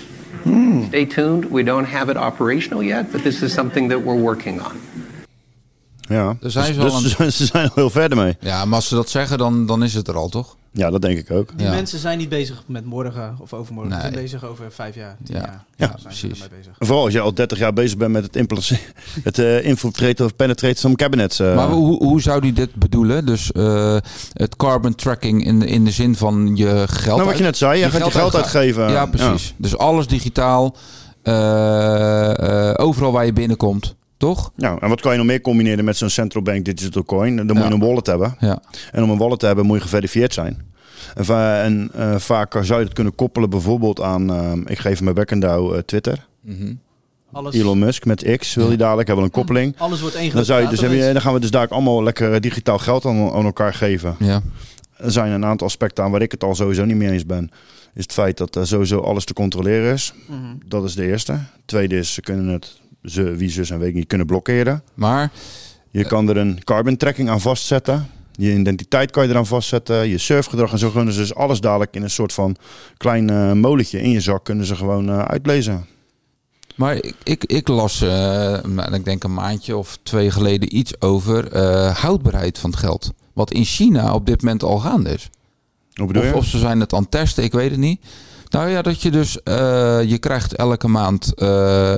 Stay 0.87 1.05
tuned. 1.05 1.45
We 1.45 1.63
don't 1.63 1.85
have 1.87 2.09
it 2.09 2.17
operational 2.17 2.83
yet, 2.83 3.11
but 3.11 3.21
this 3.23 3.41
is 3.41 3.53
something 3.53 3.89
that 3.89 3.99
we're 4.01 4.19
working 4.21 4.59
on. 4.61 4.79
Ja, 6.09 6.35
Daar 6.39 6.51
zijn 6.51 6.65
dus, 6.65 6.75
ze 6.75 6.81
al 6.91 7.01
dus 7.01 7.17
aan- 7.17 7.31
ze 7.41 7.45
zijn 7.45 7.67
al 7.67 7.75
heel 7.75 7.89
verder 7.89 8.17
mee. 8.17 8.35
Ja, 8.39 8.65
maar 8.65 8.75
als 8.75 8.87
ze 8.87 8.95
dat 8.95 9.09
zeggen, 9.09 9.37
dan, 9.37 9.65
dan 9.65 9.83
is 9.83 9.93
het 9.93 10.07
er 10.07 10.15
al, 10.15 10.29
toch? 10.29 10.55
Ja, 10.73 10.89
dat 10.89 11.01
denk 11.01 11.17
ik 11.17 11.31
ook. 11.31 11.57
Die 11.57 11.65
Ja. 11.67 11.73
mensen 11.73 11.99
zijn 11.99 12.17
niet 12.17 12.29
bezig 12.29 12.63
met 12.67 12.85
morgen 12.85 13.35
of 13.39 13.53
overmorgen. 13.53 13.93
Ze 13.93 13.99
zijn 13.99 14.13
Nee. 14.13 14.21
bezig 14.21 14.45
over 14.45 14.71
vijf 14.71 14.95
jaar, 14.95 15.17
tien 15.23 15.35
Ja. 15.35 15.41
jaar. 15.41 15.63
Ja, 15.75 15.95
bezig. 16.09 16.39
En 16.79 16.85
Vooral 16.85 17.03
als 17.03 17.13
je 17.13 17.19
al 17.19 17.33
30 17.33 17.57
jaar 17.57 17.73
bezig 17.73 17.97
bent 17.97 18.11
met 18.11 18.23
het, 18.23 18.35
implanten- 18.35 18.77
het 19.23 19.39
eh 19.39 19.65
infiltraten 19.65 20.25
of 20.25 20.35
penetraten 20.35 20.81
van 20.81 20.95
cabinets. 20.95 21.39
eh. 21.39 21.55
Maar 21.55 21.69
hoe, 21.69 22.03
hoe 22.03 22.21
zou 22.21 22.41
die 22.41 22.53
dit 22.53 22.75
bedoelen? 22.75 23.25
Dus 23.25 23.51
eh, 23.51 23.97
het 24.33 24.55
carbon 24.55 24.95
tracking 24.95 25.45
in 25.45 25.59
de, 25.59 25.65
in 25.67 25.85
de 25.85 25.91
zin 25.91 26.15
van 26.15 26.51
je 26.55 26.83
geld... 26.87 27.15
Nou, 27.17 27.29
wat 27.29 27.37
je 27.37 27.43
net 27.43 27.57
zei, 27.57 27.79
je 27.79 27.89
gaat 27.89 28.05
je 28.05 28.11
geld 28.11 28.35
uitgeven. 28.35 28.89
Ja, 28.91 29.05
precies. 29.05 29.53
Dus 29.57 29.77
alles 29.77 30.07
digitaal, 30.07 30.75
eh, 31.23 32.69
eh, 32.69 32.73
overal 32.77 33.11
waar 33.11 33.25
je 33.25 33.33
binnenkomt, 33.33 33.95
toch? 34.21 34.51
Ja, 34.55 34.77
en 34.79 34.89
wat 34.89 35.01
kan 35.01 35.11
je 35.11 35.17
nog 35.17 35.27
meer 35.27 35.41
combineren 35.41 35.85
met 35.85 35.97
zo'n 35.97 36.09
central 36.09 36.43
bank 36.43 36.65
digital 36.65 37.03
coin? 37.03 37.35
Dan 37.35 37.45
moet 37.57 37.67
je 37.67 37.73
een 37.73 37.79
wallet 37.79 38.05
hebben. 38.07 38.35
Ja. 38.39 38.61
En 38.91 39.03
om 39.03 39.09
een 39.09 39.17
wallet 39.17 39.39
te 39.39 39.45
hebben 39.45 39.65
moet 39.65 39.75
je 39.77 39.81
geverifieerd 39.83 40.33
zijn. 40.33 40.61
En, 41.15 41.25
va- 41.25 41.61
en 41.61 41.89
eh, 41.93 42.15
vaak 42.17 42.53
zou 42.61 42.79
je 42.79 42.85
het 42.85 42.93
kunnen 42.93 43.15
koppelen 43.15 43.49
bijvoorbeeld 43.49 44.01
aan, 44.01 44.33
eh, 44.33 44.51
ik 44.65 44.79
geef 44.79 45.01
mijn 45.01 45.15
backendouw 45.15 45.73
eh, 45.73 45.79
Twitter. 45.81 46.27
Mhm. 46.41 46.73
Alles- 47.31 47.55
Elon 47.55 47.79
Musk 47.79 48.05
met 48.05 48.37
X 48.37 48.55
wil 48.55 48.67
hij 48.67 48.77
dadelijk, 48.77 49.07
hebben 49.07 49.25
we 49.25 49.31
een 49.33 49.37
koppeling. 49.39 49.75
Alles 49.77 50.01
wordt 50.01 50.15
één 50.15 50.33
Dan, 50.35 50.45
zou 50.45 50.61
je, 50.61 50.67
dus 50.67 50.79
je, 50.79 51.09
dan 51.13 51.21
gaan 51.21 51.33
we 51.33 51.39
dus 51.39 51.51
daar 51.51 51.67
allemaal 51.67 52.03
lekker 52.03 52.33
eh, 52.33 52.39
digitaal 52.39 52.77
geld 52.77 53.05
aan, 53.05 53.31
aan 53.31 53.45
elkaar 53.45 53.73
geven. 53.73 54.15
Ja. 54.19 54.41
Er 54.97 55.11
zijn 55.11 55.31
een 55.31 55.45
aantal 55.45 55.67
aspecten 55.67 56.03
aan 56.03 56.11
waar 56.11 56.21
ik 56.21 56.31
het 56.31 56.43
al 56.43 56.55
sowieso 56.55 56.85
niet 56.85 56.95
mee 56.95 57.11
eens 57.11 57.25
ben. 57.25 57.51
Is 57.93 58.03
het 58.03 58.13
feit 58.13 58.37
dat 58.37 58.55
eh, 58.55 58.63
sowieso 58.63 58.99
alles 58.99 59.25
te 59.25 59.33
controleren 59.33 59.93
is. 59.93 60.13
Mhm. 60.27 60.37
Dat 60.65 60.83
is 60.83 60.95
de 60.95 61.05
eerste. 61.07 61.39
Tweede 61.65 61.97
is, 61.97 62.13
ze 62.13 62.21
kunnen 62.21 62.47
het, 62.47 62.79
ze, 63.03 63.35
wie 63.35 63.49
zus 63.49 63.69
en 63.69 63.79
weet 63.79 63.93
niet, 63.93 64.07
kunnen 64.07 64.27
blokkeren. 64.27 64.83
Maar 64.93 65.31
Je 65.91 66.05
kan 66.05 66.29
er 66.29 66.37
een 66.37 66.63
carbon 66.63 66.97
tracking 66.97 67.29
aan 67.29 67.41
vastzetten. 67.41 68.07
Je 68.31 68.53
identiteit 68.53 69.11
kan 69.11 69.23
je 69.23 69.29
eraan 69.29 69.45
vastzetten. 69.45 70.07
Je 70.07 70.17
surfgedrag 70.17 70.71
en 70.71 70.79
zo 70.79 70.89
kunnen 70.89 71.13
ze 71.13 71.19
dus 71.19 71.35
alles 71.35 71.59
dadelijk 71.59 71.95
in 71.95 72.03
een 72.03 72.09
soort 72.09 72.33
van 72.33 72.55
klein 72.97 73.29
eh, 73.29 73.51
molentje 73.51 74.01
in 74.01 74.09
je 74.09 74.19
zak 74.19 74.43
kunnen 74.43 74.65
ze 74.65 74.75
gewoon 74.75 75.09
eh, 75.09 75.21
uitlezen. 75.21 75.85
Maar 76.75 76.95
ik, 76.95 77.15
ik, 77.23 77.43
ik 77.43 77.67
las, 77.67 77.99
nou, 77.99 78.93
ik 78.93 79.05
denk 79.05 79.23
een 79.23 79.33
maandje 79.33 79.77
of 79.77 79.97
twee 80.03 80.31
geleden, 80.31 80.77
iets 80.77 81.01
over 81.01 81.57
houdbaarheid 81.97 82.57
van 82.57 82.69
het 82.69 82.79
geld. 82.79 83.11
Wat 83.33 83.51
in 83.51 83.65
China 83.65 84.13
op 84.13 84.25
dit 84.25 84.41
moment 84.41 84.63
al 84.63 84.79
gaande 84.79 85.09
is. 85.09 85.29
Hoe 85.93 86.07
bedoel 86.07 86.23
Of, 86.23 86.33
of 86.33 86.45
ze 86.45 86.57
zijn 86.57 86.79
het 86.79 86.93
aan 86.93 87.01
het 87.01 87.11
testen, 87.11 87.43
ik 87.43 87.51
weet 87.51 87.71
het 87.71 87.79
niet. 87.79 88.01
Nou 88.51 88.69
ja, 88.69 88.81
dat 88.81 89.01
je 89.01 89.11
dus, 89.11 89.43
eh, 89.43 90.03
je 90.03 90.17
krijgt 90.17 90.55
elke 90.55 90.87
maand, 90.87 91.33
eh, 91.33 91.93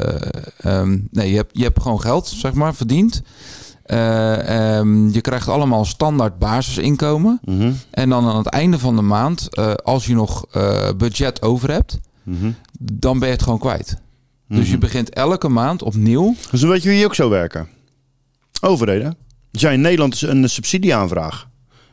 ehm, 0.57 0.97
nee, 1.11 1.29
je 1.29 1.35
hebt, 1.35 1.49
je 1.57 1.63
hebt 1.63 1.81
gewoon 1.81 2.01
geld, 2.01 2.27
zeg 2.27 2.53
maar, 2.53 2.75
verdiend. 2.75 3.21
Eh, 3.83 4.77
ehm, 4.77 5.07
je 5.09 5.21
krijgt 5.21 5.47
allemaal 5.47 5.85
standaard 5.85 6.39
basisinkomen. 6.39 7.39
Mhm. 7.43 7.71
En 7.91 8.09
dan 8.09 8.27
aan 8.27 8.37
het 8.37 8.47
einde 8.47 8.79
van 8.79 8.95
de 8.95 9.01
maand, 9.01 9.57
als 9.83 10.05
je 10.05 10.13
nog 10.15 10.45
budget 10.97 11.41
over 11.41 11.71
hebt, 11.71 11.99
Mhm. 12.23 12.51
dan 12.81 13.19
ben 13.19 13.27
je 13.27 13.33
het 13.33 13.43
gewoon 13.43 13.59
kwijt. 13.59 13.97
Dus 14.47 14.59
Mhm. 14.59 14.69
je 14.71 14.77
begint 14.77 15.09
elke 15.09 15.49
maand 15.49 15.81
opnieuw. 15.83 16.35
Dus 16.51 16.59
dan 16.59 16.69
weet 16.69 16.83
je 16.83 16.89
wie 16.89 16.97
je 16.97 17.05
ook 17.05 17.15
zou 17.15 17.29
werken. 17.29 17.67
Overheden. 18.61 19.17
Als 19.51 19.61
jij 19.61 19.73
in 19.73 19.81
Nederland 19.81 20.21
een 20.21 20.49
subsidieaanvraag 20.49 21.47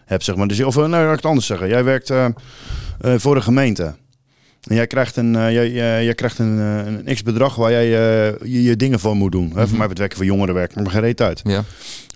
hebt, 0.04 0.24
zeg 0.24 0.36
maar. 0.36 0.48
Dus, 0.48 0.60
of 0.62 0.74
nou, 0.76 0.88
laat 0.90 1.08
ik 1.08 1.16
het 1.16 1.24
anders 1.26 1.46
zeggen. 1.46 1.68
Jij 1.68 1.84
werkt 1.84 2.12
voor 3.00 3.36
een 3.36 3.42
gemeente. 3.42 3.94
En 4.60 4.74
jij 4.74 4.86
krijgt 4.86 5.16
een, 5.16 5.36
eh, 5.36 5.52
jij, 5.52 5.70
jij, 5.70 6.04
jij 6.04 6.14
krijgt 6.14 6.38
een, 6.38 6.58
eh, 6.58 6.92
een 7.06 7.14
x-bedrag 7.14 7.54
waar 7.54 7.70
jij 7.70 7.84
eh, 7.84 8.52
je, 8.52 8.62
je 8.62 8.76
dingen 8.76 9.00
voor 9.00 9.16
moet 9.16 9.32
doen. 9.32 9.52
Voor 9.54 9.78
mij 9.78 9.86
het 9.86 9.98
werken 9.98 10.16
voor 10.16 10.26
jongerenwerk, 10.26 10.74
maar 10.74 10.90
geen 10.90 11.00
reet 11.00 11.20
uit. 11.20 11.40
Ja. 11.44 11.64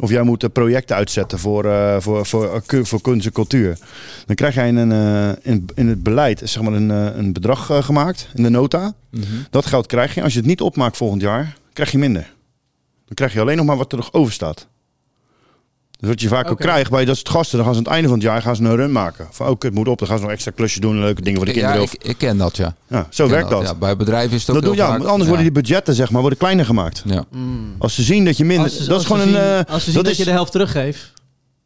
Of 0.01 0.11
jij 0.11 0.23
moet 0.23 0.53
projecten 0.53 0.97
uitzetten 0.97 1.39
voor, 1.39 1.65
voor, 2.03 2.27
voor, 2.27 2.63
voor 2.67 3.01
kunst 3.01 3.27
en 3.27 3.33
cultuur. 3.33 3.79
Dan 4.27 4.37
krijg 4.37 4.55
jij 4.55 4.69
in, 4.69 4.77
een, 4.77 5.37
in, 5.43 5.67
in 5.75 5.89
het 5.89 6.03
beleid 6.03 6.41
zeg 6.45 6.63
maar 6.63 6.73
een, 6.73 6.89
een 6.89 7.33
bedrag 7.33 7.85
gemaakt 7.85 8.29
in 8.35 8.43
de 8.43 8.49
nota. 8.49 8.95
Mhm. 9.11 9.25
Dat 9.51 9.67
geld 9.67 9.87
krijg 9.87 10.15
je. 10.15 10.23
Als 10.23 10.33
je 10.33 10.39
het 10.39 10.49
niet 10.49 10.61
opmaakt 10.61 10.97
volgend 10.97 11.23
jaar, 11.23 11.57
krijg 11.73 11.91
je 11.91 11.99
minder. 11.99 12.33
Dan 13.05 13.15
krijg 13.15 13.33
je 13.33 13.41
alleen 13.41 13.57
nog 13.57 13.67
maar 13.67 13.77
wat 13.77 13.93
er 13.93 13.99
nog 13.99 14.13
over 14.13 14.33
staat. 14.33 14.67
Dus 16.05 16.13
wat 16.13 16.23
je 16.23 16.29
vaak 16.29 16.51
ook 16.51 16.59
krijgt 16.59 16.91
bij 16.91 17.05
dat 17.05 17.17
soort 17.17 17.29
gasten, 17.29 17.57
dan 17.57 17.67
gaan 17.67 17.75
ze 17.75 17.81
aan 17.81 17.85
het 17.87 17.95
einde 17.95 18.09
van 18.09 18.19
het 18.19 18.27
jaar 18.27 18.43
gaan 18.43 18.57
ze 18.57 18.63
een 18.63 18.77
run 18.77 18.93
maken. 18.93 19.27
Van 19.31 19.49
oh, 19.49 19.55
het 19.59 19.75
moet 19.75 19.89
op, 19.89 19.99
dan 19.99 20.09
gaan 20.09 20.17
ze 20.17 20.23
nog 20.23 20.33
extra 20.33 20.51
klusjes 20.51 20.81
doen, 20.81 20.99
leuke 20.99 21.23
dingen 21.23 21.39
voor 21.39 21.47
de 21.47 21.55
Ja, 21.55 21.71
kinderen. 21.73 21.97
ik, 22.01 22.05
ik 22.09 22.19
ken 22.19 22.37
dat, 22.39 22.57
ja. 22.57 22.75
Ja, 22.89 23.07
zo 23.11 23.29
werkt 23.29 23.51
dat. 23.51 23.63
Ja, 23.63 23.75
bij 23.75 23.97
bedrijven 23.97 24.37
is 24.37 24.41
het 24.47 24.49
ook 24.51 24.55
dat 24.55 24.65
doe, 24.65 24.75
heel 24.75 24.85
ja, 24.85 24.91
vaak- 24.91 25.01
anders 25.07 25.23
ja. 25.23 25.27
worden 25.29 25.43
die 25.53 25.63
budgetten 25.63 25.95
zeg 25.95 26.11
maar, 26.11 26.21
worden 26.21 26.39
kleiner 26.39 26.65
gemaakt. 26.65 27.03
Ja. 27.05 27.25
Als 27.79 27.95
ze 27.95 28.03
zien 28.03 28.25
dat 28.25 28.37
je 28.37 28.45
minder... 28.45 28.65
Als 28.65 28.77
ze- 28.77 28.79
dat 28.89 28.89
als 28.89 29.03
is 29.03 29.09
ze 29.09 29.15
gewoon 29.15 29.29
een... 29.29 29.35
zien- 29.35 29.65
eh, 29.67 29.73
Als 29.75 29.85
ze 29.85 29.91
zien 29.91 30.03
dat, 30.03 30.13
is, 30.13 30.17
je 30.19 30.25
de 30.25 30.31
helft 30.31 30.53
teruggeeft. 30.53 31.13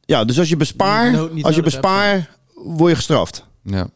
Ja, 0.05 0.25
dus 0.25 0.39
als 0.39 0.49
je 0.49 0.57
bespaar, 0.57 1.13
no- 1.13 1.31
als 1.43 1.55
je 1.55 1.63
bespaar, 1.63 2.31
word 2.55 2.91
je 2.91 2.97
gestraft. 2.97 3.45
Ja. 3.63 3.89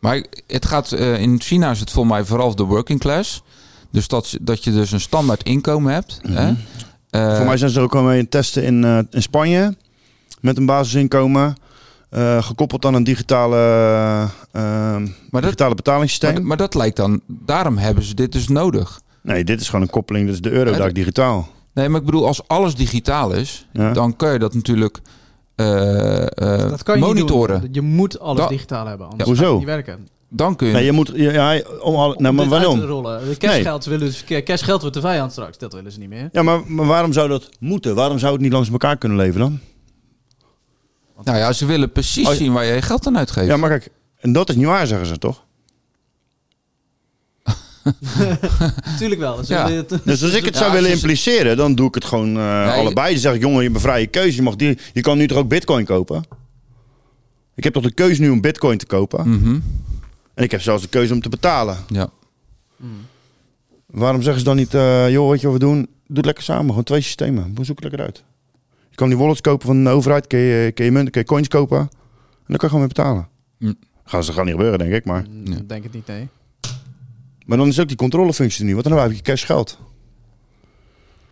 Maar 0.00 0.24
het 0.46 0.66
gaat, 0.66 0.92
eh, 0.92 1.20
in 1.20 1.40
China 1.40 1.70
is 1.70 1.80
het 1.80 1.90
voor 1.90 2.06
mij 2.06 2.24
vooral 2.24 2.54
de 2.54 2.62
working 2.62 3.00
class. 3.00 3.42
Dus 3.90 4.08
dat, 4.08 4.36
dat 4.40 4.64
je 4.64 4.72
dus 4.72 4.90
een 4.92 5.00
standaard 5.00 5.42
inkomen 5.42 5.92
hebt. 5.92 6.20
hè? 6.28 6.52
Eh, 7.10 7.36
Voor 7.36 7.46
mij 7.46 7.56
zijn 7.56 7.70
ze 7.70 7.78
er 7.78 7.84
ook 7.84 7.94
al 7.94 8.02
mee 8.02 8.20
het 8.20 8.30
testen 8.30 8.62
in, 8.62 8.84
eh, 8.84 8.98
in 9.10 9.22
Spanje. 9.22 9.76
Met 10.40 10.56
een 10.56 10.66
basisinkomen. 10.66 11.54
eh, 12.10 12.42
gekoppeld 12.42 12.84
aan 12.84 12.94
een 12.94 13.04
digitale, 13.04 13.56
eh, 14.52 14.96
digitale 15.30 15.74
betalingssysteem. 15.74 16.32
maar, 16.32 16.42
maar 16.42 16.56
dat 16.56 16.74
lijkt 16.74 16.96
dan, 16.96 17.20
daarom 17.26 17.76
hebben 17.78 18.04
ze 18.04 18.14
dit 18.14 18.32
dus 18.32 18.48
nodig. 18.48 19.00
nee, 19.22 19.44
dit 19.44 19.60
is 19.60 19.66
gewoon 19.66 19.82
een 19.84 19.90
koppeling. 19.90 20.28
Is 20.28 20.40
de 20.40 20.50
Eurodac 20.50 20.78
dat- 20.78 20.94
digitaal. 20.94 21.48
Nee, 21.74 21.88
maar 21.88 22.00
ik 22.00 22.06
bedoel, 22.06 22.26
als 22.26 22.48
alles 22.48 22.74
digitaal 22.74 23.32
is, 23.32 23.66
Ja. 23.72 23.92
dan 23.92 24.16
kun 24.16 24.32
je 24.32 24.38
dat 24.38 24.54
natuurlijk 24.54 24.98
eh, 25.54 26.20
eh, 26.22 26.28
Dat 26.70 26.82
kan 26.82 26.98
je 26.98 27.04
monitoren. 27.04 27.60
niet 27.62 27.74
doen. 27.74 27.84
Je 27.84 27.90
moet 27.94 28.18
alles 28.20 28.42
Da- 28.42 28.48
digitaal 28.48 28.86
hebben, 28.86 29.06
anders 29.08 29.28
Ja. 29.28 29.34
gaat 29.34 29.42
het 29.44 29.46
Hoezo? 29.52 29.58
niet 29.58 29.66
werken. 29.84 30.08
Dan 30.30 30.56
kun 30.56 30.66
je. 30.66 30.72
Nee, 30.72 30.84
je 30.84 30.92
moet... 30.92 31.10
Ja, 31.14 31.52
ja, 31.52 31.62
om 31.80 31.94
al, 31.94 32.14
nou, 32.18 32.34
maar 32.34 32.48
waarom? 32.48 32.80
rollen. 32.80 33.38
Cashgeld, 33.38 33.84
willen 33.84 34.12
ze- 34.12 34.42
cashgeld 34.42 34.80
wordt 34.80 34.94
de 34.96 35.00
vijand 35.02 35.32
straks. 35.32 35.58
Dat 35.58 35.72
willen 35.72 35.92
ze 35.92 35.98
niet 35.98 36.08
meer. 36.08 36.28
Ja, 36.32 36.42
maar, 36.42 36.60
maar 36.66 36.86
waarom 36.86 37.12
zou 37.12 37.28
dat 37.28 37.48
moeten? 37.60 37.94
Waarom 37.94 38.18
zou 38.18 38.32
het 38.32 38.40
niet 38.42 38.52
langs 38.52 38.70
elkaar 38.70 38.96
kunnen 38.96 39.18
leven 39.18 39.40
dan? 39.40 39.60
Nou 41.24 41.38
ja, 41.38 41.52
ze 41.52 41.66
willen 41.66 41.92
precies 41.92 42.36
zien 42.36 42.52
waar 42.52 42.64
je 42.64 42.74
je 42.74 42.82
geld 42.82 43.06
aan 43.06 43.18
uitgeeft. 43.18 43.46
Ja, 43.46 43.56
maar 43.56 43.68
kijk, 43.70 43.88
en 44.18 44.32
dat 44.32 44.48
is 44.48 44.54
niet 44.56 44.66
waar, 44.66 44.86
zeggen 44.86 45.06
ze 45.06 45.18
toch? 45.18 45.44
Tuurlijk 48.98 49.20
wel. 49.20 49.44
Ze 49.44 49.52
Ja. 49.52 49.66
willen 49.66 49.86
het- 49.88 50.00
Dus 50.04 50.22
als 50.22 50.32
ik 50.32 50.44
het 50.44 50.54
Ja, 50.54 50.60
zou 50.60 50.72
willen 50.72 50.90
impliceren, 50.90 51.56
dan 51.56 51.74
doe 51.74 51.88
ik 51.88 51.94
het 51.94 52.04
gewoon 52.04 52.36
eh, 52.36 52.72
allebei. 52.74 53.12
Dan 53.12 53.20
zeg 53.20 53.34
ik, 53.34 53.40
jongen, 53.40 53.56
je 53.56 53.62
hebt 53.62 53.74
een 53.74 53.80
vrije 53.80 54.06
keuze. 54.06 54.36
Je, 54.36 54.42
mag 54.42 54.56
die, 54.56 54.78
je 54.92 55.00
kan 55.00 55.18
nu 55.18 55.26
toch 55.26 55.38
ook 55.38 55.48
bitcoin 55.48 55.84
kopen? 55.84 56.22
Ik 57.54 57.64
heb 57.64 57.72
toch 57.72 57.82
de 57.82 57.92
keuze 57.92 58.20
nu 58.20 58.30
om 58.30 58.40
bitcoin 58.40 58.78
te 58.78 58.86
kopen? 58.86 59.28
Mhm. 59.30 59.58
En 60.38 60.44
ik 60.44 60.50
heb 60.50 60.60
zelfs 60.60 60.82
de 60.82 60.88
keuze 60.88 61.12
om 61.14 61.20
te 61.20 61.28
betalen. 61.28 61.76
Ja. 61.88 62.08
Waarom 63.86 64.22
zeggen 64.22 64.38
ze 64.38 64.44
dan 64.46 64.56
niet, 64.56 64.74
eh, 64.74 65.10
joh, 65.10 65.30
weet 65.30 65.40
je 65.40 65.46
wat 65.48 65.56
we 65.58 65.64
doen? 65.64 65.76
Doe 66.06 66.16
het 66.16 66.24
lekker 66.24 66.44
samen, 66.44 66.66
gewoon 66.68 66.82
twee 66.84 67.00
systemen. 67.00 67.54
We 67.54 67.64
zoeken 67.64 67.84
lekker 67.88 68.04
uit. 68.06 68.24
Je 68.90 68.94
kan 68.96 69.08
die 69.08 69.18
wallets 69.18 69.40
kopen 69.40 69.66
van 69.66 69.84
de 69.84 69.90
overheid, 69.90 70.26
kun 70.26 70.38
je, 70.38 70.72
kun 70.72 70.84
je 70.84 70.90
munten, 70.90 71.12
kun 71.12 71.20
je 71.20 71.26
coins 71.26 71.48
kopen. 71.48 71.78
En 71.78 71.88
dan 72.46 72.56
kan 72.56 72.68
je 72.68 72.74
gewoon 72.74 72.78
mee 72.80 72.88
betalen. 72.88 73.28
Hm. 73.58 73.72
Gaan 74.04 74.24
ze 74.24 74.32
gaan 74.32 74.44
niet 74.44 74.54
gebeuren, 74.54 74.78
denk 74.78 74.92
ik, 74.92 75.04
maar... 75.04 75.24
Ik 75.44 75.68
Denk 75.68 75.82
het 75.82 75.92
niet, 75.92 76.06
nee. 76.06 76.28
Maar 77.46 77.58
dan 77.58 77.68
is 77.68 77.80
ook 77.80 77.88
die 77.88 77.96
controlefunctie 77.96 78.60
er 78.60 78.64
niet, 78.72 78.74
want 78.82 78.88
dan 78.88 78.98
heb 78.98 79.12
je 79.12 79.22
cash 79.22 79.46
geld. 79.46 79.78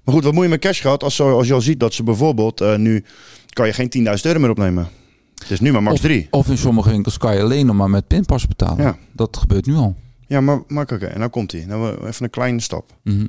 Maar 0.04 0.14
goed, 0.14 0.24
wat 0.24 0.32
moet 0.32 0.42
je 0.42 0.48
met 0.48 0.60
cash 0.60 0.80
geld 0.80 1.02
als, 1.02 1.14
zo- 1.16 1.36
als 1.36 1.46
je 1.46 1.52
al 1.54 1.60
ziet 1.60 1.80
dat 1.80 1.94
ze 1.94 2.02
bijvoorbeeld 2.02 2.60
eh, 2.60 2.76
nu 2.76 3.04
kan 3.52 3.66
je 3.66 3.72
geen 3.72 3.90
10.000 4.16 4.22
euro 4.22 4.38
meer 4.40 4.50
opnemen. 4.50 4.88
Het 5.38 5.50
is 5.50 5.60
nu 5.60 5.72
maar 5.72 5.82
max 5.82 5.94
Of- 5.96 6.00
3. 6.02 6.26
Of 6.30 6.48
in 6.48 6.58
sommige 6.58 6.90
winkels 6.90 7.18
kan 7.18 7.34
je 7.34 7.42
alleen 7.42 7.66
nog 7.66 7.76
maar 7.76 7.90
met 7.90 8.06
pinpas 8.06 8.46
betalen. 8.46 8.84
Ja. 8.84 8.96
Dat 9.12 9.36
gebeurt 9.36 9.66
nu 9.66 9.74
al. 9.74 9.96
Ja, 10.26 10.40
maar, 10.40 10.62
maar 10.66 10.82
oké, 10.82 11.06
en 11.06 11.18
nou 11.18 11.30
komt 11.30 11.52
hij. 11.52 11.64
Nou, 11.64 12.06
even 12.06 12.24
een 12.24 12.30
kleine 12.30 12.60
stap. 12.60 12.92
Mhm. 13.02 13.26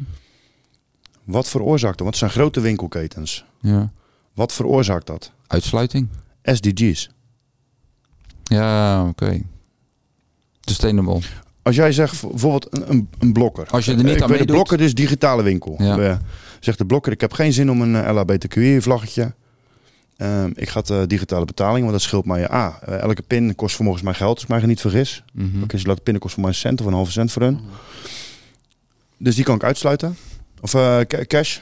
Wat 1.23 1.47
veroorzaakt 1.49 1.97
dat? 1.97 2.07
Want 2.07 2.09
het 2.09 2.17
zijn 2.17 2.31
grote 2.41 2.59
winkelketens. 2.59 3.45
Ja. 3.61 3.91
Wat 4.33 4.53
veroorzaakt 4.53 5.07
dat? 5.07 5.31
Uitsluiting. 5.47 6.07
SDG's. 6.43 7.09
Ja, 8.43 9.07
oké. 9.07 9.41
Sustainable. 10.61 11.19
Als 11.61 11.75
jij 11.75 11.91
zegt 11.91 12.21
bijvoorbeeld 12.29 12.67
een, 12.75 12.91
een, 12.91 13.09
een 13.19 13.33
blokker. 13.33 13.67
Als 13.69 13.85
je 13.85 13.91
er 13.91 13.97
niet 13.97 14.05
ik 14.05 14.11
aan 14.13 14.19
weet, 14.19 14.29
meedoet- 14.29 14.47
De 14.47 14.53
blokker 14.53 14.81
is 14.81 14.93
digitale 14.93 15.43
winkel. 15.43 15.75
Ja. 15.83 15.97
Eh, 15.99 16.17
zegt 16.59 16.77
de 16.77 16.85
blokker, 16.85 17.11
ik 17.11 17.21
heb 17.21 17.33
geen 17.33 17.53
zin 17.53 17.71
om 17.71 17.81
een 17.81 17.95
eh, 17.95 18.13
LHBTQI-vlaggetje. 18.15 19.33
Ehm, 20.17 20.51
ik 20.55 20.69
ga 20.69 20.79
het 20.79 20.89
eh, 20.89 21.01
digitale 21.07 21.45
betaling, 21.45 21.79
want 21.79 21.91
dat 21.91 22.01
scheelt 22.01 22.25
mij. 22.25 22.47
Ah, 22.49 22.75
eh, 22.85 22.99
elke 22.99 23.21
pin 23.21 23.55
kost 23.55 23.75
volgens 23.75 24.01
mij 24.03 24.13
geld, 24.13 24.33
als 24.33 24.43
ik 24.43 24.49
mij 24.49 24.65
niet 24.65 24.81
vergis. 24.81 25.23
Mhm. 25.33 25.63
Oké, 25.63 25.77
ze 25.77 25.87
laten 25.87 26.03
pinnen 26.03 26.21
kost 26.21 26.33
voor 26.33 26.43
mij 26.43 26.51
een 26.51 26.57
cent 26.57 26.79
of 26.81 26.85
een 26.87 26.93
halve 26.93 27.11
cent 27.11 27.31
voor 27.31 27.41
hun. 27.41 27.59
Dus 29.17 29.35
die 29.35 29.43
kan 29.43 29.55
ik 29.55 29.63
uitsluiten. 29.63 30.17
Of 30.61 30.73
eh, 30.73 30.99
ca- 30.99 31.25
cash. 31.25 31.59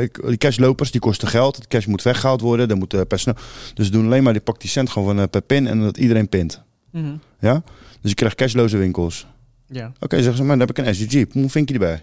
Ik- 0.00 0.20
die 0.26 0.36
cashlopers 0.36 0.90
die 0.90 1.00
kosten 1.00 1.28
geld. 1.28 1.56
Het 1.56 1.66
cash 1.68 1.86
moet 1.86 2.02
weggehaald 2.02 2.40
worden. 2.40 2.68
Dan 2.68 2.78
moet 2.78 3.08
personeel. 3.08 3.40
Dus 3.74 3.86
ze 3.86 3.92
doen 3.92 4.04
alleen 4.04 4.22
maar 4.22 4.32
die 4.32 4.42
pakt 4.42 4.60
die 4.60 4.70
cent 4.70 4.90
gewoon 4.90 5.16
van, 5.16 5.30
per 5.30 5.42
pin 5.42 5.66
en 5.66 5.80
dat 5.80 5.96
iedereen 5.96 6.28
pint. 6.28 6.62
Mhm. 6.90 7.16
Ja? 7.40 7.62
Dus 8.00 8.10
je 8.10 8.14
krijgt 8.16 8.36
cashloze 8.36 8.76
winkels. 8.76 9.26
Ja. 9.66 9.92
Oké, 10.00 10.16
zeggen 10.16 10.36
ze, 10.36 10.42
maar 10.44 10.58
dan 10.58 10.66
heb 10.68 10.78
ik 10.78 10.86
een 10.86 10.94
SDG. 10.94 11.24
Hoe 11.32 11.50
vind 11.50 11.68
je 11.68 11.74
erbij? 11.74 12.02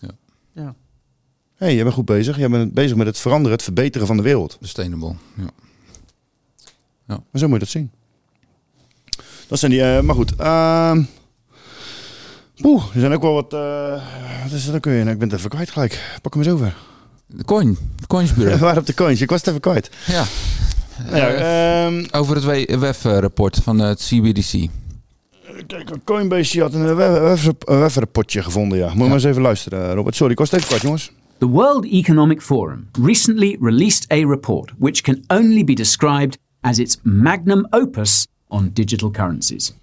Ja. 0.00 0.10
Hé, 0.54 0.68
hey, 1.56 1.74
jij 1.74 1.82
bent 1.82 1.94
goed 1.94 2.04
bezig. 2.04 2.36
Jij 2.38 2.48
bent 2.50 2.72
bezig 2.74 2.96
met 2.96 3.06
het 3.06 3.18
veranderen, 3.18 3.52
het 3.52 3.62
verbeteren 3.62 4.06
van 4.06 4.16
de 4.16 4.22
wereld. 4.22 4.56
Sustainable. 4.60 5.14
Ja. 5.34 5.44
Maar 7.06 7.20
zo 7.40 7.44
moet 7.48 7.52
je 7.52 7.58
dat 7.64 7.68
zien. 7.68 7.90
Dat 9.48 9.58
zijn 9.58 9.70
die, 9.70 9.82
eh, 9.82 10.00
maar 10.00 10.14
goed. 10.14 10.36
Poeh, 12.56 12.84
er 12.94 13.00
zijn 13.00 13.12
ook 13.12 13.22
wel 13.22 13.32
wat. 13.32 13.52
eh, 13.52 14.02
wat 14.42 14.52
is 14.52 14.64
dat 14.66 14.74
ook 14.74 14.84
weer? 14.84 14.98
Nou, 14.98 15.10
ik 15.10 15.18
ben 15.18 15.28
het 15.28 15.38
even 15.38 15.50
kwijt 15.50 15.70
gelijk. 15.70 16.18
Pak 16.22 16.34
hem 16.34 16.42
eens 16.42 16.52
over. 16.52 16.76
De 17.26 17.44
coin. 17.44 17.78
De 18.00 18.06
coinsbureau. 18.06 18.58
Waar 18.66 18.78
op 18.78 18.86
de 18.86 18.94
coins? 18.94 19.20
Ik 19.20 19.30
was 19.30 19.38
het 19.38 19.48
even 19.48 19.60
kwijt. 19.60 19.90
Ja. 20.06 20.24
Nou 21.04 21.16
ja, 21.16 21.28
Eh, 21.28 21.84
ehm, 21.86 22.04
over 22.10 22.34
het 22.34 22.44
WEF-rapport 22.80 23.56
van 23.62 23.78
het 23.78 24.00
CBDC. 24.00 24.68
Kijk, 25.66 25.90
Coinbase 26.04 26.60
had 26.60 26.74
een 26.74 26.94
webrapportje 27.66 28.42
gevonden, 28.42 28.78
ja. 28.78 28.84
Moet 28.86 28.96
je 28.96 29.02
maar 29.02 29.12
eens 29.12 29.24
even 29.24 29.42
luisteren, 29.42 29.94
Robert. 29.94 30.16
Sorry, 30.16 30.32
ik 30.32 30.38
was 30.38 30.50
het 30.50 30.56
even 30.56 30.68
kwijt, 30.68 30.82
jongens. 30.82 31.12
The 31.38 31.46
World 31.46 31.84
Economic 31.84 32.40
Forum 32.40 32.88
recently 32.96 33.58
released 33.58 34.06
a 34.10 34.24
report 34.24 34.70
which 34.80 35.04
can 35.04 35.22
only 35.28 35.62
be 35.62 35.74
described 35.74 36.38
as 36.64 36.78
its 36.78 36.96
magnum 37.04 37.66
opus 37.74 38.26
on 38.50 38.70
digital 38.70 39.10
currencies. 39.10 39.74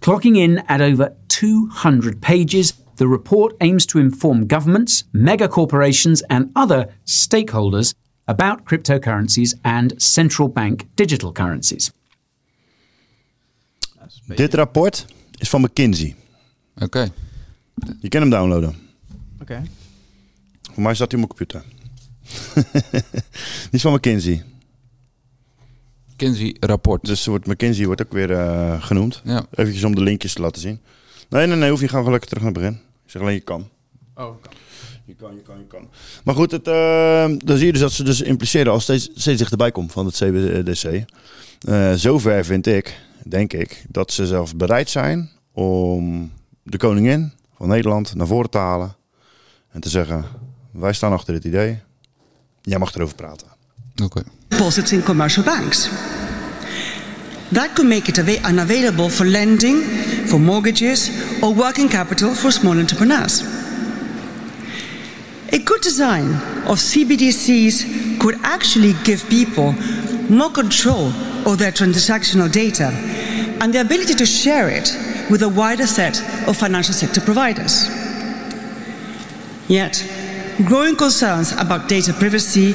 Clocking 0.00 0.38
in 0.38 0.62
at 0.68 0.80
over 0.80 1.14
200 1.28 2.22
pages, 2.22 2.72
the 2.96 3.06
report 3.06 3.54
aims 3.60 3.84
to 3.86 3.98
inform 3.98 4.46
governments, 4.46 5.04
mega 5.12 5.48
corporations, 5.48 6.22
and 6.30 6.50
other 6.56 6.88
stakeholders 7.04 7.94
about 8.26 8.64
cryptocurrencies 8.64 9.54
and 9.64 10.00
central 10.00 10.48
bank 10.48 10.86
digital 10.96 11.30
currencies. 11.32 11.90
Dit 14.34 14.54
rapport 14.54 15.06
is 15.38 15.48
van 15.48 15.60
McKinsey. 15.60 16.14
Oké. 16.80 17.12
Je 18.00 18.08
kan 18.08 18.20
hem 18.20 18.30
downloaden. 18.30 18.74
Oké. 19.40 19.62
Voor 20.72 20.82
mij 20.82 20.94
staat 20.94 21.12
hij 21.12 21.22
op 21.22 21.28
mijn 21.28 21.38
computer. 21.38 21.62
Die 23.70 23.70
is 23.70 23.82
van 23.82 23.92
McKinsey. 23.92 24.44
McKinsey-rapport. 26.12 27.04
Dus 27.04 27.26
wordt, 27.26 27.46
McKinsey 27.46 27.86
wordt 27.86 28.02
ook 28.02 28.12
weer 28.12 28.32
eh, 28.32 28.82
genoemd. 28.82 29.20
Ja. 29.24 29.46
Eventjes 29.54 29.84
om 29.84 29.94
de 29.94 30.02
linkjes 30.02 30.32
te 30.32 30.40
laten 30.40 30.60
zien. 30.60 30.80
Nee, 31.28 31.46
nee, 31.46 31.56
nee, 31.56 31.70
hoef 31.70 31.80
je 31.80 31.88
gewoon 31.88 32.10
lekker 32.10 32.28
terug 32.28 32.42
naar 32.42 32.52
het 32.52 32.62
begin. 32.62 32.80
Ik 33.04 33.10
zeg 33.10 33.22
alleen 33.22 33.34
je 33.34 33.40
kan. 33.40 33.68
Oh, 34.14 34.42
kan. 34.42 34.52
Je 35.04 35.14
kan, 35.14 35.34
je 35.34 35.42
kan, 35.42 35.58
je 35.58 35.66
kan. 35.66 35.88
Maar 36.24 36.34
goed, 36.34 36.50
het, 36.50 36.68
eh, 36.68 37.24
dan 37.38 37.56
zie 37.56 37.66
je 37.66 37.72
dus 37.72 37.80
dat 37.80 37.92
ze 37.92 38.04
dus 38.04 38.20
impliceren 38.20 38.72
als 38.72 38.82
steeds, 38.82 39.10
steeds 39.14 39.38
dichterbij 39.38 39.70
komt 39.70 39.92
van 39.92 40.06
het 40.06 40.14
CBDC. 40.14 41.04
Eh 41.68 41.92
zover 41.92 42.44
vind 42.44 42.66
ik, 42.66 43.00
denk 43.26 43.52
ik, 43.52 43.84
dat 43.88 44.12
ze 44.12 44.26
zelfs 44.26 44.56
bereid 44.56 44.90
zijn 44.90 45.30
om 45.52 46.32
de 46.62 46.76
koningin 46.76 47.32
van 47.56 47.68
Nederland 47.68 48.14
naar 48.14 48.26
voren 48.26 48.50
te 48.50 48.58
halen. 48.58 48.96
En 49.70 49.80
te 49.80 49.88
zeggen, 49.88 50.24
wij 50.72 50.92
staan 50.92 51.12
achter 51.12 51.34
dit 51.34 51.44
idee. 51.44 51.78
Jij 52.62 52.78
mag 52.78 52.94
erover 52.94 53.14
praten. 53.14 53.46
Oké. 54.02 54.22
deposits 54.48 54.92
in 54.92 55.02
commercial 55.02 55.44
banks. 55.44 55.88
That 57.52 57.72
could 57.74 57.88
make 57.88 58.08
it 58.08 58.18
ava- 58.18 58.48
unavailable 58.48 59.10
for 59.10 59.26
lending, 59.26 59.82
for 60.26 60.40
mortgages, 60.40 61.10
or 61.40 61.54
working 61.54 61.88
capital 61.90 62.34
for 62.34 62.52
small 62.52 62.78
entrepreneurs. 62.78 63.42
A 65.52 65.58
good 65.64 65.82
design 65.82 66.40
of 66.66 66.78
CBDCs 66.80 67.84
could 68.18 68.36
actually 68.42 68.94
give 69.02 69.24
people 69.28 69.74
more 70.28 70.50
control 70.50 71.12
of 71.44 71.56
their 71.56 71.72
transactional 71.72 72.48
data 72.50 72.90
and 73.60 73.72
the 73.72 73.80
ability 73.80 74.14
to 74.14 74.24
share 74.24 74.76
it 74.76 74.96
with 75.28 75.42
a 75.42 75.48
wider 75.48 75.86
set 75.86 76.22
of 76.46 76.56
financial 76.56 76.94
sector 76.94 77.22
providers. 77.24 77.88
Yet, 79.66 80.04
growing 80.64 80.96
concerns 80.96 81.52
about 81.52 81.88
data 81.88 82.12
privacy 82.12 82.74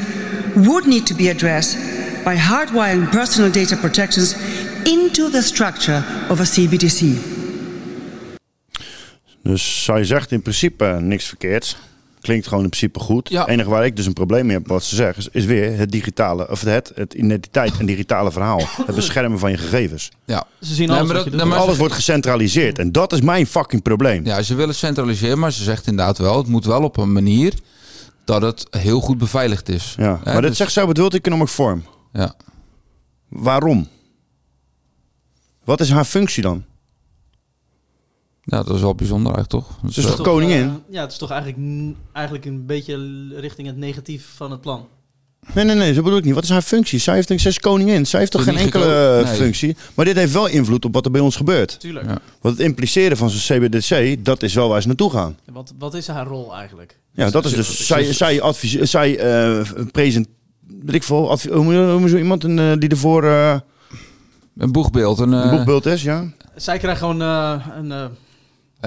would 0.55 0.85
need 0.85 1.05
to 1.05 1.13
be 1.13 1.29
addressed 1.29 1.77
by 2.23 2.35
hardwiring 2.35 3.11
personal 3.11 3.51
data 3.51 3.75
protections 3.75 4.35
into 4.85 5.29
the 5.29 5.41
structure 5.41 6.03
of 6.29 6.39
a 6.39 6.45
CBDC. 6.45 7.17
Dus 9.43 9.83
zij 9.83 10.03
zegt 10.03 10.31
in 10.31 10.41
principe 10.41 10.97
niks 10.99 11.25
verkeerds. 11.25 11.75
Klinkt 12.27 12.47
gewoon 12.47 12.63
in 12.63 12.69
principe 12.69 12.99
goed. 12.99 13.29
Het 13.29 13.47
enige 13.47 13.69
waar 13.69 13.85
ik 13.85 13.95
dus 13.95 14.05
een 14.05 14.13
probleem 14.13 14.45
mee 14.45 14.55
heb, 14.57 14.67
wat 14.67 14.83
ze 14.83 14.95
zeggen, 14.95 15.17
is, 15.23 15.29
is 15.31 15.45
weer 15.45 15.77
het 15.77 15.91
digitale, 15.91 16.49
of 16.49 16.61
het, 16.61 16.91
het 16.95 17.13
identiteit 17.13 17.77
en 17.79 17.85
digitale 17.85 18.31
verhaal. 18.31 18.61
Het 18.85 18.95
beschermen 18.95 19.39
van 19.39 19.51
je 19.51 19.57
gegevens. 19.57 20.11
Ja. 20.25 20.43
Ze 20.61 20.73
zien 20.73 20.87
Nee, 20.87 20.95
alles 20.95 21.07
maar 21.07 21.15
wat 21.15 21.25
je 21.25 21.29
dat- 21.29 21.39
doet. 21.39 21.41
nee, 21.41 21.49
maar 21.49 21.59
Alles 21.59 21.73
ze- 21.73 21.79
wordt 21.79 21.93
gecentraliseerd 21.93 22.79
en 22.79 22.91
dat 22.91 23.13
is 23.13 23.21
mijn 23.21 23.47
fucking 23.47 23.81
probleem. 23.81 24.25
Ja, 24.25 24.41
ze 24.41 24.55
willen 24.55 24.75
centraliseren, 24.75 25.39
maar 25.39 25.51
ze 25.51 25.63
zegt 25.63 25.87
inderdaad 25.87 26.17
wel... 26.17 26.37
het 26.37 26.47
moet 26.47 26.65
wel 26.65 26.83
op 26.83 26.97
een 26.97 27.11
manier 27.11 27.53
dat 28.25 28.41
het 28.41 28.67
heel 28.69 28.99
goed 28.99 29.17
beveiligd 29.17 29.69
is. 29.69 29.95
Ja, 29.97 30.19
maar 30.23 30.33
dit 30.41 30.43
dus- 30.57 30.57
zegt 30.57 30.75
het 30.75 30.97
World 30.97 31.13
Economic 31.13 31.47
Forum. 31.47 31.85
Ja. 32.13 32.33
Waarom? 33.29 33.87
Wat 35.63 35.79
is 35.79 35.89
haar 35.91 36.05
functie 36.05 36.43
dan? 36.43 36.63
Ja, 38.49 38.63
dat 38.63 38.75
is 38.75 38.81
wel 38.81 38.95
bijzonder 38.95 39.33
eigenlijk, 39.33 39.65
toch? 39.65 39.91
Ze 39.91 39.99
is 39.99 40.05
toch 40.05 40.21
koningin? 40.21 40.63
Eh, 40.63 40.73
ja, 40.89 41.01
het 41.01 41.11
is 41.11 41.17
toch 41.17 41.31
eigenlijk, 41.31 41.93
eigenlijk 42.13 42.45
een 42.45 42.65
beetje 42.65 42.97
richting 43.35 43.67
het 43.67 43.77
negatief 43.77 44.33
van 44.35 44.51
het 44.51 44.61
plan. 44.61 44.87
Nee, 45.53 45.65
nee, 45.65 45.75
nee, 45.75 45.93
zo 45.93 46.01
bedoel 46.01 46.17
ik 46.17 46.23
niet. 46.23 46.33
Wat 46.33 46.43
is 46.43 46.49
haar 46.49 46.61
functie? 46.61 46.99
Zij, 46.99 47.15
heeft, 47.15 47.27
zij 47.27 47.51
is 47.51 47.59
koningin. 47.59 48.05
Zij 48.05 48.19
heeft 48.19 48.31
toch 48.31 48.43
geen 48.43 48.57
enkele 48.57 49.17
eh, 49.19 49.25
nee. 49.25 49.35
functie. 49.35 49.75
Maar 49.93 50.05
dit 50.05 50.15
heeft 50.15 50.33
wel 50.33 50.47
invloed 50.47 50.85
op 50.85 50.93
wat 50.93 51.05
er 51.05 51.11
bij 51.11 51.21
ons 51.21 51.35
gebeurt. 51.35 51.79
Tuurlijk. 51.79 52.05
Ja. 52.05 52.17
Want 52.41 52.57
het 52.57 52.65
impliceren 52.65 53.17
van 53.17 53.29
zijn 53.29 53.61
CBDC, 53.61 54.25
dat 54.25 54.43
is 54.43 54.53
wel 54.53 54.69
waar 54.69 54.81
ze 54.81 54.87
naartoe 54.87 55.11
gaan. 55.11 55.37
Wat, 55.51 55.73
wat 55.77 55.93
is 55.93 56.07
haar 56.07 56.27
rol 56.27 56.55
eigenlijk? 56.55 56.99
Ja, 57.11 57.29
dat 57.29 57.45
is 57.45 57.51
dus. 57.51 57.85
Zij, 57.87 58.13
zij, 58.13 58.41
advise, 58.41 58.85
zij 58.85 59.17
eh 59.19 59.69
present. 59.91 60.27
Weet 60.81 60.95
ik 60.95 61.03
veel. 61.03 61.31
advi- 61.31 61.51
hoe 61.51 62.09
zo 62.09 62.17
iemand 62.17 62.43
een, 62.43 62.79
die 62.79 62.89
ervoor. 62.89 63.23
Een 64.57 64.71
boegbeeld. 64.71 65.19
Een, 65.19 65.31
een 65.31 65.43
eh, 65.43 65.49
boegbeeld 65.49 65.85
is, 65.85 66.03
ja. 66.03 66.25
Zij 66.55 66.77
krijgt 66.77 66.99
gewoon 66.99 67.21
eh, 67.21 67.65
een... 67.77 67.91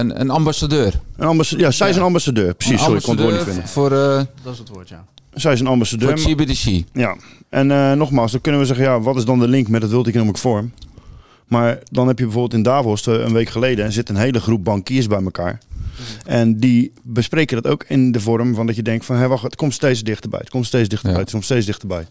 een, 0.01 0.21
een 0.21 0.31
ambassadeur. 0.31 1.01
Een 1.17 1.27
ambassadeur. 1.27 1.65
Ja, 1.65 1.71
zij 1.71 1.89
is 1.89 1.97
een 1.97 2.03
ambassadeur. 2.03 2.55
Precies, 2.55 2.73
Een 2.73 2.79
sorry, 2.79 2.97
ik 2.97 3.03
kon 3.03 3.17
het 3.17 3.23
woord 3.25 3.35
niet 3.37 3.45
vinden. 3.45 3.63
ambassadeur 3.63 3.91
voor, 4.17 4.19
eh, 4.19 4.43
dat 4.43 4.53
is 4.53 4.59
het 4.59 4.69
woord, 4.69 4.89
ja. 4.89 5.05
Zij 5.35 5.53
is 5.53 5.61
een 5.61 5.67
ambassadeur. 5.67 6.19
voor 6.19 6.31
CBDC. 6.35 6.85
Ja, 6.93 7.17
en 7.49 7.71
eh, 7.71 7.93
nogmaals, 7.93 8.33
dan 8.33 8.41
kunnen 8.41 8.61
we 8.61 8.67
zeggen, 8.67 8.85
ja, 8.85 9.01
wat 9.01 9.17
is 9.17 9.25
dan 9.25 9.39
de 9.39 9.49
link 9.49 9.69
met 9.69 9.83
het 9.83 9.91
World 9.91 10.07
Economic 10.07 10.37
Forum? 10.37 10.73
Maar 11.49 11.79
dan 11.91 12.07
heb 12.07 12.19
je 12.19 12.25
bijvoorbeeld 12.25 12.55
in 12.55 12.63
Davos 12.63 13.07
eh, 13.07 13.15
een 13.15 13.33
week 13.33 13.49
geleden 13.49 13.85
en 13.85 13.93
zit 13.93 14.09
een 14.09 14.17
hele 14.17 14.41
groep 14.41 14.65
bankiers 14.65 15.07
bij 15.07 15.23
elkaar. 15.23 15.59
En 16.27 16.57
die 16.57 16.93
bespreken 17.03 17.63
dat 17.63 17.73
ook 17.73 17.85
in 17.89 18.13
de 18.13 18.21
vorm 18.21 18.55
van 18.55 18.67
dat 18.67 18.77
je 18.77 18.83
denkt 18.83 19.05
van, 19.05 19.17
hé, 19.17 19.29
wacht, 19.29 19.43
het 19.43 19.57
komt 19.57 19.75
steeds 19.75 20.03
dichterbij. 20.03 20.41
Het 20.41 20.51
komt 20.51 20.67
steeds 20.67 20.89
dichterbij. 20.89 21.21
Het 21.21 21.31
komt 21.31 21.45
steeds 21.45 21.67
dichterbij. 21.67 22.07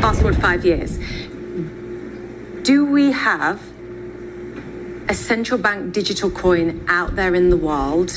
fast 0.00 0.20
forward 0.20 0.34
five 0.44 0.66
years, 0.66 0.90
do 2.62 2.92
we 2.92 3.12
have 3.12 3.58
a 5.08 5.14
central 5.14 5.58
bank 5.58 5.92
digital 5.92 6.30
coin 6.30 6.84
out 6.88 7.16
there 7.16 7.34
in 7.34 7.50
the 7.50 7.56
world 7.56 8.10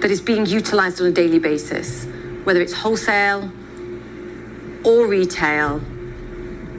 that 0.00 0.10
is 0.10 0.20
being 0.20 0.46
utilized 0.46 1.00
on 1.00 1.06
a 1.06 1.10
daily 1.10 1.38
basis, 1.38 2.04
whether 2.44 2.60
it's 2.60 2.72
wholesale 2.72 3.50
or 4.84 5.06
retail, 5.06 5.78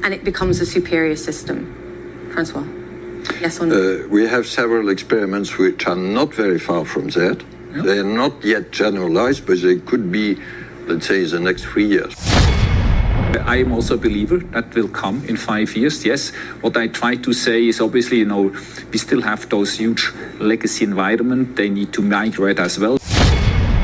and 0.04 0.14
it 0.14 0.24
becomes 0.24 0.62
a 0.62 0.66
superior 0.66 1.16
system? 1.16 2.30
Francois? 2.32 2.64
Yes 3.42 3.60
or 3.60 3.66
no? 3.66 3.76
Uh, 3.76 4.08
we 4.08 4.28
have 4.28 4.46
several 4.48 4.90
experiments 4.90 5.58
which 5.58 5.88
are 5.88 5.96
not 5.96 6.34
very 6.34 6.60
far 6.60 6.86
from 6.86 7.10
that. 7.10 7.44
They 7.74 8.00
are 8.00 8.04
not 8.04 8.44
yet 8.44 8.72
generalized, 8.72 9.46
but 9.46 9.62
they 9.62 9.78
could 9.80 10.12
be, 10.12 10.38
let's 10.88 11.08
say, 11.08 11.24
in 11.24 11.30
the 11.30 11.40
next 11.40 11.66
three 11.66 11.86
years. 11.86 12.16
I 13.36 13.58
am 13.58 13.72
also 13.72 13.96
a 13.96 13.98
believer 13.98 14.38
that 14.52 14.74
will 14.76 14.88
come 14.88 15.22
in 15.28 15.38
five 15.38 15.76
years. 15.76 16.06
Yes, 16.06 16.32
what 16.62 16.78
I 16.78 16.88
try 16.88 17.16
to 17.16 17.34
say 17.34 17.68
is 17.68 17.82
obviously, 17.82 18.18
you 18.20 18.26
know, 18.26 18.54
we 18.92 18.98
still 18.98 19.22
have 19.22 19.50
those 19.50 19.76
huge 19.76 20.12
legacy 20.40 20.86
environment. 20.86 21.56
They 21.56 21.70
need 21.70 21.92
to 21.94 22.02
migrate 22.02 22.60
as 22.60 22.80
well. 22.80 22.98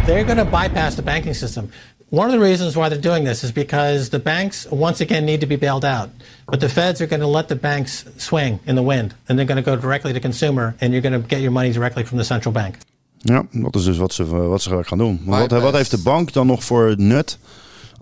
They're 0.06 0.24
going 0.24 0.38
to 0.38 0.46
bypass 0.46 0.96
the 0.96 1.02
banking 1.02 1.34
system. 1.34 1.72
One 2.10 2.28
of 2.28 2.34
the 2.34 2.40
reasons 2.40 2.76
why 2.76 2.90
they're 2.90 3.02
doing 3.02 3.24
this 3.24 3.44
is 3.44 3.52
because 3.52 4.10
the 4.10 4.20
banks, 4.20 4.68
once 4.70 5.02
again, 5.02 5.26
need 5.26 5.40
to 5.42 5.48
be 5.48 5.56
bailed 5.56 5.84
out. 5.84 6.10
But 6.46 6.60
the 6.60 6.70
feds 6.70 7.02
are 7.02 7.08
going 7.08 7.22
to 7.22 7.28
let 7.28 7.48
the 7.48 7.56
banks 7.56 8.06
swing 8.18 8.60
in 8.66 8.76
the 8.76 8.84
wind. 8.84 9.16
And 9.28 9.38
they're 9.38 9.48
going 9.48 9.64
to 9.64 9.70
go 9.72 9.76
directly 9.76 10.14
to 10.14 10.20
consumer. 10.20 10.76
And 10.80 10.94
you're 10.94 11.02
going 11.02 11.22
to 11.22 11.28
get 11.28 11.42
your 11.42 11.52
money 11.52 11.72
directly 11.72 12.04
from 12.04 12.18
the 12.18 12.24
central 12.24 12.54
bank. 12.54 12.78
Ja, 13.18 13.46
dat 13.52 13.76
is 13.76 13.84
dus 13.84 13.98
wat 13.98 14.14
ze, 14.14 14.26
wat 14.26 14.62
ze 14.62 14.84
gaan 14.84 14.98
doen. 14.98 15.22
Maar 15.26 15.48
wat, 15.48 15.62
wat 15.62 15.74
heeft 15.74 15.92
de 15.92 16.02
bank 16.04 16.34
dan 16.34 16.48
nog 16.48 16.64
voor 16.64 16.94
nut 16.98 17.38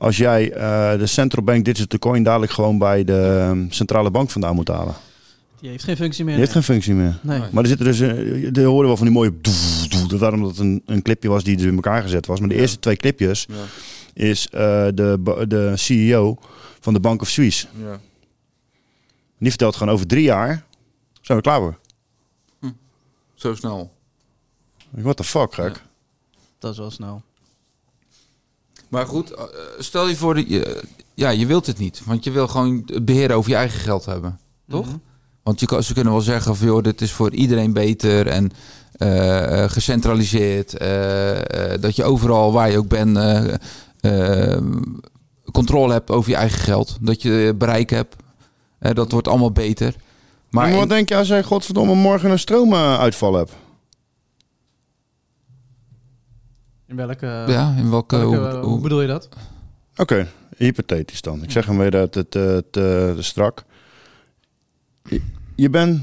als 0.02 0.18
jij 0.18 0.52
eh, 0.52 1.00
de 1.00 1.06
central 1.06 1.44
bank 1.44 1.66
digital 1.66 2.00
coin 2.00 2.24
dadelijk 2.24 2.52
gewoon 2.52 2.78
bij 2.78 3.04
de 3.04 3.46
ehm, 3.50 3.66
centrale 3.70 4.12
bank 4.12 4.30
vandaan 4.30 4.56
moet 4.56 4.68
halen? 4.68 4.96
Die 5.60 5.70
heeft 5.70 5.84
geen 5.84 5.96
functie 5.96 6.24
meer. 6.24 6.34
Die 6.34 6.44
heeft 6.44 6.56
geen 6.56 6.64
functie 6.64 6.94
meer. 6.94 7.20
Nee. 7.22 7.40
Maar 7.52 7.64
er 7.64 7.68
zitten 7.70 7.86
dus, 7.86 8.00
uh, 8.00 8.58
er 8.58 8.64
hoorden 8.64 8.88
wel 8.88 8.98
van 8.98 9.06
die 9.06 9.16
mooie. 9.16 9.42
doef, 9.42 9.88
doef, 9.88 10.08
Dat 10.08 10.20
daarom 10.20 10.42
dat 10.42 10.50
het 10.50 10.60
een, 10.60 10.82
een 10.86 11.02
clipje 11.02 11.30
was 11.30 11.44
die 11.44 11.58
dus 11.58 11.66
in 11.66 11.76
elkaar 11.76 12.02
gezet 12.02 12.26
was. 12.26 12.40
Maar 12.40 12.50
de 12.50 12.56
eerste 12.56 12.80
twee 12.80 12.96
clipjes 12.96 13.46
Ja. 13.50 13.56
is 14.14 14.48
eh, 14.50 14.88
de, 14.94 15.44
de 15.48 15.74
CEO 15.76 16.38
van 16.80 16.94
de 16.94 17.00
Bank 17.00 17.22
of 17.22 17.30
Suisse. 17.30 17.68
Ja. 17.82 18.00
Die 19.40 19.50
vertelt 19.50 19.76
gewoon 19.76 19.94
over 19.94 20.08
drie 20.08 20.24
jaar 20.24 20.66
zijn 21.22 21.38
we 21.38 21.44
klaar 21.44 21.60
voor. 21.60 21.78
Zo 23.34 23.56
snel. 23.56 23.92
What 24.90 25.18
the 25.18 25.24
fuck, 25.24 25.54
gek. 25.54 25.82
Dat 26.60 26.72
is 26.72 26.78
wel 26.78 26.92
snel. 26.92 27.22
Maar 28.92 29.06
goed, 29.06 29.32
eh, 29.32 29.44
stel 29.80 30.08
je 30.08 30.16
voor, 30.16 30.36
dat 30.36 30.50
je, 30.50 30.82
ja, 31.14 31.30
je 31.30 31.46
wilt 31.46 31.66
het 31.66 31.78
niet. 31.78 32.02
Want 32.06 32.24
je 32.24 32.32
wil 32.32 32.48
gewoon 32.48 32.84
het 32.86 33.06
beheer 33.06 33.34
over 33.34 33.50
je 33.50 33.56
eigen 33.56 33.80
geld 33.80 34.06
hebben. 34.06 34.40
Toch? 34.70 34.86
Mhm. 34.86 34.96
Want 35.44 35.60
je 35.60 35.84
ze 35.84 35.94
kunnen 35.94 36.14
wel 36.14 36.22
zeggen 36.22 36.56
van, 36.56 36.68
joh, 36.68 36.84
dit 36.84 37.02
is 37.02 37.12
voor 37.12 37.32
iedereen 37.32 37.74
beter 37.74 38.28
en 38.28 38.52
eh, 38.92 39.64
eh, 39.64 39.70
gecentraliseerd. 39.72 40.72
dat 41.82 41.96
je 41.96 42.04
overal 42.04 42.52
waar 42.52 42.72
je 42.72 42.78
ook 42.78 42.88
bent 42.88 43.18
controle 45.52 45.94
hebt 45.94 46.10
over 46.10 46.30
je 46.30 46.36
eigen 46.36 46.60
geld. 46.60 46.98
Dat 47.02 47.22
je 47.22 47.54
bereik 47.58 47.90
hebt. 47.90 48.16
Dat 48.80 49.12
wordt 49.12 49.28
allemaal 49.28 49.52
beter. 49.52 49.96
Maar, 50.50 50.64
Maar 50.68 50.74
wat 50.74 50.82
in- 50.84 50.88
denk 50.90 51.10
je 51.10 51.16
als 51.16 51.28
jij 51.28 51.44
godverdomme 51.44 51.96
morgen 51.96 52.32
een 52.32 52.40
stroomuitval 52.40 53.34
hebt? 53.34 53.52
In 56.92 56.98
welke... 56.98 57.44
Ja, 57.48 57.76
in 57.78 57.90
welke- 57.90 58.18
welke- 58.18 58.38
hoe- 58.38 58.48
hoe, 58.48 58.64
hoe- 58.64 58.82
bedoel 58.82 59.02
je 59.02 59.08
dat? 59.08 59.30
Oké, 59.96 60.28
hypothetisch 60.58 61.22
dan. 61.22 61.44
Ik 61.44 61.52
zeg 61.52 61.66
hem 61.66 61.78
weer 61.78 61.94
het, 61.96 62.16
het, 62.16 62.34
het, 62.34 62.76
het, 62.76 63.16
het 63.16 63.26
strak. 63.26 63.64
Je, 65.04 65.22
je 65.56 65.70
bent 65.70 66.02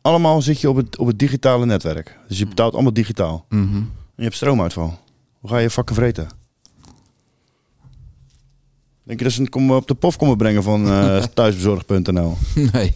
allemaal 0.00 0.42
zit 0.42 0.60
je 0.60 0.68
op 0.70 0.76
het, 0.76 0.98
op 0.98 1.06
het 1.06 1.18
digitale 1.18 1.66
netwerk. 1.66 2.18
Dus 2.28 2.38
je 2.38 2.46
betaalt 2.46 2.72
allemaal 2.74 2.92
digitaal. 2.92 3.44
Mhm. 3.48 3.76
En 3.76 3.90
je 4.16 4.22
hebt 4.22 4.34
stroomuitval. 4.34 4.98
Hoe 5.40 5.50
ga 5.50 5.58
je 5.58 5.70
fucking 5.70 5.98
vreten? 5.98 6.28
Denk 9.02 9.18
je 9.18 9.24
dat 9.24 9.32
ze 9.34 9.40
het 9.40 9.50
komen 9.50 9.76
op 9.76 9.86
de 9.86 9.94
pof 9.94 10.16
komen 10.16 10.36
brengen 10.36 10.62
van 10.62 10.86
eh 10.86 11.22
thuisbezorg.nl? 11.34 12.36
Nee. 12.72 12.92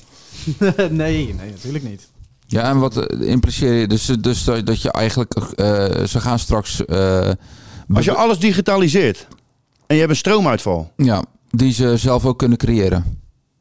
nee, 0.90 1.34
nee, 1.34 1.50
natuurlijk 1.50 1.84
niet. 1.84 2.08
Ja, 2.46 2.62
en 2.62 2.78
wat 2.78 2.96
eh, 2.96 3.28
impliceer 3.30 3.72
je? 3.72 3.86
Dus, 3.86 4.04
dus 4.20 4.44
dat 4.44 4.66
dat 4.66 4.82
je 4.82 4.90
eigenlijk, 4.90 5.32
eh, 5.34 6.04
ze 6.04 6.20
gaan 6.20 6.38
straks... 6.38 6.84
eh, 6.84 7.30
Als 7.94 8.04
je 8.04 8.14
alles 8.14 8.38
digitaliseert 8.38 9.26
en 9.86 9.94
je 9.94 10.00
hebt 10.00 10.12
een 10.12 10.18
stroomuitval. 10.18 10.92
Ja, 10.96 11.22
die 11.50 11.72
ze 11.72 11.96
zelf 11.96 12.24
ook 12.26 12.38
kunnen 12.38 12.58
creëren. 12.58 13.20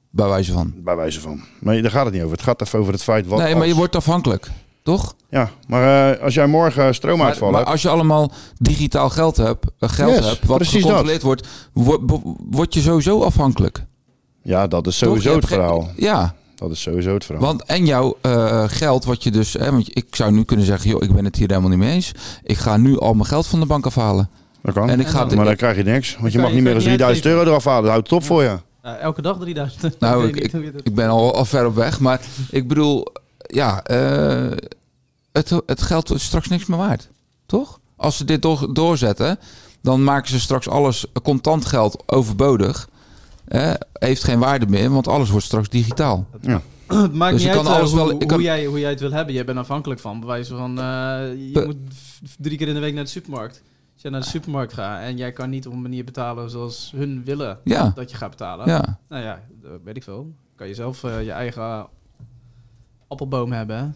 Bij 0.10 0.28
wijze 0.28 0.52
van. 0.52 0.74
Bij 0.78 0.95
wijze 0.95 1.22
van. 1.22 1.41
Maar 1.60 1.82
daar 1.82 1.91
gaat 1.91 2.06
het 2.06 2.14
niet 2.14 2.24
over. 2.24 2.36
Het 2.36 2.45
gaat 2.45 2.62
even 2.62 2.80
over 2.80 2.94
het 2.94 3.03
feit 3.03 3.28
wat 3.28 3.40
nee, 3.40 3.52
maar 3.53 3.62
als. 3.62 3.72
je 3.72 3.76
wordt 3.76 3.95
afhankelijk. 3.95 4.49
Toch? 4.84 5.16
Ja, 5.30 5.49
maar 5.68 6.18
als 6.20 6.34
jij 6.34 6.48
morgen 6.48 6.95
stroomuitval 6.95 7.41
Maar, 7.41 7.52
maar 7.52 7.60
hebt... 7.60 7.72
als 7.72 7.82
je 7.82 7.90
allemaal 7.90 8.32
digitaal 8.57 9.10
geld 9.10 9.38
hebt, 9.38 9.66
geld 9.80 10.16
Yes, 10.16 10.26
hebt 10.26 10.45
wat 10.45 10.68
gecontroleerd 10.68 11.22
wordt, 11.22 11.48
word, 11.74 12.02
word 12.49 12.74
je 12.74 12.82
sowieso 12.82 13.22
afhankelijk. 13.24 13.86
Ja, 14.44 14.68
dat 14.68 14.88
is 14.88 14.98
sowieso 14.98 15.36
het 15.36 15.45
geen- 15.45 15.57
verhaal. 15.57 15.90
Ja. 15.95 16.36
Dat 16.56 16.72
is 16.72 16.82
sowieso 16.82 17.14
het 17.14 17.26
verhaal. 17.26 17.45
Want 17.45 17.64
en 17.64 17.86
jouw 17.86 18.18
eh, 18.22 18.64
geld, 18.68 19.06
wat 19.06 19.23
je 19.23 19.32
dus, 19.32 19.53
hè, 19.53 19.72
want 19.72 19.98
ik 19.98 20.15
zou 20.15 20.32
nu 20.32 20.44
kunnen 20.44 20.65
zeggen, 20.65 20.90
joh, 20.90 21.03
ik 21.03 21.14
ben 21.14 21.26
het 21.26 21.36
hier 21.36 21.48
helemaal 21.48 21.69
niet 21.69 21.80
mee 21.80 21.94
eens. 21.94 22.11
Ik 22.44 22.57
ga 22.57 22.77
nu 22.77 22.99
al 22.99 23.14
mijn 23.14 23.26
geld 23.26 23.48
van 23.48 23.60
de 23.60 23.65
bank 23.65 23.86
afhalen. 23.86 24.30
Dat 24.61 24.73
kan. 24.73 24.90
En 24.90 24.99
ik 24.99 25.07
ga, 25.07 25.26
maar 25.26 25.45
dan 25.45 25.56
krijg 25.56 25.77
je 25.77 25.84
niks. 25.84 26.18
Want 26.19 26.32
je 26.32 26.40
mag 26.40 26.52
niet 26.52 26.64
meer 26.64 26.73
dan 26.73 26.82
je 26.82 26.88
3000 26.88 27.26
euro 27.26 27.41
eraf 27.41 27.64
halen. 27.64 27.82
Dat 27.84 27.91
houdt 27.91 28.10
het 28.10 28.19
op 28.19 28.26
voor 28.26 28.44
je. 28.44 28.57
Elke 28.82 29.22
dag 29.22 29.40
3000. 29.40 29.95
Nou, 29.99 30.27
ik, 30.27 30.53
ik, 30.84 30.95
ben 30.95 31.10
al, 31.10 31.36
al 31.36 31.45
ver 31.45 31.65
op 31.65 31.76
weg. 31.76 31.99
Maar 31.99 32.22
ik 32.49 32.68
bedoel, 32.68 33.07
ja, 33.38 33.84
eh, 33.84 34.57
het, 35.32 35.61
het 35.65 35.82
geld 35.82 36.11
is 36.11 36.23
straks 36.23 36.48
niks 36.48 36.65
meer 36.65 36.77
waard. 36.77 37.10
Toch? 37.45 37.80
Als 37.95 38.18
ze 38.18 38.26
dit 38.26 38.41
door, 38.41 38.73
doorzetten, 38.73 39.40
dan 39.82 40.03
maken 40.03 40.30
ze 40.30 40.40
straks 40.40 40.69
alles 40.69 41.06
contant 41.23 41.65
geld 41.65 42.03
overbodig. 42.06 42.90
Eh, 43.45 43.73
heeft 43.93 44.23
geen 44.23 44.39
waarde 44.39 44.67
meer, 44.67 44.89
want 44.91 45.07
alles 45.07 45.30
wordt 45.30 45.45
straks 45.45 45.69
digitaal. 45.69 46.27
Ja. 46.41 46.61
Het 46.88 47.13
maakt 47.13 47.31
Dus 47.34 47.41
niet 47.43 47.51
je 47.51 47.57
uit 47.57 47.63
kan 47.65 47.72
eh, 47.73 47.77
alles 47.77 47.91
hoe, 47.91 47.99
wel- 47.99 48.09
ik 48.09 48.15
hoe 48.17 48.26
kan- 48.26 48.41
jij, 48.41 48.65
hoe 48.65 48.80
jij 48.80 48.89
het 48.89 48.99
wil 48.99 49.11
hebben. 49.11 49.34
Jij 49.34 49.45
bent 49.45 49.57
afhankelijk 49.57 49.99
van. 49.99 50.19
Bij 50.19 50.27
wijze 50.27 50.55
van, 50.55 50.80
eh, 50.80 50.84
je 51.38 51.49
Be- 51.53 51.65
moet 51.65 51.77
drie 52.39 52.57
keer 52.57 52.67
in 52.67 52.73
de 52.73 52.80
week 52.80 52.93
naar 52.93 53.03
de 53.03 53.09
supermarkt. 53.09 53.61
Als 53.93 54.01
je 54.03 54.09
naar 54.09 54.22
de 54.22 54.27
supermarkt 54.27 54.73
gaat 54.73 55.01
en 55.01 55.17
jij 55.17 55.31
kan 55.31 55.49
niet 55.49 55.67
op 55.67 55.73
een 55.73 55.81
manier 55.81 56.03
betalen 56.03 56.49
zoals 56.49 56.93
hun 56.95 57.23
willen 57.23 57.59
Ja. 57.63 57.91
dat 57.95 58.11
je 58.11 58.17
gaat 58.17 58.30
betalen. 58.30 58.67
Ja. 58.67 58.99
Nou 59.09 59.23
ja, 59.23 59.39
dat 59.61 59.72
weet 59.84 59.95
ik 59.95 60.03
veel. 60.03 60.31
Kan 60.55 60.67
je 60.67 60.73
zelf 60.73 61.03
eh, 61.03 61.23
je 61.23 61.31
eigen 61.31 61.88
appelboom 63.07 63.51
hebben. 63.51 63.95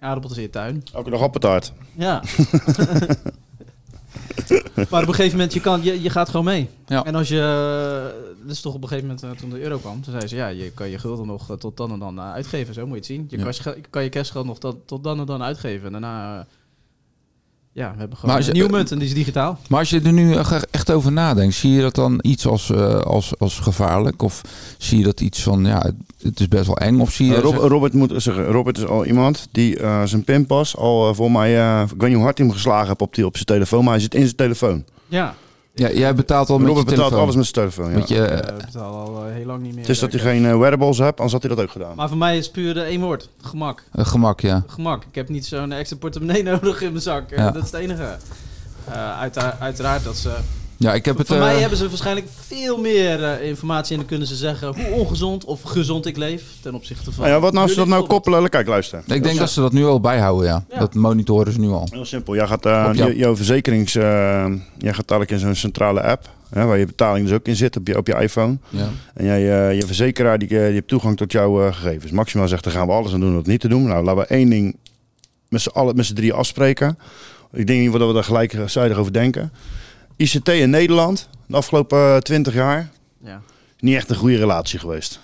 Aardappels 0.00 0.36
in 0.36 0.42
je 0.42 0.50
tuin. 0.50 0.82
Elke 0.92 1.10
dag 1.10 1.20
appeltaart. 1.20 1.72
Ja. 1.96 2.22
maar 4.90 5.02
op 5.02 5.08
een 5.08 5.14
gegeven 5.14 5.36
moment, 5.36 5.52
je, 5.54 5.60
kan, 5.60 5.82
je, 5.82 6.02
je 6.02 6.10
gaat 6.10 6.28
gewoon 6.28 6.44
mee. 6.44 6.68
Ja. 6.86 7.04
En 7.04 7.14
als 7.14 7.28
je... 7.28 8.34
Dus 8.46 8.60
toch 8.60 8.74
op 8.74 8.82
een 8.82 8.88
gegeven 8.88 9.08
moment, 9.08 9.24
eh, 9.26 9.40
toen 9.40 9.50
de 9.50 9.60
euro 9.60 9.78
kwam, 9.78 10.02
toen 10.02 10.12
zei 10.12 10.26
ze... 10.26 10.36
Ja, 10.36 10.48
je 10.48 10.70
kan 10.70 10.88
je 10.88 10.98
gulden 10.98 11.26
nog 11.26 11.50
eh, 11.50 11.56
tot 11.56 11.76
dan 11.76 11.92
en 11.92 11.98
dan 11.98 12.20
uitgeven. 12.20 12.74
Zo 12.74 12.80
moet 12.86 12.90
je 12.90 12.96
het 12.96 13.06
zien. 13.06 13.26
Je 13.30 13.38
Ja. 13.38 13.52
kan, 13.62 13.74
je 13.74 13.80
kan 13.90 14.02
je 14.02 14.08
cashgeld 14.08 14.46
nog 14.46 14.58
tot, 14.58 14.76
tot 14.86 15.04
dan 15.04 15.18
en 15.20 15.26
dan 15.26 15.42
uitgeven. 15.42 15.86
En 15.86 15.92
daarna... 15.92 16.46
ja, 17.76 17.82
we 17.92 17.98
hebben 17.98 18.08
Maar 18.08 18.18
gewoon 18.18 18.36
als 18.36 18.46
een 18.46 18.52
je- 18.54 18.58
nieuwe 18.60 18.76
munt 18.76 18.90
en 18.90 18.98
die 18.98 19.08
is 19.08 19.14
digitaal. 19.14 19.58
Maar 19.68 19.78
als 19.78 19.90
je 19.90 20.00
er 20.00 20.12
nu 20.12 20.34
echt- 20.70 20.90
over 20.90 21.12
nadenkt, 21.12 21.54
zie 21.54 21.72
je 21.72 21.80
dat 21.80 21.94
dan 21.94 22.18
iets 22.22 22.46
als, 22.46 22.70
eh, 22.70 22.94
als, 23.00 23.32
als 23.38 23.58
gevaarlijk? 23.58 24.22
Of 24.22 24.40
zie 24.78 24.98
je 24.98 25.04
dat 25.04 25.20
iets 25.20 25.42
van, 25.42 25.64
ja, 25.64 25.78
het, 25.80 25.94
het 26.22 26.40
is 26.40 26.48
best 26.48 26.66
wel 26.66 26.78
eng? 26.78 27.00
Of 27.00 27.12
zie 27.12 27.26
je... 27.26 27.40
Rob- 27.40 27.56
Robert 27.56 27.92
moet 27.92 28.12
zeggen, 28.16 28.44
Robert 28.46 28.78
is 28.78 28.86
al 28.86 29.04
iemand 29.06 29.48
die 29.52 29.78
eh, 29.78 30.02
zijn 30.04 30.24
pinpas 30.24 30.76
al 30.76 31.14
voor 31.14 31.30
mij, 31.32 31.58
eh, 31.58 31.82
ik 31.82 31.88
weet 31.90 32.02
niet 32.08 32.14
hoe 32.14 32.24
hard 32.24 32.38
hij 32.38 32.46
hem 32.46 32.56
geslagen 32.56 32.86
heeft 32.86 33.00
op, 33.00 33.14
die, 33.14 33.26
op 33.26 33.34
zijn 33.34 33.46
telefoon, 33.46 33.82
maar 33.84 33.92
hij 33.92 34.02
zit 34.02 34.14
in 34.14 34.22
zijn 34.24 34.36
telefoon. 34.36 34.84
Ja. 35.08 35.34
Ja, 35.78 35.90
jij 35.90 36.14
betaalt 36.14 36.48
al 36.50 36.58
met 36.58 36.66
Robert 36.68 36.84
je 36.84 36.90
betaalt 36.94 37.08
telefoon. 37.12 37.28
alles 37.34 37.36
met 37.36 37.54
zijn 37.54 37.68
telefoon, 37.70 37.90
ja. 37.92 37.98
Met 37.98 38.08
je, 38.08 38.14
Ik 38.16 38.44
eh, 38.44 38.56
betaal 38.66 38.94
al 38.94 39.26
eh, 39.26 39.32
heel 39.34 39.44
lang 39.46 39.62
niet 39.62 39.70
meer. 39.70 39.80
Het 39.80 39.88
is 39.90 39.98
dat 39.98 40.12
hij 40.12 40.20
eh, 40.20 40.26
geen 40.26 40.46
eh, 40.46 40.58
wearables 40.58 40.98
hebt, 40.98 41.14
anders 41.16 41.32
had 41.32 41.42
hij 41.42 41.54
dat 41.54 41.64
ook 41.64 41.70
gedaan. 41.70 41.96
Maar 41.96 42.08
voor 42.08 42.16
mij 42.18 42.36
is 42.38 42.44
het 42.44 42.52
puur 42.54 42.74
de 42.74 42.80
één 42.82 43.00
woord. 43.00 43.28
Gemak. 43.42 43.82
eh, 43.92 44.06
gemak, 44.06 44.40
ja. 44.40 44.62
Gemak. 44.66 45.02
Ik 45.04 45.14
heb 45.14 45.28
niet 45.28 45.46
zo'n 45.46 45.72
extra 45.72 45.96
portemonnee 45.96 46.42
nodig 46.52 46.82
in 46.82 46.90
mijn 46.90 47.02
zak. 47.02 47.30
Eh, 47.30 47.38
Ja. 47.38 47.50
Dat 47.50 47.64
is 47.64 47.70
het 47.70 47.80
enige. 47.80 48.16
Eh, 48.88 49.18
uitera- 49.18 49.56
uiteraard 49.60 50.04
dat 50.04 50.16
ze... 50.16 50.30
Ja, 50.78 50.94
ik 50.94 51.04
heb 51.04 51.18
het... 51.18 51.26
Voor 51.26 51.36
eh, 51.36 51.42
mij 51.42 51.60
hebben 51.60 51.78
ze 51.78 51.88
waarschijnlijk 51.88 52.26
veel 52.46 52.76
meer 52.80 53.24
eh, 53.24 53.48
informatie 53.48 53.92
en 53.92 53.98
dan 53.98 54.06
kunnen 54.08 54.26
ze 54.28 54.34
zeggen 54.36 54.68
hoe 54.68 54.90
ongezond 54.98 55.44
of 55.44 55.62
gezond 55.62 56.06
ik 56.06 56.16
leef 56.16 56.42
ten 56.62 56.74
opzichte 56.74 57.12
van. 57.12 57.22
Nou 57.24 57.34
ja, 57.36 57.40
wat 57.40 57.52
nou 57.52 57.62
als 57.64 57.72
ze 57.72 57.78
dat 57.78 57.88
nou 57.88 58.06
koppelen? 58.06 58.48
Kijk, 58.48 58.66
luister. 58.66 59.02
Ik 59.06 59.22
denk 59.22 59.38
dat 59.38 59.50
ze 59.50 59.60
dat 59.60 59.72
nu 59.72 59.84
al 59.84 60.00
bijhouden, 60.00 60.46
ja. 60.46 60.64
Ja. 60.70 60.78
Dat 60.78 60.94
monitoren 60.94 61.52
ze 61.52 61.60
nu 61.60 61.68
al. 61.68 61.88
Heel 61.90 62.04
simpel. 62.04 62.34
Jij 62.34 62.46
gaat 62.46 62.66
eh, 62.66 62.86
Op 62.88 62.94
jou- 62.94 63.10
je- 63.10 63.16
jouw 63.16 63.36
verzekerings... 63.36 63.94
eh, 63.94 64.02
jij 64.78 64.92
gaat 64.94 65.08
dadelijk 65.08 65.30
in 65.30 65.38
zo'n 65.38 65.54
centrale 65.54 66.02
app, 66.02 66.28
hè, 66.50 66.64
waar 66.64 66.78
je 66.78 66.86
betaling 66.86 67.26
dus 67.26 67.36
ook 67.36 67.46
in 67.46 67.56
zit 67.56 67.76
op 67.76 67.86
je, 67.86 67.96
op 67.96 68.06
je 68.06 68.14
iPhone. 68.14 68.58
Ja. 68.68 68.88
En 69.14 69.24
jij, 69.24 69.68
eh, 69.68 69.74
je 69.80 69.86
verzekeraar 69.86 70.38
die, 70.38 70.48
eh, 70.48 70.54
die 70.64 70.72
heeft 70.72 70.88
toegang 70.88 71.16
tot 71.16 71.32
jouw 71.32 71.66
eh, 71.66 71.74
gegevens. 71.74 72.12
Maximaal 72.12 72.48
zegt, 72.48 72.64
dan 72.64 72.72
gaan 72.72 72.86
we 72.86 72.92
alles 72.92 73.12
aan 73.12 73.20
doen 73.20 73.28
om 73.28 73.34
dat 73.36 73.46
niet 73.46 73.60
te 73.60 73.68
doen. 73.68 73.86
Nou, 73.86 74.04
laten 74.04 74.20
we 74.22 74.26
één 74.26 74.50
ding 74.50 74.76
met 75.48 76.06
z'n 76.06 76.14
drieën 76.14 76.34
afspreken. 76.34 76.98
Ik 77.52 77.66
denk 77.66 77.78
in 77.78 77.84
ieder 77.84 77.92
geval 77.92 77.98
dat 77.98 78.08
we 78.08 78.14
daar 78.14 78.46
gelijkzijdig 78.48 78.96
over 78.98 79.12
denken. 79.12 79.52
ICT 80.16 80.48
in 80.48 80.70
Nederland, 80.70 81.28
de 81.46 81.56
afgelopen 81.56 82.22
twintig 82.24 82.54
jaar, 82.54 82.90
Ja. 83.24 83.42
niet 83.78 83.94
echt 83.96 84.10
een 84.10 84.16
goede 84.16 84.36
relatie 84.36 84.78
geweest. 84.78 85.20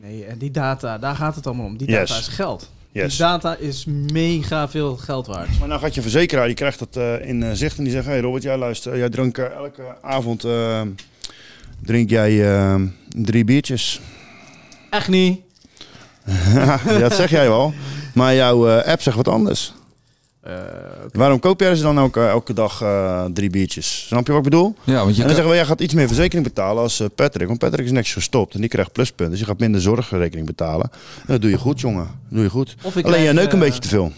Nee, 0.00 0.24
en 0.24 0.38
die 0.38 0.50
data, 0.50 0.98
daar 0.98 1.14
gaat 1.16 1.34
het 1.34 1.46
allemaal 1.46 1.66
om. 1.66 1.76
Die 1.76 1.90
Yes. 1.90 2.08
data 2.08 2.20
is 2.20 2.28
geld. 2.28 2.70
Yes. 2.92 3.08
Die 3.10 3.18
data 3.18 3.56
is 3.56 3.84
mega 4.12 4.68
veel 4.68 4.96
geld 4.96 5.26
waard. 5.26 5.58
Maar 5.58 5.68
nou 5.68 5.80
gaat 5.80 5.94
je 5.94 6.02
verzekeraar, 6.02 6.46
die 6.46 6.54
krijgt 6.54 6.78
dat 6.78 6.96
eh, 6.96 7.28
in 7.28 7.42
eh, 7.42 7.50
zicht 7.52 7.78
en 7.78 7.84
die 7.84 7.92
zegt... 7.92 8.06
Hey 8.06 8.20
Robert, 8.20 8.42
jij 8.42 8.56
luister, 8.56 8.96
jij 8.98 9.08
drinkt 9.08 9.38
eh, 9.38 9.44
elke 9.44 9.82
avond 10.02 10.44
eh, 10.44 10.80
drink 11.82 12.10
jij 12.10 12.54
eh, 12.56 12.80
drie 13.08 13.44
biertjes. 13.44 14.00
Echt 14.90 15.08
niet. 15.08 15.40
ja, 16.54 16.78
dat 16.98 17.14
zeg 17.14 17.30
jij 17.30 17.48
wel. 17.48 17.74
Maar 18.14 18.34
jouw 18.34 18.68
eh, 18.68 18.88
app 18.92 19.02
zegt 19.02 19.16
wat 19.16 19.28
anders. 19.28 19.72
Eh, 20.46 20.52
Waarom 21.12 21.38
koop 21.40 21.60
jij 21.60 21.74
ze 21.74 21.82
dan 21.82 21.98
elke, 21.98 22.26
elke 22.26 22.52
dag 22.52 22.80
eh, 22.82 23.24
drie 23.32 23.50
biertjes? 23.50 24.04
Snap 24.06 24.26
je 24.26 24.32
wat 24.32 24.44
ik 24.44 24.50
bedoel? 24.50 24.74
Ja, 24.84 24.94
want 25.04 25.06
je 25.06 25.10
en 25.10 25.14
dan 25.14 25.26
kan- 25.26 25.28
zeggen 25.34 25.48
we, 25.50 25.54
jij 25.56 25.64
gaat 25.66 25.80
iets 25.80 25.94
meer 25.94 26.06
verzekering 26.06 26.46
betalen 26.46 26.82
als 26.82 27.00
eh, 27.00 27.06
Patrick. 27.14 27.46
Want 27.46 27.58
Patrick 27.58 27.84
is 27.84 27.90
netjes 27.92 28.12
gestopt 28.14 28.54
en 28.54 28.60
die 28.60 28.68
krijgt 28.68 28.92
pluspunten. 28.92 29.30
Dus 29.30 29.38
je 29.40 29.46
gaat 29.46 29.58
minder 29.58 29.80
zorgrekening 29.80 30.46
betalen. 30.46 30.90
En 30.92 31.26
dat 31.32 31.40
doe 31.40 31.50
je 31.50 31.58
goed, 31.58 31.80
jongen. 31.80 32.04
Dat 32.04 32.10
doe 32.28 32.42
je 32.42 32.50
goed. 32.50 32.74
Of 32.82 32.96
ik 32.96 33.04
Alleen 33.04 33.22
jij 33.22 33.32
krijg, 33.32 33.34
neukt 33.36 33.52
een 33.52 33.58
eh, 33.58 33.64
beetje 33.64 33.80
te 33.80 33.88
veel. 33.88 34.12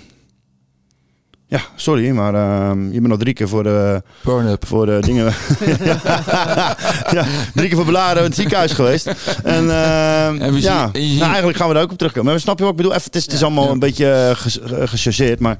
Ja, 1.46 1.60
sorry, 1.76 2.10
maar 2.10 2.34
ehm, 2.34 2.92
je 2.92 3.00
bent 3.00 3.12
al 3.12 3.18
drie 3.18 3.34
keer 3.34 3.48
voor 3.48 3.62
de, 3.62 4.02
voor 4.60 4.86
de 4.86 4.98
dingen. 5.00 5.24
ja, 7.16 7.24
drie 7.54 7.66
keer 7.68 7.76
voor 7.76 7.84
beladen 7.84 8.18
in 8.22 8.24
het 8.28 8.34
ziekenhuis 8.38 8.72
geweest. 8.72 9.06
En, 9.44 9.70
ehm, 9.70 10.36
En 10.40 10.52
we 10.52 10.60
zien- 10.60 10.62
ja, 10.62 10.90
en 10.92 11.00
je 11.02 11.06
ziet- 11.08 11.16
nou, 11.18 11.28
eigenlijk 11.28 11.58
gaan 11.58 11.68
we 11.68 11.74
daar 11.74 11.82
ook 11.82 11.90
op 11.90 11.98
terugkomen. 11.98 12.30
Maar 12.30 12.40
snap 12.40 12.56
je 12.58 12.62
wat 12.64 12.70
ik 12.72 12.76
bedoel? 12.78 12.92
Even, 12.92 13.04
het 13.04 13.16
is, 13.16 13.24
het 13.24 13.32
is 13.32 13.42
allemaal 13.42 13.70
een 13.70 13.78
beetje 13.78 14.10
eh, 14.12 14.30
ges- 14.36 14.60
eh, 14.60 14.82
gechargeerd, 14.84 15.40
maar 15.40 15.58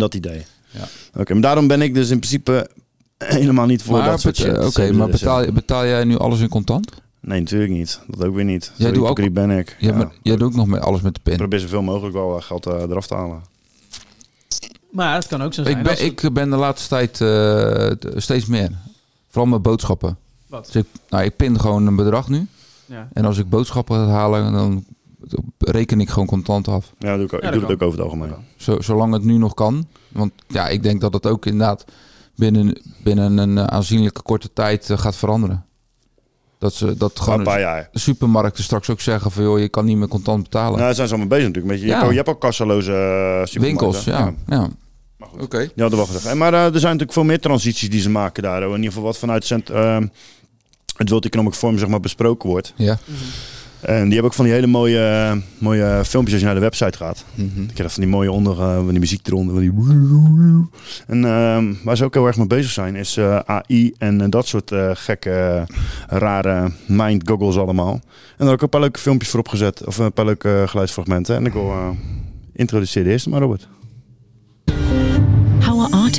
dat 0.00 0.14
idee. 0.14 0.44
Ja. 0.70 0.88
Oké, 1.20 1.32
maar 1.32 1.42
daarom 1.42 1.66
ben 1.66 1.82
ik 1.82 1.94
dus 1.94 2.10
in 2.10 2.18
principe 2.18 2.70
helemaal 3.18 3.66
niet 3.66 3.82
voor 3.82 3.98
Maar 3.98 4.10
dat 4.10 4.20
soort. 4.20 4.58
Oké, 4.66 4.92
maar 4.92 5.08
betaal, 5.08 5.52
betaal 5.52 5.86
jij 5.86 6.04
nu 6.04 6.16
alles 6.18 6.40
in 6.40 6.48
contant? 6.48 6.90
Nee, 7.20 7.40
natuurlijk 7.40 7.70
niet. 7.72 8.00
Dat 8.06 8.26
ook 8.26 8.34
weer 8.34 8.44
niet. 8.44 8.72
Jij 8.76 8.92
doet 8.92 9.06
ook- 9.06 9.32
ben 9.32 9.50
ik. 9.50 9.76
Ja, 9.78 9.88
Ja. 9.88 9.96
maar 9.96 10.12
jij 10.22 10.36
doet 10.36 10.46
ook 10.48 10.54
nog 10.54 10.66
met 10.66 10.80
alles 10.80 11.00
met 11.00 11.14
de 11.14 11.20
Ik 11.20 11.26
pin. 11.26 11.36
probeer 11.36 11.58
zoveel 11.58 11.82
mogelijk 11.82 12.14
wel 12.14 12.36
eh, 12.36 12.42
geld 12.42 12.66
eh, 12.66 12.72
eraf 12.80 13.06
te 13.06 13.14
halen. 13.14 13.42
Maar 14.90 15.14
het 15.14 15.26
kan 15.26 15.42
ook 15.42 15.54
zo 15.54 15.62
zijn. 15.62 15.76
Ik 15.76 15.82
ben, 15.82 15.92
het- 15.92 16.00
ik 16.02 16.32
ben 16.32 16.50
de 16.50 16.56
laatste 16.56 16.88
tijd 16.88 17.20
eh, 17.20 18.10
steeds 18.20 18.46
meer. 18.46 18.70
Vooral 19.28 19.50
met 19.50 19.62
boodschappen. 19.62 20.16
Wat? 20.46 20.64
Dus 20.72 20.74
ik, 20.82 20.86
nou, 21.08 21.24
ik 21.24 21.36
pin 21.36 21.60
gewoon 21.60 21.86
een 21.86 21.96
bedrag 21.96 22.28
nu. 22.28 22.46
Ja. 22.86 23.08
En 23.12 23.24
als 23.24 23.38
ik 23.38 23.48
boodschappen 23.48 23.96
ga 23.96 24.06
halen, 24.06 24.52
dan 24.52 24.84
reken 25.58 26.00
ik 26.00 26.08
gewoon 26.08 26.26
contant 26.26 26.68
af. 26.68 26.92
Ja, 26.98 27.16
doe 27.16 27.24
ik, 27.24 27.32
ook. 27.32 27.40
Ja, 27.40 27.46
ik 27.46 27.52
dat 27.52 27.60
doe 27.60 27.70
het 27.70 27.80
ook 27.82 27.88
over 27.88 27.98
het 27.98 28.08
algemeen. 28.10 28.34
Zo, 28.56 28.80
zolang 28.80 29.12
het 29.12 29.24
nu 29.24 29.36
nog 29.38 29.54
kan. 29.54 29.86
Want 30.08 30.32
ja, 30.48 30.68
ik 30.68 30.82
denk 30.82 31.00
dat 31.00 31.12
het 31.14 31.26
ook 31.26 31.46
inderdaad 31.46 31.84
binnen, 32.36 32.80
binnen 33.02 33.38
een 33.38 33.58
eh, 33.58 33.64
aanzienlijke 33.64 34.22
korte 34.22 34.52
tijd 34.52 34.90
eh, 34.90 34.98
gaat 34.98 35.16
veranderen. 35.16 35.64
Dat 36.58 36.74
ze 36.74 36.96
dat 36.96 37.20
gewoon 37.20 37.38
een 37.38 37.44
paar 37.44 37.60
jaar. 37.60 37.88
de 37.92 37.98
supermarkten 37.98 38.64
straks 38.64 38.90
ook 38.90 39.00
zeggen 39.00 39.30
van 39.30 39.42
joh, 39.42 39.58
je 39.58 39.68
kan 39.68 39.84
niet 39.84 39.96
meer 39.96 40.08
contant 40.08 40.42
betalen. 40.42 40.70
Nou, 40.72 40.82
daar 40.82 40.94
zijn 40.94 41.08
ze 41.08 41.14
allemaal 41.14 41.38
bezig 41.38 41.46
natuurlijk. 41.46 41.72
Met 41.74 41.80
je, 41.82 41.86
je, 41.86 41.90
Ja. 41.92 41.96
hebt, 41.96 42.04
ook, 42.06 42.10
je 42.10 42.16
hebt 42.22 42.28
ook 42.28 42.40
kassaloze 42.40 42.92
eh, 42.92 42.98
supermarkten. 42.98 43.60
Winkels, 43.60 44.04
ja. 44.04 44.34
ja. 44.46 44.68
Oké. 45.40 45.58
Ja, 45.58 45.68
dat 45.74 45.94
wel 45.94 46.06
gezegd. 46.06 46.24
En 46.26 46.38
Maar 46.38 46.52
er 46.54 46.60
zijn 46.70 46.82
natuurlijk 46.82 47.12
veel 47.12 47.24
meer 47.24 47.40
transities 47.40 47.90
die 47.90 48.00
ze 48.00 48.10
maken 48.10 48.42
daar. 48.42 48.62
In 48.62 48.68
ieder 48.70 48.86
geval 48.86 49.02
wat 49.02 49.18
vanuit 49.18 49.44
cent, 49.44 49.70
eh, 49.70 49.98
het 50.96 51.08
World 51.08 51.24
Economic 51.24 51.54
Forum 51.54 51.78
zeg 51.78 51.88
maar, 51.88 52.00
besproken 52.00 52.48
wordt. 52.48 52.72
Ja. 52.76 52.98
En 53.82 54.02
die 54.02 54.12
hebben 54.12 54.24
ook 54.24 54.34
van 54.34 54.44
die 54.44 54.54
hele 54.54 54.66
mooie, 54.66 55.40
mooie 55.58 56.02
filmpjes 56.04 56.32
als 56.32 56.40
je 56.40 56.46
naar 56.46 56.54
de 56.54 56.60
website 56.60 56.96
gaat. 56.96 57.24
Mhm. 57.34 57.62
Ik 57.62 57.78
heb 57.78 57.90
van 57.90 58.02
die 58.02 58.12
mooie 58.12 58.32
onder, 58.32 58.60
eh, 58.60 58.74
van 58.74 58.88
die 58.88 58.98
muziek 58.98 59.26
eronder. 59.26 59.54
Van 59.54 59.62
die... 59.62 60.66
En 61.06 61.24
ehm, 61.24 61.74
waar 61.84 61.96
ze 61.96 62.04
ook 62.04 62.14
heel 62.14 62.26
erg 62.26 62.36
mee 62.36 62.46
bezig 62.46 62.70
zijn 62.70 62.96
is 62.96 63.16
eh, 63.16 63.38
AI 63.38 63.92
en 63.98 64.30
dat 64.30 64.46
soort 64.46 64.72
eh, 64.72 64.90
gekke, 64.94 65.66
rare 66.06 66.72
mind 66.86 67.28
goggles 67.28 67.56
allemaal. 67.56 67.92
En 67.92 68.00
daar 68.36 68.46
heb 68.46 68.56
ik 68.56 68.62
een 68.62 68.68
paar 68.68 68.80
leuke 68.80 69.00
filmpjes 69.00 69.30
voor 69.30 69.40
opgezet. 69.40 69.86
Of 69.86 69.98
een 69.98 70.12
paar 70.12 70.24
leuke 70.24 70.64
geluidsfragmenten. 70.66 71.36
En 71.36 71.46
ik 71.46 71.52
wil 71.52 71.96
introduceer 72.52 73.04
de 73.04 73.10
eerste 73.10 73.28
maar, 73.28 73.40
Robert. 73.40 73.68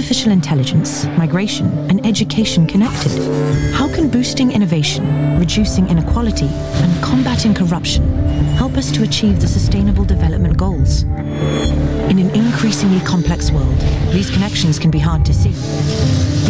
Artificial 0.04 0.34
intelligence, 0.34 1.06
migration, 1.18 1.66
and 1.90 2.06
education 2.06 2.68
connected? 2.68 3.10
How 3.74 3.88
can 3.88 4.10
boosting 4.10 4.52
innovation, 4.52 5.40
reducing 5.40 5.88
inequality, 5.88 6.48
and 6.48 7.02
combating 7.02 7.54
corruption 7.54 8.04
help 8.58 8.76
us 8.76 8.92
to 8.92 9.04
achieve 9.04 9.40
the 9.40 9.48
Sustainable 9.48 10.04
Development 10.04 10.58
Goals? 10.58 11.04
In 12.12 12.20
an 12.20 12.30
increasingly 12.36 13.00
complex 13.06 13.50
world, 13.50 13.80
these 14.12 14.30
connections 14.30 14.78
can 14.78 14.92
be 14.92 15.00
hard 15.00 15.24
to 15.24 15.34
see. 15.34 15.54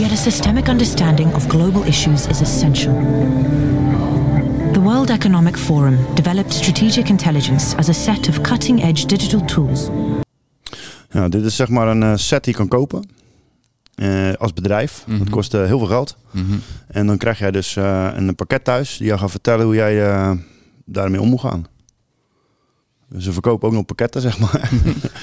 Yet 0.02 0.12
a 0.12 0.18
systemic 0.18 0.68
understanding 0.68 1.32
of 1.36 1.48
global 1.48 1.84
issues 1.84 2.26
is 2.26 2.42
essential. 2.42 2.96
The 4.74 4.82
World 4.82 5.12
Economic 5.12 5.58
Forum 5.58 6.16
developed 6.16 6.52
strategic 6.52 7.12
intelligence 7.12 7.76
as 7.76 7.88
a 7.88 7.94
set 7.94 8.30
of 8.30 8.42
cutting 8.42 8.82
edge 8.82 9.06
digital 9.06 9.42
tools 9.42 9.92
Ja, 11.14 11.28
dit 11.28 11.44
is 11.44 11.56
zeg 11.56 11.70
maar 11.70 11.88
een 11.88 12.04
eh, 12.04 12.16
set 12.16 12.44
die 12.44 12.54
je 12.54 12.60
kan 12.60 12.68
kopen. 12.68 13.10
Eh, 13.95 14.34
als 14.34 14.53
bedrijf. 14.53 15.03
Dat 15.18 15.30
kost 15.30 15.53
eh, 15.53 15.65
heel 15.65 15.78
veel 15.78 15.88
geld. 15.88 16.18
Mhm. 16.32 16.53
En 16.88 17.07
dan 17.07 17.18
krijg 17.18 17.40
jij 17.40 17.52
dus 17.52 17.76
eh, 17.76 18.10
een 18.15 18.36
pakket 18.36 18.64
thuis 18.64 18.98
die 18.98 19.07
jou 19.07 19.20
gaat 19.20 19.32
vertellen 19.32 19.65
hoe 19.65 19.76
jij 19.76 20.10
eh, 20.10 20.32
daarmee 20.86 21.22
om 21.22 21.30
moet 21.30 21.40
gaan. 21.40 21.65
Ze 23.18 23.31
verkopen 23.34 23.68
ook 23.68 23.73
nog 23.73 23.85
pakketten, 23.85 24.22
zeg 24.22 24.40
maar. 24.40 24.69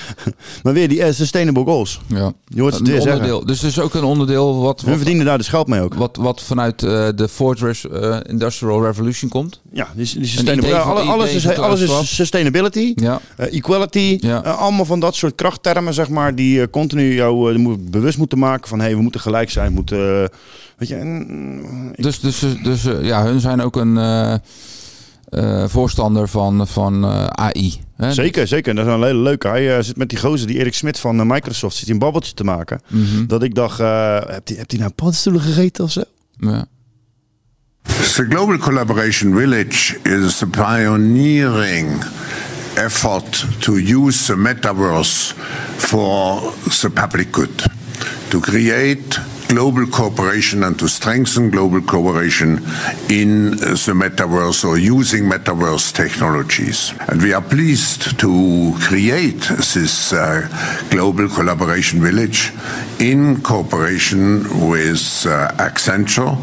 maar 0.62 0.72
weer 0.72 0.88
die 0.88 1.02
eh, 1.02 1.12
sustainable 1.12 1.64
goals. 1.64 2.00
Ja. 2.06 2.32
Je 2.46 2.60
hoort 2.60 2.74
het 2.74 2.88
weer 2.88 3.00
zeggen. 3.00 3.46
Dus 3.46 3.60
het 3.60 3.70
is 3.70 3.78
ook 3.80 3.94
een 3.94 4.04
onderdeel 4.04 4.60
wat, 4.60 4.80
Hun 4.80 4.88
wat, 4.88 4.96
verdienen 4.98 5.24
daar 5.26 5.38
dus 5.38 5.48
geld 5.48 5.66
mee 5.66 5.80
ook. 5.80 5.94
wat, 5.94 6.16
wat 6.16 6.42
vanuit 6.42 6.82
eh, 6.82 7.08
de 7.14 7.28
Fourth 7.28 7.60
Res- 7.60 7.88
eh, 7.88 8.16
Industrial 8.28 8.84
Revolution 8.84 9.30
komt. 9.30 9.60
Ja, 9.72 9.88
die, 9.94 10.14
die 10.14 10.26
sustainable, 10.26 10.68
ja, 10.70 10.78
alles, 10.80 11.34
is, 11.34 11.48
alles 11.48 11.80
is 11.80 12.16
sustainability, 12.16 12.92
Ja. 12.94 13.20
equality. 13.36 14.18
Ja. 14.20 14.38
allemaal 14.38 14.84
van 14.84 15.00
dat 15.00 15.14
soort 15.14 15.34
krachttermen, 15.34 15.94
zeg 15.94 16.08
maar, 16.08 16.34
die 16.34 16.70
continu 16.70 17.14
jou 17.14 17.76
bewust 17.78 18.18
moeten 18.18 18.38
maken 18.38 18.68
van 18.68 18.78
hé, 18.78 18.84
hey, 18.84 18.96
we 18.96 19.02
moeten 19.02 19.20
gelijk 19.20 19.50
zijn. 19.50 19.68
we 19.68 19.74
Moeten, 19.74 20.30
weet 20.76 20.88
je, 20.88 20.94
en, 20.94 21.92
Dus, 21.96 22.20
dus, 22.20 22.44
dus 22.62 22.82
ja, 23.02 23.24
hun 23.24 23.40
zijn 23.40 23.60
ook 23.62 23.76
een 23.76 23.98
eh, 25.30 25.64
voorstander 25.68 26.28
van, 26.28 26.66
van 26.66 27.04
eh, 27.04 27.24
AI. 27.26 27.80
Hè? 27.96 28.12
Zeker, 28.12 28.46
zeker. 28.46 28.74
Dat 28.74 28.84
is 28.84 28.90
wel 28.90 29.00
een 29.00 29.06
hele 29.06 29.22
leuke. 29.22 29.48
Hij 29.48 29.76
eh, 29.76 29.82
zit 29.82 29.96
met 29.96 30.08
die 30.08 30.18
gozer, 30.18 30.46
die 30.46 30.58
Erik 30.58 30.74
Smit 30.74 30.98
van 30.98 31.26
Microsoft, 31.26 31.76
zit 31.76 31.84
hij 31.84 31.94
een 31.94 32.00
babbeltje 32.00 32.34
te 32.34 32.44
maken. 32.44 32.80
Mhm. 32.88 33.26
Dat 33.26 33.42
ik 33.42 33.54
dacht, 33.54 33.80
eh 33.80 34.14
heb 34.14 34.48
hij 34.48 34.56
hebt 34.56 34.70
hij 34.70 34.80
nou 34.80 34.92
paddenstoelen 34.92 35.42
gegeten 35.42 35.84
of 35.84 35.90
zo? 35.90 36.02
Ja. 36.36 36.66
The 37.82 38.26
Global 38.28 38.58
Collaboration 38.58 39.36
Village 39.36 39.98
is 40.02 40.42
a 40.42 40.46
pioneering 40.46 42.04
effort 42.74 43.46
to 43.58 43.76
use 43.76 44.24
the 44.24 44.36
metaverse 44.36 45.34
for 45.76 46.52
the 46.80 46.90
public 46.90 47.28
good, 47.30 47.64
to 48.28 48.40
create 48.40 49.20
global 49.50 49.84
cooperation 49.86 50.62
and 50.62 50.78
to 50.78 50.88
strengthen 50.88 51.50
global 51.50 51.80
cooperation 51.80 52.58
in 53.10 53.50
the 53.50 53.94
metaverse 53.94 54.64
or 54.64 54.78
using 54.78 55.24
metaverse 55.24 55.92
technologies. 55.92 56.94
And 57.08 57.20
we 57.20 57.32
are 57.32 57.42
pleased 57.42 58.16
to 58.20 58.74
create 58.78 59.40
this 59.74 60.12
uh, 60.12 60.46
global 60.90 61.28
collaboration 61.28 62.00
village 62.00 62.52
in 63.00 63.40
cooperation 63.40 64.44
with 64.70 65.26
uh, 65.26 65.50
Accenture 65.58 66.36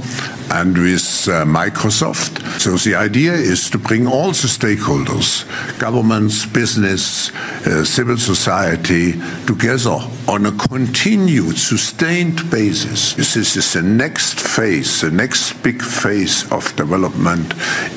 and 0.51 0.77
with 0.77 1.27
uh, 1.27 1.45
Microsoft. 1.45 2.41
So 2.59 2.71
the 2.77 2.95
idea 2.95 3.34
is 3.34 3.69
to 3.71 3.77
bring 3.77 4.07
all 4.07 4.27
the 4.27 4.47
stakeholders, 4.47 5.45
governments, 5.79 6.45
business, 6.45 7.31
uh, 7.65 7.85
civil 7.85 8.17
society, 8.17 9.13
together 9.45 9.99
on 10.27 10.45
a 10.45 10.51
continued, 10.51 11.57
sustained 11.57 12.49
basis. 12.49 12.96
This 12.97 13.35
is 13.35 13.73
the 13.73 13.83
next 13.83 14.39
phase, 14.39 15.01
the 15.01 15.11
next 15.11 15.53
big 15.61 15.83
phase 15.83 16.51
of 16.51 16.75
development 16.75 17.53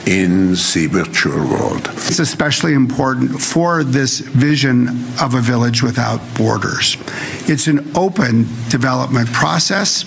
in 0.07 0.51
the 0.51 0.89
virtual 0.91 1.39
world. 1.39 1.89
It's 2.09 2.19
especially 2.19 2.75
important 2.75 3.41
for 3.41 3.83
this 3.83 4.19
vision 4.19 4.89
of 5.19 5.33
a 5.33 5.41
village 5.41 5.83
without 5.83 6.21
borders. 6.35 6.99
It's 7.49 7.67
an 7.67 7.97
open 7.97 8.43
development 8.69 9.33
process 9.33 10.05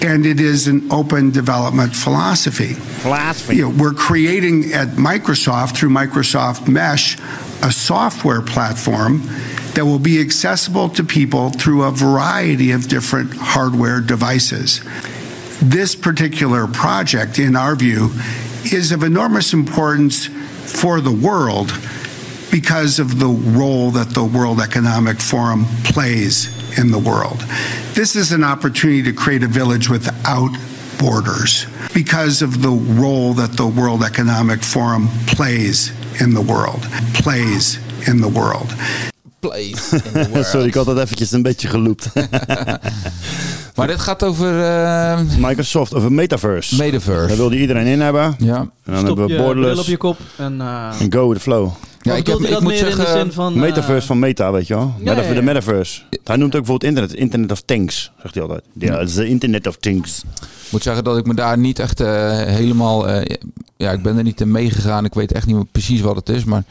and 0.00 0.24
it 0.24 0.40
is 0.40 0.68
an 0.68 0.90
open 0.90 1.30
development 1.30 1.94
philosophy. 1.94 2.72
Philosophy. 3.02 3.56
You 3.56 3.68
know, 3.68 3.76
we're 3.82 3.92
creating 3.92 4.72
at 4.72 4.88
Microsoft 4.96 5.76
through 5.76 5.90
Microsoft 5.90 6.66
Mesh 6.66 7.18
a 7.62 7.70
software 7.70 8.40
platform 8.40 9.22
that 9.74 9.84
will 9.84 9.98
be 9.98 10.20
accessible 10.20 10.88
to 10.90 11.04
people 11.04 11.50
through 11.50 11.82
a 11.82 11.90
variety 11.90 12.70
of 12.70 12.88
different 12.88 13.32
hardware 13.34 14.00
devices. 14.00 14.80
This 15.60 15.94
particular 15.94 16.66
project, 16.66 17.38
in 17.38 17.56
our 17.56 17.74
view, 17.74 18.10
is 18.64 18.92
of 18.92 19.02
enormous 19.02 19.52
importance 19.52 20.26
for 20.26 21.00
the 21.00 21.12
world 21.12 21.72
because 22.50 22.98
of 22.98 23.18
the 23.18 23.28
role 23.28 23.90
that 23.90 24.10
the 24.10 24.24
World 24.24 24.60
Economic 24.60 25.20
Forum 25.20 25.64
plays 25.84 26.78
in 26.78 26.90
the 26.90 26.98
world. 26.98 27.40
This 27.94 28.14
is 28.14 28.32
an 28.32 28.44
opportunity 28.44 29.02
to 29.02 29.12
create 29.12 29.42
a 29.42 29.48
village 29.48 29.88
without 29.88 30.56
borders 30.98 31.66
because 31.92 32.42
of 32.42 32.62
the 32.62 32.70
role 32.70 33.34
that 33.34 33.52
the 33.56 33.66
World 33.66 34.02
Economic 34.02 34.62
Forum 34.62 35.08
plays 35.26 35.90
in 36.20 36.34
the 36.34 36.40
world. 36.40 36.82
Plays 37.14 37.78
in 38.08 38.20
the 38.20 38.28
world. 38.28 38.72
Place 39.48 39.96
in 39.96 40.12
the 40.12 40.28
world. 40.32 40.46
Sorry, 40.46 40.66
ik 40.66 40.74
had 40.74 40.86
dat 40.86 40.98
eventjes 40.98 41.32
een 41.32 41.42
beetje 41.42 41.68
geloopt. 41.68 42.06
Maar 43.74 43.86
dit 43.86 44.00
gaat 44.00 44.22
over... 44.22 44.60
eh, 44.64 45.20
Microsoft, 45.38 45.94
over 45.94 46.12
Metaverse. 46.12 46.76
Metaverse. 46.76 47.26
Daar 47.28 47.36
wilde 47.36 47.58
iedereen 47.58 47.86
in 47.86 48.00
hebben. 48.00 48.34
Ja. 48.38 48.56
En 48.56 48.70
dan 48.84 48.96
Stop 48.98 49.16
hebben 49.18 49.36
we 49.36 49.42
Borderless 49.42 49.80
op 49.80 49.86
je 49.86 49.96
kop 49.96 50.18
en... 50.36 50.60
eh, 50.60 51.00
en 51.00 51.12
Go 51.12 51.28
with 51.28 51.36
the 51.36 51.42
Flow. 51.42 51.70
Hij 52.02 52.22
dat 52.22 52.40
meer 52.40 52.88
in 52.88 52.96
de 52.96 53.06
zin 53.12 53.32
van... 53.32 53.54
eh, 53.54 53.60
Metaverse 53.60 54.06
van 54.06 54.18
Meta, 54.18 54.52
weet 54.52 54.66
je 54.66 54.74
wel. 54.74 54.94
Ja, 54.98 55.04
Meta- 55.04 55.22
ja, 55.22 55.28
ja. 55.28 55.34
De 55.34 55.42
metaverse. 55.42 56.00
Hij 56.24 56.36
noemt 56.36 56.54
ook 56.56 56.64
bijvoorbeeld 56.64 56.84
internet. 56.92 57.14
Internet 57.14 57.50
of 57.52 57.60
Things, 57.60 58.12
zegt 58.22 58.34
hij 58.34 58.42
altijd. 58.42 58.62
Ja, 58.78 58.98
het 58.98 59.08
is 59.08 59.14
de 59.14 59.28
Internet 59.28 59.66
of 59.66 59.76
Things. 59.76 60.22
Ik 60.40 60.70
moet 60.70 60.82
zeggen 60.82 61.04
dat 61.04 61.16
ik 61.18 61.26
me 61.26 61.34
daar 61.34 61.58
niet 61.58 61.78
echt 61.78 62.00
eh, 62.00 62.06
helemaal... 62.42 63.08
eh, 63.08 63.36
ja, 63.76 63.90
ik 63.92 64.02
ben 64.02 64.16
er 64.16 64.22
niet 64.22 64.40
in 64.40 64.50
meegegaan. 64.50 65.04
Ik 65.04 65.14
weet 65.14 65.32
echt 65.32 65.46
niet 65.46 65.54
meer 65.56 65.64
precies 65.72 66.00
wat 66.00 66.16
het 66.16 66.28
is. 66.28 66.44
Maar 66.44 66.64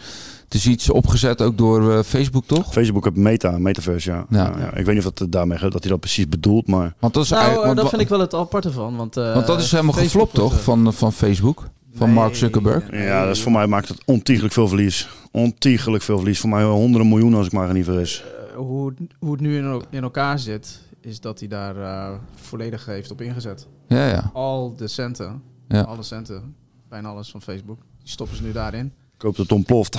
het 0.53 0.61
is 0.61 0.67
iets 0.67 0.89
opgezet 0.89 1.41
ook 1.41 1.57
door 1.57 1.91
eh, 1.93 2.03
Facebook, 2.03 2.45
toch? 2.45 2.71
Facebook 2.73 3.03
heeft 3.03 3.15
Meta, 3.15 3.57
Metaverse, 3.57 4.11
ja. 4.11 4.25
Ja. 4.29 4.53
Ja, 4.57 4.73
Ik 4.75 4.85
weet 4.85 4.95
niet 4.95 5.05
of 5.05 5.11
dat 5.13 5.31
daarmee 5.31 5.59
dat 5.59 5.81
hij 5.81 5.91
dat 5.91 5.99
precies 5.99 6.29
bedoelt, 6.29 6.67
maar... 6.67 6.93
Want 6.99 7.13
dat 7.13 7.23
is 7.23 7.29
Nou, 7.29 7.41
eigenlijk- 7.41 7.69
eh, 7.69 7.75
want 7.75 7.77
dat 7.81 7.89
vind 7.89 8.01
ik 8.01 8.09
wel 8.09 8.19
het 8.19 8.33
aparte 8.33 8.71
van. 8.71 8.95
Want, 8.95 9.17
eh, 9.17 9.33
Want 9.33 9.47
dat 9.47 9.59
is 9.61 9.71
helemaal 9.71 9.93
Facebook 9.93 10.29
geflopt, 10.29 10.33
toch? 10.51 10.53
eh, 10.53 10.63
Van, 10.65 10.93
van 10.93 11.13
Facebook. 11.13 11.63
Van 11.95 12.09
Mark 12.11 12.35
Zuckerberg. 12.35 12.91
Ja, 12.91 13.25
dat 13.25 13.35
is 13.35 13.41
voor 13.41 13.51
mij 13.51 13.67
maakt 13.67 13.87
het 13.87 14.01
ontiegelijk 14.05 14.53
veel 14.53 14.67
verlies. 14.67 15.09
Ontiegelijk 15.31 16.03
veel 16.03 16.17
verlies. 16.17 16.39
Voor 16.39 16.49
mij 16.49 16.63
honderden 16.63 17.09
miljoenen 17.09 17.37
als 17.37 17.47
ik 17.47 17.53
maar 17.53 17.73
niet 17.73 17.85
vergis. 17.85 18.23
eh, 18.49 18.55
hoe, 18.55 18.87
het- 18.97 19.13
hoe 19.19 19.31
het 19.31 19.41
nu 19.41 19.57
in, 19.57 19.81
in 19.89 20.03
elkaar 20.03 20.39
zit, 20.39 20.79
is 21.01 21.19
dat 21.19 21.39
hij 21.39 21.47
daar 21.47 21.77
eh, 21.77 22.09
volledig 22.35 22.85
heeft 22.85 23.11
op 23.11 23.21
ingezet. 23.21 23.67
Ja, 23.87 24.07
ja. 24.07 24.29
Al 24.33 24.73
de 24.77 24.87
centen, 24.87 25.41
Ja. 25.67 25.81
alle 25.81 26.03
centen, 26.03 26.55
bijna 26.89 27.09
alles 27.09 27.31
van 27.31 27.41
Facebook, 27.41 27.77
die 27.99 28.09
stoppen 28.09 28.37
ze 28.37 28.43
nu 28.43 28.51
daarin. 28.51 28.93
Ik 29.23 29.29
hoop 29.29 29.37
dat 29.37 29.47
het 29.47 29.57
ontploft. 29.57 29.97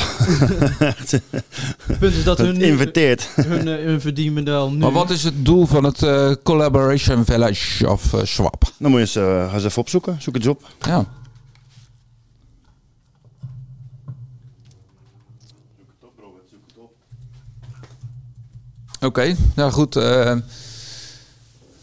Het 0.79 1.23
punt 1.99 2.15
is 2.15 2.25
dat 2.31 2.39
hun, 2.39 2.57
nu- 2.59 2.65
inverteert. 2.65 3.29
hun, 3.35 3.69
eh, 3.69 3.85
hun 3.85 4.01
verdienmodel 4.01 4.71
nu... 4.71 4.79
Maar 4.79 4.93
wat 4.93 5.11
is 5.11 5.25
het 5.25 5.45
doel 5.45 5.67
van 5.67 5.85
het 5.85 6.03
eh, 6.03 6.33
Collaboration 6.43 7.25
Village 7.25 7.91
of 7.91 8.13
eh, 8.15 8.21
Schwab? 8.25 8.73
Dan 8.79 8.91
moet 8.91 9.01
je 9.01 9.07
eens, 9.07 9.17
eh, 9.17 9.49
ga 9.49 9.55
eens 9.55 9.65
even 9.65 9.81
opzoeken. 9.81 10.17
Zoek 10.21 10.35
het 10.35 10.45
eens 10.45 10.53
op. 10.57 10.63
Ja. 10.81 11.07
Oké, 19.01 19.37
nou 19.55 19.71
goed. 19.73 19.97
eh, 19.97 20.37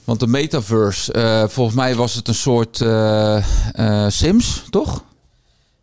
want 0.04 0.20
de 0.20 0.28
metaverse, 0.28 1.14
eh, 1.14 1.48
volgens 1.48 1.76
mij 1.76 1.96
was 1.96 2.14
het 2.14 2.28
een 2.28 2.36
soort 2.36 2.82
eh, 2.82 3.38
eh, 4.06 4.10
Sims, 4.12 4.64
toch? 4.70 5.04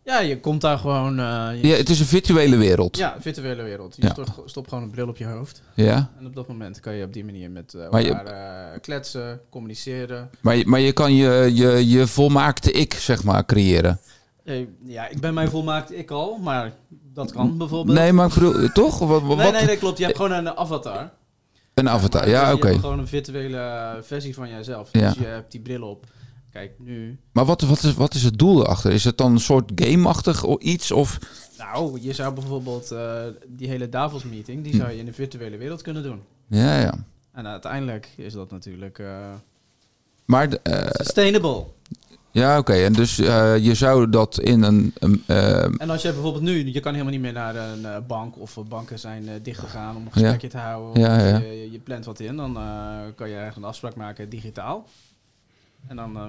Ja, 0.09 0.19
je 0.19 0.39
komt 0.39 0.61
daar 0.61 0.77
gewoon... 0.77 1.19
eh, 1.19 1.49
je- 1.61 1.67
Ja, 1.67 1.75
het 1.75 1.89
is 1.89 1.99
een 1.99 2.05
virtuele 2.05 2.57
wereld. 2.57 2.97
Ja, 2.97 3.15
virtuele 3.19 3.63
wereld. 3.63 3.95
Je 3.95 4.01
Ja. 4.05 4.09
stopt, 4.11 4.31
stopt 4.49 4.69
gewoon 4.69 4.83
een 4.83 4.89
bril 4.91 5.07
op 5.07 5.17
je 5.17 5.25
hoofd. 5.25 5.61
Ja. 5.75 6.11
En 6.19 6.25
op 6.25 6.35
dat 6.35 6.47
moment 6.47 6.79
kan 6.79 6.93
je 6.93 7.05
op 7.05 7.13
die 7.13 7.25
manier 7.25 7.51
met 7.51 7.73
eh, 7.73 7.89
Maar 7.89 8.01
je- 8.01 8.07
elkaar 8.13 8.73
eh, 8.73 8.79
kletsen, 8.81 9.41
communiceren. 9.49 10.29
Maar, 10.41 10.55
je, 10.55 10.65
maar 10.67 10.79
je 10.79 10.91
kan 10.93 11.13
je, 11.13 11.51
je, 11.53 11.87
je 11.89 12.07
volmaakte 12.07 12.71
ik, 12.71 12.93
zeg 12.93 13.23
maar, 13.23 13.45
creëren. 13.45 13.99
Ja, 14.85 15.07
ik 15.07 15.19
ben 15.19 15.33
mijn 15.33 15.49
volmaakt 15.49 15.93
ik 15.97 16.11
al, 16.11 16.37
maar 16.37 16.71
dat 17.13 17.31
kan 17.31 17.57
bijvoorbeeld. 17.57 17.97
Nee, 17.97 18.13
maar 18.13 18.27
ik 18.27 18.33
bedoel, 18.33 18.69
toch? 18.73 18.99
Wat, 18.99 19.21
wat, 19.21 19.37
Nee, 19.37 19.51
nee, 19.51 19.65
dat 19.67 19.77
klopt. 19.77 19.97
Je 19.97 20.03
hebt 20.03 20.15
gewoon 20.17 20.31
een 20.31 20.57
avatar. 20.57 21.09
Een 21.73 21.89
avatar, 21.89 22.29
ja, 22.29 22.47
je 22.49 22.55
oké. 22.55 22.73
gewoon 22.79 22.99
een 22.99 23.07
virtuele 23.07 23.97
versie 24.01 24.33
van 24.33 24.49
jijzelf. 24.49 24.89
Ja. 24.91 25.07
Dus 25.09 25.17
je 25.17 25.25
hebt 25.25 25.51
die 25.51 25.61
bril 25.61 25.81
op. 25.83 26.05
Kijk, 26.59 26.73
nu... 26.77 27.19
Maar 27.31 27.45
wat, 27.45 27.61
wat, 27.61 27.83
is, 27.83 27.93
wat 27.93 28.13
is 28.13 28.23
het 28.23 28.37
doel 28.37 28.61
erachter? 28.63 28.91
Is 28.91 29.03
het 29.03 29.17
dan 29.17 29.31
een 29.31 29.39
soort 29.39 29.71
game-achtig 29.75 30.45
iets? 30.57 30.91
Of... 30.91 31.17
Nou, 31.57 31.99
je 32.01 32.13
zou 32.13 32.33
bijvoorbeeld 32.33 32.91
eh, 32.91 33.23
die 33.47 33.67
hele 33.67 33.89
Davos-meeting... 33.89 34.63
die 34.63 34.71
Hm. 34.71 34.77
zou 34.77 34.91
je 34.91 34.97
in 34.97 35.05
de 35.05 35.13
virtuele 35.13 35.57
wereld 35.57 35.81
kunnen 35.81 36.03
doen. 36.03 36.21
Ja, 36.47 36.79
ja. 36.79 36.93
En 37.31 37.47
uiteindelijk 37.47 38.09
is 38.15 38.33
dat 38.33 38.51
natuurlijk... 38.51 38.99
eh, 38.99 39.07
Maar, 40.25 40.49
de, 40.49 40.59
eh, 40.59 40.87
Sustainable. 40.89 41.63
ja, 42.31 42.57
oké. 42.57 42.73
En 42.73 42.93
dus 42.93 43.19
eh, 43.19 43.57
je 43.57 43.73
zou 43.73 44.09
dat 44.09 44.39
in 44.39 44.63
een... 44.63 44.93
een, 44.99 45.23
En 45.77 45.89
als 45.89 46.01
je 46.01 46.13
bijvoorbeeld 46.13 46.43
nu, 46.43 46.71
je 46.73 46.79
kan 46.79 46.91
helemaal 46.91 47.13
niet 47.13 47.21
meer 47.21 47.33
naar 47.33 47.55
een 47.55 48.05
bank 48.07 48.39
of 48.39 48.57
banken 48.67 48.99
zijn 48.99 49.29
dichtgegaan 49.43 49.95
om 49.95 50.05
een 50.05 50.11
gesprekje 50.11 50.47
te 50.47 50.57
houden. 50.57 51.01
Ja, 51.01 51.15
of 51.15 51.21
ja. 51.21 51.37
Je, 51.37 51.71
je 51.71 51.79
plant 51.79 52.05
wat 52.05 52.19
in, 52.19 52.35
dan 52.35 52.53
kan 53.15 53.29
je 53.29 53.35
ergens 53.35 53.55
een 53.55 53.63
afspraak 53.63 53.95
maken 53.95 54.29
digitaal. 54.29 54.85
En 55.87 55.95
dan, 55.95 56.15
eh, 56.15 56.23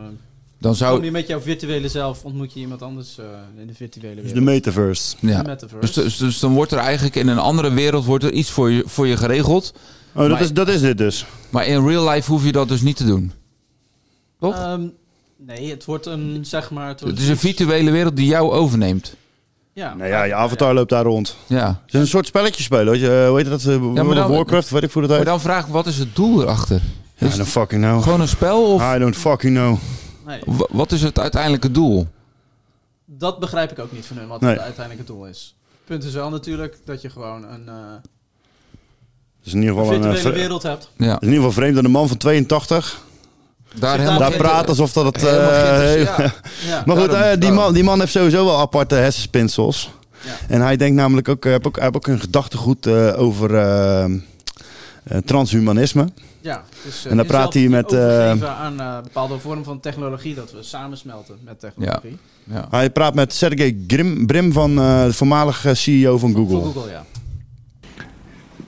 Dan 0.58 0.74
zou- 0.74 0.94
kom 0.94 1.04
je 1.04 1.10
met 1.10 1.26
jouw 1.26 1.40
virtuele 1.40 1.88
zelf, 1.88 2.24
ontmoet 2.24 2.52
je 2.52 2.60
iemand 2.60 2.82
anders 2.82 3.18
eh, 3.18 3.24
in 3.60 3.66
de 3.66 3.74
virtuele 3.74 4.14
wereld. 4.14 4.34
de 4.34 4.40
metaverse. 4.40 5.16
ja. 5.20 5.42
De 5.42 5.48
metaverse. 5.48 5.80
Dus, 5.80 5.92
dus, 6.04 6.16
dus 6.16 6.38
dan 6.38 6.52
wordt 6.52 6.72
er 6.72 6.78
eigenlijk 6.78 7.16
in 7.16 7.28
een 7.28 7.38
andere 7.38 7.70
wereld 7.72 8.04
wordt 8.04 8.24
er 8.24 8.32
iets 8.32 8.50
voor 8.50 8.70
je, 8.70 8.82
voor 8.86 9.06
je 9.06 9.16
geregeld. 9.16 9.72
Oh, 10.12 10.20
dat 10.20 10.30
Maar- 10.30 10.40
is, 10.40 10.52
dat 10.52 10.68
is 10.68 10.80
dit 10.80 10.98
dus. 10.98 11.26
Maar 11.50 11.66
in 11.66 11.86
real 11.86 12.08
life 12.08 12.30
hoef 12.30 12.44
je 12.44 12.52
dat 12.52 12.68
dus 12.68 12.80
niet 12.80 12.96
te 12.96 13.04
doen. 13.04 13.32
Toch? 14.40 14.54
Ehm, 14.54 14.82
nee, 15.36 15.70
het 15.70 15.84
wordt 15.84 16.06
een, 16.06 16.38
zeg 16.42 16.70
maar... 16.70 16.88
Het, 16.88 17.18
is 17.18 17.28
een 17.28 17.36
virtuele 17.36 17.90
wereld 17.90 18.16
die 18.16 18.26
jou 18.26 18.50
overneemt. 18.52 19.14
Ja. 19.72 19.94
Nou 19.94 20.08
ja, 20.10 20.22
je 20.24 20.34
avatar 20.34 20.74
loopt 20.74 20.88
daar 20.90 21.04
rond. 21.04 21.36
Ja. 21.46 21.66
Het 21.84 21.94
is 21.94 22.00
een 22.00 22.06
soort 22.06 22.26
spelletje 22.26 22.62
spelen. 22.62 22.92
Weet 22.92 23.00
je, 23.00 23.20
eh, 23.22 23.28
hoe 23.28 23.36
heet 23.36 23.46
dat? 23.46 23.60
eh, 23.64 23.76
World 23.76 23.98
of 24.08 24.14
dan- 24.14 24.30
Warcraft, 24.30 24.70
weet 24.70 24.82
ik 24.82 24.90
hoe 24.92 25.00
dat 25.02 25.10
Maar 25.10 25.18
heet. 25.18 25.28
dan 25.28 25.40
vraag 25.40 25.66
ik, 25.66 25.72
wat 25.72 25.86
is 25.86 25.98
het 25.98 26.16
doel 26.16 26.42
erachter? 26.42 26.80
I 27.22 27.28
don't 27.36 27.48
fucking 27.48 27.82
know. 27.82 28.02
Gewoon 28.02 28.20
een 28.20 28.28
spel 28.28 28.62
of 28.72 28.94
I 28.94 28.98
don't 28.98 29.16
fucking 29.16 29.56
know. 29.56 29.76
Nee, 30.26 30.40
wat 30.70 30.92
is 30.92 31.02
het 31.02 31.18
uiteindelijke 31.18 31.70
doel? 31.70 32.06
dat 33.04 33.38
begrijp 33.38 33.70
ik 33.70 33.78
ook 33.78 33.92
niet 33.92 34.06
van 34.06 34.16
hun, 34.16 34.28
wat 34.28 34.40
Nee. 34.40 34.50
het 34.52 34.60
uiteindelijke 34.60 35.12
doel 35.12 35.26
is. 35.26 35.56
Het 35.70 35.84
punt 35.84 36.04
is 36.04 36.12
wel 36.14 36.30
natuurlijk 36.30 36.76
dat 36.84 37.02
je 37.02 37.10
gewoon 37.10 37.44
een 37.44 37.68
eh, 37.68 37.74
Het 39.38 39.46
is 39.46 39.52
in 39.52 39.60
ieder 39.60 39.76
geval 39.76 39.92
een, 39.94 40.02
virtuele 40.02 40.28
eh, 40.28 40.34
wereld 40.40 40.62
hebt. 40.62 40.90
Ja. 40.96 41.04
Het 41.12 41.22
is 41.22 41.28
in 41.28 41.32
ieder 41.34 41.44
geval 41.44 41.52
vreemd 41.62 41.74
dat 41.74 41.84
een 41.84 41.90
man 41.90 42.08
van 42.08 42.16
82 42.16 43.00
Daar, 43.74 43.98
helemaal 43.98 44.18
daar 44.18 44.32
praat 44.36 44.68
alsof 44.68 44.92
dat 44.92 45.04
het... 45.04 45.16
eh, 45.16 45.22
geïnteresseerd- 45.22 46.16
ja. 46.16 46.32
Ja. 46.66 46.82
maar 46.86 46.96
goed, 46.96 47.10
Daarom- 47.10 47.30
eh, 47.30 47.40
die, 47.40 47.50
man, 47.52 47.74
die 47.74 47.84
man 47.84 47.98
heeft 48.00 48.12
sowieso 48.12 48.44
wel 48.44 48.58
aparte 48.58 48.94
hersenspinsels. 48.94 49.90
Ja. 50.24 50.32
En 50.48 50.60
hij 50.60 50.76
denkt 50.76 50.96
namelijk 50.96 51.28
ook, 51.28 51.42
hij 51.42 51.52
heeft 51.52 51.66
ook, 51.66 51.74
hij 51.74 51.84
heeft 51.84 51.96
ook 51.96 52.06
een 52.06 52.20
gedachtegoed 52.20 52.86
eh, 52.86 53.20
over 53.20 53.54
transhumanisme. 55.24 56.08
Ja, 56.40 56.64
dus, 56.84 57.06
En 57.06 57.16
dan 57.16 57.26
praat 57.26 57.54
hij 57.54 57.68
met, 57.68 57.92
eh, 57.92 58.30
aan 58.42 58.80
eh, 58.80 59.00
bepaalde 59.02 59.38
vorm 59.38 59.64
van 59.64 59.80
technologie, 59.80 60.34
dat 60.34 60.52
we 60.52 60.62
samensmelten 60.62 61.38
met 61.44 61.60
technologie. 61.60 62.16
Ja. 62.44 62.66
Hij 62.70 62.90
praat 62.90 63.14
met 63.14 63.32
Sergey 63.32 63.76
Grim, 63.86 64.26
Brim 64.26 64.52
van 64.52 64.78
eh, 64.78 65.04
de 65.04 65.12
voormalige 65.12 65.74
CEO 65.74 66.18
van 66.18 66.34
Google. 66.34 66.60
Voor 66.60 66.72
Google, 66.72 66.90
ja. 66.90 67.04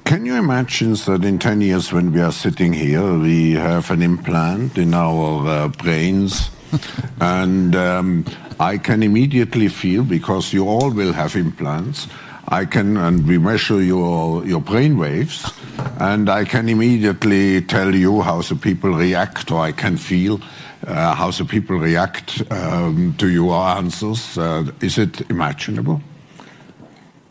Can 0.03 0.25
you 0.25 0.43
imagine 0.43 0.97
that 0.97 1.25
in 1.25 1.39
10 1.39 1.61
years, 1.61 1.91
when 1.91 2.11
we 2.11 2.23
are 2.23 2.33
sitting 2.33 2.75
here, 2.75 3.19
we 3.19 3.59
have 3.59 3.93
an 3.93 4.01
implant 4.03 4.77
in 4.77 4.95
our 4.95 5.45
uh, 5.45 5.65
brains? 5.77 6.51
and 7.19 7.75
um, 7.75 8.25
I 8.73 8.79
can 8.79 9.03
immediately 9.03 9.71
feel, 9.71 10.05
because 10.05 10.57
you 10.57 10.69
all 10.69 10.93
will 10.93 11.13
have 11.13 11.39
implants, 11.39 12.07
I 12.49 12.65
can, 12.65 12.97
and 12.97 13.27
we 13.27 13.39
measure 13.39 13.81
your, 13.81 14.45
your 14.45 14.61
brain 14.61 14.99
waves, 14.99 15.51
and 15.99 16.29
I 16.29 16.45
can 16.45 16.69
immediately 16.69 17.63
tell 17.63 17.95
you 17.95 18.21
how 18.23 18.43
the 18.43 18.57
people 18.57 18.91
react, 18.91 19.51
or 19.51 19.61
I 19.61 19.73
can 19.73 19.97
feel 19.97 20.41
uh, 20.87 21.15
how 21.15 21.31
the 21.31 21.45
people 21.45 21.77
react 21.77 22.43
um, 22.51 23.15
to 23.19 23.29
your 23.29 23.55
answers. 23.55 24.37
Uh, 24.37 24.71
is 24.81 24.99
it 24.99 25.21
imaginable? 25.31 26.01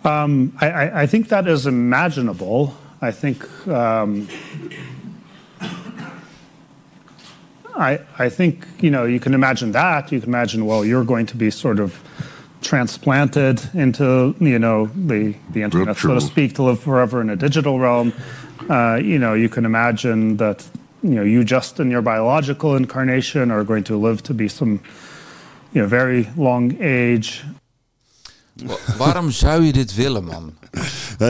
Um, 0.04 0.58
I, 0.60 1.02
I, 1.02 1.06
think 1.06 1.28
that 1.30 1.48
is 1.48 1.68
imaginable. 1.68 2.76
I 3.02 3.12
think 3.12 3.46
um, 3.68 4.28
I, 7.76 8.00
I 8.18 8.30
think 8.30 8.66
you 8.80 8.90
know 8.90 9.06
you 9.06 9.20
can 9.20 9.34
imagine 9.34 9.74
that. 9.74 10.12
You 10.12 10.20
can 10.20 10.30
imagine 10.30 10.66
well 10.66 10.84
you're 10.84 11.04
going 11.04 11.28
to 11.28 11.38
be 11.38 11.52
sort 11.52 11.80
of 11.80 12.02
transplanted 12.62 13.60
into 13.74 14.34
you 14.40 14.58
know 14.58 14.90
the 15.08 15.34
the 15.54 15.62
internet 15.62 15.98
so 15.98 16.14
to 16.14 16.20
speak 16.20 16.54
to 16.54 16.64
live 16.64 16.80
forever 16.80 17.22
in 17.22 17.30
a 17.30 17.36
digital 17.36 17.80
realm. 17.80 18.14
Uh, 18.70 18.96
you 19.02 19.18
know 19.18 19.34
you 19.36 19.50
can 19.50 19.66
imagine 19.66 20.36
that 20.38 20.64
you 21.02 21.10
know 21.16 21.24
you 21.26 21.44
just 21.44 21.80
in 21.80 21.90
your 21.90 22.02
biological 22.04 22.76
incarnation 22.76 23.52
are 23.52 23.64
going 23.64 23.84
to 23.86 24.08
live 24.08 24.22
to 24.22 24.34
be 24.34 24.48
some 24.48 24.80
you 25.72 25.82
know 25.82 25.88
very 25.88 26.28
long 26.36 26.72
age 26.82 27.44
Wa- 28.66 28.78
Waarom 28.98 29.32
zou 29.32 29.64
je 29.64 29.72
dit 29.74 29.96
willen, 29.96 30.24
man? 30.24 30.54
Eh, 30.72 30.80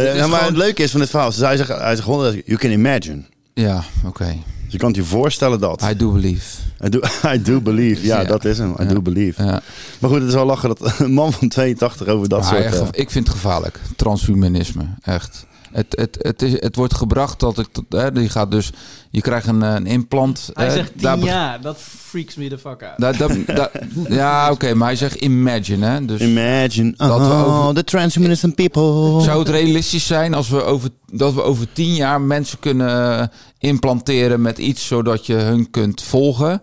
is 0.09 0.15
ja, 0.15 0.27
maar 0.27 0.37
gewoon- 0.39 0.53
het 0.53 0.57
leuke 0.63 0.83
is 0.83 0.91
van 0.91 0.99
dit 0.99 1.09
verhaal, 1.09 1.29
is 1.29 1.37
hij 1.39 1.57
zegt, 1.57 1.69
hij 1.69 1.95
zegt 1.95 2.01
gewoon, 2.03 2.41
you 2.45 2.57
can 2.57 2.71
imagine. 2.71 3.23
Ja, 3.53 3.83
oké. 4.05 4.25
Dus 4.25 4.35
je 4.71 4.77
kan 4.77 4.87
het 4.87 4.97
je 4.97 5.03
voorstellen 5.03 5.59
dat. 5.59 5.83
I 5.91 5.95
do 5.95 6.11
believe. 6.11 6.57
I 6.85 6.89
do, 6.89 6.99
I 7.33 7.41
do 7.41 7.61
believe, 7.61 8.05
ja, 8.05 8.19
Ja. 8.21 8.27
dat 8.27 8.45
is 8.45 8.57
hem. 8.57 8.75
I 8.81 8.85
do 8.87 9.01
believe. 9.01 9.43
Ja. 9.43 9.61
Maar 9.99 10.09
goed, 10.09 10.19
het 10.19 10.27
is 10.27 10.33
wel 10.33 10.45
lachen 10.45 10.69
dat 10.69 10.93
een 10.99 11.13
man 11.13 11.33
van 11.33 11.47
82 11.47 12.07
over 12.07 12.29
dat 12.29 12.39
Maar 12.39 12.49
soort... 12.49 12.63
echt, 12.63 12.79
eh, 12.79 12.87
ik 12.91 13.11
vind 13.11 13.27
het 13.27 13.35
gevaarlijk. 13.35 13.79
Transhumanisme, 13.95 14.83
echt. 15.01 15.45
Het, 15.71 15.85
het, 15.89 16.17
het, 16.21 16.41
is, 16.41 16.51
het 16.61 16.75
wordt 16.75 16.93
gebracht 16.93 17.39
dat 17.39 17.57
ik... 17.59 17.67
Hè, 17.89 18.11
die 18.11 18.29
gaat 18.29 18.51
dus, 18.51 18.71
je 19.09 19.21
krijgt 19.21 19.47
een, 19.47 19.63
eh, 19.63 19.73
een 19.73 19.85
implant. 19.85 20.49
Hij 20.53 20.65
hè, 20.65 20.71
zegt 20.71 20.91
tien 20.91 21.01
daar 21.01 21.19
be- 21.19 21.25
jaar, 21.25 21.61
dat 21.61 21.77
freaks 21.79 22.35
me 22.35 22.47
the 22.47 22.57
fuck 22.57 22.83
out. 22.83 23.17
daar- 23.55 23.71
ja, 24.19 24.51
oké, 24.51 24.73
maar 24.73 24.87
hij 24.87 24.95
zegt 24.97 25.15
imagine, 25.15 25.85
hè. 25.85 26.05
Dus 26.05 26.21
Imagine, 26.21 26.93
dat 26.97 27.07
we 27.19 27.23
oh, 27.25 27.57
over- 27.57 27.73
the 27.75 27.83
transhumanism 27.83 28.49
people. 28.51 29.21
Zou 29.21 29.39
het 29.39 29.49
realistisch 29.49 30.07
zijn 30.07 30.33
als 30.33 30.49
we 30.49 30.63
over, 30.63 30.89
dat 31.11 31.33
we 31.33 31.41
over 31.43 31.67
tien 31.73 31.95
jaar 31.95 32.21
mensen 32.21 32.59
kunnen 32.59 33.31
implanteren 33.59 34.41
met 34.41 34.57
iets 34.57 34.87
zodat 34.87 35.25
je 35.25 35.33
hun 35.33 35.69
kunt 35.69 36.01
volgen, 36.01 36.61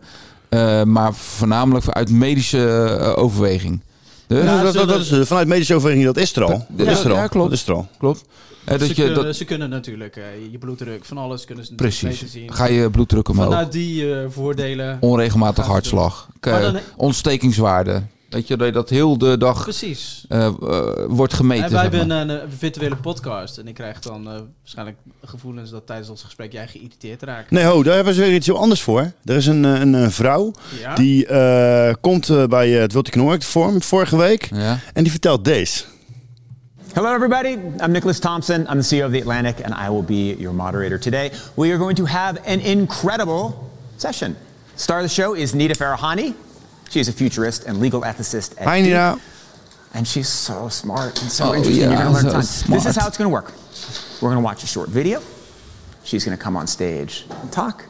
eh, 0.49 0.83
maar 0.83 1.15
voornamelijk 1.15 1.89
uit 1.89 2.11
medische 2.11 2.85
eh, 3.01 3.19
overweging? 3.23 3.83
Dus- 4.27 4.45
Ja, 4.45 4.63
dat, 4.63 4.75
dat, 4.75 4.89
dat 4.89 5.01
is, 5.01 5.13
vanuit 5.29 5.49
medische 5.49 5.75
overweging, 5.75 6.05
dat 6.07 6.17
is 6.17 6.37
er 6.37 6.43
al. 6.45 6.67
Dat, 6.69 6.87
is 6.87 7.05
er 7.05 7.11
al. 7.11 7.17
Ja, 7.17 7.27
klopt. 7.27 7.51
Dat 7.51 7.59
is 7.59 7.67
er 7.67 7.75
al. 7.75 7.89
Klopt. 7.99 8.25
Eh, 8.73 8.79
dat 8.79 8.81
ze, 8.81 8.89
je, 8.89 8.95
kunnen, 8.95 9.25
dat, 9.25 9.37
ze 9.37 9.45
kunnen 9.45 9.71
natuurlijk 9.71 10.17
eh, 10.17 10.25
je 10.51 10.59
bloeddruk, 10.59 11.05
van 11.05 11.19
alles 11.19 11.45
kunnen 11.45 11.65
ze 11.65 11.71
natuurlijk 11.73 12.01
precies. 12.01 12.33
zien. 12.33 12.53
Ga 12.53 12.65
je 12.67 12.91
bloeddruk 12.91 13.29
omhoog. 13.29 13.47
Vanuit 13.47 13.73
die 13.73 14.15
eh, 14.15 14.25
voordelen. 14.29 14.97
Onregelmatig 15.01 15.67
hartslag. 15.67 16.29
Dan- 16.41 16.79
ontstekingswaarde. 16.97 18.03
Weet 18.29 18.49
je, 18.49 18.57
dat 18.57 18.67
je 18.67 18.73
dat 18.73 18.89
heel 18.91 19.19
de 19.19 19.39
dag 19.39 19.63
Precies. 19.63 20.25
eh, 20.29 20.51
wordt 21.09 21.35
gemeten. 21.35 21.65
En 21.65 21.71
wij 21.73 21.81
zeg 21.83 21.91
hebben 21.91 22.27
maar. 22.27 22.29
een, 22.43 22.51
virtuele 22.59 22.97
podcast 22.97 23.59
en 23.59 23.69
ik 23.69 23.75
krijg 23.75 23.99
dan 24.01 24.29
eh, 24.29 24.41
waarschijnlijk 24.61 24.97
gevoelens 25.25 25.71
dat 25.71 25.87
tijdens 25.87 26.09
ons 26.09 26.23
gesprek 26.23 26.53
jij 26.53 26.69
geïrriteerd 26.69 27.23
raakt. 27.23 27.51
Nee, 27.51 27.65
ho, 27.65 27.83
daar 27.83 27.95
hebben 27.95 28.15
ze 28.15 28.21
weer 28.21 28.35
iets 28.35 28.47
heel 28.47 28.59
anders 28.59 28.83
voor. 28.83 29.13
Er 29.25 29.37
is 29.37 29.47
een, 29.47 29.65
een, 29.65 29.95
eh, 29.95 30.09
vrouw 30.09 30.53
Ja? 30.81 30.95
die 30.95 31.27
eh, 31.27 31.95
komt 32.01 32.49
bij 32.49 32.71
het 32.71 32.93
World 32.93 33.09
Economic 33.09 33.43
Forum 33.43 33.83
vorige 33.83 34.17
week. 34.17 34.51
En 34.93 35.03
die 35.03 35.11
vertelt 35.11 35.45
deze. 35.45 35.85
Hello, 36.95 37.13
everybody. 37.13 37.53
I'm 37.81 37.93
Nicholas 37.93 38.19
Thompson. 38.19 38.67
I'm 38.67 38.79
the 38.79 38.83
CEO 38.83 39.05
of 39.05 39.13
The 39.13 39.21
Atlantic, 39.21 39.61
and 39.65 39.73
I 39.75 39.91
will 39.91 40.03
be 40.03 40.35
your 40.35 40.53
moderator 40.53 40.99
today. 40.99 41.31
We 41.57 41.71
are 41.73 41.79
going 41.79 41.97
to 41.97 42.05
have 42.07 42.39
an 42.47 42.61
incredible 42.61 43.71
session. 43.99 44.37
Star 44.77 44.99
of 44.99 45.05
the 45.05 45.09
show 45.09 45.35
is 45.35 45.55
Nita 45.55 45.75
Farahani. 45.75 46.35
She 46.91 47.01
is 47.01 47.09
a 47.09 47.13
futurist 47.13 47.65
and 47.67 47.79
legal 47.81 48.03
ethicist 48.03 48.61
at 48.61 48.67
Hi, 48.67 48.81
Nita. 48.81 49.21
And 49.95 50.07
she's 50.09 50.29
so 50.29 50.69
smart 50.69 51.21
and 51.23 51.31
so 51.31 51.47
Oh, 51.51 51.55
interesting. 51.55 51.83
yeah, 51.85 51.91
You're 51.91 51.99
going 51.99 52.09
to 52.09 52.15
learn 52.15 52.23
so 52.25 52.33
tons. 52.33 52.49
This 52.49 52.65
smart. 52.67 52.87
is 52.87 52.97
how 52.97 53.07
it's 53.09 53.19
going 53.19 53.31
to 53.31 53.33
work. 53.33 53.53
We're 54.21 54.31
going 54.31 54.43
to 54.43 54.45
watch 54.45 54.65
a 54.65 54.67
short 54.67 54.89
video. 54.89 55.23
She's 56.05 56.25
going 56.25 56.37
to 56.37 56.43
come 56.43 56.57
on 56.57 56.67
stage 56.67 57.27
and 57.43 57.53
talk. 57.53 57.85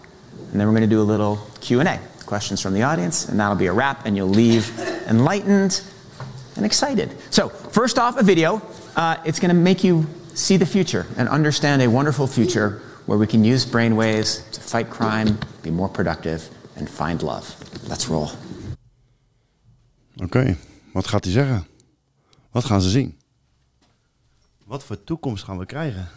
And 0.53 0.61
then 0.61 0.67
we're 0.67 0.73
going 0.75 0.89
to 0.89 0.95
do 0.95 1.01
a 1.01 1.03
little 1.03 1.39
Q&A, 1.61 2.01
questions 2.27 2.61
from 2.61 2.75
the 2.75 2.83
audience, 2.83 3.29
and 3.29 3.39
that'll 3.41 3.57
be 3.57 3.67
a 3.67 3.73
wrap, 3.73 4.07
and 4.07 4.17
you'll 4.17 4.29
leave 4.29 4.77
enlightened 5.09 5.83
and 6.57 6.65
excited. 6.67 7.15
So, 7.31 7.49
first 7.49 7.99
off, 7.99 8.19
a 8.19 8.23
video. 8.23 8.61
Uh, 8.99 9.15
it's 9.25 9.39
going 9.39 9.55
to 9.55 9.61
make 9.61 9.85
you 9.87 10.05
see 10.35 10.59
the 10.59 10.67
future 10.67 11.07
and 11.17 11.29
understand 11.29 11.83
a 11.83 11.87
wonderful 11.89 12.27
future 12.27 12.81
where 13.07 13.17
we 13.19 13.27
can 13.27 13.45
use 13.45 13.65
brainwaves 13.65 14.43
to 14.51 14.61
fight 14.61 14.91
crime, 14.91 15.39
be 15.63 15.71
more 15.71 15.89
productive, 15.89 16.43
and 16.77 16.89
find 16.91 17.23
love. 17.23 17.55
Let's 17.89 18.09
roll. 18.09 18.29
Oké, 20.23 20.57
wat 20.93 21.07
gaat 21.07 21.25
hij 21.25 21.33
zeggen? 21.33 21.67
Wat 22.51 22.65
gaan 22.65 22.83
ze 22.83 22.89
zien? 22.91 23.17
Wat 24.67 24.85
voor 24.85 25.05
toekomst 25.05 25.45
gaan 25.45 25.59
we 25.59 25.67
krijgen? 25.67 26.09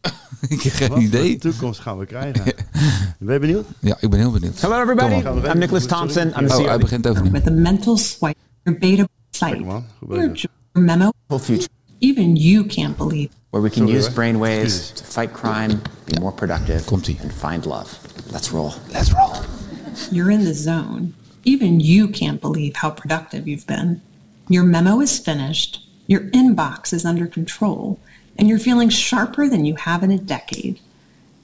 ik 0.48 0.62
heb 0.62 0.72
geen 0.72 0.88
Wat 0.88 0.98
idee. 1.00 1.30
voor 1.30 1.50
toekomst 1.50 1.80
gaan 1.80 1.98
we 1.98 2.06
krijgen? 2.06 2.44
ben 3.18 3.34
je 3.34 3.40
benieuwd? 3.40 3.66
Ja, 3.80 3.96
ik 4.00 4.10
ben 4.10 4.18
heel 4.18 4.30
benieuwd. 4.30 4.60
Hello, 4.60 4.80
everybody. 4.80 5.22
Kom. 5.22 5.44
I'm 5.44 5.58
Nicholas 5.58 5.86
Thompson. 5.86 6.26
I'm 6.26 6.32
the 6.32 6.40
Oh, 6.44 6.56
CEO 6.56 6.64
hij 6.66 6.74
of 6.74 6.80
begint 6.80 7.06
overnieuw. 7.06 7.32
With 7.32 7.46
a 7.46 7.50
mental 7.50 7.96
swipe, 7.96 8.38
your 8.62 8.78
beta 8.78 9.06
site, 9.30 9.56
your 9.58 9.82
memo, 10.72 11.12
future 11.38 11.76
even 12.00 12.36
you 12.36 12.64
can't 12.64 12.96
believe. 12.96 13.30
where 13.50 13.62
we 13.62 13.70
can 13.70 13.84
Sorry, 13.86 13.92
use 13.92 14.06
hoor. 14.08 14.16
brainwaves 14.16 14.94
to 14.94 15.04
fight 15.04 15.32
crime, 15.32 15.82
be 16.06 16.20
more 16.20 16.32
productive, 16.32 16.86
and 16.92 17.32
find 17.32 17.64
love. 17.66 17.98
Let's 18.30 18.52
roll. 18.52 18.74
Let's 18.92 19.12
roll. 19.12 19.34
You're 20.10 20.30
in 20.30 20.44
the 20.44 20.54
zone. 20.54 21.14
Even 21.44 21.80
you 21.80 22.08
can't 22.08 22.40
believe 22.40 22.76
how 22.76 22.90
productive 22.90 23.48
you've 23.48 23.66
been. 23.66 24.02
Your 24.48 24.64
memo 24.64 25.00
is 25.00 25.18
finished, 25.18 25.82
your 26.06 26.22
inbox 26.30 26.92
is 26.92 27.04
under 27.04 27.26
control, 27.26 27.98
and 28.36 28.48
you're 28.48 28.58
feeling 28.58 28.88
sharper 28.90 29.48
than 29.48 29.64
you 29.64 29.76
have 29.76 30.02
in 30.02 30.10
a 30.10 30.18
decade. 30.18 30.78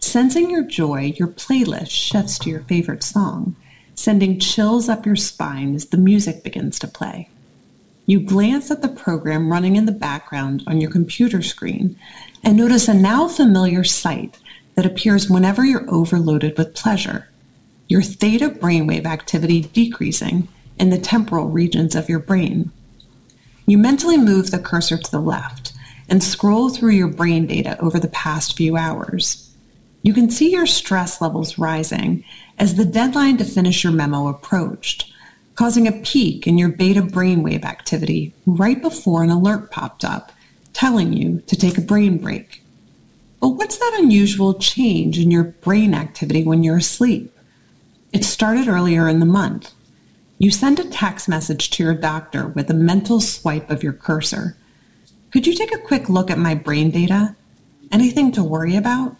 Sensing 0.00 0.50
your 0.50 0.62
joy, 0.64 1.14
your 1.16 1.28
playlist 1.28 1.90
shifts 1.90 2.38
to 2.40 2.50
your 2.50 2.60
favorite 2.60 3.02
song, 3.02 3.56
sending 3.94 4.38
chills 4.38 4.88
up 4.88 5.06
your 5.06 5.16
spine 5.16 5.74
as 5.74 5.86
the 5.86 5.96
music 5.96 6.44
begins 6.44 6.78
to 6.78 6.86
play. 6.88 7.28
You 8.06 8.20
glance 8.20 8.70
at 8.70 8.82
the 8.82 8.88
program 8.88 9.50
running 9.50 9.76
in 9.76 9.86
the 9.86 9.92
background 9.92 10.62
on 10.66 10.80
your 10.80 10.90
computer 10.90 11.40
screen 11.42 11.98
and 12.42 12.56
notice 12.56 12.86
a 12.86 12.94
now 12.94 13.28
familiar 13.28 13.82
sight 13.84 14.38
that 14.74 14.84
appears 14.84 15.30
whenever 15.30 15.64
you're 15.64 15.88
overloaded 15.88 16.58
with 16.58 16.74
pleasure. 16.74 17.28
Your 17.88 18.02
theta 18.02 18.50
brainwave 18.50 19.06
activity 19.06 19.62
decreasing 19.62 20.48
in 20.78 20.90
the 20.90 20.98
temporal 20.98 21.48
regions 21.48 21.94
of 21.94 22.08
your 22.08 22.18
brain. 22.18 22.70
You 23.66 23.78
mentally 23.78 24.18
move 24.18 24.50
the 24.50 24.58
cursor 24.58 24.98
to 24.98 25.10
the 25.10 25.20
left 25.20 25.72
and 26.08 26.22
scroll 26.22 26.68
through 26.68 26.92
your 26.92 27.08
brain 27.08 27.46
data 27.46 27.78
over 27.80 27.98
the 27.98 28.08
past 28.08 28.56
few 28.56 28.76
hours. 28.76 29.50
You 30.02 30.12
can 30.12 30.30
see 30.30 30.52
your 30.52 30.66
stress 30.66 31.22
levels 31.22 31.56
rising 31.56 32.24
as 32.58 32.74
the 32.74 32.84
deadline 32.84 33.38
to 33.38 33.44
finish 33.44 33.82
your 33.82 33.92
memo 33.92 34.28
approached, 34.28 35.10
causing 35.54 35.86
a 35.86 35.92
peak 35.92 36.46
in 36.46 36.58
your 36.58 36.68
beta 36.68 37.02
brainwave 37.02 37.64
activity 37.64 38.32
right 38.46 38.80
before 38.80 39.22
an 39.22 39.30
alert 39.30 39.70
popped 39.70 40.04
up 40.04 40.32
telling 40.72 41.12
you 41.12 41.40
to 41.46 41.56
take 41.56 41.78
a 41.78 41.82
brain 41.82 42.18
break. 42.18 42.62
But 43.40 43.50
what's 43.50 43.78
that 43.78 43.98
unusual 44.00 44.54
change 44.54 45.18
in 45.18 45.30
your 45.30 45.44
brain 45.44 45.94
activity 45.94 46.42
when 46.42 46.64
you're 46.64 46.78
asleep? 46.78 47.30
It 48.12 48.24
started 48.24 48.68
earlier 48.68 49.08
in 49.08 49.20
the 49.20 49.26
month. 49.26 49.72
You 50.38 50.50
send 50.50 50.80
a 50.80 50.88
text 50.88 51.28
message 51.28 51.70
to 51.70 51.82
your 51.82 51.94
doctor 51.94 52.48
with 52.48 52.70
a 52.70 52.74
mental 52.74 53.20
swipe 53.20 53.70
of 53.70 53.82
your 53.82 53.92
cursor. 53.92 54.56
Could 55.30 55.46
you 55.46 55.54
take 55.54 55.74
a 55.74 55.78
quick 55.78 56.08
look 56.08 56.30
at 56.30 56.38
my 56.38 56.54
brain 56.54 56.90
data? 56.90 57.36
Anything 57.92 58.32
to 58.32 58.42
worry 58.42 58.76
about? 58.76 59.16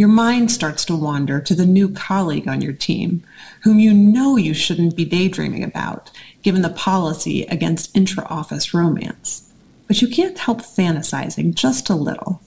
Your 0.00 0.08
mind 0.08 0.50
starts 0.50 0.86
to 0.86 0.96
wander 0.96 1.42
to 1.42 1.54
the 1.54 1.66
new 1.66 1.90
colleague 1.90 2.48
on 2.48 2.62
your 2.62 2.72
team, 2.72 3.22
whom 3.64 3.78
you 3.78 3.92
know 3.92 4.38
you 4.38 4.54
shouldn't 4.54 4.96
be 4.96 5.04
daydreaming 5.04 5.62
about, 5.62 6.10
given 6.40 6.62
the 6.62 6.70
policy 6.70 7.42
against 7.42 7.94
intra 7.94 8.24
office 8.30 8.72
romance. 8.72 9.52
But 9.86 10.00
you 10.00 10.08
can't 10.08 10.38
help 10.38 10.62
fantasizing 10.62 11.54
just 11.54 11.90
a 11.90 11.94
little. 11.94 12.40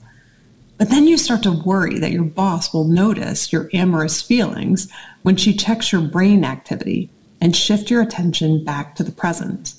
But 0.78 0.90
then 0.90 1.06
you 1.06 1.16
start 1.16 1.44
to 1.44 1.62
worry 1.64 2.00
that 2.00 2.10
your 2.10 2.24
boss 2.24 2.74
will 2.74 2.88
notice 2.88 3.52
your 3.52 3.70
amorous 3.72 4.20
feelings 4.20 4.90
when 5.22 5.36
she 5.36 5.54
checks 5.54 5.92
your 5.92 6.00
brain 6.00 6.44
activity 6.44 7.08
and 7.40 7.54
shift 7.54 7.88
your 7.88 8.02
attention 8.02 8.64
back 8.64 8.96
to 8.96 9.04
the 9.04 9.12
present. 9.12 9.74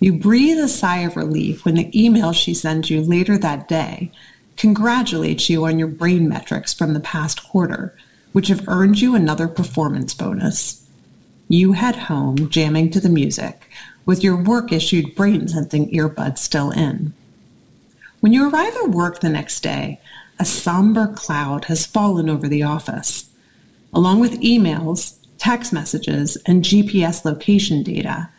You 0.00 0.14
breathe 0.14 0.58
a 0.58 0.68
sigh 0.68 1.00
of 1.00 1.18
relief 1.18 1.66
when 1.66 1.74
the 1.74 1.90
email 1.94 2.32
she 2.32 2.54
sends 2.54 2.88
you 2.88 3.02
later 3.02 3.36
that 3.36 3.68
day 3.68 4.10
congratulates 4.56 5.50
you 5.50 5.64
on 5.64 5.78
your 5.78 5.88
brain 5.88 6.28
metrics 6.28 6.72
from 6.72 6.94
the 6.94 7.00
past 7.00 7.42
quarter, 7.48 7.96
which 8.32 8.48
have 8.48 8.68
earned 8.68 9.00
you 9.00 9.14
another 9.14 9.48
performance 9.48 10.14
bonus. 10.14 10.86
You 11.48 11.72
head 11.72 11.96
home 11.96 12.48
jamming 12.48 12.90
to 12.90 13.00
the 13.00 13.08
music 13.08 13.68
with 14.06 14.22
your 14.22 14.36
work 14.36 14.72
issued 14.72 15.14
brain 15.14 15.48
sensing 15.48 15.90
earbuds 15.90 16.38
still 16.38 16.70
in. 16.70 17.12
When 18.20 18.32
you 18.32 18.48
arrive 18.48 18.74
at 18.76 18.90
work 18.90 19.20
the 19.20 19.28
next 19.28 19.60
day, 19.62 20.00
a 20.38 20.44
somber 20.44 21.12
cloud 21.14 21.66
has 21.66 21.86
fallen 21.86 22.28
over 22.28 22.48
the 22.48 22.62
office. 22.62 23.30
Along 23.92 24.18
with 24.18 24.40
emails, 24.40 25.16
text 25.38 25.72
messages, 25.72 26.36
and 26.46 26.64
GPS 26.64 27.24
location 27.24 27.82
data, 27.82 28.30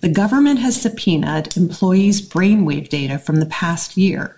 the 0.00 0.08
government 0.08 0.60
has 0.60 0.80
subpoenaed 0.80 1.56
employees' 1.56 2.22
brainwave 2.22 2.88
data 2.88 3.18
from 3.18 3.36
the 3.36 3.46
past 3.46 3.96
year. 3.96 4.36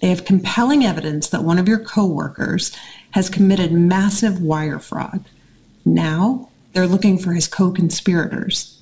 They 0.00 0.08
have 0.08 0.24
compelling 0.24 0.84
evidence 0.84 1.28
that 1.28 1.44
one 1.44 1.58
of 1.58 1.68
your 1.68 1.80
coworkers 1.80 2.72
has 3.12 3.28
committed 3.28 3.72
massive 3.72 4.40
wire 4.40 4.78
fraud. 4.78 5.24
Now 5.84 6.50
they're 6.72 6.86
looking 6.86 7.18
for 7.18 7.32
his 7.32 7.48
co 7.48 7.70
conspirators. 7.70 8.80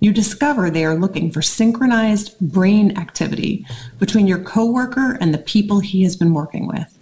You 0.00 0.12
discover 0.12 0.68
they 0.68 0.84
are 0.84 0.98
looking 0.98 1.30
for 1.30 1.40
synchronized 1.40 2.38
brain 2.40 2.96
activity 2.98 3.66
between 3.98 4.26
your 4.26 4.38
coworker 4.38 5.16
and 5.20 5.32
the 5.32 5.38
people 5.38 5.80
he 5.80 6.02
has 6.02 6.16
been 6.16 6.34
working 6.34 6.66
with. 6.66 6.92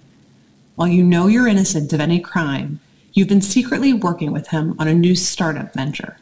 While 0.77 0.89
you 0.89 1.03
know 1.03 1.27
you're 1.27 1.49
innocent 1.49 1.93
of 1.93 2.01
any 2.01 2.21
crime, 2.21 2.81
you've 3.13 3.29
been 3.29 3.41
secretly 3.41 3.93
working 3.93 4.33
with 4.33 4.49
him 4.49 4.75
on 4.79 4.89
a 4.89 4.95
new 4.95 5.17
startup 5.17 5.73
venture. 5.75 6.19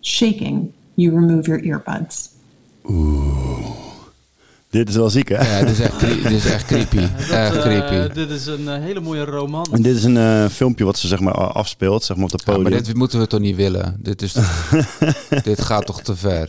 Shaking, 0.00 0.72
you 0.96 1.12
remove 1.12 1.46
your 1.46 1.60
earbuds. 1.60 2.34
Dit 4.72 4.88
is 4.88 4.94
wel 4.96 5.10
ziek, 5.10 5.28
hè? 5.28 5.58
Ja, 5.58 5.64
dit 5.64 5.70
is 5.70 5.80
echt, 5.80 6.00
dit 6.00 6.30
is 6.30 6.44
echt 6.44 6.64
creepy. 6.66 6.96
Dat, 7.18 7.28
echt 7.28 7.54
eh, 7.56 7.60
creepy. 7.62 8.14
dit 8.14 8.30
is 8.30 8.46
een 8.46 8.68
eh, 8.68 8.80
hele 8.80 9.00
mooie 9.00 9.24
roman. 9.24 9.66
En 9.72 9.82
dit 9.82 9.96
is 9.96 10.04
een 10.04 10.16
eh, 10.16 10.46
filmpje 10.46 10.84
wat 10.84 10.98
ze 10.98 11.06
zeg 11.08 11.20
maar 11.20 11.32
afspeelt, 11.34 12.04
zeg 12.04 12.16
maar 12.16 12.24
op 12.24 12.30
de 12.30 12.38
Ja, 12.44 12.52
podium. 12.52 12.70
maar 12.72 12.82
dit 12.82 12.94
moeten 12.96 13.18
we 13.18 13.26
toch 13.26 13.40
niet 13.40 13.56
willen? 13.56 13.96
Dit, 13.98 14.22
is, 14.22 14.36
dit 15.44 15.60
gaat 15.62 15.86
toch 15.86 16.00
te 16.02 16.16
ver? 16.16 16.48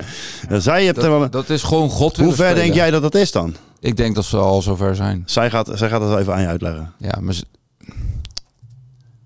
Ja, 0.50 0.60
zij 0.60 0.84
hebt 0.84 0.96
dat, 0.96 1.06
er 1.06 1.12
wel 1.12 1.24
een- 1.24 1.32
dat 1.32 1.50
is 1.50 1.64
gewoon 1.64 1.90
God 1.90 2.18
Hoe 2.18 2.26
ver 2.26 2.34
spelen. 2.36 2.56
denk 2.56 2.74
jij 2.74 2.92
dat 2.92 3.02
dat 3.02 3.16
is 3.16 3.32
dan? 3.32 3.56
Ik 3.80 3.98
denk 3.98 4.16
dat 4.16 4.26
ze 4.26 4.38
al 4.38 4.62
zover 4.62 4.96
zijn. 4.96 5.24
Zij 5.26 5.50
gaat, 5.50 5.70
zij 5.74 5.90
gaat 5.90 6.00
het 6.02 6.10
wel 6.10 6.20
even 6.20 6.34
aan 6.34 6.42
je 6.42 6.48
uitleggen. 6.48 6.94
Ja, 6.98 7.18
maar 7.22 7.34
ze- 7.34 7.46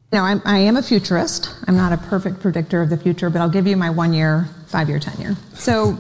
No, 0.10 0.26
I'm, 0.28 0.42
I 0.46 0.68
am 0.68 0.76
a 0.76 0.82
futurist. 0.84 1.56
I'm 1.68 1.76
not 1.76 1.92
a 1.92 2.00
perfect 2.10 2.40
predictor 2.40 2.84
of 2.84 2.90
the 2.90 2.98
future, 2.98 3.32
but 3.32 3.42
I'll 3.42 3.52
give 3.62 3.70
you 3.70 3.76
my 3.78 3.90
one 4.06 4.16
year, 4.16 4.48
five 4.66 4.86
year 4.88 5.00
tenure. 5.00 5.34
So, 5.58 5.98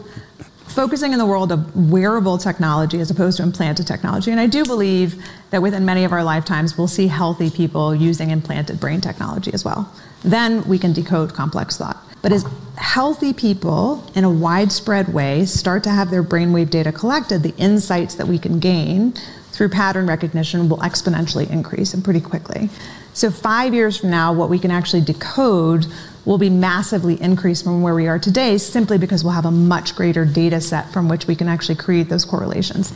focusing 0.77 1.11
in 1.11 1.17
the 1.17 1.25
world 1.25 1.51
of 1.51 1.89
wearable 1.89 2.37
technology 2.37 2.99
as 2.99 3.09
opposed 3.09 3.37
to 3.37 3.41
implanted 3.41 3.87
technology. 3.87 4.29
And 4.29 4.39
I 4.39 4.45
do 4.45 4.63
believe 4.63 5.19
that 5.49 5.59
within 5.59 5.85
many 5.85 6.03
of 6.03 6.11
our 6.11 6.23
lifetimes, 6.23 6.77
we'll 6.77 6.87
see 6.87 7.07
healthy 7.07 7.49
people 7.49 7.95
using 7.95 8.29
implanted 8.29 8.79
brain 8.79 9.01
technology 9.01 9.51
as 9.55 9.65
well. 9.65 9.91
Then 10.21 10.63
we 10.67 10.77
can 10.77 10.93
decode 10.93 11.33
complex 11.33 11.77
thought. 11.77 11.97
But 12.21 12.31
as 12.31 12.45
healthy 12.75 13.33
people 13.33 14.05
in 14.13 14.23
a 14.23 14.29
widespread 14.29 15.11
way 15.11 15.45
start 15.45 15.83
to 15.85 15.89
have 15.89 16.11
their 16.11 16.23
brainwave 16.23 16.69
data 16.69 16.91
collected, 16.91 17.41
the 17.41 17.55
insights 17.57 18.13
that 18.13 18.27
we 18.27 18.37
can 18.37 18.59
gain 18.59 19.13
through 19.51 19.69
pattern 19.69 20.05
recognition 20.05 20.69
will 20.69 20.77
exponentially 20.77 21.49
increase 21.49 21.95
and 21.95 22.03
pretty 22.03 22.21
quickly. 22.21 22.69
So, 23.13 23.31
five 23.31 23.73
years 23.73 23.97
from 23.97 24.11
now, 24.11 24.31
what 24.31 24.47
we 24.47 24.59
can 24.59 24.69
actually 24.69 25.01
decode 25.01 25.87
will 26.27 26.37
be 26.37 26.49
massively 26.49 27.19
increased 27.21 27.63
from 27.63 27.81
where 27.81 27.95
we 27.95 28.05
are 28.05 28.19
today 28.19 28.57
simply 28.57 28.97
because 28.97 29.23
we'll 29.23 29.31
have 29.31 29.45
a 29.45 29.51
much 29.51 29.95
greater 29.95 30.25
data 30.25 30.59
set 30.59 30.91
from 30.91 31.07
which 31.07 31.25
we 31.25 31.35
can 31.35 31.47
actually 31.47 31.75
create 31.75 32.09
those 32.09 32.25
correlations. 32.25 32.93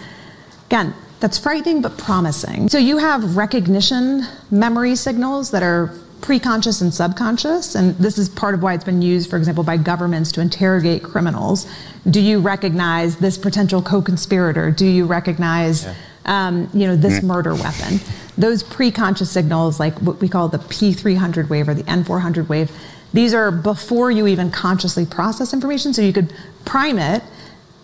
Again, 0.65 0.93
that's 1.21 1.37
frightening 1.37 1.81
but 1.81 1.97
promising. 1.97 2.67
So, 2.67 2.77
you 2.77 2.97
have 2.97 3.37
recognition 3.37 4.23
memory 4.51 4.97
signals 4.97 5.51
that 5.51 5.63
are 5.63 5.95
preconscious 6.19 6.81
and 6.81 6.93
subconscious, 6.93 7.73
and 7.73 7.95
this 7.95 8.17
is 8.17 8.27
part 8.27 8.53
of 8.53 8.61
why 8.61 8.73
it's 8.73 8.83
been 8.83 9.01
used, 9.01 9.29
for 9.29 9.37
example, 9.37 9.63
by 9.63 9.77
governments 9.77 10.31
to 10.33 10.41
interrogate 10.41 11.01
criminals. 11.01 11.67
Do 12.09 12.19
you 12.19 12.39
recognize 12.39 13.17
this 13.17 13.37
potential 13.37 13.81
co-conspirator? 13.81 14.71
Do 14.71 14.85
you 14.85 15.05
recognize, 15.05 15.87
um, 16.25 16.69
you 16.73 16.85
know, 16.85 16.95
this 16.95 17.23
murder 17.23 17.55
weapon? 17.55 17.99
Those 18.37 18.61
preconscious 18.61 19.27
signals, 19.27 19.79
like 19.79 19.97
what 19.99 20.19
we 20.19 20.27
call 20.27 20.49
the 20.49 20.59
P300 20.59 21.49
wave 21.49 21.69
or 21.69 21.73
the 21.73 21.83
N400 21.83 22.49
wave, 22.49 22.71
these 23.13 23.33
are 23.33 23.51
before 23.51 24.11
you 24.11 24.27
even 24.27 24.51
consciously 24.51 25.05
process 25.05 25.53
information. 25.53 25.93
So 25.93 26.01
you 26.01 26.13
could 26.13 26.33
prime 26.65 26.97
it 26.97 27.23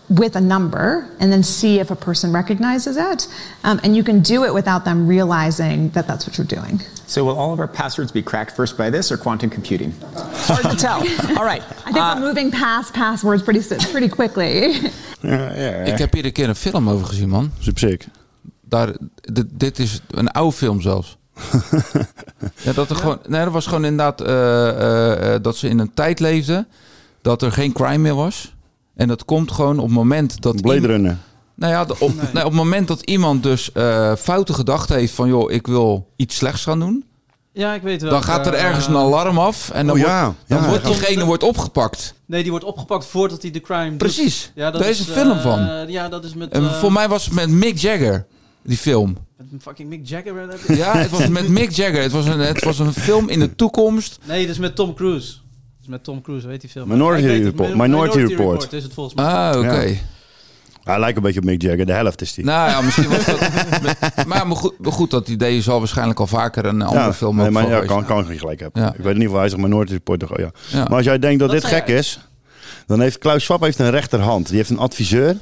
with 0.09 0.35
a 0.35 0.41
number 0.41 1.09
and 1.19 1.31
then 1.31 1.43
see 1.43 1.79
if 1.79 1.91
a 1.91 1.95
person 1.95 2.31
recognizes 2.31 2.95
it. 2.95 3.27
Um, 3.63 3.79
and 3.83 3.95
you 3.95 4.03
can 4.03 4.21
do 4.21 4.45
it 4.45 4.53
without 4.53 4.85
them 4.85 5.07
realizing 5.07 5.89
that 5.89 6.07
that's 6.07 6.25
what 6.25 6.37
you're 6.37 6.47
doing. 6.47 6.81
So 7.07 7.25
will 7.25 7.37
all 7.37 7.53
of 7.53 7.59
our 7.59 7.67
passwords 7.67 8.11
be 8.11 8.21
cracked 8.21 8.55
first 8.55 8.77
by 8.77 8.89
this 8.89 9.11
or 9.11 9.17
quantum 9.17 9.49
computing? 9.49 9.93
Hard 10.15 10.63
to 10.63 10.75
tell. 10.75 10.99
All 11.37 11.45
right. 11.45 11.63
I 11.85 11.91
think 11.91 11.95
we're 11.95 12.19
moving 12.19 12.51
past 12.51 12.93
passwords 12.93 13.43
pretty 13.43 13.61
pretty 13.91 14.09
quickly. 14.09 14.73
Ik 15.21 15.97
heb 15.97 16.13
hier 16.13 16.25
een 16.25 16.31
keer 16.31 16.49
een 16.49 16.55
film 16.55 16.89
over 16.89 17.05
gezien, 17.05 17.29
man. 17.29 17.51
Super 17.59 17.99
Daar, 18.61 18.93
dit, 19.21 19.45
dit 19.49 19.79
is 19.79 20.01
een 20.09 20.31
oude 20.31 20.55
film 20.55 20.81
zelfs. 20.81 21.16
ja, 22.65 22.73
dat, 22.73 22.89
er 22.89 22.95
gewoon, 22.95 23.19
nee, 23.27 23.43
dat 23.43 23.53
was 23.53 23.65
gewoon 23.65 23.85
inderdaad 23.85 24.21
eh, 24.21 24.69
eh, 24.69 25.33
eh, 25.35 25.43
dat 25.43 25.57
ze 25.57 25.67
in 25.69 25.79
een 25.79 25.93
tijd 25.93 26.19
leefden 26.19 26.67
dat 27.21 27.41
er 27.41 27.51
geen 27.51 27.73
crime 27.73 27.97
meer 27.97 28.15
was. 28.15 28.55
En 28.95 29.07
dat 29.07 29.25
komt 29.25 29.51
gewoon 29.51 29.77
op 29.79 29.85
het 29.85 29.93
moment 29.93 30.41
dat... 30.41 30.61
Runner. 30.63 31.17
Nou 31.55 31.71
ja, 31.73 31.85
op, 31.99 32.13
nee, 32.33 32.43
op 32.43 32.51
het 32.51 32.53
moment 32.53 32.87
dat 32.87 33.01
iemand 33.01 33.43
dus 33.43 33.71
eh, 33.71 34.15
foute 34.15 34.53
gedachten 34.53 34.95
heeft 34.95 35.13
van... 35.13 35.27
joh, 35.27 35.51
ik 35.51 35.67
wil 35.67 36.07
iets 36.15 36.35
slechts 36.35 36.63
gaan 36.63 36.79
doen... 36.79 37.05
Ja, 37.51 37.73
ik 37.73 37.81
weet 37.81 38.01
wel. 38.01 38.11
dan 38.11 38.23
gaat 38.23 38.47
er 38.47 38.53
ergens 38.53 38.87
een 38.87 38.95
alarm 38.95 39.39
af 39.39 39.69
en 39.69 39.87
dan, 39.87 39.95
Oh, 39.95 40.01
wordt, 40.01 40.35
dan 40.47 40.61
Ja. 40.61 40.67
wordt 40.69 40.85
diegene 40.85 41.25
wordt 41.25 41.43
opgepakt. 41.43 42.13
Nee, 42.25 42.41
die 42.41 42.51
wordt 42.51 42.65
opgepakt 42.65 43.05
voordat 43.05 43.41
hij 43.41 43.51
de 43.51 43.61
crime 43.61 43.89
doet. 43.89 43.97
Precies. 43.97 44.51
Ja, 44.55 44.71
Daar 44.71 44.89
is 44.89 44.99
een 44.99 45.05
film 45.05 45.37
eh, 45.37 45.41
van. 45.41 45.87
Ja, 45.87 46.09
dat 46.09 46.23
is 46.23 46.33
met... 46.33 46.51
En 46.51 46.71
voor 46.73 46.91
mij 46.91 47.09
was 47.09 47.25
het 47.25 47.33
met 47.33 47.49
Mick 47.49 47.77
Jagger, 47.77 48.25
die 48.67 48.77
film. 48.77 49.17
Met 49.37 49.61
fucking 49.61 49.89
Mick 49.89 50.07
Jagger. 50.07 50.75
Ja, 50.75 50.97
het 50.97 51.09
was 51.09 51.27
met 51.27 51.47
Mick 51.47 51.71
Jagger. 51.71 52.01
Het 52.01 52.11
was 52.11 52.25
een, 52.25 52.39
het 52.39 52.63
was 52.63 52.79
een 52.79 52.93
film 52.93 53.29
in 53.29 53.39
de 53.39 53.55
toekomst. 53.55 54.19
Nee, 54.23 54.41
dat 54.41 54.49
is 54.49 54.59
met 54.59 54.75
Tom 54.75 54.93
Cruise. 54.93 55.27
Dat 55.27 55.81
is 55.81 55.87
met 55.87 56.03
Tom 56.03 56.21
Cruise, 56.21 56.47
weet 56.47 56.61
die 56.61 56.69
film. 56.69 56.87
Minority. 56.87 57.27
Report. 57.43 57.69
Min- 57.69 57.77
Minority 57.77 58.17
Report. 58.17 58.73
is 58.73 58.83
het 58.83 58.93
volgens 58.93 59.15
mij. 59.15 59.25
Ah, 59.25 59.57
oké. 59.59 59.81
Ja. 59.81 59.93
Hij 60.83 60.99
lijkt 60.99 61.17
een 61.17 61.23
beetje 61.23 61.39
op 61.39 61.45
Mick 61.45 61.61
Jagger. 61.61 61.85
De 61.85 61.91
helft 61.93 62.21
is 62.21 62.33
die. 62.33 62.45
Nou 62.45 62.69
ja, 62.69 62.81
misschien 62.81 63.09
was 63.09 63.25
dat... 63.25 63.39
maar, 64.27 64.47
maar 64.47 64.57
goed, 64.57 64.73
maar 64.79 64.91
goed, 64.91 65.11
dat 65.11 65.27
idee 65.27 65.61
zal 65.61 65.79
waarschijnlijk 65.79 66.19
al 66.19 66.27
vaker 66.27 66.65
een 66.65 66.81
andere 66.81 67.13
film 67.13 67.35
nee, 67.35 67.49
maar 67.49 67.69
ja, 67.69 67.85
kan, 67.85 68.05
kan 68.05 68.31
ik 68.31 68.39
gelijk 68.39 68.59
hebben. 68.59 68.81
Ja. 68.81 68.87
Ik 68.87 68.95
weet 68.97 69.05
in 69.05 69.11
ieder 69.13 69.23
geval, 69.23 69.39
hij 69.39 69.49
zegt 69.49 69.61
Minority 69.61 69.91
Report. 69.91 70.19
toch, 70.19 70.31
oh 70.31 70.39
ja. 70.39 70.51
Ja. 70.67 70.77
Maar 70.83 70.95
als 70.97 71.05
jij 71.05 71.19
denkt 71.19 71.39
dat, 71.39 71.49
Dat 71.51 71.61
dit 71.61 71.69
gek 71.69 71.87
is, 71.87 72.19
dan 72.85 72.99
heeft 73.01 73.17
Klaus 73.17 73.43
Schwab 73.43 73.61
heeft 73.61 73.79
een 73.79 73.89
rechterhand. 73.89 74.47
Die 74.47 74.57
heeft 74.57 74.69
een 74.69 74.77
adviseur. 74.79 75.35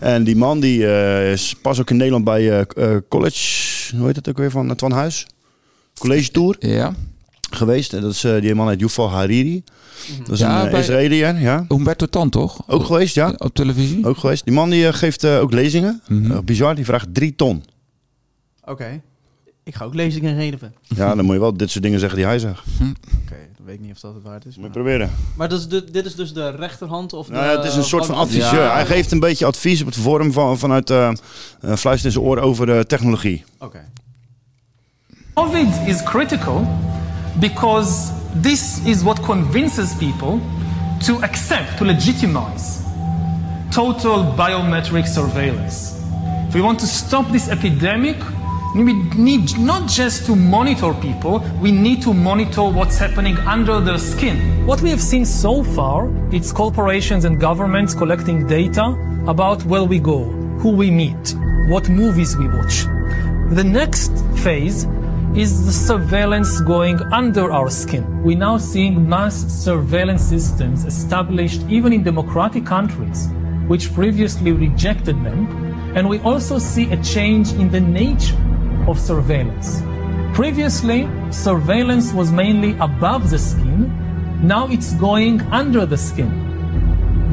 En 0.00 0.24
die 0.24 0.36
man 0.36 0.60
die 0.60 0.86
eh, 0.86 1.32
is 1.32 1.54
pas 1.62 1.80
ook 1.80 1.90
in 1.90 1.96
Nederland 1.96 2.24
bij 2.24 2.50
eh, 2.50 2.60
eh, 2.60 3.00
college, 3.08 3.96
hoe 3.96 4.06
heet 4.06 4.16
het 4.16 4.28
ook 4.28 4.38
weer 4.38 4.50
van 4.50 4.76
Twan 4.76 4.92
Huis? 4.92 5.26
College 5.98 6.30
Tour. 6.30 6.56
Ja. 6.58 6.94
Geweest. 7.50 7.92
En 7.92 8.00
dat 8.00 8.12
is, 8.12 8.20
die 8.20 8.54
man 8.54 8.68
heet 8.68 8.80
Yuval 8.80 9.10
Hariri. 9.10 9.64
Dat 10.18 10.34
is 10.34 10.38
Ja, 10.38 10.66
een 10.66 10.72
uh, 10.72 10.78
Israëliër, 10.78 11.38
ja. 11.40 11.64
Humberto 11.68 12.06
Tan, 12.06 12.30
toch? 12.30 12.62
Ook 12.66 12.84
geweest, 12.84 13.14
ja. 13.14 13.34
Op 13.38 13.54
televisie? 13.54 14.06
Ook 14.06 14.18
geweest. 14.18 14.44
Die 14.44 14.54
man 14.54 14.70
die 14.70 14.92
geeft 14.92 15.24
ook 15.24 15.52
lezingen. 15.52 16.02
Eh, 16.08 16.38
bizar, 16.38 16.74
die 16.74 16.84
vraagt 16.84 17.14
drie 17.14 17.34
ton. 17.34 17.64
Oké. 18.64 19.00
Ik 19.64 19.74
ga 19.74 19.84
ook 19.84 19.94
lezingen 19.94 20.36
geven. 20.36 20.74
Ja, 20.82 21.14
dan 21.14 21.24
moet 21.24 21.34
je 21.34 21.40
wel 21.40 21.56
dit 21.56 21.70
soort 21.70 21.84
dingen 21.84 21.98
zeggen 21.98 22.18
die 22.18 22.26
hij 22.26 22.38
zegt. 22.38 22.62
Oké, 22.80 23.36
dan 23.56 23.66
weet 23.66 23.74
ik 23.74 23.80
niet 23.80 23.92
of 23.92 24.00
dat 24.00 24.14
het 24.14 24.22
waard 24.22 24.46
is. 24.46 24.56
Moet 24.56 24.64
je 24.64 24.70
proberen. 24.70 25.10
Maar 25.36 25.48
dat 25.48 25.58
is 25.58 25.68
de, 25.68 25.90
dit 25.90 26.06
is 26.06 26.14
dus 26.14 26.32
de 26.32 26.50
rechterhand 26.50 27.12
of 27.12 27.26
de... 27.26 27.32
Nou 27.32 27.44
ja, 27.44 27.56
het 27.56 27.64
is 27.64 27.76
een 27.76 27.84
soort 27.84 28.06
van 28.06 28.14
adviseur. 28.14 28.72
Hij 28.72 28.86
geeft 28.86 29.12
een 29.12 29.20
beetje 29.20 29.46
advies 29.46 29.80
op 29.80 29.86
het 29.86 29.96
vorm 29.96 30.32
van, 30.32 30.58
vanuit 30.58 30.90
eh 30.90 30.96
uh, 30.96 31.10
fluistert 31.60 32.04
in 32.04 32.10
zijn 32.10 32.24
oor 32.24 32.38
over 32.38 32.76
eh, 32.76 32.80
technologie. 32.80 33.44
Oké. 33.58 33.88
COVID 35.34 35.68
is 35.86 36.02
critical 36.02 36.66
because 37.38 38.12
this 38.40 38.78
is 38.84 39.02
what 39.02 39.20
convinces 39.20 39.94
people 39.96 40.38
to 40.98 41.20
accept, 41.20 41.76
to 41.76 41.84
legitimize 41.84 42.78
total 43.70 44.34
biometric 44.34 45.06
surveillance. 45.06 45.92
If 46.48 46.54
we 46.54 46.60
want 46.60 46.78
to 46.78 46.86
stop 46.86 47.30
this 47.30 47.48
epidemic, 47.48 48.16
we 48.74 48.92
need 48.92 49.58
not 49.58 49.88
just 49.88 50.26
to 50.26 50.36
monitor 50.36 50.94
people, 50.94 51.40
we 51.60 51.72
need 51.72 52.02
to 52.02 52.14
monitor 52.14 52.62
what's 52.62 52.98
happening 52.98 53.36
under 53.38 53.80
their 53.80 53.98
skin. 53.98 54.64
What 54.64 54.80
we 54.80 54.90
have 54.90 55.00
seen 55.00 55.24
so 55.24 55.64
far, 55.64 56.08
it's 56.32 56.52
corporations 56.52 57.24
and 57.24 57.40
governments 57.40 57.94
collecting 57.94 58.46
data 58.46 58.96
about 59.26 59.64
where 59.64 59.82
we 59.82 59.98
go, 59.98 60.24
who 60.60 60.70
we 60.70 60.88
meet, 60.88 61.34
what 61.68 61.88
movies 61.88 62.36
we 62.36 62.46
watch. 62.46 62.84
The 63.50 63.64
next 63.64 64.12
phase 64.36 64.86
is 65.34 65.66
the 65.66 65.72
surveillance 65.72 66.60
going 66.60 67.00
under 67.12 67.50
our 67.50 67.70
skin. 67.70 68.22
We're 68.22 68.38
now 68.38 68.58
seeing 68.58 69.08
mass 69.08 69.34
surveillance 69.34 70.22
systems 70.22 70.84
established 70.84 71.62
even 71.68 71.92
in 71.92 72.04
democratic 72.04 72.66
countries, 72.66 73.28
which 73.66 73.92
previously 73.94 74.52
rejected 74.52 75.16
them. 75.24 75.48
And 75.96 76.08
we 76.08 76.20
also 76.20 76.58
see 76.58 76.92
a 76.92 77.02
change 77.02 77.52
in 77.54 77.68
the 77.68 77.80
nature 77.80 78.36
of 78.90 78.98
surveillance. 78.98 79.82
Previously, 80.32 81.08
surveillance 81.30 82.12
was 82.14 82.30
mainly 82.30 82.74
above 82.78 83.28
the 83.28 83.38
skin. 83.38 83.92
Now 84.42 84.70
it's 84.70 84.96
going 84.98 85.40
under 85.52 85.88
the 85.88 85.96
skin. 85.96 86.30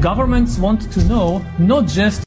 Governments 0.00 0.58
want 0.58 0.92
to 0.92 1.00
know 1.00 1.40
not 1.58 1.92
just 1.94 2.26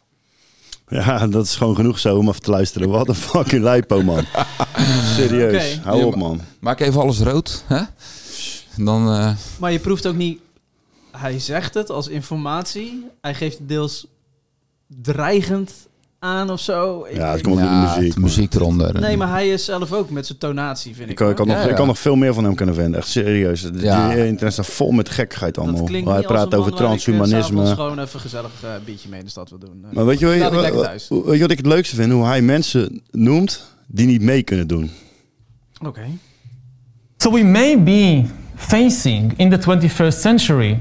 Ja, 0.87 1.27
dat 1.27 1.45
is 1.45 1.55
gewoon 1.55 1.75
genoeg 1.75 1.99
zo 1.99 2.17
om 2.17 2.27
even 2.29 2.41
te 2.41 2.49
luisteren. 2.49 2.89
Wat 2.89 3.07
een 3.07 3.15
fucking 3.15 3.63
lijpo, 3.63 4.01
man. 4.03 4.25
Serieus. 5.15 5.79
Hou 5.83 5.97
Ja, 5.99 6.05
op, 6.05 6.15
man. 6.15 6.41
Maak 6.59 6.79
even 6.79 7.01
alles 7.01 7.19
rood, 7.19 7.63
hè? 7.67 7.81
Dan... 8.77 9.13
eh, 9.13 9.31
Maar 9.59 9.71
je 9.71 9.79
proeft 9.79 10.05
ook 10.07 10.15
niet... 10.15 10.39
Hij 11.17 11.39
zegt 11.39 11.73
het 11.73 11.89
als 11.89 12.07
informatie. 12.07 13.05
Hij 13.21 13.33
geeft 13.33 13.67
deels 13.67 14.05
dreigend 15.01 15.73
aan 16.23 16.49
of 16.49 16.59
zo. 16.59 17.05
Ik- 17.09 17.15
Ja, 17.15 17.31
het 17.31 17.41
komt 17.41 17.55
ook 17.55 17.61
Ja, 17.63 17.81
door 17.85 17.93
de 17.93 17.99
muziek. 17.99 18.13
de 18.13 18.19
muziek 18.19 18.53
eronder. 18.53 18.99
Nee, 18.99 19.17
maar 19.17 19.29
hij 19.29 19.49
is 19.49 19.65
zelf 19.65 19.91
ook 19.93 20.09
met 20.09 20.25
zijn 20.25 20.37
tonatie, 20.37 20.95
vind 20.95 21.05
ik. 21.05 21.09
Ik 21.09 21.15
kan, 21.15 21.29
ik, 21.29 21.45
nog, 21.53 21.65
ik 21.65 21.75
kan 21.75 21.87
nog 21.87 21.99
veel 21.99 22.15
meer 22.15 22.33
van 22.33 22.43
hem 22.43 22.55
kunnen 22.55 22.75
vinden. 22.75 22.99
Echt 22.99 23.07
serieus. 23.09 23.61
Het 23.61 23.81
Ja. 23.81 24.11
internet 24.13 24.53
staat 24.53 24.65
vol 24.65 24.91
met 24.91 25.09
gekkigheid 25.09 25.57
allemaal. 25.57 25.75
Dat 25.75 25.85
klinkt 25.89 26.09
Hij 26.09 26.21
praat 26.21 26.53
een 26.53 26.59
over 26.59 26.71
ik, 26.71 26.77
eh, 26.79 26.85
transhumanisme. 26.85 27.41
s'avonds 27.41 27.71
gewoon 27.71 27.99
even 27.99 28.19
gezellig 28.19 28.51
eh, 28.63 28.69
een 28.73 28.83
biertje 28.85 29.09
mee 29.09 29.19
in 29.19 29.25
de 29.25 29.31
stad 29.31 29.49
wil 29.49 29.59
doen. 29.59 29.85
Maar 29.91 30.05
weet 30.05 30.19
je, 30.19 30.25
ik 30.35 30.51
weet 30.51 31.33
je 31.33 31.39
wat 31.41 31.51
ik 31.51 31.57
het 31.57 31.65
leukste 31.65 31.95
vind? 31.95 32.11
Hoe 32.11 32.25
hij 32.25 32.41
mensen 32.41 33.01
noemt 33.11 33.63
die 33.87 34.07
niet 34.07 34.21
mee 34.21 34.43
kunnen 34.43 34.67
doen. 34.67 34.91
Oké. 35.85 36.01
So 37.17 37.31
we 37.31 37.43
may 37.43 37.83
be 37.83 38.23
facing 38.55 39.33
in 39.37 39.49
the 39.49 39.57
21st 39.59 40.21
century 40.21 40.79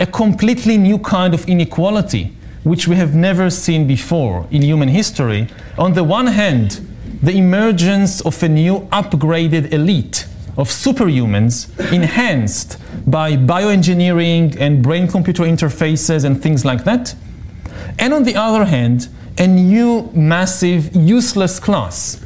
a 0.00 0.06
completely 0.10 0.76
new 0.76 1.00
kind 1.00 1.34
of 1.34 1.44
inequality, 1.44 2.30
which 2.64 2.86
we 2.86 2.96
have 2.96 3.14
never 3.14 3.50
seen 3.50 3.86
before 3.86 4.46
in 4.50 4.62
human 4.62 4.88
history. 4.88 5.48
On 5.78 5.94
the 5.94 6.04
one 6.04 6.28
hand, 6.28 6.86
the 7.22 7.32
emergence 7.32 8.20
of 8.20 8.42
a 8.42 8.48
new 8.48 8.80
upgraded 8.92 9.72
elite 9.72 10.26
of 10.56 10.68
superhumans 10.68 11.68
enhanced 11.92 12.78
by 13.06 13.36
bioengineering 13.36 14.56
and 14.60 14.82
brain 14.82 15.08
computer 15.08 15.44
interfaces 15.44 16.24
and 16.24 16.42
things 16.42 16.64
like 16.64 16.84
that. 16.84 17.14
And 17.98 18.12
on 18.12 18.24
the 18.24 18.36
other 18.36 18.64
hand, 18.64 19.08
a 19.38 19.46
new 19.46 20.10
massive 20.12 20.94
useless 20.94 21.58
class 21.58 22.22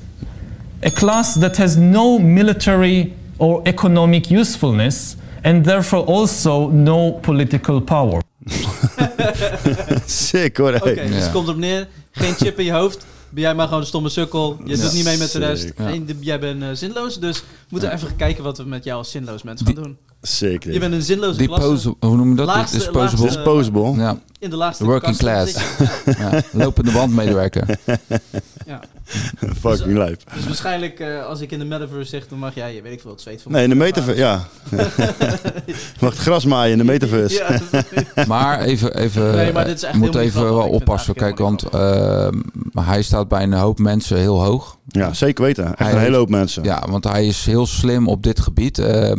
a 0.82 0.90
class 0.90 1.34
that 1.34 1.56
has 1.56 1.76
no 1.76 2.18
military 2.18 3.15
or 3.39 3.62
economic 3.66 4.31
usefulness 4.31 5.16
and 5.47 5.65
therefore 5.65 6.05
also 6.07 6.68
no 6.70 7.12
political 7.12 7.81
power. 7.81 8.23
Sick 10.07 10.57
hoor. 10.57 10.75
Oké, 10.75 10.94
dus 10.94 11.23
het 11.23 11.33
komt 11.33 11.47
erop 11.49 11.58
neer. 11.60 11.89
Geen 12.12 12.34
chip 12.34 12.58
in 12.58 12.65
je 12.65 12.73
hoofd. 12.73 13.07
Ben 13.31 13.42
jij 13.42 13.55
maar 13.55 13.66
gewoon 13.66 13.81
een 13.81 13.86
stomme 13.86 14.08
sukkel. 14.08 14.58
Je 14.65 14.76
Ja. 14.76 14.83
doet 14.83 14.92
niet 14.92 15.05
mee 15.05 15.18
met 15.18 15.33
de 15.33 15.39
rest. 15.39 15.73
Ja. 15.78 15.89
En 15.92 16.07
de- 16.07 16.16
jij 16.20 16.39
bent 16.41 16.62
eh, 16.62 16.68
zinloos. 16.73 17.18
Dus 17.20 17.41
we 17.41 17.44
moeten 17.68 17.92
even 17.92 18.16
kijken 18.16 18.44
wat 18.44 18.58
we 18.58 18.65
met 18.65 18.84
jou 18.84 18.99
als 18.99 19.10
zinloos 19.10 19.42
mens 19.42 19.62
gaan 19.65 19.75
doen. 19.75 19.97
Zeker. 20.20 20.72
Je 20.72 20.78
bent 20.78 20.92
een 20.94 21.02
zinloze 21.02 21.46
klasse. 21.46 21.94
hoe 22.00 22.16
noem 22.16 22.30
je 22.30 22.34
dat? 22.36 22.46
Laagste- 22.46 22.76
Disposable. 22.76 23.00
laagste- 23.22 23.26
Disposable. 23.42 23.92
Ja. 24.02 24.18
In 24.38 24.50
de 24.50 24.56
laagste 24.56 24.82
The 24.84 24.88
working 24.90 25.16
class. 25.16 25.54
ja. 26.18 26.42
Lopende 26.52 26.90
bandmedewerker. 26.92 27.66
Ja. 28.66 28.80
Fucking 29.60 29.96
lijp. 29.96 30.22
Dus 30.34 30.44
waarschijnlijk, 30.46 31.00
eh, 31.00 31.26
als 31.26 31.40
ik 31.40 31.50
in 31.52 31.58
de 31.58 31.64
metaverse 31.64 32.08
zeg, 32.10 32.28
dan 32.28 32.38
mag 32.38 32.54
jij, 32.54 32.74
je 32.74 32.82
weet 32.82 32.92
ik 32.92 33.00
veel, 33.00 33.10
het 33.10 33.20
zweet 33.20 33.42
van 33.42 33.52
Nee, 33.52 33.62
in 33.62 33.68
de 33.68 33.74
metaverse, 33.74 34.18
ja. 34.20 34.44
Je 35.66 35.74
mag 36.00 36.10
het 36.12 36.18
gras 36.20 36.44
maaien 36.44 36.72
in 36.72 36.78
de 36.78 36.84
metaverse. 36.92 37.60
Ja. 38.14 38.24
Maar 38.26 38.60
even, 38.60 38.96
even 38.96 39.34
Nee, 39.34 39.52
maar 39.52 39.64
dit 39.64 39.76
is 39.76 39.82
echt 39.82 39.94
moet 39.96 40.14
even 40.14 40.42
wel 40.42 40.68
oppassen. 40.68 41.14
Kijk, 41.14 41.38
want 41.38 41.62
eh, 41.62 42.28
hij 42.74 43.02
staat 43.02 43.28
bij 43.28 43.42
een 43.42 43.52
hoop 43.52 43.78
mensen 43.78 44.16
heel 44.18 44.44
hoog. 44.44 44.76
Ja, 44.88 45.12
zeker 45.12 45.44
weten. 45.44 45.64
Echt 45.66 45.78
Hij 45.78 45.92
een 45.92 45.98
hele 45.98 46.16
hoop 46.16 46.30
mensen. 46.30 46.64
Ja, 46.64 46.84
want 46.88 47.04
hij 47.04 47.26
is 47.26 47.44
heel 47.46 47.66
slim 47.66 48.08
op 48.08 48.22
dit 48.22 48.40
gebied. 48.40 48.78
Eh, 48.78 49.12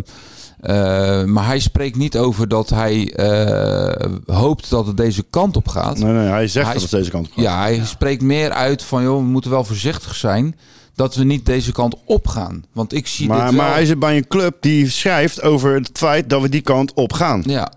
eh, 0.60 1.24
maar 1.24 1.46
hij 1.46 1.60
spreekt 1.60 1.96
niet 1.98 2.18
over 2.18 2.48
dat 2.48 2.70
hij 2.70 3.14
eh, 3.14 4.12
hoopt 4.26 4.70
dat 4.70 4.88
het 4.88 4.98
deze 4.98 5.24
kant 5.30 5.56
op 5.58 5.68
gaat. 5.68 5.98
Nee, 5.98 6.14
nee, 6.14 6.28
hij 6.28 6.48
zegt 6.48 6.74
dat 6.74 6.82
het 6.82 6.92
deze 6.92 7.12
kant 7.12 7.26
op 7.28 7.32
gaat. 7.34 7.44
Ja, 7.44 7.60
hij 7.60 7.82
spreekt 7.86 8.22
meer 8.22 8.52
uit 8.52 8.84
van, 8.84 9.04
joh, 9.04 9.18
we 9.18 9.24
moeten 9.24 9.52
wel 9.52 9.64
voorzichtig 9.64 10.16
zijn 10.16 10.56
dat 10.96 11.16
we 11.16 11.24
niet 11.24 11.46
deze 11.46 11.72
kant 11.72 11.96
op 12.06 12.28
gaan. 12.28 12.66
Want 12.74 12.94
ik 12.94 13.08
zie 13.08 13.28
Maar, 13.28 13.46
dit 13.46 13.56
wel... 13.56 13.64
maar 13.64 13.74
hij 13.74 13.86
zit 13.86 14.00
bij 14.00 14.18
een 14.18 14.28
club 14.28 14.56
die 14.60 14.90
schrijft 14.90 15.42
over 15.42 15.74
het 15.74 15.90
feit 15.94 16.30
dat 16.30 16.42
we 16.42 16.50
die 16.50 16.62
kant 16.62 16.94
op 16.94 17.14
gaan. 17.14 17.44
Ja. 17.46 17.72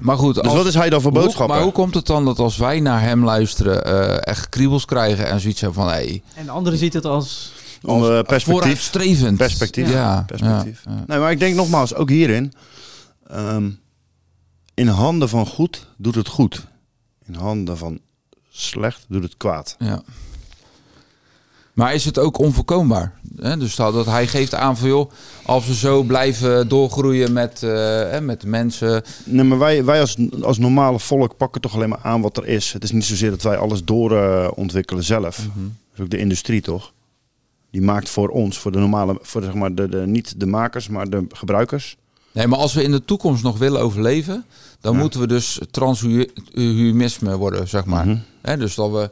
Maar 0.00 0.16
goed, 0.16 0.34
Dus 0.34 0.44
als- 0.44 0.52
wat 0.54 0.66
is 0.66 0.74
hij 0.74 0.90
dan 0.90 1.00
voor 1.00 1.12
boodschapper? 1.12 1.54
Maar 1.54 1.64
hoe 1.64 1.72
komt 1.72 1.94
het 1.94 2.06
dan 2.06 2.24
dat 2.24 2.38
als 2.38 2.56
wij 2.56 2.80
naar 2.80 3.00
hem 3.00 3.24
luisteren, 3.24 3.84
eh, 3.84 4.32
echt 4.32 4.48
kriebels 4.48 4.84
krijgen 4.84 5.26
en 5.26 5.40
zoiets 5.40 5.60
hebben 5.60 5.82
van, 5.82 5.92
hé, 5.92 5.98
hey, 5.98 6.22
En 6.34 6.44
de 6.44 6.50
andere 6.50 6.76
ziet 6.76 6.92
het 6.92 7.04
als... 7.04 7.52
Om 7.82 8.02
eh, 8.02 8.08
perspectief. 8.08 8.44
vooruitstrevend. 8.44 9.36
Perspectief. 9.36 9.90
Ja, 9.90 10.22
perspectief. 10.26 10.84
Nee, 11.06 11.18
maar 11.18 11.30
ik 11.30 11.38
denk 11.38 11.54
nogmaals, 11.56 11.94
ook 11.94 12.10
hierin. 12.10 12.52
ehm, 13.26 13.70
in 14.74 14.88
handen 14.88 15.28
van 15.28 15.46
goed 15.46 15.86
doet 15.96 16.14
het 16.14 16.28
goed. 16.28 16.66
In 17.26 17.34
handen 17.34 17.78
van 17.78 17.98
slecht 18.50 19.04
doet 19.08 19.22
het 19.22 19.36
kwaad. 19.36 19.76
Ja. 19.78 20.02
Maar 21.72 21.94
is 21.94 22.04
het 22.04 22.18
ook 22.18 22.38
onvoorkombaar? 22.38 23.12
Hè? 23.36 23.56
Dus 23.56 23.76
dat, 23.76 23.92
dat 23.92 24.06
hij 24.06 24.26
geeft 24.26 24.54
aan 24.54 24.76
van 24.76 24.88
joh, 24.88 25.10
als 25.42 25.66
we 25.66 25.74
zo 25.74 26.02
blijven 26.02 26.68
doorgroeien 26.68 27.32
met, 27.32 27.62
eh, 27.62 28.18
met 28.18 28.44
mensen. 28.44 29.02
Nee, 29.24 29.44
maar 29.44 29.58
wij, 29.58 29.84
wij 29.84 30.00
als, 30.00 30.16
als 30.42 30.58
normale 30.58 30.98
volk 30.98 31.36
pakken 31.36 31.60
toch 31.60 31.74
alleen 31.74 31.88
maar 31.88 32.02
aan 32.02 32.20
wat 32.20 32.36
er 32.36 32.46
is. 32.46 32.72
Het 32.72 32.84
is 32.84 32.90
niet 32.92 33.04
zozeer 33.04 33.30
dat 33.30 33.42
wij 33.42 33.56
alles 33.56 33.84
doorontwikkelen 33.84 34.54
ontwikkelen 34.56 35.04
zelf. 35.04 35.38
Mhm. 35.38 35.62
Dat 35.64 35.94
is 35.94 36.00
ook 36.00 36.10
de 36.10 36.18
industrie 36.18 36.60
toch? 36.60 36.92
Die 37.70 37.82
maakt 37.82 38.08
voor 38.08 38.28
ons, 38.28 38.58
voor 38.58 38.72
de 38.72 38.78
normale, 38.78 39.18
voor 39.22 39.42
zeg 39.42 39.54
maar 39.54 39.74
de, 39.74 39.88
de, 39.88 40.06
niet 40.06 40.40
de 40.40 40.46
makers, 40.46 40.88
maar 40.88 41.10
de 41.10 41.26
gebruikers. 41.28 41.96
Nee, 42.32 42.46
maar 42.46 42.58
als 42.58 42.74
we 42.74 42.82
in 42.82 42.90
de 42.90 43.04
toekomst 43.04 43.42
nog 43.42 43.58
willen 43.58 43.80
overleven, 43.80 44.44
dan 44.80 44.96
moeten 44.96 45.20
we 45.20 45.26
dus 45.26 45.60
transhumanisme 45.70 47.36
worden, 47.36 47.68
zeg 47.68 47.84
maar. 47.84 48.24
Hè, 48.42 48.56
dus 48.56 48.74
dat 48.74 48.90
we 48.90 49.10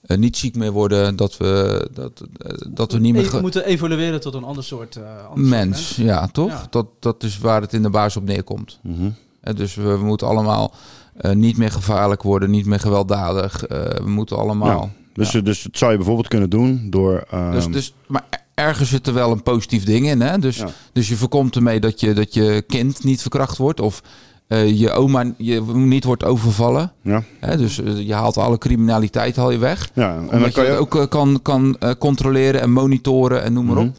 eh, 0.00 0.18
niet 0.18 0.36
ziek 0.36 0.56
meer 0.56 0.72
worden, 0.72 1.16
dat 1.16 1.36
we, 1.36 1.88
dat, 1.92 2.22
eh, 2.38 2.52
dat 2.68 2.92
we 2.92 2.98
niet 2.98 3.14
meer... 3.14 3.30
We 3.30 3.40
moeten 3.40 3.64
evolueren 3.64 4.20
tot 4.20 4.34
een 4.34 4.44
ander 4.44 4.64
soort, 4.64 4.96
eh, 4.96 5.02
ander 5.02 5.26
soort 5.26 5.48
mens, 5.48 5.96
ja, 5.96 6.26
toch? 6.26 6.50
Ja. 6.50 6.66
Dat, 6.70 6.86
dat 7.00 7.22
is 7.22 7.38
waar 7.38 7.60
het 7.60 7.72
in 7.72 7.82
de 7.82 7.90
baas 7.90 8.16
op 8.16 8.24
neerkomt. 8.24 8.78
Mhm. 8.82 9.10
Hè, 9.40 9.54
dus 9.54 9.74
we, 9.74 9.82
we 9.82 10.04
moeten 10.04 10.26
allemaal 10.26 10.74
eh, 11.16 11.32
niet 11.32 11.56
meer 11.56 11.70
gevaarlijk 11.70 12.22
worden, 12.22 12.50
niet 12.50 12.66
meer 12.66 12.80
gewelddadig. 12.80 13.66
Eh, 13.66 13.84
we 13.84 14.10
moeten 14.10 14.36
allemaal... 14.36 14.80
Ja. 14.82 15.04
Dus, 15.16 15.30
dus 15.30 15.62
dat 15.62 15.76
zou 15.78 15.90
je 15.90 15.96
bijvoorbeeld 15.96 16.28
kunnen 16.28 16.50
doen 16.50 16.86
door... 16.90 17.24
ehm, 17.30 17.52
Dus, 17.52 17.66
dus, 17.66 17.94
maar 18.06 18.24
ergens 18.54 18.88
zit 18.90 19.06
er 19.06 19.14
wel 19.14 19.30
een 19.32 19.42
positief 19.42 19.84
ding 19.84 20.06
in. 20.06 20.20
Hè? 20.20 20.38
Dus, 20.38 20.62
dus 20.92 21.08
je 21.08 21.16
voorkomt 21.16 21.56
ermee 21.56 21.80
dat 21.80 22.00
je, 22.00 22.12
dat 22.12 22.34
je 22.34 22.64
kind 22.66 23.04
niet 23.04 23.20
verkracht 23.22 23.56
wordt. 23.56 23.80
Of 23.80 24.02
eh, 24.46 24.78
je 24.78 24.90
oma 24.90 25.34
je 25.38 25.60
niet 25.74 26.04
wordt 26.04 26.24
overvallen. 26.24 26.92
Ja. 27.02 27.22
Hè? 27.40 27.56
Dus 27.56 27.80
eh, 27.82 28.06
je 28.06 28.14
haalt 28.14 28.36
alle 28.36 28.58
criminaliteit 28.58 29.36
haal 29.36 29.50
je 29.50 29.58
weg. 29.58 29.90
Ja, 29.94 30.14
en 30.14 30.20
Omdat 30.20 30.40
dan 30.40 30.50
kan 30.52 30.64
je 30.64 30.70
ook 30.72 30.94
eh, 30.96 31.08
kan, 31.08 31.38
kan 31.42 31.76
eh, 31.78 31.90
controleren 31.98 32.60
en 32.60 32.72
monitoren 32.72 33.42
en 33.42 33.52
noem 33.52 33.64
maar 33.66 33.76
Mhm. 33.76 33.86
op. 33.86 33.96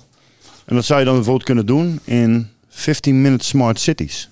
En 0.66 0.76
dat 0.76 0.86
zou 0.86 1.00
je 1.00 1.06
dan 1.06 1.14
bijvoorbeeld 1.16 1.46
kunnen 1.46 1.66
doen 1.66 2.00
in 2.04 2.48
15-minute 2.70 3.46
smart 3.46 3.80
cities. 3.80 4.30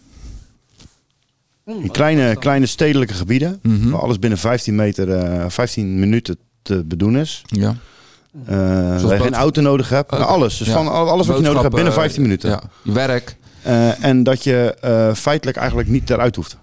In 1.66 1.92
kleine, 1.92 2.36
kleine 2.36 2.66
stedelijke 2.66 3.14
gebieden, 3.14 3.60
Mhm. 3.62 3.90
waar 3.90 4.02
alles 4.02 4.20
binnen 4.20 4.40
15, 4.40 4.76
meter, 4.76 5.10
eh 5.12 5.46
15 5.50 6.00
minuten 6.00 6.38
te 6.66 6.84
bedoen 6.86 7.18
is. 7.18 7.42
Ja. 7.46 7.76
Eh, 8.46 8.56
waar 9.02 9.16
je 9.16 9.20
geen 9.24 9.34
auto 9.34 9.62
nodig 9.62 9.90
hebt. 9.90 10.12
Nou, 10.12 10.24
alles. 10.24 10.58
Dus 10.58 10.68
Ja. 10.68 10.74
van 10.74 10.88
al- 10.88 11.10
alles 11.10 11.28
wat 11.28 11.38
je 11.38 11.44
nodig 11.44 11.62
hebt 11.62 11.76
binnen 11.76 11.94
Boodschappen, 11.94 12.02
15 12.02 12.22
minuten. 12.22 12.50
ja. 12.50 12.62
Je 12.84 12.92
werk. 12.92 13.36
Eh, 13.62 14.04
en 14.04 14.24
dat 14.24 14.44
je 14.44 14.76
eh, 14.82 15.14
feitelijk 15.14 15.58
eigenlijk 15.58 15.90
niet 15.90 16.10
eruit 16.10 16.36
hoeft. 16.36 16.58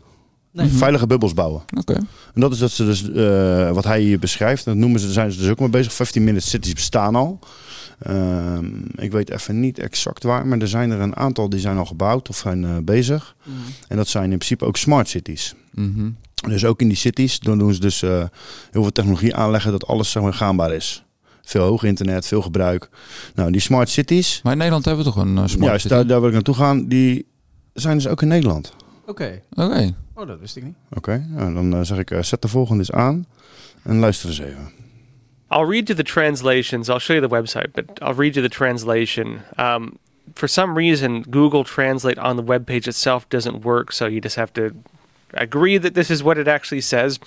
Nee. 0.51 0.69
Veilige 0.69 1.07
bubbels 1.07 1.35
bouwen. 1.35 1.63
Oké. 1.79 1.93
En 2.35 2.41
dat 2.41 2.53
is 2.53 2.59
dat 2.59 2.71
ze 2.71 2.85
dus, 2.85 3.11
eh, 3.13 3.71
wat 3.71 3.85
hij 3.85 4.01
hier 4.01 4.19
beschrijft. 4.19 4.65
Dat 4.65 4.75
noemen 4.75 5.01
ze, 5.01 5.05
daar 5.07 5.15
zijn 5.15 5.33
ze 5.33 5.39
dus 5.39 5.49
ook 5.49 5.59
mee 5.61 5.69
bezig. 5.69 5.93
15 5.93 6.25
minute 6.25 6.47
cities 6.47 6.73
bestaan 6.75 7.15
al. 7.15 7.39
Ehm, 7.99 8.65
ik 8.97 9.13
weet 9.13 9.31
even 9.31 9.61
niet 9.61 9.79
exact 9.79 10.23
waar, 10.23 10.47
maar 10.47 10.59
er 10.59 10.69
zijn 10.69 10.91
er 10.91 11.01
een 11.01 11.17
aantal 11.17 11.49
die 11.49 11.61
zijn 11.61 11.79
al 11.79 11.85
gebouwd 11.85 12.29
of 12.29 12.37
zijn 12.37 12.65
eh, 12.65 12.71
bezig. 12.83 13.35
Mhm. 13.43 13.57
En 13.89 13.97
dat 13.97 14.09
zijn 14.09 14.31
in 14.31 14.37
principe 14.37 14.65
ook 14.65 14.77
smart 14.77 15.09
cities. 15.09 15.55
Mhm. 15.71 16.11
Dus 16.49 16.65
ook 16.65 16.81
in 16.81 16.89
die 16.89 16.97
cities, 16.97 17.41
dan 17.41 17.59
doen 17.59 17.75
ze 17.75 17.81
dus 17.81 18.03
eh, 18.03 18.25
heel 18.71 18.83
veel 18.83 18.93
technologie 18.93 19.35
aanleggen 19.35 19.71
dat 19.71 19.87
alles 19.87 20.11
zeg 20.11 20.23
maar, 20.23 20.35
gaanbaar 20.35 20.73
is. 20.73 21.05
Veel 21.43 21.65
hoog 21.65 21.83
internet, 21.83 22.27
veel 22.27 22.43
gebruik. 22.43 22.89
Nou, 23.35 23.53
die 23.53 23.61
smart 23.61 23.89
cities. 23.89 24.41
Maar 24.43 24.53
in 24.53 24.59
Nederland 24.59 24.85
hebben 24.85 25.05
we 25.05 25.11
toch 25.11 25.21
een 25.21 25.39
eh, 25.39 25.47
smart 25.47 25.65
Juist, 25.65 25.83
city? 25.83 25.95
daar, 25.95 26.07
daar 26.07 26.19
wil 26.19 26.29
ik 26.29 26.35
naartoe 26.35 26.55
gaan. 26.55 26.89
Die 26.89 27.27
zijn 27.73 27.97
dus 27.97 28.09
ook 28.09 28.23
in 28.23 28.29
Nederland. 28.29 28.75
Oké. 29.07 29.43
Oké. 29.55 29.95
Oh, 30.15 30.27
dat 30.27 30.41
wist 30.41 30.57
ik 30.57 30.65
niet. 30.65 30.75
Oké, 30.91 31.27
nou, 31.29 31.55
dan 31.55 31.75
eh, 31.75 31.81
zeg 31.83 31.99
ik, 31.99 32.17
zet 32.21 32.43
de 32.43 32.49
volgende 32.49 32.79
eens 32.79 32.93
aan. 32.93 33.27
En 33.83 33.99
luister 33.99 34.29
eens 34.29 34.39
even. 34.39 34.71
I'll 35.51 35.67
read 35.67 35.89
you 35.89 35.95
the 35.95 36.03
translations. 36.03 36.89
I'll 36.89 36.99
show 36.99 37.17
you 37.17 37.21
the 37.21 37.35
website, 37.35 37.73
but 37.73 38.01
I'll 38.01 38.15
read 38.15 38.35
you 38.35 38.49
the 38.49 38.55
translation. 38.55 39.41
Um, 39.59 39.99
for 40.35 40.49
some 40.49 40.75
reason, 40.75 41.25
Google 41.31 41.65
Translate 41.65 42.21
on 42.21 42.37
the 42.37 42.45
webpage 42.45 42.87
itself 42.87 43.29
doesn't 43.29 43.65
work, 43.65 43.93
so 43.93 44.07
you 44.07 44.21
just 44.21 44.37
have 44.37 44.53
to 44.53 44.71
agree 45.35 45.79
that 45.79 45.95
this 45.95 46.11
is 46.11 46.23
what 46.23 46.39
it 46.39 46.49
actually 46.49 46.81
says. 46.81 47.19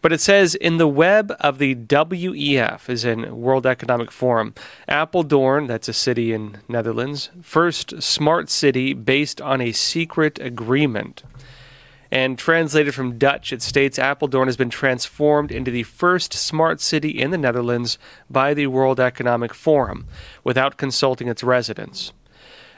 But 0.00 0.12
it 0.12 0.20
says 0.20 0.54
in 0.54 0.78
the 0.78 0.88
web 0.88 1.34
of 1.40 1.58
the 1.58 1.74
WEF, 1.74 2.88
is 2.88 3.04
in 3.04 3.36
World 3.40 3.66
Economic 3.66 4.10
Forum, 4.10 4.54
Apeldoorn, 4.88 5.68
that's 5.68 5.88
a 5.88 5.92
city 5.92 6.32
in 6.32 6.58
Netherlands, 6.68 7.30
first 7.42 8.02
smart 8.02 8.50
city 8.50 8.92
based 8.92 9.40
on 9.40 9.60
a 9.60 9.72
secret 9.72 10.38
agreement. 10.40 11.22
And 12.10 12.38
translated 12.38 12.94
from 12.94 13.16
Dutch, 13.16 13.54
it 13.54 13.62
states 13.62 13.98
Apeldoorn 13.98 14.44
has 14.44 14.58
been 14.58 14.68
transformed 14.68 15.50
into 15.50 15.70
the 15.70 15.84
first 15.84 16.34
smart 16.34 16.82
city 16.82 17.08
in 17.08 17.30
the 17.30 17.38
Netherlands 17.38 17.96
by 18.28 18.52
the 18.52 18.66
World 18.66 19.00
Economic 19.00 19.54
Forum 19.54 20.06
without 20.44 20.76
consulting 20.76 21.28
its 21.28 21.42
residents. 21.42 22.12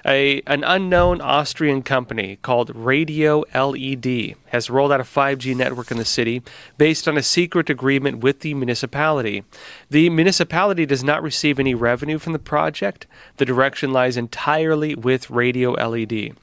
A, 0.07 0.43
an 0.47 0.65
unknown 0.65 1.23
Austrian 1.23 1.83
company 1.83 2.39
called 2.43 2.75
Radio 2.75 3.45
LED 3.55 4.35
has 4.49 4.69
rolled 4.69 4.93
out 4.93 5.01
a 5.01 5.05
5G 5.05 5.57
network 5.57 5.91
in 5.91 5.97
the 5.97 6.05
city 6.05 6.43
based 6.77 7.09
on 7.09 7.17
a 7.17 7.23
secret 7.23 7.71
agreement 7.71 8.19
with 8.19 8.41
the 8.41 8.53
municipality. 8.53 9.45
The 9.89 10.11
municipality 10.11 10.85
does 10.85 11.03
not 11.03 11.23
receive 11.23 11.59
any 11.59 11.75
revenue 11.75 12.19
from 12.19 12.35
the 12.35 12.39
project. 12.39 13.07
The 13.39 13.47
direction 13.47 13.93
lies 13.93 14.19
entirely 14.19 14.95
with 14.95 15.31
Radio 15.31 15.73
LED. 15.73 16.35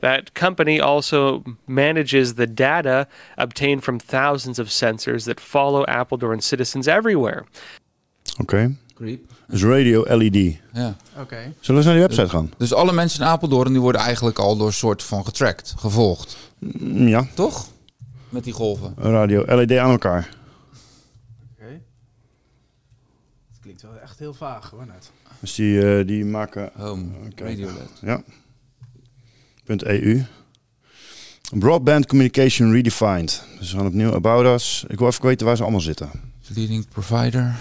That 0.00 0.34
company 0.34 0.80
also 0.80 1.44
manages 1.66 2.34
the 2.34 2.48
data 2.48 3.06
obtained 3.38 3.84
from 3.84 3.98
thousands 3.98 4.58
of 4.58 4.68
sensors 4.68 5.24
that 5.26 5.40
follow 5.40 5.86
Appledorn 5.86 6.42
citizens 6.42 6.88
everywhere. 6.88 7.46
Oké. 8.40 8.76
Creep. 8.94 9.30
Dus 9.48 9.62
radio 9.62 10.04
LED. 10.16 10.56
Ja. 10.72 10.96
Oké. 11.18 11.36
Zullen 11.36 11.54
we 11.60 11.72
eens 11.72 11.84
naar 11.84 11.94
die 11.94 12.02
website 12.02 12.28
gaan? 12.28 12.50
Dus 12.56 12.72
alle 12.74 12.92
mensen 12.92 13.20
in 13.20 13.26
Apeldoorn 13.26 13.72
die 13.72 13.80
worden 13.80 14.00
eigenlijk 14.00 14.38
al 14.38 14.56
door 14.56 14.72
soort 14.72 15.02
van 15.02 15.24
getracked, 15.24 15.74
gevolgd. 15.78 16.36
Mm, 16.58 17.08
Ja. 17.08 17.26
Toch? 17.34 17.68
Met 18.28 18.44
die 18.44 18.52
golven. 18.52 18.94
Radio 18.98 19.44
LED 19.46 19.76
aan 19.76 19.90
elkaar. 19.90 20.28
Oké. 21.52 21.64
Het 23.50 23.60
klinkt 23.60 23.82
wel 23.82 23.98
echt 24.02 24.18
heel 24.18 24.34
vaag 24.34 24.70
hoor 24.70 24.86
net. 24.86 25.10
Dus 25.40 25.54
die, 25.54 25.96
eh, 25.98 26.06
die 26.06 26.24
maken... 26.24 26.70
Home, 26.74 27.04
Oké. 27.30 27.44
Radio 27.44 27.66
LED. 27.66 27.90
Ja. 28.00 28.22
Punt 29.64 29.82
.eu. 29.84 30.24
Broadband 31.52 32.06
Communication 32.06 32.72
Redefined. 32.72 33.44
Dus 33.58 33.70
we 33.72 33.76
gaan 33.76 33.86
opnieuw 33.86 34.12
About 34.12 34.44
Us. 34.60 34.84
Ik 34.88 34.98
wil 34.98 35.08
even 35.08 35.24
weten 35.24 35.46
waar 35.46 35.56
ze 35.56 35.62
allemaal 35.62 35.80
zitten. 35.80 36.10
Leading 36.54 36.88
provider. 36.88 37.56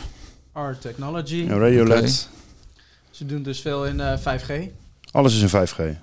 R 0.53 0.77
Technology. 0.79 1.35
Ja, 1.35 1.57
Radio. 1.57 1.83
LED. 1.85 2.29
Ze 3.09 3.25
doen 3.25 3.43
dus 3.43 3.59
veel 3.61 3.85
in 3.85 3.99
eh, 3.99 4.19
5G. 4.19 4.53
Alles 5.11 5.35
is 5.35 5.53
in 5.53 5.67
5G. 5.67 5.97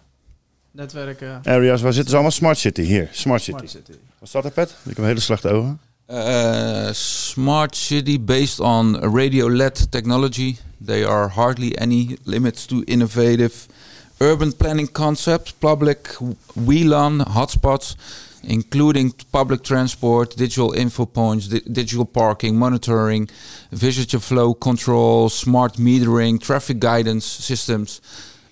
Netwerken. 0.70 1.40
Areas, 1.44 1.80
waar 1.80 1.92
zitten 1.92 2.10
ze 2.10 2.14
allemaal? 2.14 2.32
Smart 2.32 2.58
City. 2.58 2.82
Hier, 2.82 3.08
Smart 3.12 3.42
City. 3.42 3.66
Smart 3.66 3.70
City. 3.70 3.98
Wat 4.18 4.28
staat 4.28 4.44
er, 4.44 4.50
Pet? 4.50 4.74
Ik 4.84 4.96
heb 4.96 5.04
hele 5.04 5.20
slechte 5.20 5.48
ogen. 5.48 5.80
Uh, 6.10 6.88
smart 6.92 7.76
city 7.76 8.20
based 8.20 8.60
on 8.60 8.96
radio 8.98 9.50
LED 9.50 9.90
technology. 9.90 10.56
There 10.84 11.06
are 11.06 11.28
hardly 11.28 11.76
any 11.76 12.16
limits 12.24 12.66
to 12.66 12.82
innovative 12.84 13.66
urban 14.18 14.56
planning 14.56 14.92
concept, 14.92 15.54
public 15.58 16.16
WLAN 16.54 17.20
hotspots, 17.20 17.96
including 18.42 19.14
public 19.30 19.62
transport, 19.62 20.36
digital 20.36 20.72
info 20.74 21.04
points, 21.06 21.48
di- 21.48 21.62
digital 21.72 22.04
parking, 22.04 22.56
monitoring, 22.58 23.30
visitor 23.70 24.20
flow 24.20 24.54
control, 24.58 25.28
smart 25.28 25.78
metering, 25.78 26.40
traffic 26.40 26.76
guidance 26.84 27.42
systems, 27.42 28.00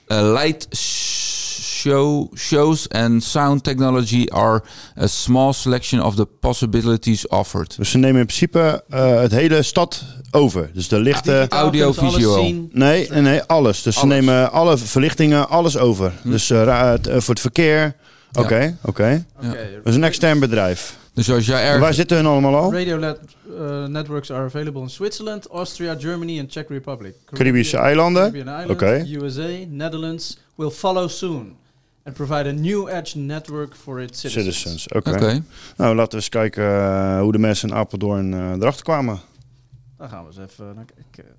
uh, 0.08 0.33
light 0.33 0.67
sh- 0.73 1.47
show 1.60 2.28
shows 2.34 2.89
and 2.89 3.23
sound 3.23 3.62
technology 3.65 4.26
are 4.31 4.62
a 4.97 5.07
small 5.07 5.52
selection 5.52 6.00
of 6.02 6.15
the 6.17 6.26
possibilities 6.26 7.28
offered. 7.28 7.76
Dus 7.76 7.91
ze 7.91 7.99
nemen 7.99 8.20
in 8.20 8.26
principe 8.26 8.84
eh, 8.89 9.20
het 9.20 9.33
hele 9.33 9.62
stad 9.62 10.05
over. 10.31 10.70
Dus 10.75 10.89
de 10.89 11.00
lichten... 11.00 11.49
Audio, 11.49 11.84
alles 11.84 12.15
visueel. 12.15 12.44
zien. 12.44 12.70
Nee, 12.73 13.08
nee, 13.10 13.20
nee, 13.20 13.42
alles. 13.42 13.83
Dus 13.83 13.97
Alles. 13.97 14.08
ze 14.17 14.20
nemen 14.20 14.52
alle 14.52 14.76
verlichtingen, 14.78 15.49
alles 15.49 15.76
over. 15.78 16.12
Dus 16.25 16.50
eh, 16.50 16.62
ra- 16.62 16.91
het, 16.91 17.07
eh, 17.07 17.20
voor 18.32 18.42
het 18.44 18.52
verkeer... 18.52 18.76
Oké, 18.82 18.89
oké. 18.89 19.24
Dat 19.76 19.86
is 19.86 19.94
een 19.94 20.05
extern 20.05 20.39
bedrijf. 20.40 20.97
Dus 21.15 21.31
als 21.31 21.47
jij 21.47 21.62
ergens- 21.62 21.81
Waar 21.81 21.94
zitten 21.94 22.16
hun 22.16 22.26
allemaal 22.26 22.57
al? 22.57 22.73
Radio 22.73 22.97
net- 22.98 23.18
uh, 23.58 23.84
networks 23.86 24.31
are 24.31 24.44
available 24.44 24.81
in 24.82 24.90
Switzerland, 24.90 25.47
Austria, 25.47 25.94
Germany 25.98 26.40
and 26.40 26.50
Czech 26.50 26.68
Republic. 26.68 27.15
Caribische 27.32 27.76
eilanden? 27.76 28.32
Oké. 28.70 29.05
USA, 29.10 29.48
Netherlands 29.68 30.39
will 30.55 30.70
follow 30.70 31.08
soon 31.08 31.57
and 32.05 32.15
provide 32.16 32.48
a 32.48 32.52
new 32.52 32.89
edge 32.89 33.18
network 33.18 33.74
for 33.76 34.00
its 34.00 34.20
citizens. 34.20 34.57
Citizens, 34.60 34.89
oké. 34.89 35.42
Nou, 35.76 35.94
laten 35.94 36.10
we 36.10 36.16
eens 36.16 36.28
kijken 36.28 36.65
eh, 36.65 37.20
hoe 37.20 37.32
de 37.32 37.39
mensen 37.39 37.68
in 37.68 37.74
Apeldoorn 37.74 38.34
eh, 38.34 38.50
erachter 38.52 38.82
kwamen. 38.84 39.20
Daar 39.98 40.08
gaan 40.08 40.26
we 40.26 40.40
eens 40.40 40.50
even 40.52 40.74
naar 40.74 40.84
kijken. 41.12 41.34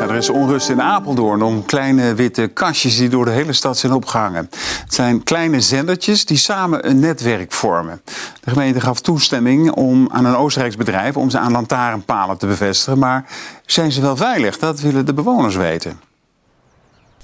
Er 0.00 0.14
is 0.14 0.30
onrust 0.30 0.68
in 0.68 0.82
Apeldoorn 0.82 1.42
om 1.42 1.64
kleine 1.64 2.14
witte 2.14 2.46
kastjes 2.46 2.96
die 2.96 3.08
door 3.08 3.24
de 3.24 3.30
hele 3.30 3.52
stad 3.52 3.78
zijn 3.78 3.92
opgehangen. 3.92 4.48
Het 4.84 4.94
zijn 4.94 5.22
kleine 5.22 5.60
zendertjes 5.60 6.24
die 6.24 6.36
samen 6.36 6.88
een 6.88 6.98
netwerk 6.98 7.52
vormen. 7.52 8.00
De 8.40 8.50
gemeente 8.50 8.80
gaf 8.80 9.00
toestemming 9.00 9.70
om 9.70 10.08
aan 10.12 10.24
een 10.24 10.36
Oostenrijks 10.36 10.76
bedrijf 10.76 11.16
om 11.16 11.30
ze 11.30 11.38
aan 11.38 11.52
lantaarnpalen 11.52 12.36
te 12.36 12.46
bevestigen. 12.46 12.98
Maar 12.98 13.24
zijn 13.66 13.92
ze 13.92 14.00
wel 14.00 14.16
veilig? 14.16 14.58
Dat 14.58 14.80
willen 14.80 15.06
de 15.06 15.14
bewoners 15.14 15.56
weten. 15.56 16.09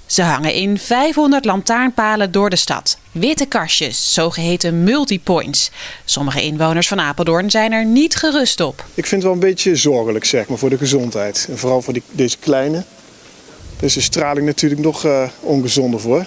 Ze 0.07 0.21
hangen 0.21 0.53
in 0.53 0.77
500 0.77 1.45
lantaarnpalen 1.45 2.31
door 2.31 2.49
de 2.49 2.55
stad. 2.55 2.97
Witte 3.11 3.45
kastjes, 3.45 4.13
zogeheten 4.13 4.83
multipoints. 4.83 5.71
Sommige 6.05 6.41
inwoners 6.43 6.87
van 6.87 6.99
Apeldoorn 6.99 7.51
zijn 7.51 7.71
er 7.71 7.85
niet 7.85 8.15
gerust 8.15 8.59
op. 8.59 8.85
Ik 8.93 9.05
vind 9.05 9.11
het 9.11 9.23
wel 9.23 9.31
een 9.33 9.39
beetje 9.49 9.75
zorgelijk, 9.75 10.25
zeg 10.25 10.47
maar, 10.47 10.57
voor 10.57 10.69
de 10.69 10.77
gezondheid. 10.77 11.47
En 11.49 11.57
vooral 11.57 11.81
voor 11.81 11.93
die, 11.93 12.03
deze 12.11 12.37
kleine. 12.37 12.83
Dus 13.79 13.93
de 13.93 14.01
straling 14.01 14.45
natuurlijk 14.45 14.81
nog 14.81 15.05
eh, 15.05 15.23
ongezonder 15.39 15.99
voor. 15.99 16.25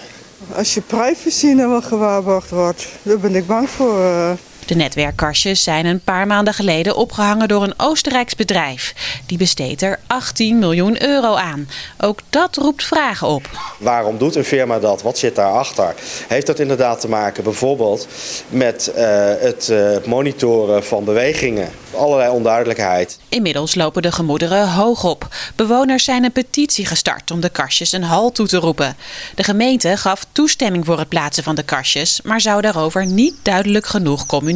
Als 0.55 0.73
je 0.73 0.81
privacy 0.81 1.45
nou 1.47 1.69
wel 1.69 1.81
gewaarborgd 1.81 2.49
wordt, 2.49 2.87
daar 3.03 3.19
ben 3.19 3.35
ik 3.35 3.47
bang 3.47 3.69
voor. 3.69 4.01
eh. 4.01 4.31
De 4.65 4.75
netwerkkastjes 4.75 5.63
zijn 5.63 5.85
een 5.85 5.99
paar 5.99 6.27
maanden 6.27 6.53
geleden 6.53 6.95
opgehangen 6.95 7.47
door 7.47 7.63
een 7.63 7.73
Oostenrijks 7.77 8.35
bedrijf. 8.35 8.93
Die 9.25 9.37
besteedt 9.37 9.81
er 9.81 9.99
18 10.07 10.59
miljoen 10.59 11.03
euro 11.03 11.35
aan. 11.35 11.69
Ook 11.97 12.19
dat 12.29 12.55
roept 12.55 12.83
vragen 12.83 13.27
op. 13.27 13.49
Waarom 13.79 14.17
doet 14.17 14.35
een 14.35 14.43
firma 14.43 14.79
dat? 14.79 15.01
Wat 15.01 15.17
zit 15.17 15.35
daarachter? 15.35 15.95
Heeft 16.27 16.47
dat 16.47 16.59
inderdaad 16.59 16.99
te 16.99 17.09
maken 17.09 17.43
bijvoorbeeld 17.43 18.07
met 18.49 18.87
eh, 18.87 19.05
het 19.39 19.69
eh, 19.69 19.97
monitoren 20.05 20.83
van 20.83 21.03
bewegingen? 21.03 21.69
Allerlei 21.95 22.31
onduidelijkheid. 22.31 23.19
Inmiddels 23.29 23.75
lopen 23.75 24.01
de 24.01 24.11
gemoederen 24.11 24.69
hoog 24.69 25.03
op. 25.03 25.27
Bewoners 25.55 26.03
zijn 26.03 26.23
een 26.23 26.31
petitie 26.31 26.85
gestart 26.85 27.31
om 27.31 27.39
de 27.39 27.49
kastjes 27.49 27.91
een 27.91 28.03
hal 28.03 28.31
toe 28.31 28.47
te 28.47 28.57
roepen. 28.57 28.95
De 29.35 29.43
gemeente 29.43 29.97
gaf 29.97 30.25
toestemming 30.31 30.85
voor 30.85 30.99
het 30.99 31.09
plaatsen 31.09 31.43
van 31.43 31.55
de 31.55 31.63
kastjes, 31.63 32.19
maar 32.23 32.41
zou 32.41 32.61
daarover 32.61 33.05
niet 33.05 33.35
duidelijk 33.41 33.85
genoeg 33.85 34.25
communiceren. 34.25 34.50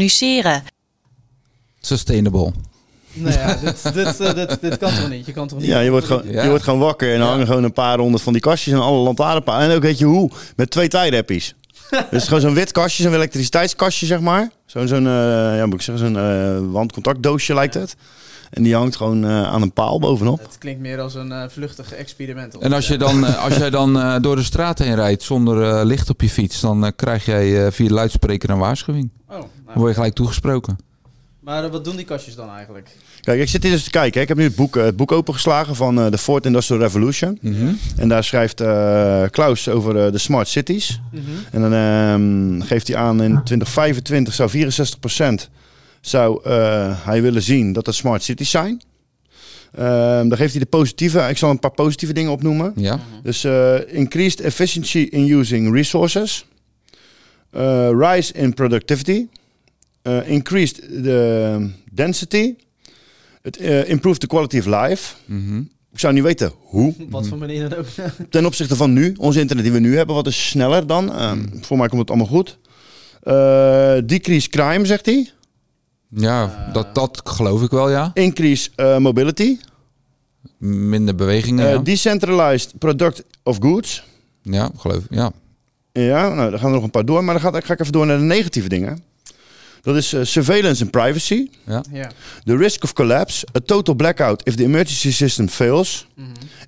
Sustainable. 1.81 2.51
Nou 3.13 3.33
ja, 3.33 3.55
dit, 3.55 3.93
dit, 3.93 4.19
eh, 4.19 4.33
dit, 4.33 4.61
dit 4.61 4.77
kan 4.77 4.89
toch 4.89 5.09
niet? 5.09 5.25
Je 5.25 5.31
kan 5.31 5.47
toch 5.47 5.59
niet... 5.59 5.67
Ja, 5.67 5.79
je 5.79 5.89
wordt 5.89 6.05
gewoon, 6.05 6.31
je 6.31 6.49
wordt 6.49 6.63
gewoon 6.63 6.79
wakker 6.79 7.13
en 7.13 7.19
dan 7.19 7.27
hangen 7.27 7.45
gewoon 7.47 7.63
een 7.63 7.73
paar 7.73 7.99
honderd 7.99 8.23
van 8.23 8.33
die 8.33 8.41
kastjes 8.41 8.73
en 8.73 8.79
alle 8.79 8.97
lantaarnpalen. 9.03 9.69
En 9.69 9.75
ook 9.75 9.81
weet 9.81 9.97
je 9.97 10.05
hoe? 10.05 10.31
Met 10.55 10.69
twee 10.69 10.87
tijdrappies. 10.87 11.55
dus 12.11 12.23
gewoon 12.23 12.41
zo'n 12.41 12.53
wit 12.53 12.71
kastje, 12.71 13.03
zo'n 13.03 13.13
elektriciteitskastje 13.13 14.05
zeg 14.05 14.19
maar. 14.19 14.51
Zo'n, 14.65 14.87
zo'n 14.87 15.07
eh, 15.07 15.57
ja, 15.57 15.65
moet 15.65 15.73
ik 15.73 15.81
zeggen, 15.81 16.05
zo'n 16.05 16.17
eh, 16.17 16.71
wandcontactdoosje 16.71 17.53
lijkt 17.53 17.73
het. 17.73 17.95
En 18.49 18.63
die 18.63 18.75
hangt 18.75 18.95
gewoon 18.95 19.25
eh, 19.25 19.43
aan 19.43 19.61
een 19.61 19.71
paal 19.73 19.99
bovenop. 19.99 20.39
Het 20.39 20.57
klinkt 20.57 20.81
meer 20.81 20.99
als 21.01 21.15
een 21.15 21.49
vluchtig 21.51 21.93
experiment. 21.93 22.57
En 22.57 22.73
als, 22.73 22.87
je 22.87 22.97
dan, 22.97 23.37
als 23.37 23.55
jij 23.55 23.69
dan 23.69 23.99
eh, 23.99 24.15
door 24.21 24.35
de 24.35 24.43
straat 24.43 24.79
heen 24.79 24.95
rijdt 24.95 25.23
zonder 25.23 25.63
eh, 25.63 25.85
licht 25.85 26.09
op 26.09 26.21
je 26.21 26.29
fiets, 26.29 26.59
dan 26.59 26.93
krijg 26.95 27.25
jij 27.25 27.65
eh, 27.65 27.71
via 27.71 27.87
de 27.87 27.93
luidspreker 27.93 28.49
een 28.49 28.57
waarschuwing. 28.57 29.09
Oh, 29.27 29.33
nou. 29.33 29.45
Dan 29.75 29.83
word 29.83 29.89
je 29.95 29.99
gelijk 29.99 30.13
toegesproken. 30.15 30.77
Maar 31.39 31.63
eh, 31.63 31.71
wat 31.71 31.83
doen 31.85 31.95
die 31.95 32.05
kastjes 32.05 32.35
dan 32.35 32.49
eigenlijk? 32.49 32.89
Kijk, 33.21 33.39
ik 33.41 33.49
zit 33.49 33.63
hier 33.63 33.71
dus 33.71 33.83
te 33.83 33.89
kijken. 33.89 34.13
hè. 34.13 34.21
Ik 34.21 34.27
heb 34.27 34.37
nu 34.37 34.43
het 34.43 34.55
boek, 34.55 34.75
eh, 34.75 34.83
het 34.83 34.95
boek 34.95 35.11
opengeslagen 35.11 35.75
van 35.75 35.99
eh, 35.99 36.11
de 36.11 36.17
Ford 36.17 36.45
Industrial 36.45 36.81
Revolution. 36.81 37.39
En 37.97 38.07
daar 38.07 38.23
schrijft 38.23 38.61
eh, 38.61 39.23
Klaus 39.29 39.69
over 39.69 40.05
eh, 40.05 40.11
de 40.11 40.17
smart 40.17 40.47
cities. 40.47 41.01
Mhm. 41.11 41.21
En 41.51 41.61
dan 41.61 41.73
ehm, 41.73 42.67
geeft 42.67 42.87
hij 42.87 42.97
aan 42.97 43.21
in 43.23 43.43
2025 43.43 44.33
zou 44.33 44.49
64% 44.49 45.49
zou 46.01 46.39
eh, 46.43 47.05
hij 47.05 47.21
willen 47.21 47.41
zien 47.41 47.73
dat 47.73 47.85
het 47.85 47.95
smart 47.95 48.23
cities 48.23 48.49
zijn. 48.49 48.81
Ehm, 49.71 50.27
dan 50.27 50.37
geeft 50.37 50.51
hij 50.51 50.61
de 50.61 50.69
positieve. 50.69 51.19
Ik 51.19 51.37
zal 51.37 51.49
een 51.49 51.59
paar 51.59 51.71
positieve 51.71 52.13
dingen 52.13 52.31
opnoemen. 52.31 52.73
Ja. 52.75 52.99
Dus 53.23 53.43
eh, 53.43 53.75
increased 53.87 54.41
efficiency 54.41 54.97
in 54.99 55.31
using 55.39 55.73
resources. 55.73 56.45
Eh, 57.51 57.89
rise 57.97 58.33
in 58.33 58.53
productivity. 58.53 59.25
Eh, 60.05 60.29
increased 60.29 60.75
the 61.03 61.69
density. 61.91 62.55
Het 63.41 63.57
eh, 63.57 63.89
improved 63.89 64.19
the 64.19 64.27
quality 64.27 64.57
of 64.57 64.65
life. 64.65 65.13
Ik 65.91 65.99
zou 65.99 66.13
niet 66.13 66.23
weten 66.23 66.51
hoe. 66.59 66.93
Wat 67.09 67.27
voor 67.27 67.37
manier 67.37 67.69
dan 67.69 67.79
ook. 67.79 67.85
Ten 68.29 68.45
opzichte 68.45 68.75
van 68.75 68.93
nu, 68.93 69.13
onze 69.17 69.39
internet 69.39 69.63
die 69.65 69.73
we 69.73 69.79
nu 69.79 69.95
hebben, 69.97 70.15
wat 70.15 70.27
is 70.27 70.47
sneller 70.49 70.87
dan? 70.87 71.13
Ehm, 71.13 71.39
Voor 71.61 71.77
mij 71.77 71.87
komt 71.87 71.99
het 72.01 72.09
allemaal 72.09 72.27
goed. 72.27 72.57
Eh, 73.23 73.95
decrease 74.05 74.49
crime, 74.49 74.85
zegt 74.85 75.05
hij. 75.05 75.29
Ja, 76.09 76.69
dat, 76.73 76.95
dat 76.95 77.21
geloof 77.23 77.61
ik 77.63 77.69
wel, 77.71 77.89
ja. 77.89 78.11
Increase 78.13 78.69
eh, 78.75 78.97
mobility. 78.97 79.57
Minder 80.57 81.15
bewegingen, 81.15 81.65
Eh, 81.65 81.71
ja. 81.71 81.77
Decentralized 81.79 82.77
product 82.77 83.23
of 83.43 83.57
goods. 83.59 84.03
Ja, 84.41 84.69
geloof 84.77 84.97
ik, 84.97 85.05
ja. 85.09 85.31
Ja, 85.91 86.33
nou, 86.33 86.49
daar 86.49 86.59
gaan 86.59 86.67
er 86.69 86.75
nog 86.75 86.83
een 86.83 86.89
paar 86.89 87.05
door. 87.05 87.23
Maar 87.23 87.39
dan 87.41 87.51
ga, 87.53 87.61
ga 87.61 87.73
ik 87.73 87.79
even 87.79 87.91
door 87.91 88.05
naar 88.05 88.17
de 88.17 88.23
negatieve 88.23 88.69
dingen. 88.69 88.99
Dat 89.85 89.95
is 89.95 90.13
eh, 90.13 90.21
surveillance 90.23 90.81
and 90.81 90.91
privacy. 90.91 91.49
Ja. 91.67 91.83
Ja. 91.93 92.11
The 92.45 92.57
risk 92.57 92.83
of 92.83 92.93
collapse. 92.93 93.47
A 93.57 93.59
total 93.65 93.93
blackout 93.95 94.41
if 94.47 94.55
the 94.55 94.63
emergency 94.63 95.11
system 95.11 95.49
fails. 95.49 96.07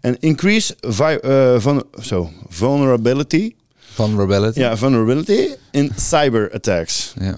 And 0.02 0.18
increase 0.20 0.76
vi- 0.82 1.04
eh, 1.22 1.60
van, 1.60 1.84
so, 2.02 2.30
vulnerability. 2.50 3.54
Vulnerability. 3.94 4.60
Ja, 4.60 4.78
vulnerability 4.78 5.48
in 5.72 5.92
cyber 5.96 6.52
attacks. 6.54 7.14
Ja. 7.20 7.38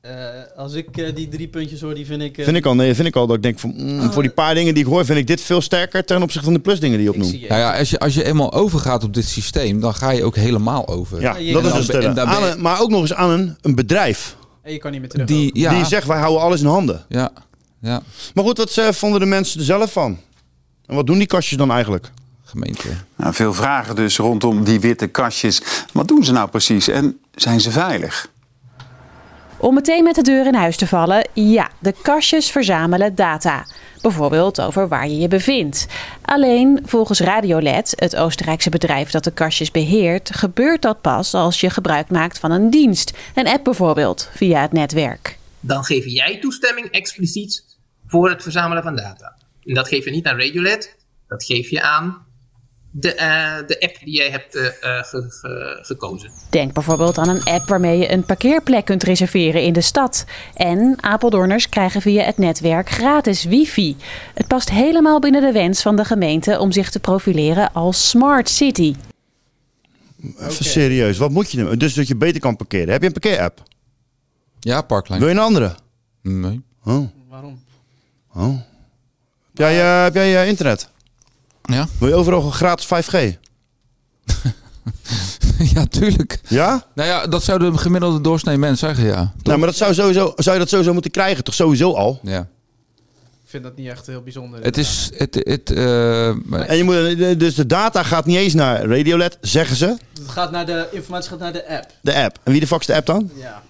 Eh, 0.00 0.10
als 0.56 0.72
ik 0.74 0.96
eh, 0.96 1.14
die 1.14 1.28
drie 1.28 1.48
puntjes 1.48 1.80
hoor, 1.80 1.94
die 1.94 2.06
vind 2.06 2.22
ik... 2.22 2.38
eh, 2.38 2.44
Vind 2.44 2.56
ik 2.56 2.66
al, 2.66 2.74
nee, 2.74 2.94
vind 2.94 3.08
ik 3.08 3.16
al 3.16 3.26
dat 3.26 3.36
ik 3.36 3.42
denk 3.42 3.58
van, 3.58 3.74
mm, 3.76 4.12
voor 4.12 4.22
die 4.22 4.30
paar 4.30 4.54
dingen 4.54 4.74
die 4.74 4.82
ik 4.82 4.88
hoor, 4.88 5.04
vind 5.04 5.18
ik 5.18 5.26
dit 5.26 5.40
veel 5.40 5.60
sterker 5.60 6.04
ten 6.04 6.22
opzichte 6.22 6.44
van 6.44 6.54
de 6.54 6.60
plusdingen 6.60 6.96
die 6.96 7.04
je 7.06 7.12
opnoemt. 7.12 7.32
Nou 7.48 7.60
ja, 7.60 7.78
als 7.78 7.90
je, 7.90 7.98
als 7.98 8.14
je 8.14 8.24
eenmaal 8.24 8.52
overgaat 8.52 9.04
op 9.04 9.14
dit 9.14 9.24
systeem, 9.24 9.80
dan 9.80 9.94
ga 9.94 10.10
je 10.10 10.24
ook 10.24 10.36
helemaal 10.36 10.88
over. 10.88 11.20
Ja, 11.20 11.36
En 11.36 11.52
dat 11.52 11.64
is 11.64 11.86
dus 11.86 12.04
en 12.04 12.60
Maar 12.60 12.80
ook 12.80 12.90
nog 12.90 13.00
eens 13.00 13.14
aan 13.14 13.30
een, 13.30 13.56
een 13.60 13.74
bedrijf. 13.74 14.36
En 14.62 14.72
je 14.72 14.78
kan 14.78 14.90
niet 14.90 15.00
meer 15.00 15.10
terug. 15.10 15.26
Die, 15.26 15.58
ja. 15.58 15.70
Die 15.70 15.84
zegt, 15.84 16.06
wij 16.06 16.18
houden 16.18 16.42
alles 16.42 16.60
in 16.60 16.66
handen. 16.66 17.04
Ja. 17.08 17.30
ja. 17.80 18.02
Maar 18.34 18.44
goed, 18.44 18.58
wat 18.58 18.76
eh, 18.76 18.88
vonden 18.92 19.20
de 19.20 19.26
mensen 19.26 19.60
er 19.60 19.66
zelf 19.66 19.92
van? 19.92 20.18
En 20.86 20.94
wat 20.94 21.06
doen 21.06 21.18
die 21.18 21.26
kastjes 21.26 21.58
dan 21.58 21.70
eigenlijk? 21.70 22.10
Gemeente. 22.44 22.88
Nou, 23.16 23.34
veel 23.34 23.54
vragen 23.54 23.96
dus 23.96 24.16
rondom 24.16 24.64
die 24.64 24.80
witte 24.80 25.06
kastjes. 25.06 25.62
Wat 25.92 26.08
doen 26.08 26.24
ze 26.24 26.32
nou 26.32 26.48
precies 26.48 26.88
en 26.88 27.18
zijn 27.34 27.60
ze 27.60 27.70
veilig? 27.70 28.30
Om 29.56 29.74
meteen 29.74 30.04
met 30.04 30.14
de 30.14 30.22
deur 30.22 30.46
in 30.46 30.54
huis 30.54 30.76
te 30.76 30.86
vallen, 30.86 31.28
ja, 31.32 31.70
de 31.78 31.94
kastjes 32.02 32.50
verzamelen 32.50 33.14
data. 33.14 33.66
Bijvoorbeeld 34.02 34.60
over 34.60 34.88
waar 34.88 35.08
je 35.08 35.18
je 35.18 35.28
bevindt. 35.28 35.86
Alleen 36.22 36.80
volgens 36.84 37.20
Radiolet, 37.20 37.92
het 37.96 38.16
Oostenrijkse 38.16 38.70
bedrijf 38.70 39.10
dat 39.10 39.24
de 39.24 39.30
kastjes 39.30 39.70
beheert, 39.70 40.34
gebeurt 40.34 40.82
dat 40.82 41.00
pas 41.00 41.34
als 41.34 41.60
je 41.60 41.70
gebruik 41.70 42.10
maakt 42.10 42.38
van 42.38 42.50
een 42.50 42.70
dienst. 42.70 43.12
Een 43.34 43.48
app 43.48 43.64
bijvoorbeeld, 43.64 44.30
via 44.34 44.60
het 44.60 44.72
netwerk. 44.72 45.38
dan 45.60 45.84
geef 45.84 46.06
jij 46.06 46.38
toestemming 46.38 46.86
expliciet 46.86 47.64
voor 48.06 48.30
het 48.30 48.42
verzamelen 48.42 48.82
van 48.82 48.96
data. 48.96 49.36
En 49.64 49.74
dat 49.74 49.88
geef 49.88 50.04
je 50.04 50.10
niet 50.10 50.26
aan 50.26 50.38
Radiolet, 50.38 50.96
dat 51.28 51.44
geef 51.44 51.70
je 51.70 51.82
aan 51.82 52.26
de, 52.94 53.14
eh, 53.14 53.66
de 53.66 53.80
app 53.80 53.98
die 54.04 54.14
jij 54.16 54.30
hebt 54.30 54.54
eh, 54.54 54.66
eh, 54.66 55.04
ge- 55.04 55.26
ge- 55.40 55.78
gekozen. 55.82 56.30
Denk 56.50 56.72
bijvoorbeeld 56.72 57.18
aan 57.18 57.28
een 57.28 57.44
app 57.44 57.68
waarmee 57.68 57.98
je 57.98 58.12
een 58.12 58.24
parkeerplek 58.24 58.84
kunt 58.84 59.02
reserveren 59.02 59.62
in 59.62 59.72
de 59.72 59.80
stad. 59.80 60.24
En 60.54 60.96
Apeldoorners 61.00 61.68
krijgen 61.68 62.00
via 62.00 62.22
het 62.24 62.38
netwerk 62.38 62.90
gratis 62.90 63.44
wifi. 63.44 63.96
Het 64.34 64.46
past 64.46 64.70
helemaal 64.70 65.18
binnen 65.20 65.40
de 65.40 65.52
wens 65.52 65.82
van 65.82 65.96
de 65.96 66.04
gemeente 66.04 66.58
om 66.58 66.72
zich 66.72 66.90
te 66.90 67.00
profileren 67.00 67.72
als 67.72 68.08
smart 68.08 68.48
city. 68.48 68.94
Even 70.38 70.64
serieus, 70.64 71.18
wat 71.18 71.30
moet 71.30 71.50
je 71.50 71.56
doen? 71.64 71.78
Dus 71.78 71.94
dat 71.94 72.08
je 72.08 72.16
beter 72.16 72.40
kan 72.40 72.56
parkeren. 72.56 72.88
Heb 72.92 73.00
je 73.00 73.06
een 73.06 73.12
parkeerapp? 73.20 73.62
Ja, 74.60 74.82
Parklijn. 74.82 75.20
Wil 75.20 75.28
je 75.28 75.34
een 75.34 75.40
andere? 75.40 75.74
Nee. 76.22 76.60
Oh. 76.84 77.08
Waarom? 77.28 77.62
Oh. 78.34 78.44
Heb 79.54 79.58
jij, 79.58 79.74
heb 80.02 80.14
jij 80.14 80.48
internet? 80.48 80.88
Ja. 81.62 81.88
Wil 81.98 82.08
je 82.08 82.14
overal 82.14 82.40
gratis 82.40 82.86
5G? 82.86 83.16
ja, 85.74 85.84
tuurlijk. 85.86 86.40
Ja? 86.48 86.86
Nou 86.94 87.08
ja, 87.08 87.26
dat 87.26 87.42
zou 87.42 87.58
de 87.58 87.78
gemiddelde 87.78 88.20
doorsnee 88.20 88.58
mens 88.58 88.80
zeggen, 88.80 89.04
ja. 89.04 89.32
Nou, 89.42 89.58
maar 89.58 89.68
dat 89.68 89.76
zou, 89.76 89.94
sowieso, 89.94 90.32
zou 90.36 90.54
je 90.54 90.60
dat 90.60 90.70
sowieso 90.70 90.92
moeten 90.92 91.10
krijgen, 91.10 91.44
toch 91.44 91.54
sowieso 91.54 91.92
al? 91.92 92.20
Ja. 92.22 92.40
Ik 93.44 93.60
vind 93.60 93.62
dat 93.62 93.76
niet 93.76 93.88
echt 93.88 94.06
heel 94.06 94.22
bijzonder. 94.22 94.62
Het 94.62 94.76
is... 94.76 95.10
Het, 95.16 95.34
het, 95.34 95.70
eh, 95.70 96.28
En 96.68 96.76
je 96.76 96.84
moet, 96.84 97.38
dus 97.38 97.54
de 97.54 97.66
data 97.66 98.02
gaat 98.02 98.26
niet 98.26 98.36
eens 98.36 98.54
naar 98.54 98.84
Radiolet, 98.84 99.38
zeggen 99.40 99.76
ze. 99.76 99.96
Het 100.18 100.28
gaat 100.28 100.50
naar 100.50 100.66
de 100.66 100.88
informatie 100.90 101.30
gaat 101.30 101.38
naar 101.38 101.52
de 101.52 101.68
app. 101.68 101.86
De 102.00 102.14
app. 102.14 102.38
En 102.42 102.52
wie 102.52 102.60
de 102.60 102.66
fuck 102.66 102.80
is 102.80 102.86
de 102.86 102.94
app 102.94 103.06
dan? 103.06 103.30
Ja. 103.34 103.62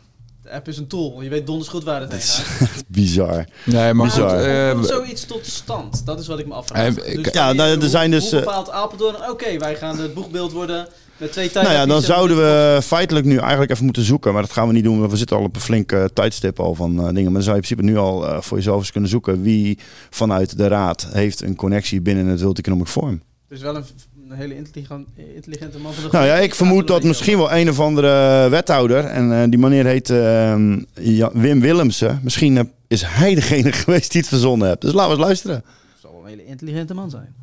App 0.52 0.68
is 0.68 0.76
een 0.78 0.86
tool. 0.86 1.22
Je 1.22 1.28
weet 1.28 1.46
donders 1.46 1.68
goed 1.68 1.84
waar 1.84 2.00
het 2.00 2.12
heen 2.12 2.20
gaat. 2.20 2.84
Bizar. 2.88 3.44
Nee, 3.64 3.92
maar 3.94 4.06
Bizar. 4.06 4.30
goed, 4.30 4.38
eh, 4.46 4.64
Hoe 4.64 4.72
komt 4.72 4.86
zoiets 4.86 5.24
tot 5.24 5.46
stand? 5.46 6.06
Dat 6.06 6.20
is 6.20 6.26
wat 6.26 6.38
ik 6.38 6.46
me 6.46 6.54
afvraag. 6.54 6.96
Eh, 6.96 7.12
ik- 7.12 7.24
Dus 7.24 7.32
ja, 7.32 7.52
nou, 7.52 7.80
er 7.80 7.88
zijn 7.88 8.10
dus, 8.10 8.30
Hoe 8.30 8.38
eh, 8.38 8.44
bepaalt 8.44 8.70
Apeldoorn? 8.70 9.30
Oké, 9.30 9.58
wij 9.58 9.76
gaan 9.76 9.98
het 9.98 10.14
boegbeeld 10.14 10.52
worden 10.52 10.88
met 11.16 11.32
twee 11.32 11.50
Nou 11.54 11.70
ja, 11.70 11.86
dan 11.86 12.02
zouden 12.02 12.36
we 12.36 12.78
feitelijk 12.82 13.26
nu 13.26 13.36
eigenlijk 13.38 13.70
even 13.70 13.84
moeten 13.84 14.02
zoeken. 14.04 14.32
Maar 14.32 14.42
dat 14.42 14.52
gaan 14.52 14.66
we 14.66 14.72
niet 14.72 14.84
doen, 14.84 14.98
want 14.98 15.10
we 15.10 15.16
zitten 15.16 15.36
al 15.36 15.42
op 15.44 15.54
een 15.54 15.60
flinke 15.60 16.10
tijdstip 16.14 16.60
al 16.60 16.74
van 16.74 16.96
dingen. 16.96 17.22
Maar 17.24 17.32
dan 17.32 17.42
zou 17.42 17.56
je 17.56 17.62
in 17.62 17.66
principe 17.76 17.82
nu 17.82 17.96
al 17.96 18.42
voor 18.42 18.56
jezelf 18.56 18.78
eens 18.78 18.92
kunnen 18.92 19.10
zoeken... 19.10 19.42
wie 19.42 19.78
vanuit 20.10 20.56
de 20.58 20.68
raad 20.68 21.08
heeft 21.12 21.42
een 21.42 21.56
connectie 21.56 22.00
binnen 22.00 22.26
het 22.26 22.40
World 22.40 22.58
Economic 22.58 22.86
Forum. 22.86 23.22
Dus 23.48 23.60
wel 23.60 23.76
een, 23.76 23.84
een 24.32 24.38
hele 24.38 24.56
intelligent, 24.56 25.08
intelligente 25.34 25.78
man 25.78 25.92
van 25.92 26.02
de 26.04 26.08
Nou 26.12 26.26
ja, 26.26 26.34
ik 26.34 26.54
vermoed 26.54 26.86
dat 26.86 27.02
misschien 27.02 27.36
wel 27.36 27.52
een 27.52 27.68
of 27.68 27.80
andere 27.80 28.48
wethouder... 28.48 29.04
en 29.04 29.32
eh, 29.42 29.48
die 29.48 29.58
meneer 29.58 29.86
heet 29.86 30.10
eh, 30.10 30.54
Ja- 30.94 31.30
Wim 31.32 31.60
Willemsen. 31.60 32.20
Misschien 32.22 32.56
eh, 32.56 32.64
is 32.86 33.02
hij 33.06 33.34
degene 33.34 33.72
geweest 33.82 34.12
die 34.12 34.20
het 34.20 34.30
verzonnen 34.30 34.68
heeft. 34.68 34.80
Dus 34.80 34.92
laten 34.92 35.10
we 35.10 35.16
eens 35.16 35.24
luisteren. 35.26 35.56
Het 35.56 35.64
zal 36.00 36.10
wel 36.12 36.20
een 36.22 36.28
hele 36.28 36.44
intelligente 36.44 36.94
man 36.94 37.10
zijn. 37.10 37.34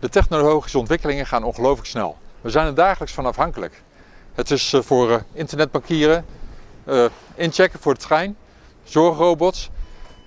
De 0.00 0.08
technologische 0.08 0.78
ontwikkelingen 0.78 1.26
gaan 1.26 1.44
ongelooflijk 1.44 1.88
snel. 1.88 2.16
We 2.40 2.50
zijn 2.50 2.66
er 2.66 2.74
dagelijks 2.74 3.14
van 3.14 3.26
afhankelijk. 3.26 3.82
Het 4.34 4.50
is 4.50 4.72
eh, 4.72 4.80
voor 4.82 5.10
eh, 5.12 5.20
internetbankieren, 5.32 6.24
eh, 6.84 7.04
inchecken 7.34 7.80
voor 7.80 7.94
de 7.94 8.00
trein, 8.00 8.36
zorgrobots, 8.84 9.70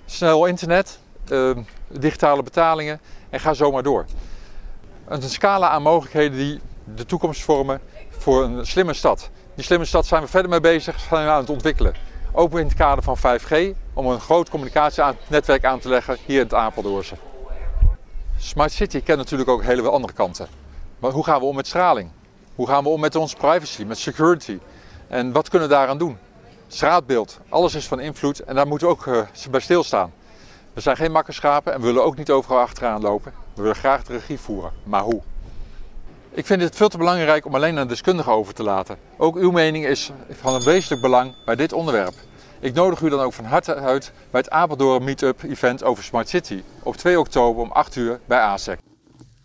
snel 0.06 0.46
internet, 0.46 0.98
eh, 1.28 1.50
digitale 1.88 2.42
betalingen 2.42 3.00
en 3.30 3.40
ga 3.40 3.54
zo 3.54 3.70
maar 3.70 3.82
door. 3.82 4.04
Een 5.08 5.22
scala 5.22 5.68
aan 5.68 5.82
mogelijkheden 5.82 6.38
die 6.38 6.60
de 6.94 7.06
toekomst 7.06 7.42
vormen 7.42 7.80
voor 8.10 8.44
een 8.44 8.66
slimme 8.66 8.94
stad. 8.94 9.30
Die 9.54 9.64
slimme 9.64 9.84
stad 9.84 10.06
zijn 10.06 10.22
we 10.22 10.28
verder 10.28 10.50
mee 10.50 10.60
bezig, 10.60 11.00
zijn 11.00 11.24
we 11.24 11.30
aan 11.30 11.40
het 11.40 11.50
ontwikkelen. 11.50 11.94
Ook 12.32 12.58
in 12.58 12.66
het 12.66 12.74
kader 12.74 13.04
van 13.04 13.16
5G, 13.18 13.76
om 13.92 14.06
een 14.06 14.20
groot 14.20 14.50
communicatienetwerk 14.50 15.64
aan 15.64 15.78
te 15.78 15.88
leggen 15.88 16.16
hier 16.26 16.36
in 16.36 16.42
het 16.42 16.54
Apeldoornse. 16.54 17.14
Smart 18.38 18.72
City 18.72 19.02
kent 19.02 19.18
natuurlijk 19.18 19.50
ook 19.50 19.62
hele 19.62 19.90
andere 19.90 20.12
kanten. 20.12 20.48
Maar 20.98 21.10
hoe 21.10 21.24
gaan 21.24 21.40
we 21.40 21.46
om 21.46 21.56
met 21.56 21.66
straling? 21.66 22.10
Hoe 22.54 22.66
gaan 22.66 22.82
we 22.82 22.88
om 22.88 23.00
met 23.00 23.14
onze 23.14 23.36
privacy, 23.36 23.84
met 23.84 23.98
security? 23.98 24.58
En 25.08 25.32
wat 25.32 25.48
kunnen 25.48 25.68
we 25.68 25.74
daaraan 25.74 25.98
doen? 25.98 26.18
Straatbeeld, 26.68 27.40
alles 27.48 27.74
is 27.74 27.86
van 27.86 28.00
invloed 28.00 28.40
en 28.40 28.54
daar 28.54 28.66
moeten 28.66 28.88
we 28.88 28.92
ook 28.92 29.06
eh, 29.06 29.50
bij 29.50 29.60
stilstaan. 29.60 30.12
We 30.72 30.80
zijn 30.80 30.96
geen 30.96 31.12
makkerschapen 31.12 31.72
en 31.72 31.80
we 31.80 31.86
willen 31.86 32.04
ook 32.04 32.16
niet 32.16 32.30
overal 32.30 32.60
achteraan 32.60 33.00
lopen. 33.00 33.45
We 33.56 33.62
willen 33.62 33.76
graag 33.76 34.02
de 34.04 34.12
regie 34.12 34.38
voeren, 34.38 34.70
maar 34.84 35.02
hoe? 35.02 35.20
Ik 36.30 36.46
vind 36.46 36.62
het 36.62 36.76
veel 36.76 36.88
te 36.88 36.98
belangrijk 36.98 37.46
om 37.46 37.54
alleen 37.54 37.74
aan 37.74 37.80
een 37.80 37.88
deskundige 37.88 38.30
over 38.30 38.54
te 38.54 38.62
laten. 38.62 38.96
Ook 39.16 39.36
uw 39.36 39.50
mening 39.50 39.86
is 39.86 40.10
van 40.40 40.54
een 40.54 40.62
wezenlijk 40.62 41.02
belang 41.02 41.34
bij 41.44 41.56
dit 41.56 41.72
onderwerp. 41.72 42.14
Ik 42.60 42.74
nodig 42.74 43.00
u 43.00 43.08
dan 43.08 43.20
ook 43.20 43.32
van 43.32 43.44
harte 43.44 43.74
uit 43.74 44.12
bij 44.30 44.40
het 44.40 44.50
Apeldoorn 44.50 45.04
Meetup 45.04 45.42
event 45.42 45.84
over 45.84 46.04
Smart 46.04 46.28
City 46.28 46.62
op 46.82 46.96
2 46.96 47.18
oktober 47.18 47.62
om 47.62 47.70
8 47.72 47.96
uur 47.96 48.20
bij 48.26 48.38
ASEC. 48.40 48.78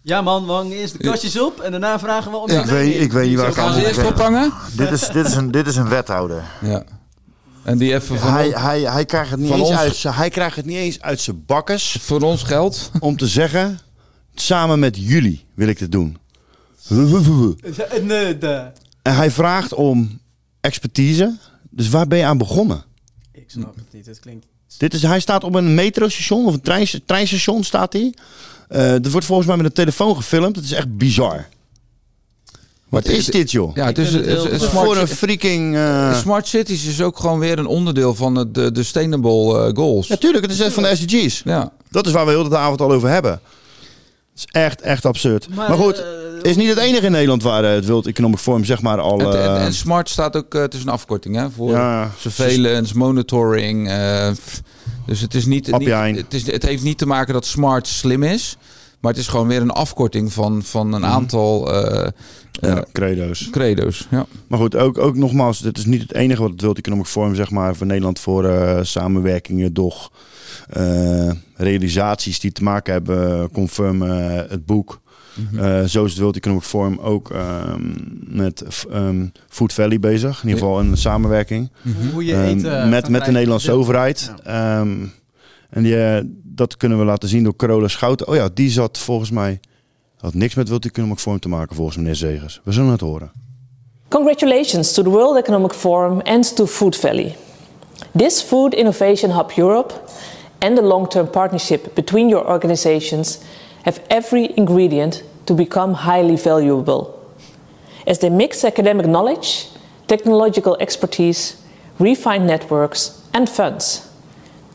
Ja 0.01 0.21
man, 0.21 0.45
we 0.45 0.51
hangen 0.51 0.71
eerst 0.77 0.97
de 0.97 1.03
kastjes 1.03 1.39
op 1.39 1.59
en 1.59 1.71
daarna 1.71 1.99
vragen 1.99 2.31
we 2.31 2.37
om 2.37 2.49
ik, 2.49 2.65
je 2.65 2.71
weet, 2.71 2.99
ik 3.01 3.11
weet 3.11 3.29
niet 3.29 3.37
waar 3.37 3.47
ik 3.47 3.53
Gaan 3.53 3.67
aan 3.67 3.73
ze 3.73 3.79
moet 3.79 3.87
eerst 3.87 4.05
ophangen? 4.05 4.53
Dit 4.75 4.91
is, 4.91 5.07
dit, 5.07 5.25
is 5.25 5.35
een, 5.35 5.51
dit 5.51 5.67
is 5.67 5.75
een 5.75 5.89
wethouder. 5.89 6.43
Ja. 6.61 6.83
En 7.63 7.77
die 7.77 7.93
even 7.93 8.19
van, 8.19 8.31
Hij, 8.31 8.49
hij, 8.49 8.81
hij, 8.81 9.05
krijgt 9.05 9.31
het 9.31 9.39
niet 9.39 9.51
eens 9.51 9.69
ons- 9.69 9.77
uit, 9.77 10.03
hij 10.03 10.29
krijgt 10.29 10.55
het 10.55 10.65
niet 10.65 10.77
eens 10.77 11.01
uit 11.01 11.19
zijn 11.19 11.43
bakkes. 11.45 11.97
Voor 12.01 12.21
ons 12.21 12.43
geld. 12.43 12.91
Om 12.99 13.17
te 13.17 13.27
zeggen, 13.27 13.79
samen 14.35 14.79
met 14.79 14.97
jullie 14.99 15.45
wil 15.53 15.67
ik 15.67 15.79
dit 15.79 15.91
doen. 15.91 16.17
Nee, 18.01 18.37
de. 18.37 18.65
En 19.01 19.15
hij 19.15 19.31
vraagt 19.31 19.73
om 19.73 20.19
expertise. 20.61 21.37
Dus 21.69 21.89
waar 21.89 22.07
ben 22.07 22.17
je 22.17 22.25
aan 22.25 22.37
begonnen? 22.37 22.83
Ik 23.31 23.43
snap 23.47 23.75
het 23.75 23.83
niet. 23.93 24.05
Het 24.05 24.19
klinkt... 24.19 24.45
Dit 24.77 24.93
is, 24.93 25.01
hij 25.01 25.19
staat 25.19 25.43
op 25.43 25.55
een 25.55 25.73
metrostation 25.75 26.45
of 26.45 26.53
een 26.53 26.61
trein, 26.61 26.87
treinstation 27.05 27.63
staat 27.63 27.93
hij. 27.93 28.13
Eh 28.67 28.91
dat 28.91 29.07
wordt 29.11 29.25
volgens 29.25 29.47
mij 29.47 29.57
met 29.57 29.65
een 29.65 29.71
telefoon 29.73 30.15
gefilmd. 30.15 30.55
Het 30.55 30.65
is 30.65 30.71
echt 30.71 30.97
bizar. 30.97 31.47
Wat 32.89 33.05
is 33.07 33.25
dit 33.25 33.51
joh? 33.51 33.75
Ja, 33.75 33.85
het 33.85 33.97
is, 33.97 34.13
het 34.13 34.25
het 34.25 34.33
heel- 34.35 34.45
is- 34.47 34.59
Wat 34.59 34.69
smart, 34.69 34.85
voor 34.85 34.97
een 34.97 35.07
freaking... 35.07 35.75
eh, 35.75 36.17
smart 36.19 36.47
cities 36.47 36.85
is 36.85 37.01
ook 37.01 37.19
gewoon 37.19 37.39
weer 37.39 37.59
een 37.59 37.65
onderdeel 37.65 38.15
van 38.15 38.35
het, 38.35 38.53
de, 38.55 38.71
de 38.71 38.83
sustainable 38.83 39.67
eh, 39.67 39.75
goals. 39.75 40.07
Natuurlijk, 40.07 40.43
het 40.43 40.53
is 40.53 40.59
echt 40.59 40.73
van 40.73 40.83
de 40.83 40.95
SDG's. 40.95 41.41
Ja. 41.45 41.71
Dat 41.89 42.05
is 42.07 42.11
waar 42.13 42.25
we 42.25 42.31
heel 42.31 42.49
de 42.49 42.57
avond 42.57 42.81
al 42.81 42.91
over 42.91 43.09
hebben. 43.09 43.39
Is 44.45 44.61
echt, 44.61 44.81
echt 44.81 45.05
absurd. 45.05 45.47
Maar, 45.55 45.69
Maar, 45.69 45.77
goed, 45.77 45.97
eh, 45.99 46.05
het 46.37 46.47
is 46.47 46.55
niet 46.55 46.69
het 46.69 46.77
enige 46.77 47.05
in 47.05 47.11
Nederland 47.11 47.43
waar 47.43 47.63
eh, 47.63 47.71
het 47.71 47.87
World 47.87 48.07
Economic 48.07 48.37
Forum 48.39 48.65
zeg 48.65 48.81
maar 48.81 48.99
al... 48.99 49.19
En, 49.19 49.25
en, 49.27 49.55
eh, 49.55 49.65
en 49.65 49.73
smart 49.73 50.09
staat 50.09 50.35
ook, 50.35 50.53
het 50.53 50.73
is 50.73 50.81
een 50.81 50.89
afkorting 50.89 51.35
hè, 51.35 51.49
voor 51.49 51.71
Ja. 51.71 52.11
surveillance, 52.17 52.97
monitoring. 52.97 53.89
eh, 53.89 54.29
dus 55.05 55.21
het, 55.21 55.33
is 55.33 55.45
niet, 55.45 55.67
het, 55.67 56.33
is, 56.33 56.45
het 56.51 56.63
heeft 56.63 56.83
niet 56.83 56.97
te 56.97 57.05
maken 57.05 57.33
dat 57.33 57.45
smart 57.45 57.87
slim 57.87 58.23
is. 58.23 58.57
Maar 58.99 59.11
het 59.11 59.21
is 59.21 59.27
gewoon 59.27 59.47
weer 59.47 59.61
een 59.61 59.69
afkorting 59.71 60.33
van, 60.33 60.63
van 60.63 60.93
een 60.93 61.05
aantal 61.05 61.73
eh, 61.73 62.07
ja, 62.51 62.75
eh, 62.75 62.81
credo's. 62.91 63.47
credo's. 63.51 64.07
Ja. 64.11 64.25
Maar 64.47 64.59
goed, 64.59 64.75
ook, 64.75 64.97
ook 64.97 65.15
nogmaals, 65.15 65.59
dit 65.59 65.77
is 65.77 65.85
niet 65.85 66.01
het 66.01 66.13
enige 66.13 66.41
wat 66.41 66.51
het 66.51 66.61
World 66.61 66.77
Economic 66.77 67.05
Forum 67.05 67.35
zeg 67.35 67.49
maar, 67.51 67.75
voor 67.75 67.87
Nederland 67.87 68.19
voor 68.19 68.45
eh, 68.45 68.79
samenwerkingen, 68.83 69.73
doch 69.73 70.11
realisaties 71.55 72.39
die 72.39 72.51
te 72.51 72.63
maken 72.63 72.93
hebben, 72.93 73.51
conform 73.51 74.03
eh, 74.03 74.35
het 74.49 74.65
boek. 74.65 75.01
Eh, 75.57 75.83
zo 75.83 76.03
is 76.03 76.11
het 76.11 76.19
World 76.19 76.35
Economic 76.35 76.63
Forum 76.63 76.99
ook 76.99 77.31
ehm, 77.31 77.81
met 78.19 78.63
ehm, 78.91 79.25
Food 79.49 79.73
Valley 79.73 79.99
bezig. 79.99 80.41
In 80.43 80.47
ieder 80.49 80.63
geval 80.63 80.79
een 80.79 80.97
samenwerking. 80.97 81.69
Hoe 82.13 82.25
je 82.25 82.33
Ehm, 82.33 82.43
eten 82.43 82.89
met, 82.89 83.09
met 83.09 83.25
de. 83.25 83.31
Nederlandse 83.31 83.71
overheid. 83.71 84.33
Ehm, 84.43 85.05
en 85.69 85.83
die, 85.83 86.03
eh, 86.03 86.23
dat 86.43 86.77
kunnen 86.77 86.97
we 86.99 87.05
laten 87.05 87.29
zien 87.29 87.43
door 87.43 87.55
Carola 87.55 87.87
Schouten. 87.87 88.27
Oh 88.27 88.35
ja, 88.35 88.49
die 88.53 88.69
zat 88.69 88.97
volgens 88.97 89.31
mij... 89.31 89.59
Had 90.17 90.33
niks 90.33 90.55
met 90.55 90.67
World 90.67 90.85
Economic 90.85 91.17
Forum 91.17 91.39
te 91.39 91.49
maken 91.49 91.75
volgens 91.75 91.97
meneer 91.97 92.15
Zegers. 92.15 92.61
We 92.63 92.71
zullen 92.71 92.91
het 92.91 93.01
horen. 93.01 93.31
Congratulations 94.07 94.93
to 94.93 95.03
the 95.03 95.09
World 95.09 95.37
Economic 95.37 95.71
Forum 95.71 96.19
and 96.21 96.55
to 96.55 96.65
Food 96.65 96.95
Valley. 96.97 97.35
This 98.17 98.41
Food 98.41 98.73
Innovation 98.73 99.31
Hub 99.31 99.51
Europe 99.55 99.93
and 100.61 100.77
the 100.77 100.81
long 100.81 101.09
term 101.09 101.27
partnership 101.27 101.95
between 101.95 102.29
your 102.29 102.47
organizations 102.47 103.43
have 103.83 103.99
every 104.09 104.53
ingredient 104.57 105.23
to 105.45 105.53
become 105.53 105.93
highly 105.93 106.35
valuable. 106.35 107.17
As 108.07 108.19
they 108.19 108.29
mix 108.29 108.63
academic 108.63 109.05
knowledge, 109.05 109.67
technological 110.07 110.77
expertise, 110.79 111.55
refined 111.99 112.47
networks, 112.47 113.21
and 113.33 113.49
funds, 113.49 114.09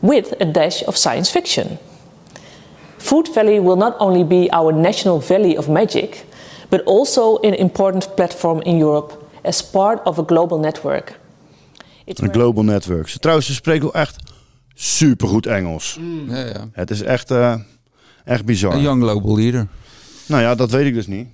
with 0.01 0.33
a 0.39 0.45
dash 0.45 0.83
of 0.87 0.97
science 0.97 1.31
fiction. 1.31 1.77
Food 2.97 3.27
Valley 3.33 3.59
will 3.59 3.75
not 3.75 3.95
only 3.99 4.23
be 4.23 4.49
our 4.51 4.71
national 4.71 5.19
valley 5.19 5.57
of 5.57 5.69
magic, 5.69 6.25
but 6.69 6.81
also 6.85 7.37
an 7.43 7.53
important 7.53 8.15
platform 8.15 8.61
in 8.61 8.77
Europe 8.77 9.13
as 9.43 9.61
part 9.61 10.01
of 10.05 10.19
a 10.19 10.23
global 10.23 10.59
network. 10.59 11.19
It's 12.05 12.21
Een 12.21 12.33
global 12.33 12.63
network. 12.63 13.07
Trouwens, 13.07 13.45
ze 13.47 13.53
spreekt 13.53 13.81
wel 13.81 13.93
echt 13.93 14.17
supergoed 14.79 15.45
Engels. 15.45 15.97
Mm. 15.99 16.35
Ja. 16.35 16.69
Het 16.71 16.91
is 16.91 17.01
echt, 17.01 17.31
eh, 17.31 17.55
echt 18.23 18.45
bizar. 18.45 18.73
Een 18.73 18.81
young 18.81 19.01
global 19.03 19.37
leader. 19.37 19.67
Nou 20.25 20.41
ja, 20.41 20.55
dat 20.55 20.71
weet 20.71 20.85
ik 20.85 20.93
dus 20.93 21.07
niet. 21.07 21.27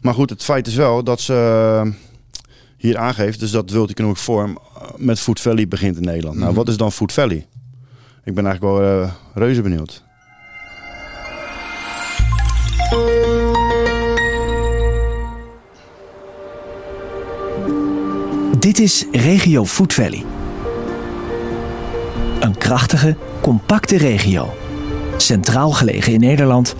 Maar 0.00 0.14
goed, 0.14 0.30
het 0.30 0.42
feit 0.42 0.66
is 0.66 0.74
wel 0.74 1.04
dat 1.04 1.20
ze 1.20 1.34
eh, 1.84 1.92
hier 2.76 2.98
aangeeft, 2.98 3.40
dus 3.40 3.50
dat 3.50 3.70
World 3.70 3.90
Economic 3.90 4.16
Forum 4.16 4.56
met 4.96 5.20
Food 5.20 5.40
Valley 5.40 5.68
begint 5.68 5.96
in 5.96 6.02
Nederland. 6.02 6.36
Nou, 6.36 6.48
mhm. 6.48 6.56
wat 6.56 6.68
is 6.68 6.76
dan 6.76 6.92
Food 6.92 7.12
Valley? 7.12 7.46
Ik 8.24 8.34
ben 8.34 8.46
eigenlijk 8.46 8.74
wel 8.74 9.02
eh, 9.02 9.12
reuze 9.34 9.62
benieuwd. 9.62 10.02
Dit 18.58 18.78
is 18.78 19.06
Regio 19.12 19.64
Food 19.64 19.92
Valley. 19.92 20.24
Een 22.40 22.58
krachtige, 22.58 23.16
compacte 23.40 23.96
regio. 23.96 24.54
Centraal 25.16 25.70
gelegen 25.70 26.12
in 26.12 26.20
Nederland. 26.20 26.74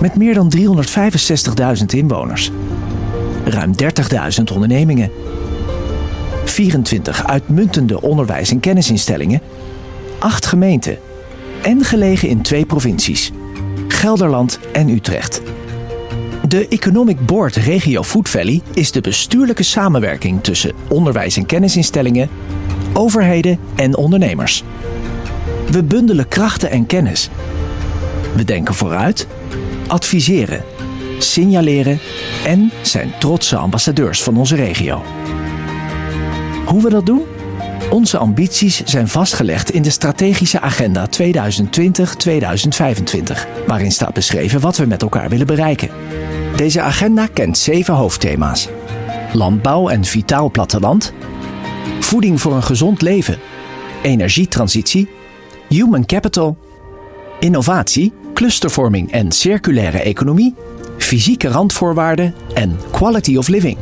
Met 0.00 0.16
meer 0.16 0.34
dan 0.34 0.52
365.000 0.56 1.84
inwoners. 1.86 2.50
Ruim 3.44 3.72
30.000 3.82 4.52
ondernemingen. 4.54 5.10
24 6.44 7.26
uitmuntende 7.26 8.00
onderwijs- 8.00 8.50
en 8.50 8.60
kennisinstellingen. 8.60 9.40
8 10.18 10.46
gemeenten. 10.46 10.98
En 11.62 11.84
gelegen 11.84 12.28
in 12.28 12.42
twee 12.42 12.66
provincies. 12.66 13.32
Gelderland 13.88 14.58
en 14.72 14.88
Utrecht. 14.88 15.42
De 16.48 16.68
Economic 16.68 17.26
Board 17.26 17.56
Regio 17.56 18.02
Food 18.02 18.28
Valley 18.28 18.62
is 18.74 18.92
de 18.92 19.00
bestuurlijke 19.00 19.62
samenwerking 19.62 20.42
tussen 20.42 20.72
onderwijs- 20.88 21.36
en 21.36 21.46
kennisinstellingen, 21.46 22.28
overheden 22.92 23.58
en 23.76 23.96
ondernemers. 23.96 24.64
We 25.70 25.82
bundelen 25.82 26.28
krachten 26.28 26.70
en 26.70 26.86
kennis. 26.86 27.30
We 28.34 28.44
denken 28.44 28.74
vooruit, 28.74 29.26
adviseren, 29.86 30.64
signaleren 31.18 31.98
en 32.46 32.72
zijn 32.82 33.12
trotse 33.18 33.56
ambassadeurs 33.56 34.22
van 34.22 34.36
onze 34.36 34.56
regio. 34.56 35.02
Hoe 36.64 36.82
we 36.82 36.90
dat 36.90 37.06
doen? 37.06 37.22
Onze 37.90 38.18
ambities 38.18 38.84
zijn 38.84 39.08
vastgelegd 39.08 39.70
in 39.70 39.82
de 39.82 39.90
strategische 39.90 40.60
agenda 40.60 41.06
2020-2025, 41.06 41.10
waarin 43.66 43.92
staat 43.92 44.14
beschreven 44.14 44.60
wat 44.60 44.76
we 44.76 44.86
met 44.86 45.02
elkaar 45.02 45.28
willen 45.28 45.46
bereiken. 45.46 45.90
Deze 46.58 46.80
agenda 46.80 47.26
kent 47.26 47.58
zeven 47.58 47.94
hoofdthema's: 47.94 48.68
landbouw 49.32 49.88
en 49.88 50.04
vitaal 50.04 50.50
platteland, 50.50 51.12
voeding 52.00 52.40
voor 52.40 52.54
een 52.54 52.62
gezond 52.62 53.02
leven, 53.02 53.38
energietransitie, 54.02 55.08
human 55.68 56.06
capital, 56.06 56.56
innovatie, 57.40 58.12
clustervorming 58.34 59.12
en 59.12 59.32
circulaire 59.32 59.98
economie, 59.98 60.54
fysieke 60.96 61.48
randvoorwaarden 61.48 62.34
en 62.54 62.78
quality 62.90 63.36
of 63.36 63.48
living. 63.48 63.78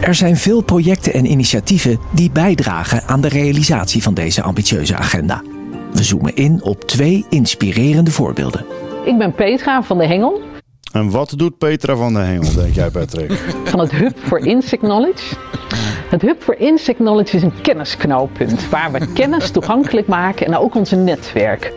Er 0.00 0.14
zijn 0.14 0.36
veel 0.36 0.62
projecten 0.62 1.12
en 1.12 1.30
initiatieven 1.30 1.98
die 2.10 2.30
bijdragen 2.30 3.02
aan 3.06 3.20
de 3.20 3.28
realisatie 3.28 4.02
van 4.02 4.14
deze 4.14 4.42
ambitieuze 4.42 4.96
agenda. 4.96 5.42
We 5.92 6.02
zoomen 6.02 6.34
in 6.34 6.62
op 6.62 6.84
twee 6.84 7.24
inspirerende 7.30 8.10
voorbeelden. 8.10 8.64
Ik 9.04 9.18
ben 9.18 9.34
Petra 9.34 9.82
van 9.82 9.98
de 9.98 10.06
Hengel 10.06 10.52
En 10.94 11.10
wat 11.10 11.34
doet 11.36 11.58
Petra 11.58 11.96
van 11.96 12.14
der 12.14 12.24
Hengel, 12.24 12.54
denk 12.54 12.74
jij 12.74 12.90
Patrick? 12.90 13.32
van 13.64 13.78
het 13.78 13.92
Hub 13.92 14.16
for 14.18 14.38
Insect 14.38 14.82
Knowledge. 14.82 15.34
Het 16.08 16.22
Hub 16.22 16.42
for 16.42 16.58
Insect 16.58 16.98
Knowledge 16.98 17.36
is 17.36 17.42
een 17.42 17.60
kennisknooppunt 17.62 18.68
waar 18.68 18.92
we 18.92 19.12
kennis 19.12 19.50
toegankelijk 19.50 20.06
maken 20.06 20.46
en 20.46 20.56
ook 20.56 20.74
onze 20.74 20.96
netwerk. 20.96 21.72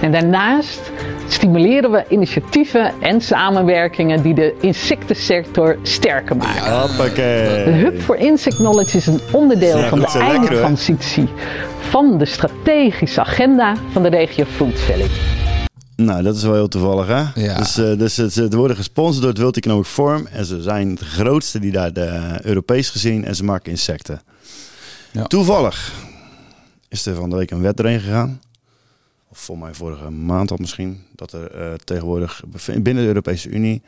En 0.00 0.12
daarnaast 0.12 0.92
stimuleren 1.28 1.90
we 1.90 2.04
initiatieven 2.08 2.92
en 3.00 3.20
samenwerkingen 3.20 4.22
die 4.22 4.34
de 4.34 4.54
insectensector 4.60 5.76
sterker 5.82 6.36
maken. 6.36 6.80
Hoppakee. 6.80 7.64
De 7.64 7.70
Hub 7.70 8.00
for 8.00 8.16
Insect 8.16 8.56
Knowledge 8.56 8.96
is 8.96 9.06
een 9.06 9.20
onderdeel 9.32 9.78
Ja, 9.78 9.88
van 9.88 9.98
de 9.98 10.18
eindtransitie 10.18 11.28
van 11.78 12.18
de 12.18 12.24
strategische 12.24 13.20
agenda 13.20 13.74
van 13.92 14.02
de 14.02 14.08
regio 14.08 14.44
Food 14.44 14.80
Valley. 14.80 15.08
Nou, 16.04 16.22
dat 16.22 16.36
is 16.36 16.42
wel 16.42 16.54
heel 16.54 16.68
toevallig, 16.68 17.06
hè? 17.06 17.54
Dus, 17.56 17.78
eh, 17.78 17.98
dus 17.98 18.14
ze, 18.14 18.30
ze 18.30 18.48
worden 18.48 18.76
gesponsord 18.76 19.20
door 19.20 19.30
het 19.30 19.38
World 19.38 19.56
Economic 19.56 19.84
Forum. 19.84 20.26
En 20.26 20.44
ze 20.44 20.62
zijn 20.62 20.94
de 20.94 21.04
grootste 21.04 21.58
die 21.58 21.72
daar 21.72 21.92
de, 21.92 22.38
Europees 22.42 22.90
gezien. 22.90 23.24
En 23.24 23.36
ze 23.36 23.44
maken 23.44 23.70
insecten. 23.70 24.20
Toevallig 25.26 25.92
is 26.88 27.06
er 27.06 27.14
van 27.14 27.30
de 27.30 27.36
week 27.36 27.50
een 27.50 27.60
wet 27.60 27.78
erin 27.78 28.00
gegaan. 28.00 28.40
Of 29.28 29.38
voor 29.38 29.58
mij 29.58 29.74
vorige 29.74 30.10
maand 30.10 30.50
al 30.50 30.56
misschien. 30.60 31.02
Dat 31.14 31.32
er 31.32 31.50
eh, 31.50 31.72
tegenwoordig 31.84 32.42
binnen 32.66 33.02
de 33.02 33.08
Europese 33.08 33.48
Unie... 33.48 33.82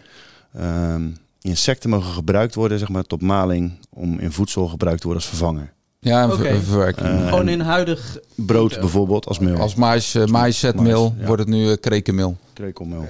ehm, 0.54 1.08
insecten 1.40 1.90
mogen 1.90 2.12
gebruikt 2.12 2.54
worden, 2.54 2.78
zeg 2.78 2.88
maar, 2.88 3.04
tot 3.04 3.22
maling... 3.22 3.72
om 3.90 4.18
in 4.18 4.32
voedsel 4.32 4.68
gebruikt 4.68 5.00
te 5.00 5.06
worden 5.06 5.22
als 5.24 5.36
vervanger. 5.36 5.72
Ja, 6.04 6.22
een 6.24 6.32
Oké. 6.32 6.42
ver- 6.42 6.62
verwerking. 6.62 7.08
Eh, 7.08 7.24
Gewoon 7.24 7.40
en 7.40 7.48
in 7.48 7.60
huidig... 7.60 8.18
Brood 8.34 8.80
bijvoorbeeld, 8.80 9.26
als 9.26 9.38
meel. 9.38 9.56
Als 9.56 9.74
mais, 9.74 10.14
uh, 10.14 10.24
ja. 10.26 11.12
wordt 11.26 11.38
het 11.42 11.48
nu 11.48 11.66
uh, 11.68 11.76
krekenmeel. 11.80 12.36
Krekelmeel. 12.52 13.06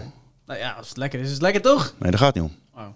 Nou 0.46 0.58
ja, 0.58 0.72
als 0.72 0.88
het 0.88 0.96
lekker 0.96 1.20
is, 1.20 1.26
is 1.26 1.32
het 1.32 1.42
lekker 1.42 1.62
toch? 1.62 1.94
Nee, 1.98 2.10
daar 2.10 2.20
gaat 2.20 2.34
niet 2.34 2.44
om. 2.44 2.52
Oh. 2.74 2.86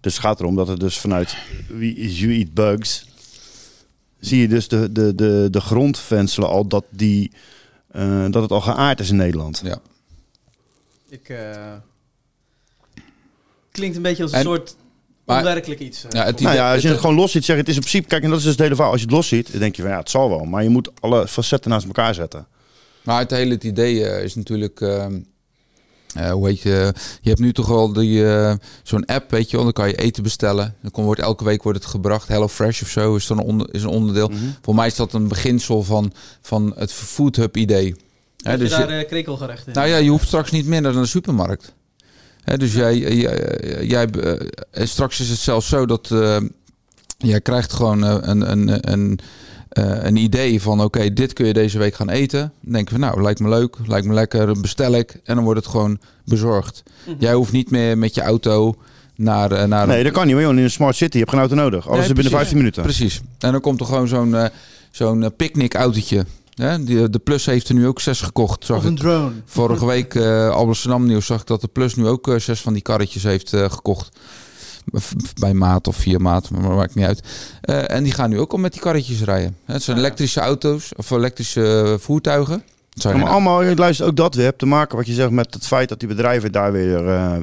Dus 0.00 0.12
het 0.12 0.22
gaat 0.22 0.40
erom 0.40 0.56
dat 0.56 0.68
het 0.68 0.80
dus 0.80 0.98
vanuit 0.98 1.36
wie 1.68 2.14
You 2.14 2.32
Eat 2.38 2.54
Bugs... 2.54 3.06
zie 4.20 4.40
je 4.40 4.48
dus 4.48 4.68
de, 4.68 4.92
de, 4.92 5.14
de, 5.14 5.48
de 5.50 5.60
grondvenselen 5.60 6.48
al 6.48 6.66
dat, 6.66 6.84
die, 6.90 7.32
eh, 7.90 8.24
dat 8.30 8.42
het 8.42 8.50
al 8.50 8.60
geaard 8.60 9.00
is 9.00 9.10
in 9.10 9.16
Nederland. 9.16 9.60
Ja. 9.64 9.78
Ik... 11.08 11.28
eh, 11.28 11.72
Klinkt 13.70 13.96
een 13.96 14.02
beetje 14.02 14.22
als 14.22 14.32
een 14.32 14.38
En- 14.38 14.44
soort 14.44 14.76
maar- 15.28 15.38
onwerkelijk 15.38 15.80
iets. 15.80 16.04
eh. 16.04 16.10
nou 16.38 16.54
ja, 16.54 16.72
als 16.72 16.82
je 16.82 16.88
het 16.88 17.00
gewoon 17.00 17.16
los 17.16 17.32
ziet, 17.32 17.44
zeg 17.44 17.54
je, 17.56 17.60
het 17.60 17.70
is 17.70 17.74
in 17.76 17.80
principe, 17.80 18.08
kijk, 18.08 18.22
en 18.22 18.28
dat 18.28 18.38
is 18.38 18.44
dus 18.44 18.52
het 18.52 18.62
hele 18.62 18.74
verhaal. 18.74 18.92
Als 18.92 19.00
je 19.00 19.06
het 19.06 19.16
los 19.16 19.28
ziet, 19.28 19.50
dan 19.50 19.60
denk 19.60 19.76
je 19.76 19.82
van 19.82 19.90
ja, 19.90 19.98
het 19.98 20.10
zal 20.10 20.28
wel. 20.28 20.44
Maar 20.44 20.62
je 20.62 20.68
moet 20.68 20.90
alle 21.00 21.28
facetten 21.28 21.70
naast 21.70 21.86
elkaar 21.86 22.14
zetten. 22.14 22.46
Maar 23.02 23.18
het 23.18 23.30
hele 23.30 23.54
het 23.54 23.64
idee 23.64 24.04
eh, 24.04 24.24
is 24.24 24.34
natuurlijk. 24.34 24.80
ehm, 24.80 25.18
eh, 26.14 26.30
hoe 26.30 26.46
heet 26.48 26.60
je? 26.60 26.92
Je 27.20 27.28
hebt 27.28 27.40
nu 27.40 27.52
toch 27.52 27.66
wel 27.66 27.92
die, 27.92 28.28
eh, 28.34 28.54
zo'n 28.82 29.04
app, 29.06 29.30
weet 29.30 29.50
je 29.50 29.56
wel. 29.56 29.64
Dan 29.64 29.74
kan 29.74 29.88
je 29.88 29.94
eten 29.96 30.22
bestellen. 30.22 30.74
Dan 30.82 30.90
komt, 30.90 31.06
wordt, 31.06 31.20
elke 31.20 31.44
week 31.44 31.62
wordt 31.62 31.78
het 31.78 31.88
gebracht. 31.88 32.28
Hello 32.28 32.48
Fresh 32.48 32.82
of 32.82 32.88
zo 32.88 33.16
is, 33.16 33.26
dan 33.26 33.38
een, 33.38 33.44
onder, 33.44 33.74
is 33.74 33.82
een 33.82 33.88
onderdeel. 33.88 34.30
Voor 34.62 34.74
mij 34.74 34.86
is 34.86 34.94
dat 34.96 35.12
een 35.12 35.28
beginsel 35.28 35.82
van, 35.82 36.12
van 36.40 36.72
het 36.76 36.92
Food 36.92 37.36
Hub 37.36 37.56
idee. 37.56 37.94
Je 38.36 38.56
dus 38.56 38.70
daar 38.70 38.90
je- 38.94 39.02
eh, 39.02 39.08
krekelgerecht 39.08 39.66
in? 39.66 39.72
nou 39.72 39.88
ja, 39.88 39.96
je 39.96 40.10
hoeft 40.10 40.26
straks 40.26 40.50
niet 40.50 40.66
meer 40.66 40.80
naar 40.80 40.92
de 40.92 41.06
supermarkt. 41.06 41.74
Hè, 42.48 42.56
dus 42.56 42.72
jij, 42.72 42.98
jij, 42.98 43.58
jij, 43.82 44.06
eh, 44.10 44.86
straks 44.86 45.20
is 45.20 45.28
het 45.28 45.38
zelfs 45.38 45.68
zo 45.68 45.86
dat 45.86 46.10
eh, 46.10 46.36
jij 47.18 47.40
krijgt 47.40 47.72
gewoon 47.72 48.04
eh, 48.04 48.16
een, 48.20 48.50
een, 48.50 48.92
een, 48.92 49.18
eh, 49.68 50.04
een 50.04 50.16
idee 50.16 50.62
van 50.62 50.80
oké, 50.80 51.12
dit 51.12 51.32
kun 51.32 51.46
je 51.46 51.52
deze 51.52 51.78
week 51.78 51.94
gaan 51.94 52.10
eten. 52.10 52.52
Dan 52.60 52.72
denk 52.72 52.88
je 52.88 52.94
van 52.98 53.00
nou, 53.00 53.22
lijkt 53.22 53.40
me 53.40 53.48
leuk, 53.48 53.76
lijkt 53.86 54.06
me 54.06 54.14
lekker, 54.14 54.60
bestel 54.60 54.92
ik. 54.92 55.20
En 55.24 55.34
dan 55.34 55.44
wordt 55.44 55.60
het 55.60 55.68
gewoon 55.70 55.98
bezorgd. 56.24 56.82
Mhm. 57.06 57.16
Jij 57.18 57.32
hoeft 57.34 57.52
niet 57.52 57.70
meer 57.70 57.98
met 57.98 58.14
je 58.14 58.20
auto 58.22 58.76
naar... 59.16 59.52
eh, 59.52 59.64
naar 59.64 59.86
Nee, 59.86 60.02
dat 60.04 60.12
kan 60.12 60.26
niet, 60.26 60.36
want 60.36 60.58
in 60.58 60.64
een 60.64 60.70
smart 60.70 60.96
city 60.96 61.12
je 61.12 61.18
hebt 61.18 61.30
geen 61.30 61.40
auto 61.40 61.54
nodig. 61.54 61.86
Alles 61.86 61.98
Nee, 62.00 62.08
is 62.08 62.12
binnen 62.14 62.32
precies. 62.32 62.48
15 62.50 62.56
minuten. 62.56 62.82
Precies. 62.82 63.20
En 63.38 63.52
dan 63.52 63.60
komt 63.60 63.80
er 63.80 63.86
gewoon 63.86 64.08
zo'n 64.08 64.34
eh, 64.34 64.44
zo'n 64.90 65.22
eh, 65.22 65.30
picknick-autootje. 65.36 66.24
Hè? 66.58 66.84
Die, 66.84 67.10
de 67.10 67.18
Plus 67.18 67.46
heeft 67.46 67.68
er 67.68 67.74
nu 67.74 67.86
ook 67.86 68.00
zes 68.00 68.20
gekocht. 68.20 68.64
Zag 68.64 68.76
Of 68.76 68.84
een 68.84 68.92
ik. 68.92 68.98
drone. 68.98 69.32
Vorige 69.44 69.86
week, 69.86 70.14
eh 70.14 70.50
Amsterdam 70.50 71.06
nieuws, 71.06 71.26
zag 71.26 71.40
ik 71.40 71.46
dat 71.46 71.60
de 71.60 71.68
Plus 71.68 71.94
nu 71.94 72.06
ook 72.06 72.28
eh, 72.28 72.38
zes 72.38 72.60
van 72.60 72.72
die 72.72 72.82
karretjes 72.82 73.22
heeft 73.22 73.52
eh, 73.52 73.70
gekocht. 73.70 74.08
Bij 75.40 75.54
maat 75.54 75.86
of 75.88 75.96
vier 75.96 76.20
maat, 76.20 76.50
maar 76.50 76.70
maakt 76.74 76.94
niet 76.94 77.04
uit. 77.04 77.22
Eh, 77.60 77.90
en 77.90 78.02
die 78.02 78.12
gaan 78.12 78.30
nu 78.30 78.38
ook 78.40 78.52
al 78.52 78.58
met 78.58 78.72
die 78.72 78.80
karretjes 78.80 79.22
rijden. 79.22 79.56
Het 79.64 79.82
zijn 79.82 79.96
elektrische 79.98 80.40
auto's 80.40 80.90
of 80.96 81.10
elektrische 81.10 81.82
eh, 81.82 81.98
voertuigen. 81.98 82.62
Ja, 82.90 83.16
maar 83.16 83.28
allemaal, 83.28 83.74
luister 83.74 84.06
ook 84.06 84.16
dat 84.16 84.34
weer 84.34 84.44
hebt 84.44 84.58
te 84.58 84.66
maken 84.66 84.96
wat 84.96 85.06
je 85.06 85.12
zegt 85.12 85.30
met 85.30 85.54
het 85.54 85.66
feit 85.66 85.88
dat 85.88 85.98
die 86.00 86.08
bedrijven 86.08 86.52
daar 86.52 86.72
weer 86.72 87.08
eh, 87.08 87.34
eh, 87.36 87.42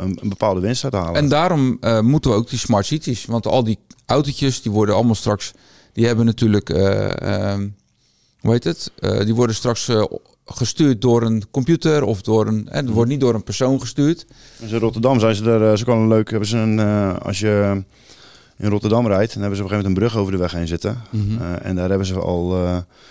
een, 0.00 0.18
een 0.22 0.28
bepaalde 0.28 0.60
winst 0.60 0.84
uit 0.84 0.92
halen. 0.92 1.14
En 1.14 1.28
daarom 1.28 1.76
eh, 1.80 2.00
moeten 2.00 2.30
we 2.30 2.36
ook 2.36 2.50
die 2.50 2.58
smart 2.58 2.86
cities. 2.86 3.24
Want 3.24 3.46
al 3.46 3.64
die 3.64 3.78
autootjes, 4.06 4.62
die 4.62 4.72
worden 4.72 4.94
allemaal 4.94 5.14
straks... 5.14 5.52
Die 5.92 6.06
hebben 6.06 6.24
natuurlijk... 6.26 6.70
eh, 6.70 7.20
ehm, 7.52 7.68
hoe 8.44 8.52
heet 8.52 8.64
het? 8.64 8.92
Eh, 8.98 9.24
die 9.24 9.34
worden 9.34 9.56
straks 9.56 9.88
eh, 9.88 10.04
gestuurd 10.46 11.02
door 11.02 11.22
een 11.22 11.44
computer 11.50 12.04
of 12.04 12.22
door 12.22 12.46
een... 12.46 12.68
En 12.68 12.84
het 12.84 12.94
wordt 12.94 13.10
niet 13.10 13.20
door 13.20 13.34
een 13.34 13.42
persoon 13.42 13.80
gestuurd. 13.80 14.26
Dus 14.60 14.70
in 14.70 14.78
Rotterdam 14.78 15.20
zijn 15.20 15.34
ze 15.34 15.50
er, 15.50 15.70
eh, 15.70 15.76
ze 15.76 15.84
kan 15.84 15.98
een 15.98 16.08
leuk, 16.08 16.30
hebben 16.30 16.48
ze 16.48 16.56
een, 16.56 16.78
als 17.18 17.38
je 17.38 17.82
in 18.56 18.68
Rotterdam 18.68 19.06
rijdt, 19.06 19.32
dan 19.32 19.40
hebben 19.40 19.58
ze 19.58 19.64
op 19.64 19.70
een 19.70 19.76
gegeven 19.76 19.92
moment 19.92 19.96
een 19.96 20.08
brug 20.08 20.16
over 20.16 20.32
de 20.32 20.38
weg 20.38 20.52
heen 20.52 20.66
zitten. 20.66 21.02
Mhm. 21.10 21.42
En 21.62 21.76
daar 21.76 21.88
hebben 21.88 22.06
ze 22.06 22.14
al... 22.14 22.56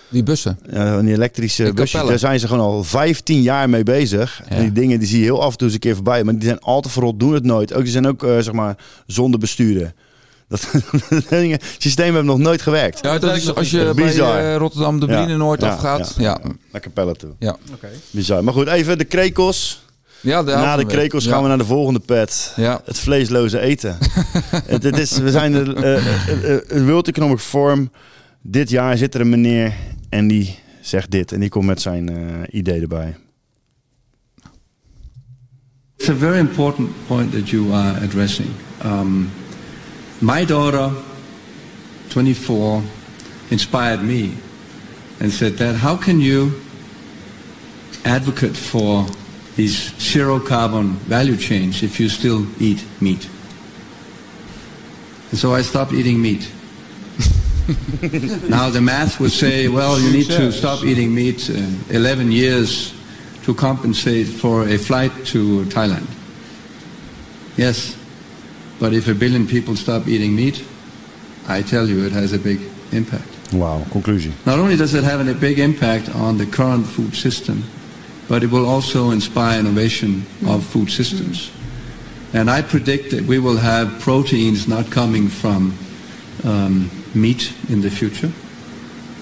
die 0.08 0.22
bussen? 0.22 0.58
Ja, 0.70 1.00
die 1.00 1.12
elektrische 1.12 1.62
busjes, 1.62 1.90
Capelle. 1.90 2.10
daar 2.10 2.18
zijn 2.18 2.40
ze 2.40 2.48
gewoon 2.48 2.66
al 2.66 2.84
15 2.84 3.42
jaar 3.42 3.70
mee 3.70 3.82
bezig. 3.82 4.42
En 4.48 4.62
die 4.62 4.72
dingen 4.72 4.98
die 4.98 5.08
zie 5.08 5.18
je 5.18 5.24
heel 5.24 5.42
af 5.42 5.50
en 5.50 5.56
toe 5.56 5.66
eens 5.66 5.74
een 5.74 5.80
keer 5.80 5.94
voorbij, 5.94 6.24
maar 6.24 6.34
die 6.34 6.44
zijn 6.44 6.60
al 6.60 6.80
te 6.80 6.88
verrot, 6.88 7.20
doen 7.20 7.34
het 7.34 7.44
nooit. 7.44 7.74
Ook, 7.74 7.82
die 7.82 7.92
zijn 7.92 8.06
ook, 8.06 8.20
zeg 8.20 8.52
maar, 8.52 8.76
zonder 9.06 9.40
besturen. 9.40 9.94
Dat 10.48 10.68
systeem 11.78 12.14
heeft 12.14 12.26
nog 12.26 12.38
nooit 12.38 12.62
gewerkt. 12.62 12.98
Ja, 13.02 13.18
dat 13.18 13.36
is 13.36 13.54
als 13.54 13.70
je 13.70 13.92
bij 13.94 14.18
eh, 14.18 14.56
Rotterdam 14.56 15.00
de 15.00 15.06
Brine 15.06 15.36
Noord 15.36 15.60
ja, 15.60 15.68
afgaat. 15.68 16.14
Ja, 16.18 16.22
Ja. 16.22 16.50
Naar 16.72 16.80
Capelle 16.80 17.14
toe. 17.14 17.30
Ja. 17.38 17.56
Oké. 17.72 17.88
Bizar. 18.10 18.44
Maar 18.44 18.54
goed, 18.54 18.66
even 18.66 18.98
de 18.98 19.04
krekels. 19.04 19.82
Ja, 20.20 20.42
de 20.42 20.50
Na 20.50 20.76
de 20.76 20.86
krekels 20.86 21.24
Ja. 21.24 21.30
gaan 21.30 21.42
we 21.42 21.48
naar 21.48 21.58
de 21.58 21.64
volgende 21.64 22.00
pet. 22.00 22.52
Ja. 22.56 22.80
Het 22.84 22.98
vleesloze 22.98 23.60
eten. 23.60 23.98
het, 24.66 24.82
het 24.82 24.98
is, 24.98 25.18
we 25.18 25.30
zijn 25.30 25.52
de 25.52 25.74
eh, 25.74 26.74
het 26.76 26.84
World 26.84 27.08
Economic 27.08 27.38
Forum. 27.38 27.90
Dit 28.42 28.70
jaar 28.70 28.96
zit 28.96 29.14
er 29.14 29.20
een 29.20 29.28
meneer 29.28 29.72
en 30.08 30.28
die 30.28 30.58
zegt 30.80 31.10
dit. 31.10 31.32
En 31.32 31.40
die 31.40 31.48
komt 31.48 31.66
met 31.66 31.80
zijn 31.80 32.08
eh, 32.08 32.16
idee 32.50 32.80
erbij. 32.80 33.16
It's 35.96 36.08
a 36.08 36.14
very 36.14 36.38
important 36.38 36.88
point 37.06 37.32
that 37.32 37.48
you 37.48 37.72
are 37.72 38.00
addressing. 38.00 38.48
Um, 38.84 39.30
My 40.20 40.44
daughter, 40.44 40.92
24, 42.10 42.82
inspired 43.50 44.02
me 44.02 44.36
and 45.20 45.32
said, 45.32 45.56
Dad, 45.56 45.76
how 45.76 45.96
can 45.96 46.20
you 46.20 46.60
advocate 48.04 48.56
for 48.56 49.06
these 49.56 49.92
zero 49.98 50.38
carbon 50.38 50.92
value 51.08 51.36
chains 51.36 51.82
if 51.82 51.98
you 51.98 52.08
still 52.08 52.46
eat 52.62 52.84
meat? 53.00 53.28
And 55.30 55.38
so 55.38 55.52
I 55.52 55.62
stopped 55.62 55.92
eating 55.92 56.22
meat. 56.22 56.50
now 58.48 58.70
the 58.70 58.80
math 58.80 59.18
would 59.20 59.32
say, 59.32 59.68
well, 59.68 59.98
you 59.98 60.12
need 60.12 60.26
to 60.26 60.52
stop 60.52 60.84
eating 60.84 61.14
meat 61.14 61.50
uh, 61.50 61.54
11 61.90 62.30
years 62.30 62.94
to 63.44 63.54
compensate 63.54 64.26
for 64.26 64.68
a 64.68 64.78
flight 64.78 65.12
to 65.26 65.64
Thailand. 65.64 66.06
Yes, 67.56 67.96
but 68.80 68.92
if 68.92 69.08
a 69.08 69.14
billion 69.14 69.46
people 69.46 69.76
stop 69.76 70.08
eating 70.08 70.34
meat, 70.34 70.64
I 71.48 71.62
tell 71.62 71.88
you 71.88 72.04
it 72.04 72.12
has 72.12 72.32
a 72.32 72.38
big 72.38 72.60
impact. 72.92 73.28
Wow, 73.52 73.84
conclusion. 73.90 74.34
Not 74.46 74.58
only 74.58 74.76
does 74.76 74.94
it 74.94 75.04
have 75.04 75.26
a 75.26 75.34
big 75.34 75.58
impact 75.58 76.14
on 76.14 76.38
the 76.38 76.46
current 76.46 76.86
food 76.86 77.14
system, 77.14 77.62
but 78.28 78.42
it 78.42 78.50
will 78.50 78.66
also 78.66 79.10
inspire 79.10 79.60
innovation 79.60 80.24
of 80.46 80.64
food 80.64 80.90
systems. 80.90 81.50
And 82.32 82.50
I 82.50 82.62
predict 82.62 83.10
that 83.10 83.22
we 83.24 83.38
will 83.38 83.58
have 83.58 84.00
proteins 84.00 84.66
not 84.66 84.90
coming 84.90 85.28
from 85.28 85.76
um, 86.42 86.90
meat 87.14 87.52
in 87.68 87.80
the 87.80 87.90
future. 87.90 88.32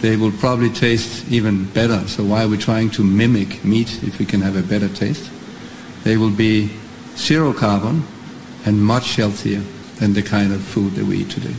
They 0.00 0.16
will 0.16 0.32
probably 0.32 0.70
taste 0.70 1.30
even 1.30 1.64
better. 1.72 2.08
So 2.08 2.24
why 2.24 2.44
are 2.44 2.48
we 2.48 2.56
trying 2.56 2.90
to 2.90 3.04
mimic 3.04 3.64
meat 3.64 4.02
if 4.02 4.18
we 4.18 4.24
can 4.24 4.40
have 4.40 4.56
a 4.56 4.62
better 4.62 4.88
taste? 4.88 5.30
They 6.04 6.16
will 6.16 6.30
be 6.30 6.70
zero 7.16 7.52
carbon 7.52 8.04
and 8.64 8.82
much 8.82 9.16
healthier 9.16 9.62
than 9.98 10.12
the 10.12 10.22
kind 10.22 10.52
of 10.52 10.60
food 10.62 10.94
that 10.94 11.04
we 11.04 11.18
eat 11.18 11.30
today. 11.30 11.54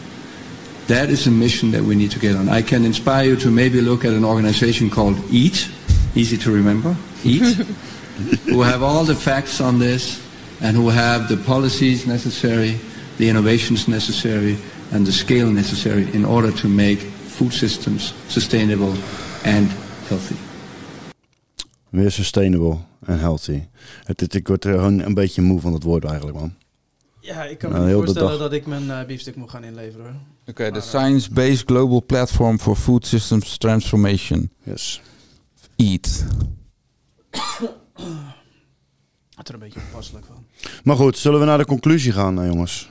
That 0.87 1.09
is 1.09 1.27
a 1.27 1.31
mission 1.31 1.71
that 1.71 1.83
we 1.83 1.95
need 1.95 2.11
to 2.11 2.19
get 2.19 2.35
on. 2.35 2.49
I 2.49 2.61
can 2.61 2.83
inspire 2.83 3.25
you 3.25 3.35
to 3.37 3.49
maybe 3.49 3.79
look 3.79 4.03
at 4.03 4.13
an 4.13 4.25
organization 4.25 4.89
called 4.89 5.17
EAT, 5.31 5.69
easy 6.13 6.37
to 6.37 6.51
remember, 6.51 6.95
EAT, 7.23 7.55
who 8.49 8.61
have 8.61 8.83
all 8.83 9.05
the 9.05 9.15
facts 9.15 9.61
on 9.61 9.79
this 9.79 10.21
and 10.61 10.75
who 10.75 10.89
have 10.89 11.29
the 11.29 11.37
policies 11.37 12.05
necessary, 12.05 12.77
the 13.17 13.29
innovations 13.29 13.87
necessary, 13.87 14.57
and 14.91 15.07
the 15.07 15.11
scale 15.11 15.49
necessary 15.49 16.07
in 16.13 16.25
order 16.25 16.51
to 16.51 16.67
make 16.67 16.99
food 16.99 17.53
systems 17.53 18.13
sustainable 18.27 18.93
and 19.45 19.69
healthy. 20.09 20.35
Weer 21.89 22.11
sustainable 22.11 22.77
en 23.05 23.19
healthy. 23.19 23.63
Het, 24.03 24.35
ik 24.35 24.47
word 24.47 24.65
er 24.65 24.73
gewoon 24.73 24.99
een 24.99 25.13
beetje 25.13 25.41
moe 25.41 25.59
van 25.59 25.73
het 25.73 25.83
woord 25.83 26.03
eigenlijk, 26.03 26.37
man. 26.37 26.53
Ja, 27.25 27.43
ik 27.43 27.57
kan 27.57 27.71
Nou, 27.71 27.81
me 27.83 27.89
niet 27.89 27.99
de 27.99 28.05
voorstellen 28.05 28.39
dat 28.39 28.53
ik 28.53 28.65
mijn 28.65 28.91
eh, 28.91 29.05
biefstuk 29.05 29.35
moet 29.35 29.49
gaan 29.49 29.63
inleveren. 29.63 30.05
hoor. 30.05 30.13
Oké, 30.47 30.71
de 30.71 30.81
Science-Based 30.81 31.63
Global 31.65 32.03
Platform 32.05 32.59
for 32.59 32.75
Food 32.75 33.05
Systems 33.07 33.57
Transformation. 33.57 34.49
Yes. 34.63 35.01
EAT. 35.75 36.25
Het 39.35 39.47
er 39.47 39.53
een 39.53 39.59
beetje 39.59 39.79
onpasselijk 39.87 40.25
van. 40.25 40.45
Maar 40.83 40.95
goed, 40.95 41.17
zullen 41.17 41.39
we 41.39 41.45
naar 41.45 41.57
de 41.57 41.65
conclusie 41.65 42.11
gaan, 42.11 42.41
eh, 42.41 42.47
jongens? 42.47 42.89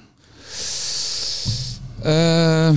Eh, 2.02 2.72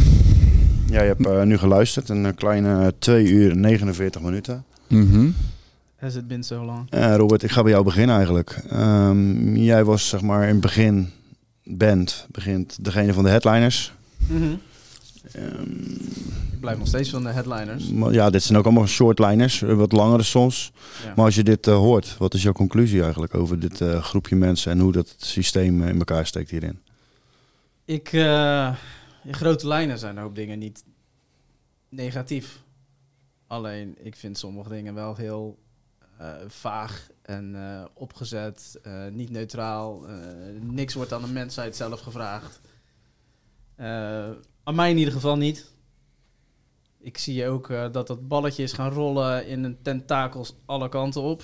Jij 0.89 1.07
hebt 1.07 1.25
eh, 1.25 1.41
nu 1.41 1.57
geluisterd, 1.57 2.09
een 2.09 2.25
eh, 2.25 2.31
kleine 2.35 2.93
2 2.99 3.25
uur 3.27 3.51
en 3.51 3.59
49 3.59 4.21
minuten. 4.21 4.65
mhm. 4.87 5.29
Has 5.95 6.15
it 6.15 6.27
been 6.27 6.43
so 6.43 6.65
long? 6.65 6.87
Eh, 6.89 7.15
Robert, 7.15 7.43
ik 7.43 7.51
ga 7.51 7.61
bij 7.61 7.71
jou 7.71 7.83
beginnen 7.83 8.15
eigenlijk. 8.15 8.61
Ehm, 8.69 9.55
jij 9.55 9.83
was 9.83 10.07
zeg 10.09 10.21
maar 10.21 10.41
in 10.43 10.49
het 10.51 10.61
begin, 10.61 11.09
band, 11.65 12.27
begint 12.31 12.83
degene 12.83 13.13
van 13.13 13.23
de 13.23 13.29
headliners. 13.29 13.93
Mhm. 14.27 14.55
ik 16.51 16.59
blijf 16.59 16.77
nog 16.77 16.87
steeds 16.87 17.09
van 17.09 17.23
de 17.23 17.29
headliners. 17.29 17.89
Maar 17.89 18.13
ja, 18.13 18.29
dit 18.29 18.43
zijn 18.43 18.57
ook 18.57 18.65
allemaal 18.65 18.87
shortliners, 18.87 19.61
eh, 19.61 19.73
wat 19.73 19.91
langere 19.91 20.23
soms. 20.23 20.71
Ja. 21.03 21.13
Maar 21.15 21.25
als 21.25 21.35
je 21.35 21.43
dit 21.43 21.67
eh, 21.67 21.75
hoort, 21.75 22.17
wat 22.17 22.33
is 22.33 22.43
jouw 22.43 22.53
conclusie 22.53 23.01
eigenlijk 23.01 23.35
over 23.35 23.59
dit 23.59 23.81
eh, 23.81 24.03
groepje 24.03 24.35
mensen 24.35 24.71
en 24.71 24.79
hoe 24.79 24.91
dat 24.91 25.15
systeem 25.17 25.83
in 25.83 25.97
elkaar 25.97 26.25
steekt 26.25 26.49
hierin? 26.49 26.79
Ik, 27.85 28.11
in 29.23 29.33
grote 29.33 29.67
lijnen 29.67 29.99
zijn 29.99 30.17
een 30.17 30.23
hoop 30.23 30.35
dingen 30.35 30.59
niet 30.59 30.83
negatief. 31.89 32.63
Alleen, 33.47 33.95
ik 34.03 34.15
vind 34.15 34.37
sommige 34.37 34.69
dingen 34.69 34.93
wel 34.93 35.15
heel 35.15 35.57
vaag 36.47 37.07
en 37.25 37.55
eh, 37.55 37.85
opgezet, 37.93 38.79
eh, 38.83 39.07
niet 39.07 39.29
neutraal. 39.29 40.07
eh, 40.07 40.15
niks 40.61 40.93
wordt 40.93 41.13
aan 41.13 41.21
de 41.21 41.31
mensheid 41.31 41.75
zelf 41.75 41.99
gevraagd. 41.99 42.61
Aan 44.63 44.75
mij 44.75 44.89
in 44.89 44.97
ieder 44.97 45.13
geval 45.13 45.37
niet. 45.37 45.73
Ik 46.99 47.17
zie 47.17 47.47
ook 47.47 47.67
dat 47.67 48.07
dat 48.07 48.27
balletje 48.27 48.63
is 48.63 48.73
gaan 48.73 48.91
rollen 48.91 49.47
in 49.47 49.63
een 49.63 49.81
tentakels 49.81 50.55
alle 50.65 50.89
kanten 50.89 51.21
op. 51.21 51.43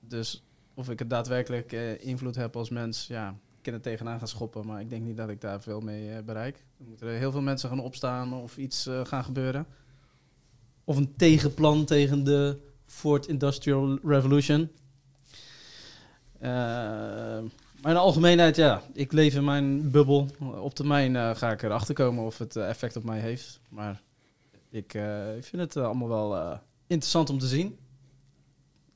Dus 0.00 0.44
of 0.74 0.90
ik 0.90 0.98
het 0.98 1.10
daadwerkelijk 1.10 1.72
invloed 2.00 2.34
heb 2.34 2.56
als 2.56 2.70
mens, 2.70 3.06
ja, 3.06 3.28
ik 3.28 3.62
kan 3.62 3.74
er 3.74 3.80
tegenaan 3.80 4.18
gaan 4.18 4.28
schoppen. 4.28 4.66
Maar 4.66 4.80
ik 4.80 4.90
denk 4.90 5.04
niet 5.04 5.16
dat 5.16 5.28
ik 5.28 5.40
daar 5.40 5.62
veel 5.62 5.80
mee 5.80 6.22
bereik. 6.22 6.56
Er 6.78 6.84
moeten 6.84 7.08
heel 7.08 7.32
veel 7.32 7.42
mensen 7.42 7.68
gaan 7.68 7.80
opstaan 7.80 8.34
of 8.34 8.56
iets 8.56 8.88
gaan 9.02 9.24
gebeuren. 9.24 9.66
Of 10.84 10.96
een 10.96 11.16
tegenplan 11.16 11.84
tegen 11.84 12.24
de 12.24 12.58
Fourth 12.84 13.28
Industrial 13.28 13.98
Revolution. 14.02 14.70
Eh, 16.46 16.52
maar 17.82 17.92
in 17.92 17.94
de 17.94 17.98
algemeenheid, 17.98 18.56
ja, 18.56 18.82
ik 18.92 19.12
leef 19.12 19.34
in 19.34 19.44
mijn 19.44 19.90
bubbel. 19.90 20.28
Op 20.60 20.74
termijn 20.74 21.16
eh, 21.16 21.34
ga 21.34 21.50
ik 21.50 21.62
erachter 21.62 21.94
komen 21.94 22.24
of 22.24 22.38
het 22.38 22.56
eh, 22.56 22.68
effect 22.68 22.96
op 22.96 23.04
mij 23.04 23.18
heeft. 23.20 23.60
Maar 23.68 24.02
ik, 24.70 24.94
ik 25.36 25.44
vind 25.44 25.62
het 25.62 25.76
allemaal 25.76 26.08
wel 26.08 26.58
interessant 26.86 27.30
om 27.30 27.38
te 27.38 27.46
zien. 27.46 27.78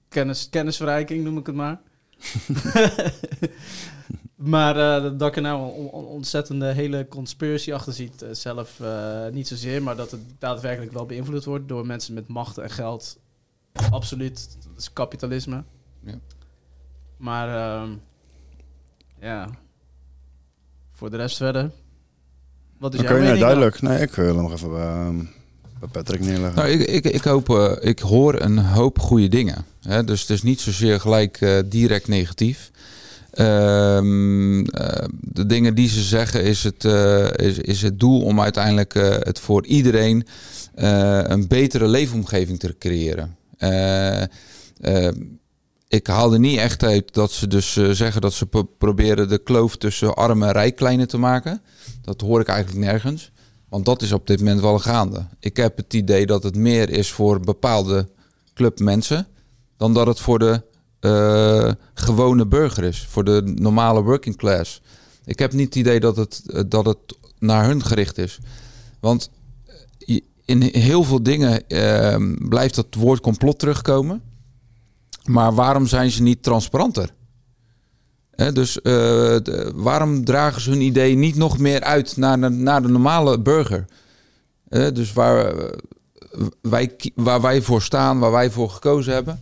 Kennis, 0.08 0.48
kennisverrijking 0.48 1.24
noem 1.24 1.38
ik 1.38 1.46
het 1.46 1.54
maar. 1.54 1.80
maar 4.54 4.74
dat 5.18 5.28
ik 5.28 5.36
er 5.36 5.42
nou 5.42 5.62
een 5.62 5.88
on- 5.88 6.06
ontzettende 6.06 6.72
hele 6.72 7.08
conspiracy 7.08 7.72
achter 7.72 7.92
ziet, 7.92 8.24
zelf 8.32 8.80
niet 9.32 9.48
zozeer. 9.48 9.82
Maar 9.82 9.96
dat 9.96 10.10
het 10.10 10.20
daadwerkelijk 10.38 10.92
wel 10.92 11.06
beïnvloed 11.06 11.44
wordt 11.44 11.68
door 11.68 11.86
mensen 11.86 12.14
met 12.14 12.28
macht 12.28 12.58
en 12.58 12.70
geld. 12.70 13.18
Absoluut, 13.90 14.56
dat 14.68 14.78
is 14.78 14.92
kapitalisme. 14.92 15.64
Ja. 16.00 16.18
Maar 17.20 17.48
ehm, 17.80 17.90
ja, 19.20 19.48
voor 20.92 21.10
de 21.10 21.16
rest 21.16 21.36
verder. 21.36 21.70
Wat 22.78 22.94
is 22.94 23.00
Oké, 23.00 23.08
jouw 23.08 23.16
nee, 23.18 23.26
mening? 23.26 23.44
duidelijk. 23.44 23.82
Nee, 23.82 24.00
ik 24.00 24.10
wil 24.14 24.26
hem 24.34 24.42
nog 24.42 24.52
even 24.52 24.70
bij, 24.70 25.28
bij 25.80 25.88
Patrick 25.92 26.20
neerleggen. 26.20 26.54
Nou, 26.54 26.68
ik, 26.68 26.80
ik, 26.88 27.04
ik 27.04 27.22
hoop, 27.22 27.48
eh, 27.50 27.72
ik 27.80 27.98
hoor 27.98 28.40
een 28.40 28.58
hoop 28.58 28.98
goede 28.98 29.28
dingen. 29.28 29.64
Hè? 29.82 30.04
Dus 30.04 30.20
het 30.20 30.30
is 30.30 30.42
niet 30.42 30.60
zozeer 30.60 31.00
gelijk 31.00 31.40
eh, 31.40 31.58
direct 31.66 32.08
negatief. 32.08 32.70
Ehm, 33.30 34.64
eh, 34.64 35.04
de 35.20 35.46
dingen 35.46 35.74
die 35.74 35.88
ze 35.88 36.02
zeggen 36.02 36.42
is 36.44 36.62
het, 36.62 36.84
eh, 36.84 37.28
is, 37.36 37.58
is 37.58 37.82
het 37.82 38.00
doel 38.00 38.20
om 38.22 38.40
uiteindelijk 38.40 38.94
eh, 38.94 39.08
het 39.10 39.40
voor 39.40 39.66
iedereen 39.66 40.26
eh, 40.74 41.20
een 41.22 41.48
betere 41.48 41.88
leefomgeving 41.88 42.58
te 42.58 42.74
creëren. 42.78 43.36
Ik 45.90 46.06
haal 46.06 46.32
er 46.32 46.38
niet 46.38 46.58
echt 46.58 46.82
uit 46.82 47.14
dat 47.14 47.32
ze 47.32 47.46
dus 47.46 47.76
eh, 47.76 47.90
zeggen 47.90 48.20
dat 48.20 48.32
ze 48.32 48.46
pro- 48.46 48.62
proberen 48.78 49.28
de 49.28 49.38
kloof 49.38 49.76
tussen 49.76 50.14
arm 50.14 50.42
en 50.42 50.52
rijk 50.52 50.76
kleiner 50.76 51.06
te 51.06 51.18
maken. 51.18 51.62
Dat 52.02 52.20
hoor 52.20 52.40
ik 52.40 52.48
eigenlijk 52.48 52.84
nergens. 52.86 53.30
Want 53.68 53.84
dat 53.84 54.02
is 54.02 54.12
op 54.12 54.26
dit 54.26 54.38
moment 54.38 54.60
wel 54.60 54.78
gaande. 54.78 55.26
Ik 55.40 55.56
heb 55.56 55.76
het 55.76 55.94
idee 55.94 56.26
dat 56.26 56.42
het 56.42 56.56
meer 56.56 56.90
is 56.90 57.10
voor 57.10 57.40
bepaalde 57.40 58.08
club 58.54 58.78
mensen. 58.78 59.26
dan 59.76 59.94
dat 59.94 60.06
het 60.06 60.20
voor 60.20 60.38
de 60.38 60.62
eh, 61.00 61.72
gewone 61.94 62.46
burger 62.46 62.84
is. 62.84 63.06
Voor 63.08 63.24
de 63.24 63.42
normale 63.54 64.02
working 64.02 64.36
class. 64.36 64.82
Ik 65.24 65.38
heb 65.38 65.52
niet 65.52 65.66
het 65.66 65.74
idee 65.74 66.00
dat 66.00 66.16
het, 66.16 66.42
eh, 66.46 66.62
dat 66.68 66.86
het 66.86 66.98
naar 67.38 67.64
hun 67.66 67.84
gericht 67.84 68.18
is. 68.18 68.38
Want 69.00 69.30
in 70.44 70.62
heel 70.62 71.04
veel 71.04 71.22
dingen 71.22 71.68
eh, 71.68 72.16
blijft 72.48 72.74
dat 72.74 72.86
woord 72.94 73.20
complot 73.20 73.58
terugkomen. 73.58 74.22
Maar 75.30 75.54
waarom 75.54 75.86
zijn 75.86 76.10
ze 76.10 76.22
niet 76.22 76.42
transparanter? 76.42 77.10
Dus 78.52 78.82
eh, 78.82 79.36
waarom 79.74 80.24
dragen 80.24 80.60
ze 80.60 80.70
hun 80.70 80.80
idee 80.80 81.14
niet 81.14 81.36
nog 81.36 81.58
meer 81.58 81.80
uit 81.80 82.16
naar 82.16 82.40
de, 82.40 82.48
naar 82.48 82.82
de 82.82 82.88
normale 82.88 83.40
burger? 83.40 83.84
Dus 84.68 85.12
waar, 85.12 85.46
eh, 85.46 85.64
wij, 86.62 86.96
waar 87.14 87.40
wij 87.40 87.62
voor 87.62 87.82
staan, 87.82 88.18
waar 88.18 88.30
wij 88.30 88.50
voor 88.50 88.70
gekozen 88.70 89.12
hebben. 89.12 89.40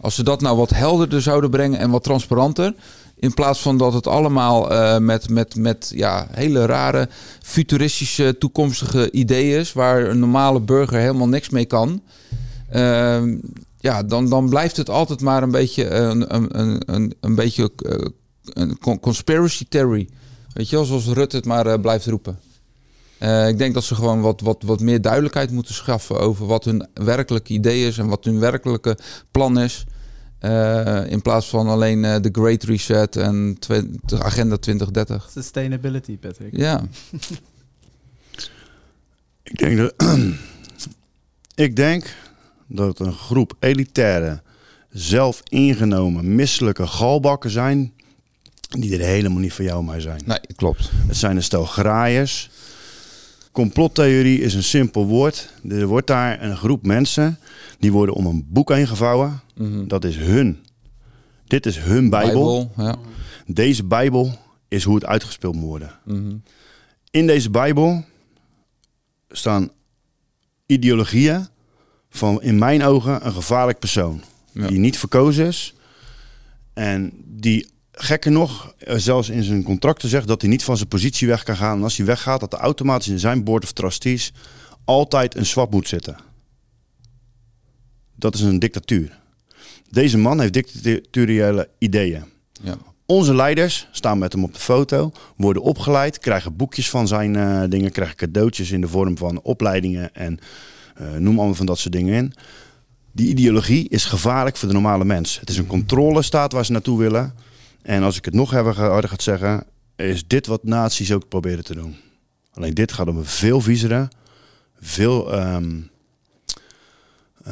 Als 0.00 0.14
ze 0.14 0.22
dat 0.22 0.40
nou 0.40 0.56
wat 0.56 0.70
helderder 0.70 1.22
zouden 1.22 1.50
brengen 1.50 1.78
en 1.78 1.90
wat 1.90 2.02
transparanter. 2.02 2.74
In 3.16 3.34
plaats 3.34 3.60
van 3.60 3.78
dat 3.78 3.92
het 3.92 4.06
allemaal 4.06 4.70
eh, 4.70 4.98
met, 4.98 5.28
met, 5.28 5.56
met 5.56 5.92
ja, 5.94 6.26
hele 6.30 6.66
rare 6.66 7.08
futuristische 7.42 8.36
toekomstige 8.38 9.10
ideeën 9.10 9.58
is. 9.58 9.72
Waar 9.72 10.02
een 10.02 10.18
normale 10.18 10.60
burger 10.60 10.98
helemaal 10.98 11.28
niks 11.28 11.48
mee 11.48 11.66
kan. 11.66 12.02
Ja, 13.80 14.02
dan, 14.02 14.28
dan 14.28 14.48
blijft 14.48 14.76
het 14.76 14.90
altijd 14.90 15.20
maar 15.20 15.42
een 15.42 15.50
beetje 15.50 15.88
een, 15.90 16.34
een, 16.34 16.60
een, 16.60 16.82
een, 16.86 17.14
een 17.20 17.34
beetje 17.34 17.72
eh, 17.76 18.06
een 18.42 18.78
con- 18.78 19.00
conspiracy 19.00 19.64
theory. 19.68 20.08
Weet 20.52 20.68
je 20.68 20.76
wel, 20.76 20.84
zoals 20.84 21.06
Rutte 21.06 21.36
het 21.36 21.46
maar 21.46 21.66
eh, 21.66 21.80
blijft 21.80 22.06
roepen. 22.06 22.38
Eh, 23.18 23.48
ik 23.48 23.58
denk 23.58 23.74
dat 23.74 23.84
ze 23.84 23.94
gewoon 23.94 24.20
wat, 24.20 24.40
wat, 24.40 24.62
wat 24.62 24.80
meer 24.80 25.00
duidelijkheid 25.00 25.50
moeten 25.50 25.74
schaffen 25.74 26.18
over 26.20 26.46
wat 26.46 26.64
hun 26.64 26.88
werkelijke 26.94 27.52
idee 27.52 27.86
is 27.86 27.98
en 27.98 28.06
wat 28.08 28.24
hun 28.24 28.38
werkelijke 28.38 28.98
plan 29.30 29.58
is. 29.58 29.84
Eh, 30.38 31.10
in 31.10 31.22
plaats 31.22 31.48
van 31.48 31.68
alleen 31.68 32.04
eh, 32.04 32.20
de 32.20 32.28
Great 32.32 32.62
Reset 32.62 33.16
en 33.16 33.56
Agenda 34.18 34.56
2030. 34.56 35.28
Sustainability, 35.32 36.18
Patrick. 36.18 36.56
Ja. 36.56 36.82
Ik 39.42 39.58
denk 39.58 39.76
dat, 39.76 39.94
ik 41.66 41.76
denk 41.76 42.14
dat 42.72 42.98
een 42.98 43.12
groep 43.12 43.52
elitaire, 43.58 44.42
zelf 44.90 45.42
ingenomen, 45.48 46.34
misselijke 46.34 46.86
galbakken 46.86 47.50
zijn. 47.50 47.92
die 48.68 48.98
er 48.98 49.06
helemaal 49.06 49.38
niet 49.38 49.52
voor 49.52 49.64
jou 49.64 49.84
mij 49.84 50.00
zijn. 50.00 50.20
Nee, 50.24 50.40
klopt. 50.56 50.90
Het 51.06 51.16
zijn 51.16 51.36
een 51.36 51.42
stel 51.42 51.64
graaiers. 51.64 52.50
Complottheorie 53.52 54.40
is 54.40 54.54
een 54.54 54.62
simpel 54.62 55.06
woord. 55.06 55.52
Er 55.68 55.86
wordt 55.86 56.06
daar 56.06 56.42
een 56.42 56.56
groep 56.56 56.86
mensen 56.86 57.38
die 57.78 57.92
worden 57.92 58.14
om 58.14 58.26
een 58.26 58.46
boek 58.48 58.72
heen 58.72 58.86
gevouwen. 58.86 59.40
Dat 59.86 60.04
is 60.04 60.16
hun. 60.16 60.58
Dit 61.46 61.66
is 61.66 61.78
hun 61.78 62.10
Bijbel. 62.10 62.66
Bijbel, 62.66 62.84
ja. 62.84 62.96
Deze 63.46 63.84
Bijbel 63.84 64.38
is 64.68 64.84
hoe 64.84 64.94
het 64.94 65.04
uitgespeeld 65.04 65.54
moet 65.54 65.68
worden. 65.68 65.98
Mhm. 66.04 66.36
In 67.10 67.26
deze 67.26 67.50
Bijbel 67.50 68.04
staan 69.28 69.70
ideologieën 70.66 71.46
van 72.10 72.42
in 72.42 72.58
mijn 72.58 72.82
ogen 72.82 73.26
een 73.26 73.32
gevaarlijk 73.32 73.78
persoon. 73.78 74.22
Die 74.52 74.78
niet 74.78 74.98
verkozen 74.98 75.46
is. 75.46 75.74
En 76.72 77.12
die 77.26 77.68
gekker 77.92 78.32
nog, 78.32 78.74
eh, 78.78 78.96
zelfs 78.96 79.28
in 79.28 79.42
zijn 79.42 79.62
contracten 79.62 80.08
zegt 80.08 80.26
dat 80.26 80.40
hij 80.40 80.50
niet 80.50 80.64
van 80.64 80.76
zijn 80.76 80.88
positie 80.88 81.28
weg 81.28 81.42
kan 81.42 81.56
gaan. 81.56 81.76
En 81.76 81.82
als 81.82 81.96
hij 81.96 82.06
weggaat, 82.06 82.40
dat 82.40 82.52
er 82.52 82.58
automatisch 82.58 83.08
in 83.08 83.18
zijn 83.18 83.44
board 83.44 83.64
of 83.64 83.72
trustees 83.72 84.32
altijd 84.84 85.34
een 85.34 85.46
swap 85.46 85.70
moet 85.72 85.88
zitten. 85.88 86.16
Dat 88.16 88.34
is 88.34 88.40
een 88.40 88.58
dictatuur. 88.58 89.18
Deze 89.90 90.18
man 90.18 90.40
heeft 90.40 90.52
dictatoriale 90.52 91.68
ideeën. 91.78 92.24
Ja. 92.62 92.76
Onze 93.06 93.34
leiders 93.34 93.88
staan 93.90 94.18
met 94.18 94.32
hem 94.32 94.44
op 94.44 94.54
de 94.54 94.60
foto, 94.60 95.12
worden 95.36 95.62
opgeleid, 95.62 96.18
krijgen 96.18 96.56
boekjes 96.56 96.90
van 96.90 97.08
zijn 97.08 97.36
eh, 97.36 97.62
dingen, 97.68 97.90
krijgen 97.90 98.16
cadeautjes 98.16 98.70
in 98.70 98.80
de 98.80 98.88
vorm 98.88 99.18
van 99.18 99.42
opleidingen 99.42 100.14
en 100.14 100.38
noem 101.18 101.36
allemaal 101.38 101.54
van 101.54 101.66
dat 101.66 101.78
soort 101.78 101.92
dingen 101.94 102.14
in. 102.14 102.32
Die 103.12 103.28
ideologie 103.28 103.88
is 103.88 104.04
gevaarlijk 104.04 104.56
voor 104.56 104.68
de 104.68 104.74
normale 104.74 105.04
mens. 105.04 105.40
Het 105.40 105.48
is 105.50 105.56
een 105.58 105.66
controlestaat 105.66 106.52
waar 106.52 106.64
ze 106.64 106.72
naartoe 106.72 106.98
willen. 106.98 107.34
En 107.82 108.02
als 108.02 108.16
ik 108.16 108.24
het 108.24 108.34
nog 108.34 108.48
ga 108.50 108.62
harder 108.72 109.10
ga 109.10 109.16
zeggen, 109.18 109.64
is 109.96 110.26
dit 110.26 110.46
wat 110.46 110.64
nazi's 110.64 111.12
ook 111.12 111.28
proberen 111.28 111.64
te 111.64 111.74
doen. 111.74 111.96
Alleen 112.54 112.74
dit 112.74 112.92
gaat 112.92 113.08
op 113.08 113.16
een 113.16 113.24
veel 113.24 113.60
viezere, 113.60 114.08
veel 114.80 115.32
eh, 115.32 115.56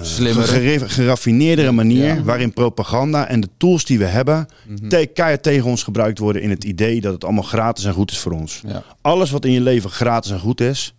Slimmere. 0.00 0.46
gere- 0.46 0.88
geraffineerdere 0.88 1.72
manier, 1.72 2.04
Ja. 2.14 2.22
waarin 2.22 2.52
propaganda 2.52 3.26
en 3.28 3.40
de 3.40 3.48
tools 3.56 3.84
die 3.84 3.98
we 3.98 4.04
hebben, 4.04 4.46
te- 4.88 5.10
keihard 5.14 5.42
tegen 5.42 5.68
ons 5.70 5.82
gebruikt 5.82 6.18
worden 6.18 6.42
in 6.42 6.50
het 6.50 6.64
idee 6.64 7.00
dat 7.00 7.12
het 7.12 7.24
allemaal 7.24 7.42
gratis 7.42 7.84
en 7.84 7.92
goed 7.92 8.10
is 8.10 8.18
voor 8.18 8.32
ons. 8.32 8.60
Ja. 8.66 8.82
Alles 9.00 9.30
wat 9.30 9.44
in 9.44 9.52
je 9.52 9.60
leven 9.60 9.90
gratis 9.90 10.30
en 10.30 10.38
goed 10.40 10.60
is, 10.60 10.94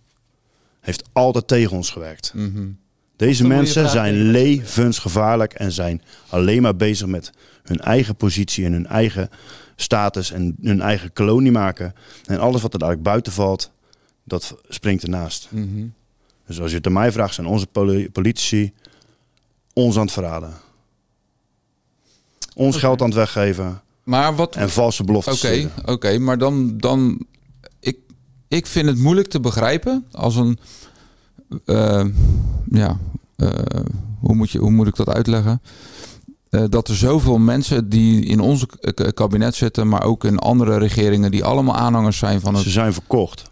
heeft 0.80 1.08
altijd 1.12 1.48
tegen 1.48 1.76
ons 1.76 1.90
gewerkt. 1.90 2.32
Mhm. 2.34 2.68
Deze 3.16 3.46
mensen 3.46 3.88
zijn 3.88 4.14
levensgevaarlijk 4.14 5.52
en 5.52 5.72
zijn 5.72 6.02
alleen 6.28 6.62
maar 6.62 6.76
bezig 6.76 7.06
met 7.06 7.32
hun 7.62 7.78
eigen 7.80 8.16
positie 8.16 8.64
en 8.64 8.72
hun 8.72 8.86
eigen 8.86 9.30
status 9.76 10.30
en 10.30 10.56
hun 10.62 10.80
eigen 10.80 11.12
kolonie 11.12 11.52
maken. 11.52 11.94
En 12.24 12.38
alles 12.38 12.62
wat 12.62 12.74
er 12.74 12.80
eigenlijk 12.80 13.10
buiten 13.10 13.32
valt, 13.32 13.70
dat 14.24 14.56
springt 14.68 15.02
ernaast. 15.02 15.48
Mhm. 15.50 15.86
Dus 16.46 16.60
als 16.60 16.70
je 16.70 16.76
het 16.76 16.86
aan 16.86 16.92
mij 16.92 17.12
vraagt, 17.12 17.34
zijn 17.34 17.46
onze 17.46 17.66
poli- 17.66 18.10
politici 18.10 18.72
ons 19.72 19.96
aan 19.96 20.02
het 20.02 20.12
verraden. 20.12 20.52
Ons 22.54 22.76
geld 22.76 23.00
aan 23.00 23.06
het 23.06 23.16
weggeven. 23.16 23.80
Maar 24.04 24.36
wat... 24.36 24.56
En 24.56 24.70
valse 24.70 25.04
beloftes. 25.04 25.44
Oké, 25.44 25.70
oké, 25.84 26.18
maar 26.18 26.38
dan, 26.38 26.78
dan 26.78 27.26
ik 28.50 28.66
vind 28.66 28.86
het 28.86 28.98
moeilijk 28.98 29.28
te 29.28 29.40
begrijpen 29.40 30.06
als 30.12 30.36
een, 30.36 30.58
eh, 31.64 32.04
ja, 32.70 32.98
eh, 33.36 33.48
hoe, 34.20 34.34
moet 34.34 34.50
je, 34.50 34.58
hoe 34.58 34.70
moet 34.70 34.86
ik 34.86 34.96
dat 34.96 35.08
uitleggen? 35.08 35.62
Eh, 36.50 36.64
dat 36.68 36.88
er 36.88 36.96
zoveel 36.96 37.38
mensen 37.38 37.88
die 37.88 38.24
in 38.24 38.58
k- 38.94 39.14
kabinet 39.14 39.54
zitten, 39.54 39.88
maar 39.88 40.02
ook 40.04 40.24
in 40.24 40.38
andere 40.38 40.78
regeringen, 40.78 41.30
die 41.30 41.44
allemaal 41.44 41.76
aanhangers 41.76 42.18
zijn 42.18 42.40
van 42.40 42.54
het. 42.54 42.62
Ze 42.62 42.70
zijn 42.70 42.92
verkocht. 42.92 43.48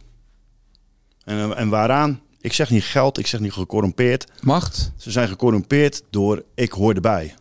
En, 1.24 1.56
en 1.56 1.68
waaraan? 1.68 2.20
Ik 2.40 2.52
zeg 2.52 2.70
niet 2.70 2.84
geld, 2.84 3.18
ik 3.18 3.26
zeg 3.26 3.40
niet 3.40 3.52
gecorrumpeerd. 3.52 4.26
Macht. 4.42 4.92
Ze 4.96 5.10
zijn 5.10 5.28
gecorrumpeerd 5.28 6.02
door 6.10 6.42
ik 6.54 6.72
hoor 6.72 6.94
erbij. 6.94 7.34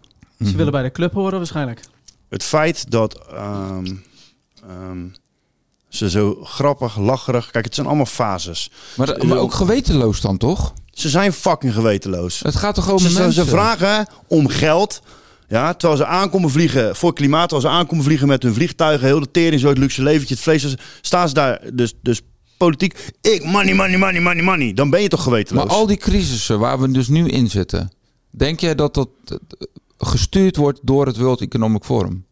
Ze 0.46 0.56
willen 0.56 0.72
bij 0.72 0.84
de 0.84 0.92
club 0.92 1.14
horen 1.14 1.38
waarschijnlijk. 1.38 1.82
Het 2.30 2.44
feit 2.44 2.92
dat 2.92 3.28
ehm, 3.28 3.96
ehm, 4.68 5.08
ze 5.90 6.10
zo 6.10 6.38
grappig, 6.44 6.98
lacherig... 6.98 7.52
Kijk, 7.52 7.66
het 7.66 7.76
zijn 7.76 7.88
allemaal 7.88 8.06
fases. 8.06 8.72
Maar, 8.96 9.26
maar 9.26 9.38
ook 9.38 9.54
gewetenloos 9.54 10.22
dan 10.22 10.38
toch? 10.38 10.74
Ze 10.92 11.10
zijn 11.10 11.34
fucking 11.34 11.74
gewetenloos. 11.74 12.40
Het 12.40 12.56
gaat 12.56 12.76
toch 12.76 12.84
gewoon 12.84 13.00
ze, 13.00 13.08
om 13.08 13.12
ze- 13.14 13.20
mensen? 13.22 13.44
Ze 13.44 13.50
vragen 13.50 14.08
om 14.28 14.48
geld. 14.48 15.02
Ja, 15.48 15.74
terwijl 15.74 16.00
ze 16.00 16.06
aankomen 16.06 16.50
vliegen 16.50 16.96
voor 16.96 17.14
klimaat, 17.14 17.50
terwijl 17.50 17.72
ze 17.72 17.78
aankomen 17.80 18.04
vliegen 18.04 18.28
met 18.28 18.44
hun 18.44 18.54
vliegtuigen, 18.54 19.08
heel 19.08 19.20
de 19.20 19.32
tering, 19.32 19.62
zo 19.62 19.68
het 19.68 19.78
luxe 19.78 20.04
leventje, 20.04 20.34
het 20.34 20.44
vlees, 20.44 20.76
staan 21.02 21.28
ze 21.28 21.34
daar 21.34 21.62
dus, 21.74 21.94
dus 22.02 22.22
politiek. 22.58 23.14
Ik 23.22 23.44
money, 23.44 23.74
money, 23.74 23.98
money, 23.98 24.22
money, 24.22 24.44
money. 24.44 24.74
Dan 24.74 24.90
ben 24.90 25.02
je 25.02 25.08
toch 25.08 25.24
gewetenloos. 25.24 25.66
Maar 25.66 25.76
al 25.76 25.88
die 25.88 25.98
crisissen 25.98 26.60
waar 26.60 26.80
we 26.80 26.92
dus 26.92 27.08
nu 27.08 27.28
in 27.28 27.50
zitten, 27.50 27.92
denk 28.30 28.60
jij 28.60 28.76
dat 28.76 28.94
dat 28.94 29.10
eh, 29.26 29.38
gestuurd 29.98 30.56
wordt 30.56 30.80
door 30.84 31.06
het 31.06 31.18
World 31.18 31.42
Economic 31.42 31.84
Forum? 31.84 32.26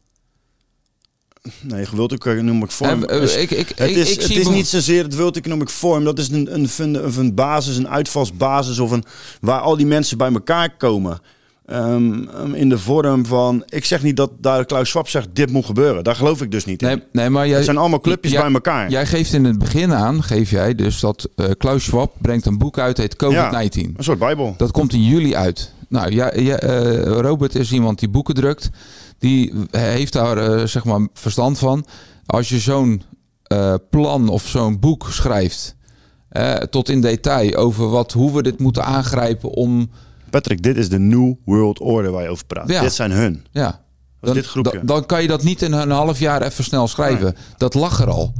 Nee, 1.61 1.85
World 1.93 2.11
Economic 2.11 2.71
Forum. 2.71 3.03
Eh, 3.03 3.17
eh, 3.17 3.23
is- 3.23 3.35
ik- 3.35 3.51
ik- 3.51 3.71
het 3.75 3.89
is, 3.89 4.11
ik 4.11 4.21
het 4.21 4.31
is 4.31 4.47
niet 4.49 4.67
zozeer 4.67 5.03
het 5.03 5.15
World 5.15 5.37
Economic 5.37 5.69
Forum. 5.69 6.03
Dat 6.03 6.19
is 6.19 6.29
een, 6.29 6.53
een, 6.53 6.69
een, 6.77 7.19
een 7.19 7.33
basis, 7.35 7.77
een 7.77 7.89
uitvalsbasis 7.89 8.79
of 8.79 8.91
een, 8.91 9.03
waar 9.41 9.59
al 9.59 9.77
die 9.77 9.85
mensen 9.85 10.17
bij 10.17 10.31
elkaar 10.33 10.77
komen. 10.77 11.19
Ehm, 11.65 12.27
ehm, 12.27 12.53
in 12.53 12.69
de 12.69 12.77
vorm 12.77 13.25
van. 13.25 13.63
Ik 13.69 13.85
zeg 13.85 14.03
niet 14.03 14.17
dat 14.17 14.31
daar 14.39 14.65
Klaus 14.65 14.89
Schwab 14.89 15.09
zegt: 15.09 15.27
dit 15.33 15.51
moet 15.51 15.65
gebeuren. 15.65 16.03
Daar 16.03 16.15
geloof 16.15 16.41
ik 16.41 16.51
dus 16.51 16.65
niet 16.65 16.81
in. 16.81 16.87
Nee, 16.87 17.01
nee, 17.11 17.29
maar 17.29 17.45
jij, 17.47 17.55
het 17.55 17.65
zijn 17.65 17.77
allemaal 17.77 17.99
clubjes 17.99 18.31
jij- 18.31 18.41
bij 18.41 18.51
elkaar. 18.53 18.89
Jij 18.89 19.05
geeft 19.05 19.33
in 19.33 19.43
het 19.45 19.57
begin 19.59 19.93
aan, 19.93 20.23
geef 20.23 20.49
jij 20.49 20.75
dus 20.75 20.99
dat 20.99 21.29
eh, 21.35 21.45
Klaus 21.57 21.83
Schwab 21.83 22.13
brengt 22.21 22.45
een 22.45 22.57
boek 22.57 22.79
uit, 22.79 22.97
heet 22.97 23.15
COVID-19. 23.15 23.93
een 23.97 24.03
soort 24.03 24.19
Bijbel. 24.19 24.53
Dat 24.57 24.71
komt 24.71 24.93
in 24.93 25.03
juli 25.03 25.35
uit. 25.35 25.73
Nou, 25.89 26.11
ja, 26.11 26.31
ja, 26.35 26.57
eh, 26.59 27.01
Robert 27.03 27.55
is 27.55 27.71
iemand 27.71 27.99
die 27.99 28.09
boeken 28.09 28.35
drukt. 28.35 28.69
Die 29.19 29.53
heeft 29.71 30.13
daar 30.13 30.37
eh, 30.37 30.65
zeg 30.65 30.85
maar 30.85 31.07
verstand 31.13 31.57
van. 31.59 31.85
Als 32.25 32.49
je 32.49 32.59
zo'n 32.59 33.01
eh, 33.43 33.73
plan 33.89 34.29
of 34.29 34.47
zo'n 34.47 34.79
boek 34.79 35.07
schrijft, 35.09 35.75
eh, 36.29 36.53
tot 36.55 36.89
in 36.89 37.01
detail 37.01 37.55
over 37.55 37.89
wat, 37.89 38.11
hoe 38.11 38.33
we 38.33 38.43
dit 38.43 38.59
moeten 38.59 38.83
aangrijpen 38.83 39.49
om. 39.49 39.89
Patrick, 40.29 40.63
dit 40.63 40.77
is 40.77 40.89
de 40.89 40.99
New 40.99 41.33
World 41.45 41.79
Order 41.79 42.11
waar 42.11 42.23
je 42.23 42.29
over 42.29 42.45
praat. 42.45 42.69
Ja. 42.69 42.81
Dit 42.81 42.93
zijn 42.93 43.11
hun. 43.11 43.45
Ja. 43.51 43.65
Dat 43.65 43.73
is 44.21 44.27
Dan, 44.27 44.33
dit 44.33 44.45
groepje. 44.45 44.71
dan, 44.71 44.85
dan 44.85 45.05
kan 45.05 45.21
je 45.21 45.27
dat 45.27 45.43
niet 45.43 45.61
in 45.61 45.71
een 45.71 45.89
half 45.91 46.19
jaar 46.19 46.41
even 46.41 46.63
snel 46.63 46.87
schrijven. 46.87 47.35
Dat 47.57 47.73
lag 47.73 47.99
er 48.01 48.09
al. 48.09 48.33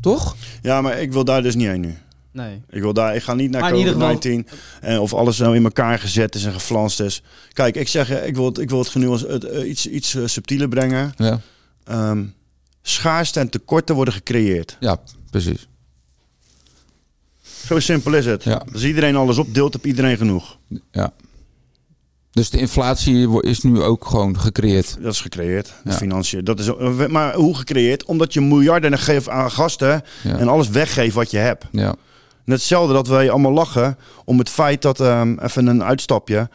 Toch? 0.00 0.36
Ja, 0.62 0.80
maar 0.80 1.00
ik 1.00 1.12
wil 1.12 1.24
daar 1.24 1.42
dus 1.42 1.54
niet 1.54 1.66
heen 1.66 1.80
nu. 1.80 1.94
Nee. 2.32 2.62
Ik, 2.70 2.80
wil 2.82 2.92
daar, 2.92 3.14
ik 3.16 3.22
ga 3.22 3.34
niet 3.34 3.50
naar 3.50 3.60
Maar 3.60 3.70
in 3.72 3.78
ieder 3.78 3.92
geval- 3.92 4.14
COVID-19 4.18 4.48
en 4.80 4.98
of 4.98 5.14
alles 5.14 5.38
nou 5.38 5.56
in 5.56 5.64
elkaar 5.64 5.98
gezet 5.98 6.34
is 6.34 6.44
en 6.44 6.52
geflanst 6.52 7.00
is. 7.00 7.22
Kijk, 7.52 7.76
ik 7.76 7.88
zeg, 7.88 8.10
eh, 8.10 8.26
ik 8.26 8.34
wil 8.36 8.44
het, 8.44 8.58
ik 8.58 8.70
wil 8.70 8.78
het 8.78 8.88
genuance, 8.88 9.26
het, 9.26 9.44
eh, 9.44 9.68
iets, 9.68 9.86
iets 9.86 10.14
eh, 10.14 10.22
subtieler 10.26 10.68
brengen. 10.68 11.12
Ja. 11.16 11.40
Ehm, 11.84 12.24
schaarste 12.82 13.40
en 13.40 13.48
tekorten 13.48 13.94
worden 13.94 14.14
gecreëerd. 14.14 14.76
Ja, 14.80 14.96
precies. 15.30 15.68
Zo 17.66 17.78
simpel 17.78 18.14
is 18.14 18.26
het. 18.26 18.44
Ja. 18.44 18.62
Als 18.72 18.84
iedereen 18.84 19.16
alles 19.16 19.38
opdeelt, 19.38 19.72
heb 19.72 19.86
iedereen 19.86 20.16
genoeg. 20.16 20.58
Ja. 20.90 21.12
Dus 22.30 22.50
de 22.50 22.58
inflatie 22.58 23.42
is 23.42 23.60
nu 23.62 23.82
ook 23.82 24.04
gewoon 24.06 24.40
gecreëerd. 24.40 24.96
Dat 25.00 25.12
is 25.12 25.20
gecreëerd. 25.20 25.66
De 25.84 25.90
Ja. 25.90 25.96
financiën. 25.96 26.44
Dat 26.44 26.58
is, 26.60 26.66
eh, 26.66 27.06
maar 27.06 27.34
hoe 27.34 27.56
gecreëerd? 27.56 28.04
Omdat 28.04 28.32
je 28.32 28.40
miljarden 28.40 28.98
geeft 28.98 29.28
aan 29.28 29.50
gasten 29.50 30.02
Ja. 30.22 30.38
en 30.38 30.48
alles 30.48 30.68
weggeeft 30.68 31.14
wat 31.14 31.30
je 31.30 31.36
hebt. 31.38 31.64
Ja. 31.72 31.94
Net 32.44 32.58
hetzelfde 32.58 32.92
dat 32.92 33.06
wij 33.06 33.30
allemaal 33.30 33.52
lachen 33.52 33.98
om 34.24 34.38
het 34.38 34.48
feit 34.48 34.82
dat, 34.82 35.00
ehm, 35.00 35.38
even 35.38 35.66
een 35.66 35.82
uitstapje, 35.84 36.48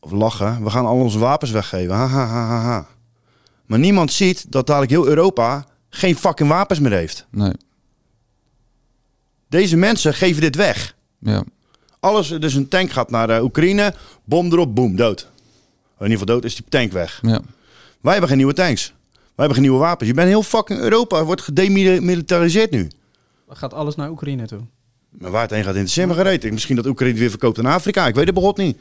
of 0.00 0.10
lachen, 0.10 0.64
we 0.64 0.70
gaan 0.70 0.86
al 0.86 0.96
onze 0.96 1.18
wapens 1.18 1.50
weggeven. 1.50 1.94
Ha, 1.94 2.06
ha, 2.06 2.26
ha, 2.26 2.46
ha, 2.46 2.60
ha. 2.60 2.86
Maar 3.66 3.78
niemand 3.78 4.12
ziet 4.12 4.52
dat 4.52 4.66
dadelijk 4.66 4.92
heel 4.92 5.06
Europa 5.06 5.64
geen 5.88 6.16
fucking 6.16 6.48
wapens 6.48 6.78
meer 6.78 6.92
heeft. 6.92 7.26
Nee. 7.30 7.52
Deze 9.48 9.76
mensen 9.76 10.14
geven 10.14 10.40
dit 10.40 10.56
weg. 10.56 10.94
Ja. 11.18 11.44
Alles, 12.00 12.28
dus 12.28 12.54
een 12.54 12.68
tank 12.68 12.90
gaat 12.90 13.10
naar 13.10 13.26
de 13.26 13.42
Oekraïne, 13.42 13.94
bom 14.24 14.52
erop, 14.52 14.74
boem, 14.74 14.96
dood. 14.96 15.20
In 15.98 16.02
ieder 16.02 16.18
geval 16.18 16.34
dood 16.34 16.44
is 16.44 16.54
die 16.54 16.64
tank 16.68 16.92
weg. 16.92 17.18
Ja. 17.22 17.40
Wij 18.00 18.12
hebben 18.12 18.28
geen 18.28 18.38
nieuwe 18.38 18.52
tanks. 18.52 18.94
Wij 19.12 19.46
hebben 19.46 19.54
geen 19.54 19.62
nieuwe 19.62 19.78
wapens. 19.78 20.08
Je 20.08 20.14
bent 20.14 20.28
heel 20.28 20.42
fucking 20.42 20.80
Europa, 20.80 21.24
wordt 21.24 21.42
gedemilitariseerd 21.42 22.70
nu. 22.70 22.90
Gaat 23.48 23.74
alles 23.74 23.94
naar 23.94 24.10
Oekraïne 24.10 24.46
toe? 24.46 24.60
Maar 25.18 25.30
waar 25.30 25.42
het 25.42 25.50
heen 25.50 25.62
gaat, 25.64 25.72
interesseert 25.74 26.08
me 26.08 26.14
gereed. 26.14 26.50
Misschien 26.52 26.76
dat 26.76 26.86
Oekraïne 26.86 27.18
weer 27.18 27.30
verkoopt 27.30 27.58
aan 27.58 27.66
Afrika. 27.66 28.06
Ik 28.06 28.14
weet 28.14 28.26
het 28.26 28.34
begot 28.34 28.56
niet. 28.56 28.76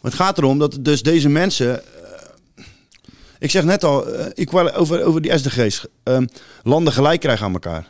Maar 0.00 0.10
het 0.10 0.20
gaat 0.20 0.38
erom 0.38 0.58
dat 0.58 0.78
dus 0.80 1.02
deze 1.02 1.28
mensen... 1.28 1.82
eh, 1.82 2.64
ik 3.38 3.50
zeg 3.50 3.64
net 3.64 3.84
al, 3.84 4.06
eh, 4.06 4.26
equal- 4.34 4.72
over, 4.74 5.04
over 5.04 5.22
die 5.22 5.38
SDG's. 5.38 5.86
ehm, 6.02 6.26
landen 6.62 6.92
gelijk 6.92 7.20
krijgen 7.20 7.46
aan 7.46 7.52
elkaar. 7.52 7.86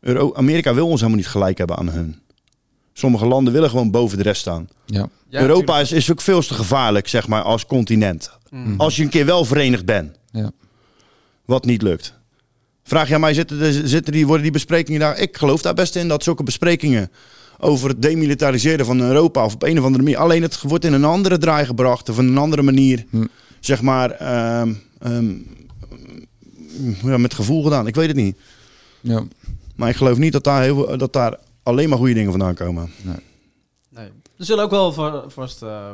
Euro- 0.00 0.34
Amerika 0.34 0.74
wil 0.74 0.86
ons 0.88 0.98
helemaal 1.00 1.20
niet 1.20 1.28
gelijk 1.30 1.58
hebben 1.58 1.76
aan 1.76 1.88
hun. 1.88 2.20
Sommige 2.92 3.26
landen 3.26 3.52
willen 3.52 3.70
gewoon 3.70 3.90
boven 3.90 4.16
de 4.16 4.22
rest 4.22 4.40
staan. 4.40 4.68
Ja. 4.86 5.08
Ja, 5.28 5.40
Europa 5.40 5.80
is, 5.80 5.92
is 5.92 6.10
ook 6.10 6.20
veel 6.20 6.42
te 6.42 6.54
gevaarlijk, 6.54 7.08
zeg 7.08 7.28
maar, 7.28 7.42
als 7.42 7.66
continent. 7.66 8.30
Mhm. 8.50 8.74
Als 8.80 8.96
je 8.96 9.02
een 9.02 9.08
keer 9.08 9.26
wel 9.26 9.44
verenigd 9.44 9.84
bent. 9.84 10.16
Ja. 10.30 10.50
Wat 11.44 11.64
niet 11.64 11.82
lukt. 11.82 12.14
Vraag 12.82 13.08
je 13.08 13.14
aan 13.14 13.20
mij, 13.20 13.34
zitten, 13.34 13.58
de- 13.58 13.88
zitten 13.88 14.12
die, 14.12 14.26
worden 14.26 14.42
die 14.42 14.52
besprekingen 14.52 15.00
daar... 15.00 15.18
Ik 15.18 15.36
geloof 15.36 15.62
daar 15.62 15.74
best 15.74 15.96
in 15.96 16.08
dat 16.08 16.22
zulke 16.22 16.42
besprekingen 16.42 17.10
over 17.58 17.88
het 17.88 18.02
demilitariseren 18.02 18.86
van 18.86 19.00
Europa... 19.00 19.44
of 19.44 19.54
op 19.54 19.62
een 19.62 19.78
of 19.78 19.84
andere 19.84 20.02
manier... 20.02 20.18
Alleen 20.18 20.42
het 20.42 20.60
wordt 20.62 20.84
in 20.84 20.92
een 20.92 21.04
andere 21.04 21.38
draai 21.38 21.66
gebracht 21.66 22.08
of 22.08 22.18
in 22.18 22.26
een 22.28 22.38
andere 22.38 22.62
manier... 22.62 23.04
Zeg 23.60 23.82
maar... 23.82 24.10
ehm, 24.10 24.72
ehm, 24.98 25.32
ja, 27.02 27.16
met 27.18 27.34
gevoel 27.34 27.62
gedaan. 27.62 27.86
Ik 27.86 27.94
weet 27.94 28.08
het 28.08 28.16
niet. 28.16 28.36
Ja. 29.00 29.24
Maar 29.76 29.88
ik 29.88 29.96
geloof 29.96 30.18
niet 30.18 30.32
dat 30.32 30.44
daar, 30.44 30.62
heel, 30.62 30.96
dat 30.98 31.12
daar 31.12 31.38
alleen 31.62 31.88
maar 31.88 31.98
goede 31.98 32.14
dingen 32.14 32.30
vandaan 32.30 32.54
komen. 32.54 32.90
Nee. 33.02 34.06
Er 34.38 34.44
zullen 34.48 34.64
ook 34.64 34.70
wel 34.70 34.92
va- 34.92 35.24
vast 35.28 35.62
eh, 35.62 35.90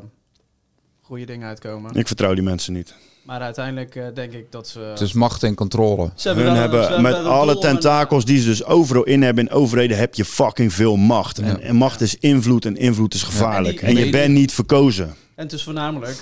goede 1.00 1.24
dingen 1.26 1.48
uitkomen. 1.48 1.94
Ik 1.94 2.06
vertrouw 2.06 2.34
die 2.34 2.42
mensen 2.42 2.72
niet. 2.72 2.94
Maar 3.28 3.40
uiteindelijk 3.40 3.94
eh, 3.96 4.04
denk 4.14 4.32
ik 4.32 4.52
dat 4.52 4.68
ze... 4.68 4.80
Het 4.80 5.00
is 5.00 5.12
macht 5.12 5.42
en 5.42 5.54
controle. 5.54 6.10
Ze 6.14 6.26
hebben 6.28 6.44
Hun 6.44 6.54
wel- 6.54 6.62
ze 6.62 6.70
hebben 6.70 7.04
hebben 7.04 7.22
met 7.22 7.32
alle 7.32 7.58
tentakels 7.58 8.24
die 8.24 8.40
ze 8.40 8.46
dus 8.46 8.64
overal 8.64 9.02
in 9.02 9.22
hebben 9.22 9.46
in 9.46 9.52
overheden, 9.52 9.96
heb 9.98 10.14
je 10.14 10.24
fucking 10.24 10.72
veel 10.72 10.96
macht. 10.96 11.38
En, 11.38 11.60
en 11.62 11.76
macht 11.76 12.00
is 12.00 12.16
invloed 12.18 12.64
en 12.64 12.76
invloed 12.76 13.14
is 13.14 13.22
gevaarlijk. 13.22 13.80
En 13.80 13.88
En, 13.88 13.94
die- 13.94 14.04
je 14.04 14.10
bent 14.10 14.34
niet 14.34 14.52
verkozen. 14.52 15.06
En 15.06 15.44
het 15.44 15.52
is 15.52 15.62
voornamelijk, 15.62 16.16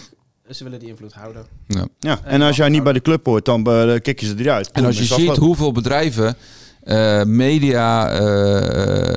ze 0.50 0.64
willen 0.64 0.78
die 0.78 0.88
invloed 0.88 1.12
houden. 1.12 1.46
Ja. 1.66 1.86
Ja. 1.98 2.20
En 2.24 2.42
als 2.42 2.56
jij 2.56 2.68
niet 2.68 2.82
bij 2.82 2.92
de 2.92 3.02
club 3.02 3.26
hoort, 3.26 3.44
dan 3.44 3.66
eh, 3.66 4.00
kicken 4.00 4.26
ze 4.26 4.34
eruit. 4.38 4.70
En 4.70 4.84
als 4.84 4.98
je 4.98 5.04
ziet 5.04 5.36
hoeveel 5.36 5.72
bedrijven, 5.72 6.36
eh, 6.86 7.22
media, 7.24 8.08
eh, 8.10 9.14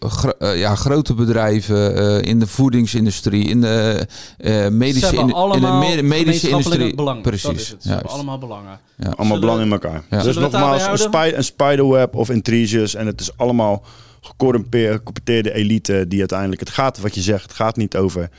gro- 0.00 0.32
eh, 0.38 0.58
ja, 0.58 0.74
grote 0.74 1.14
bedrijven 1.14 1.96
eh, 1.96 2.30
in 2.30 2.38
de 2.38 2.46
voedingsindustrie, 2.46 3.44
in 3.44 3.60
de 3.60 4.06
eh, 4.38 4.68
medische, 4.68 5.16
in, 5.16 5.26
de 5.26 6.00
medische 6.02 6.48
industrie. 6.48 6.94
belang. 6.94 7.24
Dat 7.24 7.32
is 7.32 7.40
Precies. 7.42 7.68
het. 7.68 7.82
Ze 7.82 7.88
hebben 7.88 8.10
allemaal 8.10 8.38
belangen. 8.38 8.78
Ja. 8.96 9.04
Allemaal 9.04 9.24
Zullen- 9.26 9.40
belang 9.40 9.60
in 9.60 9.72
elkaar. 9.72 10.02
Ja. 10.10 10.22
Dus 10.22 10.36
nogmaals, 10.36 10.86
een, 10.86 10.98
spy, 10.98 11.32
een 11.34 11.44
spiderweb 11.44 12.14
of 12.14 12.30
intriges. 12.30 12.94
En 12.94 13.06
het 13.06 13.20
is 13.20 13.36
allemaal 13.36 13.84
gecorrumpeerde 14.20 14.92
gecorrumpeerde 14.96 15.52
elite 15.54 16.04
die 16.08 16.18
uiteindelijk... 16.18 16.60
Het 16.60 16.70
gaat, 16.70 16.98
wat 16.98 17.14
je 17.14 17.20
zegt, 17.20 17.42
het 17.42 17.52
gaat 17.52 17.76
niet 17.76 17.96
over 17.96 18.30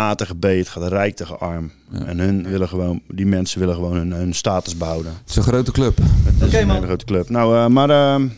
A 0.00 0.14
tegen 0.14 0.38
B. 0.38 0.42
Het 0.44 0.68
gaat 0.68 0.88
rijk 0.88 1.16
tegen 1.16 1.38
arm. 1.40 1.72
En 2.06 2.18
hun 2.18 2.48
willen 2.48 2.68
gewoon, 2.68 3.02
die 3.08 3.26
mensen 3.26 3.60
willen 3.60 3.74
gewoon 3.74 3.96
hun, 3.96 4.12
hun 4.12 4.34
status 4.34 4.76
behouden. 4.76 5.12
Het 5.20 5.30
is 5.30 5.36
een 5.36 5.42
grote 5.42 5.72
club. 5.72 5.98
Het 6.24 6.34
is 6.40 6.46
Oké, 6.46 6.58
een 6.58 6.66
man. 6.66 6.74
hele 6.76 6.86
grote 6.86 7.04
club. 7.04 7.28
Nou, 7.28 7.56
eh, 7.56 7.66
maar... 7.66 7.90
ehm, 7.90 8.28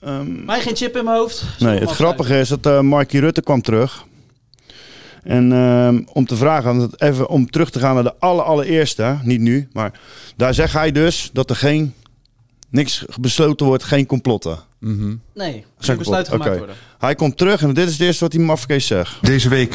ehm, 0.00 0.44
Mij 0.44 0.60
geen 0.60 0.76
chip 0.76 0.96
in 0.96 1.04
mijn 1.04 1.16
hoofd. 1.16 1.44
Nee, 1.58 1.78
het 1.78 1.90
grappige 1.90 2.38
is 2.38 2.48
dat 2.48 2.66
eh 2.66 2.80
Marky 2.80 3.18
Rutte 3.18 3.42
kwam 3.42 3.62
terug. 3.62 4.04
En 5.22 5.52
ehm, 5.52 6.02
om 6.12 6.26
te 6.26 6.36
vragen, 6.36 6.70
om 6.70 6.80
het 6.80 7.00
even 7.02 7.28
om 7.28 7.50
terug 7.50 7.70
te 7.70 7.78
gaan 7.78 7.94
naar 7.94 8.02
de 8.02 8.14
aller, 8.18 8.44
allereerste, 8.44 9.18
niet 9.22 9.40
nu, 9.40 9.68
maar 9.72 10.00
daar 10.36 10.54
zegt 10.54 10.72
hij 10.72 10.92
dus 10.92 11.30
dat 11.32 11.50
er 11.50 11.56
geen, 11.56 11.94
niks 12.70 13.04
besloten 13.20 13.66
wordt, 13.66 13.82
geen 13.84 14.06
complotten. 14.06 14.58
Mhm. 14.80 15.14
Nee, 15.34 15.64
geen 15.78 15.98
besluiten 15.98 16.32
gemaakt 16.32 16.58
worden. 16.58 16.76
Hij 16.98 17.14
komt 17.14 17.36
terug 17.36 17.62
en 17.62 17.74
dit 17.74 17.86
is 17.86 17.92
het 17.92 18.00
eerste 18.00 18.24
wat 18.24 18.32
die 18.32 18.40
mafkees 18.40 18.86
zegt. 18.86 19.18
Deze 19.20 19.48
week 19.48 19.74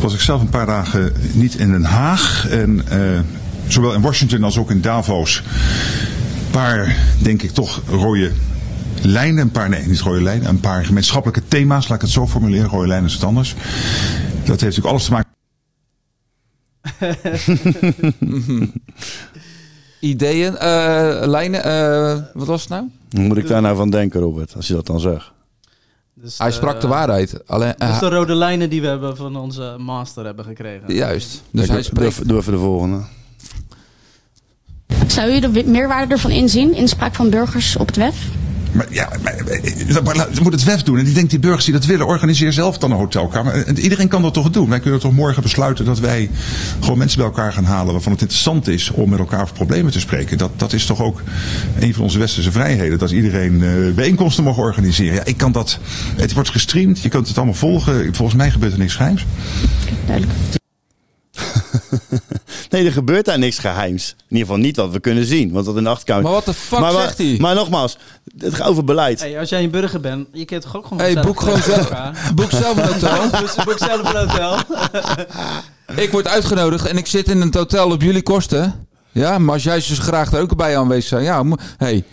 was 0.00 0.14
ik 0.14 0.20
zelf 0.20 0.40
een 0.40 0.48
paar 0.48 0.66
dagen 0.66 1.12
niet 1.32 1.54
in 1.54 1.70
Den 1.70 1.84
Haag. 1.84 2.48
En 2.48 2.88
eh, 2.88 3.20
zowel 3.66 3.94
in 3.94 4.00
Washington 4.00 4.44
als 4.44 4.58
ook 4.58 4.70
in 4.70 4.80
Davos. 4.80 5.36
Een 5.36 6.50
paar, 6.50 6.96
denk 7.22 7.42
ik, 7.42 7.50
toch 7.50 7.82
rode 7.88 8.32
lijnen. 9.02 9.42
Een 9.42 9.50
paar, 9.50 9.68
nee, 9.68 9.86
niet 9.86 10.00
rode 10.00 10.22
lijnen. 10.22 10.48
Een 10.48 10.60
paar 10.60 10.84
gemeenschappelijke 10.84 11.48
thema's, 11.48 11.88
laat 11.88 11.96
ik 11.96 12.02
het 12.02 12.10
zo 12.10 12.26
formuleren. 12.26 12.68
Rode 12.68 12.86
lijnen 12.86 13.06
is 13.08 13.14
het 13.14 13.24
anders. 13.24 13.54
Dat 14.44 14.60
heeft 14.60 14.76
natuurlijk 14.76 14.86
alles 14.86 15.04
te 15.04 15.10
maken. 15.12 15.34
Ideeën, 20.10 20.56
eh, 20.56 21.26
lijnen, 21.26 21.64
eh, 21.64 22.16
wat 22.34 22.46
was 22.46 22.60
het 22.60 22.70
nou? 22.70 22.84
Hoe 23.10 23.20
moet 23.26 23.36
ik 23.36 23.46
daar 23.48 23.62
nou 23.62 23.76
van 23.76 23.90
denken, 23.90 24.20
Robert, 24.20 24.54
als 24.56 24.66
je 24.66 24.74
dat 24.74 24.86
dan 24.86 25.00
zegt? 25.00 25.30
Dus, 26.14 26.38
Hij 26.38 26.50
sprak 26.52 26.80
de 26.80 26.86
eh, 26.86 26.92
waarheid. 26.92 27.40
Alleen, 27.46 27.74
Dat 27.76 27.88
is 27.88 27.94
eh, 27.94 28.00
de 28.00 28.08
rode 28.08 28.34
lijnen 28.34 28.70
die 28.70 28.80
we 28.80 28.86
hebben 28.86 29.16
van 29.16 29.36
onze 29.36 29.74
master 29.78 30.24
hebben 30.24 30.44
gekregen. 30.44 30.94
Juist. 30.94 31.42
Dus 31.50 31.64
Ik- 31.64 31.70
hij 31.70 31.82
spreekt. 31.82 32.28
doe 32.28 32.38
even 32.38 32.52
de 32.52 32.58
volgende. 32.58 32.98
Zou 35.06 35.30
u 35.32 35.40
de 35.40 35.64
meerwaarde 35.66 36.12
ervan 36.14 36.30
inzien, 36.30 36.74
inspraak 36.74 37.14
van 37.14 37.30
burgers 37.30 37.76
op 37.76 37.86
het 37.86 37.96
WEF? 37.96 38.28
Maar 38.72 38.86
ja, 38.90 39.08
maar, 39.22 39.34
eh, 39.34 40.14
laat- 40.14 40.40
moet 40.40 40.52
het 40.52 40.64
WEF 40.64 40.82
doen. 40.82 40.98
En 40.98 41.04
die 41.04 41.14
denkt 41.14 41.30
die 41.30 41.38
burgers 41.38 41.64
die 41.64 41.74
dat 41.74 41.84
willen, 41.84 42.06
organiseer 42.06 42.52
zelf 42.52 42.78
dan 42.78 42.90
een 42.90 42.96
hotelkamer. 42.96 43.66
En 43.66 43.78
iedereen 43.78 44.08
kan 44.08 44.22
dat 44.22 44.34
toch 44.34 44.50
doen. 44.50 44.68
Wij 44.68 44.80
kunnen 44.80 45.00
toch 45.00 45.12
morgen 45.12 45.42
besluiten 45.42 45.84
dat 45.84 45.98
wij 45.98 46.30
gewoon 46.80 46.98
mensen 46.98 47.18
bij 47.18 47.26
elkaar 47.26 47.52
gaan 47.52 47.64
halen 47.64 47.92
waarvan 47.92 48.12
het 48.12 48.20
interessant 48.20 48.68
is 48.68 48.90
om 48.90 49.10
met 49.10 49.18
elkaar 49.18 49.42
over 49.42 49.54
problemen 49.54 49.92
te 49.92 50.00
spreken. 50.00 50.38
Dat, 50.38 50.50
dat 50.56 50.72
is 50.72 50.86
toch 50.86 51.00
ook 51.02 51.22
een 51.78 51.94
van 51.94 52.02
onze 52.02 52.18
westerse 52.18 52.52
vrijheden. 52.52 52.98
Dat 52.98 53.10
iedereen 53.10 53.62
eh, 53.62 53.94
bijeenkomsten 53.94 54.44
mag 54.44 54.58
organiseren. 54.58 55.14
Ja, 55.14 55.24
ik 55.24 55.36
kan 55.36 55.52
dat. 55.52 55.78
Het 56.16 56.32
wordt 56.32 56.50
gestreamd, 56.50 57.00
je 57.02 57.08
kunt 57.08 57.28
het 57.28 57.36
allemaal 57.36 57.54
volgen. 57.54 58.14
Volgens 58.14 58.36
mij 58.38 58.50
gebeurt 58.50 58.72
er 58.72 58.78
niks 58.78 58.94
geheims. 58.94 59.24
Nee, 62.70 62.86
er 62.86 62.92
gebeurt 62.92 63.24
daar 63.24 63.38
niks 63.38 63.58
geheims. 63.58 64.10
In 64.18 64.24
ieder 64.28 64.46
geval 64.46 64.62
niet 64.62 64.76
wat 64.76 64.90
we 64.90 65.00
kunnen 65.00 65.24
zien, 65.24 65.52
want 65.52 65.66
dat 65.66 65.76
in 65.76 65.82
de 65.82 65.88
achterkamer... 65.88 66.22
Maar 66.22 66.32
wat 66.32 66.44
de 66.44 66.54
fuck 66.54 66.78
maar, 66.78 66.92
zegt 66.92 67.18
hij? 67.18 67.36
Maar 67.40 67.54
nogmaals, 67.54 67.96
het 68.38 68.54
gaat 68.54 68.68
over 68.68 68.84
beleid. 68.84 69.20
Hey, 69.20 69.38
als 69.38 69.48
jij 69.48 69.62
een 69.62 69.70
burger 69.70 70.00
bent, 70.00 70.28
je 70.32 70.44
kunt 70.44 70.62
toch 70.62 70.76
ook 70.76 70.86
gewoon... 70.86 71.02
Hey, 71.02 71.20
boek 71.20 71.40
gewoon 71.40 71.62
zelf- 71.62 71.90
boek 72.34 72.50
zelf 72.50 72.76
een 72.76 72.84
hotel. 72.92 73.30
boek, 73.30 73.64
boek 73.64 73.78
zelf 73.78 74.14
een 74.14 74.28
hotel. 74.28 74.58
Ik 75.96 76.10
word 76.10 76.26
uitgenodigd 76.28 76.86
en 76.86 76.96
ik 76.96 77.06
zit 77.06 77.28
in 77.28 77.40
een 77.40 77.54
hotel 77.54 77.90
op 77.90 78.02
jullie 78.02 78.22
kosten. 78.22 78.85
Ja, 79.16 79.38
maar 79.38 79.54
als 79.54 79.62
jij 79.62 79.74
dus 79.74 79.98
graag 79.98 80.32
er 80.32 80.40
ook 80.40 80.56
bij 80.56 80.78
aanwezig 80.78 81.04
zijn. 81.04 81.22
Ja, 81.22 81.44
hey, 81.76 82.04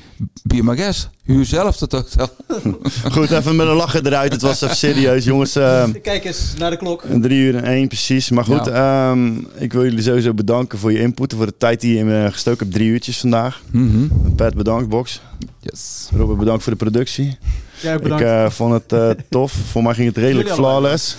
be 0.43 0.63
my 0.63 0.75
guest. 0.77 1.09
Huur 1.23 1.45
zelf 1.45 1.77
dat 1.77 1.91
hotel. 1.91 2.29
Goed, 3.11 3.31
even 3.31 3.55
met 3.55 3.67
een 3.67 3.73
lachen 3.75 4.05
eruit. 4.05 4.31
Het 4.31 4.41
was 4.41 4.61
even 4.61 4.75
serieus, 4.75 5.23
jongens. 5.23 5.55
eh, 5.55 5.83
Kijk 6.01 6.25
eens 6.25 6.53
naar 6.57 6.69
de 6.69 6.77
klok. 6.77 7.03
Drie 7.21 7.39
uur 7.39 7.55
en 7.55 7.63
één, 7.63 7.87
precies. 7.87 8.29
Maar 8.29 8.43
goed, 8.43 8.67
ehm, 8.67 9.31
ik 9.57 9.73
wil 9.73 9.83
jullie 9.83 10.01
sowieso 10.01 10.33
bedanken 10.33 10.79
voor 10.79 10.91
je 10.91 10.99
input. 10.99 11.31
en 11.31 11.37
Voor 11.37 11.45
de 11.45 11.57
tijd 11.57 11.81
die 11.81 11.93
je 11.93 11.99
in 11.99 12.05
me 12.05 12.27
gestoken 12.31 12.59
hebt. 12.59 12.71
Drie 12.77 12.89
uurtjes 12.89 13.19
vandaag. 13.19 13.61
Mhm. 13.71 14.07
Pat, 14.35 14.53
bedankt, 14.53 14.89
Box. 14.89 15.21
Yes. 15.59 16.09
Robert, 16.15 16.39
bedankt 16.39 16.63
voor 16.63 16.71
de 16.71 16.77
productie. 16.77 17.37
Jij 17.81 17.91
ook 17.93 17.97
ik 17.97 18.03
bedankt. 18.03 18.23
eh, 18.25 18.49
vond 18.49 18.73
het 18.73 18.91
eh, 18.93 19.09
tof. 19.29 19.53
Voor 19.71 19.83
mij 19.83 19.93
ging 19.93 20.07
het 20.07 20.17
redelijk 20.17 20.49
flawless. 20.49 21.15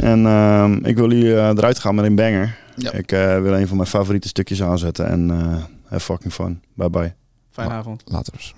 En 0.00 0.26
ehm, 0.26 0.72
ik 0.84 0.96
wil 0.96 1.12
jullie 1.12 1.34
eh, 1.36 1.48
eruit 1.48 1.78
gaan 1.78 1.94
met 1.94 2.04
een 2.04 2.14
banger. 2.14 2.56
Ik 2.76 3.12
eh, 3.12 3.40
wil 3.40 3.54
een 3.54 3.68
van 3.68 3.76
mijn 3.76 3.88
favoriete 3.88 4.28
stukjes 4.28 4.62
aanzetten. 4.62 5.08
En 5.08 5.30
eh 5.30 5.62
have 5.90 6.04
fucking 6.04 6.32
fun. 6.32 6.60
Bye 6.74 6.90
bye. 6.90 7.14
Fijne 7.50 7.72
avond. 7.72 8.02
Later. 8.04 8.52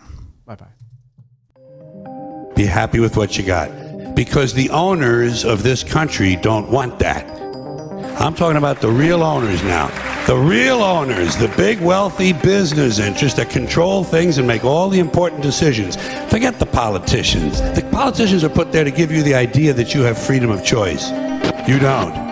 Bye 0.44 0.57
bye. 0.57 0.66
Be 2.55 2.66
happy 2.66 3.00
with 3.00 3.15
what 3.15 3.34
you 3.34 3.47
got. 3.47 3.70
Because 4.15 4.55
the 4.55 4.70
owners 4.70 5.44
of 5.44 5.62
this 5.62 5.84
country 5.84 6.39
don't 6.41 6.70
want 6.70 6.99
that. 6.99 7.24
I'm 8.18 8.34
talking 8.34 8.57
about 8.57 8.81
the 8.81 8.91
real 8.91 9.23
owners 9.23 9.62
now. 9.62 9.89
The 10.26 10.36
real 10.36 10.82
owners, 10.82 11.36
the 11.36 11.49
big 11.57 11.81
wealthy 11.81 12.32
business 12.32 12.99
interests 12.99 13.36
that 13.39 13.50
control 13.50 14.05
things 14.05 14.39
and 14.39 14.47
make 14.47 14.65
all 14.65 14.91
the 14.91 15.00
important 15.00 15.42
decisions. 15.42 15.97
Forget 16.28 16.58
the 16.58 16.66
politicians. 16.66 17.60
The 17.60 17.82
politicians 17.91 18.44
are 18.44 18.50
put 18.50 18.70
there 18.70 18.84
to 18.84 18.91
give 18.91 19.10
you 19.10 19.23
the 19.23 19.34
idea 19.34 19.73
that 19.73 19.94
you 19.94 20.02
have 20.02 20.18
freedom 20.18 20.50
of 20.50 20.62
choice. 20.62 21.10
You 21.66 21.78
don't. 21.78 22.32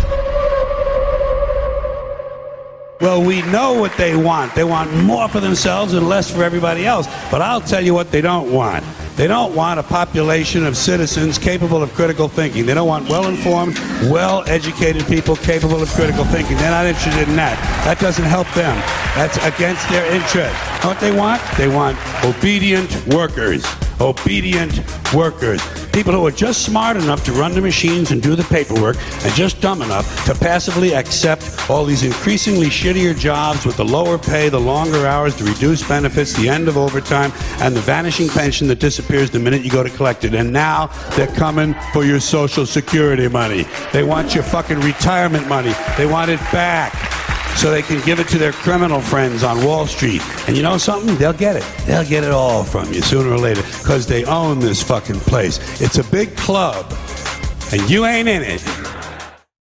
Well, 3.01 3.23
we 3.23 3.41
know 3.41 3.73
what 3.73 3.97
they 3.97 4.15
want. 4.15 4.53
They 4.53 4.63
want 4.63 4.93
more 4.93 5.27
for 5.27 5.39
themselves 5.39 5.95
and 5.95 6.07
less 6.07 6.29
for 6.31 6.43
everybody 6.43 6.85
else. 6.85 7.07
But 7.31 7.41
I'll 7.41 7.59
tell 7.59 7.83
you 7.83 7.95
what 7.95 8.11
they 8.11 8.21
don't 8.21 8.51
want. 8.51 8.85
They 9.15 9.27
don't 9.27 9.53
want 9.55 9.79
a 9.79 9.83
population 9.83 10.65
of 10.65 10.77
citizens 10.77 11.37
capable 11.37 11.83
of 11.83 11.93
critical 11.93 12.27
thinking. 12.27 12.65
They 12.65 12.73
don't 12.73 12.87
want 12.87 13.09
well 13.09 13.27
informed, 13.27 13.77
well 14.09 14.43
educated 14.47 15.05
people 15.07 15.35
capable 15.35 15.81
of 15.81 15.89
critical 15.89 16.23
thinking. 16.25 16.57
They're 16.57 16.71
not 16.71 16.85
interested 16.85 17.27
in 17.27 17.35
that. 17.35 17.57
That 17.85 17.99
doesn't 17.99 18.25
help 18.25 18.47
them. 18.53 18.75
That's 19.15 19.37
against 19.45 19.87
their 19.89 20.05
interest. 20.11 20.55
What 20.85 20.99
they 20.99 21.11
want? 21.11 21.41
They 21.57 21.67
want 21.67 21.97
obedient 22.23 23.05
workers. 23.07 23.65
Obedient 23.99 24.81
workers. 25.13 25.61
People 25.91 26.13
who 26.13 26.25
are 26.25 26.31
just 26.31 26.63
smart 26.65 26.95
enough 26.95 27.23
to 27.25 27.33
run 27.33 27.51
the 27.51 27.61
machines 27.61 28.11
and 28.11 28.21
do 28.21 28.35
the 28.35 28.45
paperwork 28.45 28.95
and 29.23 29.33
just 29.35 29.59
dumb 29.61 29.81
enough 29.81 30.25
to 30.25 30.33
passively 30.33 30.95
accept 30.95 31.69
all 31.69 31.85
these 31.85 32.03
increasingly 32.03 32.67
shittier 32.67 33.15
jobs 33.15 33.65
with 33.65 33.77
the 33.77 33.85
lower 33.85 34.17
pay, 34.17 34.49
the 34.49 34.59
longer 34.59 35.05
hours, 35.05 35.35
the 35.35 35.43
reduced 35.43 35.87
benefits, 35.87 36.33
the 36.33 36.47
end 36.47 36.67
of 36.67 36.77
overtime, 36.77 37.31
and 37.59 37.75
the 37.75 37.81
vanishing 37.81 38.29
pension 38.29 38.67
that 38.69 38.79
disappears 39.01 39.31
the 39.31 39.39
minute 39.39 39.63
you 39.63 39.71
go 39.71 39.83
to 39.83 39.89
collect 39.89 40.23
it. 40.25 40.35
And 40.35 40.53
now 40.53 40.87
they're 41.15 41.25
coming 41.35 41.73
for 41.91 42.05
your 42.05 42.19
Social 42.19 42.67
Security 42.67 43.27
money. 43.27 43.65
They 43.91 44.03
want 44.03 44.35
your 44.35 44.43
fucking 44.43 44.79
retirement 44.81 45.47
money. 45.47 45.73
They 45.97 46.05
want 46.05 46.29
it 46.29 46.39
back 46.51 46.93
so 47.57 47.71
they 47.71 47.81
can 47.81 48.03
give 48.05 48.19
it 48.19 48.27
to 48.29 48.37
their 48.37 48.51
criminal 48.51 49.01
friends 49.01 49.43
on 49.43 49.65
Wall 49.65 49.87
Street. 49.87 50.21
And 50.47 50.55
you 50.55 50.61
know 50.61 50.77
something? 50.77 51.15
They'll 51.15 51.33
get 51.33 51.55
it. 51.55 51.65
They'll 51.87 52.07
get 52.07 52.23
it 52.23 52.31
all 52.31 52.63
from 52.63 52.93
you 52.93 53.01
sooner 53.01 53.31
or 53.31 53.39
later 53.39 53.63
because 53.79 54.05
they 54.05 54.23
own 54.25 54.59
this 54.59 54.83
fucking 54.83 55.19
place. 55.21 55.57
It's 55.81 55.97
a 55.97 56.03
big 56.03 56.35
club, 56.37 56.85
and 57.71 57.89
you 57.89 58.05
ain't 58.05 58.29
in 58.29 58.43
it. 58.43 58.61